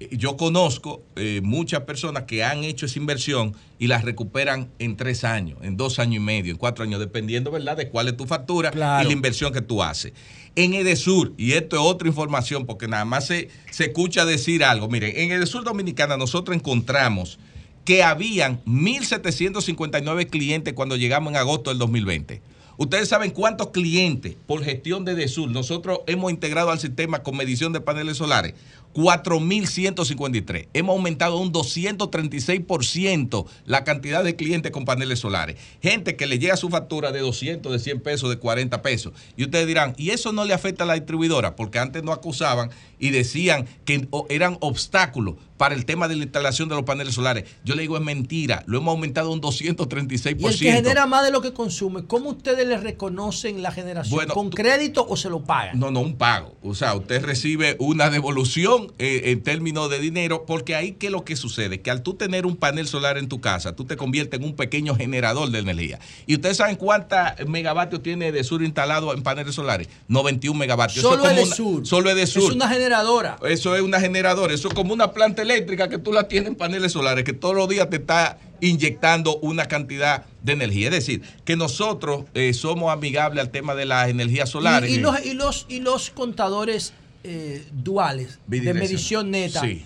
Eh, 0.00 0.08
Yo 0.12 0.36
conozco 0.36 1.02
eh, 1.16 1.40
muchas 1.42 1.80
personas 1.82 2.24
que 2.24 2.42
han 2.44 2.64
hecho 2.64 2.86
esa 2.86 2.98
inversión 2.98 3.54
y 3.78 3.86
las 3.86 4.04
recuperan 4.04 4.70
en 4.78 4.96
tres 4.96 5.24
años, 5.24 5.58
en 5.62 5.76
dos 5.76 5.98
años 5.98 6.16
y 6.16 6.20
medio, 6.20 6.52
en 6.52 6.58
cuatro 6.58 6.84
años, 6.84 7.00
dependiendo, 7.00 7.50
¿verdad?, 7.50 7.76
de 7.76 7.88
cuál 7.88 8.08
es 8.08 8.16
tu 8.16 8.26
factura 8.26 8.70
y 8.74 8.76
la 8.78 9.12
inversión 9.12 9.52
que 9.52 9.60
tú 9.60 9.82
haces. 9.82 10.12
En 10.56 10.74
Edesur, 10.74 11.32
y 11.36 11.52
esto 11.52 11.76
es 11.76 11.82
otra 11.82 12.08
información, 12.08 12.64
porque 12.66 12.86
nada 12.86 13.04
más 13.04 13.26
se, 13.26 13.48
se 13.70 13.86
escucha 13.86 14.24
decir 14.24 14.62
algo. 14.64 14.88
Miren, 14.88 15.12
en 15.16 15.32
Edesur 15.32 15.64
Dominicana 15.64 16.16
nosotros 16.16 16.56
encontramos 16.56 17.38
que 17.84 18.02
habían 18.02 18.62
1.759 18.64 20.30
clientes 20.30 20.74
cuando 20.74 20.96
llegamos 20.96 21.32
en 21.32 21.36
agosto 21.36 21.70
del 21.70 21.78
2020. 21.78 22.40
Ustedes 22.76 23.08
saben 23.08 23.30
cuántos 23.30 23.70
clientes 23.70 24.34
por 24.46 24.64
gestión 24.64 25.04
de 25.04 25.12
Edesur 25.12 25.48
nosotros 25.48 26.00
hemos 26.08 26.32
integrado 26.32 26.70
al 26.70 26.80
sistema 26.80 27.22
con 27.22 27.36
medición 27.36 27.72
de 27.72 27.80
paneles 27.80 28.16
solares. 28.16 28.54
4.153. 28.94 30.68
Hemos 30.72 30.96
aumentado 30.96 31.36
un 31.38 31.52
236% 31.52 33.46
la 33.66 33.84
cantidad 33.84 34.24
de 34.24 34.36
clientes 34.36 34.72
con 34.72 34.84
paneles 34.84 35.18
solares. 35.18 35.56
Gente 35.82 36.16
que 36.16 36.26
le 36.26 36.38
llega 36.38 36.56
su 36.56 36.70
factura 36.70 37.12
de 37.12 37.20
200, 37.20 37.72
de 37.72 37.78
100 37.78 38.00
pesos, 38.00 38.30
de 38.30 38.38
40 38.38 38.82
pesos. 38.82 39.12
Y 39.36 39.44
ustedes 39.44 39.66
dirán, 39.66 39.94
¿y 39.98 40.10
eso 40.10 40.32
no 40.32 40.44
le 40.44 40.54
afecta 40.54 40.84
a 40.84 40.86
la 40.86 40.94
distribuidora? 40.94 41.56
Porque 41.56 41.78
antes 41.78 42.02
no 42.02 42.12
acusaban 42.12 42.70
y 43.04 43.10
decían 43.10 43.66
que 43.84 44.08
eran 44.30 44.56
obstáculos 44.60 45.34
para 45.58 45.74
el 45.74 45.84
tema 45.84 46.08
de 46.08 46.16
la 46.16 46.24
instalación 46.24 46.70
de 46.70 46.74
los 46.74 46.84
paneles 46.84 47.14
solares. 47.14 47.44
Yo 47.64 47.74
le 47.74 47.82
digo, 47.82 47.96
es 47.98 48.02
mentira. 48.02 48.64
Lo 48.66 48.78
hemos 48.78 48.92
aumentado 48.92 49.30
un 49.30 49.40
236%. 49.42 50.40
Y 50.40 50.46
el 50.46 50.58
que 50.58 50.72
genera 50.72 51.04
más 51.06 51.22
de 51.24 51.30
lo 51.30 51.42
que 51.42 51.52
consume, 51.52 52.06
¿cómo 52.06 52.30
ustedes 52.30 52.66
le 52.66 52.76
reconocen 52.78 53.62
la 53.62 53.70
generación? 53.70 54.14
Bueno, 54.16 54.32
¿Con 54.34 54.48
crédito 54.50 55.06
o 55.06 55.16
se 55.16 55.28
lo 55.28 55.44
pagan? 55.44 55.78
No, 55.78 55.90
no, 55.90 56.00
un 56.00 56.16
pago. 56.16 56.54
O 56.62 56.74
sea, 56.74 56.94
usted 56.94 57.22
recibe 57.24 57.76
una 57.78 58.08
devolución 58.10 58.92
eh, 58.98 59.22
en 59.26 59.42
términos 59.42 59.90
de 59.90 59.98
dinero, 59.98 60.44
porque 60.46 60.74
ahí 60.74 60.92
qué 60.92 61.06
es 61.06 61.12
lo 61.12 61.24
que 61.24 61.36
sucede, 61.36 61.82
que 61.82 61.90
al 61.90 62.02
tú 62.02 62.14
tener 62.14 62.46
un 62.46 62.56
panel 62.56 62.88
solar 62.88 63.18
en 63.18 63.28
tu 63.28 63.40
casa, 63.42 63.76
tú 63.76 63.84
te 63.84 63.96
conviertes 63.96 64.40
en 64.40 64.46
un 64.46 64.56
pequeño 64.56 64.96
generador 64.96 65.50
de 65.50 65.58
energía. 65.58 65.98
¿Y 66.26 66.34
ustedes 66.34 66.56
saben 66.56 66.76
cuántos 66.76 67.18
megavatios 67.46 68.02
tiene 68.02 68.32
de 68.32 68.42
sur 68.44 68.62
instalado 68.62 69.12
en 69.14 69.22
paneles 69.22 69.54
solares? 69.54 69.88
91 70.08 70.58
megavatios. 70.58 70.98
Eso 70.98 71.10
Solo 71.10 71.22
como 71.22 71.30
es 71.30 71.36
de 71.36 71.42
una- 71.44 71.54
sur. 71.56 71.86
Solo 71.86 72.10
es 72.10 72.16
de 72.16 72.26
sur. 72.26 72.42
Es 72.44 72.50
una 72.56 72.68
generadora. 72.94 73.36
Eso 73.48 73.76
es 73.76 73.82
una 73.82 74.00
generadora, 74.00 74.54
eso 74.54 74.68
es 74.68 74.74
como 74.74 74.92
una 74.92 75.12
planta 75.12 75.42
eléctrica 75.42 75.88
que 75.88 75.98
tú 75.98 76.12
la 76.12 76.28
tienes 76.28 76.48
en 76.48 76.54
paneles 76.54 76.92
solares, 76.92 77.24
que 77.24 77.32
todos 77.32 77.54
los 77.54 77.68
días 77.68 77.90
te 77.90 77.96
está 77.96 78.38
inyectando 78.60 79.38
una 79.38 79.66
cantidad 79.66 80.24
de 80.42 80.52
energía. 80.52 80.88
Es 80.88 80.94
decir, 80.94 81.22
que 81.44 81.56
nosotros 81.56 82.24
eh, 82.34 82.52
somos 82.54 82.92
amigables 82.92 83.44
al 83.44 83.50
tema 83.50 83.74
de 83.74 83.86
las 83.86 84.08
energías 84.08 84.48
solares. 84.48 84.90
Y, 84.90 84.94
y 84.94 84.98
los, 84.98 85.24
y, 85.24 85.34
los, 85.34 85.66
y 85.68 85.80
los 85.80 86.10
contadores 86.10 86.92
eh, 87.24 87.66
duales 87.72 88.38
de 88.46 88.74
medición 88.74 89.30
neta. 89.30 89.60
Sí. 89.60 89.84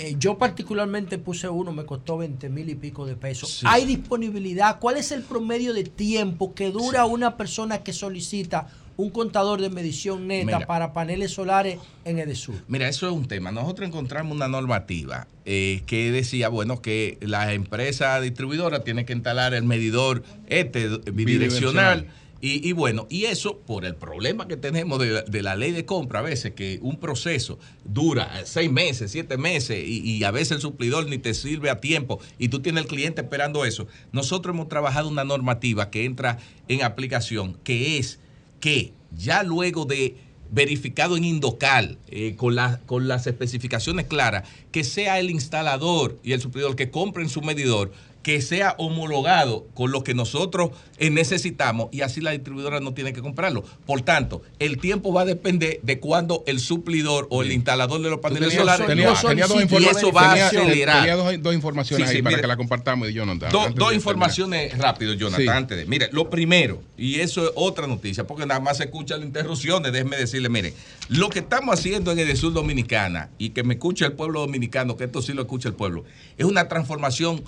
Eh, 0.00 0.14
yo 0.16 0.38
particularmente 0.38 1.18
puse 1.18 1.48
uno, 1.48 1.72
me 1.72 1.84
costó 1.84 2.18
20 2.18 2.48
mil 2.50 2.68
y 2.68 2.76
pico 2.76 3.04
de 3.04 3.16
pesos. 3.16 3.50
Sí. 3.50 3.66
¿Hay 3.68 3.84
disponibilidad? 3.84 4.78
¿Cuál 4.78 4.96
es 4.96 5.10
el 5.10 5.22
promedio 5.22 5.74
de 5.74 5.82
tiempo 5.82 6.54
que 6.54 6.70
dura 6.70 7.04
una 7.04 7.36
persona 7.36 7.82
que 7.82 7.92
solicita 7.92 8.68
un 8.98 9.10
contador 9.10 9.60
de 9.60 9.70
medición 9.70 10.26
neta 10.26 10.44
Mira. 10.44 10.66
para 10.66 10.92
paneles 10.92 11.30
solares 11.30 11.78
en 12.04 12.18
Edesur? 12.18 12.56
Mira, 12.66 12.88
eso 12.88 13.06
es 13.06 13.12
un 13.12 13.28
tema. 13.28 13.52
Nosotros 13.52 13.88
encontramos 13.88 14.34
una 14.34 14.48
normativa 14.48 15.28
eh, 15.46 15.82
que 15.86 16.10
decía, 16.10 16.48
bueno, 16.48 16.82
que 16.82 17.16
las 17.20 17.52
empresas 17.52 18.20
distribuidoras 18.20 18.82
tienen 18.82 19.06
que 19.06 19.12
instalar 19.12 19.54
el 19.54 19.62
medidor 19.62 20.24
este 20.48 20.88
bidireccional. 20.88 21.14
Bidireccional. 21.14 22.06
Y, 22.40 22.68
y 22.68 22.72
bueno, 22.72 23.06
y 23.08 23.26
eso 23.26 23.58
por 23.58 23.84
el 23.84 23.94
problema 23.94 24.48
que 24.48 24.56
tenemos 24.56 24.98
de 24.98 25.10
la, 25.10 25.22
de 25.22 25.42
la 25.42 25.54
ley 25.54 25.70
de 25.70 25.84
compra, 25.84 26.18
a 26.18 26.22
veces 26.22 26.54
que 26.54 26.80
un 26.82 26.98
proceso 26.98 27.58
dura 27.84 28.30
seis 28.44 28.70
meses, 28.70 29.12
siete 29.12 29.36
meses, 29.36 29.82
y, 29.86 30.00
y 30.00 30.24
a 30.24 30.32
veces 30.32 30.52
el 30.52 30.60
suplidor 30.60 31.08
ni 31.08 31.18
te 31.18 31.34
sirve 31.34 31.70
a 31.70 31.80
tiempo, 31.80 32.20
y 32.36 32.48
tú 32.48 32.60
tienes 32.60 32.82
el 32.82 32.88
cliente 32.88 33.22
esperando 33.22 33.64
eso. 33.64 33.86
Nosotros 34.10 34.54
hemos 34.54 34.68
trabajado 34.68 35.08
una 35.08 35.24
normativa 35.24 35.90
que 35.90 36.04
entra 36.04 36.38
en 36.68 36.82
aplicación, 36.82 37.58
que 37.62 37.98
es 37.98 38.20
que 38.60 38.92
ya 39.16 39.42
luego 39.42 39.84
de 39.84 40.16
verificado 40.50 41.16
en 41.16 41.24
Indocal, 41.24 41.98
eh, 42.08 42.34
con, 42.36 42.56
con 42.86 43.08
las 43.08 43.26
especificaciones 43.26 44.06
claras, 44.06 44.48
que 44.72 44.84
sea 44.84 45.18
el 45.18 45.30
instalador 45.30 46.18
y 46.22 46.32
el 46.32 46.40
suplidor 46.40 46.76
que 46.76 46.90
compren 46.90 47.28
su 47.28 47.42
medidor, 47.42 47.92
que 48.28 48.42
sea 48.42 48.74
homologado 48.76 49.66
con 49.72 49.90
lo 49.90 50.04
que 50.04 50.12
nosotros 50.12 50.72
eh, 50.98 51.08
necesitamos 51.08 51.88
y 51.92 52.02
así 52.02 52.20
la 52.20 52.32
distribuidora 52.32 52.78
no 52.78 52.92
tiene 52.92 53.14
que 53.14 53.22
comprarlo. 53.22 53.64
Por 53.86 54.02
tanto, 54.02 54.42
el 54.58 54.76
tiempo 54.76 55.14
va 55.14 55.22
a 55.22 55.24
depender 55.24 55.80
de 55.82 55.98
cuando 55.98 56.44
el 56.46 56.60
suplidor 56.60 57.26
o 57.30 57.42
el 57.42 57.52
instalador 57.52 58.02
de 58.02 58.10
los 58.10 58.18
paneles 58.20 58.50
Tenía- 58.50 58.60
solares 58.60 58.86
tenía- 58.86 59.14
tenía 59.14 59.46
dos 59.46 59.62
y 59.80 59.86
eso 59.86 60.12
va 60.12 60.26
a 60.26 60.34
tenía- 60.34 60.46
acelerar. 60.48 60.96
tenía 60.98 61.16
dos, 61.16 61.34
dos 61.42 61.54
informaciones 61.54 62.10
Sí, 62.10 62.16
ahí 62.16 62.22
para 62.22 62.38
que 62.38 62.46
la 62.46 62.58
compartamos 62.58 63.08
y 63.08 63.14
Jonathan. 63.14 63.50
Do- 63.50 63.70
dos 63.74 63.94
informaciones 63.94 64.76
rápido, 64.76 65.14
Jonathan, 65.14 65.40
Sí. 65.44 65.48
antes 65.48 65.78
de. 65.78 65.86
Mire, 65.86 66.10
lo 66.12 66.28
primero, 66.28 66.82
y 66.98 67.20
eso 67.20 67.46
es 67.46 67.52
otra 67.54 67.86
noticia, 67.86 68.26
porque 68.26 68.44
nada 68.44 68.60
más 68.60 68.76
se 68.76 68.84
escuchan 68.84 69.20
las 69.20 69.26
interrupciones, 69.28 69.90
déjeme 69.90 70.18
decirle, 70.18 70.50
mire, 70.50 70.74
lo 71.08 71.30
que 71.30 71.38
estamos 71.38 71.78
haciendo 71.78 72.12
en 72.12 72.18
Edesur 72.18 72.52
Dominicana, 72.52 73.30
y 73.38 73.50
que 73.50 73.62
me 73.62 73.72
escucha 73.72 74.04
el 74.04 74.12
pueblo 74.12 74.40
dominicano, 74.40 74.98
que 74.98 75.04
esto 75.04 75.22
sí 75.22 75.32
lo 75.32 75.40
escucha 75.40 75.70
el 75.70 75.74
pueblo, 75.74 76.04
es 76.36 76.44
una 76.44 76.68
transformación 76.68 77.42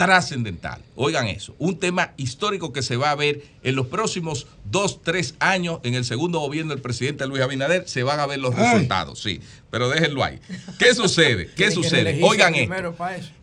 trascendental. 0.00 0.80
Oigan 0.96 1.28
eso, 1.28 1.54
un 1.58 1.78
tema 1.78 2.14
histórico 2.16 2.72
que 2.72 2.80
se 2.80 2.96
va 2.96 3.10
a 3.10 3.14
ver 3.14 3.44
en 3.62 3.76
los 3.76 3.88
próximos 3.88 4.46
dos, 4.64 5.02
tres 5.02 5.34
años, 5.40 5.80
en 5.82 5.92
el 5.92 6.06
segundo 6.06 6.40
gobierno 6.40 6.72
del 6.72 6.80
presidente 6.80 7.26
Luis 7.26 7.42
Abinader, 7.42 7.86
se 7.86 8.02
van 8.02 8.18
a 8.18 8.24
ver 8.24 8.38
los 8.38 8.54
Ay. 8.54 8.64
resultados, 8.64 9.20
sí, 9.20 9.42
pero 9.70 9.90
déjenlo 9.90 10.24
ahí. 10.24 10.40
¿Qué 10.78 10.94
sucede? 10.94 11.50
¿Qué 11.54 11.70
sucede? 11.70 12.18
Oigan 12.22 12.54
esto. 12.54 12.96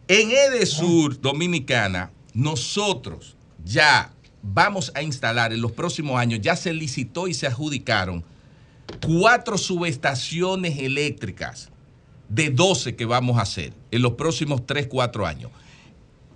En 0.07 0.31
Edesur 0.31 1.21
Dominicana, 1.21 2.09
nosotros 2.33 3.35
ya 3.63 4.11
vamos 4.41 4.91
a 4.95 5.03
instalar 5.03 5.53
en 5.53 5.61
los 5.61 5.73
próximos 5.73 6.19
años, 6.19 6.39
ya 6.41 6.55
se 6.55 6.73
licitó 6.73 7.27
y 7.27 7.35
se 7.35 7.45
adjudicaron 7.45 8.23
cuatro 9.05 9.59
subestaciones 9.59 10.79
eléctricas 10.79 11.69
de 12.29 12.49
12 12.49 12.95
que 12.95 13.05
vamos 13.05 13.37
a 13.37 13.43
hacer 13.43 13.73
en 13.91 14.01
los 14.01 14.13
próximos 14.13 14.65
3, 14.65 14.87
4 14.87 15.27
años. 15.27 15.51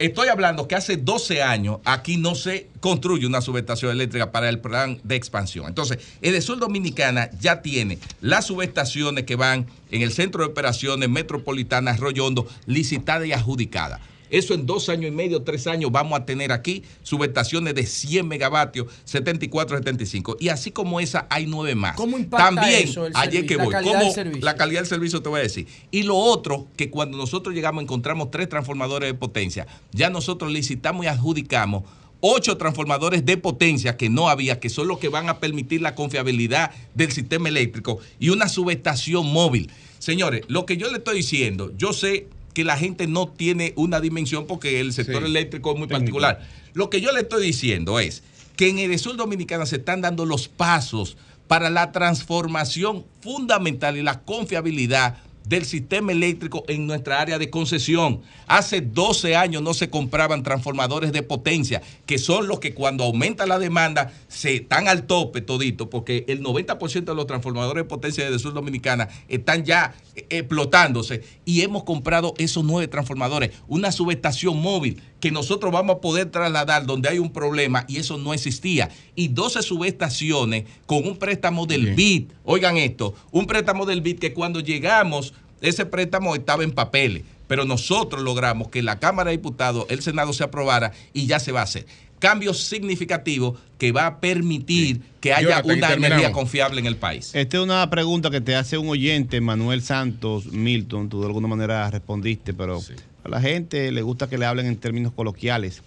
Estoy 0.02 0.30
hablando 0.30 0.68
que 0.68 0.74
hace 0.74 0.98
12 0.98 1.44
años 1.44 1.78
aquí 1.86 2.18
no 2.18 2.34
se 2.34 2.70
construye 2.80 3.28
una 3.28 3.40
subestación 3.40 3.92
eléctrica 3.92 4.32
para 4.32 4.50
el 4.50 4.58
plan 4.58 5.00
de 5.04 5.16
expansión. 5.16 5.68
Entonces, 5.68 6.00
Edesur 6.24 6.58
Dominicana 6.58 7.30
ya 7.40 7.62
tiene 7.62 8.00
las 8.20 8.48
subestaciones 8.48 9.26
que 9.26 9.36
van 9.36 9.68
en 9.92 10.02
el 10.02 10.12
Centro 10.12 10.44
de 10.44 10.50
Operaciones 10.50 11.08
Metropolitanas 11.08 12.00
Arroyo 12.00 12.26
Hondo 12.26 12.48
licitadas 12.66 13.28
y 13.28 13.34
adjudicadas. 13.34 14.02
Eso 14.32 14.54
en 14.56 14.66
dos 14.66 14.90
años 14.90 15.10
y 15.10 15.12
medio, 15.12 15.44
tres 15.44 15.68
años 15.68 15.92
vamos 15.92 16.20
a 16.20 16.26
tener 16.26 16.52
aquí 16.52 16.84
subestaciones 17.04 17.76
de 17.76 17.86
100 17.86 18.28
megavatios, 18.28 18.88
74, 19.06 19.78
75. 19.78 20.38
Y 20.40 20.50
así 20.50 20.72
como 20.72 21.00
esa 21.00 21.28
hay 21.30 21.46
nueve 21.46 21.76
más. 21.76 21.96
¿Cómo 21.96 22.18
impacta 22.18 22.46
También, 22.56 22.88
eso, 22.88 23.06
el 23.06 23.14
ayer 23.16 23.46
que 23.46 23.58
la 23.58 23.64
voy, 23.66 23.72
calidad 23.74 23.92
¿cómo- 23.94 24.06
del 24.06 24.14
servicio? 24.14 24.46
la 24.46 24.56
calidad 24.56 24.80
del 24.80 24.88
servicio 24.88 25.22
te 25.22 25.30
voy 25.30 25.40
a 25.42 25.44
decir. 25.44 25.68
Y 25.92 26.04
lo 26.04 26.16
otro, 26.18 26.68
que 26.78 26.90
cuando 26.90 27.18
nosotros 27.18 27.54
llegamos 27.54 27.84
encontramos 27.84 28.32
tres 28.32 28.50
transformadores 28.50 29.10
de 29.10 29.14
potencia, 29.14 29.68
ya 29.92 30.10
nosotros 30.10 30.52
licitamos 30.52 31.06
y 31.06 31.10
adjudicamos 31.10 31.84
ocho 32.24 32.56
transformadores 32.56 33.26
de 33.26 33.36
potencia 33.38 33.98
que 33.98 34.08
no 34.10 34.30
había, 34.30 34.60
que 34.60 34.70
son 34.70 34.88
los 34.88 35.00
que 35.00 35.10
van 35.10 35.28
a 35.28 35.40
permitir 35.40 35.82
la 35.82 35.96
confiabilidad 35.96 36.72
del 36.94 37.12
sistema 37.12 37.50
eléctrico 37.50 37.98
y 38.20 38.30
una 38.30 38.48
subestación 38.48 39.26
móvil. 39.26 39.72
Señores, 39.98 40.44
lo 40.48 40.66
que 40.66 40.78
yo 40.78 40.90
le 40.92 41.00
estoy 41.00 41.18
diciendo, 41.18 41.72
yo 41.78 41.94
sé 41.94 42.28
que 42.54 42.64
la 42.64 42.78
gente 42.78 43.08
no 43.08 43.28
tiene 43.28 43.74
una 43.76 44.00
dimensión 44.00 44.46
porque 44.48 44.80
el 44.80 44.94
sector 44.94 45.22
Sí. 45.24 45.28
eléctrico 45.30 45.72
es 45.74 45.80
muy 45.80 45.88
particular. 45.88 46.48
Lo 46.74 46.90
que 46.90 47.02
yo 47.02 47.12
le 47.12 47.22
estoy 47.22 47.44
diciendo 47.46 48.00
es 48.00 48.24
que 48.56 48.70
en 48.70 48.80
Edesur 48.80 49.16
Dominicana 49.18 49.66
se 49.66 49.78
están 49.78 50.02
dando 50.02 50.26
los 50.26 50.48
pasos 50.48 51.18
para 51.48 51.70
la 51.70 51.92
transformación 51.92 53.04
fundamental 53.22 53.98
y 53.98 54.04
la 54.04 54.22
confiabilidad 54.22 55.18
del 55.46 55.66
sistema 55.66 56.12
eléctrico 56.12 56.64
en 56.68 56.88
nuestra 56.88 57.20
área 57.20 57.40
de 57.40 57.50
concesión. 57.50 58.22
Hace 58.48 58.82
12 58.82 59.36
años 59.36 59.62
no 59.62 59.74
se 59.74 59.90
compraban 59.90 60.44
transformadores 60.44 61.12
de 61.12 61.24
potencia, 61.24 61.82
que 62.06 62.18
son 62.18 62.48
los 62.48 62.60
que 62.60 62.74
cuando 62.74 63.04
aumenta 63.04 63.46
la 63.46 63.60
demanda 63.60 64.14
se 64.28 64.56
están 64.56 64.88
al 64.88 65.04
tope 65.04 65.42
todito, 65.42 65.90
porque 65.90 66.26
el 66.28 66.44
90% 66.44 67.06
de 67.06 67.16
los 67.16 67.28
transformadores 67.28 67.84
de 67.84 67.90
potencia 67.90 68.30
de 68.30 68.40
Sur 68.40 68.54
Dominicana 68.54 69.10
están 69.28 69.66
ya 69.66 69.96
eh, 70.16 70.26
explotándose 70.30 71.24
y 71.46 71.62
hemos 71.62 71.84
comprado 71.84 72.34
esos 72.38 72.64
nueve 72.64 72.88
transformadores, 72.88 73.52
una 73.68 73.92
subestación 73.92 74.62
móvil 74.62 75.02
que 75.22 75.32
nosotros 75.32 75.72
vamos 75.72 75.96
a 75.96 76.02
poder 76.02 76.30
trasladar 76.30 76.86
donde 76.86 77.08
hay 77.08 77.20
un 77.20 77.32
problema 77.32 77.86
y 77.88 77.98
eso 77.98 78.18
no 78.18 78.34
existía. 78.34 78.90
Y 79.16 79.30
12 79.30 79.62
subestaciones 79.62 80.66
con 80.86 81.08
un 81.08 81.18
préstamo 81.18 81.66
del 81.66 81.94
BID. 81.94 82.32
Oigan 82.44 82.76
esto, 82.76 83.14
un 83.32 83.46
préstamo 83.46 83.86
del 83.86 84.02
BID 84.02 84.20
que 84.20 84.34
cuando 84.34 84.60
llegamos, 84.60 85.34
ese 85.62 85.86
préstamo 85.86 86.36
estaba 86.36 86.64
en 86.64 86.72
papeles, 86.72 87.24
pero 87.48 87.64
nosotros 87.66 88.22
logramos 88.22 88.70
que 88.70 88.82
la 88.82 89.00
Cámara 89.00 89.30
de 89.30 89.38
Diputados, 89.38 89.86
el 89.90 90.02
Senado 90.02 90.34
se 90.34 90.44
aprobara 90.44 90.92
y 91.14 91.28
ya 91.28 91.40
se 91.40 91.52
va 91.52 91.62
a 91.62 91.64
hacer. 91.64 91.86
Cambio 92.20 92.54
significativo 92.54 93.58
que 93.80 93.92
va 93.92 94.06
a 94.06 94.20
permitir 94.20 95.02
que 95.20 95.34
haya 95.34 95.62
Jonathan, 95.62 95.98
una 95.98 96.08
energía 96.08 96.32
confiable 96.32 96.80
en 96.80 96.86
el 96.86 96.96
país. 96.96 97.32
Esta 97.34 97.58
es 97.58 97.64
una 97.64 97.90
pregunta 97.90 98.30
que 98.30 98.42
te 98.42 98.56
hace 98.56 98.78
un 98.78 98.90
oyente, 98.90 99.42
Manuel 99.42 99.82
Santos 99.82 100.46
Milton. 100.46 101.10
Tú 101.10 101.22
de 101.22 101.28
alguna 101.28 101.48
manera 101.48 101.90
respondiste, 101.90 102.54
pero 102.54 102.80
a 103.24 103.30
la 103.30 103.42
gente 103.42 103.92
le 103.92 104.02
gusta 104.02 104.28
que 104.28 104.38
le 104.38 104.46
hablen 104.46 104.66
en 104.66 104.78
términos 104.78 105.12
coloquiales. 105.14 105.82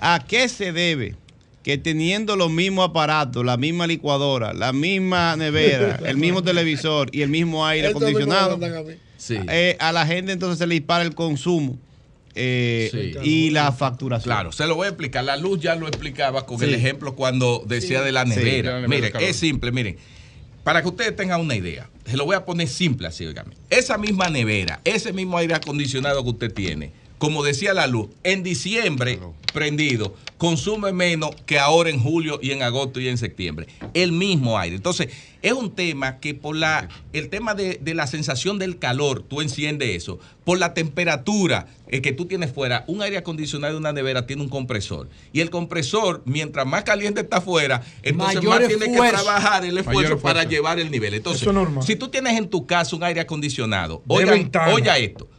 ¿A 0.00 0.24
qué 0.26 0.48
se 0.48 0.72
debe 0.72 1.14
que 1.62 1.78
teniendo 1.78 2.36
los 2.36 2.50
mismos 2.50 2.88
aparatos, 2.90 3.44
la 3.44 3.56
misma 3.56 3.86
licuadora, 3.86 4.52
la 4.52 4.72
misma 4.72 5.34
nevera, 5.36 5.98
el 6.06 6.16
mismo 6.16 6.42
televisor 6.42 7.08
y 7.12 7.22
el 7.22 7.28
mismo 7.28 7.66
aire 7.66 7.88
acondicionado, 7.88 8.56
mí. 8.56 8.64
eh, 9.48 9.76
a 9.80 9.90
la 9.90 10.06
gente 10.06 10.30
entonces 10.32 10.58
se 10.58 10.66
le 10.66 10.74
dispara 10.74 11.02
el 11.02 11.14
consumo 11.14 11.76
eh, 12.36 12.88
Sí. 12.92 13.14
y 13.28 13.50
la 13.50 13.72
facturación? 13.72 14.32
Claro, 14.32 14.52
se 14.52 14.66
lo 14.66 14.76
voy 14.76 14.84
a 14.86 14.88
explicar. 14.90 15.24
La 15.24 15.36
luz 15.36 15.58
ya 15.58 15.74
lo 15.74 15.88
explicaba 15.88 16.46
con 16.46 16.58
Sí. 16.58 16.66
el 16.66 16.74
ejemplo 16.74 17.16
cuando 17.16 17.64
decía 17.66 18.00
Sí. 18.00 18.04
de 18.04 18.12
la 18.12 18.24
Sí. 18.24 18.28
nevera. 18.30 18.72
La 18.80 18.86
nevera 18.86 19.08
Miren, 19.18 19.28
es 19.28 19.36
simple, 19.36 19.72
miren. 19.72 19.96
Para 20.62 20.82
que 20.82 20.88
ustedes 20.88 21.16
tengan 21.16 21.40
una 21.40 21.56
idea, 21.56 21.88
se 22.06 22.16
lo 22.16 22.24
voy 22.24 22.36
a 22.36 22.44
poner 22.44 22.68
simple 22.68 23.08
así, 23.08 23.26
óigame. 23.26 23.54
Esa 23.70 23.98
misma 23.98 24.28
nevera, 24.30 24.80
ese 24.84 25.12
mismo 25.12 25.38
aire 25.38 25.54
acondicionado 25.54 26.22
que 26.22 26.30
usted 26.30 26.52
tiene, 26.52 26.92
como 27.18 27.42
decía 27.42 27.74
la 27.74 27.86
luz, 27.86 28.08
en 28.24 28.42
diciembre 28.42 29.18
prendido, 29.52 30.14
consume 30.36 30.92
menos 30.92 31.30
que 31.46 31.58
ahora 31.58 31.88
en 31.88 31.98
julio 31.98 32.38
y 32.42 32.50
en 32.50 32.62
agosto 32.62 33.00
y 33.00 33.08
en 33.08 33.16
septiembre. 33.16 33.66
El 33.94 34.12
mismo 34.12 34.58
aire. 34.58 34.76
Entonces, 34.76 35.08
es 35.40 35.52
un 35.52 35.74
tema 35.74 36.18
que 36.18 36.34
por 36.34 36.54
la, 36.56 36.88
el 37.14 37.30
tema 37.30 37.54
de, 37.54 37.78
de 37.80 37.94
la 37.94 38.06
sensación 38.06 38.58
del 38.58 38.78
calor, 38.78 39.22
tú 39.22 39.40
enciendes 39.40 39.96
eso, 39.96 40.18
por 40.44 40.58
la 40.58 40.74
temperatura 40.74 41.68
eh, 41.88 42.02
que 42.02 42.12
tú 42.12 42.26
tienes 42.26 42.52
fuera, 42.52 42.84
un 42.86 43.00
aire 43.00 43.16
acondicionado 43.16 43.72
de 43.72 43.78
una 43.78 43.94
nevera 43.94 44.26
tiene 44.26 44.42
un 44.42 44.50
compresor. 44.50 45.08
Y 45.32 45.40
el 45.40 45.48
compresor, 45.48 46.20
mientras 46.26 46.66
más 46.66 46.84
caliente 46.84 47.22
está 47.22 47.38
afuera, 47.38 47.82
entonces 48.02 48.36
Mayor 48.36 48.60
más 48.60 48.68
tiene 48.68 48.92
que 48.92 49.08
trabajar 49.08 49.64
el 49.64 49.78
esfuerzo 49.78 50.18
para 50.18 50.44
llevar 50.44 50.78
el 50.78 50.90
nivel. 50.90 51.14
Entonces, 51.14 51.40
Eso 51.42 51.50
es 51.50 51.54
normal. 51.56 51.82
si 51.82 51.96
tú 51.96 52.08
tienes 52.08 52.36
en 52.36 52.48
tu 52.50 52.66
casa 52.66 52.94
un 52.94 53.04
aire 53.04 53.20
acondicionado, 53.20 54.02
ventana. 54.06 54.74
oiga 54.74 54.98
esto, 54.98 55.30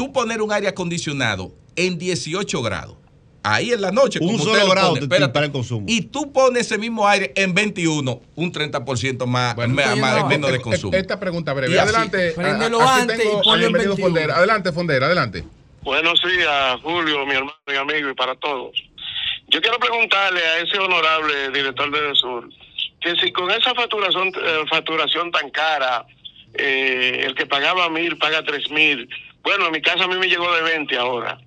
tú 0.00 0.10
poner 0.14 0.40
un 0.40 0.50
aire 0.50 0.66
acondicionado 0.66 1.52
en 1.76 1.98
18 1.98 2.62
grados, 2.62 2.96
ahí 3.42 3.70
en 3.72 3.82
la 3.82 3.90
noche, 3.90 4.18
Un 4.22 4.28
como 4.38 4.44
solo 4.44 4.70
grado 4.70 4.88
pone, 4.88 5.00
te 5.00 5.04
espérate, 5.04 5.26
dispara 5.26 5.44
el 5.46 5.52
consumo. 5.52 5.84
y 5.86 6.00
tú 6.00 6.32
pones 6.32 6.62
ese 6.66 6.78
mismo 6.78 7.06
aire 7.06 7.34
en 7.36 7.52
21, 7.52 8.22
un 8.34 8.50
30% 8.50 9.26
más, 9.26 9.54
más- 9.54 9.56
Bueno, 9.56 9.74
más- 9.74 10.20
no, 10.22 10.26
menos 10.26 10.52
de 10.52 10.60
consumo. 10.62 10.96
Esta 10.96 11.20
pregunta 11.20 11.52
breve. 11.52 11.74
Y 11.74 11.76
adelante. 11.76 12.32
Préndelo 12.32 12.80
a- 12.80 12.94
aquí 12.94 13.02
antes 13.02 13.18
tengo 13.18 13.30
y 13.30 13.34
ponlo 13.44 13.50
al 13.52 13.56
en 13.56 13.60
bienvenido 13.60 13.90
21. 13.96 14.06
Fondera. 14.08 14.36
Adelante, 14.38 14.72
Fondera, 14.72 15.04
adelante. 15.06 15.44
Buenos 15.82 16.18
días, 16.22 16.80
Julio, 16.82 17.26
mi 17.26 17.32
hermano 17.34 17.52
y 17.70 17.76
amigo, 17.76 18.08
y 18.08 18.14
para 18.14 18.34
todos. 18.36 18.72
Yo 19.48 19.60
quiero 19.60 19.78
preguntarle 19.78 20.40
a 20.42 20.60
ese 20.60 20.78
honorable 20.78 21.50
director 21.52 21.90
de 21.90 22.14
Sur 22.14 22.48
que 23.02 23.16
si 23.16 23.30
con 23.32 23.50
esa 23.50 23.74
facturación, 23.74 24.28
eh, 24.28 24.64
facturación 24.70 25.30
tan 25.30 25.50
cara, 25.50 26.06
eh, 26.54 27.24
el 27.26 27.34
que 27.34 27.44
pagaba 27.44 27.90
mil 27.90 28.16
paga 28.16 28.42
tres 28.42 28.70
mil, 28.70 29.06
bueno, 29.42 29.66
en 29.66 29.72
mi 29.72 29.80
casa 29.80 30.04
a 30.04 30.08
mí 30.08 30.16
me 30.16 30.28
llegó 30.28 30.52
de 30.54 30.62
20 30.62 30.96
ahora, 30.96 31.38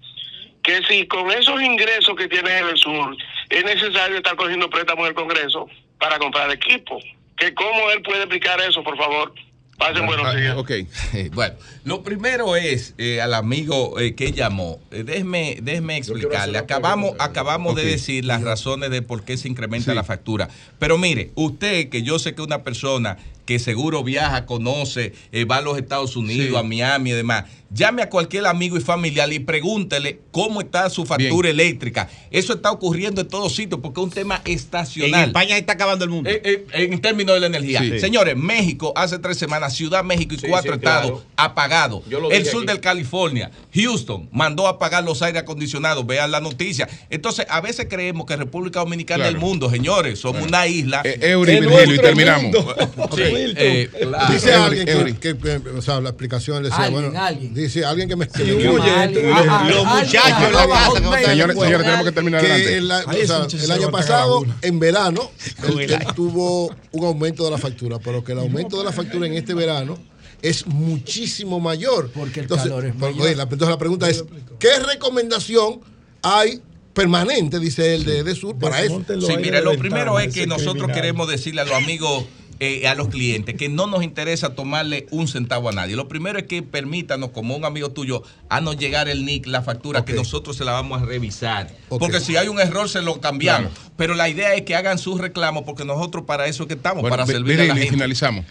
que 0.64 0.82
si 0.88 1.08
con 1.08 1.30
esos 1.32 1.62
ingresos 1.62 2.16
que 2.16 2.28
tiene 2.28 2.60
el 2.60 2.78
Sur 2.78 3.16
es 3.50 3.64
necesario 3.64 4.18
estar 4.18 4.36
cogiendo 4.36 4.70
préstamos 4.70 5.06
del 5.06 5.14
Congreso 5.14 5.68
para 6.00 6.18
comprar 6.20 6.50
equipo, 6.52 7.00
que 7.38 7.54
cómo 7.54 7.92
él 7.92 8.02
puede 8.02 8.22
explicar 8.22 8.60
eso, 8.62 8.84
por 8.84 8.98
favor. 8.98 9.34
Pasen 9.78 10.06
buenos 10.06 10.36
días. 10.36 10.56
Ok. 10.56 10.72
Bueno, 11.34 11.56
lo 11.84 12.04
primero 12.04 12.56
es 12.56 12.94
eh, 12.98 13.22
al 13.22 13.34
amigo 13.34 14.00
eh, 14.00 14.16
que 14.16 14.32
llamó. 14.32 14.80
eh, 14.92 15.04
déjeme, 15.04 15.58
déjeme 15.62 15.98
explicarle. 15.98 16.58
Acabamos, 16.58 17.16
acabamos 17.20 17.76
de 17.76 17.84
decir 17.86 18.24
las 18.26 18.44
razones 18.44 18.92
de 18.92 19.02
por 19.02 19.24
qué 19.24 19.36
se 19.36 19.48
incrementa 19.48 19.94
la 19.94 20.04
factura. 20.04 20.50
Pero 20.80 20.98
mire, 20.98 21.32
usted, 21.36 21.90
que 21.90 22.04
yo 22.04 22.20
sé 22.20 22.36
que 22.36 22.42
es 22.42 22.48
una 22.48 22.64
persona 22.64 23.18
que 23.46 23.60
seguro 23.60 24.04
viaja, 24.04 24.46
conoce, 24.46 25.14
eh, 25.32 25.46
va 25.46 25.58
a 25.58 25.62
los 25.62 25.78
Estados 25.78 26.16
Unidos, 26.16 26.48
Sí. 26.50 26.56
a 26.56 26.64
Miami 26.64 27.12
y 27.12 27.14
demás. 27.14 27.46
Llame 27.76 28.04
a 28.04 28.10
cualquier 28.10 28.46
amigo 28.46 28.78
y 28.78 28.82
familiar 28.82 29.34
y 29.34 29.40
pregúntele 29.40 30.20
cómo 30.32 30.62
está 30.62 30.88
su 30.92 31.06
factura 31.08 31.50
eléctrica. 31.50 32.08
Eso 32.30 32.54
está 32.54 32.72
ocurriendo 32.72 33.22
en 33.22 33.28
todos 33.28 33.56
sitios 33.56 33.80
porque 33.82 34.00
es 34.00 34.04
un 34.04 34.12
tema 34.12 34.42
estacional. 34.46 35.22
En 35.24 35.28
España 35.30 35.58
está 35.58 35.74
acabando 35.74 36.06
el 36.06 36.12
mundo. 36.12 36.30
Eh, 36.30 36.40
eh, 36.44 36.66
en 36.72 37.02
términos 37.02 37.34
de 37.34 37.40
la 37.40 37.48
energía. 37.48 37.80
Sí. 37.82 38.00
Señores, 38.00 38.38
México 38.38 38.94
hace 38.96 39.18
tres 39.18 39.38
semanas, 39.38 39.74
Ciudad 39.76 40.04
México 40.04 40.36
y 40.36 40.38
Sí, 40.38 40.46
cuatro 40.48 40.76
estados 40.76 41.22
claro. 41.22 41.26
apagados. 41.36 42.04
El 42.32 42.46
sur 42.46 42.64
del 42.66 42.80
California, 42.80 43.50
Houston, 43.74 44.30
mandó 44.32 44.68
a 44.68 44.72
apagar 44.72 45.04
los 45.04 45.24
aires 45.24 45.42
acondicionados. 45.42 46.06
Vean 46.06 46.30
la 46.30 46.42
noticia. 46.42 46.88
Entonces, 47.10 47.48
a 47.50 47.60
veces 47.60 47.88
creemos 47.90 48.28
que 48.28 48.36
República 48.36 48.82
Dominicana 48.82 49.24
es 49.24 49.30
el 49.30 49.36
Claro. 49.38 49.48
mundo, 49.48 49.72
señores. 49.72 50.20
Somos 50.20 50.44
una 50.48 50.68
isla. 50.68 51.02
Eury, 51.04 51.60
Virgilio, 51.60 51.96
y 51.96 51.98
terminamos. 51.98 52.52
Sí, 53.36 53.54
eh, 53.58 53.90
claro. 54.02 54.34
Dice 54.34 54.54
alguien 54.54 54.86
que, 54.86 54.92
Eury. 54.92 55.14
que- 55.14 55.38
que- 55.38 55.70
o 55.70 55.82
sea, 55.82 56.00
la 56.02 56.10
explicación 56.10 56.64
decía, 56.64 56.78
Alguien, 56.78 57.04
bueno, 57.12 57.22
alguien. 57.22 57.54
dice 57.54 57.86
alguien 57.86 58.08
que 58.10 58.16
me 58.16 58.26
Sí, 58.26 58.42
oyente. 58.42 59.24
Los- 59.24 59.86
muchachos 59.86 60.40
medio. 60.52 61.16
están 61.16 61.24
Señores, 61.26 61.58
tenemos 61.58 62.04
que 62.06 62.12
terminar 62.12 62.42
Que 62.42 62.52
adelante. 62.52 63.20
el, 63.22 63.24
o 63.24 63.48
sea, 63.48 63.76
año 63.76 63.92
pasado, 63.92 64.44
en 64.62 64.80
verano, 64.80 65.32
él, 65.80 65.98
tuvo 66.16 66.74
un 66.92 67.06
aumento 67.06 67.46
de 67.46 67.52
la 67.52 67.58
factura, 67.58 68.00
pero 68.00 68.24
que 68.24 68.32
el 68.34 68.40
aumento 68.40 68.78
de 68.78 68.84
la 68.86 68.92
factura 68.92 69.26
en 69.28 69.34
este 69.34 69.54
verano 69.54 69.98
es 70.42 70.68
muchísimo 70.68 71.60
mayor. 71.60 72.12
Porque 72.14 72.42
el 72.42 72.48
calor 72.48 72.86
es 72.86 72.96
mayor. 72.96 73.22
oye, 73.22 73.36
la- 73.36 73.44
entonces 73.44 73.70
la 73.70 73.78
pregunta 73.78 74.10
es, 74.10 74.24
¿qué 74.60 74.78
recomendación 74.80 75.80
hay 76.22 76.62
permanente, 76.94 77.60
dice 77.60 77.96
él, 77.96 78.04
de, 78.06 78.24
de 78.24 78.36
Sur 78.36 78.58
para 78.60 78.82
eso? 78.82 79.02
Sí, 79.08 79.34
mira, 79.42 79.62
lo 79.62 79.78
primero 79.78 80.20
es 80.20 80.34
que 80.34 80.46
nosotros 80.46 80.92
queremos 80.92 81.28
decirle 81.30 81.62
a 81.62 81.66
los 81.66 81.74
amigos, 81.76 82.26
eh, 82.60 82.88
a 82.88 82.96
los 82.96 83.08
clientes, 83.10 83.56
que 83.56 83.68
no 83.68 83.88
nos 83.88 84.04
interesa 84.04 84.56
tomarle 84.56 85.08
un 85.12 85.28
centavo 85.28 85.70
a 85.70 85.72
nadie. 85.72 85.96
Lo 85.96 86.08
primero 86.08 86.38
es 86.40 86.46
que 86.46 86.62
permítanos, 86.64 87.32
como 87.32 87.56
un 87.56 87.66
amigo 87.66 87.92
tuyo, 87.92 88.24
a 88.50 88.62
nos 88.62 88.78
llegar 88.78 89.10
el 89.10 89.26
NIC, 89.26 89.48
la 89.48 89.62
factura, 89.64 90.06
que 90.06 90.14
nosotros 90.14 90.56
se 90.56 90.64
la 90.64 90.72
vamos 90.72 91.02
a 91.02 91.06
revisar. 91.06 91.70
Porque 91.90 92.20
si 92.20 92.38
hay 92.38 92.48
un 92.48 92.60
error, 92.60 92.88
se 92.90 93.02
lo 93.02 93.20
cambiamos. 93.20 93.72
Pero 93.98 94.14
la 94.14 94.30
idea 94.30 94.54
es 94.56 94.62
que 94.62 94.76
hagan 94.76 94.98
sus 94.98 95.20
reclamos, 95.20 95.64
porque 95.64 95.84
nosotros 95.84 96.24
para 96.26 96.48
eso 96.48 96.64
es 96.64 96.68
que 96.68 96.76
estamos, 96.76 97.02
Bueno, 97.02 97.14
para 97.16 97.26
Vi- 97.26 97.34
servirle 97.34 97.64
a 97.64 97.68
la 97.68 97.74
y 97.74 97.78
gente. 97.80 97.92
finalizamos. 97.92 98.46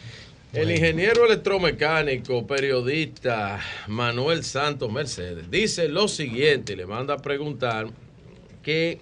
El 0.52 0.70
ingeniero 0.70 1.24
electromecánico, 1.24 2.46
periodista 2.46 3.58
Manuel 3.86 4.44
Santos 4.44 4.92
Mercedes 4.92 5.50
dice 5.50 5.88
lo 5.88 6.08
siguiente, 6.08 6.76
le 6.76 6.84
manda 6.84 7.14
a 7.14 7.16
preguntar 7.18 7.86
que 8.62 9.00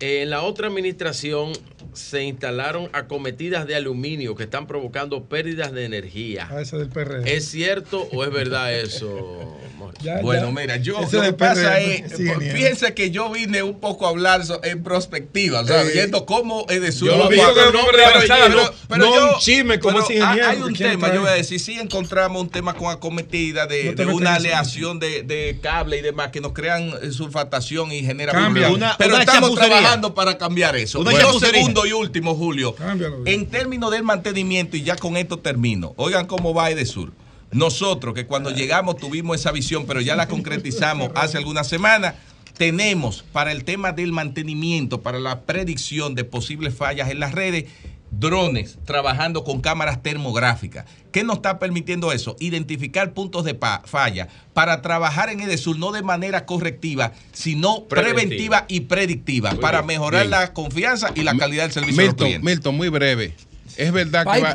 en 0.00 0.30
la 0.30 0.42
otra 0.42 0.66
administración 0.66 1.52
se 1.92 2.22
instalaron 2.24 2.88
acometidas 2.92 3.66
de 3.66 3.76
aluminio 3.76 4.34
que 4.34 4.44
están 4.44 4.66
provocando 4.66 5.24
pérdidas 5.24 5.72
de 5.72 5.84
energía. 5.84 6.48
A 6.50 6.60
ese 6.60 6.76
del 6.78 6.88
PRD. 6.88 7.36
¿Es 7.36 7.48
cierto 7.50 8.08
o 8.12 8.24
es 8.24 8.30
verdad 8.32 8.72
eso? 8.74 9.56
Ya, 10.02 10.20
Bueno, 10.20 10.46
ya. 10.54 10.60
mira, 10.60 10.76
yo 10.76 10.98
Ese 11.00 11.16
lo 11.16 11.22
que 11.22 11.32
pasa 11.34 11.72
PRM, 11.74 11.90
es, 12.06 12.12
sí, 12.16 12.24
genial. 12.26 12.56
fíjense 12.56 12.94
que 12.94 13.10
yo 13.10 13.30
vine 13.30 13.62
un 13.62 13.80
poco 13.80 14.06
a 14.06 14.10
hablar 14.10 14.42
en 14.62 14.82
prospectiva, 14.82 15.60
o 15.60 15.66
sea, 15.66 15.82
Eh, 15.82 15.90
viendo 15.92 16.24
cómo 16.26 16.64
es 16.68 16.80
de 16.80 16.92
su 16.92 17.06
yo 17.06 17.16
lo 17.16 17.28
digo 17.28 17.42
que 17.54 17.96
la 17.98 18.26
sala, 18.26 18.48
no- 18.48 18.96
no 18.96 19.34
un 19.34 19.38
chisme 19.40 19.78
como 19.78 19.94
pero 19.98 20.04
ese 20.04 20.14
ingeniero 20.16 20.48
Hay 20.48 20.62
un 20.62 20.74
tema, 20.74 21.12
yo 21.12 21.20
voy 21.22 21.30
a 21.30 21.34
decir, 21.34 21.60
sí 21.60 21.78
encontramos 21.78 22.40
un 22.42 22.48
tema 22.50 22.74
con 22.74 22.90
acometida 22.90 23.66
de, 23.66 23.94
No 23.94 24.14
una 24.14 24.34
aleación 24.36 24.98
de, 25.00 25.22
de 25.22 25.58
cable 25.62 25.98
y 25.98 26.02
demás 26.02 26.30
que 26.30 26.40
nos 26.40 26.52
crean 26.52 26.92
eh, 27.02 27.10
sulfatación 27.10 27.92
y 27.92 28.02
genera 28.02 28.32
Cambia. 28.32 28.70
Una- 28.70 28.96
pero 28.98 29.14
una 29.14 29.20
estamos 29.24 29.50
chapucería. 29.50 29.76
trabajando 29.78 30.14
para 30.14 30.38
cambiar 30.38 30.76
eso. 30.76 31.00
Una 31.00 31.10
Bueno. 31.12 31.26
Segundo 31.70 31.86
y 31.86 31.92
último, 31.92 32.34
Julio. 32.34 32.74
Cámbialo. 32.74 33.22
En 33.26 33.46
términos 33.46 33.90
del 33.90 34.02
mantenimiento, 34.02 34.76
y 34.76 34.82
ya 34.82 34.96
con 34.96 35.16
esto 35.16 35.38
termino, 35.38 35.94
oigan 35.96 36.26
cómo 36.26 36.54
va 36.54 36.70
Edesur. 36.70 37.12
Nosotros, 37.52 38.14
que 38.14 38.26
cuando 38.26 38.50
llegamos 38.50 38.96
tuvimos 38.96 39.40
esa 39.40 39.50
visión, 39.52 39.84
pero 39.86 40.00
ya 40.00 40.14
la 40.16 40.28
concretizamos 40.28 41.10
hace 41.14 41.38
algunas 41.38 41.66
semanas, 41.68 42.14
tenemos 42.56 43.24
para 43.32 43.52
el 43.52 43.64
tema 43.64 43.92
del 43.92 44.12
mantenimiento, 44.12 45.00
para 45.00 45.18
la 45.18 45.40
predicción 45.42 46.14
de 46.14 46.24
posibles 46.24 46.74
fallas 46.74 47.10
en 47.10 47.18
las 47.18 47.32
redes, 47.32 47.64
drones 48.10 48.78
trabajando 48.84 49.44
con 49.44 49.60
cámaras 49.60 50.02
termográficas. 50.02 50.84
¿Qué 51.12 51.24
nos 51.24 51.36
está 51.36 51.58
permitiendo 51.58 52.12
eso? 52.12 52.36
Identificar 52.40 53.12
puntos 53.12 53.44
de 53.44 53.56
falla 53.84 54.28
para 54.54 54.82
trabajar 54.82 55.28
en 55.30 55.40
Edesur 55.40 55.78
no 55.78 55.92
de 55.92 56.02
manera 56.02 56.46
correctiva, 56.46 57.12
sino 57.32 57.84
Preventiva. 57.84 58.20
preventiva, 58.22 58.64
y 58.68 58.80
predictiva, 58.80 59.50
Muy 59.52 59.60
para 59.60 59.78
bien. 59.82 59.86
mejorar 59.88 60.22
Bien. 60.22 60.30
la 60.30 60.52
confianza 60.52 61.10
y 61.14 61.22
la 61.22 61.36
calidad 61.36 61.64
del 61.64 61.72
servicio 61.72 62.02
a 62.02 62.06
los 62.06 62.16
Milton. 62.16 62.44
Milton, 62.44 62.76
muy 62.76 62.88
breve. 62.88 63.34
Es 63.76 63.92
verdad 63.92 64.24
que 64.24 64.40
va- 64.40 64.52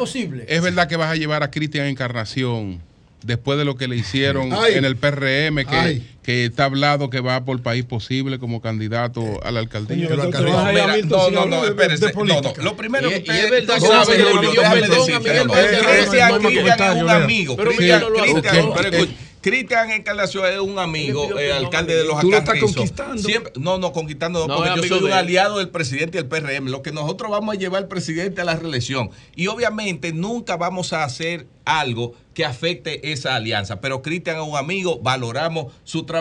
es 0.47 0.61
verdad 0.61 0.87
que 0.87 0.97
vas 0.97 1.11
a 1.11 1.15
llevar 1.15 1.41
a 1.43 1.49
Cristian 1.51 1.87
Encarnación 1.87 2.81
después 3.23 3.57
de 3.57 3.65
lo 3.65 3.75
que 3.75 3.87
le 3.87 3.95
hicieron 3.95 4.53
Ay. 4.53 4.73
en 4.75 4.85
el 4.85 4.97
PRM, 4.97 5.65
que, 5.65 5.75
Ay. 5.75 6.14
Que 6.25 6.45
está 6.45 6.65
hablado 6.65 7.11
que 7.11 7.19
va 7.19 7.45
por 7.45 7.61
País 7.61 7.85
Posible 7.85 8.39
como 8.39 8.59
candidato 8.59 9.21
a 9.43 9.51
la 9.51 9.59
alcaldía. 9.59 10.07
Coño, 10.09 10.23
No, 10.25 10.65
Mira, 10.65 10.97
no, 11.05 11.29
no, 11.29 11.45
no, 11.45 11.65
espérese. 11.65 12.11
No, 12.13 12.23
no, 12.41 12.53
lo 12.63 12.75
primero 12.75 13.09
que 13.09 13.17
usted- 13.17 13.45
es 13.45 13.51
verdad 13.51 13.77
usted 13.77 13.89
que 13.89 13.95
sabe, 14.05 14.23
Julio, 14.23 14.51
perdón 14.61 14.97
no, 14.97 15.17
Cristian- 15.19 15.47
no 15.47 15.57
es 15.59 17.03
un 17.03 17.09
amigo. 17.09 17.55
Pero 17.55 17.71
Cristian- 17.71 18.01
no 18.01 19.93
Encarnación 19.93 20.45
es 20.51 20.59
un 20.59 20.79
amigo, 20.79 21.37
eh, 21.37 21.53
alcalde 21.53 21.95
de 21.95 22.03
los 22.03 22.19
Tú 22.19 22.31
lo 22.31 22.37
estás 22.37 22.59
conquistando. 22.59 23.21
Siempre- 23.21 23.51
no, 23.57 23.77
no, 23.77 23.91
conquistando 23.91 24.39
no, 24.39 24.47
No, 24.47 24.55
porque 24.55 24.69
es 24.71 24.75
yo 24.89 24.95
soy 24.97 25.05
un 25.05 25.11
aliado 25.13 25.59
del 25.59 25.69
presidente 25.69 26.17
y 26.17 26.21
del 26.21 26.27
PRM. 26.27 26.69
Lo 26.71 26.81
que 26.81 26.91
nosotros 26.91 27.29
vamos 27.29 27.55
a 27.55 27.59
llevar 27.59 27.83
al 27.83 27.87
presidente 27.87 28.41
a 28.41 28.45
la 28.45 28.55
reelección. 28.55 29.11
Y 29.35 29.45
obviamente 29.47 30.13
nunca 30.13 30.57
vamos 30.57 30.93
a 30.93 31.03
hacer 31.03 31.45
algo 31.63 32.13
que 32.33 32.43
afecte 32.43 33.11
esa 33.11 33.35
alianza. 33.35 33.81
Pero 33.81 34.01
Cristian 34.01 34.37
es 34.37 34.41
un 34.47 34.57
amigo, 34.57 34.99
valoramos 35.01 35.71
su 35.83 36.03
trabajo 36.05 36.14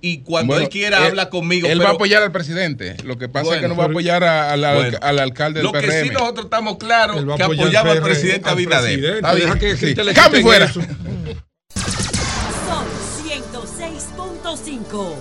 y 0.00 0.18
cuando 0.18 0.52
Bueno, 0.54 0.64
él 0.64 0.70
quiera 0.70 0.98
él- 0.98 1.04
habla 1.04 1.28
conmigo. 1.30 1.66
Él 1.66 1.74
pero- 1.78 1.84
va 1.84 1.90
a 1.90 1.94
apoyar 1.94 2.22
al 2.22 2.32
presidente. 2.32 2.96
Lo 3.04 3.18
que 3.18 3.28
pasa 3.28 3.54
es 3.54 3.60
que 3.60 3.60
Bueno, 3.60 3.74
no 3.74 3.78
va 3.78 3.84
a 3.84 3.88
apoyar 3.88 4.24
a- 4.24 4.52
al, 4.52 4.64
al- 4.64 4.76
Bueno. 4.76 4.98
al 5.02 5.18
alcalde 5.18 5.58
del 5.60 5.66
Lo 5.66 5.72
que 5.72 5.80
PRM. 5.80 6.08
sí 6.08 6.10
nosotros 6.10 6.44
estamos 6.46 6.76
claros 6.78 7.16
a 7.16 7.36
que 7.36 7.42
apoyamos 7.42 7.92
al 7.92 7.98
PR, 7.98 8.02
presidente 8.02 8.48
Abinader. 8.48 9.20
Sí. 9.78 9.94
Cambio 10.14 10.42
fuera. 10.42 10.64
eso. 10.66 10.80
Son 10.80 10.86
106.5. 13.26 15.14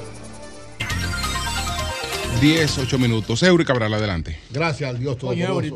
10, 2.42 2.78
8 2.78 2.98
minutos. 2.98 3.44
Eury 3.44 3.66
Cabral, 3.66 3.94
adelante. 3.94 4.40
Gracias 4.50 4.90
al 4.90 5.00
Dios 5.00 5.18
Todopoderoso. 5.18 5.62
mi 5.62 5.72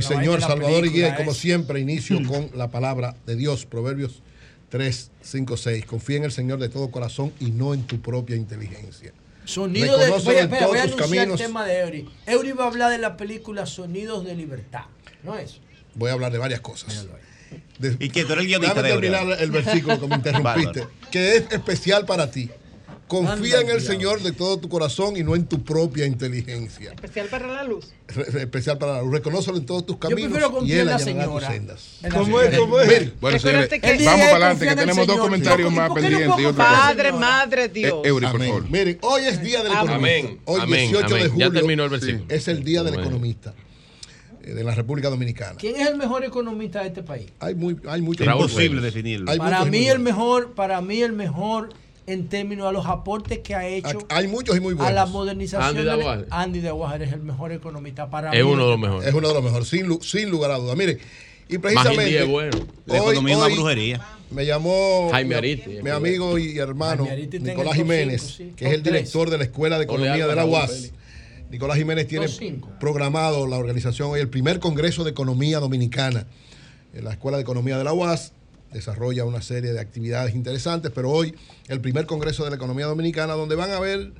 la 0.00 0.06
Señor, 0.06 0.40
la 0.40 0.46
Salvador 0.46 0.88
Guía, 0.88 1.16
como 1.16 1.34
siempre, 1.34 1.80
inicio 1.80 2.18
con 2.28 2.50
la 2.54 2.68
palabra 2.68 3.16
de 3.26 3.34
Dios, 3.36 3.66
Proverbios 3.66 4.22
3, 4.68 5.10
5, 5.22 5.56
6. 5.56 5.84
Confía 5.86 6.16
en 6.16 6.24
el 6.24 6.32
Señor 6.32 6.58
de 6.58 6.68
todo 6.68 6.90
corazón 6.90 7.32
y 7.40 7.50
no 7.50 7.74
en 7.74 7.84
tu 7.84 8.00
propia 8.00 8.36
inteligencia. 8.36 9.12
Sonido 9.44 9.96
de. 9.96 10.10
Voy, 10.10 10.34
a- 10.34 10.38
en 10.40 10.44
espera, 10.44 10.58
todos 10.58 10.70
voy 10.70 10.78
a 10.78 10.82
anunciar 10.82 11.08
caminos. 11.08 11.40
el 11.40 11.46
tema 11.46 11.64
de 11.66 11.78
Eury. 11.80 12.08
Eury 12.26 12.52
va 12.52 12.64
a 12.64 12.66
hablar 12.66 12.90
de 12.90 12.98
la 12.98 13.16
película 13.16 13.64
Sonidos 13.66 14.24
de 14.24 14.34
Libertad. 14.34 14.86
¿No 15.22 15.36
es? 15.38 15.60
Voy 15.94 16.10
a 16.10 16.14
hablar 16.14 16.32
de 16.32 16.38
varias 16.38 16.60
cosas. 16.60 17.06
De- 17.78 17.96
Y 18.00 18.08
que 18.10 18.24
tú 18.24 18.32
eres 18.32 18.42
el 18.42 18.48
guionista 18.48 18.82
de 18.82 18.90
Eury. 18.90 19.08
terminar 19.08 19.40
el 19.40 19.50
versículo 19.52 20.00
que 20.00 20.08
me 20.08 20.16
interrumpiste, 20.16 20.86
que 21.12 21.36
es 21.36 21.52
especial 21.52 22.04
para 22.04 22.30
ti. 22.30 22.50
Confía 23.08 23.60
Anda, 23.60 23.70
en 23.72 23.76
el. 23.76 23.80
Señor 23.82 24.20
de 24.20 24.32
todo 24.32 24.58
tu 24.58 24.68
corazón 24.68 25.16
y 25.16 25.22
no 25.22 25.36
en 25.36 25.46
tu 25.46 25.62
propia 25.62 26.06
inteligencia. 26.06 26.90
Especial 26.92 27.28
para 27.28 27.46
la 27.46 27.62
luz. 27.62 27.86
Re- 28.08 28.42
especial 28.42 28.78
para 28.78 28.94
la 28.94 29.02
luz. 29.02 29.12
Reconócelo 29.12 29.56
en 29.58 29.64
todos 29.66 29.86
tus 29.86 29.98
caminos 29.98 30.32
y 30.64 30.72
él 30.72 30.80
en 30.80 30.86
la 30.86 30.94
allanará 30.96 30.96
tus 30.96 31.04
señora. 31.04 31.48
sendas. 31.52 31.98
¿Cómo 32.12 32.40
es? 32.40 32.58
¿Cómo 32.58 32.80
es? 32.80 33.20
Bueno, 33.20 33.38
señores, 33.38 33.70
vamos 33.80 34.04
para 34.04 34.30
adelante, 34.50 34.66
que 34.66 34.74
tenemos 34.76 35.06
dos 35.06 35.18
comentarios 35.18 35.72
¿Y 35.72 35.74
más 35.76 35.88
no 35.88 35.94
pendientes. 35.94 36.52
Padre. 36.54 37.12
Madre, 37.12 37.68
Dios. 37.68 38.00
Eh, 38.04 38.08
Eury, 38.08 38.26
por 38.26 38.34
Amén. 38.36 38.48
favor. 38.48 38.70
Miren, 38.70 38.98
hoy 39.02 39.22
es 39.24 39.40
día 39.42 39.62
del 39.62 39.72
Amén. 39.72 39.86
economista. 39.86 40.26
Amén. 40.26 40.40
Hoy, 40.44 40.60
Amén. 40.62 40.90
18 40.90 41.14
de 41.14 41.28
julio, 41.28 41.46
Ya 41.46 41.52
terminó 41.52 41.84
el 41.84 41.90
versículo. 41.90 42.24
es 42.28 42.48
el 42.48 42.64
día 42.64 42.82
del 42.82 42.94
economista 42.94 43.54
eh, 44.42 44.50
de 44.52 44.64
la 44.64 44.74
República 44.74 45.10
Dominicana. 45.10 45.54
¿Quién 45.58 45.76
es 45.76 45.86
el 45.88 45.96
mejor 45.96 46.24
economista 46.24 46.80
de 46.82 46.88
este 46.88 47.02
país? 47.04 47.26
Hay, 47.38 47.54
muy, 47.54 47.76
hay 47.88 48.02
muchos. 48.02 48.26
Imposible 48.26 48.80
definirlo. 48.80 49.30
Hay 49.30 49.38
Para 49.38 49.64
mí 49.64 49.86
el 49.88 50.00
mejor, 50.00 50.54
para 50.54 50.80
mí 50.80 51.02
el 51.02 51.12
mejor 51.12 51.68
en 52.06 52.28
términos 52.28 52.66
a 52.68 52.72
los 52.72 52.86
aportes 52.86 53.40
que 53.40 53.54
ha 53.54 53.66
hecho 53.66 53.98
Hay 54.08 54.28
muchos 54.28 54.56
y 54.56 54.60
muy 54.60 54.74
a 54.74 54.76
buenos. 54.76 54.94
la 54.94 55.06
modernización. 55.06 55.62
Andy 55.70 55.78
de- 55.80 55.84
Daguaje. 55.86 56.24
Andy 56.30 56.60
de 56.60 56.68
Aguajar 56.68 57.02
es 57.02 57.12
el 57.12 57.20
mejor 57.22 57.52
economista 57.52 58.08
para 58.08 58.30
Es 58.32 58.44
mí. 58.44 58.50
uno 58.50 58.64
de 58.64 58.70
los 58.70 58.78
mejores. 58.78 59.08
Es 59.08 59.14
uno 59.14 59.28
de 59.28 59.34
los 59.34 59.42
mejores, 59.42 59.68
sin, 59.68 59.86
lu- 59.86 60.00
sin 60.02 60.30
lugar 60.30 60.50
a 60.52 60.58
duda. 60.58 60.74
Mire, 60.76 60.98
y 61.48 61.58
precisamente. 61.58 62.18
Es 62.22 62.28
bueno. 62.28 62.58
La 62.86 62.94
hoy- 62.94 63.00
economía 63.14 63.32
es 63.34 63.38
una 63.38 63.46
hoy 63.46 63.54
brujería. 63.54 64.06
Me 64.30 64.44
llamó 64.46 65.08
Jaime 65.12 65.28
mi- 65.30 65.34
Ariti. 65.36 65.70
mi 65.82 65.90
amigo 65.90 66.36
y 66.38 66.58
hermano 66.58 67.06
Nicolás 67.40 67.74
Jiménez, 67.74 68.22
cinco, 68.36 68.50
sí. 68.50 68.52
que 68.56 68.66
es 68.66 68.72
el 68.72 68.82
director 68.82 69.30
de 69.30 69.38
la 69.38 69.44
Escuela 69.44 69.78
de 69.78 69.84
Economía 69.84 70.26
de 70.26 70.34
la 70.34 70.44
UAS. 70.44 70.90
Nicolás 71.50 71.76
Jiménez 71.78 72.08
tiene 72.08 72.26
programado 72.80 73.46
la 73.46 73.56
organización 73.56 74.10
hoy 74.10 74.20
el 74.20 74.28
primer 74.28 74.58
Congreso 74.58 75.04
de 75.04 75.10
Economía 75.10 75.60
Dominicana. 75.60 76.26
En 76.92 77.04
la 77.04 77.12
Escuela 77.12 77.36
de 77.36 77.42
Economía 77.42 77.78
de 77.78 77.84
la 77.84 77.92
UAS 77.92 78.32
desarrolla 78.72 79.24
una 79.24 79.42
serie 79.42 79.72
de 79.72 79.80
actividades 79.80 80.34
interesantes, 80.34 80.90
pero 80.94 81.10
hoy 81.10 81.34
el 81.68 81.80
primer 81.80 82.06
Congreso 82.06 82.44
de 82.44 82.50
la 82.50 82.56
Economía 82.56 82.86
Dominicana 82.86 83.34
donde 83.34 83.54
van 83.54 83.70
a 83.70 83.76
haber 83.76 84.12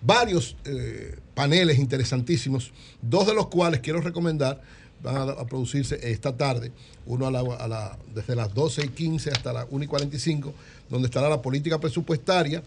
varios 0.00 0.56
eh, 0.64 1.16
paneles 1.34 1.78
interesantísimos, 1.78 2.72
dos 3.00 3.26
de 3.26 3.34
los 3.34 3.48
cuales 3.48 3.80
quiero 3.80 4.00
recomendar. 4.00 4.60
van 5.02 5.16
a, 5.30 5.44
producirse 5.46 5.98
esta 6.12 6.36
tarde, 6.36 6.70
uno 7.06 7.26
a 7.26 7.30
la, 7.30 7.40
a 7.40 7.66
la- 7.68 7.98
desde 8.14 8.36
las 8.36 8.54
12 8.54 8.84
y 8.84 8.88
15 8.88 9.30
hasta 9.30 9.52
las 9.52 9.66
1 9.68 9.84
y 9.84 9.86
45, 9.88 10.54
donde 10.88 11.06
estará 11.06 11.28
la 11.28 11.42
política 11.42 11.78
presupuestaria, 11.80 12.62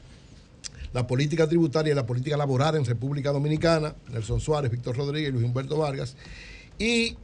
la 0.94 1.08
política 1.08 1.48
tributaria 1.48 1.92
y 1.94 1.95
la 1.95 2.06
política 2.06 2.35
laboral 2.38 2.76
en 2.76 2.84
República 2.85 3.32
Dominicana, 3.32 3.95
Nelson 4.11 4.40
Suárez, 4.42 4.69
Víctor 4.72 4.95
Rodríguez 4.98 5.32
Luis 5.34 5.45
Humberto 5.45 5.77
Vargas. 5.77 6.16
Y 6.77 7.16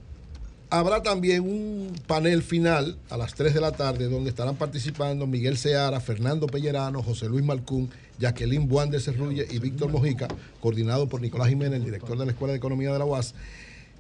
habrá 0.72 1.04
también 1.04 1.42
un 1.42 1.94
panel 2.08 2.42
final 2.42 2.98
a 3.10 3.18
las 3.18 3.36
3 3.36 3.54
de 3.54 3.60
la 3.60 3.74
tarde 3.74 4.08
donde 4.08 4.30
estarán 4.30 4.56
participando 4.56 5.28
Miguel 5.28 5.58
Seara, 5.58 6.00
Fernando 6.00 6.48
Pellerano, 6.48 7.04
José 7.04 7.28
Luis 7.28 7.44
Malcún, 7.44 7.90
Jacqueline 8.20 8.68
Buán 8.70 8.90
de 8.90 9.02
Cerrulle 9.02 9.46
y 9.52 9.60
Víctor 9.60 9.92
Mojica, 9.92 10.30
coordinado 10.62 11.10
por 11.10 11.22
Nicolás 11.22 11.50
Jiménez, 11.50 11.80
el 11.80 11.86
director 11.86 12.18
de 12.18 12.26
la 12.26 12.32
Escuela 12.32 12.54
de 12.54 12.58
Economía 12.58 12.94
de 12.94 13.00
la 13.00 13.06
UAS 13.06 13.36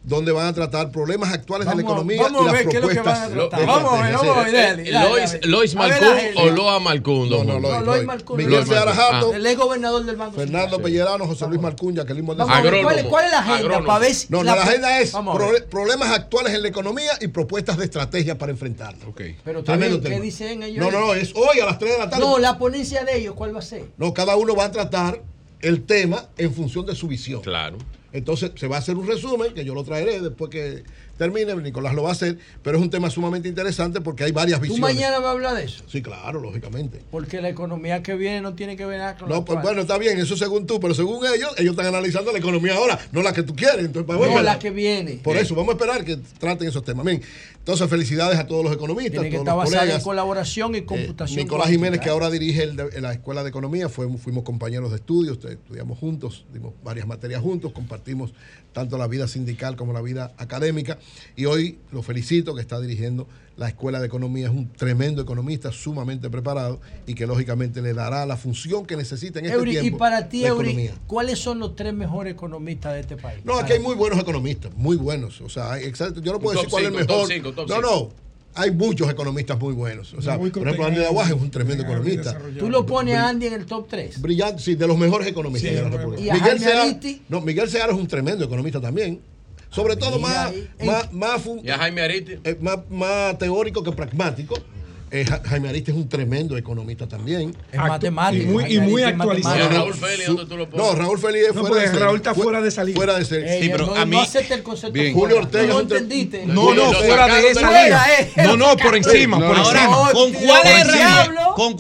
donde 0.03 0.31
van 0.31 0.47
a 0.47 0.53
tratar 0.53 0.89
problemas 0.91 1.31
actuales 1.31 1.67
de 1.67 1.75
la 1.75 1.83
Vamos 1.83 1.91
economía 1.91 2.23
vamos 2.23 2.41
y 2.41 2.41
a 2.41 2.45
las 2.45 2.53
ver 2.53 2.67
qué 2.69 2.77
es 2.77 2.81
lo 2.81 2.87
que 2.89 2.95
propuestas. 2.95 3.21
van 3.29 3.31
a 3.31 3.35
tratar. 3.35 3.59
de 3.59 3.65
Vamos 3.67 3.93
a 3.93 3.95
ver, 4.01 4.13
estrategia. 4.15 4.31
vamos 4.33 4.37
a 4.37 4.51
ver, 4.51 4.93
Lois. 5.11 5.39
Lois 5.45 5.75
Malcún 5.75 6.07
o 6.37 6.49
Loa 6.49 6.79
Malcún. 6.79 7.29
No, 7.29 7.43
no, 7.43 7.59
Lois? 7.59 7.81
Lois. 7.85 8.05
Malcún. 8.05 8.37
Miguel 8.37 8.53
Lois 8.53 8.67
Seara 8.67 8.85
Malcún. 8.93 9.03
Jato, 9.13 9.33
El 9.35 9.45
ex 9.45 9.57
gobernador 9.59 10.05
del 10.05 10.15
Banco 10.15 10.37
Fernando. 10.37 10.81
Pellerano, 10.81 11.27
José 11.27 11.47
Luis 11.47 11.61
Malcún, 11.61 11.95
Jacqueline 11.95 12.25
Vamos 12.25 12.63
ver, 12.63 12.81
¿cuál, 12.83 13.05
cuál 13.07 13.25
es 13.25 13.31
la 13.31 13.39
agenda? 13.39 13.83
Para 13.85 13.99
ver 13.99 14.15
si 14.15 14.27
No, 14.29 14.37
no, 14.39 14.55
la- 14.55 14.63
agenda 14.63 14.99
es 14.99 15.11
Vamos 15.11 15.37
problemas 15.69 16.09
actuales 16.09 16.53
en 16.55 16.63
la 16.63 16.67
economía 16.69 17.11
y 17.21 17.27
propuestas 17.27 17.77
de 17.77 17.85
estrategia 17.85 18.37
para 18.39 18.51
enfrentarlos. 18.51 19.13
Pero 19.43 19.59
está 19.59 19.73
Tremendo 19.73 19.99
bien, 19.99 20.13
¿qué 20.13 20.19
dicen 20.19 20.63
ellos? 20.63 20.83
No, 20.83 20.89
no, 20.89 20.99
no, 20.99 21.13
es 21.13 21.31
hoy 21.35 21.59
a 21.61 21.65
las 21.65 21.77
3 21.77 21.91
de 21.93 21.97
la 21.99 22.09
tarde. 22.09 22.25
No, 22.25 22.39
la 22.39 22.57
ponencia 22.57 23.03
de 23.03 23.17
ellos, 23.19 23.35
¿cuál 23.35 23.53
va 23.55 23.59
a 23.59 23.61
ser? 23.61 23.85
No, 23.97 24.13
cada 24.15 24.35
uno 24.35 24.55
va 24.55 24.65
a 24.65 24.71
tratar 24.71 25.21
el 25.61 25.83
tema 25.83 26.25
en 26.37 26.51
función 26.55 26.87
de 26.87 26.95
su 26.95 27.07
visión. 27.07 27.41
Claro. 27.41 27.77
Entonces 28.13 28.51
se 28.55 28.67
va 28.67 28.77
a 28.77 28.79
hacer 28.79 28.97
un 28.97 29.07
resumen 29.07 29.53
que 29.53 29.63
yo 29.63 29.73
lo 29.73 29.83
traeré 29.83 30.19
después 30.19 30.49
que 30.49 30.83
termine, 31.17 31.55
Nicolás 31.55 31.93
lo 31.93 32.03
va 32.03 32.09
a 32.09 32.11
hacer, 32.13 32.37
pero 32.63 32.77
es 32.77 32.83
un 32.83 32.89
tema 32.89 33.09
sumamente 33.09 33.47
interesante 33.47 34.01
porque 34.01 34.23
hay 34.23 34.31
varias 34.31 34.59
¿Tú 34.59 34.63
visiones. 34.63 34.95
mañana 34.95 35.17
vas 35.19 35.27
a 35.27 35.31
hablar 35.31 35.55
de 35.55 35.63
eso? 35.65 35.83
Sí, 35.87 36.01
claro, 36.01 36.39
lógicamente. 36.41 36.99
Porque 37.11 37.41
la 37.41 37.49
economía 37.49 38.01
que 38.01 38.15
viene 38.15 38.41
no 38.41 38.53
tiene 38.55 38.75
que 38.75 38.85
ver 38.85 38.97
nada 38.99 39.17
con 39.17 39.29
la 39.29 39.35
No, 39.35 39.45
pues 39.45 39.61
bueno, 39.61 39.81
está 39.81 39.97
bien, 39.97 40.19
eso 40.19 40.35
según 40.35 40.65
tú, 40.65 40.79
pero 40.79 40.93
según 40.93 41.25
ellos, 41.25 41.51
ellos 41.57 41.71
están 41.71 41.85
analizando 41.87 42.31
la 42.31 42.39
economía 42.39 42.75
ahora, 42.75 42.99
no 43.11 43.21
la 43.21 43.33
que 43.33 43.43
tú 43.43 43.55
quieres. 43.55 43.85
Entonces, 43.85 44.03
pues, 44.05 44.31
No, 44.31 44.41
la 44.41 44.57
que 44.59 44.71
viene. 44.71 45.19
Por 45.23 45.37
eso, 45.37 45.53
vamos 45.55 45.69
a 45.69 45.77
esperar 45.77 46.03
que 46.03 46.17
traten 46.39 46.67
esos 46.67 46.83
temas. 46.83 47.05
Bien, 47.05 47.21
entonces, 47.57 47.87
felicidades 47.89 48.39
a 48.39 48.47
todos 48.47 48.63
los 48.63 48.73
economistas, 48.73 49.11
Tiene 49.21 49.29
que 49.29 49.35
estar 49.37 49.55
basada 49.55 49.93
en 49.95 50.01
colaboración 50.01 50.73
y 50.75 50.79
Eh, 50.79 50.85
computación. 50.85 51.43
Nicolás. 51.43 51.69
Jiménez, 51.69 51.99
que 51.99 52.09
ahora 52.09 52.29
dirige 52.31 52.63
el 52.63 52.75
de- 52.75 53.01
la 53.01 53.13
Escuela 53.13 53.43
de 53.43 53.49
Economía, 53.49 53.87
fuimos, 53.89 54.19
fuimos 54.21 54.43
compañeros 54.43 54.89
de 54.89 54.97
estudios, 54.97 55.37
estudiamos 55.45 55.99
juntos, 55.99 56.45
dimos 56.51 56.73
varias 56.83 57.05
materias 57.05 57.41
juntos, 57.41 57.71
compartimos 57.71 58.33
tanto 58.73 58.97
la 58.97 59.07
vida 59.07 59.27
sindical 59.27 59.75
como 59.75 59.93
la 59.93 60.01
vida 60.01 60.33
académica. 60.37 60.97
Y 61.35 61.45
hoy 61.45 61.79
lo 61.91 62.01
felicito 62.03 62.55
que 62.55 62.61
está 62.61 62.79
dirigiendo 62.79 63.27
la 63.57 63.67
Escuela 63.67 63.99
de 63.99 64.07
Economía. 64.07 64.47
Es 64.47 64.51
un 64.53 64.69
tremendo 64.71 65.21
economista, 65.21 65.71
sumamente 65.71 66.29
preparado 66.29 66.79
y 67.05 67.13
que 67.13 67.27
lógicamente 67.27 67.81
le 67.81 67.93
dará 67.93 68.25
la 68.25 68.37
función 68.37 68.85
que 68.85 68.95
necesita 68.95 69.39
en 69.39 69.45
este 69.45 69.57
Eury, 69.57 69.71
tiempo. 69.71 69.95
y 69.97 69.99
para 69.99 70.29
ti, 70.29 70.45
Eury. 70.45 70.89
¿cuáles 71.07 71.37
son 71.39 71.59
los 71.59 71.75
tres 71.75 71.93
mejores 71.93 72.33
economistas 72.33 72.93
de 72.93 72.99
este 73.01 73.17
país? 73.17 73.41
No, 73.43 73.55
aquí 73.59 73.73
hay 73.73 73.79
muy 73.79 73.95
buenos 73.95 74.19
economistas, 74.19 74.73
muy 74.75 74.95
buenos. 74.95 75.41
O 75.41 75.49
sea, 75.49 75.73
hay- 75.73 75.83
exacto, 75.83 76.21
yo 76.21 76.31
no 76.31 76.39
puedo 76.39 76.55
decir 76.55 76.69
cuál 76.69 76.83
es 76.85 76.89
el 76.89 76.95
mejor. 76.95 77.07
top 77.07 77.27
cinco, 77.31 77.51
top 77.53 77.69
no, 77.69 77.81
no. 77.81 78.09
Hay 78.53 78.71
muchos 78.71 79.09
economistas 79.09 79.57
muy 79.59 79.73
buenos. 79.73 80.13
O 80.13 80.21
sea, 80.21 80.37
Muy 80.37 80.49
por 80.49 80.63
ejemplo. 80.63 80.85
Andy 80.87 81.03
Aguaje 81.05 81.33
es 81.33 81.41
un 81.41 81.49
tremendo 81.49 81.83
economista. 81.83 82.37
Tú 82.59 82.69
lo 82.69 82.85
pones 82.85 83.15
a 83.15 83.29
Andy 83.29 83.47
en 83.47 83.53
el 83.53 83.65
top 83.65 83.87
3. 83.89 84.21
Brillante, 84.21 84.61
sí, 84.61 84.75
de 84.75 84.87
los 84.87 84.97
mejores 84.97 85.27
economistas 85.27 85.69
Sí, 85.69 85.75
de 85.75 85.81
la. 85.83 85.89
República. 85.89 86.21
¿Y 86.21 86.29
a 86.29 86.33
Miguel 86.33 86.59
Jaime 86.59 86.99
Seara, 86.99 87.19
no, 87.29 87.41
Miguel 87.41 87.69
Seara 87.69 87.93
es 87.93 87.97
un 87.99 88.07
tremendo 88.07 88.43
economista 88.43 88.81
también. 88.81 89.21
Sobre 89.69 89.95
todo 89.95 90.19
más, 90.19 90.47
ahí. 90.51 90.67
más, 90.85 91.13
más, 91.13 91.41
fu- 91.41 91.61
¿Y 91.63 91.69
a 91.69 91.77
Jaime 91.77 92.01
Ariti? 92.01 92.33
eh, 92.43 92.57
más, 92.59 92.79
más 92.89 93.37
teórico 93.37 93.81
que 93.81 93.93
pragmático. 93.93 94.55
Eh, 95.13 95.25
Ja- 95.25 95.41
Jaime 95.45 95.67
Aristi 95.67 95.91
es 95.91 95.97
un 95.97 96.07
tremendo 96.07 96.55
economista 96.57 97.05
también. 97.05 97.53
Es 97.71 97.77
matemático. 97.79 98.43
y 98.43 98.47
muy- 98.47 98.63
y 99.01 99.03
actualizado. 99.03 99.57
¿Y 99.57 99.61
a 99.61 99.63
matemático. 99.65 99.73
Raúl 99.91 99.93
Félix 99.93 100.27
dónde 100.27 100.45
tú 100.45 100.57
lo 100.57 100.69
pones? 100.69 100.85
no, 100.87 100.95
Raúl 100.95 101.19
Félix 101.19 101.47
es 101.49 101.55
No, 101.55 101.61
fuera 101.61 101.75
porque 101.75 101.89
de. 101.89 101.99
Raúl 101.99 102.15
está 102.15 102.33
Fu- 102.33 102.41
fuera 102.43 102.61
de 102.61 102.71
salir. 102.71 102.95
Fuera 102.95 103.15
de 103.19 103.25
serie. 103.25 103.53
Ey, 103.57 103.63
Sí, 103.63 103.69
pero 103.69 103.87
no, 103.87 103.95
a 103.95 104.05
mí- 104.05 104.15
no 104.15 104.21
acepta 104.21 104.53
el 104.55 104.63
concepto. 104.63 104.93
Bien. 104.93 105.13
Julio 105.13 105.35
fuera. 105.35 105.45
Ortega 105.45 105.65
No 105.67 105.69
es 105.79 105.83
un 105.83 105.89
tre- 105.89 105.97
entendiste. 105.97 106.45
No, 106.45 106.73
no, 106.73 106.93
fuera 106.93 107.27
de 107.27 107.49
esa 107.49 108.19
eh. 108.21 108.31
No, 108.37 108.55
no, 108.55 108.77
por 108.77 108.95
encima, 108.95 109.37
por 109.37 109.57
Ahora, 109.57 109.83
encima. 109.83 110.11
¿con 110.13 110.33
herramientas? 110.33 110.93
diablo. 110.95 111.41
¿Con 111.55 111.75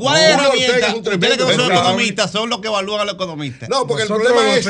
es 0.87 0.93
un 0.93 0.99
Ustedes 1.01 1.37
que 1.37 1.37
no 1.57 1.63
son 1.63 1.71
economistas 1.71 2.31
son 2.31 2.49
los 2.49 2.59
que 2.59 2.67
evalúan 2.67 2.99
a 3.01 3.05
los 3.05 3.13
economistas. 3.15 3.69
No, 3.69 3.87
porque 3.87 4.03
el 4.03 4.07
problema 4.09 4.55
es. 4.55 4.65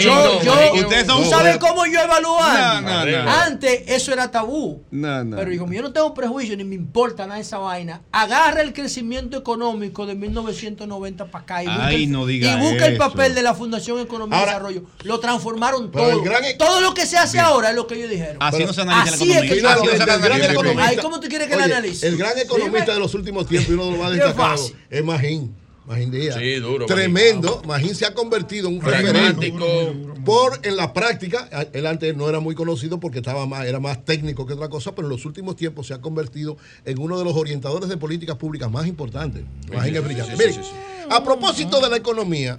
Yo, 0.00 0.42
yo, 0.42 0.88
¿Tú 1.06 1.24
sabes 1.28 1.58
cómo 1.58 1.84
yo 1.86 2.00
evalúo 2.00 2.40
a 2.42 2.80
No, 2.80 2.88
Andy? 2.88 3.12
no, 3.12 3.24
no. 3.24 3.30
Antes 3.30 3.82
eso 3.88 4.12
era 4.12 4.30
tabú. 4.30 4.82
Pero 4.90 5.58
como 5.58 5.72
yo 5.72 5.82
no 5.82 5.92
tengo 5.92 6.14
prejuicio 6.14 6.56
ni 6.56 6.64
me 6.64 6.74
importa 6.74 7.24
nada 7.24 7.36
de 7.36 7.42
esa 7.42 7.58
vaina, 7.58 8.00
agarra 8.12 8.62
el 8.62 8.72
crecimiento 8.72 9.36
económico 9.36 10.06
de 10.06 10.14
1990 10.14 11.26
para 11.26 11.42
acá 11.42 11.62
y 11.62 11.66
busca, 11.66 11.86
Ay, 11.86 12.04
el, 12.04 12.10
no 12.12 12.24
diga 12.26 12.50
y 12.52 12.60
busca 12.60 12.86
el 12.86 12.94
eso. 12.94 12.98
papel 13.10 13.34
de 13.34 13.42
la 13.42 13.54
Fundación 13.54 14.00
Economía 14.00 14.38
Ahora- 14.38 14.50
y 14.52 14.54
Desarrollo. 14.54 14.82
Lo 15.04 15.20
transformaron 15.20 15.90
todo. 15.90 16.22
gran 16.22 16.42
e- 16.44 16.54
Todo 16.54 16.80
lo 16.80 16.94
que 16.94 17.04
se 17.04 17.18
hace 17.18 17.38
ahora 17.38 17.70
es 17.70 17.76
lo 17.76 17.86
que 17.86 17.96
ellos 17.96 18.08
dijeron. 18.10 18.36
Así 18.40 18.56
Pero 18.58 18.68
no 18.68 18.72
se 18.72 18.80
analiza 18.80 19.14
así 19.16 19.26
la 19.26 19.34
es 19.38 19.44
economía. 19.44 19.62
que 19.62 19.68
Así 19.68 19.76
no 19.76 19.90
se 19.90 19.92
Finalmente, 19.92 19.96
el 19.96 20.06
gran 20.06 20.22
analiza 20.22 20.46
la 20.46 20.52
economía. 20.52 20.72
economista- 20.72 20.90
Ay, 21.00 21.04
¿cómo 21.04 21.20
tú 21.20 21.28
quieres 21.28 21.48
que 21.48 21.56
la 21.56 21.64
analice? 21.64 22.06
El 22.08 22.16
gran 22.16 22.38
economista 22.38 22.94
de 22.94 23.00
los 23.00 23.14
últimos 23.14 23.46
tiempos, 23.46 23.70
y 23.70 23.74
uno 23.74 23.84
de 23.84 23.90
los 23.90 24.00
más 24.00 24.12
destacados, 24.12 24.72
es 24.90 25.04
Magín. 25.04 25.54
Magín 25.86 26.10
Díaz. 26.10 26.36
Sí, 26.36 26.54
duro, 26.56 26.86
Tremendo. 26.86 27.62
Magín 27.66 27.94
se 27.94 28.06
ha 28.06 28.14
convertido 28.14 28.68
en 28.68 28.76
un 28.76 28.82
referente. 28.82 29.52
Pragmático. 29.52 29.66
Por 30.24 30.58
en 30.64 30.76
la 30.76 30.92
práctica, 30.92 31.48
él 31.72 31.86
antes 31.86 32.16
no 32.16 32.28
era 32.28 32.40
muy 32.40 32.56
conocido 32.56 32.98
porque 32.98 33.18
estaba 33.18 33.46
más, 33.46 33.66
era 33.66 33.78
más 33.78 34.04
técnico 34.04 34.46
que 34.46 34.54
otra 34.54 34.68
cosa, 34.68 34.94
pero 34.94 35.06
en 35.06 35.12
los 35.12 35.24
últimos 35.24 35.54
tiempos 35.54 35.86
se 35.86 35.94
ha 35.94 36.00
convertido 36.00 36.56
en 36.84 36.98
uno 36.98 37.16
de 37.18 37.24
los 37.24 37.34
orientadores 37.34 37.88
de 37.88 37.96
políticas 37.96 38.36
públicas 38.36 38.70
más 38.70 38.86
importantes. 38.86 39.44
Magín 39.72 39.94
es 39.94 40.04
brillante. 40.04 40.36
sí, 40.36 40.52
sí, 40.52 40.58
Miren, 40.58 41.12
a 41.12 41.22
propósito 41.22 41.80
de 41.80 41.88
la 41.88 41.96
economía, 41.96 42.56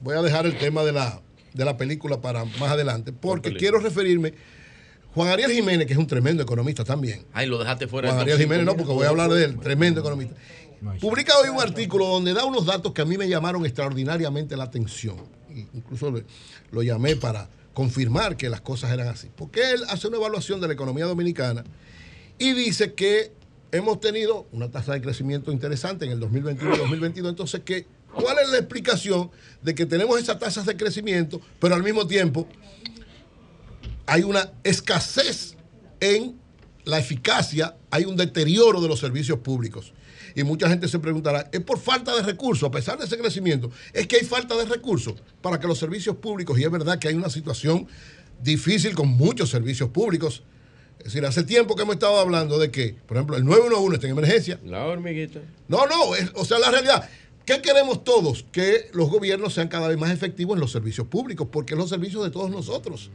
voy 0.00 0.16
a 0.16 0.22
dejar 0.22 0.46
el 0.46 0.58
tema 0.58 0.82
de 0.82 0.92
la, 0.92 1.20
de 1.54 1.64
la 1.64 1.76
película 1.76 2.20
para 2.20 2.44
más 2.44 2.70
adelante, 2.72 3.12
porque 3.12 3.54
quiero 3.54 3.78
referirme. 3.78 4.34
Juan 5.14 5.28
Ariel 5.28 5.50
Jiménez, 5.50 5.88
que 5.88 5.92
es 5.92 5.98
un 5.98 6.06
tremendo 6.06 6.40
economista 6.42 6.84
también. 6.84 7.24
Ay, 7.32 7.48
lo 7.48 7.58
dejaste 7.58 7.88
fuera 7.88 8.10
Juan 8.10 8.20
Ariel. 8.20 8.38
Jiménez, 8.38 8.64
no, 8.64 8.76
porque 8.76 8.92
voy 8.92 9.06
a 9.06 9.08
hablar 9.08 9.28
de 9.30 9.44
él, 9.44 9.58
tremendo 9.58 10.00
economista. 10.00 10.36
Publica 11.00 11.36
hoy 11.38 11.48
un 11.50 11.60
artículo 11.60 12.06
donde 12.06 12.32
da 12.32 12.44
unos 12.44 12.64
datos 12.64 12.92
que 12.92 13.02
a 13.02 13.04
mí 13.04 13.18
me 13.18 13.28
llamaron 13.28 13.64
extraordinariamente 13.66 14.56
la 14.56 14.64
atención. 14.64 15.16
Incluso 15.74 16.12
lo 16.70 16.82
llamé 16.82 17.16
para 17.16 17.48
confirmar 17.74 18.36
que 18.36 18.48
las 18.48 18.60
cosas 18.60 18.90
eran 18.92 19.08
así. 19.08 19.28
Porque 19.36 19.72
él 19.72 19.82
hace 19.88 20.08
una 20.08 20.16
evaluación 20.16 20.60
de 20.60 20.68
la 20.68 20.72
economía 20.72 21.04
dominicana 21.04 21.64
y 22.38 22.52
dice 22.52 22.94
que 22.94 23.32
hemos 23.72 24.00
tenido 24.00 24.46
una 24.52 24.70
tasa 24.70 24.94
de 24.94 25.02
crecimiento 25.02 25.52
interesante 25.52 26.06
en 26.06 26.12
el 26.12 26.20
2021 26.20 26.74
y 26.74 26.78
2022. 26.78 27.30
Entonces, 27.30 27.60
¿qué, 27.64 27.86
¿cuál 28.12 28.38
es 28.42 28.48
la 28.48 28.58
explicación 28.58 29.30
de 29.62 29.74
que 29.74 29.86
tenemos 29.86 30.18
esas 30.18 30.38
tasas 30.38 30.66
de 30.66 30.76
crecimiento, 30.76 31.40
pero 31.60 31.74
al 31.74 31.82
mismo 31.82 32.06
tiempo 32.06 32.48
hay 34.06 34.22
una 34.22 34.52
escasez 34.64 35.56
en 36.00 36.40
la 36.84 36.98
eficacia, 36.98 37.76
hay 37.90 38.04
un 38.04 38.16
deterioro 38.16 38.80
de 38.80 38.88
los 38.88 38.98
servicios 38.98 39.38
públicos. 39.38 39.92
Y 40.34 40.44
mucha 40.44 40.68
gente 40.68 40.88
se 40.88 40.98
preguntará, 40.98 41.48
¿es 41.52 41.60
por 41.60 41.78
falta 41.78 42.14
de 42.16 42.22
recursos? 42.22 42.68
A 42.68 42.70
pesar 42.70 42.98
de 42.98 43.04
ese 43.06 43.18
crecimiento, 43.18 43.70
es 43.92 44.06
que 44.06 44.16
hay 44.16 44.24
falta 44.24 44.56
de 44.56 44.64
recursos 44.64 45.14
para 45.42 45.58
que 45.60 45.66
los 45.66 45.78
servicios 45.78 46.16
públicos, 46.16 46.58
y 46.58 46.64
es 46.64 46.70
verdad 46.70 46.98
que 46.98 47.08
hay 47.08 47.14
una 47.14 47.30
situación 47.30 47.86
difícil 48.42 48.94
con 48.94 49.08
muchos 49.08 49.50
servicios 49.50 49.90
públicos. 49.90 50.42
Es 50.98 51.04
decir, 51.06 51.24
hace 51.24 51.42
tiempo 51.44 51.76
que 51.76 51.82
hemos 51.82 51.94
estado 51.94 52.18
hablando 52.18 52.58
de 52.58 52.70
que, 52.70 52.94
por 53.06 53.16
ejemplo, 53.16 53.36
el 53.36 53.44
911 53.44 53.94
está 53.94 54.06
en 54.06 54.12
emergencia. 54.12 54.60
La 54.64 54.84
hormiguita. 54.86 55.40
No, 55.68 55.86
no, 55.86 56.14
es- 56.14 56.30
o 56.34 56.44
sea, 56.44 56.58
la 56.58 56.70
realidad. 56.70 57.08
¿Qué 57.46 57.62
queremos 57.62 58.04
todos? 58.04 58.44
Que 58.52 58.90
los 58.92 59.08
gobiernos 59.10 59.54
sean 59.54 59.68
cada 59.68 59.88
vez 59.88 59.98
más 59.98 60.10
efectivos 60.10 60.54
en 60.56 60.60
los 60.60 60.70
servicios 60.70 61.06
públicos, 61.06 61.48
porque 61.50 61.72
es 61.74 61.78
los 61.78 61.88
servicios 61.88 62.22
de 62.22 62.30
todos 62.30 62.50
nosotros, 62.50 63.10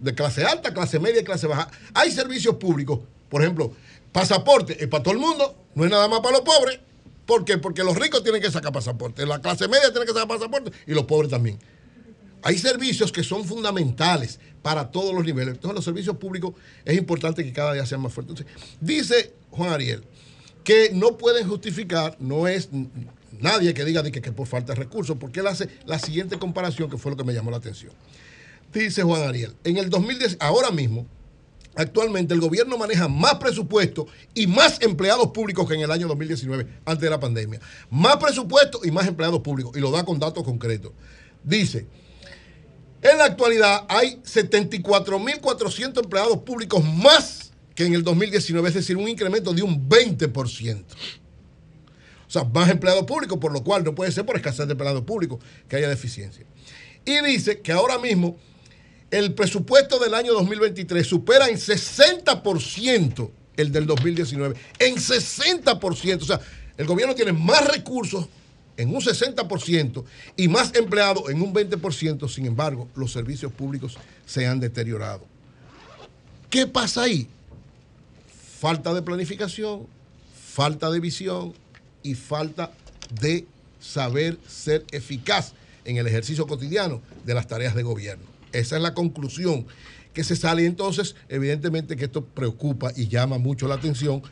de 0.00 0.14
clase 0.14 0.44
alta, 0.44 0.74
clase 0.74 0.98
media 0.98 1.20
y 1.20 1.24
clase 1.24 1.46
baja. 1.46 1.70
Hay 1.94 2.10
servicios 2.10 2.56
públicos, 2.56 3.00
por 3.28 3.40
ejemplo, 3.42 3.72
pasaporte 4.12 4.82
es 4.82 4.88
para 4.88 5.02
todo 5.02 5.14
el 5.14 5.20
mundo, 5.20 5.56
no 5.74 5.84
es 5.84 5.90
nada 5.90 6.08
más 6.08 6.20
para 6.20 6.38
los 6.38 6.42
pobres. 6.42 6.80
¿Por 7.26 7.44
qué? 7.44 7.58
Porque 7.58 7.84
los 7.84 7.96
ricos 7.96 8.22
tienen 8.22 8.40
que 8.40 8.50
sacar 8.50 8.72
pasaporte, 8.72 9.26
la 9.26 9.40
clase 9.40 9.68
media 9.68 9.90
tiene 9.90 10.06
que 10.06 10.12
sacar 10.12 10.28
pasaporte 10.28 10.72
y 10.86 10.94
los 10.94 11.04
pobres 11.04 11.30
también. 11.30 11.58
Hay 12.42 12.56
servicios 12.56 13.12
que 13.12 13.22
son 13.22 13.44
fundamentales 13.44 14.38
para 14.62 14.90
todos 14.90 15.12
los 15.12 15.24
niveles. 15.24 15.54
Entonces, 15.54 15.74
los 15.74 15.84
servicios 15.84 16.16
públicos 16.16 16.54
es 16.84 16.96
importante 16.96 17.44
que 17.44 17.52
cada 17.52 17.74
día 17.74 17.84
sean 17.84 18.00
más 18.00 18.12
fuertes. 18.12 18.46
Dice 18.80 19.34
Juan 19.50 19.72
Ariel 19.72 20.04
que 20.64 20.90
no 20.92 21.16
pueden 21.16 21.48
justificar, 21.48 22.16
no 22.20 22.46
es 22.46 22.68
nadie 23.40 23.72
que 23.72 23.86
diga 23.86 24.02
que, 24.02 24.20
que 24.20 24.32
por 24.32 24.46
falta 24.46 24.74
de 24.74 24.78
recursos, 24.78 25.16
porque 25.18 25.40
él 25.40 25.46
hace 25.46 25.68
la 25.86 25.98
siguiente 25.98 26.38
comparación 26.38 26.90
que 26.90 26.98
fue 26.98 27.10
lo 27.10 27.16
que 27.16 27.24
me 27.24 27.32
llamó 27.32 27.50
la 27.50 27.56
atención. 27.56 27.92
Dice 28.72 29.02
Juan 29.02 29.22
Ariel, 29.22 29.54
en 29.64 29.78
el 29.78 29.88
2010, 29.88 30.36
ahora 30.40 30.70
mismo, 30.70 31.06
actualmente 31.78 32.34
el 32.34 32.40
gobierno 32.40 32.76
maneja 32.76 33.08
más 33.08 33.36
presupuesto 33.36 34.06
y 34.34 34.46
más 34.46 34.80
empleados 34.80 35.28
públicos 35.28 35.66
que 35.68 35.74
en 35.74 35.82
el 35.82 35.90
año 35.90 36.08
2019, 36.08 36.66
antes 36.84 37.02
de 37.02 37.10
la 37.10 37.20
pandemia. 37.20 37.60
Más 37.88 38.16
presupuesto 38.16 38.80
y 38.82 38.90
más 38.90 39.06
empleados 39.06 39.40
públicos, 39.40 39.76
y 39.76 39.80
lo 39.80 39.90
da 39.90 40.04
con 40.04 40.18
datos 40.18 40.42
concretos. 40.42 40.92
Dice, 41.42 41.86
En 43.00 43.16
la 43.16 43.26
actualidad 43.26 43.86
hay 43.88 44.16
74.400 44.24 46.02
empleados 46.02 46.38
públicos 46.38 46.84
más 46.84 47.52
que 47.76 47.86
en 47.86 47.94
el 47.94 48.02
2019, 48.02 48.68
es 48.68 48.74
decir, 48.74 48.96
un 48.96 49.08
incremento 49.08 49.52
de 49.52 49.62
un 49.62 49.88
20%. 49.88 50.84
O 52.26 52.30
sea, 52.30 52.42
más 52.42 52.68
empleados 52.68 53.04
públicos, 53.04 53.38
por 53.38 53.52
lo 53.52 53.62
cual 53.62 53.84
no 53.84 53.94
puede 53.94 54.10
ser 54.10 54.26
por 54.26 54.34
escasez 54.34 54.66
de 54.66 54.72
empleados 54.72 55.04
públicos 55.04 55.38
que 55.68 55.76
haya 55.76 55.88
deficiencia. 55.88 56.44
Y 57.04 57.20
dice 57.22 57.60
que 57.60 57.70
ahora 57.70 57.98
mismo 57.98 58.36
el 59.10 59.34
presupuesto 59.34 59.98
del 59.98 60.14
año 60.14 60.32
2023 60.34 61.06
supera 61.06 61.48
en 61.48 61.56
60% 61.56 63.30
el 63.56 63.72
del 63.72 63.86
2019. 63.86 64.56
En 64.78 64.96
60%. 64.96 66.22
O 66.22 66.24
sea, 66.24 66.40
el 66.76 66.86
gobierno 66.86 67.14
tiene 67.14 67.32
más 67.32 67.66
recursos 67.66 68.28
en 68.76 68.94
un 68.94 69.00
60% 69.00 70.04
y 70.36 70.48
más 70.48 70.74
empleados 70.74 71.28
en 71.28 71.42
un 71.42 71.52
20%. 71.52 72.28
Sin 72.28 72.46
embargo, 72.46 72.88
los 72.94 73.12
servicios 73.12 73.52
públicos 73.52 73.96
se 74.26 74.46
han 74.46 74.60
deteriorado. 74.60 75.24
¿Qué 76.50 76.66
pasa 76.66 77.02
ahí? 77.02 77.28
Falta 78.60 78.94
de 78.94 79.02
planificación, 79.02 79.86
falta 80.54 80.90
de 80.90 81.00
visión 81.00 81.52
y 82.02 82.14
falta 82.14 82.72
de 83.20 83.46
saber 83.80 84.38
ser 84.46 84.84
eficaz 84.92 85.52
en 85.84 85.96
el 85.96 86.06
ejercicio 86.06 86.46
cotidiano 86.46 87.00
de 87.24 87.34
las 87.34 87.46
tareas 87.46 87.74
de 87.74 87.82
gobierno. 87.82 88.37
Esa 88.52 88.76
es 88.76 88.82
la 88.82 88.94
conclusión 88.94 89.66
que 90.12 90.24
se 90.24 90.36
sale. 90.36 90.66
Entonces, 90.66 91.16
evidentemente 91.28 91.96
que 91.96 92.06
esto 92.06 92.24
preocupa 92.24 92.92
y 92.96 93.08
llama 93.08 93.38
mucho 93.38 93.68
la 93.68 93.76
atención, 93.76 94.22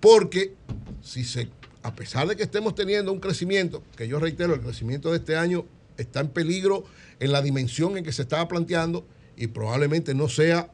porque 0.00 0.54
si 1.02 1.24
se, 1.24 1.48
a 1.82 1.94
pesar 1.94 2.28
de 2.28 2.36
que 2.36 2.42
estemos 2.42 2.74
teniendo 2.74 3.12
un 3.12 3.20
crecimiento, 3.20 3.82
que 3.96 4.08
yo 4.08 4.18
reitero, 4.18 4.54
el 4.54 4.60
crecimiento 4.60 5.10
de 5.10 5.18
este 5.18 5.36
año 5.36 5.64
está 5.96 6.20
en 6.20 6.28
peligro 6.28 6.84
en 7.20 7.32
la 7.32 7.42
dimensión 7.42 7.96
en 7.96 8.04
que 8.04 8.12
se 8.12 8.22
estaba 8.22 8.48
planteando 8.48 9.06
y 9.36 9.48
probablemente 9.48 10.14
no 10.14 10.28
sea, 10.28 10.70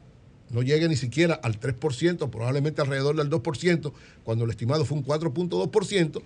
no 0.49 0.61
llegue 0.61 0.87
ni 0.87 0.95
siquiera 0.95 1.35
al 1.35 1.59
3%, 1.59 2.29
probablemente 2.29 2.81
alrededor 2.81 3.15
del 3.15 3.29
2%, 3.29 3.91
cuando 4.23 4.45
el 4.45 4.51
estimado 4.51 4.85
fue 4.85 4.97
un 4.97 5.05
4.2%, 5.05 6.21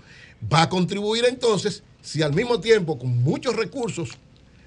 va 0.52 0.64
a 0.64 0.70
contribuir 0.70 1.26
entonces, 1.26 1.84
si 2.02 2.22
al 2.22 2.34
mismo 2.34 2.60
tiempo 2.60 2.98
con 2.98 3.24
muchos 3.24 3.56
recursos 3.56 4.18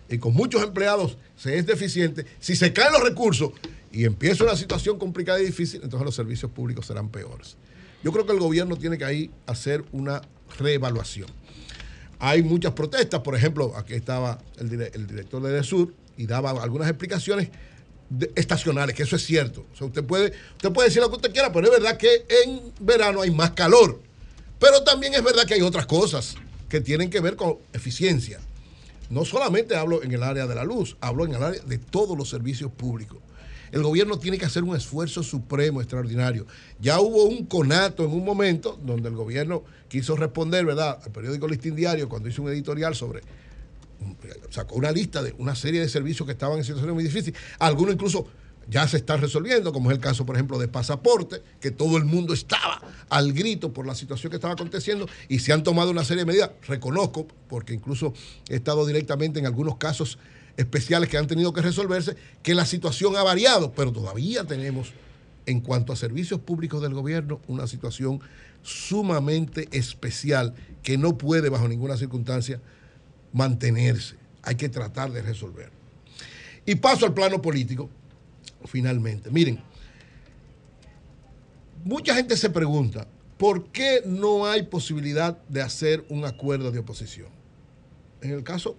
y 0.09 0.18
con 0.18 0.35
muchos 0.35 0.62
empleados 0.62 1.17
se 1.36 1.59
es 1.59 1.67
deficiente, 1.67 2.26
si 2.41 2.57
se 2.57 2.73
caen 2.73 2.93
los 2.93 3.02
recursos 3.02 3.51
y 3.93 4.05
empieza 4.05 4.44
una 4.44 4.57
situación 4.57 4.99
complicada 4.99 5.41
y 5.41 5.47
difícil, 5.47 5.81
entonces 5.83 6.05
los 6.05 6.15
servicios 6.15 6.51
públicos 6.51 6.86
serán 6.86 7.09
peores. 7.09 7.57
Yo 8.02 8.12
creo 8.12 8.26
que 8.26 8.33
el 8.33 8.39
gobierno 8.39 8.76
tiene 8.76 8.99
que 8.99 9.05
ahí 9.05 9.31
hacer 9.47 9.85
una 9.93 10.23
reevaluación. 10.59 11.28
Hay 12.18 12.43
muchas 12.43 12.73
protestas, 12.73 13.20
por 13.20 13.35
ejemplo, 13.35 13.75
aquí 13.76 13.94
estaba 13.94 14.39
el, 14.59 14.70
dire- 14.70 14.91
el 14.94 15.07
director 15.07 15.43
de 15.43 15.52
DESUR 15.52 15.93
y 16.17 16.26
daba 16.26 16.51
algunas 16.62 16.89
explicaciones 16.89 17.49
estacionales, 18.36 18.94
que 18.94 19.02
eso 19.02 19.17
es 19.17 19.25
cierto. 19.25 19.67
O 19.73 19.76
sea, 19.76 19.86
usted 19.86 20.05
puede, 20.05 20.33
usted 20.52 20.73
puede 20.73 20.89
decir 20.89 21.02
lo 21.02 21.10
que 21.10 21.17
usted 21.17 21.33
quiera, 21.33 21.52
pero 21.52 21.67
es 21.67 21.73
verdad 21.73 21.97
que 21.97 22.25
en 22.44 22.73
verano 22.81 23.23
hay 23.23 23.31
más 23.31 23.51
calor. 23.51 24.01
Pero 24.59 24.83
también 24.85 25.12
es 25.15 25.23
verdad 25.23 25.44
que 25.44 25.55
hay 25.55 25.62
otras 25.62 25.86
cosas 25.86 26.36
que 26.68 26.81
tienen 26.81 27.10
que 27.10 27.20
ver 27.20 27.36
con 27.36 27.57
eficiencia. 27.73 28.41
No 29.10 29.25
solamente 29.25 29.76
hablo 29.76 30.02
en 30.02 30.12
el 30.12 30.23
área 30.23 30.47
de 30.47 30.55
la 30.55 30.65
luz, 30.65 30.97
hablo 31.01 31.25
en 31.25 31.35
el 31.35 31.43
área 31.43 31.62
de 31.62 31.78
todos 31.78 32.17
los 32.17 32.28
servicios 32.28 32.70
públicos. 32.70 33.18
El 33.73 33.83
gobierno 33.83 34.18
tiene 34.18 34.39
que 34.39 34.47
hacer 34.47 34.62
un 34.62 34.76
esfuerzo 34.76 35.23
supremo, 35.23 35.81
extraordinario. 35.81 36.47
Ya 36.81 37.01
hubo 37.01 37.25
un 37.25 37.47
conato 37.47 38.05
en 38.05 38.12
un 38.12 38.25
momento 38.25 38.78
donde 38.83 39.09
el 39.09 39.17
gobierno 39.17 39.65
quiso 39.89 40.17
responder, 40.17 40.65
¿verdad?, 40.65 41.01
al 41.05 41.10
periódico 41.10 41.49
Listín 41.49 41.75
Diario 41.75 42.09
cuando 42.09 42.28
hizo 42.28 42.43
un 42.43 42.51
editorial 42.51 42.94
sobre 42.94 43.23
sacó 44.51 44.76
una 44.76 44.93
lista 44.93 45.23
de 45.23 45.35
una 45.39 45.55
serie 45.55 45.81
de 45.81 45.89
servicios 45.89 46.26
que 46.26 46.33
estaban 46.33 46.59
en 46.59 46.65
situaciones 46.65 46.94
muy 46.94 47.05
difíciles. 47.05 47.39
Algunos 47.59 47.94
incluso 47.94 48.26
ya 48.69 48.86
se 48.89 48.97
están 48.97 49.20
resolviendo, 49.20 49.73
como 49.73 49.91
es 49.91 49.97
el 49.97 50.03
caso, 50.03 50.27
por 50.27 50.36
ejemplo, 50.36 50.59
de 50.59 50.69
pasaporte, 50.69 51.43
que 51.61 51.70
todo 51.70 51.97
el 51.97 52.05
mundo 52.05 52.35
estaba 52.35 52.81
al 53.09 53.33
grito 53.33 53.73
por 53.73 53.86
la 53.86 53.95
situación 53.95 54.31
que 54.31 54.36
estaba 54.36 54.55
aconteciendo 54.55 55.09
y 55.28 55.39
se 55.39 55.53
han 55.53 55.62
tomado 55.62 55.91
una 55.91 56.05
serie 56.05 56.25
de 56.25 56.33
medidas. 56.33 56.51
Reconozco, 56.67 57.27
porque 57.49 57.75
incluso 57.75 58.12
he 58.49 58.57
estado 58.57 58.85
directamente 58.86 59.39
en 59.39 59.47
algunos 59.47 59.77
casos 59.77 60.19
especiales 60.57 61.09
que 61.09 61.19
han 61.19 61.27
tenido 61.27 61.53
que 61.53 61.61
resolverse, 61.61 62.17
que 62.43 62.55
la 62.55 62.67
situación 62.67 63.17
ha 63.17 63.23
variado, 63.23 63.73
pero 63.73 63.93
todavía 63.93 64.45
tenemos, 64.45 64.93
en 65.47 65.61
cuanto 65.61 65.93
a 65.93 65.97
servicios 65.97 66.41
públicos 66.41 66.83
del 66.83 66.95
gobierno, 66.95 67.41
una 67.47 67.67
situación 67.67 68.20
sumamente 68.62 69.69
especial 69.70 70.55
que 70.83 70.99
no 70.99 71.17
puede 71.17 71.51
bajo 71.51 71.69
ninguna 71.69 71.97
circunstancia 71.97 72.61
mantenerse. 73.33 74.17
Hay 74.43 74.57
que 74.57 74.69
tratar 74.69 75.12
de 75.12 75.23
resolver. 75.23 75.70
Y 76.65 76.77
paso 76.77 77.07
al 77.07 77.15
plano 77.15 77.41
político, 77.41 77.89
finalmente. 78.67 79.31
Miren, 79.31 79.61
mucha 81.85 82.15
gente 82.15 82.36
se 82.36 82.51
pregunta, 82.51 83.07
¿por 83.36 83.67
qué 83.67 84.03
no 84.05 84.47
hay 84.47 84.65
posibilidad 84.65 85.39
de 85.49 85.62
hacer 85.62 86.05
un 86.09 86.25
acuerdo 86.25 86.70
de 86.70 86.78
oposición? 86.78 87.28
En 88.20 88.31
el 88.31 88.43
caso 88.43 88.77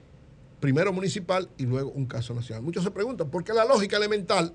primero 0.59 0.91
municipal 0.91 1.49
y 1.57 1.65
luego 1.65 1.91
un 1.91 2.05
caso 2.05 2.33
nacional. 2.33 2.63
Muchos 2.63 2.83
se 2.83 2.91
preguntan, 2.91 3.29
porque 3.29 3.53
la 3.53 3.65
lógica 3.65 3.97
elemental 3.97 4.53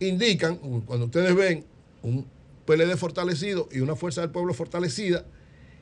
indican, 0.00 0.56
cuando 0.56 1.06
ustedes 1.06 1.34
ven 1.34 1.64
un 2.02 2.26
PLD 2.66 2.96
fortalecido 2.96 3.68
y 3.72 3.80
una 3.80 3.96
fuerza 3.96 4.20
del 4.20 4.30
pueblo 4.30 4.54
fortalecida, 4.54 5.24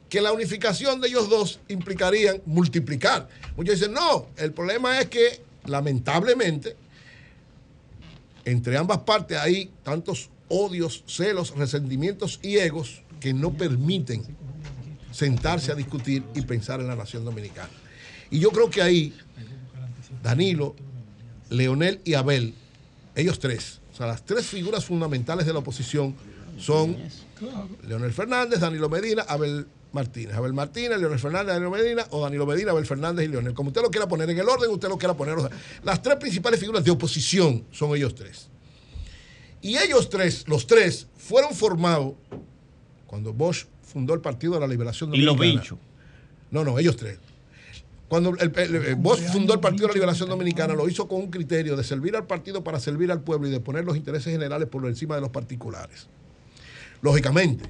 que 0.09 0.21
la 0.21 0.33
unificación 0.33 1.01
de 1.01 1.09
ellos 1.09 1.29
dos 1.29 1.61
implicarían 1.69 2.43
multiplicar. 2.45 3.29
Muchos 3.57 3.81
dicen, 3.81 3.95
no, 3.95 4.27
el 4.37 4.53
problema 4.53 5.01
es 5.01 5.07
que 5.07 5.43
lamentablemente 5.65 6.77
entre 8.45 8.77
ambas 8.77 8.99
partes 8.99 9.39
hay 9.39 9.71
tantos 9.83 10.31
odios, 10.49 11.05
celos, 11.07 11.55
resentimientos 11.57 12.39
y 12.43 12.57
egos 12.57 13.03
que 13.21 13.33
no 13.33 13.53
permiten 13.53 14.23
sentarse 15.11 15.73
a 15.73 15.75
discutir 15.75 16.25
y 16.35 16.43
pensar 16.43 16.81
en 16.81 16.89
la 16.89 16.97
nación 16.97 17.25
dominicana. 17.25 17.71
Y 18.31 18.39
yo 18.39 18.51
creo 18.51 18.71
que 18.71 18.83
ahí 18.83 19.15
Danilo, 20.23 20.75
Leonel 21.51 22.01
y 22.05 22.15
Abel, 22.15 22.55
ellos 23.15 23.39
tres, 23.39 23.81
o 23.93 23.97
sea, 23.97 24.07
las 24.07 24.25
tres 24.25 24.47
figuras 24.47 24.85
fundamentales 24.85 25.47
de 25.47 25.53
la 25.53 25.59
oposición 25.59 26.15
son 26.59 26.97
Leonel 27.87 28.13
Fernández, 28.13 28.61
Danilo 28.61 28.89
Medina, 28.89 29.23
Abel 29.23 29.67
Martínez. 29.93 30.35
Abel 30.35 30.53
Martínez, 30.53 30.99
Leonel 30.99 31.19
Fernández, 31.19 31.49
Danilo 31.55 31.71
Medina, 31.71 32.07
o 32.11 32.23
Danilo 32.23 32.47
Medina, 32.47 32.71
Abel 32.73 32.87
Fernández 32.87 33.25
y 33.27 33.29
Leonel. 33.29 33.55
Como 33.55 33.69
usted 33.69 33.83
lo 33.83 33.91
quiera 33.91 34.09
poner 34.09 34.29
en 34.31 34.39
el 34.39 34.49
orden, 34.49 34.71
usted 34.71 34.89
lo 34.89 34.99
quiera 34.99 35.15
poner. 35.15 35.35
o 35.39 35.41
sea, 35.49 35.51
las 35.85 36.03
tres 36.03 36.17
principales 36.17 36.59
figuras 36.59 36.83
de 36.85 36.91
oposición 36.91 37.65
son 37.71 37.95
ellos 37.97 38.15
tres. 38.15 38.49
Y 39.61 39.77
ellos 39.79 40.09
tres, 40.09 40.45
los 40.49 40.67
tres, 40.67 41.07
fueron 41.17 41.55
formados 41.55 42.15
cuando 43.07 43.33
Bosch 43.33 43.67
fundó 43.83 44.15
el 44.15 44.21
Partido 44.21 44.55
de 44.55 44.61
la 44.61 44.67
Liberación 44.67 45.15
Y 45.15 45.19
los 45.19 45.37
Dominicana. 45.37 45.63
bichos. 45.63 45.79
No, 46.51 46.65
no, 46.65 46.79
ellos 46.79 46.97
tres. 46.97 47.19
Cuando 48.09 48.31
el, 48.31 48.53
el- 48.59 48.75
el- 48.75 48.95
Bosch 48.97 49.21
fundó 49.33 49.55
el 49.55 49.61
Partido 49.61 49.85
de 49.87 49.89
la 49.89 49.95
Liberación 49.95 50.29
Dominicana, 50.29 50.75
lo 50.75 50.89
hizo 50.89 51.07
con 51.09 51.21
un 51.21 51.31
criterio 51.31 51.77
de 51.77 51.85
servir 51.85 52.17
al 52.17 52.27
partido 52.27 52.63
para 52.65 52.81
servir 52.81 53.11
al 53.13 53.23
pueblo 53.23 53.49
y 53.49 53.51
de 53.51 53.61
poner 53.61 53.85
los 53.85 53.97
intereses 53.97 54.33
generales 54.33 54.69
por 54.69 54.85
encima 54.87 55.15
de 55.15 55.21
los 55.23 55.31
particulares. 55.31 56.09
Lógicamente, 57.01 57.69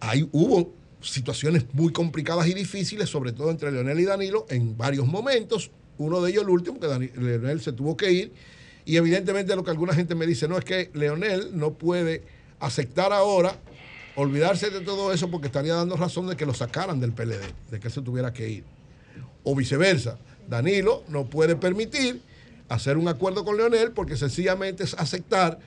ahí 0.00 0.28
hubo 0.32 0.74
situaciones 1.00 1.66
muy 1.72 1.92
complicadas 1.92 2.46
y 2.48 2.54
difíciles, 2.54 3.08
sobre 3.08 3.32
todo 3.32 3.50
entre 3.50 3.70
Leonel 3.70 4.00
y 4.00 4.04
Danilo, 4.04 4.46
en 4.48 4.76
varios 4.76 5.06
momentos. 5.06 5.70
Uno 5.98 6.20
de 6.20 6.30
ellos, 6.30 6.44
el 6.44 6.50
último, 6.50 6.78
que 6.78 7.12
Leonel 7.16 7.60
se 7.60 7.72
tuvo 7.72 7.96
que 7.96 8.12
ir. 8.12 8.32
Y 8.84 8.96
evidentemente 8.96 9.54
lo 9.54 9.64
que 9.64 9.70
alguna 9.70 9.94
gente 9.94 10.14
me 10.14 10.26
dice, 10.26 10.48
no, 10.48 10.56
es 10.56 10.64
que 10.64 10.90
Leonel 10.94 11.50
no 11.52 11.74
puede 11.74 12.22
aceptar 12.60 13.12
ahora, 13.12 13.56
olvidarse 14.16 14.70
de 14.70 14.80
todo 14.80 15.12
eso 15.12 15.30
porque 15.30 15.46
estaría 15.46 15.74
dando 15.74 15.96
razón 15.96 16.26
de 16.26 16.36
que 16.36 16.46
lo 16.46 16.54
sacaran 16.54 16.98
del 16.98 17.12
PLD, 17.12 17.42
de 17.70 17.80
que 17.80 17.90
se 17.90 18.00
tuviera 18.00 18.32
que 18.32 18.48
ir. 18.48 18.64
O 19.44 19.54
viceversa, 19.54 20.18
Danilo 20.48 21.04
no 21.08 21.26
puede 21.26 21.54
permitir 21.56 22.20
hacer 22.68 22.96
un 22.96 23.08
acuerdo 23.08 23.44
con 23.44 23.56
Leonel 23.56 23.92
porque 23.92 24.16
sencillamente 24.16 24.84
es 24.84 24.94
aceptar 24.94 25.58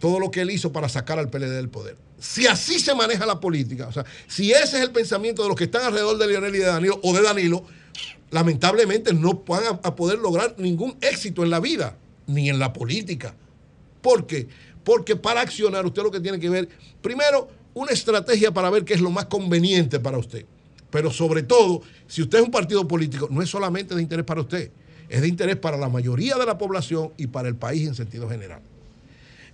todo 0.00 0.18
lo 0.18 0.30
que 0.30 0.40
él 0.40 0.50
hizo 0.50 0.72
para 0.72 0.88
sacar 0.88 1.18
al 1.18 1.30
PLD 1.30 1.50
del 1.50 1.68
poder. 1.68 1.96
Si 2.18 2.46
así 2.46 2.78
se 2.78 2.94
maneja 2.94 3.26
la 3.26 3.40
política, 3.40 3.88
o 3.88 3.92
sea, 3.92 4.04
si 4.26 4.52
ese 4.52 4.78
es 4.78 4.82
el 4.82 4.92
pensamiento 4.92 5.42
de 5.42 5.48
los 5.48 5.56
que 5.56 5.64
están 5.64 5.84
alrededor 5.84 6.16
de 6.18 6.26
Leonel 6.26 6.54
y 6.54 6.58
de 6.58 6.66
Danilo 6.66 7.00
o 7.02 7.12
de 7.12 7.22
Danilo, 7.22 7.64
lamentablemente 8.30 9.12
no 9.12 9.44
van 9.46 9.64
a, 9.64 9.68
a 9.82 9.94
poder 9.94 10.18
lograr 10.18 10.54
ningún 10.58 10.96
éxito 11.00 11.42
en 11.42 11.50
la 11.50 11.60
vida, 11.60 11.96
ni 12.26 12.48
en 12.48 12.58
la 12.58 12.72
política. 12.72 13.34
¿Por 14.00 14.26
qué? 14.26 14.48
Porque 14.84 15.16
para 15.16 15.40
accionar 15.40 15.84
usted 15.86 16.02
lo 16.02 16.10
que 16.10 16.20
tiene 16.20 16.38
que 16.38 16.50
ver, 16.50 16.68
primero, 17.00 17.48
una 17.74 17.92
estrategia 17.92 18.52
para 18.52 18.70
ver 18.70 18.84
qué 18.84 18.94
es 18.94 19.00
lo 19.00 19.10
más 19.10 19.26
conveniente 19.26 19.98
para 20.00 20.18
usted. 20.18 20.46
Pero 20.90 21.10
sobre 21.10 21.42
todo, 21.42 21.82
si 22.06 22.22
usted 22.22 22.38
es 22.38 22.44
un 22.44 22.50
partido 22.50 22.86
político, 22.86 23.28
no 23.30 23.42
es 23.42 23.50
solamente 23.50 23.94
de 23.94 24.02
interés 24.02 24.24
para 24.24 24.40
usted, 24.40 24.70
es 25.08 25.20
de 25.20 25.28
interés 25.28 25.56
para 25.56 25.76
la 25.76 25.88
mayoría 25.88 26.36
de 26.36 26.46
la 26.46 26.56
población 26.56 27.12
y 27.16 27.26
para 27.26 27.48
el 27.48 27.56
país 27.56 27.88
en 27.88 27.94
sentido 27.94 28.28
general. 28.28 28.62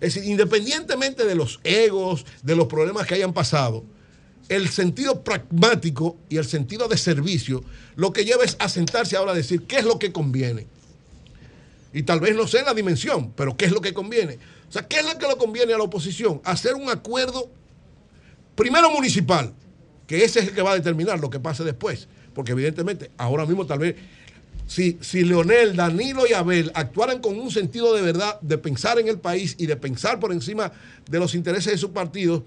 Es 0.00 0.14
decir, 0.14 0.30
independientemente 0.30 1.24
de 1.24 1.34
los 1.34 1.60
egos, 1.62 2.24
de 2.42 2.56
los 2.56 2.66
problemas 2.66 3.06
que 3.06 3.14
hayan 3.14 3.32
pasado, 3.32 3.84
el 4.48 4.68
sentido 4.68 5.22
pragmático 5.22 6.16
y 6.28 6.38
el 6.38 6.44
sentido 6.44 6.88
de 6.88 6.96
servicio, 6.96 7.62
lo 7.96 8.12
que 8.12 8.24
lleva 8.24 8.44
es 8.44 8.56
a 8.58 8.68
sentarse 8.68 9.16
ahora 9.16 9.32
a 9.32 9.34
decir 9.34 9.62
qué 9.66 9.78
es 9.78 9.84
lo 9.84 9.98
que 9.98 10.10
conviene. 10.10 10.66
Y 11.92 12.02
tal 12.02 12.20
vez 12.20 12.34
no 12.34 12.46
sé 12.46 12.62
la 12.62 12.74
dimensión, 12.74 13.32
pero 13.36 13.56
¿qué 13.56 13.66
es 13.66 13.72
lo 13.72 13.80
que 13.80 13.92
conviene? 13.92 14.38
O 14.68 14.72
sea, 14.72 14.86
¿qué 14.86 15.00
es 15.00 15.04
lo 15.04 15.18
que 15.18 15.26
le 15.26 15.36
conviene 15.36 15.74
a 15.74 15.78
la 15.78 15.84
oposición? 15.84 16.40
Hacer 16.44 16.74
un 16.74 16.88
acuerdo, 16.88 17.50
primero 18.54 18.90
municipal, 18.90 19.52
que 20.06 20.24
ese 20.24 20.40
es 20.40 20.48
el 20.48 20.54
que 20.54 20.62
va 20.62 20.72
a 20.72 20.74
determinar 20.74 21.20
lo 21.20 21.30
que 21.30 21.40
pase 21.40 21.62
después. 21.62 22.08
Porque 22.34 22.52
evidentemente, 22.52 23.10
ahora 23.18 23.44
mismo 23.44 23.66
tal 23.66 23.80
vez, 23.80 23.96
si, 24.70 24.99
si 25.00 25.24
Leonel, 25.24 25.74
Danilo 25.74 26.28
y 26.28 26.32
Abel 26.32 26.70
actuaran 26.76 27.18
con 27.18 27.36
un 27.36 27.50
sentido 27.50 27.92
de 27.92 28.02
verdad, 28.02 28.40
de 28.40 28.57
pensar 28.57 29.00
en 29.00 29.08
el 29.08 29.18
país 29.18 29.57
y 29.58 29.66
de 29.66 29.74
pensar 29.74 30.20
por 30.20 30.31
encima 30.31 30.70
de 31.10 31.18
los 31.18 31.34
intereses 31.34 31.73
de 31.73 31.76
sus 31.76 31.90
partidos, 31.90 32.44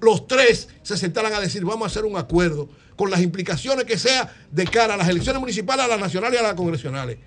los 0.00 0.26
tres 0.26 0.70
se 0.82 0.96
sentaran 0.96 1.34
a 1.34 1.40
decir, 1.40 1.62
vamos 1.62 1.82
a 1.82 1.86
hacer 1.88 2.06
un 2.06 2.16
acuerdo 2.16 2.70
con 2.96 3.10
las 3.10 3.20
implicaciones 3.20 3.84
que 3.84 3.98
sea 3.98 4.34
de 4.50 4.64
cara 4.64 4.94
a 4.94 4.96
las 4.96 5.10
elecciones 5.10 5.40
municipales, 5.40 5.84
a 5.84 5.88
las 5.88 6.00
nacionales 6.00 6.40
y 6.40 6.42
a 6.42 6.46
las 6.46 6.54
congresionales. 6.54 7.18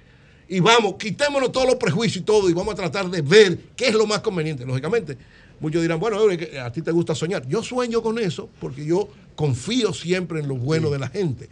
Y 0.50 0.60
vamos, 0.60 0.96
quitémonos 0.98 1.52
todos 1.52 1.68
los 1.68 1.76
prejuicios 1.76 2.24
y 2.24 2.26
todo 2.26 2.50
y 2.50 2.54
vamos 2.54 2.74
a 2.74 2.78
tratar 2.78 3.08
de 3.12 3.22
ver 3.22 3.60
qué 3.76 3.90
es 3.90 3.94
lo 3.94 4.08
más 4.08 4.22
conveniente. 4.22 4.66
Lógicamente, 4.66 5.20
muchos 5.60 5.84
dirán, 5.84 6.00
bueno, 6.00 6.18
a 6.64 6.72
ti 6.72 6.82
te 6.82 6.90
gusta 6.90 7.14
soñar. 7.14 7.48
Yo 7.48 7.62
sueño 7.62 8.02
con 8.02 8.18
eso 8.18 8.50
porque 8.60 8.84
yo 8.86 9.08
confío 9.36 9.94
siempre 9.94 10.40
en 10.40 10.48
lo 10.48 10.56
bueno 10.56 10.90
de 10.90 10.98
la 10.98 11.10
gente. 11.10 11.48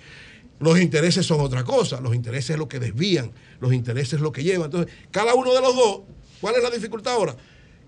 Los 0.63 0.79
intereses 0.79 1.25
son 1.25 1.41
otra 1.41 1.63
cosa, 1.63 1.99
los 1.99 2.15
intereses 2.15 2.51
es 2.51 2.57
lo 2.57 2.67
que 2.67 2.79
desvían, 2.79 3.31
los 3.59 3.73
intereses 3.73 4.13
es 4.13 4.21
lo 4.21 4.31
que 4.31 4.43
llevan. 4.43 4.65
Entonces, 4.65 4.93
cada 5.11 5.35
uno 5.35 5.53
de 5.53 5.61
los 5.61 5.75
dos, 5.75 5.99
¿cuál 6.39 6.55
es 6.55 6.63
la 6.63 6.69
dificultad 6.69 7.13
ahora? 7.13 7.35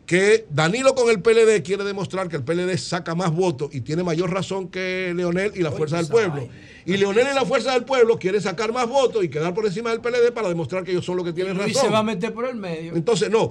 Que 0.05 0.45
Danilo 0.51 0.93
con 0.93 1.09
el 1.09 1.21
PLD 1.21 1.63
quiere 1.63 1.83
demostrar 1.83 2.27
que 2.29 2.35
el 2.35 2.43
PLD 2.43 2.77
saca 2.77 3.15
más 3.15 3.31
votos 3.31 3.73
y 3.73 3.81
tiene 3.81 4.03
mayor 4.03 4.31
razón 4.31 4.67
que 4.67 5.13
Leonel 5.15 5.53
y 5.55 5.61
la 5.61 5.71
Fuerza 5.71 5.97
del 5.97 6.07
Pueblo. 6.07 6.47
Y 6.85 6.97
Leonel 6.97 7.27
y 7.31 7.33
la 7.33 7.45
Fuerza 7.45 7.71
del 7.71 7.85
Pueblo 7.85 8.19
quieren 8.19 8.39
sacar 8.41 8.71
más 8.71 8.87
votos 8.87 9.23
y 9.23 9.29
quedar 9.29 9.53
por 9.55 9.65
encima 9.65 9.89
del 9.89 10.01
PLD 10.01 10.31
para 10.31 10.49
demostrar 10.49 10.83
que 10.83 10.91
ellos 10.91 11.05
son 11.05 11.15
los 11.17 11.25
que 11.25 11.33
tienen 11.33 11.55
Y 11.55 11.59
razón. 11.59 11.81
se 11.81 11.89
va 11.89 11.99
a 11.99 12.03
meter 12.03 12.33
por 12.33 12.45
el 12.47 12.55
medio. 12.55 12.95
Entonces, 12.95 13.31
no. 13.31 13.49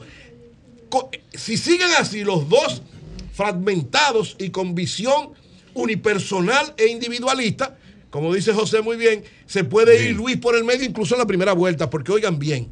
Si 1.33 1.57
siguen 1.57 1.89
así 1.99 2.23
los 2.23 2.49
dos 2.49 2.83
fragmentados 3.33 4.37
y 4.39 4.51
con 4.51 4.75
visión 4.77 5.31
unipersonal 5.75 6.75
e 6.77 6.87
individualista, 6.87 7.77
como 8.15 8.33
dice 8.33 8.53
José 8.53 8.81
muy 8.81 8.97
bien, 8.97 9.25
se 9.45 9.65
puede 9.65 10.09
ir 10.09 10.15
Luis 10.15 10.37
por 10.37 10.55
el 10.55 10.63
medio 10.63 10.85
incluso 10.85 11.17
en 11.17 11.19
la 11.19 11.27
primera 11.27 11.53
vuelta, 11.53 11.91
porque 11.91 12.13
oigan 12.13 12.39
bien, 12.39 12.69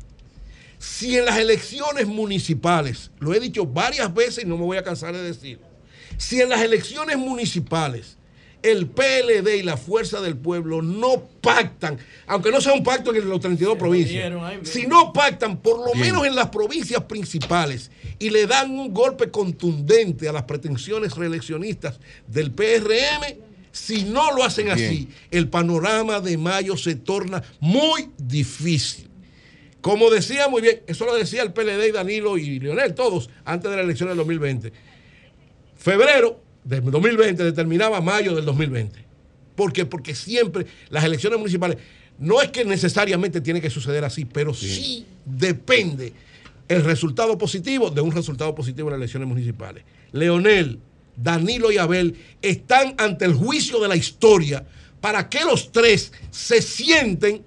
si 0.79 1.19
en 1.19 1.25
las 1.25 1.37
elecciones 1.37 2.07
municipales, 2.07 3.11
lo 3.19 3.35
he 3.35 3.41
dicho 3.41 3.67
varias 3.67 4.15
veces 4.15 4.45
y 4.45 4.47
no 4.47 4.57
me 4.57 4.63
voy 4.63 4.77
a 4.77 4.85
cansar 4.85 5.13
de 5.13 5.21
decir, 5.21 5.59
si 6.17 6.41
en 6.41 6.49
las 6.49 6.61
elecciones 6.61 7.19
municipales 7.19 8.19
el 8.63 8.87
PLD 8.87 9.57
y 9.57 9.63
la 9.65 9.77
Fuerza 9.77 10.21
del 10.21 10.37
Pueblo 10.37 10.81
no 10.81 11.25
pactan, 11.41 11.99
aunque 12.29 12.53
no 12.53 12.61
sea 12.61 12.75
un 12.75 12.85
pacto 12.85 13.13
en 13.13 13.29
las 13.29 13.41
32 13.41 13.77
provincias, 13.77 14.33
si 14.63 14.87
no 14.87 15.13
pactan 15.13 15.57
por 15.57 15.79
lo 15.79 15.93
Bien. 15.93 16.07
menos 16.07 16.25
en 16.25 16.37
las 16.37 16.51
provincias 16.51 17.03
principales 17.07 17.91
y 18.21 18.31
le 18.31 18.47
dan 18.47 18.71
un 18.71 18.95
golpe 18.95 19.33
contundente 19.33 20.29
a 20.29 20.33
las 20.33 20.45
pretensiones 20.45 21.17
reeleccionistas 21.17 21.99
del 22.29 22.53
PRM, 22.53 23.51
si 23.73 24.05
no 24.05 24.33
lo 24.37 24.45
hacen 24.45 24.71
así, 24.71 25.09
el 25.31 25.49
panorama 25.49 26.21
de 26.21 26.37
mayo 26.37 26.77
se 26.77 26.95
torna 26.95 27.43
muy 27.59 28.11
difícil. 28.19 29.09
Como 29.81 30.11
decía 30.11 30.47
muy 30.49 30.63
bien, 30.63 30.83
eso 30.87 31.05
lo 31.05 31.15
decía 31.15 31.43
el 31.43 31.53
PLD 31.53 31.89
y 31.89 31.91
Danilo 31.91 32.39
y 32.39 32.61
Leonel, 32.61 32.95
todos, 32.95 33.31
antes 33.45 33.71
de 33.71 33.77
la 33.77 33.83
elección 33.83 34.09
del 34.09 34.19
2020. 34.19 34.73
Febrero 35.77 36.41
del 36.63 36.85
2020 36.85 37.43
determinaba 37.43 38.01
mayo 38.01 38.37
del 38.37 38.45
2020. 38.45 39.05
¿Por 39.57 39.73
qué? 39.73 39.85
Porque 39.85 40.15
siempre 40.15 40.67
las 40.91 41.03
elecciones 41.03 41.39
municipales, 41.39 41.79
no 42.19 42.41
es 42.41 42.51
que 42.51 42.65
necesariamente 42.65 43.41
tiene 43.41 43.61
que 43.61 43.71
suceder 43.71 44.05
así, 44.05 44.25
pero 44.25 44.55
sí, 44.55 45.05
depende 45.25 46.13
el 46.69 46.85
resultado 46.85 47.37
positivo 47.37 47.91
de 47.91 48.01
un 48.01 48.13
resultado 48.13 48.55
positivo 48.55 48.89
en 48.89 48.93
las 48.93 48.99
elecciones 48.99 49.29
municipales. 49.29 49.83
Leonel, 50.13 50.79
Danilo 51.17 51.71
y 51.73 51.79
Abel 51.79 52.17
están 52.41 52.95
ante 52.99 53.25
el 53.25 53.35
juicio 53.35 53.81
de 53.81 53.89
la 53.89 53.97
historia 53.97 54.65
para 55.01 55.29
que 55.29 55.45
los 55.45 55.73
tres 55.73 56.13
se 56.31 56.63
sienten, 56.63 57.43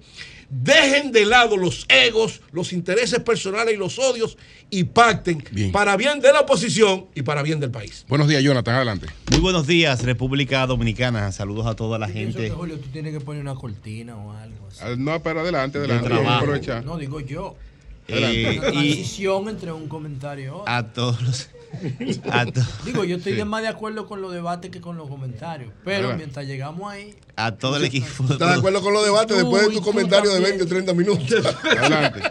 dejen 0.50 1.10
de 1.10 1.24
lado 1.24 1.56
los 1.56 1.86
egos, 1.88 2.40
los 2.52 2.72
intereses 2.72 3.18
personales 3.20 3.74
y 3.74 3.76
los 3.76 3.98
odios 3.98 4.36
y 4.68 4.84
pacten 4.84 5.42
para 5.72 5.96
bien 5.96 6.20
de 6.20 6.32
la 6.32 6.40
oposición 6.40 7.06
y 7.14 7.22
para 7.22 7.42
bien 7.42 7.58
del 7.60 7.70
país. 7.70 8.04
Buenos 8.08 8.28
días, 8.28 8.42
Jonathan, 8.42 8.74
adelante. 8.76 9.06
Muy 9.30 9.40
buenos 9.40 9.66
días, 9.66 10.02
República 10.04 10.66
Dominicana. 10.66 11.32
Saludos 11.32 11.66
a 11.66 11.74
toda 11.74 11.98
la 11.98 12.08
gente. 12.08 12.44
que, 12.44 12.50
Julio, 12.50 12.78
tú 12.78 12.88
tienes 12.90 13.12
que 13.12 13.20
poner 13.20 13.40
una 13.42 13.54
cortina 13.54 14.16
o 14.16 14.32
algo 14.32 14.66
así. 14.68 14.80
Ah, 14.82 14.94
No, 14.98 15.22
pero 15.22 15.40
adelante, 15.40 15.78
Del 15.80 15.90
adelante. 15.92 16.28
aprovechar. 16.28 16.84
No, 16.84 16.96
digo 16.98 17.20
yo. 17.20 17.56
Eh, 18.08 18.52
y 18.54 18.58
transición 18.60 19.48
entre 19.48 19.72
un 19.72 19.88
comentario 19.88 20.44
y 20.44 20.48
otro. 20.48 20.64
a 20.66 20.92
todos 20.92 21.22
los. 21.22 21.48
Digo, 22.84 23.04
yo 23.04 23.16
estoy 23.16 23.36
Sí. 23.36 23.44
más 23.44 23.62
de 23.62 23.68
acuerdo 23.68 24.06
con 24.06 24.20
los 24.22 24.32
debates 24.32 24.70
que 24.70 24.80
con 24.80 24.96
los 24.96 25.08
comentarios. 25.08 25.72
Pero 25.84 26.16
mientras 26.16 26.46
llegamos 26.46 26.90
ahí. 26.92 27.14
a 27.36 27.52
todo 27.52 27.76
el 27.76 27.84
equipo. 27.84 28.06
¿Estás 28.30 28.50
de 28.52 28.54
acuerdo 28.58 28.80
con 28.80 28.92
los 28.94 29.04
debates 29.04 29.36
después 29.36 29.68
de 29.68 29.74
tu 29.74 29.82
comentario 29.82 30.30
de 30.30 30.36
también. 30.40 30.58
20 30.58 30.64
o 30.64 30.68
30 30.68 30.94
minutos? 30.94 31.54
Adelante. 31.64 32.22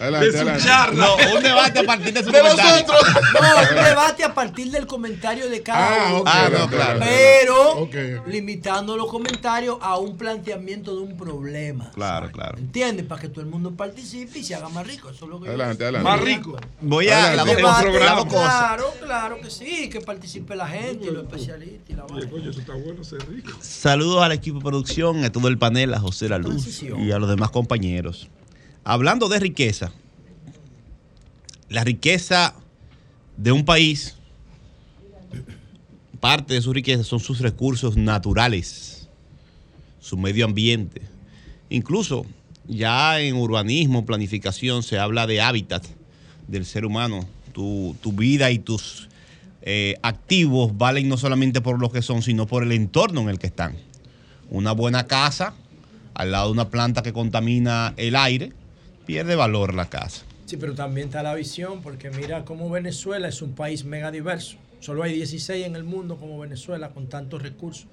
Adelante, 0.00 0.36
adelante. 0.36 0.96
No, 0.96 1.14
un 1.36 1.42
debate 1.44 1.78
a 1.78 1.84
partir 1.84 2.12
de 2.12 2.24
su 2.24 2.32
De 2.32 2.40
comentario. 2.40 2.72
nosotros. 2.86 3.14
No, 3.34 3.78
un 3.78 3.84
debate 3.84 4.24
a 4.24 4.34
partir 4.34 4.70
del 4.72 4.86
comentario 4.88 5.48
de 5.48 5.62
cada 5.62 6.08
Ah, 6.08 6.12
uno. 6.14 6.22
Ah, 6.26 6.48
no, 6.52 6.68
claro. 6.68 6.98
Pero 7.00 7.88
limitando 8.26 8.96
los 8.96 9.08
comentarios 9.08 9.76
a 9.80 9.96
un 9.98 10.16
planteamiento 10.16 10.96
de 10.96 11.02
un 11.02 11.16
problema. 11.16 11.90
Claro, 11.94 12.30
claro. 12.32 12.58
¿Entiendes? 12.58 13.06
Para 13.06 13.20
que 13.20 13.28
todo 13.28 13.42
el 13.42 13.46
mundo 13.46 13.70
participe 13.76 14.40
y 14.40 14.44
se 14.44 14.54
haga 14.56 14.68
más 14.68 14.86
rico. 14.86 15.08
Eso 15.10 15.24
es 15.26 15.30
lo 15.30 15.40
que 15.40 15.48
Adelante, 15.48 15.84
adelante. 15.84 16.08
Más 16.08 16.20
rico. 16.20 16.56
Voy 16.80 17.08
a 17.08 17.36
dos 17.36 17.46
Debate, 17.46 17.62
cosas. 17.62 17.84
Claro, 18.74 18.94
claro 19.04 19.40
que 19.42 19.50
sí, 19.50 19.90
que 19.90 20.00
participe 20.00 20.56
la 20.56 20.66
gente 20.66 21.06
y 21.06 21.10
los 21.10 21.24
especialistas 21.24 21.90
y 21.90 21.92
la 21.92 22.04
vaina. 22.04 22.52
Saludos 23.60 24.22
al 24.22 24.32
equipo 24.32 24.58
de 24.58 24.64
producción, 24.64 25.22
a 25.24 25.30
todo 25.30 25.48
el 25.48 25.58
panel, 25.58 25.92
a 25.92 26.00
José 26.00 26.30
La 26.30 26.38
Luz 26.38 26.82
y 26.82 27.12
a 27.12 27.18
los 27.18 27.28
demás 27.28 27.50
compañeros. 27.50 28.30
Hablando 28.82 29.28
de 29.28 29.40
riqueza, 29.40 29.92
la 31.68 31.84
riqueza 31.84 32.54
de 33.36 33.52
un 33.52 33.66
país, 33.66 34.16
parte 36.20 36.54
de 36.54 36.62
su 36.62 36.72
riqueza 36.72 37.04
son 37.04 37.20
sus 37.20 37.40
recursos 37.40 37.98
naturales, 37.98 39.06
su 40.00 40.16
medio 40.16 40.46
ambiente. 40.46 41.02
Incluso 41.68 42.24
ya 42.66 43.20
en 43.20 43.36
urbanismo, 43.36 44.06
planificación, 44.06 44.82
se 44.82 44.98
habla 44.98 45.26
de 45.26 45.42
hábitat 45.42 45.84
del 46.48 46.64
ser 46.64 46.86
humano. 46.86 47.28
Tu, 47.52 47.96
tu 48.00 48.12
vida 48.12 48.50
y 48.50 48.58
tus 48.58 49.08
eh, 49.62 49.96
activos 50.02 50.76
valen 50.76 51.08
no 51.08 51.16
solamente 51.16 51.60
por 51.60 51.78
lo 51.80 51.90
que 51.90 52.02
son, 52.02 52.22
sino 52.22 52.46
por 52.46 52.62
el 52.62 52.72
entorno 52.72 53.20
en 53.22 53.28
el 53.28 53.38
que 53.38 53.46
están. 53.48 53.76
Una 54.50 54.72
buena 54.72 55.06
casa, 55.06 55.54
al 56.14 56.32
lado 56.32 56.46
de 56.46 56.52
una 56.52 56.68
planta 56.68 57.02
que 57.02 57.12
contamina 57.12 57.94
el 57.96 58.16
aire, 58.16 58.52
pierde 59.06 59.34
valor 59.36 59.74
la 59.74 59.88
casa. 59.88 60.22
Sí, 60.46 60.56
pero 60.56 60.74
también 60.74 61.06
está 61.08 61.22
la 61.22 61.34
visión, 61.34 61.80
porque 61.82 62.10
mira 62.10 62.44
cómo 62.44 62.68
Venezuela 62.68 63.28
es 63.28 63.40
un 63.40 63.52
país 63.54 63.84
mega 63.84 64.10
diverso. 64.10 64.56
Solo 64.80 65.02
hay 65.04 65.14
16 65.14 65.64
en 65.64 65.76
el 65.76 65.84
mundo 65.84 66.16
como 66.16 66.38
Venezuela 66.38 66.90
con 66.90 67.06
tantos 67.06 67.40
recursos. 67.40 67.86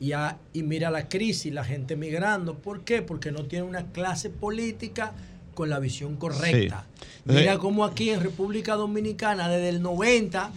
Y, 0.00 0.12
a- 0.12 0.38
y 0.54 0.62
mira 0.62 0.90
la 0.90 1.08
crisis, 1.08 1.52
la 1.52 1.62
gente 1.64 1.94
migrando. 1.94 2.54
¿Por 2.54 2.80
qué? 2.80 3.02
Porque 3.02 3.30
no 3.30 3.44
tiene 3.44 3.64
una 3.66 3.84
clase 3.92 4.30
política 4.30 5.12
con 5.60 5.68
la 5.68 5.78
visión 5.78 6.16
correcta. 6.16 6.86
Sí. 7.26 7.32
Mira 7.34 7.58
cómo 7.58 7.84
aquí 7.84 8.08
en 8.08 8.20
República 8.20 8.76
Dominicana, 8.76 9.46
desde 9.46 9.68
el 9.68 9.82
90, 9.82 10.50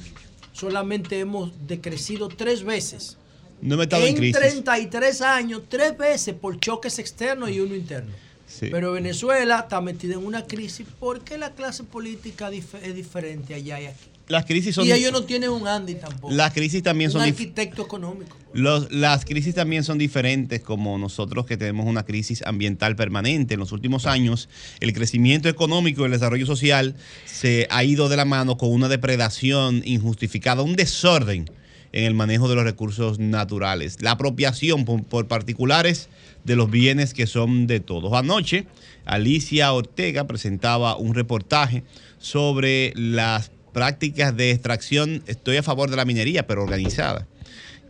solamente 0.53 1.19
hemos 1.19 1.51
decrecido 1.67 2.29
tres 2.29 2.63
veces. 2.63 3.17
No 3.59 3.83
estado 3.83 4.03
en 4.03 4.11
en 4.11 4.15
crisis. 4.15 4.37
33 4.37 5.21
años, 5.23 5.63
tres 5.67 5.97
veces 5.97 6.35
por 6.35 6.57
choques 6.57 6.99
externos 6.99 7.49
y 7.49 7.59
uno 7.59 7.75
interno. 7.75 8.13
Sí. 8.47 8.69
Pero 8.71 8.93
Venezuela 8.93 9.59
está 9.59 9.81
metida 9.81 10.13
en 10.13 10.25
una 10.25 10.47
crisis 10.47 10.87
porque 11.01 11.37
la 11.37 11.51
clase 11.51 11.83
política 11.83 12.49
es 12.49 12.95
diferente 12.95 13.55
allá 13.55 13.81
y 13.81 13.87
aquí. 13.87 14.09
Las 14.29 14.45
crisis 14.45 14.73
son 14.75 14.87
y 14.87 14.91
ellos 14.91 15.11
no 15.11 15.23
tienen 15.23 15.49
un 15.49 15.67
Andy 15.67 15.95
tampoco. 15.95 16.33
Las 16.33 16.53
crisis 16.53 16.81
también 16.81 17.09
un 17.09 17.13
son 17.13 17.21
arquitecto 17.23 17.81
económico. 17.81 18.37
Los- 18.53 18.91
las 18.91 19.25
crisis 19.25 19.53
también 19.53 19.83
son 19.83 19.97
diferentes, 19.97 20.61
como 20.61 20.97
nosotros 20.97 21.45
que 21.45 21.57
tenemos 21.57 21.85
una 21.87 22.03
crisis 22.05 22.41
ambiental 22.45 22.95
permanente. 22.95 23.55
En 23.55 23.59
los 23.59 23.71
últimos 23.73 24.05
años, 24.05 24.47
el 24.79 24.93
crecimiento 24.93 25.49
económico 25.49 26.01
y 26.01 26.05
el 26.05 26.11
desarrollo 26.11 26.45
social 26.45 26.95
se 27.25 27.67
ha 27.69 27.83
ido 27.83 28.07
de 28.07 28.15
la 28.15 28.25
mano 28.25 28.57
con 28.57 28.71
una 28.71 28.87
depredación 28.87 29.81
injustificada, 29.85 30.61
un 30.61 30.75
desorden 30.77 31.49
en 31.91 32.05
el 32.05 32.13
manejo 32.13 32.47
de 32.47 32.55
los 32.55 32.63
recursos 32.63 33.19
naturales, 33.19 33.97
la 34.01 34.11
apropiación 34.11 34.83
por, 34.85 35.03
por 35.03 35.27
particulares 35.27 36.09
de 36.43 36.55
los 36.55 36.71
bienes 36.71 37.13
que 37.13 37.27
son 37.27 37.67
de 37.67 37.81
todos. 37.81 38.13
Anoche, 38.13 38.65
Alicia 39.05 39.71
Ortega 39.73 40.25
presentaba 40.25 40.95
un 40.97 41.13
reportaje 41.13 41.83
sobre 42.17 42.93
las 42.95 43.51
prácticas 43.73 44.35
de 44.35 44.51
extracción. 44.51 45.23
Estoy 45.27 45.57
a 45.57 45.63
favor 45.63 45.89
de 45.89 45.97
la 45.97 46.05
minería, 46.05 46.47
pero 46.47 46.63
organizada. 46.63 47.27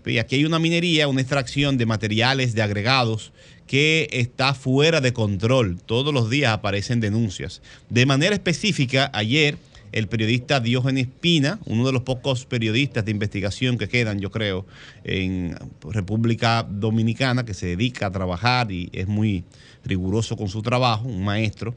Y 0.06 0.18
aquí 0.18 0.36
hay 0.36 0.46
una 0.46 0.60
minería, 0.60 1.08
una 1.08 1.22
extracción 1.22 1.78
de 1.78 1.86
materiales, 1.86 2.56
de 2.56 2.62
agregados 2.62 3.32
que 3.68 4.10
está 4.12 4.54
fuera 4.54 5.00
de 5.00 5.14
control. 5.14 5.80
Todos 5.86 6.14
los 6.14 6.30
días 6.30 6.52
aparecen 6.52 7.00
denuncias. 7.00 7.62
De 7.90 8.06
manera 8.06 8.36
específica, 8.36 9.10
ayer 9.14 9.58
el 9.94 10.08
periodista 10.08 10.60
Diógenes 10.60 11.08
Pina, 11.22 11.60
uno 11.66 11.86
de 11.86 11.94
los 11.94 12.02
pocos 12.02 12.46
periodistas 12.46 13.06
de 13.06 13.12
investigación 13.12 13.78
que 13.78 13.88
quedan, 13.88 14.20
yo 14.20 14.32
creo, 14.32 14.66
en 15.04 15.56
República 15.90 16.68
Dominicana, 16.68 17.46
que 17.46 17.54
se 17.54 17.68
dedica 17.68 18.08
a 18.08 18.12
trabajar 18.12 18.72
y 18.72 18.90
es 18.92 19.08
muy 19.08 19.44
riguroso 19.86 20.36
con 20.36 20.50
su 20.50 20.62
trabajo, 20.62 21.08
un 21.08 21.24
maestro. 21.24 21.76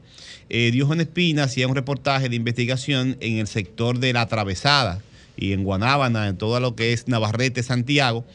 Eh, 0.49 0.71
Diógenes 0.71 1.07
Pina 1.07 1.43
hacía 1.43 1.67
un 1.67 1.75
reportaje 1.75 2.29
de 2.29 2.35
investigación 2.35 3.17
en 3.19 3.37
el 3.37 3.47
sector 3.47 3.99
de 3.99 4.13
la 4.13 4.21
atravesada 4.21 5.01
y 5.35 5.53
en 5.53 5.63
Guanábana, 5.63 6.27
en 6.27 6.37
todo 6.37 6.59
lo 6.59 6.75
que 6.75 6.93
es 6.93 7.07
Navarrete, 7.07 7.63
Santiago, 7.63 8.25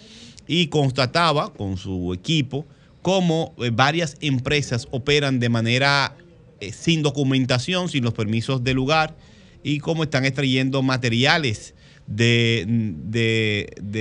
y 0.46 0.68
constataba 0.68 1.52
con 1.52 1.76
su 1.76 2.12
equipo 2.12 2.66
cómo 3.00 3.54
eh, 3.58 3.70
varias 3.72 4.16
empresas 4.20 4.86
operan 4.90 5.40
de 5.40 5.48
manera 5.48 6.16
eh, 6.60 6.72
sin 6.72 7.02
documentación, 7.02 7.88
sin 7.88 8.04
los 8.04 8.14
permisos 8.14 8.62
de 8.62 8.74
lugar, 8.74 9.16
y 9.64 9.78
cómo 9.78 10.02
están 10.02 10.24
extrayendo 10.24 10.82
materiales 10.82 11.74
de 12.06 12.88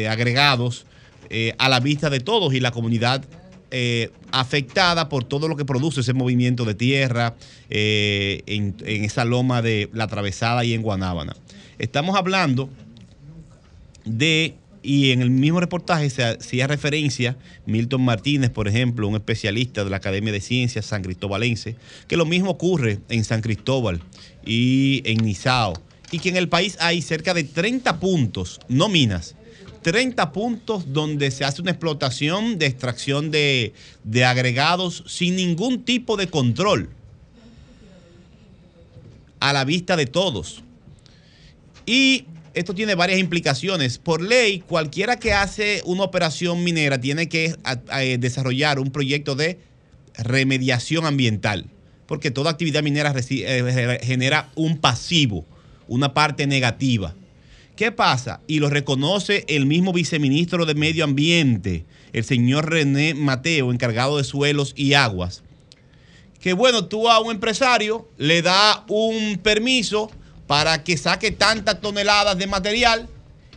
agregados 0.10 0.86
eh, 1.34 1.56
a 1.60 1.70
la 1.70 1.80
vista 1.80 2.10
de 2.10 2.20
todos 2.20 2.54
y 2.54 2.60
la 2.60 2.72
comunidad 2.72 3.24
eh, 3.74 4.12
afectada 4.34 5.08
por 5.08 5.24
todo 5.24 5.48
lo 5.48 5.56
que 5.56 5.64
produce 5.64 6.02
ese 6.02 6.12
movimiento 6.12 6.66
de 6.66 6.76
tierra 6.76 7.36
eh, 7.70 8.44
en, 8.46 8.76
esa 8.86 9.24
loma 9.24 9.62
de 9.62 9.90
la 9.94 10.04
atravesada 10.04 10.66
y 10.66 10.74
en 10.74 10.82
Guanábana. 10.82 11.38
Estamos 11.80 12.18
hablando 12.18 12.70
de, 14.04 14.56
y 14.84 15.12
en 15.12 15.22
el 15.22 15.30
mismo 15.30 15.62
reportaje 15.62 16.10
se 16.10 16.26
hacía 16.26 16.68
referencia, 16.68 17.38
Milton 17.66 18.04
Martínez, 18.04 18.50
por 18.50 18.68
ejemplo, 18.68 19.08
un 19.08 19.16
especialista 19.16 19.86
de 19.86 19.90
la 19.90 19.98
Academia 19.98 20.34
de 20.34 20.42
Ciencias 20.42 20.86
San 20.86 21.02
Cristobalense, 21.02 21.78
que 22.10 22.18
lo 22.18 22.26
mismo 22.26 22.52
ocurre 22.52 23.00
en 23.08 23.24
San 23.24 23.40
Cristóbal 23.40 24.02
y 24.46 25.02
en 25.06 25.24
Nizao, 25.24 25.74
y 26.12 26.20
que 26.20 26.28
en 26.28 26.36
el 26.36 26.50
país 26.50 26.76
hay 26.82 27.02
cerca 27.02 27.34
de 27.34 27.46
30 27.46 28.02
puntos, 28.02 28.60
no 28.68 28.90
minas, 28.90 29.36
30 29.82 30.32
puntos 30.32 30.94
donde 30.94 31.32
se 31.32 31.44
hace 31.44 31.62
una 31.62 31.72
explotación 31.72 32.60
de 32.60 32.68
extracción 32.68 33.32
de, 33.32 33.74
de 34.04 34.26
agregados 34.26 35.04
sin 35.08 35.36
ningún 35.36 35.84
tipo 35.84 36.18
de 36.18 36.28
control 36.28 36.90
a 39.40 39.54
la 39.54 39.66
vista 39.66 39.96
de 39.96 40.06
todos. 40.06 40.64
Y 41.86 42.26
esto 42.54 42.74
tiene 42.74 42.96
varias 42.96 43.20
implicaciones. 43.20 43.98
Por 43.98 44.22
ley, 44.22 44.60
cualquiera 44.60 45.18
que 45.18 45.34
hace 45.34 45.82
una 45.86 46.04
operación 46.04 46.64
minera 46.64 47.00
tiene 47.00 47.28
que 47.28 47.56
eh, 47.98 48.18
desarrollar 48.20 48.80
un 48.80 48.92
proyecto 48.92 49.36
de 49.36 49.60
remediación 50.18 51.06
ambiental, 51.06 51.66
porque 52.06 52.32
toda 52.32 52.52
actividad 52.52 52.84
minera 52.84 53.14
eh, 53.18 54.00
genera 54.04 54.50
un 54.56 54.78
pasivo, 54.78 55.46
una 55.88 56.14
parte 56.14 56.46
negativa. 56.46 57.16
¿Qué 57.82 57.92
pasa? 57.92 58.42
Y 58.46 58.60
lo 58.60 58.70
reconoce 58.70 59.44
el 59.48 59.66
mismo 59.66 59.92
viceministro 59.92 60.68
de 60.68 60.76
Medio 60.76 61.04
Ambiente, 61.04 61.84
el 62.14 62.24
señor 62.24 62.70
René 62.70 63.16
Mateo, 63.16 63.72
encargado 63.72 64.18
de 64.18 64.24
suelos 64.24 64.76
y 64.78 64.94
aguas. 64.94 65.42
Que 66.40 66.54
bueno, 66.54 66.86
tú 66.86 67.10
a 67.10 67.20
un 67.20 67.32
empresario 67.32 68.08
le 68.20 68.44
da 68.44 68.86
un 68.88 69.40
permiso 69.42 70.12
para 70.46 70.84
que 70.84 70.96
saque 70.96 71.32
tantas 71.32 71.82
toneladas 71.82 72.38
de 72.38 72.46
material 72.46 73.10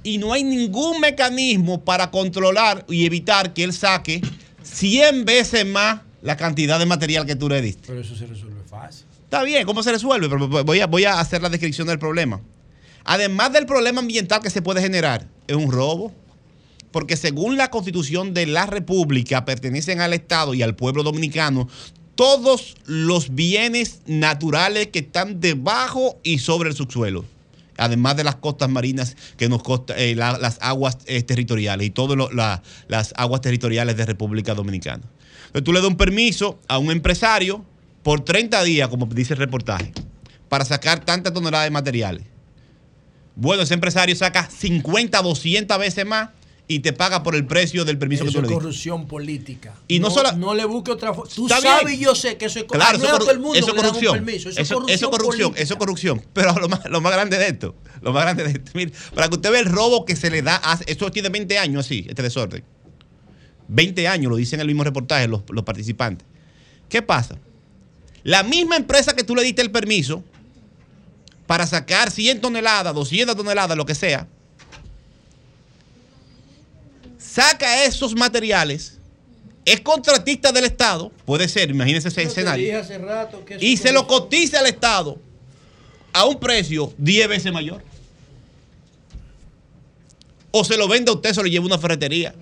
y 0.02 0.16
no 0.16 0.32
hay 0.32 0.42
ningún 0.42 1.00
mecanismo 1.00 1.84
para 1.84 2.10
controlar 2.10 2.86
y 2.88 3.04
evitar 3.04 3.52
que 3.52 3.62
él 3.62 3.74
saque 3.74 4.22
100 4.62 5.26
veces 5.26 5.66
más 5.66 6.00
la 6.22 6.38
cantidad 6.38 6.78
de 6.78 6.86
material 6.86 7.26
que 7.26 7.36
tú 7.36 7.50
le 7.50 7.60
diste. 7.60 7.88
Pero 7.88 8.00
eso 8.00 8.16
se 8.16 8.24
resuelve 8.24 8.62
fácil. 8.66 9.04
Está 9.22 9.42
bien, 9.42 9.66
¿cómo 9.66 9.82
se 9.82 9.92
resuelve? 9.92 10.30
Pero 10.30 10.48
voy 10.64 10.80
a, 10.80 10.86
voy 10.86 11.04
a 11.04 11.20
hacer 11.20 11.42
la 11.42 11.50
descripción 11.50 11.86
del 11.86 11.98
problema. 11.98 12.40
Además 13.04 13.52
del 13.52 13.66
problema 13.66 14.00
ambiental 14.00 14.40
que 14.40 14.50
se 14.50 14.62
puede 14.62 14.80
generar, 14.80 15.26
es 15.46 15.56
un 15.56 15.70
robo. 15.70 16.12
Porque 16.90 17.16
según 17.16 17.56
la 17.56 17.70
constitución 17.70 18.34
de 18.34 18.46
la 18.46 18.66
República, 18.66 19.44
pertenecen 19.44 20.00
al 20.00 20.12
Estado 20.14 20.54
y 20.54 20.62
al 20.62 20.76
pueblo 20.76 21.02
dominicano 21.02 21.68
todos 22.14 22.76
los 22.86 23.34
bienes 23.34 24.00
naturales 24.06 24.86
que 24.88 25.00
están 25.00 25.40
debajo 25.40 26.20
y 26.22 26.38
sobre 26.38 26.68
el 26.70 26.76
subsuelo. 26.76 27.24
Además 27.76 28.16
de 28.16 28.22
las 28.22 28.36
costas 28.36 28.68
marinas, 28.70 29.16
que 29.36 29.48
nos 29.48 29.64
costa, 29.64 29.96
eh, 29.98 30.14
la- 30.14 30.38
las 30.38 30.58
aguas 30.60 30.98
eh, 31.06 31.24
territoriales 31.24 31.84
y 31.88 31.90
todas 31.90 32.16
las 32.86 33.12
aguas 33.16 33.40
territoriales 33.40 33.96
de 33.96 34.06
República 34.06 34.54
Dominicana. 34.54 35.02
Entonces 35.46 35.64
tú 35.64 35.72
le 35.72 35.80
das 35.80 35.88
un 35.88 35.96
permiso 35.96 36.60
a 36.68 36.78
un 36.78 36.92
empresario 36.92 37.64
por 38.04 38.20
30 38.24 38.62
días, 38.62 38.88
como 38.88 39.06
dice 39.06 39.32
el 39.34 39.40
reportaje, 39.40 39.92
para 40.48 40.64
sacar 40.64 41.04
tantas 41.04 41.32
toneladas 41.32 41.66
de 41.66 41.70
materiales. 41.72 42.24
Bueno, 43.36 43.62
ese 43.62 43.74
empresario 43.74 44.14
saca 44.16 44.48
50, 44.48 45.20
200 45.22 45.78
veces 45.78 46.06
más 46.06 46.30
y 46.66 46.78
te 46.78 46.92
paga 46.94 47.22
por 47.22 47.34
el 47.34 47.44
precio 47.46 47.84
del 47.84 47.98
permiso 47.98 48.22
Eso 48.24 48.30
que 48.32 48.36
tú 48.36 48.42
le 48.42 48.48
diste. 48.48 48.54
corrupción 48.62 49.06
política. 49.06 49.74
Y 49.88 49.98
no 49.98 50.08
sola- 50.10 50.32
no 50.32 50.54
le 50.54 50.64
busque 50.64 50.92
otra 50.92 51.12
forma. 51.12 51.30
Tú 51.34 51.46
sabes 51.48 51.84
bien. 51.84 52.00
y 52.00 52.04
yo 52.04 52.14
sé 52.14 52.36
que 52.38 52.46
eso 52.46 52.60
es 52.60 52.64
corrupción. 52.64 53.00
Claro, 53.00 53.16
eso, 53.16 53.18
todo 53.18 53.30
el 53.32 53.38
corru- 53.38 53.40
mundo 53.42 53.58
eso 53.58 53.70
un 53.72 53.76
corrupción. 53.76 54.12
permiso. 54.14 54.48
Eso, 54.48 54.60
Eso, 54.60 54.62
es 54.62 54.68
corrupción. 54.70 54.94
eso 54.94 55.04
es 55.04 55.10
corrupción, 55.10 55.48
política. 55.50 55.62
eso 55.62 55.74
es 55.74 55.78
corrupción. 55.78 56.22
Pero 56.32 56.54
lo 56.58 56.68
más, 56.68 56.80
lo 56.88 57.00
más 57.00 57.12
grande 57.12 57.36
de 57.38 57.48
esto, 57.48 57.74
lo 58.00 58.12
más 58.12 58.22
grande 58.22 58.44
de 58.44 58.50
esto, 58.52 58.70
mire, 58.74 58.92
para 59.14 59.28
que 59.28 59.34
usted 59.34 59.50
vea 59.50 59.60
el 59.60 59.66
robo 59.66 60.04
que 60.06 60.16
se 60.16 60.30
le 60.30 60.40
da, 60.42 60.60
a- 60.64 60.80
esto 60.86 61.10
tiene 61.10 61.28
20 61.28 61.58
años 61.58 61.84
así, 61.84 62.06
este 62.08 62.22
desorden. 62.22 62.64
20 63.68 64.08
años, 64.08 64.30
lo 64.30 64.36
dicen 64.36 64.58
en 64.58 64.62
el 64.62 64.66
mismo 64.68 64.84
reportaje 64.84 65.26
los, 65.28 65.42
los 65.50 65.64
participantes. 65.64 66.26
¿Qué 66.88 67.02
pasa? 67.02 67.36
La 68.22 68.42
misma 68.42 68.76
empresa 68.76 69.14
que 69.14 69.24
tú 69.24 69.34
le 69.34 69.42
diste 69.42 69.60
el 69.60 69.70
permiso 69.70 70.22
para 71.54 71.68
sacar 71.68 72.10
100 72.10 72.40
toneladas, 72.40 72.92
200 72.92 73.36
toneladas, 73.36 73.76
lo 73.76 73.86
que 73.86 73.94
sea, 73.94 74.26
saca 77.16 77.84
esos 77.84 78.16
materiales, 78.16 78.98
es 79.64 79.80
contratista 79.80 80.50
del 80.50 80.64
Estado, 80.64 81.12
puede 81.24 81.48
ser, 81.48 81.70
imagínense 81.70 82.08
ese 82.08 82.24
escenario. 82.24 82.64
dije 82.64 82.76
hace 82.76 82.98
rato 82.98 83.44
que 83.44 83.54
eso 83.54 83.64
y 83.64 83.76
se 83.76 83.92
lo 83.92 84.04
cotiza 84.08 84.58
al 84.58 84.66
Estado 84.66 85.16
a 86.12 86.24
un 86.24 86.40
precio 86.40 86.92
10 86.98 87.28
veces 87.28 87.52
mayor. 87.52 87.84
O 90.50 90.64
se 90.64 90.76
lo 90.76 90.88
vende 90.88 91.12
a 91.12 91.14
usted, 91.14 91.34
se 91.34 91.40
lo 91.40 91.46
lleva 91.46 91.62
a 91.62 91.66
una 91.66 91.78
ferretería. 91.78 92.34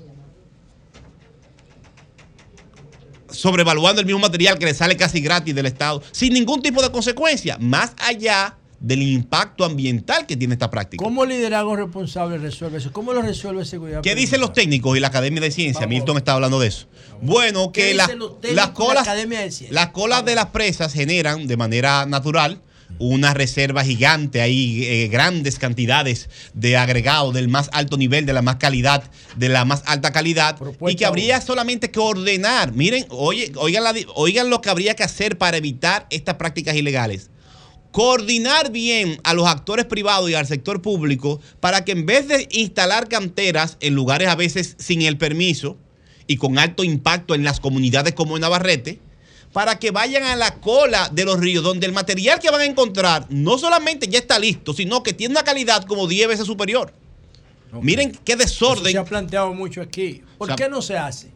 Sobrevaluando 3.30 4.00
el 4.00 4.06
mismo 4.06 4.20
material 4.20 4.58
que 4.58 4.64
le 4.64 4.72
sale 4.72 4.96
casi 4.96 5.20
gratis 5.20 5.54
del 5.54 5.66
Estado, 5.66 6.02
sin 6.12 6.32
ningún 6.32 6.62
tipo 6.62 6.80
de 6.80 6.90
consecuencia, 6.90 7.58
más 7.58 7.92
allá 7.98 8.56
del 8.82 9.00
impacto 9.00 9.64
ambiental 9.64 10.26
que 10.26 10.36
tiene 10.36 10.54
esta 10.54 10.68
práctica. 10.68 11.02
¿Cómo 11.02 11.24
liderazgo 11.24 11.76
responsable 11.76 12.36
resuelve 12.36 12.78
eso? 12.78 12.92
¿Cómo 12.92 13.12
lo 13.12 13.22
resuelve 13.22 13.64
seguridad? 13.64 14.02
¿Qué 14.02 14.16
dicen 14.16 14.40
los 14.40 14.52
técnicos 14.52 14.96
y 14.96 15.00
la 15.00 15.06
Academia 15.06 15.40
de 15.40 15.52
Ciencia? 15.52 15.86
Milton 15.86 16.16
está 16.16 16.34
hablando 16.34 16.58
de 16.58 16.66
eso. 16.66 16.88
Bueno, 17.22 17.70
¿Qué 17.72 17.90
que 17.90 17.94
las 17.94 18.08
la 18.52 18.72
colas, 18.72 19.06
de 19.06 19.22
Ciencias? 19.28 19.70
las 19.70 19.90
colas 19.90 20.24
de 20.24 20.34
las 20.34 20.46
presas 20.46 20.92
generan 20.92 21.46
de 21.46 21.56
manera 21.56 22.06
natural 22.06 22.60
una 22.98 23.32
reserva 23.32 23.84
gigante, 23.84 24.42
hay 24.42 24.84
eh, 24.84 25.08
grandes 25.08 25.58
cantidades 25.58 26.28
de 26.52 26.76
agregado 26.76 27.32
del 27.32 27.48
más 27.48 27.70
alto 27.72 27.96
nivel, 27.96 28.26
de 28.26 28.34
la 28.34 28.42
más 28.42 28.56
calidad, 28.56 29.04
de 29.36 29.48
la 29.48 29.64
más 29.64 29.82
alta 29.86 30.12
calidad, 30.12 30.58
y 30.86 30.94
que 30.94 31.06
habría 31.06 31.40
solamente 31.40 31.90
que 31.90 32.00
ordenar. 32.00 32.72
Miren, 32.72 33.06
oye, 33.08 33.50
oigan, 33.56 33.84
la 33.84 33.94
oigan 34.14 34.50
lo 34.50 34.60
que 34.60 34.68
habría 34.68 34.94
que 34.94 35.04
hacer 35.04 35.38
para 35.38 35.56
evitar 35.56 36.06
estas 36.10 36.34
prácticas 36.34 36.76
ilegales 36.76 37.30
coordinar 37.92 38.72
bien 38.72 39.20
a 39.22 39.34
los 39.34 39.46
actores 39.46 39.84
privados 39.84 40.28
y 40.30 40.34
al 40.34 40.46
sector 40.46 40.82
público 40.82 41.40
para 41.60 41.84
que 41.84 41.92
en 41.92 42.06
vez 42.06 42.26
de 42.26 42.48
instalar 42.50 43.08
canteras 43.08 43.76
en 43.80 43.94
lugares 43.94 44.28
a 44.28 44.34
veces 44.34 44.74
sin 44.78 45.02
el 45.02 45.18
permiso 45.18 45.76
y 46.26 46.36
con 46.36 46.58
alto 46.58 46.82
impacto 46.84 47.34
en 47.34 47.44
las 47.44 47.60
comunidades 47.60 48.14
como 48.14 48.36
en 48.36 48.40
Navarrete, 48.40 48.98
para 49.52 49.78
que 49.78 49.90
vayan 49.90 50.22
a 50.22 50.34
la 50.34 50.54
cola 50.60 51.10
de 51.12 51.26
los 51.26 51.38
ríos, 51.38 51.62
donde 51.62 51.86
el 51.86 51.92
material 51.92 52.38
que 52.40 52.50
van 52.50 52.62
a 52.62 52.64
encontrar 52.64 53.26
no 53.28 53.58
solamente 53.58 54.08
ya 54.08 54.18
está 54.18 54.38
listo, 54.38 54.72
sino 54.72 55.02
que 55.02 55.12
tiene 55.12 55.32
una 55.32 55.44
calidad 55.44 55.84
como 55.84 56.08
10 56.08 56.28
veces 56.28 56.46
superior. 56.46 56.94
Miren 57.80 58.12
qué 58.24 58.32
Eso 58.32 58.42
desorden. 58.42 58.92
se 58.92 58.98
ha 58.98 59.04
planteado 59.04 59.52
mucho 59.52 59.82
aquí. 59.82 60.22
¿Por 60.38 60.46
O 60.46 60.48
sea, 60.48 60.56
qué 60.56 60.68
no 60.68 60.80
se 60.82 60.96
hace? 60.96 61.30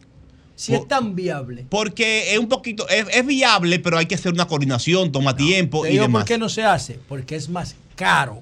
Si 0.57 0.73
por- 0.73 0.81
es 0.83 0.89
tan 0.89 1.15
viable. 1.15 1.67
Porque 1.69 2.33
es 2.33 2.39
un 2.41 2.49
poquito, 2.49 2.89
es, 2.89 3.07
es 3.13 3.25
viable, 3.27 3.79
pero 3.79 3.99
hay 3.99 4.07
que 4.07 4.15
hacer 4.17 4.33
una 4.33 4.47
coordinación, 4.49 5.13
toma 5.13 5.37
tiempo 5.37 5.83
Te 5.83 5.91
y 5.91 5.93
digo 5.93 6.05
demás. 6.05 6.23
por 6.23 6.29
qué 6.29 6.39
no 6.39 6.49
se 6.49 6.65
hace. 6.65 6.99
Porque 7.09 7.37
es 7.37 7.49
más 7.49 7.77
caro. 7.95 8.41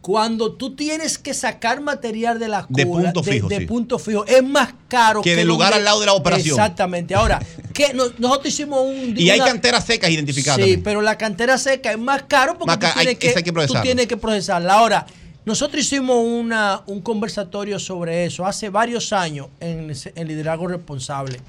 Cuando 0.00 0.52
tú 0.52 0.76
tienes 0.76 1.18
que 1.18 1.34
sacar 1.34 1.80
material 1.80 2.38
de 2.38 2.46
la 2.46 2.62
cola, 2.62 2.76
De 2.76 2.86
punto 2.86 3.22
fijo, 3.24 3.48
de 3.48 3.58
sí. 3.58 3.66
punto 3.66 3.98
fijo, 3.98 4.24
es 4.24 4.40
más 4.44 4.72
caro 4.86 5.20
Que 5.20 5.30
del 5.30 5.38
donde- 5.48 5.52
lugar 5.52 5.74
al 5.74 5.82
lado 5.84 5.98
de 5.98 6.06
la 6.06 6.12
operación. 6.12 6.54
Exactamente. 6.54 7.12
Ahora, 7.16 7.40
¿qué? 7.72 7.92
No- 7.92 8.04
nosotros 8.18 8.54
hicimos 8.54 8.82
un. 8.86 9.14
Y 9.18 9.30
hay 9.30 9.40
una- 9.40 9.48
canteras 9.48 9.84
secas 9.84 10.08
identificadas. 10.10 10.56
Sí, 10.58 10.62
también. 10.62 10.82
pero 10.84 11.02
la 11.02 11.18
cantera 11.18 11.58
seca 11.58 11.90
es 11.90 11.98
más 11.98 12.22
caro 12.28 12.52
porque 12.52 12.66
Más 12.66 12.76
tú, 12.78 12.82
ca- 12.86 12.92
hay- 12.94 13.06
tienes 13.06 13.18
que, 13.18 13.28
hay 13.36 13.42
que 13.42 13.66
tú 13.66 13.74
tienes 13.82 14.06
que 14.06 14.16
procesarla. 14.16 14.74
Ahora, 14.74 15.06
nosotros 15.46 15.84
hicimos 15.84 16.16
una, 16.24 16.82
un 16.86 17.00
conversatorio 17.00 17.78
sobre 17.78 18.24
eso 18.26 18.44
hace 18.44 18.68
varios 18.68 19.12
años 19.12 19.46
en, 19.60 19.92
en 20.16 20.28
Liderazgo 20.28 20.66
Responsable. 20.66 21.40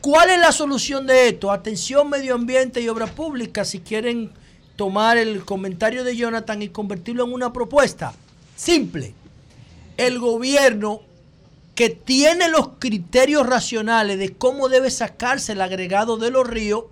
¿Cuál 0.00 0.30
es 0.30 0.38
la 0.38 0.52
solución 0.52 1.08
de 1.08 1.30
esto? 1.30 1.50
Atención, 1.50 2.08
medio 2.08 2.36
ambiente 2.36 2.80
y 2.80 2.88
obra 2.88 3.06
pública, 3.06 3.64
si 3.64 3.80
quieren 3.80 4.30
tomar 4.76 5.16
el 5.16 5.44
comentario 5.44 6.04
de 6.04 6.16
Jonathan 6.16 6.62
y 6.62 6.68
convertirlo 6.68 7.24
en 7.24 7.32
una 7.32 7.52
propuesta. 7.52 8.14
Simple. 8.54 9.12
El 9.96 10.20
gobierno 10.20 11.00
que 11.74 11.90
tiene 11.90 12.48
los 12.48 12.68
criterios 12.78 13.44
racionales 13.44 14.20
de 14.20 14.34
cómo 14.34 14.68
debe 14.68 14.90
sacarse 14.90 15.52
el 15.52 15.62
agregado 15.62 16.16
de 16.16 16.30
los 16.30 16.46
ríos, 16.46 16.84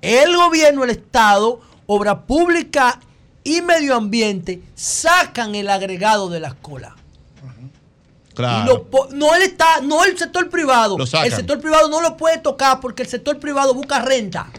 el 0.00 0.36
gobierno, 0.36 0.84
el 0.84 0.90
Estado, 0.90 1.60
obra 1.86 2.22
pública 2.22 3.00
y 3.46 3.62
medio 3.62 3.94
ambiente 3.94 4.60
sacan 4.74 5.54
el 5.54 5.68
agregado 5.70 6.28
de 6.28 6.40
las 6.40 6.54
colas. 6.54 6.92
Y 6.96 8.34
Claro. 8.34 8.86
lo 8.90 9.08
no 9.12 9.34
el 9.34 9.42
está, 9.44 9.80
no 9.82 10.04
el 10.04 10.18
sector 10.18 10.50
privado. 10.50 10.98
El 10.98 11.32
sector 11.32 11.58
privado 11.58 11.88
no 11.88 12.02
lo 12.02 12.16
puede 12.18 12.38
tocar 12.38 12.80
porque 12.80 13.02
el 13.02 13.08
sector 13.08 13.38
privado 13.38 13.72
busca 13.72 14.00
renta. 14.00 14.50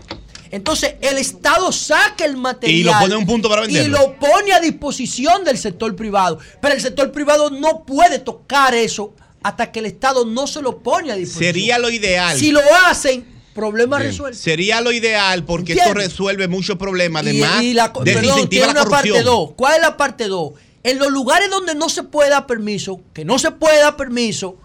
Entonces 0.50 0.96
el 1.02 1.18
Estado 1.18 1.72
saca 1.72 2.24
el 2.26 2.38
material 2.38 2.80
Y 2.80 2.84
lo 2.84 2.94
pone 3.00 3.14
a 3.14 3.18
un 3.18 3.26
punto 3.26 3.50
para 3.50 3.66
y 3.66 3.74
venderlo. 3.74 4.00
lo 4.00 4.14
pone 4.16 4.54
a 4.54 4.60
disposición 4.62 5.44
del 5.44 5.58
sector 5.58 5.96
privado. 5.96 6.40
Pero 6.62 6.74
el 6.74 6.82
sector 6.82 7.12
privado 7.12 7.50
no 7.52 7.84
puede 7.84 8.20
tocar 8.20 8.74
eso 8.74 9.14
hasta 9.44 9.72
que 9.72 9.80
el 9.80 9.86
Estado 9.86 10.26
no 10.26 10.48
se 10.48 10.62
lo 10.62 10.80
pone 10.80 11.12
a 11.12 11.16
disposición. 11.16 11.54
Sería 11.54 11.78
lo 11.78 11.90
ideal. 11.90 12.38
Si 12.38 12.52
lo 12.52 12.62
hacen, 12.88 13.28
problema 13.58 13.98
Bien. 13.98 14.12
resuelto. 14.12 14.40
Sería 14.40 14.80
lo 14.80 14.92
ideal 14.92 15.44
porque 15.44 15.74
esto 15.74 15.94
resuelve 15.94 16.48
muchos 16.48 16.78
problemas. 16.78 17.24
Además, 17.24 17.64
y 17.64 17.74
la 17.74 17.92
perdón, 17.92 18.48
tiene 18.48 18.68
la 18.68 18.72
una 18.74 18.86
parte 18.86 19.10
corrupción. 19.10 19.26
2. 19.26 19.52
¿Cuál 19.58 19.76
es 19.76 19.82
la 19.82 19.98
parte 19.98 20.28
2? 20.28 20.54
En 20.84 21.00
los 21.00 21.12
lugares 21.12 21.50
donde 21.50 21.76
no 21.76 21.90
se 21.90 22.04
puede 22.04 22.30
dar 22.30 22.46
permiso, 22.46 23.02
que 23.14 23.26
no 23.26 23.40
se 23.40 23.52
puede 23.52 23.80
dar 23.80 23.98
permiso, 23.98 24.58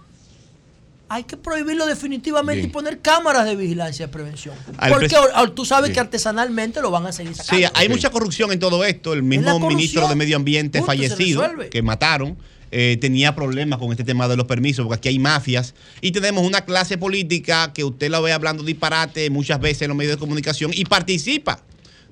hay 1.09 1.25
que 1.25 1.37
prohibirlo 1.37 1.85
definitivamente 1.87 2.61
Bien. 2.61 2.71
y 2.71 2.73
poner 2.73 3.01
cámaras 3.01 3.45
de 3.45 3.57
vigilancia 3.57 4.07
y 4.07 4.09
prevención. 4.09 4.55
Al 4.79 4.93
Porque 4.93 5.15
tú 5.55 5.65
sabes 5.65 5.89
Bien. 5.89 5.95
que 5.95 6.01
artesanalmente 6.01 6.81
lo 6.81 6.91
van 6.91 7.07
a 7.07 7.13
seguir 7.13 7.35
sacando. 7.35 7.67
Sí, 7.67 7.73
hay 7.75 7.89
mucha 7.89 8.11
corrupción 8.11 8.53
en 8.53 8.59
todo 8.59 8.85
esto. 8.85 9.13
El 9.13 9.23
mismo 9.23 9.59
ministro 9.69 10.07
de 10.09 10.15
Medio 10.15 10.37
Ambiente 10.37 10.83
fallecido, 10.83 11.43
que 11.71 11.83
mataron, 11.83 12.39
eh, 12.75 12.97
tenía 12.99 13.35
problemas 13.35 13.79
con 13.79 13.91
este 13.91 14.03
tema 14.03 14.29
de 14.29 14.37
los 14.37 14.47
permisos, 14.47 14.87
porque 14.87 14.97
aquí 14.97 15.09
hay 15.11 15.19
mafias. 15.19 15.75
Y 16.01 16.11
tenemos 16.11 16.47
una 16.47 16.65
clase 16.65 16.97
política 16.97 17.73
que 17.75 17.85
usted 17.85 18.11
la 18.11 18.19
ve 18.21 18.33
hablando 18.33 18.63
disparate 18.63 19.29
muchas 19.29 19.61
veces 19.61 19.83
en 19.83 19.89
los 19.89 19.97
medios 19.97 20.17
de 20.17 20.19
comunicación 20.19 20.71
y 20.75 20.87
participa 20.87 21.63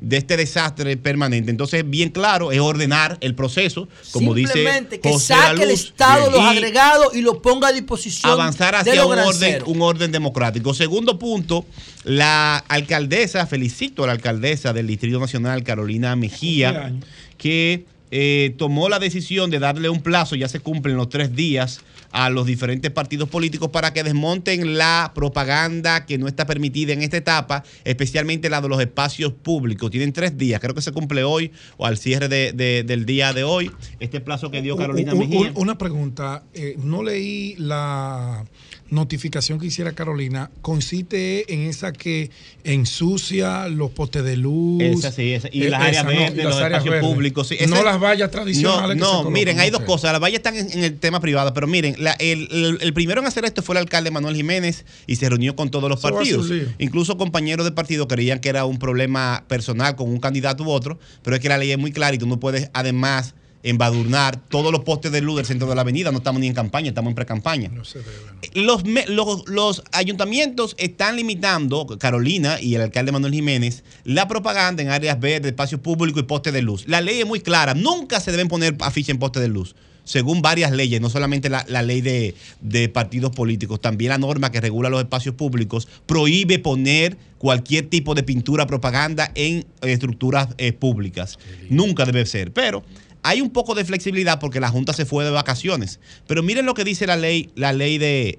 de 0.03 0.19
este 0.19 0.37
desastre 0.37 0.99
permanente. 0.99 1.51
Entonces, 1.51 1.89
bien 1.89 2.11
claro, 2.11 2.53
es 2.53 2.61
ordenar 2.61 3.17
el 3.23 3.35
proceso, 3.35 3.89
como 4.13 4.35
dice 4.35 4.53
Simplemente 4.53 5.01
que 5.01 5.11
José 5.11 5.35
saque 5.35 5.63
el 5.63 5.69
Laluz, 5.69 5.85
Estado 5.85 6.31
los 6.31 6.41
y 6.41 6.45
agregados 6.45 7.15
y 7.15 7.23
lo 7.23 7.41
ponga 7.41 7.69
a 7.69 7.73
disposición 7.73 8.33
avanzar 8.33 8.75
de 8.75 8.81
hacia 8.81 8.95
los 8.97 9.07
un 9.07 9.19
orden, 9.19 9.63
un 9.67 9.83
orden 9.83 10.13
democrático. 10.13 10.75
Segundo 10.75 11.19
punto, 11.19 11.65
la 12.05 12.59
alcaldesa, 12.59 13.47
felicito 13.47 14.05
a 14.05 14.09
la 14.09 14.13
alcaldesa 14.13 14.73
del 14.73 14.87
Distrito 14.87 15.21
Nacional, 15.21 15.63
Carolina 15.63 16.17
Mejía, 16.17 16.93
que 17.37 17.85
eh, 18.11 18.55
tomó 18.59 18.89
la 18.89 18.99
decisión 18.99 19.51
de 19.51 19.59
darle 19.59 19.89
un 19.89 20.01
plazo, 20.03 20.35
ya 20.37 20.49
se 20.49 20.61
cumplen 20.61 20.97
los 20.97 21.09
tres 21.09 21.35
días, 21.35 21.81
a 22.13 22.29
los 22.29 22.45
diferentes 22.45 22.91
partidos 22.91 23.29
políticos 23.29 23.69
para 23.71 23.93
que 23.93 24.03
desmonten 24.03 24.77
la 24.77 25.13
propaganda 25.15 26.07
que 26.07 26.19
no 26.19 26.27
está 26.27 26.45
permitida 26.45 26.93
en 26.93 27.03
esta 27.03 27.17
etapa, 27.17 27.63
especialmente 27.85 28.51
la 28.51 28.61
de 28.61 28.69
los 28.69 28.81
espacios 28.81 29.33
públicos. 29.33 29.93
Tienen 29.93 30.13
tres 30.13 30.37
días, 30.37 30.61
creo 30.61 30.75
que 30.75 30.83
se 30.83 30.91
cumple 30.91 31.23
hoy 31.23 31.53
o 31.77 31.87
al 31.87 31.99
cierre 31.99 32.27
de- 32.29 32.53
de- 32.53 32.83
del 32.83 33.07
día 33.07 33.33
de 33.33 33.45
hoy, 33.45 33.71
este 34.01 34.21
plazo 34.21 34.51
que 34.51 34.61
dio 34.61 34.77
Carolina 34.77 35.15
Mejía. 35.15 35.53
Una 35.55 35.79
pregunta, 35.79 36.43
eh, 36.53 36.75
no 36.83 37.05
leí 37.05 37.55
la 37.59 38.45
notificación 38.91 39.59
que 39.59 39.67
hiciera 39.67 39.93
Carolina, 39.93 40.51
consiste 40.63 41.53
en 41.53 41.61
esa 41.69 41.93
que 41.93 42.31
ensucia 42.65 43.69
los 43.69 43.91
postes 43.91 44.25
de 44.25 44.37
luz. 44.37 44.83
Esa 44.83 45.13
sí, 45.13 45.33
esa. 45.33 45.49
Y 45.53 45.65
Eh, 45.65 45.71
las 45.71 45.81
áreas 45.83 46.05
no, 46.05 46.11
verdes, 46.11 46.39
y 46.39 46.43
los 46.43 46.57
áreas 46.57 46.71
espacios 46.83 46.95
verdes. 46.95 47.09
públicos. 47.11 47.49
sí. 47.49 47.57
no 47.69 47.83
las 47.83 48.01
vallas 48.01 48.31
tradicionales. 48.31 48.83
No, 48.83 48.89
que 48.89 48.95
se 48.95 49.01
no 49.01 49.11
colocan, 49.11 49.33
miren, 49.33 49.61
hay 49.61 49.71
dos 49.71 49.83
cosas. 49.83 50.13
Las 50.13 50.21
vallas 50.21 50.39
están 50.39 50.57
en, 50.57 50.71
en 50.73 50.85
el 50.85 50.99
tema 50.99 51.21
privado, 51.21 51.53
pero 51.55 51.67
miren, 51.67 51.95
la- 51.99 52.13
el, 52.19 52.49
el- 52.51 52.79
el 52.81 52.93
primero 52.93 53.21
en 53.21 53.27
hacer 53.27 53.45
esto 53.45 53.63
fue 53.63 53.75
el 53.75 53.79
alcalde 53.79 54.11
Manuel 54.11 54.35
Jiménez 54.37 54.85
y 55.07 55.17
se 55.17 55.29
reunió 55.29 55.55
con 55.57 55.71
todos 55.71 55.89
los 55.89 55.99
Eso 56.01 56.11
partidos. 56.13 56.51
Incluso 56.79 57.17
compañeros 57.17 57.65
de 57.65 57.73
partido 57.73 58.09
creían 58.09 58.41
que 58.41 58.49
era 58.49 58.65
un 58.65 58.79
problema 58.79 59.45
personal 59.49 59.97
con 59.97 60.09
un 60.09 60.19
candidato 60.21 60.65
u 60.65 60.71
otro, 60.71 60.99
pero 61.23 61.37
es 61.37 61.43
que 61.43 61.49
la 61.49 61.59
ley 61.59 61.71
es 61.73 61.79
muy 61.79 61.93
clara 61.93 62.15
y 62.15 62.19
tú 62.19 62.27
no 62.27 62.41
puedes 62.41 62.71
además 62.73 63.35
embadurnar 63.63 64.41
todos 64.49 64.73
los 64.73 64.83
postes 64.85 65.13
de 65.13 65.21
luz 65.21 65.37
del 65.37 65.47
centro 65.47 65.69
de 65.69 65.75
la 65.75 65.83
avenida. 65.83 66.11
No 66.11 66.19
estamos 66.19 66.41
ni 66.41 66.47
en 66.47 66.55
campaña, 66.55 66.89
estamos 66.89 67.11
en 67.11 67.15
pre-campaña. 67.15 67.71
Los, 68.55 68.85
me- 68.85 69.07
los, 69.07 69.49
los 69.49 69.83
ayuntamientos 69.93 70.75
están 70.79 71.17
limitando, 71.17 71.87
Carolina 71.99 72.61
y 72.61 72.75
el 72.75 72.83
alcalde 72.83 73.13
Manuel 73.13 73.35
Jiménez, 73.35 73.85
la 74.05 74.29
propaganda 74.29 74.83
en 74.83 74.89
áreas 74.91 75.21
verdes, 75.21 75.51
espacios 75.51 75.81
públicos 75.81 76.23
y 76.23 76.27
postes 76.27 76.53
de 76.53 76.63
luz. 76.63 76.85
La 76.87 77.01
ley 77.01 77.21
es 77.21 77.27
muy 77.27 77.41
clara, 77.41 77.75
nunca 77.75 78.21
se 78.21 78.31
deben 78.31 78.49
poner 78.49 78.77
afiches 78.81 79.11
en 79.11 79.19
postes 79.19 79.43
de 79.43 79.49
luz. 79.49 79.75
Según 80.03 80.43
varias 80.43 80.73
leyes, 80.73 81.01
no 81.01 81.09
solamente 81.11 81.49
la, 81.51 81.65
la 81.69 81.83
ley 81.83 82.01
de, 82.01 82.35
de 82.63 82.89
partidos 82.89 83.31
políticos, 83.31 83.81
también 83.81 84.09
la 84.09 84.19
norma 84.19 84.51
que 84.51 84.61
regula 84.61 84.89
los 84.89 85.01
espacios 85.01 85.35
públicos 85.37 85.87
prohíbe 86.07 86.59
poner 86.59 87.17
cualquier 87.39 87.89
tipo 87.89 88.15
de 88.15 88.23
pintura, 88.25 88.67
propaganda 88.67 89.31
en 89.35 89.67
estructuras 89.83 90.49
eh, 90.59 90.73
públicas. 90.73 91.39
Nunca 91.69 92.07
debe 92.07 92.27
ser. 92.27 92.53
Pero 92.53 92.83
hay 93.23 93.41
un 93.41 93.51
poco 93.51 93.75
de 93.75 93.85
flexibilidad 93.85 94.39
porque 94.39 94.61
la 94.61 94.69
Junta 94.69 94.93
se 94.93 95.05
fue 95.05 95.25
de 95.25 95.31
vacaciones. 95.31 96.01
Pero 96.27 96.43
miren 96.43 96.67
lo 96.67 96.75
que 96.75 96.85
dice 96.85 97.07
la 97.07 97.17
ley, 97.17 97.51
la 97.55 97.73
ley 97.73 97.99
de, 97.99 98.39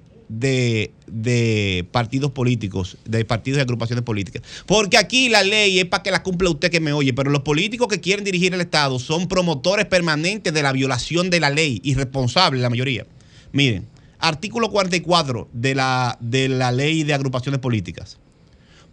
partidos 1.90 2.32
políticos, 2.32 2.96
de 3.04 3.24
partidos 3.24 3.58
y 3.58 3.60
agrupaciones 3.62 4.04
políticas. 4.04 4.42
Porque 4.66 4.98
aquí 4.98 5.28
la 5.28 5.42
ley 5.42 5.78
es 5.78 5.86
para 5.86 6.02
que 6.02 6.10
la 6.10 6.22
cumpla 6.22 6.50
usted 6.50 6.70
que 6.70 6.80
me 6.80 6.92
oye, 6.92 7.12
pero 7.12 7.30
los 7.30 7.42
políticos 7.42 7.88
que 7.88 8.00
quieren 8.00 8.24
dirigir 8.24 8.54
el 8.54 8.60
Estado 8.60 8.98
son 8.98 9.28
promotores 9.28 9.86
permanentes 9.86 10.52
de 10.52 10.62
la 10.62 10.72
violación 10.72 11.30
de 11.30 11.40
la 11.40 11.50
ley, 11.50 11.80
irresponsables 11.84 12.62
la 12.62 12.70
mayoría. 12.70 13.06
Miren, 13.52 13.86
artículo 14.18 14.70
44 14.70 15.48
de 15.52 15.74
la, 15.74 16.16
de 16.20 16.48
la 16.48 16.72
ley 16.72 17.04
de 17.04 17.14
agrupaciones 17.14 17.60
políticas. 17.60 18.18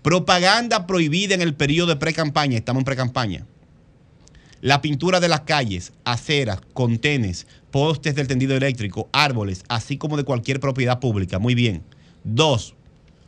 Propaganda 0.02 0.88
prohibida 0.88 1.36
en 1.36 1.42
el 1.42 1.56
periodo 1.56 1.88
de 1.88 1.96
pre-campaña, 1.98 2.58
estamos 2.58 2.82
en 2.82 2.86
pre-campaña. 2.86 3.46
La 4.62 4.82
pintura 4.82 5.20
de 5.20 5.30
las 5.30 5.42
calles, 5.42 5.94
aceras, 6.04 6.60
contenes, 6.74 7.48
postes 7.72 8.16
del 8.16 8.28
tendido 8.28 8.56
eléctrico, 8.56 9.08
árboles, 9.14 9.64
así 9.70 9.98
como 9.98 10.18
de 10.18 10.24
cualquier 10.24 10.60
propiedad 10.60 11.00
pública. 11.00 11.40
Muy 11.40 11.56
bien. 11.56 11.84
Dos, 12.24 12.76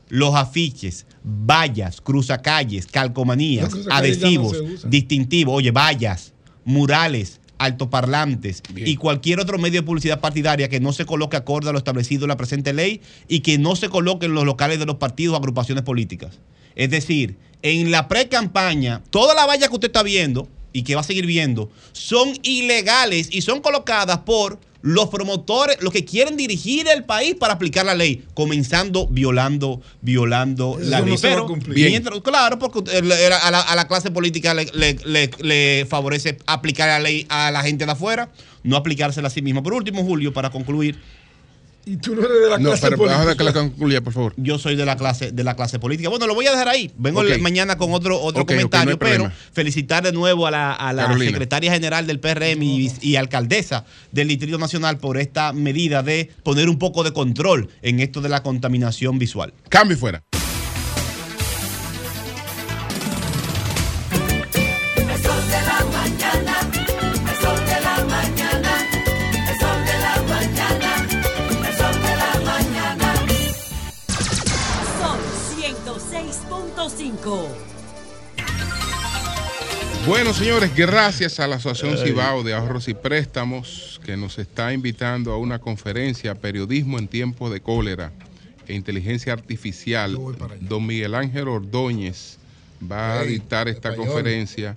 los 0.09 0.35
afiches, 0.35 1.05
vallas, 1.23 2.01
cruzacalles, 2.01 2.85
calcomanías, 2.87 3.69
cruzacalles 3.69 4.19
no 4.19 4.27
adhesivos, 4.27 4.89
distintivos, 4.89 5.55
oye, 5.55 5.71
vallas, 5.71 6.33
murales, 6.65 7.39
altoparlantes 7.57 8.63
y 8.75 8.95
cualquier 8.95 9.39
otro 9.39 9.57
medio 9.57 9.81
de 9.81 9.85
publicidad 9.85 10.19
partidaria 10.19 10.67
que 10.67 10.79
no 10.79 10.93
se 10.93 11.05
coloque 11.05 11.37
acorde 11.37 11.69
a 11.69 11.71
lo 11.71 11.77
establecido 11.77 12.25
en 12.25 12.29
la 12.29 12.37
presente 12.37 12.73
ley 12.73 13.01
y 13.27 13.41
que 13.41 13.57
no 13.57 13.75
se 13.75 13.87
coloque 13.87 14.25
en 14.25 14.33
los 14.33 14.45
locales 14.45 14.79
de 14.79 14.85
los 14.85 14.95
partidos 14.95 15.35
o 15.35 15.37
agrupaciones 15.37 15.83
políticas. 15.83 16.39
Es 16.75 16.89
decir, 16.89 17.37
en 17.61 17.91
la 17.91 18.07
pre-campaña, 18.07 19.03
todas 19.11 19.35
las 19.35 19.47
vallas 19.47 19.69
que 19.69 19.75
usted 19.75 19.89
está 19.89 20.03
viendo 20.03 20.49
y 20.73 20.83
que 20.83 20.95
va 20.95 21.01
a 21.01 21.03
seguir 21.03 21.25
viendo 21.25 21.69
son 21.91 22.29
ilegales 22.43 23.27
y 23.31 23.41
son 23.41 23.61
colocadas 23.61 24.19
por 24.19 24.59
los 24.83 25.09
promotores, 25.09 25.77
los 25.81 25.93
que 25.93 26.05
quieren 26.05 26.35
dirigir 26.35 26.87
el 26.87 27.03
país 27.03 27.35
para 27.35 27.53
aplicar 27.53 27.85
la 27.85 27.93
ley, 27.93 28.23
comenzando 28.33 29.05
violando, 29.07 29.79
violando 30.01 30.77
Eso 30.79 30.89
la 30.89 30.97
ley. 31.01 31.05
Pero 31.21 31.45
mientras- 31.91 32.19
claro, 32.21 32.57
porque 32.57 32.89
a 32.97 33.51
la, 33.51 33.61
a 33.61 33.75
la 33.75 33.87
clase 33.87 34.09
política 34.09 34.55
le, 34.55 34.65
le- 34.73 34.97
le- 35.05 35.29
le 35.41 35.85
favorece 35.87 36.39
aplicar 36.47 36.87
la 36.87 36.99
ley 36.99 37.27
a 37.29 37.51
la 37.51 37.61
gente 37.61 37.85
de 37.85 37.91
afuera, 37.91 38.31
no 38.63 38.75
aplicársela 38.75 39.27
a 39.27 39.31
sí 39.31 39.43
mismo. 39.43 39.61
Por 39.61 39.73
último, 39.75 40.03
Julio, 40.03 40.33
para 40.33 40.49
concluir. 40.49 40.97
Y 41.85 41.97
tú 41.97 42.15
no 42.15 42.23
eres 42.25 42.41
de 42.41 42.49
la 42.49 42.57
No, 42.59 42.69
clase 42.69 42.81
pero 42.83 42.97
política. 42.97 43.19
déjame 43.19 43.37
que 43.37 43.43
la 43.43 43.53
concluya, 43.53 44.01
por 44.01 44.13
favor. 44.13 44.33
Yo 44.37 44.59
soy 44.59 44.75
de 44.75 44.85
la 44.85 44.97
clase 44.97 45.31
de 45.31 45.43
la 45.43 45.55
clase 45.55 45.79
política. 45.79 46.09
Bueno, 46.09 46.27
lo 46.27 46.35
voy 46.35 46.45
a 46.47 46.51
dejar 46.51 46.67
ahí. 46.69 46.91
Vengo 46.97 47.23
mañana 47.39 47.77
con 47.77 47.91
otro 47.93 48.21
otro 48.21 48.45
comentario, 48.45 48.91
no 48.91 48.99
pero 48.99 49.11
problema. 49.23 49.33
felicitar 49.51 50.03
de 50.03 50.11
nuevo 50.11 50.45
a 50.45 50.51
la, 50.51 50.73
a 50.73 50.93
la 50.93 51.03
Carolina. 51.07 51.31
secretaria 51.31 51.71
general 51.71 52.05
del 52.05 52.19
PRM 52.19 52.61
y, 52.61 52.91
y 53.01 53.15
alcaldesa 53.15 53.85
del 54.11 54.27
Distrito 54.27 54.57
Nacional 54.59 54.97
por 54.99 55.17
esta 55.17 55.53
medida 55.53 56.03
de 56.03 56.29
poner 56.43 56.69
un 56.69 56.77
poco 56.77 57.03
de 57.03 57.13
control 57.13 57.69
en 57.81 57.99
esto 57.99 58.21
de 58.21 58.29
la 58.29 58.43
contaminación 58.43 59.17
visual. 59.17 59.53
Cambio 59.69 59.97
fuera. 59.97 60.23
Bueno, 80.07 80.33
señores, 80.33 80.75
gracias 80.75 81.39
a 81.39 81.47
la 81.47 81.57
Asociación. 81.57 81.97
Cibao 82.05 82.43
de 82.43 82.53
Ahorros 82.53 82.87
y 82.87 82.93
Préstamos 82.93 84.01
que 84.03 84.17
nos 84.17 84.39
está 84.39 84.73
invitando 84.73 85.31
a 85.31 85.37
una 85.37 85.59
conferencia 85.59 86.35
Periodismo 86.35 86.97
en 86.97 87.07
tiempos 87.07 87.51
de 87.51 87.61
cólera 87.61 88.11
e 88.67 88.73
Inteligencia 88.73 89.33
Artificial, 89.33 90.17
don 90.61 90.85
Miguel 90.87 91.13
Ángel 91.15 91.47
Ordóñez, 91.47 92.37
va 92.89 93.19
a 93.19 93.23
dictar 93.23 93.67
esta 93.67 93.89
español. 93.89 94.07
conferencia 94.13 94.75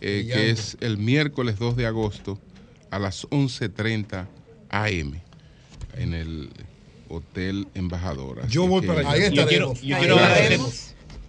eh, 0.00 0.28
que 0.32 0.50
es 0.50 0.76
el 0.80 0.98
miércoles 0.98 1.58
2 1.58 1.76
de 1.76 1.86
agosto 1.86 2.38
a 2.90 2.98
las 2.98 3.24
11.30 3.28 4.26
AM 4.70 5.14
en 5.96 6.12
el 6.14 6.50
Hotel 7.08 7.68
Embajador. 7.74 8.40
Así 8.40 8.52
Yo 8.52 8.66
voy 8.66 8.80
que- 8.82 8.88
para 8.88 9.08
allá. 9.08 9.28
Yo 9.30 9.46
quiero, 9.46 9.74
yo 9.74 9.98
quiero 9.98 10.16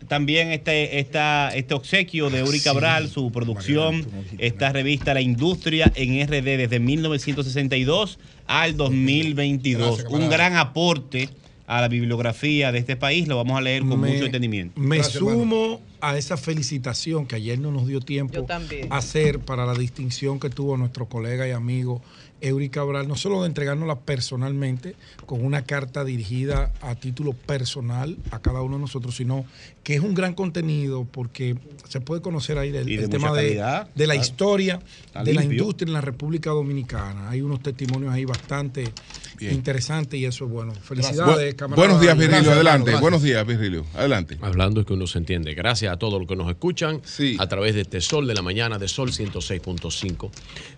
también 0.08 0.52
este, 0.52 1.00
esta, 1.00 1.50
este 1.56 1.74
obsequio 1.74 2.30
de 2.30 2.44
Uri 2.44 2.60
Cabral, 2.60 3.10
su 3.10 3.32
producción, 3.32 4.06
esta 4.38 4.72
revista 4.72 5.14
La 5.14 5.22
Industria 5.22 5.92
en 5.96 6.26
RD 6.28 6.44
desde 6.58 6.80
1962 6.80 8.20
al 8.48 8.78
2022. 8.78 9.98
Gracias, 10.04 10.12
Un 10.14 10.30
gran 10.30 10.56
aporte 10.56 11.30
a 11.66 11.82
la 11.82 11.90
bibliografía 11.90 12.72
de 12.72 12.80
este 12.80 12.96
país, 12.96 13.28
lo 13.28 13.36
vamos 13.36 13.58
a 13.58 13.62
leer 13.62 13.82
con 13.84 14.00
Me- 14.00 14.14
mucho 14.14 14.26
entendimiento. 14.26 14.80
Me 14.80 15.04
sumo 15.04 15.82
a 16.00 16.18
esa 16.18 16.38
felicitación 16.38 17.26
que 17.26 17.36
ayer 17.36 17.60
no 17.60 17.72
nos 17.72 17.88
dio 17.88 18.00
tiempo 18.00 18.46
a 18.90 18.98
hacer 18.98 19.40
para 19.40 19.66
la 19.66 19.74
distinción 19.74 20.40
que 20.40 20.50
tuvo 20.50 20.78
nuestro 20.78 21.08
colega 21.08 21.46
y 21.48 21.52
amigo 21.52 22.02
Eury 22.42 22.70
Cabral, 22.70 23.08
no 23.08 23.16
solo 23.16 23.42
de 23.42 23.48
entregárnosla 23.48 24.00
personalmente 24.00 24.96
con 25.26 25.44
una 25.44 25.64
carta 25.64 26.04
dirigida 26.04 26.72
a 26.82 26.96
título 26.96 27.34
personal 27.34 28.18
a 28.32 28.40
cada 28.40 28.62
uno 28.62 28.76
de 28.76 28.82
nosotros, 28.82 29.16
sino 29.16 29.46
que 29.84 29.96
es 29.96 30.02
un 30.02 30.14
gran 30.14 30.34
contenido 30.34 31.06
porque 31.10 31.56
se 31.88 32.02
puede 32.02 32.22
conocer 32.22 32.58
ahí 32.58 32.76
el, 32.76 32.90
Y 32.90 32.98
de 32.98 33.04
el 33.06 33.10
tema 33.10 33.34
de, 33.34 33.56
la 34.06 34.16
historia 34.16 34.80
Está 35.06 35.24
de 35.24 35.34
la 35.34 35.44
industria 35.44 35.88
en 35.88 35.94
la 35.94 36.02
República 36.02 36.50
Dominicana. 36.50 37.30
Hay 37.30 37.42
unos 37.42 37.62
testimonios 37.62 38.14
ahí 38.14 38.26
bastante 38.26 38.92
interesantes 39.40 40.20
y 40.20 40.26
eso 40.26 40.46
es 40.46 40.52
bueno. 40.52 40.74
Felicidades, 40.74 41.54
Bu- 41.54 41.58
camarada. 41.58 41.88
buenos 41.88 42.02
días, 42.02 42.18
Virgilio. 42.18 42.42
Gracias, 42.42 42.56
Adelante. 42.56 42.96
Buenos 42.96 43.24
días, 43.24 43.48
Virgilio. 43.48 43.86
Adelante. 43.94 44.38
Hablando 44.42 44.82
es 44.82 44.86
que 44.86 44.94
uno 44.94 45.08
se 45.08 45.20
entiende. 45.20 45.54
Gracias 45.54 45.94
a 45.94 45.98
todos 45.98 46.20
los 46.20 46.28
que 46.28 46.36
nos 46.36 46.50
escuchan 46.50 47.02
a 47.40 47.48
través 47.48 47.76
de 47.76 47.82
este 47.82 48.02
Sol 48.02 48.28
de 48.28 48.34
la 48.34 48.42
Mañana, 48.42 48.78
de 48.78 48.88
Sol 48.88 49.12
106.5, 49.12 50.30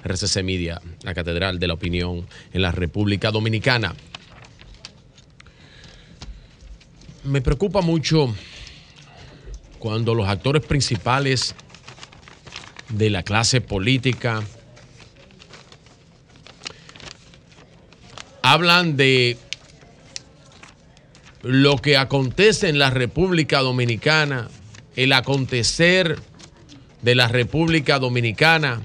RCC 0.03 0.43
Media, 0.43 0.81
la 1.03 1.13
Catedral 1.13 1.48
de 1.57 1.67
la 1.67 1.73
Opinión 1.73 2.27
en 2.53 2.61
la 2.61 2.71
República 2.71 3.31
Dominicana. 3.31 3.95
Me 7.23 7.41
preocupa 7.41 7.81
mucho 7.81 8.35
cuando 9.79 10.13
los 10.13 10.27
actores 10.27 10.65
principales 10.65 11.55
de 12.89 13.09
la 13.09 13.23
clase 13.23 13.61
política 13.61 14.43
hablan 18.41 18.97
de 18.97 19.37
lo 21.41 21.77
que 21.77 21.97
acontece 21.97 22.67
en 22.67 22.79
la 22.79 22.89
República 22.89 23.59
Dominicana, 23.59 24.49
el 24.95 25.13
acontecer 25.13 26.19
de 27.01 27.15
la 27.15 27.27
República 27.27 27.99
Dominicana, 27.99 28.81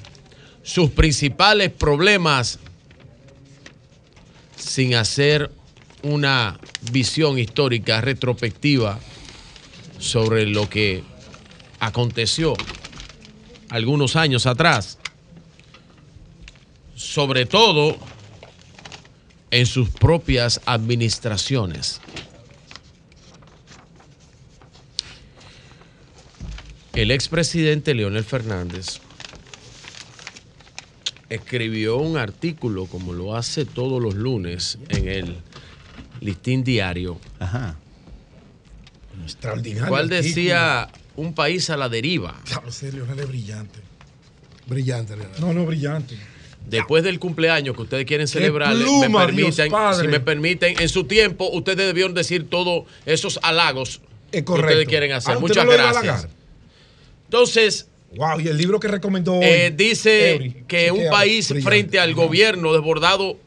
sus 0.65 0.91
principales 0.91 1.71
problemas, 1.71 2.59
sin 4.57 4.95
hacer 4.95 5.53
una 6.03 6.59
visión 6.91 7.39
histórica 7.39 8.01
retrospectiva 8.01 8.99
sobre 9.99 10.47
lo 10.47 10.69
que 10.69 11.05
aconteció 11.81 12.55
algunos 13.69 14.17
años 14.17 14.47
atrás, 14.47 14.99
sobre 16.95 17.45
todo 17.45 17.99
en 19.51 19.67
sus 19.67 19.91
propias 19.91 20.63
administraciones. 20.65 22.01
El 26.95 27.11
expresidente 27.11 27.93
Leonel 27.93 28.25
Fernández 28.25 29.04
escribió 31.35 31.97
un 31.97 32.17
artículo, 32.17 32.87
como 32.87 33.13
lo 33.13 33.37
hace 33.37 33.65
todos 33.65 34.03
los 34.03 34.15
lunes, 34.15 34.79
en 34.89 35.09
el 35.09 35.37
Listín 36.21 36.65
Diario. 36.65 37.19
Extraordinario. 39.23 39.89
¿Cuál 39.89 40.05
artículo. 40.05 40.23
decía 40.23 40.89
un 41.17 41.35
país 41.35 41.71
a 41.71 41.77
la 41.77 41.89
deriva? 41.89 42.41
Ese 42.67 42.93
Leonel 42.93 43.21
es 43.21 43.29
brillante. 43.29 43.81
Brillante, 44.67 45.17
Leonel. 45.17 45.41
No, 45.41 45.53
no, 45.53 45.67
brillante. 45.67 46.17
Después 46.67 47.05
del 47.05 47.19
cumpleaños 47.19 47.77
que 47.77 47.83
ustedes 47.83 48.07
quieren 48.07 48.27
celebrar, 48.27 48.75
me 48.75 49.11
permiten, 49.11 49.71
si 50.01 50.09
me 50.09 50.21
permiten, 50.21 50.81
en 50.81 50.89
su 50.89 51.05
tiempo 51.05 51.51
ustedes 51.51 51.87
debieron 51.87 52.15
decir 52.15 52.49
todos 52.49 52.85
esos 53.05 53.39
halagos 53.43 54.01
que 54.33 54.45
correcto. 54.45 54.71
ustedes 54.71 54.89
quieren 54.89 55.13
hacer. 55.13 55.35
Ah, 55.35 55.39
¿usted 55.39 55.63
Muchas 55.63 55.67
gracias. 55.67 56.29
Entonces, 57.27 57.89
Wow, 58.17 58.41
y 58.41 58.49
el 58.49 58.57
libro 58.57 58.79
que 58.79 58.89
recomendó 58.89 59.35
hoy. 59.35 59.45
eh, 59.45 59.73
dice 59.75 60.33
Eury, 60.33 60.65
que 60.69 60.91
un 60.93 61.09
país 61.11 61.49
brillante. 61.49 61.69
frente 61.71 61.99
al 61.99 62.15
gobierno 62.15 62.73
desbordado 62.73 63.39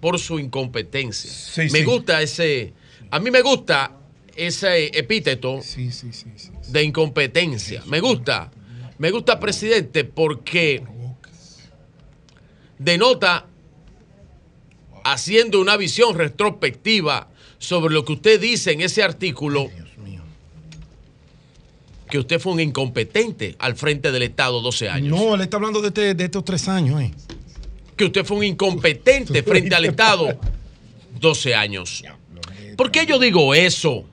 por 0.00 0.18
su 0.18 0.38
incompetencia. 0.38 1.30
me 1.64 1.68
sí. 1.70 1.84
gusta 1.84 2.22
ese, 2.22 2.72
a 3.10 3.18
mí 3.18 3.30
me 3.30 3.42
gusta 3.42 3.92
ese 4.36 4.86
epíteto 4.98 5.60
de 6.68 6.82
incompetencia. 6.82 7.82
Me 7.86 8.00
gusta, 8.00 8.50
me 8.98 9.10
gusta, 9.10 9.40
presidente, 9.40 10.04
porque 10.04 10.82
denota 12.78 13.46
haciendo 15.04 15.60
una 15.60 15.76
visión 15.76 16.16
retrospectiva 16.16 17.28
sobre 17.58 17.92
lo 17.92 18.04
que 18.04 18.12
usted 18.12 18.40
dice 18.40 18.72
en 18.72 18.82
ese 18.82 19.02
artículo, 19.02 19.70
que 22.10 22.18
usted 22.18 22.38
fue 22.40 22.52
un 22.52 22.60
incompetente 22.60 23.54
al 23.58 23.76
frente 23.76 24.10
del 24.10 24.22
Estado 24.22 24.60
12 24.60 24.88
años. 24.88 25.18
No, 25.18 25.34
él 25.34 25.40
está 25.42 25.56
hablando 25.56 25.80
de, 25.80 25.88
este- 25.88 26.14
de 26.14 26.24
estos 26.24 26.44
tres 26.44 26.68
años. 26.68 27.00
Eh. 27.00 27.12
Que 27.96 28.06
usted 28.06 28.24
fue 28.24 28.36
un 28.38 28.44
incompetente 28.44 29.42
frente 29.44 29.74
al 29.74 29.84
Estado 29.84 30.38
12 31.20 31.54
años. 31.54 32.02
¿Por 32.76 32.90
qué 32.90 33.06
yo 33.06 33.18
digo 33.18 33.54
eso? 33.54 34.04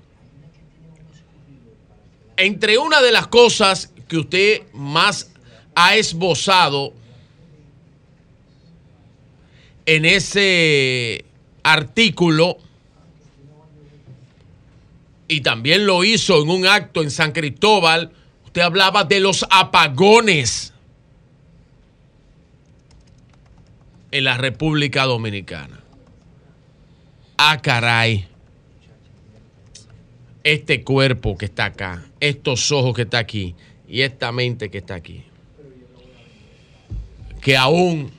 Entre 2.37 2.77
una 2.77 3.01
de 3.01 3.11
las 3.11 3.27
cosas 3.27 3.91
que 4.07 4.17
usted 4.17 4.61
más 4.73 5.31
ha 5.75 5.95
esbozado 5.95 6.93
en 9.85 10.05
ese 10.05 11.23
artículo 11.63 12.57
y 15.27 15.41
también 15.41 15.85
lo 15.85 16.03
hizo 16.03 16.41
en 16.41 16.49
un 16.49 16.67
acto 16.67 17.01
en 17.01 17.11
San 17.11 17.31
Cristóbal, 17.31 18.11
usted 18.45 18.61
hablaba 18.61 19.03
de 19.03 19.19
los 19.19 19.45
apagones 19.49 20.73
en 24.11 24.23
la 24.23 24.37
República 24.37 25.03
Dominicana. 25.03 25.81
Ah, 27.37 27.61
caray. 27.61 28.27
Este 30.43 30.83
cuerpo 30.83 31.37
que 31.37 31.45
está 31.45 31.65
acá, 31.65 32.05
estos 32.19 32.71
ojos 32.71 32.95
que 32.95 33.01
está 33.01 33.17
aquí 33.17 33.55
y 33.89 34.01
esta 34.01 34.31
mente 34.31 34.69
que 34.69 34.77
está 34.77 34.95
aquí. 34.95 35.23
Que 37.41 37.57
aún 37.57 38.11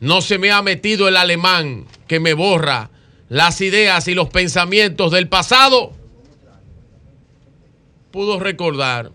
no 0.00 0.20
se 0.20 0.38
me 0.38 0.50
ha 0.52 0.60
metido 0.60 1.08
el 1.08 1.16
alemán 1.16 1.86
que 2.06 2.20
me 2.20 2.34
borra 2.34 2.90
las 3.28 3.60
ideas 3.60 4.06
y 4.08 4.14
los 4.14 4.28
pensamientos 4.28 5.12
del 5.12 5.28
pasado. 5.28 5.92
Pudo 8.10 8.38
recordar 8.38 9.10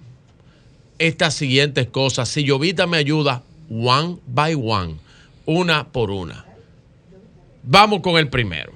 estas 0.97 1.33
siguientes 1.33 1.87
cosas. 1.87 2.29
Si 2.29 2.43
Llovita 2.43 2.85
me 2.87 2.97
ayuda, 2.97 3.43
one 3.69 4.17
by 4.27 4.55
one, 4.55 4.95
una 5.45 5.87
por 5.87 6.11
una. 6.11 6.45
Vamos 7.63 8.01
con 8.01 8.17
el 8.17 8.29
primero. 8.29 8.73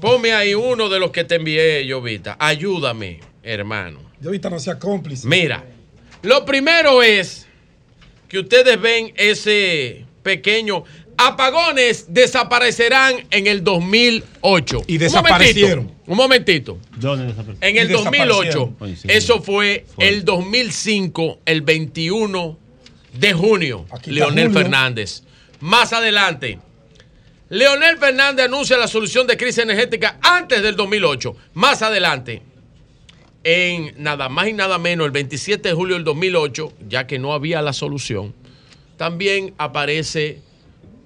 Ponme 0.00 0.32
ahí 0.32 0.54
uno 0.54 0.88
de 0.88 1.00
los 1.00 1.10
que 1.10 1.24
te 1.24 1.36
envié, 1.36 1.86
Llovita. 1.86 2.36
Ayúdame, 2.38 3.20
hermano. 3.42 4.00
Ahorita 4.22 4.50
no 4.50 4.58
sea 4.58 4.78
cómplice. 4.78 5.26
Mira, 5.26 5.64
lo 6.22 6.44
primero 6.44 7.02
es 7.02 7.46
que 8.28 8.40
ustedes 8.40 8.80
ven 8.80 9.12
ese 9.16 10.04
pequeño 10.22 10.84
apagones 11.26 12.06
desaparecerán 12.08 13.26
en 13.30 13.46
el 13.46 13.62
2008. 13.64 14.84
Y 14.86 14.98
desaparecieron. 14.98 15.92
Un 16.06 16.16
momentito. 16.16 16.78
Un 17.00 17.08
momentito. 17.08 17.56
En 17.60 17.76
el 17.76 17.90
Y 17.90 17.92
2008, 17.92 18.44
desaparecieron. 18.44 18.76
Oye, 18.80 18.96
sí, 18.96 19.08
eso 19.10 19.42
fue 19.42 19.86
el 19.98 20.24
2005, 20.24 21.40
el 21.44 21.62
21 21.62 22.58
de 23.18 23.32
junio, 23.32 23.86
Leonel 24.04 24.48
Julio. 24.48 24.60
Fernández. 24.60 25.22
Más 25.60 25.92
adelante, 25.92 26.58
Leonel 27.48 27.96
Fernández 27.98 28.46
anuncia 28.46 28.76
la 28.76 28.88
solución 28.88 29.26
de 29.26 29.36
crisis 29.36 29.58
energética 29.58 30.18
antes 30.20 30.62
del 30.62 30.76
2008. 30.76 31.36
Más 31.54 31.82
adelante, 31.82 32.42
en 33.44 33.94
nada 33.98 34.28
más 34.28 34.48
y 34.48 34.52
nada 34.52 34.78
menos, 34.78 35.06
el 35.06 35.12
27 35.12 35.68
de 35.68 35.74
julio 35.74 35.94
del 35.94 36.04
2008, 36.04 36.72
ya 36.88 37.06
que 37.06 37.18
no 37.18 37.32
había 37.32 37.62
la 37.62 37.72
solución, 37.72 38.34
también 38.96 39.54
aparece 39.58 40.40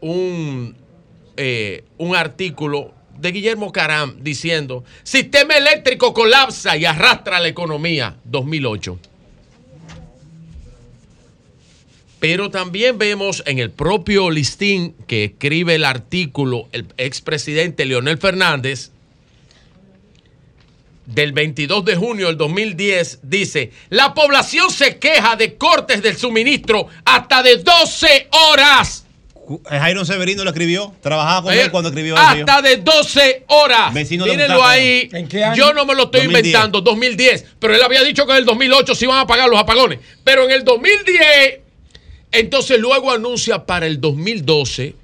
un, 0.01 0.77
eh, 1.37 1.85
un 1.99 2.17
artículo 2.17 2.93
de 3.19 3.33
Guillermo 3.33 3.71
Caram 3.73 4.17
diciendo, 4.21 4.85
sistema 5.03 5.55
eléctrico 5.55 6.15
colapsa 6.15 6.77
y 6.77 6.85
arrastra 6.85 7.39
la 7.39 7.49
economía, 7.49 8.17
2008. 8.25 8.99
Pero 12.19 12.51
también 12.51 12.99
vemos 12.99 13.43
en 13.47 13.59
el 13.59 13.71
propio 13.71 14.31
listín 14.31 14.95
que 15.07 15.25
escribe 15.25 15.77
el 15.77 15.85
artículo 15.85 16.69
el 16.73 16.87
expresidente 16.99 17.87
Leonel 17.87 18.19
Fernández 18.19 18.91
del 21.15 21.33
22 21.33 21.85
de 21.85 21.97
junio 21.97 22.27
del 22.29 22.37
2010 22.37 23.21
dice, 23.23 23.73
la 23.89 24.15
población 24.15 24.71
se 24.71 24.99
queja 24.99 25.35
de 25.37 25.57
cortes 25.57 26.03
del 26.03 26.17
suministro 26.17 26.87
hasta 27.05 27.43
de 27.43 27.57
12 27.57 28.29
horas. 28.31 29.05
Jairo 29.69 30.05
Severino 30.05 30.45
lo 30.45 30.51
escribió. 30.51 30.95
Trabajaba 31.03 31.43
con 31.43 31.53
Eh, 31.55 31.63
él 31.63 31.71
cuando 31.71 31.89
escribió. 31.91 32.17
Hasta 32.17 32.63
de 32.63 32.77
12 32.79 33.45
horas. 33.49 33.93
Vecino 33.93 34.25
Mírenlo 34.27 34.65
ahí. 34.65 35.09
¿En 35.13 35.29
qué 35.29 35.45
año? 35.45 35.57
Yo 35.57 35.73
no 35.75 35.85
me 35.87 35.95
lo 35.95 36.05
estoy 36.05 36.23
2010. 36.23 36.47
inventando, 36.47 36.81
2010. 36.81 37.45
Pero 37.59 37.75
él 37.75 37.83
había 37.83 38.03
dicho 38.03 38.27
que 38.27 38.33
en 38.33 38.39
el 38.39 38.45
2008 38.45 38.95
se 38.95 39.05
iban 39.07 39.19
a 39.19 39.27
pagar 39.27 39.49
los 39.49 39.59
apagones. 39.59 39.99
Pero 40.25 40.45
en 40.45 40.51
el 40.53 40.65
2010, 40.65 41.61
entonces 42.33 42.79
luego 42.79 43.11
anuncia 43.13 43.65
para 43.67 43.87
el 43.87 44.01
2012. 44.01 44.95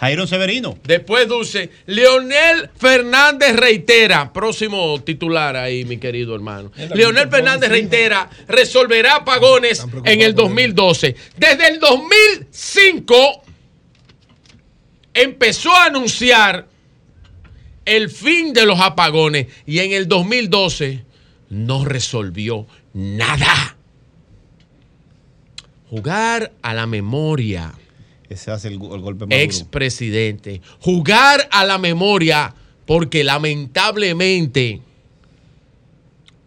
Jairo 0.00 0.26
Severino. 0.26 0.78
Después 0.84 1.28
dice, 1.28 1.68
Leonel 1.84 2.70
Fernández 2.74 3.54
reitera, 3.54 4.32
próximo 4.32 4.98
titular 5.04 5.56
ahí, 5.56 5.84
mi 5.84 5.98
querido 5.98 6.34
hermano. 6.34 6.72
Leonel 6.94 7.28
Fernández 7.28 7.68
reitera, 7.68 8.30
resolverá 8.48 9.16
apagones 9.16 9.84
en 10.06 10.22
el 10.22 10.34
2012. 10.34 11.14
Desde 11.36 11.68
el 11.68 11.80
2005 11.80 13.42
empezó 15.22 15.72
a 15.74 15.86
anunciar 15.86 16.68
el 17.84 18.10
fin 18.10 18.52
de 18.52 18.66
los 18.66 18.80
apagones 18.80 19.46
y 19.66 19.80
en 19.80 19.92
el 19.92 20.08
2012 20.08 21.04
no 21.48 21.84
resolvió 21.84 22.66
nada. 22.92 23.76
Jugar 25.88 26.52
a 26.62 26.72
la 26.72 26.86
memoria 26.86 27.72
Ese 28.28 28.52
hace 28.52 28.68
el, 28.68 28.74
el 28.74 29.00
golpe 29.00 29.26
más 29.26 29.38
expresidente. 29.38 30.60
Jugar 30.78 31.48
a 31.50 31.64
la 31.64 31.78
memoria 31.78 32.54
porque 32.86 33.24
lamentablemente 33.24 34.80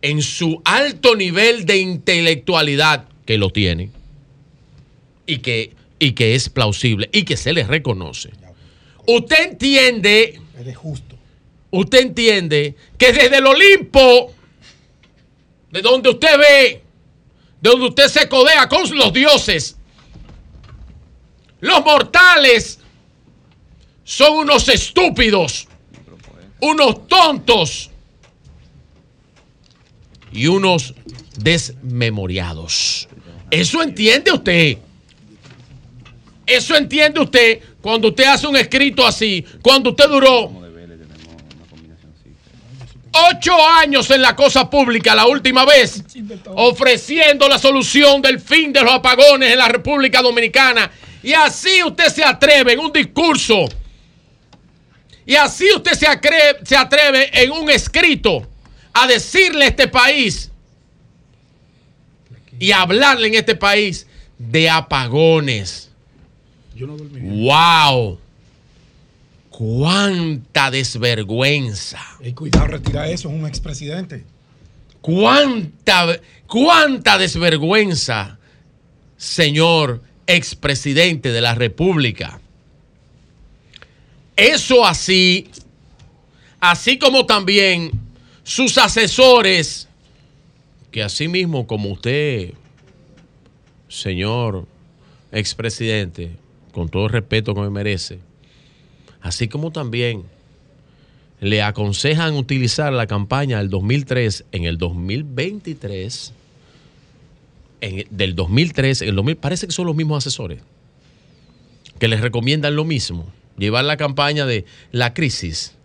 en 0.03 0.21
su 0.21 0.61
alto 0.65 1.15
nivel 1.15 1.65
de 1.65 1.77
intelectualidad, 1.77 3.07
que 3.25 3.37
lo 3.37 3.49
tiene, 3.49 3.89
y 5.25 5.37
que, 5.37 5.73
y 5.97 6.11
que 6.11 6.35
es 6.35 6.49
plausible, 6.49 7.09
y 7.13 7.23
que 7.23 7.37
se 7.37 7.53
le 7.53 7.63
reconoce, 7.63 8.31
usted 9.07 9.51
entiende, 9.51 10.39
usted 11.71 11.99
entiende 11.99 12.75
que 12.97 13.13
desde 13.13 13.37
el 13.37 13.47
Olimpo, 13.47 14.33
de 15.71 15.81
donde 15.81 16.09
usted 16.09 16.37
ve, 16.37 16.83
de 17.61 17.69
donde 17.69 17.87
usted 17.87 18.07
se 18.07 18.29
codea 18.29 18.67
con 18.67 18.83
los 18.97 19.13
dioses, 19.13 19.77
los 21.59 21.83
mortales 21.83 22.79
son 24.03 24.39
unos 24.39 24.67
estúpidos, 24.67 25.67
unos 26.59 27.07
tontos 27.07 27.89
y 30.31 30.47
unos 30.47 30.93
desmemoriados. 31.37 33.07
Eso 33.49 33.81
entiende 33.81 34.31
usted. 34.31 34.77
Eso 36.45 36.75
entiende 36.75 37.21
usted 37.21 37.61
cuando 37.83 38.07
usted 38.07 38.23
hace 38.23 38.47
un 38.47 38.55
escrito 38.55 39.05
así, 39.05 39.45
cuando 39.61 39.89
usted 39.89 40.07
duró 40.07 40.49
ocho 43.11 43.67
años 43.67 44.09
en 44.09 44.21
la 44.21 44.35
cosa 44.37 44.69
pública 44.69 45.13
la 45.13 45.27
última 45.27 45.65
vez, 45.65 46.01
ofreciendo 46.55 47.49
la 47.49 47.59
solución 47.59 48.21
del 48.21 48.39
fin 48.39 48.71
de 48.71 48.81
los 48.81 48.93
apagones 48.93 49.51
en 49.51 49.57
la 49.59 49.67
República 49.67 50.21
Dominicana. 50.21 50.89
Y 51.21 51.33
así 51.33 51.83
usted 51.83 52.07
se 52.07 52.23
atreve 52.23 52.71
en 52.71 52.79
un 52.79 52.91
discurso. 52.93 53.65
Y 55.25 55.35
así 55.35 55.65
usted 55.75 55.91
se, 55.93 56.07
acre- 56.07 56.65
se 56.65 56.77
atreve 56.77 57.29
en 57.43 57.51
un 57.51 57.69
escrito 57.69 58.47
a 58.93 59.07
decirle 59.07 59.65
a 59.65 59.67
este 59.67 59.89
país 59.89 60.49
y 62.59 62.71
hablarle 62.71 63.27
en 63.27 63.35
este 63.35 63.55
país 63.55 64.07
de 64.37 64.69
apagones. 64.69 65.82
¡Wow! 66.79 68.19
¡Cuánta 69.49 70.71
desvergüenza! 70.71 71.99
Cuidado, 72.35 72.67
retira 72.67 73.07
eso, 73.07 73.29
es 73.29 73.35
un 73.35 73.45
expresidente. 73.45 74.23
¿Cuánta, 75.01 76.19
cuánta 76.47 77.17
desvergüenza, 77.17 78.39
señor 79.17 80.01
expresidente 80.25 81.31
de 81.31 81.41
la 81.41 81.53
República? 81.53 82.39
Eso 84.35 84.85
así, 84.85 85.49
así 86.59 86.97
como 86.97 87.25
también 87.25 87.91
sus 88.43 88.77
asesores, 88.77 89.87
que 90.89 91.03
así 91.03 91.27
mismo 91.27 91.67
como 91.67 91.91
usted, 91.91 92.53
señor 93.87 94.65
expresidente, 95.31 96.31
con 96.73 96.89
todo 96.89 97.05
el 97.05 97.11
respeto 97.11 97.53
que 97.55 97.61
me 97.61 97.69
merece, 97.69 98.19
así 99.21 99.47
como 99.47 99.71
también 99.71 100.23
le 101.39 101.61
aconsejan 101.61 102.35
utilizar 102.35 102.91
la 102.91 103.07
campaña 103.07 103.59
del 103.59 103.69
2003 103.69 104.43
en 104.51 104.65
el 104.65 104.77
2023, 104.77 106.33
en- 107.81 108.05
del 108.09 108.35
2003, 108.35 109.01
en 109.03 109.09
el 109.09 109.15
2000, 109.15 109.35
parece 109.37 109.67
que 109.67 109.73
son 109.73 109.85
los 109.85 109.95
mismos 109.95 110.17
asesores 110.25 110.61
que 111.99 112.07
les 112.07 112.21
recomiendan 112.21 112.75
lo 112.75 112.83
mismo, 112.85 113.31
llevar 113.57 113.85
la 113.85 113.97
campaña 113.97 114.45
de 114.45 114.65
la 114.91 115.13
crisis, 115.13 115.75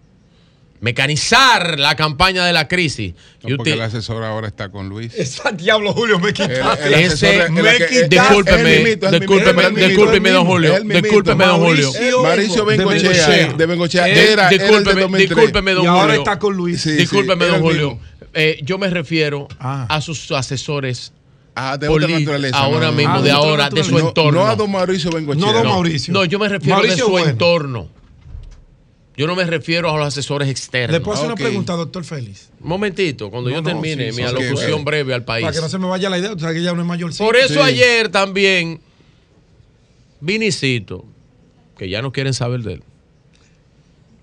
mecanizar 0.81 1.79
la 1.79 1.95
campaña 1.97 2.45
de 2.45 2.53
la 2.53 2.69
crisis. 2.69 3.15
No, 3.43 3.57
porque 3.57 3.73
el 3.73 3.81
asesor 3.83 4.23
ahora 4.25 4.47
está 4.49 4.71
con 4.71 4.89
Luis. 4.89 5.13
Esa 5.17 5.53
diablo, 5.53 5.93
Julio, 5.93 6.19
me 6.19 6.33
quitaste. 6.33 6.87
El- 6.89 6.95
el 6.95 7.11
asesor- 7.11 7.13
Ese, 7.13 8.01
el- 8.01 8.09
discúlpeme, 8.09 8.97
discúlpeme, 9.11 9.71
discúlpeme, 9.87 10.31
don 10.31 10.47
Julio, 10.47 10.81
discúlpeme, 10.81 11.45
don 11.45 11.61
Julio. 11.61 11.93
Mauricio- 12.23 12.65
Bengochea, 12.65 13.53
de 13.55 13.67
Bengochea, 13.67 14.09
Eh, 14.09 14.33
era, 14.33 14.49
discúlpeme, 14.49 15.01
2003. 15.03 15.29
discúlpeme, 15.37 15.73
don 15.73 15.85
Y 15.85 15.87
ahora 15.87 16.03
Julio. 16.05 16.19
está 16.21 16.39
con 16.39 16.57
Luis. 16.57 16.85
Discúlpeme, 16.85 17.47
don 17.47 17.61
Julio. 17.61 17.99
Eh, 18.35 18.59
yo 18.63 18.79
me 18.79 18.89
refiero 18.91 19.49
Ah. 19.59 19.87
a 19.89 20.01
sus 20.01 20.31
asesores 20.33 21.13
Ah, 21.55 21.77
de 21.77 21.89
otra 21.89 22.07
naturaleza. 22.07 22.57
ahora 22.57 22.87
no, 22.87 22.93
mismo, 22.93 23.15
de 23.15 23.19
Ah, 23.21 23.23
de 23.23 23.31
ahora, 23.33 23.71
de 23.71 23.83
su. 23.83 23.93
No- 23.99 24.09
entorno. 24.09 24.41
No 24.43 24.47
a 24.47 24.55
don 24.55 24.71
Mauricio 24.71 25.11
Bengochea. 25.11 25.45
No, 25.45 25.53
don 25.53 25.67
Mauricio. 25.67 26.13
No, 26.15 26.25
yo 26.25 26.39
me 26.39 26.49
refiero 26.49 26.81
de 26.83 26.97
su 26.97 27.09
bueno. 27.09 27.31
entorno. 27.31 27.89
Yo 29.19 29.27
no 29.27 29.35
me 29.35 29.45
refiero 29.45 29.91
a 29.91 29.99
los 29.99 30.07
asesores 30.07 30.49
externos. 30.49 30.93
¿Le 30.93 31.01
puedo 31.01 31.17
hacer 31.19 31.27
una 31.27 31.35
pregunta, 31.35 31.73
doctor 31.75 32.05
Félix? 32.05 32.51
Un 32.61 32.69
momentito, 32.69 33.31
cuando 33.31 33.51
No, 33.51 33.57
yo 33.57 33.63
no, 33.63 33.69
termine 33.69 34.13
sí, 34.13 34.17
mi 34.17 34.23
alocución 34.23 34.85
breve 34.85 35.13
al 35.13 35.25
país. 35.25 35.43
Para 35.45 35.55
que 35.57 35.61
no 35.61 35.69
se 35.69 35.77
me 35.79 35.89
vaya 35.89 36.09
la 36.09 36.19
idea, 36.19 36.33
o 36.33 36.39
sea 36.39 36.53
que 36.55 36.63
ya 36.63 36.73
no 36.73 36.81
es 36.81 36.87
mayor. 36.87 37.11
Por 37.17 37.37
eso 37.37 37.55
Sí. 37.55 37.59
ayer 37.61 38.09
también 38.11 38.81
Vinicito, 40.21 41.05
que 41.77 41.89
ya 41.89 42.01
no 42.03 42.13
quieren 42.13 42.33
saber 42.35 42.61
de 42.63 42.75
él. 42.75 42.83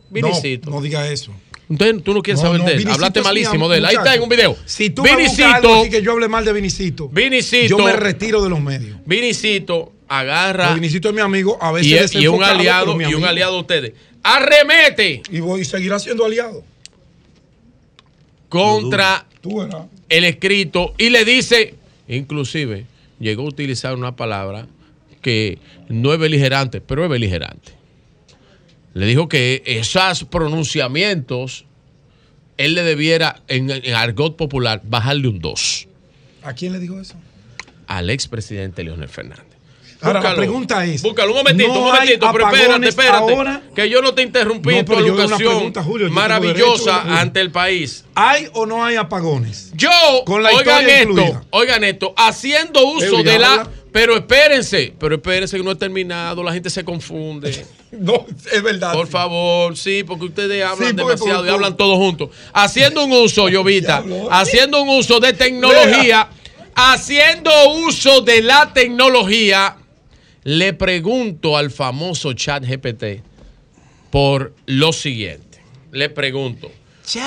Vinicito. 0.09 0.69
No, 0.69 0.77
no 0.77 0.81
diga 0.81 1.09
eso. 1.09 1.31
Entonces 1.69 2.03
tú 2.03 2.13
no 2.13 2.21
quieres 2.21 2.41
No, 2.41 2.47
saber 2.47 2.61
no, 2.61 2.65
de 2.67 2.71
él. 2.73 2.77
Vinicito 2.77 2.95
Hablaste 2.95 3.21
malísimo 3.21 3.67
de 3.69 3.77
él. 3.79 3.85
Ahí 3.85 3.95
está 3.95 4.13
en 4.15 4.21
un 4.21 4.29
video. 4.29 4.55
Si 4.65 4.89
tú 4.91 5.03
me 5.03 5.11
buscas 5.15 5.39
algo 5.39 5.67
Vinicito, 5.69 5.79
aquí 5.81 5.89
que 5.89 6.01
yo 6.01 6.11
hable 6.11 6.27
mal 6.27 6.45
de 6.45 6.53
Vinicito, 6.53 7.09
Vinicito, 7.09 7.77
yo 7.77 7.79
me 7.79 7.93
retiro 7.93 8.43
de 8.43 8.49
los 8.49 8.61
medios. 8.61 8.97
Vinicito 9.05 9.91
agarra 10.07 10.73
Vinicito 10.75 11.09
es 11.09 11.15
mi 11.15 11.21
amigo, 11.21 11.57
a 11.59 11.71
veces 11.71 11.87
y, 11.91 11.95
es- 11.97 12.13
y 12.15 12.27
un 12.27 12.43
aliado 12.43 12.95
y 13.01 13.13
un 13.13 13.25
aliado 13.25 13.55
de 13.55 13.59
ustedes. 13.59 13.93
Arremete 14.27 15.21
Y 15.29 15.39
voy 15.39 15.61
a 15.61 15.65
seguir 15.65 15.97
siendo 15.99 16.25
aliado. 16.25 16.63
contra 18.49 19.27
Tú 19.39 19.61
el 20.09 20.23
escrito 20.23 20.95
y 20.97 21.11
le 21.11 21.23
dice, 21.23 21.75
inclusive, 22.07 22.87
llegó 23.19 23.43
a 23.43 23.45
utilizar 23.45 23.93
una 23.93 24.15
palabra 24.15 24.65
que 25.21 25.59
no 25.89 26.11
es 26.13 26.19
beligerante, 26.19 26.81
pero 26.81 27.03
es 27.03 27.09
beligerante. 27.09 27.73
Le 28.95 29.05
dijo 29.05 29.27
que 29.27 29.61
esos 29.65 30.23
pronunciamientos, 30.23 31.65
él 32.57 32.73
le 32.73 32.81
debiera, 32.81 33.41
en, 33.47 33.69
en 33.69 33.93
argot 33.93 34.35
popular, 34.35 34.81
bajarle 34.85 35.27
un 35.27 35.39
2 35.39 35.87
¿A 36.41 36.53
quién 36.53 36.71
le 36.73 36.79
dijo 36.79 36.99
eso? 36.99 37.15
al 37.85 38.09
expresidente 38.09 38.83
Leonel 38.83 39.09
Fernández. 39.09 39.54
Ahora, 40.05 40.21
la 40.21 40.35
pregunta 40.35 40.85
es, 40.85 41.01
Búscalo, 41.01 41.31
un 41.31 41.37
momentito, 41.37 41.73
¿no 41.73 41.79
un 41.79 41.85
momentito, 41.85 42.29
pero 42.31 42.47
espérate, 42.49 42.87
espérate. 42.87 43.33
ahora? 43.33 43.61
Que 43.75 43.89
yo 43.89 44.01
no 44.01 44.13
te 44.13 44.21
interrumpí 44.21 44.75
No, 44.75 44.85
tu 44.85 44.93
educación 44.93 45.37
pregunta, 45.37 45.83
Julio, 45.83 46.09
maravillosa 46.11 46.99
derecho, 46.99 47.17
ante 47.19 47.41
el 47.41 47.51
país. 47.51 48.05
¿Hay 48.15 48.47
o 48.53 48.65
no 48.65 48.83
hay 48.85 48.95
apagones? 48.95 49.71
Yo, 49.75 49.89
Con 50.25 50.43
la 50.43 50.49
oigan 50.51 50.89
esto, 50.89 51.09
incluida. 51.11 51.43
oigan 51.51 51.83
esto, 51.83 52.13
haciendo 52.17 52.85
uso 52.85 53.23
de 53.23 53.39
la. 53.39 53.67
Pero 53.91 54.13
espérense, 54.17 54.93
pero 54.99 55.15
espérense 55.15 55.55
que 55.55 55.63
no 55.63 55.71
he 55.71 55.75
terminado, 55.75 56.43
la 56.43 56.51
gente 56.51 56.69
se 56.69 56.83
confunde. 56.83 57.65
no, 57.93 58.25
es 58.51 58.61
verdad. 58.61 58.91
Por 58.91 59.07
favor, 59.07 59.77
sí, 59.77 60.03
porque 60.03 60.25
ustedes 60.25 60.61
hablan 60.65 60.89
Sí, 60.89 60.95
porque- 60.95 61.13
demasiado 61.13 61.37
porque- 61.39 61.51
y 61.51 61.53
hablan 61.53 61.77
todos 61.77 61.95
juntos. 61.97 62.29
Haciendo 62.51 63.05
un 63.05 63.13
uso, 63.13 63.47
Llovita, 63.49 64.03
haciendo 64.31 64.81
un 64.81 64.89
uso 64.89 65.21
de 65.21 65.31
tecnología, 65.31 66.27
haciendo 66.75 67.51
uso 67.87 68.19
de 68.19 68.41
la 68.41 68.73
tecnología, 68.73 69.77
le 70.45 70.73
pregunto 70.73 71.57
al 71.57 71.71
famoso 71.71 72.33
chat 72.33 72.63
GPT 72.63 73.21
por 74.11 74.53
lo 74.67 74.93
siguiente. 74.93 75.59
Le 75.91 76.09
pregunto. 76.09 76.71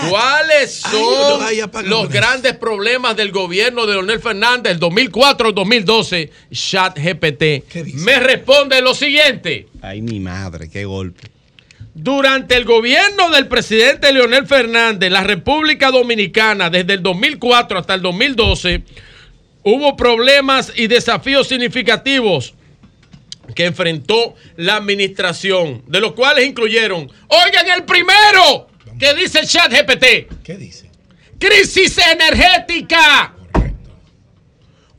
¿Cuáles 0.09 0.85
Ay, 0.85 0.93
son 0.93 1.39
no, 1.41 1.47
ay, 1.47 1.61
apagamos 1.61 1.91
los 1.91 2.09
grandes 2.09 2.57
problemas 2.57 3.17
del 3.17 3.31
gobierno 3.31 3.87
de 3.87 3.93
Leonel 3.95 4.21
Fernández 4.21 4.73
del 4.73 4.79
2004 4.79 5.49
al 5.49 5.55
2012? 5.55 6.31
Chat 6.53 6.99
GPT 6.99 7.75
me 7.95 8.19
responde 8.21 8.81
lo 8.81 8.95
siguiente. 8.95 9.69
Ay, 9.83 10.01
mi 10.01 10.21
madre, 10.21 10.69
qué 10.69 10.85
golpe. 10.85 11.29
Durante 11.95 12.57
el 12.57 12.65
gobierno 12.65 13.31
del 13.31 13.49
presidente 13.49 14.13
Leonel 14.13 14.47
Fernández, 14.47 15.11
la 15.11 15.25
República 15.25 15.91
Dominicana, 15.91 16.71
desde 16.71 16.95
el 16.95 17.03
2004 17.03 17.79
hasta 17.79 17.95
el 17.95 18.03
2012, 18.03 18.83
hubo 19.65 19.97
problemas 19.97 20.73
y 20.77 20.87
desafíos 20.87 21.49
significativos 21.49 22.55
que 23.55 23.67
enfrentó 23.67 24.35
la 24.57 24.77
administración, 24.77 25.83
de 25.87 26.01
los 26.01 26.13
cuales 26.13 26.47
incluyeron, 26.47 27.11
oigan 27.29 27.71
el 27.71 27.85
primero, 27.85 28.69
que 28.99 29.15
dice 29.15 29.41
el 29.41 29.49
chat 29.49 29.73
GPT. 29.73 30.43
¿Qué 30.43 30.57
dice? 30.57 30.91
Crisis 31.39 31.99
energética. 31.99 33.35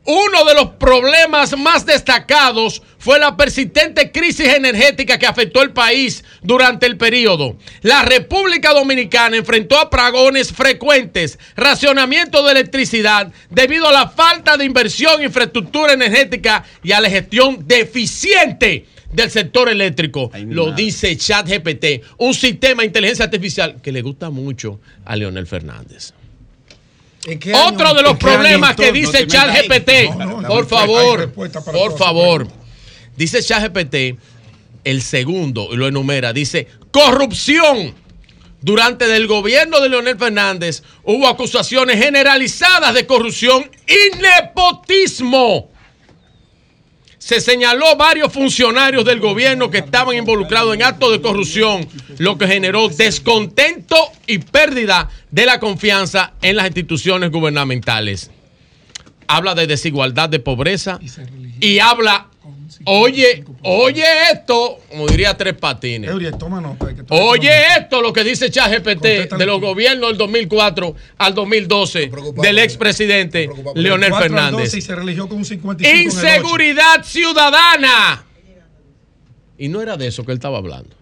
Uno 0.06 0.46
de 0.46 0.56
los 0.56 0.70
problemas 0.72 1.58
más 1.58 1.86
destacados 1.86 2.82
fue 2.98 3.20
la 3.20 3.38
persistente 3.38 4.12
crisis 4.12 4.48
energética 4.48 5.20
que 5.20 5.28
afectó 5.28 5.62
el 5.62 5.72
país 5.72 6.24
durante 6.42 6.86
el 6.86 6.98
periodo. 6.98 7.58
La 7.82 8.02
República 8.04 8.74
Dominicana 8.74 9.38
enfrentó 9.38 9.78
apagones 9.78 10.52
frecuentes, 10.52 11.38
racionamiento 11.56 12.44
de 12.44 12.54
electricidad 12.54 13.32
debido 13.50 13.88
a 13.88 13.94
la 13.94 14.10
falta 14.10 14.58
de 14.58 14.66
inversión 14.66 15.20
en 15.20 15.28
infraestructura 15.28 15.94
energética 15.94 16.64
y 16.82 16.92
a 16.92 17.02
la 17.02 17.10
gestión 17.10 17.68
deficiente 17.68 18.86
del 19.12 19.30
sector 19.30 19.70
eléctrico. 19.70 20.32
Lo 20.48 20.72
dice 20.72 21.16
ChatGPT, 21.18 22.04
un 22.18 22.34
sistema 22.34 22.82
de 22.82 22.88
inteligencia 22.88 23.26
artificial 23.26 23.82
que 23.82 23.92
le 23.92 24.02
gusta 24.02 24.30
mucho 24.30 24.80
a 25.06 25.16
Leonel 25.16 25.48
Fernández. 25.48 26.14
Otro 27.66 27.94
de 27.94 28.02
los 28.02 28.18
problemas 28.18 28.76
que 28.76 28.92
dice. 28.92 29.28
ChatGPT, 29.28 30.46
por 30.48 30.68
favor, 30.68 31.32
por 31.34 31.98
favor, 31.98 32.48
dice 33.16 33.44
ChatGPT, 33.44 34.20
el 34.84 35.02
segundo, 35.02 35.70
y 35.72 35.76
lo 35.76 35.88
enumera, 35.88 36.34
dice 36.34 36.68
corrupción. 36.92 37.94
Durante 38.62 39.06
el 39.16 39.26
gobierno 39.28 39.80
de 39.80 39.88
Leonel 39.88 40.18
Fernández 40.18 40.84
hubo 41.04 41.30
acusaciones 41.30 41.98
generalizadas 41.98 42.94
de 42.94 43.06
corrupción 43.06 43.70
y 43.88 44.18
nepotismo. 44.18 45.69
Se 47.20 47.42
señaló 47.42 47.96
varios 47.98 48.32
funcionarios 48.32 49.04
del 49.04 49.20
gobierno 49.20 49.70
que 49.70 49.80
estaban 49.80 50.16
involucrados 50.16 50.74
en 50.74 50.84
actos 50.84 51.12
de 51.12 51.22
corrupción, 51.22 51.88
lo 52.18 52.38
que 52.38 52.48
generó 52.48 52.88
descontento 52.88 53.98
y 54.26 54.40
pérdida 54.40 55.10
de 55.30 55.46
la 55.46 55.60
confianza 55.60 56.34
en 56.42 56.56
las 56.56 56.68
instituciones 56.68 57.30
gubernamentales. 57.30 58.32
Habla 59.32 59.54
de 59.54 59.68
desigualdad 59.68 60.28
de 60.28 60.40
pobreza 60.40 61.00
y 61.60 61.78
habla, 61.78 62.28
oye, 62.86 63.44
oye 63.62 64.04
esto, 64.34 64.80
como 64.90 65.06
diría 65.08 65.38
Tres 65.38 65.54
Patines. 65.54 66.10
Eury, 66.10 66.32
toma 66.38 66.60
nota. 66.60 66.88
de 66.88 66.96
que 66.96 67.04
tú- 67.04 67.14
Oye 67.14 67.52
esto 67.78 68.02
lo 68.02 68.12
que 68.12 68.24
dice 68.24 68.50
ChatGPT 68.50 69.04
de 69.38 69.46
los 69.46 69.62
gobiernos 69.62 70.10
del 70.10 70.18
2004 70.18 70.96
al 71.20 71.34
2012 71.36 72.10
del 72.42 72.58
expresidente 72.58 73.48
Leonel 73.76 74.10
4 74.10 74.26
al 74.26 74.32
Fernández. 74.32 74.66
12 74.66 74.78
y 74.80 74.82
se 74.82 74.96
religió 74.96 75.28
con 75.30 75.38
un 75.38 75.46
55 75.46 75.94
en 75.94 76.00
el 76.02 76.08
ocho. 76.08 76.18
Inseguridad 76.18 77.04
ciudadana. 77.04 78.26
Y 79.60 79.68
no 79.68 79.82
era 79.82 79.96
de 79.96 80.08
eso 80.08 80.24
que 80.26 80.32
él 80.32 80.38
estaba 80.40 80.58
hablando. 80.58 80.96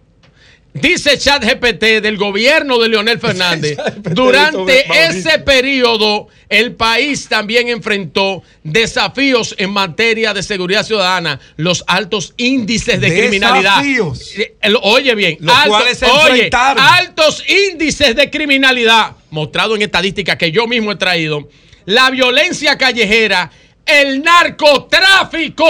Dice 0.74 1.18
ChatGPT 1.18 2.02
del 2.04 2.18
gobierno 2.18 2.78
de 2.78 2.90
Leonel 2.90 3.20
Fernández. 3.22 3.78
Durante 4.12 4.86
ese 5.08 5.40
periodo, 5.40 6.28
el 6.50 6.76
país 6.76 7.28
también 7.28 7.68
enfrentó 7.70 8.44
desafíos 8.64 9.56
en 9.58 9.72
materia 9.72 10.36
de 10.36 10.44
seguridad 10.44 10.86
ciudadana, 10.86 11.40
los 11.56 11.84
altos 11.88 12.36
índices 12.38 13.02
de 13.02 13.08
criminalidad. 13.08 13.78
Desafíos. 13.82 14.32
Eh, 14.38 14.56
Oye 14.84 15.16
bien, 15.16 15.38
Los 15.40 15.56
alto- 15.56 15.70
cuales 15.70 15.98
se 15.98 16.06
oye, 16.06 16.30
enfrentaron. 16.32 16.84
altos 16.84 17.44
índices 17.50 18.16
de 18.16 18.30
criminalidad, 18.30 19.16
mostrado 19.32 19.76
en 19.76 19.82
estadísticas 19.82 20.36
que 20.38 20.52
yo 20.52 20.68
mismo 20.68 20.92
he 20.92 20.96
traído, 20.96 21.50
la 21.86 22.12
violencia 22.12 22.78
callejera, 22.78 23.50
el 23.84 24.22
narcotráfico, 24.22 25.66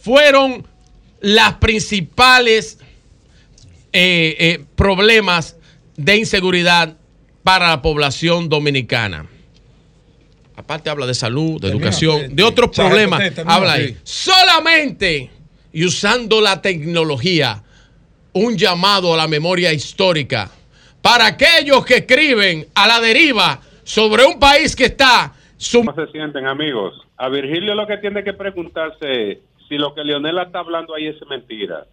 fueron 0.00 0.66
las 1.20 1.54
principales 1.54 2.78
eh, 3.92 4.36
eh, 4.38 4.64
problemas 4.76 5.56
de 5.96 6.16
inseguridad 6.16 6.96
para 7.42 7.68
la 7.68 7.82
población 7.82 8.48
dominicana. 8.48 9.26
Aparte 10.56 10.90
habla 10.90 11.06
de 11.06 11.14
salud, 11.14 11.60
de 11.60 11.68
educación, 11.68 12.22
eh, 12.22 12.28
de 12.30 12.42
otros 12.42 12.70
problemas. 12.70 13.32
Habla 13.46 13.74
ahí. 13.74 13.96
Solamente 14.02 15.30
y 15.72 15.84
usando 15.84 16.40
la 16.40 16.60
tecnología, 16.60 17.62
un 18.32 18.56
llamado 18.56 19.14
a 19.14 19.16
la 19.16 19.28
memoria 19.28 19.72
histórica 19.72 20.50
para 21.00 21.26
aquellos 21.26 21.84
que 21.84 21.96
escriben 21.96 22.66
a 22.74 22.86
la 22.88 23.00
deriva 23.00 23.60
sobre 23.84 24.24
un 24.24 24.38
país 24.38 24.74
que 24.74 24.86
está 24.86 25.32
¿Cómo 25.72 25.94
se 25.94 26.06
sienten, 26.12 26.46
amigos? 26.46 26.94
A 27.16 27.28
Virgilio 27.28 27.74
lo 27.74 27.86
que 27.86 27.96
tiene 27.98 28.22
que 28.22 28.32
preguntarse 28.32 29.32
es 29.32 29.38
si 29.68 29.76
lo 29.76 29.94
que 29.94 30.02
Leonela 30.04 30.44
está 30.44 30.60
hablando 30.60 30.94
ahí 30.94 31.06
es 31.08 31.16
mentira. 31.28 31.86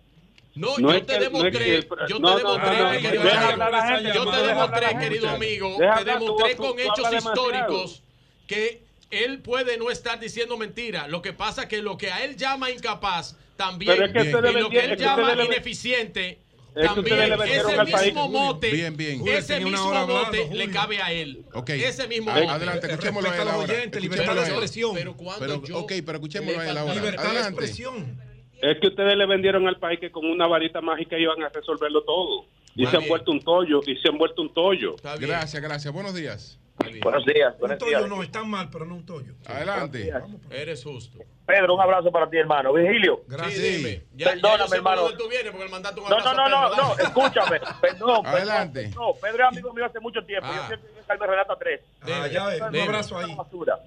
No, 0.56 0.78
No 0.78 0.94
yo 0.94 1.06
te 1.06 1.14
que- 1.16 1.20
demostré, 1.20 1.52
no 1.52 1.98
que 1.98 2.08
yo 2.08 2.22
te 2.22 2.38
demostré, 2.38 3.02
querido 3.02 3.30
amigo, 3.30 4.14
yo 4.14 4.32
te 4.32 4.48
demostré, 4.48 5.00
querido 5.00 5.30
amigo, 5.30 5.78
te 5.98 6.04
demostré 6.06 6.56
con 6.56 6.80
hechos 6.80 7.14
históricos 7.14 8.02
que 8.48 8.82
él 9.12 9.40
puede 9.40 9.78
no 9.78 9.92
estar 9.92 10.20
diciendo 10.20 10.58
mentira. 10.58 11.08
Lo 11.08 11.22
que 11.22 11.34
pasa 11.34 11.64
es 11.64 11.68
que 11.68 11.82
lo 11.82 11.98
que 11.98 12.12
a 12.12 12.24
él 12.24 12.38
llama 12.38 12.72
incapaz 12.72 13.38
también 13.58 13.95
y 13.95 14.52
lo 14.62 14.70
que 14.70 14.80
él 14.86 14.98
llama 14.98 15.34
ineficiente 15.44 16.40
Es 16.76 16.94
también 16.94 17.20
ese 17.20 17.92
país. 17.92 18.06
mismo 18.08 18.30
mote, 18.30 18.72
bien, 18.92 19.28
ese 19.28 19.60
mismo 19.62 19.94
hablando, 19.94 20.14
mote 20.14 20.50
le 20.54 20.70
cabe 20.70 21.02
a 21.02 21.12
él. 21.12 21.45
Ok. 21.54 21.70
Ese 21.70 22.08
mismo 22.08 22.32
mote. 22.32 22.48
Adelante, 22.48 22.88
escuchémoslo 22.88 23.30
a 23.32 23.42
él 23.42 23.48
ahora. 23.48 23.74
libertad 24.00 24.36
de 24.36 24.42
expresión. 24.42 24.92
Pero 24.94 25.16
cuando 25.16 25.40
Pero, 25.40 25.64
yo 25.64 25.80
ok, 25.80 25.94
pero 26.06 26.18
escuchémoslo 26.18 26.60
a 26.60 26.68
él 26.68 26.74
le 26.74 26.80
ahora. 26.80 26.94
Libertad 26.95 27.34
de 27.34 27.40
expresión. 27.40 28.22
Es 28.62 28.78
que 28.82 28.88
ustedes 28.88 29.16
le 29.16 29.26
vendieron 29.26 29.68
al 29.68 29.80
país 29.80 30.00
que 30.00 30.12
con 30.12 30.26
una 30.26 30.48
varita 30.48 30.82
mágica 30.82 31.18
iban 31.18 31.42
a 31.44 31.50
resolverlo 31.50 32.04
todo. 32.04 32.45
Y 32.76 32.86
se 32.88 32.98
han 32.98 33.08
vuelto 33.08 33.32
un 33.32 33.40
tollo, 33.40 33.80
y 33.88 33.95
se 33.95 34.10
han 34.10 34.18
vuelto 34.18 34.42
un 34.42 34.54
tollo. 34.54 34.98
Gracias, 35.20 35.62
gracias. 35.62 35.94
Buenos 35.94 36.14
días. 36.14 36.60
Buenos 37.02 37.26
días, 37.26 37.54
Un 37.54 37.60
buenos 37.60 37.78
tollo 37.78 37.98
días. 37.98 38.10
no, 38.10 38.24
está 38.24 38.44
mal, 38.44 38.70
pero 38.72 38.86
no 38.86 38.96
un 38.96 39.06
tollo. 39.06 39.34
Adelante. 39.46 40.12
Eres 40.52 40.84
justo. 40.84 41.20
Pedro, 41.46 41.76
un 41.76 41.82
abrazo 41.82 42.12
para 42.12 42.30
ti, 42.30 42.38
hermano. 42.38 42.74
Virgilio. 42.74 43.22
Gracias. 43.28 43.54
Sí, 43.54 43.78
dime. 43.78 44.04
Ya, 44.16 44.26
ya 44.26 44.32
Perdóname, 44.34 44.58
yo 44.60 44.68
sé 44.68 44.82
por 44.82 44.94
hermano. 44.94 45.18
tú 45.18 45.30
vienes 45.30 45.52
porque 45.52 45.66
el 45.66 45.72
mandato 45.72 46.02
un 46.02 46.10
No, 46.10 46.20
no, 46.20 46.34
no, 46.34 46.50
no, 46.50 46.76
no, 46.76 46.98
escúchame. 46.98 47.60
Perdón, 47.82 48.26
Adelante. 48.26 48.84
perdón. 48.84 48.96
No, 48.96 49.14
Pedro 49.22 49.44
es 49.44 49.50
amigo 49.52 49.74
mío 49.74 49.86
hace 49.86 50.00
mucho 50.00 50.24
tiempo. 50.26 50.48
Ah. 50.50 50.56
Yo 50.62 50.68
siempre 50.68 50.90
en 51.00 51.06
Carmen 51.06 51.30
Renata 51.30 51.56
3. 51.60 51.82
Ah, 52.02 52.28
ya 52.28 52.46
ves, 52.48 52.62
un 52.62 52.76
abrazo 52.80 53.18
ahí. 53.20 53.36
Basura. 53.36 53.80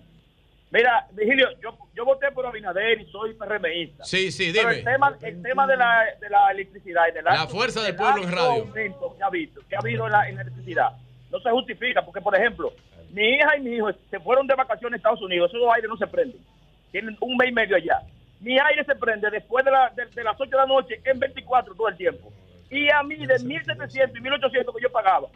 Mira, 0.70 1.07
Virgilio, 1.12 1.49
yo, 1.62 1.77
yo 1.94 2.05
voté 2.05 2.31
por 2.31 2.44
Abinader 2.47 3.01
y 3.01 3.10
soy 3.10 3.33
PRMista. 3.35 4.05
Sí, 4.05 4.31
sí, 4.31 4.52
Pero 4.55 4.68
dime. 4.68 4.78
el 4.81 4.85
tema, 4.85 5.17
el 5.23 5.43
tema 5.43 5.67
de, 5.67 5.77
la, 5.78 6.05
de 6.20 6.28
la 6.28 6.51
electricidad 6.52 7.05
y 7.10 7.12
del 7.15 7.25
La 7.25 7.47
fuerza 7.47 7.83
del 7.83 7.97
pueblo 7.97 8.23
en 8.23 8.31
radio. 8.31 8.62
aumento 8.62 9.15
que 9.17 9.25
ha, 9.25 9.31
visto, 9.31 9.62
que 9.67 9.75
ha 9.77 9.78
habido 9.78 10.05
en 10.07 10.12
la, 10.12 10.28
en 10.28 10.36
la 10.36 10.43
electricidad 10.43 10.93
no 11.31 11.39
se 11.41 11.51
justifica 11.51 12.02
porque, 12.02 12.20
por 12.23 12.35
ejemplo, 12.35 12.73
mi 13.12 13.22
hija 13.34 13.56
y 13.56 13.60
mi 13.60 13.76
hijo 13.76 13.88
se 14.10 14.20
fueron 14.20 14.46
de 14.46 14.54
vacaciones 14.54 14.94
a 14.94 14.96
Estados 14.98 15.22
Unidos, 15.22 15.50
esos 15.50 15.60
dos 15.60 15.72
aires 15.74 15.88
no 15.88 15.96
se 15.96 16.06
prenden. 16.06 16.40
Tienen 16.92 17.16
un 17.20 17.36
mes 17.36 17.48
y 17.50 17.52
medio 17.52 17.76
allá. 17.76 18.00
Mi 18.40 18.58
aire 18.58 18.84
se 18.84 18.94
prende 18.94 19.30
después 19.30 19.64
de, 19.64 19.70
la- 19.70 19.90
de- 19.96 20.06
de 20.06 20.24
las 20.24 20.34
8 20.40 20.50
de 20.50 20.56
la 20.56 20.66
noche 20.66 21.00
en 21.04 21.18
24 21.18 21.74
todo 21.74 21.88
el 21.88 21.96
tiempo. 21.96 22.32
Y 22.70 22.88
a 22.90 23.02
mí 23.02 23.16
de 23.26 23.34
1.700 23.36 24.10
y 24.16 24.20
1.800 24.20 24.74
que 24.76 24.82
yo 24.82 24.90
pagaba, 24.92 25.28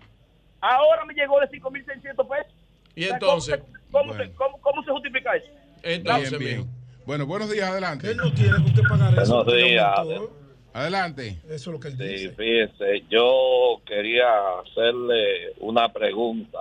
ahora 0.60 1.04
me 1.04 1.14
llegó 1.14 1.40
de 1.40 1.48
5.600 1.48 2.28
pesos. 2.28 2.52
Y 2.94 3.04
entonces, 3.04 3.58
¿Cómo, 3.58 3.66
se- 3.72 3.90
cómo, 3.90 4.04
Bueno. 4.14 4.24
se, 4.24 4.32
cómo, 4.34 4.60
cómo 4.60 4.82
se 4.84 4.90
justifica 4.92 5.34
eso? 5.36 5.46
entonces, 5.82 6.38
Bien, 6.38 6.58
bien. 6.62 6.70
Bueno, 7.06 7.26
buenos 7.26 7.50
días, 7.50 7.68
adelante. 7.68 8.10
Él 8.12 8.16
no 8.18 8.32
tiene 8.32 8.56
que 8.58 8.70
usted 8.70 8.82
pagar 8.88 9.18
eso. 9.18 9.44
Buenos 9.44 9.56
días. 9.68 9.92
Adelante. 10.74 11.36
Eso 11.46 11.54
es 11.54 11.66
lo 11.66 11.80
que 11.80 11.88
él 11.88 11.96
Sí, 11.98 12.04
dice. 12.04 12.30
fíjese, 12.30 13.04
yo 13.10 13.80
quería 13.84 14.26
hacerle 14.64 15.52
una 15.58 15.92
pregunta 15.92 16.58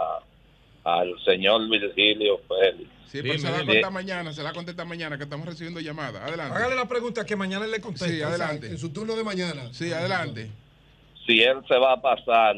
al 0.83 1.13
señor 1.23 1.69
Virgilio 1.69 2.39
Félix. 2.47 2.89
Sí, 3.07 3.19
pero 3.21 3.37
se 3.37 3.51
la 3.51 3.57
contesta 3.57 3.89
mañana, 3.89 4.33
se 4.33 4.43
la 4.43 4.53
contesta 4.53 4.85
mañana, 4.85 5.17
que 5.17 5.23
estamos 5.23 5.45
recibiendo 5.45 5.81
llamadas. 5.81 6.23
Adelante. 6.23 6.57
Hágale 6.57 6.75
la 6.75 6.87
pregunta 6.87 7.25
que 7.25 7.35
mañana 7.35 7.67
le 7.67 7.81
conteste. 7.81 8.15
Sí, 8.15 8.21
adelante. 8.21 8.67
En 8.67 8.77
su 8.77 8.93
turno 8.93 9.15
de 9.15 9.23
mañana. 9.23 9.73
Sí, 9.73 9.91
adelante. 9.91 10.49
si 11.25 11.41
él 11.41 11.57
se 11.67 11.77
va 11.77 11.93
a 11.93 12.01
pasar 12.01 12.55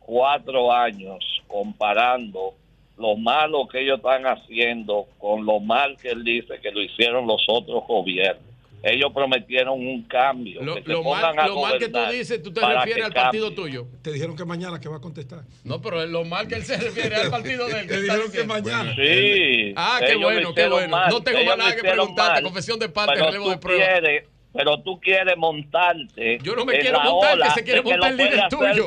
cuatro 0.00 0.72
años 0.72 1.18
comparando 1.46 2.54
lo 2.96 3.16
malo 3.16 3.68
que 3.68 3.80
ellos 3.82 3.98
están 3.98 4.24
haciendo 4.26 5.06
con 5.18 5.44
lo 5.44 5.60
mal 5.60 5.96
que 5.98 6.10
él 6.10 6.24
dice 6.24 6.58
que 6.60 6.70
lo 6.70 6.80
hicieron 6.82 7.26
los 7.26 7.44
otros 7.48 7.84
gobiernos. 7.86 8.51
Ellos 8.82 9.12
prometieron 9.14 9.78
un 9.78 10.02
cambio. 10.04 10.60
Lo, 10.62 10.74
que 10.74 10.82
se 10.82 10.88
lo 10.88 11.04
mal, 11.04 11.36
lo 11.46 11.60
mal 11.60 11.78
que 11.78 11.88
tú 11.88 11.98
dices, 12.10 12.42
tú 12.42 12.52
te 12.52 12.60
refieres 12.60 13.04
al 13.04 13.12
partido 13.12 13.46
cambie. 13.48 13.64
tuyo. 13.64 13.86
Te 14.02 14.12
dijeron 14.12 14.34
que 14.36 14.44
mañana 14.44 14.80
que 14.80 14.88
va 14.88 14.96
a 14.96 15.00
contestar. 15.00 15.42
No, 15.62 15.80
pero 15.80 16.04
lo 16.06 16.24
mal 16.24 16.48
que 16.48 16.56
él 16.56 16.64
se 16.64 16.76
refiere 16.76 17.14
al 17.14 17.30
partido 17.30 17.68
de 17.68 17.80
él. 17.80 17.86
Te 17.86 18.02
dijeron 18.02 18.32
que 18.32 18.44
mañana. 18.44 18.92
Sí. 18.96 19.72
Ah, 19.76 20.00
qué 20.04 20.16
bueno, 20.16 20.52
qué 20.54 20.66
bueno. 20.68 20.88
mal, 20.88 21.10
No 21.10 21.22
tengo 21.22 21.38
ellos 21.38 21.48
más 21.50 21.58
nada 21.58 21.76
que 21.76 21.82
preguntarte. 21.82 22.32
mal, 22.32 22.42
Confesión 22.42 22.78
de 22.80 22.88
parte, 22.88 23.14
relevo 23.22 23.48
de 23.50 23.54
tú 23.54 23.60
prueba. 23.60 23.84
quieres- 23.86 24.28
pero 24.52 24.78
tú 24.82 25.00
quieres 25.00 25.36
montarte. 25.36 26.38
Yo 26.42 26.54
no 26.56 26.64
me 26.64 26.78
quiero 26.78 27.00
montar, 27.00 27.38
que 27.40 27.50
se 27.50 27.64
quiere 27.64 27.82
montar 27.82 28.10
el 28.10 28.16
líder 28.16 28.48
tuyo. 28.50 28.86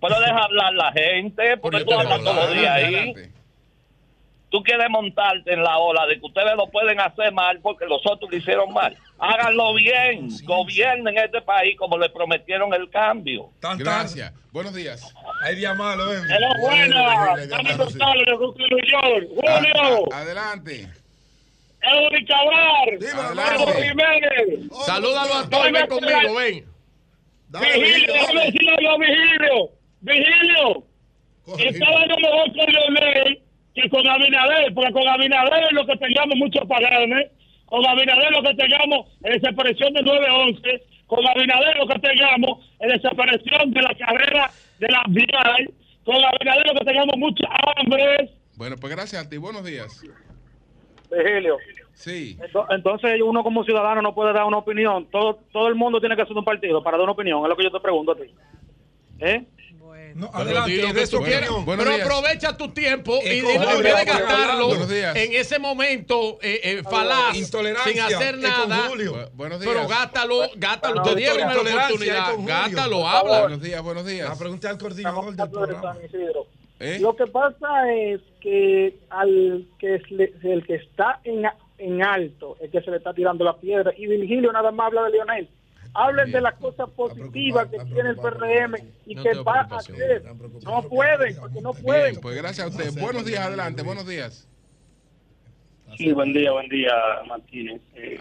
Pero 0.00 0.20
deja 0.20 0.38
hablar 0.44 0.72
la 0.74 0.92
gente, 0.92 1.56
porque 1.58 1.84
tú 1.84 1.92
hablas 1.92 2.22
todos 2.22 2.36
los 2.36 2.54
días 2.54 2.70
ahí. 2.74 3.12
Tú 4.50 4.62
quieres 4.62 4.88
montarte 4.88 5.52
en 5.52 5.62
la 5.62 5.76
ola 5.78 6.06
de 6.06 6.18
que 6.18 6.24
ustedes 6.26 6.56
lo 6.56 6.66
pueden 6.68 6.98
hacer 7.00 7.32
mal 7.32 7.58
porque 7.60 7.84
los 7.84 8.00
otros 8.06 8.30
lo 8.30 8.36
hicieron 8.36 8.72
mal. 8.72 8.96
Háganlo 9.18 9.74
bien, 9.74 10.28
gobiernen 10.44 11.18
este 11.18 11.42
país 11.42 11.76
como 11.76 11.98
le 11.98 12.08
prometieron 12.08 12.72
el 12.72 12.88
cambio. 12.88 13.50
Gracias. 13.76 14.32
Buenos 14.50 14.74
días. 14.74 15.14
Hay 15.44 15.56
día 15.56 15.74
malo, 15.74 16.12
¿eh? 16.14 16.18
Buenas. 16.62 17.48
Dani 17.48 17.72
González 17.74 18.26
York. 18.26 19.28
Julio. 19.28 20.12
A- 20.14 20.18
Adelante. 20.20 20.88
Edwin 21.82 22.26
Cabral. 22.26 22.98
Pedro 22.98 23.72
Jiménez. 23.82 24.70
Salúdalo 24.86 25.34
a 25.34 25.48
todos 25.50 25.68
y 25.68 25.72
ven 25.72 25.86
conmigo, 25.86 26.34
ven. 26.36 26.64
Vigilio, 27.50 28.12
déjame 28.14 28.88
a 28.88 28.96
Vigilio. 28.98 29.70
Vigilio. 30.00 30.82
Está 31.58 31.90
dando 31.92 32.16
mejor 32.16 32.46
con 32.56 32.72
Leonel 32.72 33.42
que 33.82 33.88
con 33.90 34.06
Abinader, 34.06 34.74
porque 34.74 34.92
con 34.92 35.08
Abinader 35.08 35.64
es 35.64 35.72
lo 35.72 35.86
que 35.86 35.96
teníamos 35.96 36.36
muchos 36.36 36.66
paganes. 36.68 37.30
Con 37.66 37.86
Abinader 37.86 38.30
lo 38.32 38.42
que 38.42 38.54
tengamos 38.54 39.06
es 39.24 39.40
desaparición 39.42 39.92
de 39.92 40.02
911. 40.02 40.82
Con 41.06 41.26
Abinader 41.26 41.76
lo 41.76 41.86
que 41.86 41.98
tengamos 41.98 42.66
es 42.80 42.92
desaparición 42.92 43.70
de 43.72 43.82
la 43.82 43.94
carrera 43.94 44.50
de 44.78 44.88
la 44.88 45.02
vial. 45.08 45.70
Con 46.04 46.16
Abinader 46.16 46.66
lo 46.66 46.78
que 46.80 46.84
tengamos 46.84 47.14
mucha 47.18 47.48
hambre. 47.76 48.30
Bueno, 48.56 48.76
pues 48.80 48.92
gracias 48.94 49.24
a 49.24 49.28
ti. 49.28 49.36
Buenos 49.36 49.64
días. 49.64 50.02
Vigilio. 51.10 51.56
Sí. 51.94 52.36
Ento- 52.40 52.66
Entonces 52.70 53.20
uno 53.24 53.42
como 53.42 53.64
ciudadano 53.64 54.02
no 54.02 54.14
puede 54.14 54.32
dar 54.32 54.44
una 54.44 54.58
opinión. 54.58 55.06
Todo 55.10 55.38
todo 55.52 55.68
el 55.68 55.74
mundo 55.74 56.00
tiene 56.00 56.16
que 56.16 56.22
hacer 56.22 56.36
un 56.36 56.44
partido 56.44 56.82
para 56.82 56.96
dar 56.96 57.04
una 57.04 57.12
opinión. 57.12 57.42
Es 57.42 57.48
lo 57.48 57.56
que 57.56 57.64
yo 57.64 57.70
te 57.72 57.80
pregunto 57.80 58.12
a 58.12 58.16
ti. 58.16 58.30
¿Eh? 59.20 59.44
No, 60.14 60.30
Pero 60.30 60.42
adelante, 60.42 60.72
que 60.94 61.06
tú 61.06 61.22
quieras. 61.22 61.50
Pero 61.66 61.84
días. 61.94 62.00
aprovecha 62.06 62.56
tu 62.56 62.68
tiempo 62.70 63.18
y, 63.24 63.28
y 63.28 63.38
en 63.40 63.82
vez 63.82 63.82
de 63.96 64.04
gastarlo 64.04 64.68
en 65.16 65.32
ese 65.34 65.58
momento 65.58 66.38
eh, 66.42 66.60
eh, 66.62 66.82
falaz, 66.82 67.36
Intolerancia, 67.36 67.92
sin 67.92 68.00
hacer 68.16 68.34
es 68.36 68.40
nada. 68.40 68.90
Pero 69.60 69.88
gátalo, 69.88 70.40
gátalo. 70.56 71.02
Te 71.02 71.14
dieron 71.14 71.50
es 71.50 71.56
oportunidad. 71.56 72.32
Gátalo, 72.40 73.08
habla. 73.08 73.40
Buenos 73.40 73.62
días, 73.62 73.82
buenos 73.82 74.06
días. 74.06 74.28
La 74.28 74.36
pregunta 74.36 74.70
al 74.70 74.78
coordinador 74.78 75.34
del 75.34 75.50
programa. 75.50 75.96
¿Eh? 76.80 76.98
Lo 77.00 77.16
que 77.16 77.26
pasa 77.26 77.92
es 77.92 78.20
que 78.40 78.96
al 79.10 79.66
que 79.80 80.00
le- 80.10 80.32
el 80.44 80.64
que 80.64 80.76
está 80.76 81.20
en, 81.24 81.42
en 81.78 82.02
alto 82.04 82.56
es 82.60 82.70
que 82.70 82.80
se 82.82 82.90
le 82.92 82.98
está 82.98 83.12
tirando 83.12 83.42
la 83.44 83.56
piedra 83.56 83.92
y 83.96 84.06
Virgilio 84.06 84.52
nada 84.52 84.70
más 84.70 84.86
habla 84.86 85.02
de 85.04 85.10
Lionel. 85.10 85.48
Hablen 85.98 86.30
de 86.30 86.40
las 86.40 86.54
cosas 86.54 86.88
positivas 86.90 87.68
que 87.68 87.78
tiene 87.78 88.10
el 88.10 88.16
PRM 88.16 88.74
y 89.04 89.16
No 89.16 89.22
que 89.24 89.34
va 89.40 89.66
a 89.68 89.76
hacer. 89.78 90.22
No 90.62 90.82
pueden, 90.82 91.36
porque 91.40 91.60
no 91.60 91.74
pueden. 91.74 92.12
Bien, 92.12 92.22
pues 92.22 92.36
gracias 92.36 92.66
a 92.66 92.70
usted. 92.70 93.00
Buenos 93.00 93.24
días, 93.24 93.40
adelante. 93.40 93.82
Buenos 93.82 94.06
días. 94.06 94.46
Sí, 95.96 96.12
buen 96.12 96.32
día, 96.32 96.52
buen 96.52 96.68
día, 96.68 96.92
Martínez. 97.26 97.80
Eh, 97.96 98.20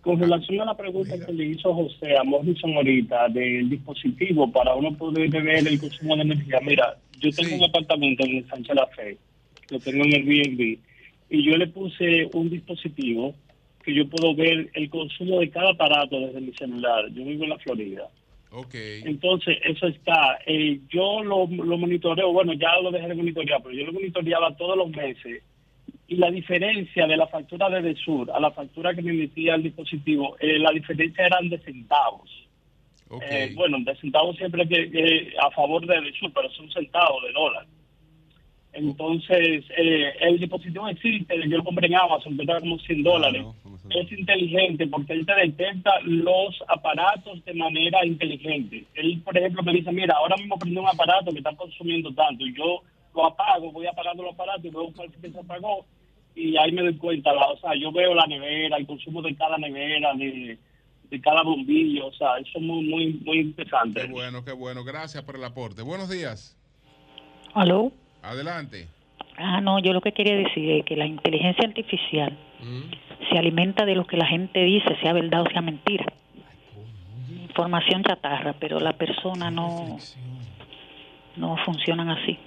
con 0.00 0.20
relación 0.20 0.60
a 0.60 0.66
la 0.66 0.76
pregunta 0.76 1.18
que 1.26 1.32
le 1.32 1.46
hizo 1.46 1.74
José 1.74 2.16
a 2.16 2.22
Morrison 2.22 2.72
ahorita 2.74 3.28
del 3.30 3.68
dispositivo 3.68 4.52
para 4.52 4.72
uno 4.76 4.96
poder 4.96 5.28
ver 5.28 5.66
el 5.66 5.80
consumo 5.80 6.14
de 6.14 6.22
energía, 6.22 6.60
mira, 6.62 6.98
yo 7.18 7.30
tengo 7.32 7.56
un 7.56 7.64
apartamento 7.64 8.24
en 8.24 8.36
el 8.36 8.48
Sánchez 8.48 8.76
La 8.76 8.86
Fe, 8.86 9.18
lo 9.70 9.80
tengo 9.80 10.04
en 10.04 10.12
el 10.12 10.28
Airbnb, 10.28 10.78
y 11.30 11.44
yo 11.44 11.56
le 11.56 11.66
puse 11.66 12.28
un 12.32 12.48
dispositivo 12.48 13.34
que 13.82 13.94
yo 13.94 14.08
puedo 14.08 14.34
ver 14.34 14.70
el 14.74 14.90
consumo 14.90 15.40
de 15.40 15.50
cada 15.50 15.70
aparato 15.70 16.18
desde 16.18 16.40
mi 16.40 16.52
celular. 16.54 17.08
Yo 17.10 17.24
vivo 17.24 17.44
en 17.44 17.50
la 17.50 17.58
Florida. 17.58 18.08
Ok. 18.50 18.74
Entonces, 19.04 19.58
eso 19.64 19.86
está. 19.86 20.38
Eh, 20.46 20.80
yo 20.88 21.22
lo, 21.22 21.46
lo 21.46 21.78
monitoreo, 21.78 22.32
bueno, 22.32 22.52
ya 22.52 22.78
lo 22.82 22.90
dejé 22.90 23.08
de 23.08 23.14
monitorear, 23.14 23.62
pero 23.62 23.74
yo 23.74 23.86
lo 23.86 23.92
monitoreaba 23.92 24.54
todos 24.56 24.76
los 24.76 24.90
meses. 24.90 25.42
Y 26.06 26.16
la 26.16 26.30
diferencia 26.30 27.06
de 27.06 27.16
la 27.16 27.26
factura 27.26 27.70
de 27.70 27.80
Desur 27.80 28.30
a 28.30 28.38
la 28.38 28.50
factura 28.50 28.94
que 28.94 29.00
me 29.00 29.12
emitía 29.12 29.54
el 29.54 29.62
dispositivo, 29.62 30.36
eh, 30.38 30.58
la 30.58 30.70
diferencia 30.70 31.26
eran 31.26 31.48
de 31.48 31.58
centavos. 31.58 32.30
Eh, 33.30 33.52
bueno, 33.54 33.78
de 33.80 33.94
centavos 33.96 34.36
siempre 34.36 34.66
que, 34.66 34.90
que 34.90 35.34
a 35.38 35.50
favor 35.50 35.86
de 35.86 36.00
Desur, 36.00 36.30
pero 36.34 36.50
son 36.50 36.70
centavos 36.70 37.22
de 37.22 37.32
dólar. 37.32 37.66
Entonces, 38.74 39.64
eh, 39.76 40.12
el 40.20 40.38
dispositivo 40.38 40.88
existe, 40.88 41.34
yo 41.48 41.58
lo 41.58 41.64
compré 41.64 41.86
en 41.88 41.94
Amazon, 41.96 42.36
que 42.36 42.42
está 42.42 42.58
como 42.60 42.78
100 42.78 43.02
dólares. 43.02 43.44
Es 43.90 44.10
inteligente 44.12 44.86
porque 44.86 45.12
él 45.12 45.26
te 45.26 45.34
detecta 45.34 45.90
los 46.04 46.62
aparatos 46.68 47.44
de 47.44 47.52
manera 47.54 48.04
inteligente. 48.06 48.84
Él, 48.94 49.20
por 49.22 49.36
ejemplo, 49.36 49.62
me 49.62 49.72
dice, 49.74 49.92
mira, 49.92 50.14
ahora 50.16 50.36
mismo 50.36 50.58
prende 50.58 50.80
un 50.80 50.88
aparato 50.88 51.30
que 51.30 51.38
está 51.38 51.54
consumiendo 51.54 52.12
tanto 52.14 52.46
y 52.46 52.54
yo 52.56 52.80
lo 53.14 53.26
apago, 53.26 53.70
voy 53.72 53.86
apagando 53.86 54.22
los 54.22 54.32
aparatos 54.32 54.64
y 54.64 54.70
veo 54.70 54.90
cuál 54.96 55.10
que 55.12 55.30
se 55.30 55.38
apagó 55.38 55.84
y 56.34 56.56
ahí 56.56 56.72
me 56.72 56.80
doy 56.80 56.96
cuenta, 56.96 57.34
la- 57.34 57.48
o 57.48 57.58
sea, 57.58 57.74
yo 57.74 57.92
veo 57.92 58.14
la 58.14 58.26
nevera, 58.26 58.78
el 58.78 58.86
consumo 58.86 59.20
de 59.20 59.34
cada 59.36 59.58
nevera, 59.58 60.14
de, 60.14 60.56
de 61.10 61.20
cada 61.20 61.42
bombillo, 61.42 62.06
o 62.06 62.12
sea, 62.14 62.38
eso 62.38 62.52
es 62.54 62.62
muy, 62.62 62.84
muy, 62.86 63.12
muy 63.22 63.40
interesante. 63.40 64.00
Qué 64.00 64.06
bueno, 64.06 64.42
qué 64.42 64.52
bueno. 64.52 64.82
Gracias 64.82 65.22
por 65.24 65.36
el 65.36 65.44
aporte. 65.44 65.82
Buenos 65.82 66.08
días. 66.08 66.56
¿Aló? 67.52 67.92
Adelante. 68.22 68.88
Ah, 69.36 69.60
no, 69.60 69.78
yo 69.78 69.92
lo 69.92 70.00
que 70.00 70.12
quería 70.12 70.36
decir 70.36 70.70
es 70.70 70.84
que 70.84 70.96
la 70.96 71.06
inteligencia 71.06 71.66
artificial 71.66 72.36
se 73.30 73.38
alimenta 73.38 73.84
de 73.84 73.94
lo 73.94 74.06
que 74.06 74.16
la 74.16 74.26
gente 74.26 74.62
dice, 74.62 74.96
sea 75.02 75.12
verdad 75.12 75.42
o 75.42 75.50
sea 75.50 75.62
mentira. 75.62 76.06
Información 77.42 78.02
chatarra, 78.04 78.54
pero 78.58 78.78
la 78.78 78.92
persona 78.92 79.50
no, 79.50 79.98
no 81.36 81.56
funcionan 81.64 82.10
así. 82.10 82.38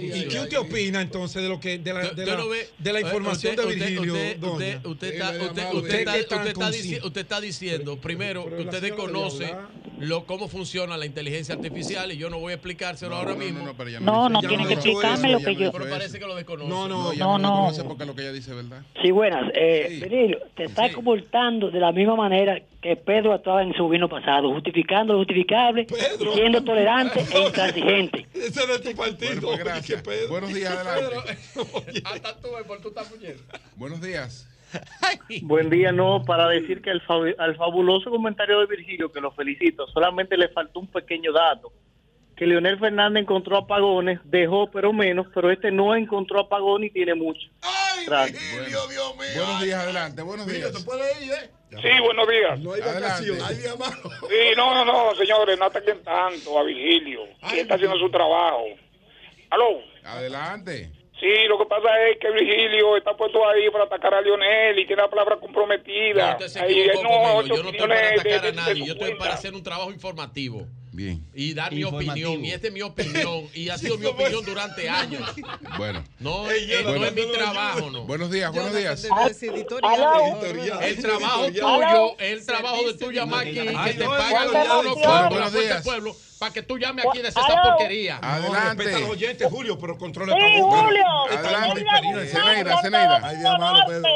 ¿Y 0.00 0.28
qué 0.28 0.40
usted 0.40 0.58
opina 0.58 1.00
entonces 1.00 1.42
de 1.42 1.48
lo 1.48 1.60
que 1.60 1.78
de 1.78 1.92
la, 1.92 2.10
de 2.10 2.26
la, 2.26 2.36
ve- 2.44 2.68
de 2.78 2.92
la 2.92 2.98
eh, 2.98 3.02
información 3.02 3.52
usted- 3.54 3.62
de 3.62 3.68
usted- 3.74 3.86
Virgilio? 3.88 4.14
Usted, 4.14 5.12
está, 5.12 6.16
está, 6.16 6.44
está 6.46 7.20
está 7.20 7.40
diciendo 7.40 7.96
primero 7.96 8.46
que 8.48 8.62
usted 8.62 8.82
desconoce 8.82 9.54
lo, 9.98 10.26
cómo 10.26 10.48
funciona 10.48 10.96
la 10.98 11.06
inteligencia 11.06 11.54
artificial 11.54 12.12
y 12.12 12.18
yo 12.18 12.28
no 12.28 12.38
voy 12.38 12.52
a 12.52 12.56
explicárselo 12.56 13.16
ahora 13.16 13.34
mismo. 13.34 13.64
No, 13.64 13.74
pero 13.74 13.88
ya 13.90 14.00
No, 14.00 14.28
no 14.28 14.42
ya 14.42 14.48
tiene 14.48 14.66
que 14.66 14.74
eso, 14.74 14.82
explicarme 14.88 15.30
lo 15.30 15.38
que 15.40 15.54
yo- 15.56 15.72
Pero 15.72 15.88
parece 15.88 16.18
que 16.18 16.26
lo 16.26 16.34
desconoce. 16.34 16.68
No, 16.68 16.86
no, 16.88 17.12
No, 17.14 17.38
no, 17.38 17.70
no. 17.72 17.84
porque 17.88 18.04
lo 18.04 18.14
que 18.14 18.22
ella 18.22 18.32
dice 18.32 18.50
es 18.50 18.56
verdad. 18.56 18.82
Sí, 19.02 19.10
buenas. 19.10 19.50
Eh, 19.54 20.38
te 20.54 20.64
estás 20.64 20.92
comportando 20.92 21.70
de 21.70 21.80
la 21.80 21.92
misma 21.92 22.16
manera 22.16 22.60
que 22.82 22.94
Pedro 22.96 23.32
actuaba 23.32 23.62
en 23.62 23.72
su 23.74 23.84
gobierno 23.84 24.08
pasado, 24.08 24.52
justificando 24.52 25.14
lo 25.14 25.20
justificable, 25.20 25.86
siendo 26.34 26.62
tolerante 26.62 27.24
e 27.32 27.40
intransigente. 27.46 28.26
Ese 28.34 28.60
es 28.60 28.68
de 28.68 28.78
tu 28.90 28.96
partido. 28.96 29.50
Gracias. 29.76 30.02
Buenos 30.30 30.52
días, 30.54 30.72
adelante. 30.76 31.38
Hasta 32.04 32.40
tú, 32.40 32.48
por 32.66 32.80
tú 32.80 32.88
estás 32.88 33.10
muñeco. 33.10 33.40
Buenos 33.76 34.00
días. 34.00 34.48
Buen 35.42 35.70
día, 35.70 35.92
no, 35.92 36.24
para 36.24 36.48
decir 36.48 36.82
que 36.82 36.90
al, 36.90 37.00
fabu- 37.06 37.34
al 37.38 37.56
fabuloso 37.56 38.10
comentario 38.10 38.58
de 38.60 38.66
Virgilio, 38.66 39.10
que 39.12 39.20
lo 39.20 39.30
felicito, 39.32 39.86
solamente 39.88 40.36
le 40.36 40.48
faltó 40.48 40.80
un 40.80 40.88
pequeño 40.88 41.32
dato, 41.32 41.72
que 42.36 42.46
Leonel 42.46 42.78
Fernández 42.78 43.22
encontró 43.22 43.56
apagones, 43.58 44.18
dejó 44.24 44.70
pero 44.70 44.92
menos, 44.92 45.28
pero 45.34 45.50
este 45.50 45.70
no 45.70 45.94
encontró 45.94 46.40
apagón 46.40 46.84
y 46.84 46.90
tiene 46.90 47.14
mucho. 47.14 47.48
Gracias. 48.06 48.42
Buenos 49.36 49.62
días, 49.62 49.80
adelante. 49.82 50.22
Buenos 50.22 50.46
días. 50.46 50.72
Sí, 51.70 51.88
buenos 52.04 52.28
días. 52.28 52.60
No 52.60 52.72
hay 52.74 52.80
vacaciones. 52.80 53.42
Sí, 54.28 54.34
no, 54.56 54.74
no, 54.74 54.84
no, 54.84 55.14
señores, 55.16 55.58
no 55.58 55.64
ataquen 55.66 56.02
tanto 56.02 56.58
a 56.58 56.62
Virgilio, 56.64 57.20
que 57.50 57.60
está 57.60 57.74
haciendo 57.76 57.98
su 57.98 58.10
trabajo. 58.10 58.64
Aló. 59.50 59.80
Adelante. 60.04 60.90
Sí, 61.18 61.46
lo 61.48 61.58
que 61.58 61.64
pasa 61.64 61.88
es 62.10 62.18
que 62.18 62.30
Virgilio 62.30 62.96
está 62.96 63.16
puesto 63.16 63.48
ahí 63.48 63.70
para 63.70 63.84
atacar 63.84 64.12
a 64.12 64.20
Lionel 64.20 64.78
y 64.78 64.86
tiene 64.86 65.00
la 65.00 65.08
palabra 65.08 65.36
comprometida. 65.38 66.36
Ahí, 66.60 66.90
no, 67.02 67.36
ocho 67.36 67.56
Yo 67.56 67.62
no 67.62 67.70
estoy 67.70 67.88
para 67.88 68.08
atacar 68.10 68.42
de- 68.42 68.48
a 68.48 68.52
nadie. 68.52 68.80
Yo 68.86 68.92
estoy 68.92 68.98
cuenta. 68.98 69.18
para 69.18 69.34
hacer 69.34 69.54
un 69.54 69.62
trabajo 69.62 69.90
informativo. 69.90 70.66
Bien. 70.96 71.22
y 71.34 71.52
dar 71.52 71.74
mi 71.74 71.84
opinión. 71.84 72.42
Y 72.42 72.52
esta 72.52 72.68
es 72.68 72.72
mi 72.72 72.80
opinión. 72.80 73.44
Y 73.52 73.68
ha 73.68 73.76
sido 73.76 73.98
mi 73.98 74.06
opinión 74.06 74.42
durante 74.46 74.88
años. 74.88 75.22
Bueno. 75.76 76.02
No, 76.18 76.50
eh, 76.50 76.82
no 76.82 77.04
es 77.04 77.12
mi 77.12 77.32
trabajo, 77.32 77.90
no. 77.90 78.04
Buenos 78.04 78.30
días, 78.30 78.50
buenos 78.50 78.74
días. 78.74 79.04
El 79.04 79.66
trabajo 79.66 81.46
tuyo, 81.48 82.16
el 82.18 82.46
trabajo 82.46 82.82
de 82.86 82.94
tu 82.94 83.12
llamar 83.12 83.42
aquí, 83.42 83.52
que 83.54 83.94
te 83.94 84.04
pagan 84.06 84.48
unos 84.48 85.28
Buenos 85.28 85.52
del 85.52 85.82
pueblo, 85.82 86.16
para 86.38 86.54
que 86.54 86.62
tú 86.62 86.78
llames 86.78 87.04
aquí 87.06 87.20
de 87.20 87.28
esa 87.28 87.42
porquería. 87.62 88.18
Adelante. 88.22 88.84
Respeta 88.84 88.96
a 88.96 89.00
los 89.00 89.10
oyentes, 89.10 89.48
Julio, 89.50 89.78
pero 89.78 89.98
controla 89.98 90.32
Sí, 90.32 90.38
el 90.40 90.60
programa. 90.60 90.82
Julio. 90.82 91.04
Adelante. 91.38 91.80
Experiencia. 91.82 92.40
Zeneida, 92.40 92.80
Zeneida. 92.80 93.20
Ay, 93.22 93.36
Dios 93.36 93.58
malo, 93.58 93.80
Pedro. 93.86 94.08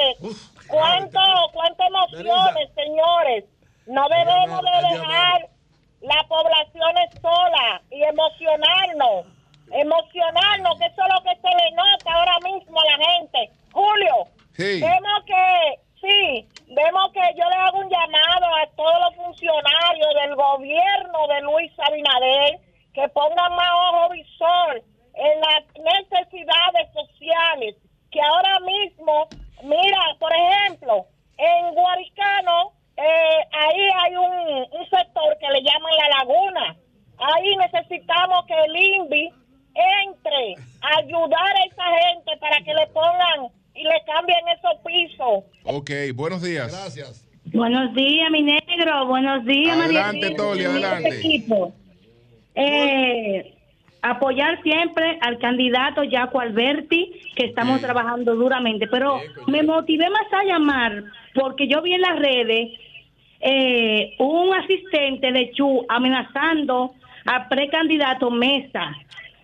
¿Cuánto, 0.66 1.20
cuántas 1.52 1.86
emociones, 1.88 2.68
señores? 2.74 3.44
No 3.86 4.06
debemos 4.08 4.62
de 4.62 4.98
dejar 4.98 5.59
la 6.00 6.22
población 6.28 6.94
sola 7.20 7.82
y 7.90 8.02
emocionarnos. 8.02 9.26
Emocionarnos, 9.72 10.78
que 10.78 10.86
eso 10.86 11.02
es 11.02 11.14
lo 11.14 11.22
que 11.22 11.36
se 11.40 11.48
le 11.48 11.70
nota 11.72 12.12
ahora 12.12 12.38
mismo 12.42 12.80
a 12.80 12.84
la 12.84 13.06
gente. 13.06 13.50
Julio, 13.72 14.14
Sí. 14.56 14.80
vemos 14.80 15.24
que, 15.26 15.78
sí, 16.00 16.48
vemos 16.74 17.12
que 17.12 17.20
yo 17.36 17.48
le 17.48 17.56
hago 17.56 17.78
un 17.78 17.88
llamado 17.88 18.46
a 18.56 18.66
todos 18.76 19.00
los 19.00 19.14
funcionarios 19.14 20.14
del 20.22 20.34
gobierno 20.34 21.26
de 21.28 21.40
Luis 21.42 21.72
Abinader 21.78 22.58
que 22.94 23.08
pongan 23.10 23.54
más 23.54 23.70
ojo 23.92 24.08
visor 24.10 24.82
en 25.14 25.40
las 25.40 25.64
necesidades 25.76 26.92
sociales, 26.92 27.76
que 28.10 28.20
ahora 28.20 28.58
mismo, 28.60 29.28
mira, 29.62 30.00
por 30.18 30.32
ejemplo, 30.34 31.06
en 31.38 31.74
Guaricano, 31.74 32.72
eh, 33.00 33.46
ahí 33.52 33.88
hay 34.02 34.16
un, 34.16 34.80
un 34.80 34.90
sector 34.90 35.36
que 35.40 35.48
le 35.48 35.62
llaman 35.62 35.92
la 35.98 36.18
laguna. 36.18 36.76
Ahí 37.18 37.56
necesitamos 37.56 38.46
que 38.46 38.54
el 38.54 38.76
INVI 38.76 39.30
entre 39.74 40.54
a 40.82 40.98
ayudar 40.98 41.56
a 41.56 41.64
esa 41.64 41.84
gente 42.08 42.36
para 42.40 42.58
que 42.58 42.74
le 42.74 42.86
pongan 42.88 43.52
y 43.74 43.84
le 43.84 44.02
cambien 44.06 44.40
esos 44.48 44.80
pisos. 44.84 45.44
Ok, 45.64 45.90
buenos 46.14 46.42
días. 46.42 46.70
Gracias. 46.70 47.26
Buenos 47.52 47.94
días, 47.94 48.30
mi 48.30 48.42
negro. 48.42 49.06
Buenos 49.06 49.44
días, 49.44 49.76
María 49.76 50.08
Adelante, 50.08 50.34
Toli, 50.36 50.64
adelante. 50.64 51.08
equipo. 51.18 51.72
Eh, 52.54 53.54
apoyar 54.02 54.62
siempre 54.62 55.18
al 55.20 55.38
candidato 55.38 56.02
Jaco 56.08 56.40
Alberti, 56.40 57.12
que 57.36 57.46
estamos 57.46 57.80
trabajando 57.80 58.34
duramente. 58.34 58.86
Pero 58.88 59.20
me 59.46 59.62
motivé 59.62 60.08
más 60.10 60.32
a 60.32 60.44
llamar 60.44 61.04
porque 61.34 61.66
yo 61.68 61.82
vi 61.82 61.94
en 61.94 62.02
las 62.02 62.18
redes 62.18 62.78
eh, 63.40 64.14
un 64.18 64.54
asistente 64.54 65.32
de 65.32 65.50
Chu 65.52 65.84
amenazando 65.88 66.94
a 67.26 67.48
precandidato 67.48 68.30
Mesa. 68.30 68.94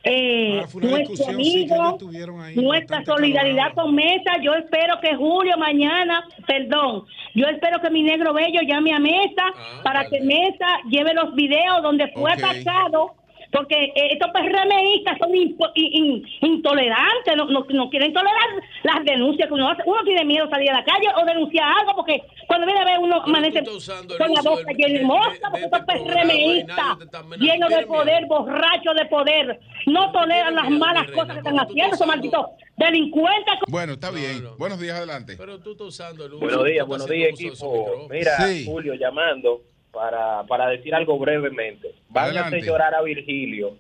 Eh, 0.08 0.60
Ah, 0.62 0.68
nuestro 0.81 1.16
sí, 1.16 1.25
amigo, 1.25 1.99
ahí 2.41 2.55
nuestra 2.55 3.05
solidaridad 3.05 3.75
con 3.75 3.92
Mesa. 3.94 4.36
Yo 4.41 4.55
espero 4.55 5.00
que 5.00 5.16
Julio 5.16 5.57
mañana, 5.58 6.25
perdón, 6.47 7.05
yo 7.34 7.47
espero 7.49 7.81
que 7.81 7.91
mi 7.91 8.05
negro 8.05 8.33
bello 8.33 8.60
llame 8.62 8.92
a 8.92 9.00
Mesa 9.00 9.44
para 9.83 10.08
que 10.08 10.20
Mesa 10.20 10.66
lleve 10.89 11.12
los 11.12 11.34
videos 11.34 11.83
donde 11.83 12.07
fue 12.12 12.33
Ok. 12.33 12.39
atacado. 12.39 13.15
Porque 13.52 13.84
eh, 13.94 14.08
estos 14.12 14.31
PRMistas 14.33 15.18
son 15.18 15.31
impo- 15.33 15.70
in- 15.75 16.05
in- 16.05 16.26
intolerantes, 16.41 17.36
no, 17.36 17.44
no, 17.47 17.66
no 17.68 17.91
quieren 17.91 18.12
tolerar 18.12 18.49
las 18.83 19.05
denuncias 19.05 19.49
que 19.49 19.55
uno 19.55 19.68
hace. 19.70 19.83
Uno 19.86 20.02
tiene 20.05 20.25
miedo 20.25 20.49
salir 20.50 20.70
a 20.70 20.75
la 20.75 20.84
calle 20.84 21.07
o 21.20 21.25
denunciar 21.25 21.66
algo, 21.81 21.94
porque 21.97 22.23
cuando 22.47 22.66
viene 22.66 22.81
a 22.81 22.84
ver 22.84 22.99
uno 22.99 23.23
amanece 23.23 23.62
con 23.65 24.33
la 24.34 24.42
boca 24.42 24.73
llena 24.73 24.99
de 24.99 25.05
mosca, 25.05 25.49
porque 25.50 25.65
estos 25.65 25.81
PRMistas 25.86 26.99
llenos 27.39 27.70
de 27.70 27.86
poder, 27.86 28.26
borrachos 28.26 28.94
de 28.97 29.07
poder, 29.07 29.60
no 29.86 30.12
toleran 30.12 30.55
las 30.55 30.70
malas 30.70 31.10
cosas 31.12 31.33
que 31.33 31.39
están 31.39 31.58
haciendo 31.58 31.94
esos 31.94 32.07
malditos 32.07 32.47
delincuentes. 32.76 33.55
Bueno, 33.68 33.94
está 33.94 34.10
bien. 34.10 34.44
Buenos 34.58 34.81
días, 34.81 34.97
adelante. 34.97 35.34
Pero 35.39 35.60
tú 35.60 35.73
estás 35.73 35.86
usando 35.89 36.25
el 36.26 36.34
uso. 36.34 36.44
Buenos 36.44 36.65
días, 36.65 36.86
buenos 36.86 37.08
días, 37.08 37.31
equipo. 37.31 38.08
Mira. 38.10 38.33
Julio, 38.66 38.94
llamando 38.94 39.62
para, 39.97 40.44
para 40.44 40.68
decir 40.68 40.94
algo 40.94 41.18
brevemente. 41.18 41.94
Van 42.10 42.36
a 42.36 42.50
llorar 42.50 42.94
a 42.94 43.02
Virgilio. 43.02 43.76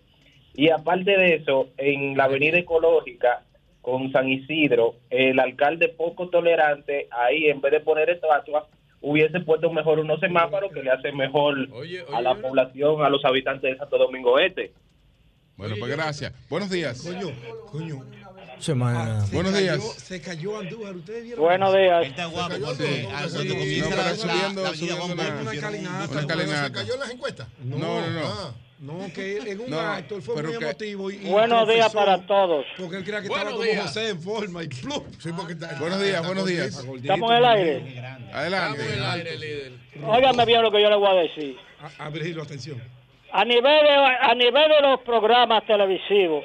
Y 0.54 0.70
aparte 0.70 1.10
de 1.10 1.34
eso, 1.34 1.68
en 1.76 2.16
la 2.16 2.24
avenida 2.24 2.56
ecológica 2.58 3.42
con 3.82 4.10
San 4.12 4.28
Isidro, 4.28 4.94
el 5.10 5.38
alcalde 5.38 5.90
poco 5.90 6.28
tolerante, 6.28 7.06
ahí 7.10 7.46
en 7.50 7.60
vez 7.60 7.72
de 7.72 7.80
poner 7.80 8.08
estatuas, 8.08 8.64
hubiese 9.02 9.40
puesto 9.40 9.70
mejor 9.70 9.98
unos 9.98 10.18
semáforos 10.20 10.72
que 10.72 10.82
le 10.82 10.90
hacen 10.90 11.14
mejor 11.16 11.68
a 12.12 12.22
la 12.22 12.34
población, 12.34 13.04
a 13.04 13.10
los 13.10 13.22
habitantes 13.24 13.70
de 13.70 13.76
Santo 13.76 13.98
Domingo 13.98 14.38
Este. 14.38 14.72
Bueno, 15.56 15.74
pues 15.78 15.94
gracias. 15.94 16.32
Buenos 16.48 16.70
días. 16.70 17.02
Coño, 17.02 17.28
coño. 17.70 18.04
Semana. 18.58 19.26
Se 19.26 19.34
Buenos 19.34 19.52
cayó- 19.52 19.62
días. 19.76 19.94
Se 20.02 20.20
cayó 20.20 20.58
Andújar. 20.58 20.96
¿Ustedes 20.96 21.24
vieron? 21.24 21.44
Buenos 21.44 21.74
días. 21.74 22.06
Está 22.06 22.26
guapo 22.26 22.54
Se 22.54 22.60
cayó 22.60 22.66
porque 22.66 23.06
al- 23.14 23.30
comienza 23.30 23.96
la, 23.96 24.14
subiendo- 24.16 24.62
la 24.62 24.74
subiendo 24.74 25.04
una- 25.06 25.24
calinata. 25.60 25.96
una 25.96 26.08
pero 26.08 26.26
calinata. 26.26 26.66
¿Se 26.66 26.72
cayó 26.72 26.94
en 26.94 27.00
las 27.00 27.10
encuestas? 27.10 27.48
No, 27.62 27.76
no, 27.78 28.10
no. 28.10 28.20
Ah, 28.26 28.54
no, 28.78 28.98
que 29.14 29.36
en 29.38 29.60
un 29.60 29.70
No, 29.70 29.80
acto 29.80 30.16
él 30.16 30.22
fue 30.22 30.42
muy 30.42 30.52
que- 30.58 30.64
emotivo. 30.64 31.10
Y, 31.10 31.16
Buenos 31.28 31.68
días 31.68 31.92
para 31.94 32.26
todos. 32.26 32.64
Porque 32.76 32.96
él 32.98 33.04
creía 33.04 33.22
que 33.22 33.28
Buenos 33.28 33.46
estaba 33.48 33.50
como 33.62 33.72
días. 33.72 33.82
José 33.86 34.08
en 34.10 34.22
forma 34.22 34.62
y 34.64 34.68
¡plup! 34.68 35.04
Sí, 35.20 35.30
porque 35.36 35.52
está- 35.54 35.74
Buenos 35.78 36.02
días, 36.02 36.26
buenos 36.26 36.46
días. 36.46 36.66
¿Estamos 36.96 37.30
en 37.30 37.36
el 37.36 37.44
aire? 37.44 37.76
Estamos 37.88 38.28
en 38.28 38.34
Adelante. 38.34 38.92
el 38.94 39.04
aire, 39.04 39.38
líder. 39.38 39.72
Óigame 40.04 40.44
bien 40.46 40.62
lo 40.62 40.70
que 40.70 40.82
yo 40.82 40.90
le 40.90 40.96
voy 40.96 41.08
a 41.08 41.20
decir. 41.22 41.56
A, 41.98 42.06
a 42.06 42.10
Virgilio, 42.10 42.42
atención. 42.42 42.82
A 43.32 43.44
nivel, 43.44 43.62
de, 43.62 43.90
a 43.92 44.34
nivel 44.34 44.68
de 44.68 44.80
los 44.82 45.00
programas 45.00 45.66
televisivos, 45.66 46.44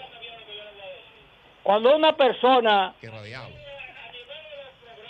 cuando 1.63 1.95
una 1.95 2.15
persona 2.15 2.93
Que 2.99 3.09
radiado. 3.09 3.49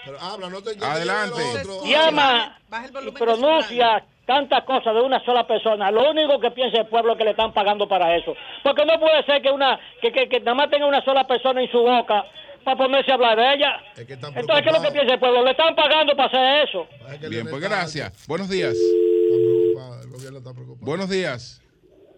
Pero 0.05 0.19
habla, 0.19 0.49
no 0.49 0.61
te 0.63 0.71
Adelante. 0.83 1.41
otro. 1.59 1.85
llama 1.85 2.59
y 3.05 3.11
pronuncia 3.11 4.03
tantas 4.25 4.63
cosas 4.63 4.95
de 4.95 5.01
una 5.01 5.23
sola 5.25 5.45
persona, 5.45 5.91
lo 5.91 6.09
único 6.09 6.39
que 6.39 6.51
piensa 6.51 6.81
el 6.81 6.87
pueblo 6.87 7.11
es 7.13 7.17
que 7.17 7.25
le 7.25 7.31
están 7.31 7.53
pagando 7.53 7.87
para 7.87 8.15
eso. 8.15 8.33
Porque 8.63 8.85
no 8.85 8.99
puede 8.99 9.23
ser 9.25 9.41
que 9.41 9.51
una 9.51 9.79
que, 10.01 10.11
que, 10.11 10.27
que 10.29 10.39
nada 10.39 10.55
más 10.55 10.69
tenga 10.69 10.87
una 10.87 11.03
sola 11.03 11.27
persona 11.27 11.61
en 11.61 11.69
su 11.71 11.79
boca 11.79 12.25
para 12.63 12.77
ponerse 12.77 13.11
a 13.11 13.15
hablar 13.15 13.37
de 13.37 13.53
ella. 13.53 13.75
Es 13.95 14.05
que 14.05 14.13
Entonces, 14.13 14.61
¿qué 14.63 14.69
es 14.69 14.73
lo 14.75 14.81
que 14.81 14.91
piensa 14.91 15.13
el 15.13 15.19
pueblo? 15.19 15.43
Le 15.43 15.51
están 15.51 15.75
pagando 15.75 16.15
para 16.15 16.27
hacer 16.29 16.67
eso. 16.67 16.87
Es 17.11 17.19
que 17.19 17.29
Bien, 17.29 17.47
pues 17.49 17.61
gracias. 17.61 18.25
Buenos 18.27 18.49
días. 18.49 18.73
Está 18.73 19.35
preocupado, 19.35 20.01
el 20.01 20.09
gobierno 20.09 20.37
está 20.39 20.53
preocupado. 20.53 20.85
Buenos 20.85 21.09
días. 21.09 21.61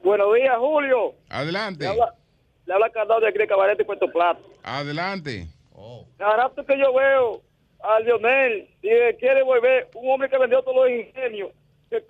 Buenos 0.04 0.34
días, 0.36 0.56
Julio. 0.58 1.16
Adelante. 1.30 1.88
Le 2.66 2.74
habla 2.74 2.90
Candado 2.90 3.20
de 3.22 3.32
Grey 3.32 3.48
Cabaret 3.48 3.80
y 3.80 3.84
Puerto 3.84 4.08
Plata. 4.08 4.40
Adelante. 4.64 5.48
Cada 6.18 6.38
rato 6.38 6.66
que 6.66 6.78
yo 6.78 6.94
veo 6.94 7.42
a 7.82 8.00
Lionel 8.00 8.70
y 8.82 8.88
que 8.88 9.18
quiere 9.20 9.44
volver 9.44 9.90
un 9.96 10.10
hombre 10.10 10.30
que 10.30 10.38
vendió 10.38 10.62
todos 10.62 10.78
los 10.78 10.90
ingenios. 10.90 11.52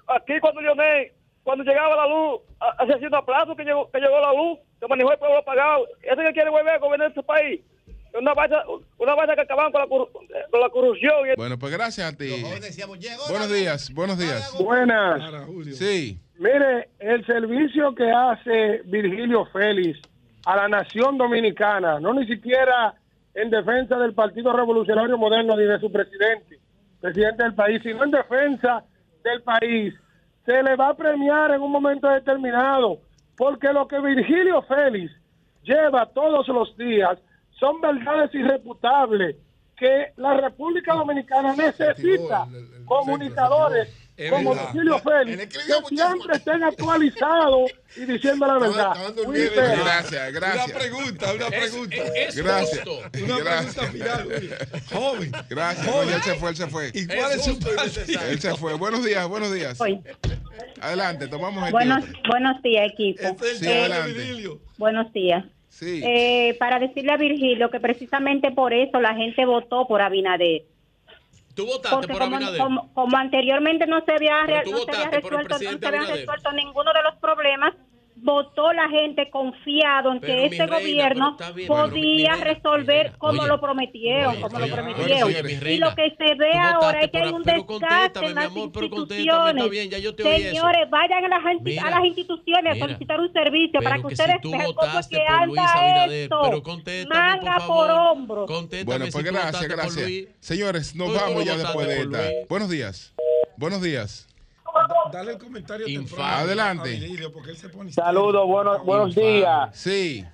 Aquí 0.08 0.40
cuando 0.40 0.62
Lionel, 0.62 1.12
cuando 1.44 1.64
llegaba 1.64 1.96
la 1.96 2.08
luz, 2.08 2.42
hace 2.78 2.94
así 2.94 3.06
un 3.06 3.16
aplauso 3.16 3.56
que 3.56 3.64
llegó, 3.64 3.90
que 3.92 4.00
llegó 4.00 4.20
la 4.20 4.34
luz, 4.34 4.60
que 4.80 4.88
manejó 4.88 5.12
el 5.12 5.18
pueblo 5.18 5.38
apagado. 5.40 5.88
Ese 6.02 6.24
que 6.24 6.34
quiere 6.34 6.50
volver 6.50 6.76
a 6.76 6.78
gobernar 6.78 7.10
este 7.10 7.24
país. 7.24 7.62
Una 8.14 8.36
vaina, 8.36 8.64
una 9.00 9.16
vaina 9.16 9.34
que 9.34 9.42
acaban 9.42 9.72
con 9.72 9.82
la, 9.82 9.88
con 9.88 10.62
la 10.62 10.70
corrupción. 10.70 11.28
Y 11.28 11.36
Bueno, 11.36 11.58
pues 11.58 11.74
gracias 11.74 12.14
a 12.14 12.16
ti. 12.16 12.44
Decíamos, 12.62 13.00
llegó 13.00 13.24
Buenos 13.28 13.52
días, 13.52 13.92
buenos 13.92 14.20
días. 14.20 14.56
Buenas. 14.60 15.48
Sí. 15.74 16.20
Mire, 16.38 16.90
el 17.00 17.26
servicio 17.26 17.96
que 17.96 18.10
hace 18.12 18.82
Virgilio 18.86 19.46
Félix 19.48 20.00
a 20.46 20.56
la 20.56 20.68
nación 20.68 21.18
dominicana, 21.18 22.00
no 22.00 22.14
ni 22.14 22.26
siquiera 22.28 22.94
en 23.34 23.50
defensa 23.50 23.98
del 23.98 24.14
Partido 24.14 24.54
Revolucionario 24.54 25.18
Moderno 25.18 25.56
ni 25.56 25.64
de 25.64 25.80
su 25.80 25.92
presidente, 25.92 26.60
presidente 27.02 27.44
del 27.44 27.56
país, 27.56 27.82
sino 27.84 28.04
en 28.04 28.12
defensa 28.12 28.84
del 29.24 29.42
país, 29.42 29.94
se 30.46 30.62
le 30.62 30.76
va 30.76 30.90
a 30.90 30.94
premiar 30.94 31.52
en 31.52 31.62
un 31.62 31.72
momento 31.72 32.08
determinado, 32.10 33.00
porque 33.38 33.72
lo 33.72 33.88
que 33.88 34.00
Virgilio 34.00 34.62
Félix 34.64 35.12
lleva 35.64 36.06
todos 36.08 36.48
los 36.50 36.76
días 36.78 37.18
son 37.52 37.80
verdades 37.80 38.34
irreputables 38.36 39.38
que 39.78 40.12
la 40.18 40.36
República 40.36 40.94
Dominicana 40.94 41.56
necesita 41.56 42.46
comunicadores 42.86 44.03
Es 44.16 44.30
como 44.32 44.52
verdad. 44.52 44.74
Virgilio 44.74 45.00
Félix, 45.00 45.58
que 45.58 45.96
siempre 45.96 46.36
estén 46.36 46.64
actualizados 46.64 47.72
y 47.98 48.06
diciendo 48.06 48.46
la 48.46 48.60
verdad. 48.60 48.94
Gracias, 49.26 50.34
gracias. 50.34 50.66
Una 50.68 50.78
pregunta, 50.80 51.34
una 51.34 51.48
pregunta. 51.48 51.96
Es 52.16 52.36
Gracias. 52.36 52.84
justo. 52.84 53.00
Una 53.24 53.38
Gracias. 53.40 53.76
pregunta 53.76 53.92
final. 53.92 54.82
Joven. 54.92 55.32
Gracias. 55.50 55.88
Joven. 55.88 56.10
No, 56.10 56.16
él 56.16 56.22
se 56.22 56.34
fue, 56.36 56.50
él 56.52 56.56
se 56.56 56.68
fue. 56.68 56.92
¿Y 56.94 57.08
cuál 57.08 57.32
es, 57.32 57.38
Es 57.38 57.46
su 57.46 57.60
partido? 57.60 58.22
Él 58.30 58.40
se 58.40 58.56
fue. 58.56 58.74
Buenos 58.76 59.04
días, 59.04 59.28
buenos 59.28 59.52
días. 59.54 59.82
Hoy. 59.82 60.00
Adelante, 60.82 61.28
tomamos 61.28 61.62
este 61.64 61.72
Buenos, 61.72 62.06
buenos 62.30 62.62
días, 62.62 62.92
equipo. 62.92 63.22
Este 63.24 63.52
es 63.52 63.58
Sí, 63.60 63.66
el 63.66 63.92
adelante. 63.92 64.14
Virgilio. 64.14 64.60
Buenos 64.78 65.12
días. 65.14 65.46
Sí. 65.70 66.02
Eh, 66.06 66.56
para 66.60 66.78
decirle 66.78 67.14
a 67.14 67.18
Virgilio 67.18 67.72
que 67.72 67.80
precisamente 67.80 68.52
por 68.52 68.74
eso 68.74 69.02
la 69.02 69.16
gente 69.16 69.44
votó 69.46 69.88
por 69.88 70.02
Abinader. 70.02 70.64
Tú 71.56 71.66
votaste 71.68 72.08
por 72.08 72.18
como, 72.20 72.36
Abinader. 72.36 72.60
como- 72.60 72.94
como 72.94 73.18
anteriormente 73.18 73.86
no 73.86 74.04
se 74.06 74.12
había, 74.14 74.42
no 74.42 74.48
se 74.48 74.92
había 74.92 75.10
resuelto, 75.12 75.50
no 75.50 75.58
se 75.60 75.68
Abinader. 75.68 76.18
resuelto 76.18 76.52
ninguno 76.54 76.92
de 76.94 77.04
los 77.04 77.16
problemas, 77.16 77.74
votó 78.24 78.72
la 78.72 78.88
gente 78.90 79.30
confiado 79.30 80.14
en 80.14 80.20
Pero, 80.22 80.34
que 80.34 80.46
este 80.46 80.66
reina, 80.66 80.80
gobierno 80.80 81.38
bien, 81.54 81.68
podía 81.68 82.36
reina, 82.36 82.54
resolver 82.54 83.12
como 83.18 83.42
oye, 83.42 83.50
lo 83.50 83.60
prometieron, 83.60 84.32
oye, 84.32 84.42
como 84.42 84.58
oye, 84.58 84.68
lo 84.68 84.74
prometieron. 84.74 85.30
y 85.30 85.56
reina, 85.58 85.90
lo 85.90 85.96
que 85.96 86.16
se 86.18 86.36
ve 86.36 86.58
ahora 86.58 87.02
es 87.02 87.12
que 87.12 87.18
hay 87.18 87.32
un 87.34 87.44
desgaste 87.44 87.66
contéstame, 87.66 88.28
en 88.28 88.34
mi 88.34 88.36
las 88.36 88.46
amor, 88.46 88.64
instituciones. 88.64 89.70
bien, 89.70 89.90
ya 89.90 89.98
yo 89.98 90.16
te 90.16 90.24
oí 90.24 90.36
eso. 90.36 90.50
Señores, 90.50 90.90
vayan 90.90 91.26
a 91.26 91.28
las, 91.28 91.62
Mira, 91.62 91.86
a 91.86 91.90
las 91.90 92.06
instituciones 92.06 92.72
a 92.72 92.74
mira, 92.74 92.86
solicitar 92.86 93.20
un 93.20 93.34
servicio 93.34 93.82
para 93.82 93.96
que, 93.98 94.02
que 94.02 94.08
ustedes 94.08 94.38
si 94.42 94.52
vean 94.52 94.74
cómo 94.74 95.00
es 95.00 95.08
que 95.08 95.26
anda 95.28 96.06
esto. 96.06 96.64
Manga 97.10 97.58
por 97.68 97.92
hombro. 97.92 98.46
Bueno, 98.86 99.06
pues 99.12 99.26
gracias, 99.26 99.68
gracias. 99.68 100.12
Señores, 100.40 100.96
nos 100.96 101.14
vamos 101.14 101.44
ya 101.44 101.58
después 101.58 101.88
de 101.88 102.02
esta. 102.02 102.22
Buenos 102.50 102.70
días. 102.70 103.14
Buenos 103.58 103.82
días. 103.82 104.33
Dale 105.12 105.34
el 105.34 105.38
comentario 105.38 105.86
temprano 105.86 106.24
Adelante. 106.24 106.90
a 106.90 107.00
Virgilio, 107.00 107.32
porque 107.32 107.52
él 107.52 107.58
se 107.58 107.70
pone 107.70 107.92
Saludos, 107.92 108.48
buenos, 108.48 108.84
buenos 108.84 109.16
días. 109.16 109.70
Sí. 109.74 110.26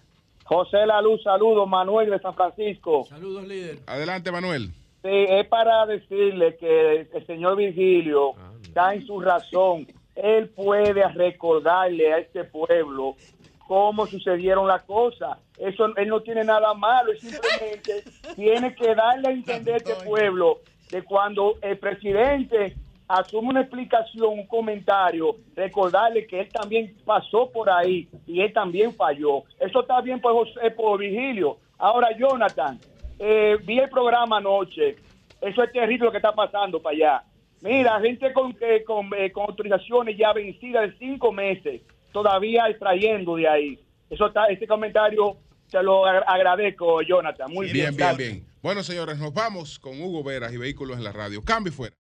José 0.46 0.86
La 0.86 1.02
Luz, 1.02 1.22
saludos. 1.24 1.68
Manuel 1.68 2.10
de 2.10 2.20
San 2.20 2.34
Francisco. 2.34 3.06
Saludos, 3.10 3.48
líder. 3.48 3.80
Adelante, 3.86 4.32
Manuel. 4.32 4.72
Sí, 5.02 5.10
es 5.30 5.48
para 5.48 5.86
decirle 5.86 6.58
que 6.58 7.08
el 7.14 7.26
señor 7.26 7.58
Virgilio 7.58 8.34
está 8.64 8.94
en 8.94 9.06
su 9.06 9.20
razón. 9.20 9.88
Él 10.16 10.50
puede 10.50 11.08
recordarle 11.10 12.14
a 12.14 12.18
este 12.18 12.44
pueblo 12.44 13.16
cómo 13.68 14.08
sucedieron 14.08 14.68
las 14.68 14.84
cosas. 14.84 15.38
Eso 15.58 15.96
él 15.96 16.08
no 16.08 16.22
tiene 16.22 16.44
nada 16.44 16.74
malo, 16.74 17.12
simplemente 17.20 18.04
tiene 18.36 18.74
que 18.76 18.96
darle 18.96 19.28
a 19.28 19.32
entender 19.32 19.76
a 19.76 19.78
este 19.78 19.94
pueblo 20.06 20.62
que 20.90 21.04
cuando 21.04 21.58
el 21.62 21.78
presidente 21.78 22.76
asume 23.10 23.50
una 23.50 23.62
explicación, 23.62 24.30
un 24.40 24.46
comentario, 24.48 25.36
recordarle 25.56 26.26
que 26.28 26.42
él 26.42 26.50
también 26.50 26.96
pasó 27.04 27.50
por 27.52 27.70
ahí 27.70 28.08
y 28.28 28.40
él 28.40 28.54
también 28.54 28.94
falló. 28.94 29.44
Eso 29.60 29.82
está 29.82 30.00
bien 30.00 30.22
por 30.22 30.34
José, 30.34 30.72
por 30.72 31.00
Virgilio. 31.00 31.58
Ahora, 31.78 32.10
Jonathan, 32.18 32.80
eh, 33.18 33.58
vi 33.66 33.80
el 33.80 33.90
programa 33.90 34.38
anoche. 34.38 34.96
Eso 35.42 35.64
es 35.64 35.72
terrible 35.72 36.06
lo 36.06 36.12
que 36.12 36.18
está 36.18 36.34
pasando 36.34 36.80
para 36.82 36.96
allá. 36.96 37.24
Mira, 37.62 38.00
gente 38.00 38.32
con, 38.32 38.56
eh, 38.62 38.84
con, 38.86 39.10
eh, 39.18 39.32
con 39.32 39.46
autorizaciones 39.50 40.16
ya 40.18 40.32
vencidas 40.32 40.92
de 40.92 40.98
cinco 41.00 41.32
meses, 41.32 41.82
todavía 42.14 42.68
extrayendo 42.70 43.36
de 43.36 43.48
ahí. 43.48 43.80
Eso 44.10 44.28
está, 44.28 44.46
este 44.48 44.68
comentario 44.68 45.36
te 45.70 45.82
lo 45.84 46.06
agra- 46.06 46.26
agradezco, 46.28 47.02
Jonathan. 47.02 47.52
Muy 47.52 47.72
bien. 47.72 47.96
Bien, 47.96 47.96
bien, 47.96 48.18
bien. 48.18 48.46
Bueno, 48.62 48.84
señores, 48.84 49.18
nos 49.18 49.34
vamos 49.34 49.80
con 49.80 50.00
Hugo 50.02 50.24
Veras 50.24 50.54
y 50.54 50.58
Vehículos 50.58 50.98
en 50.98 51.04
la 51.04 51.12
Radio. 51.12 51.42
Cambio 51.44 51.74
fuera. 51.74 51.96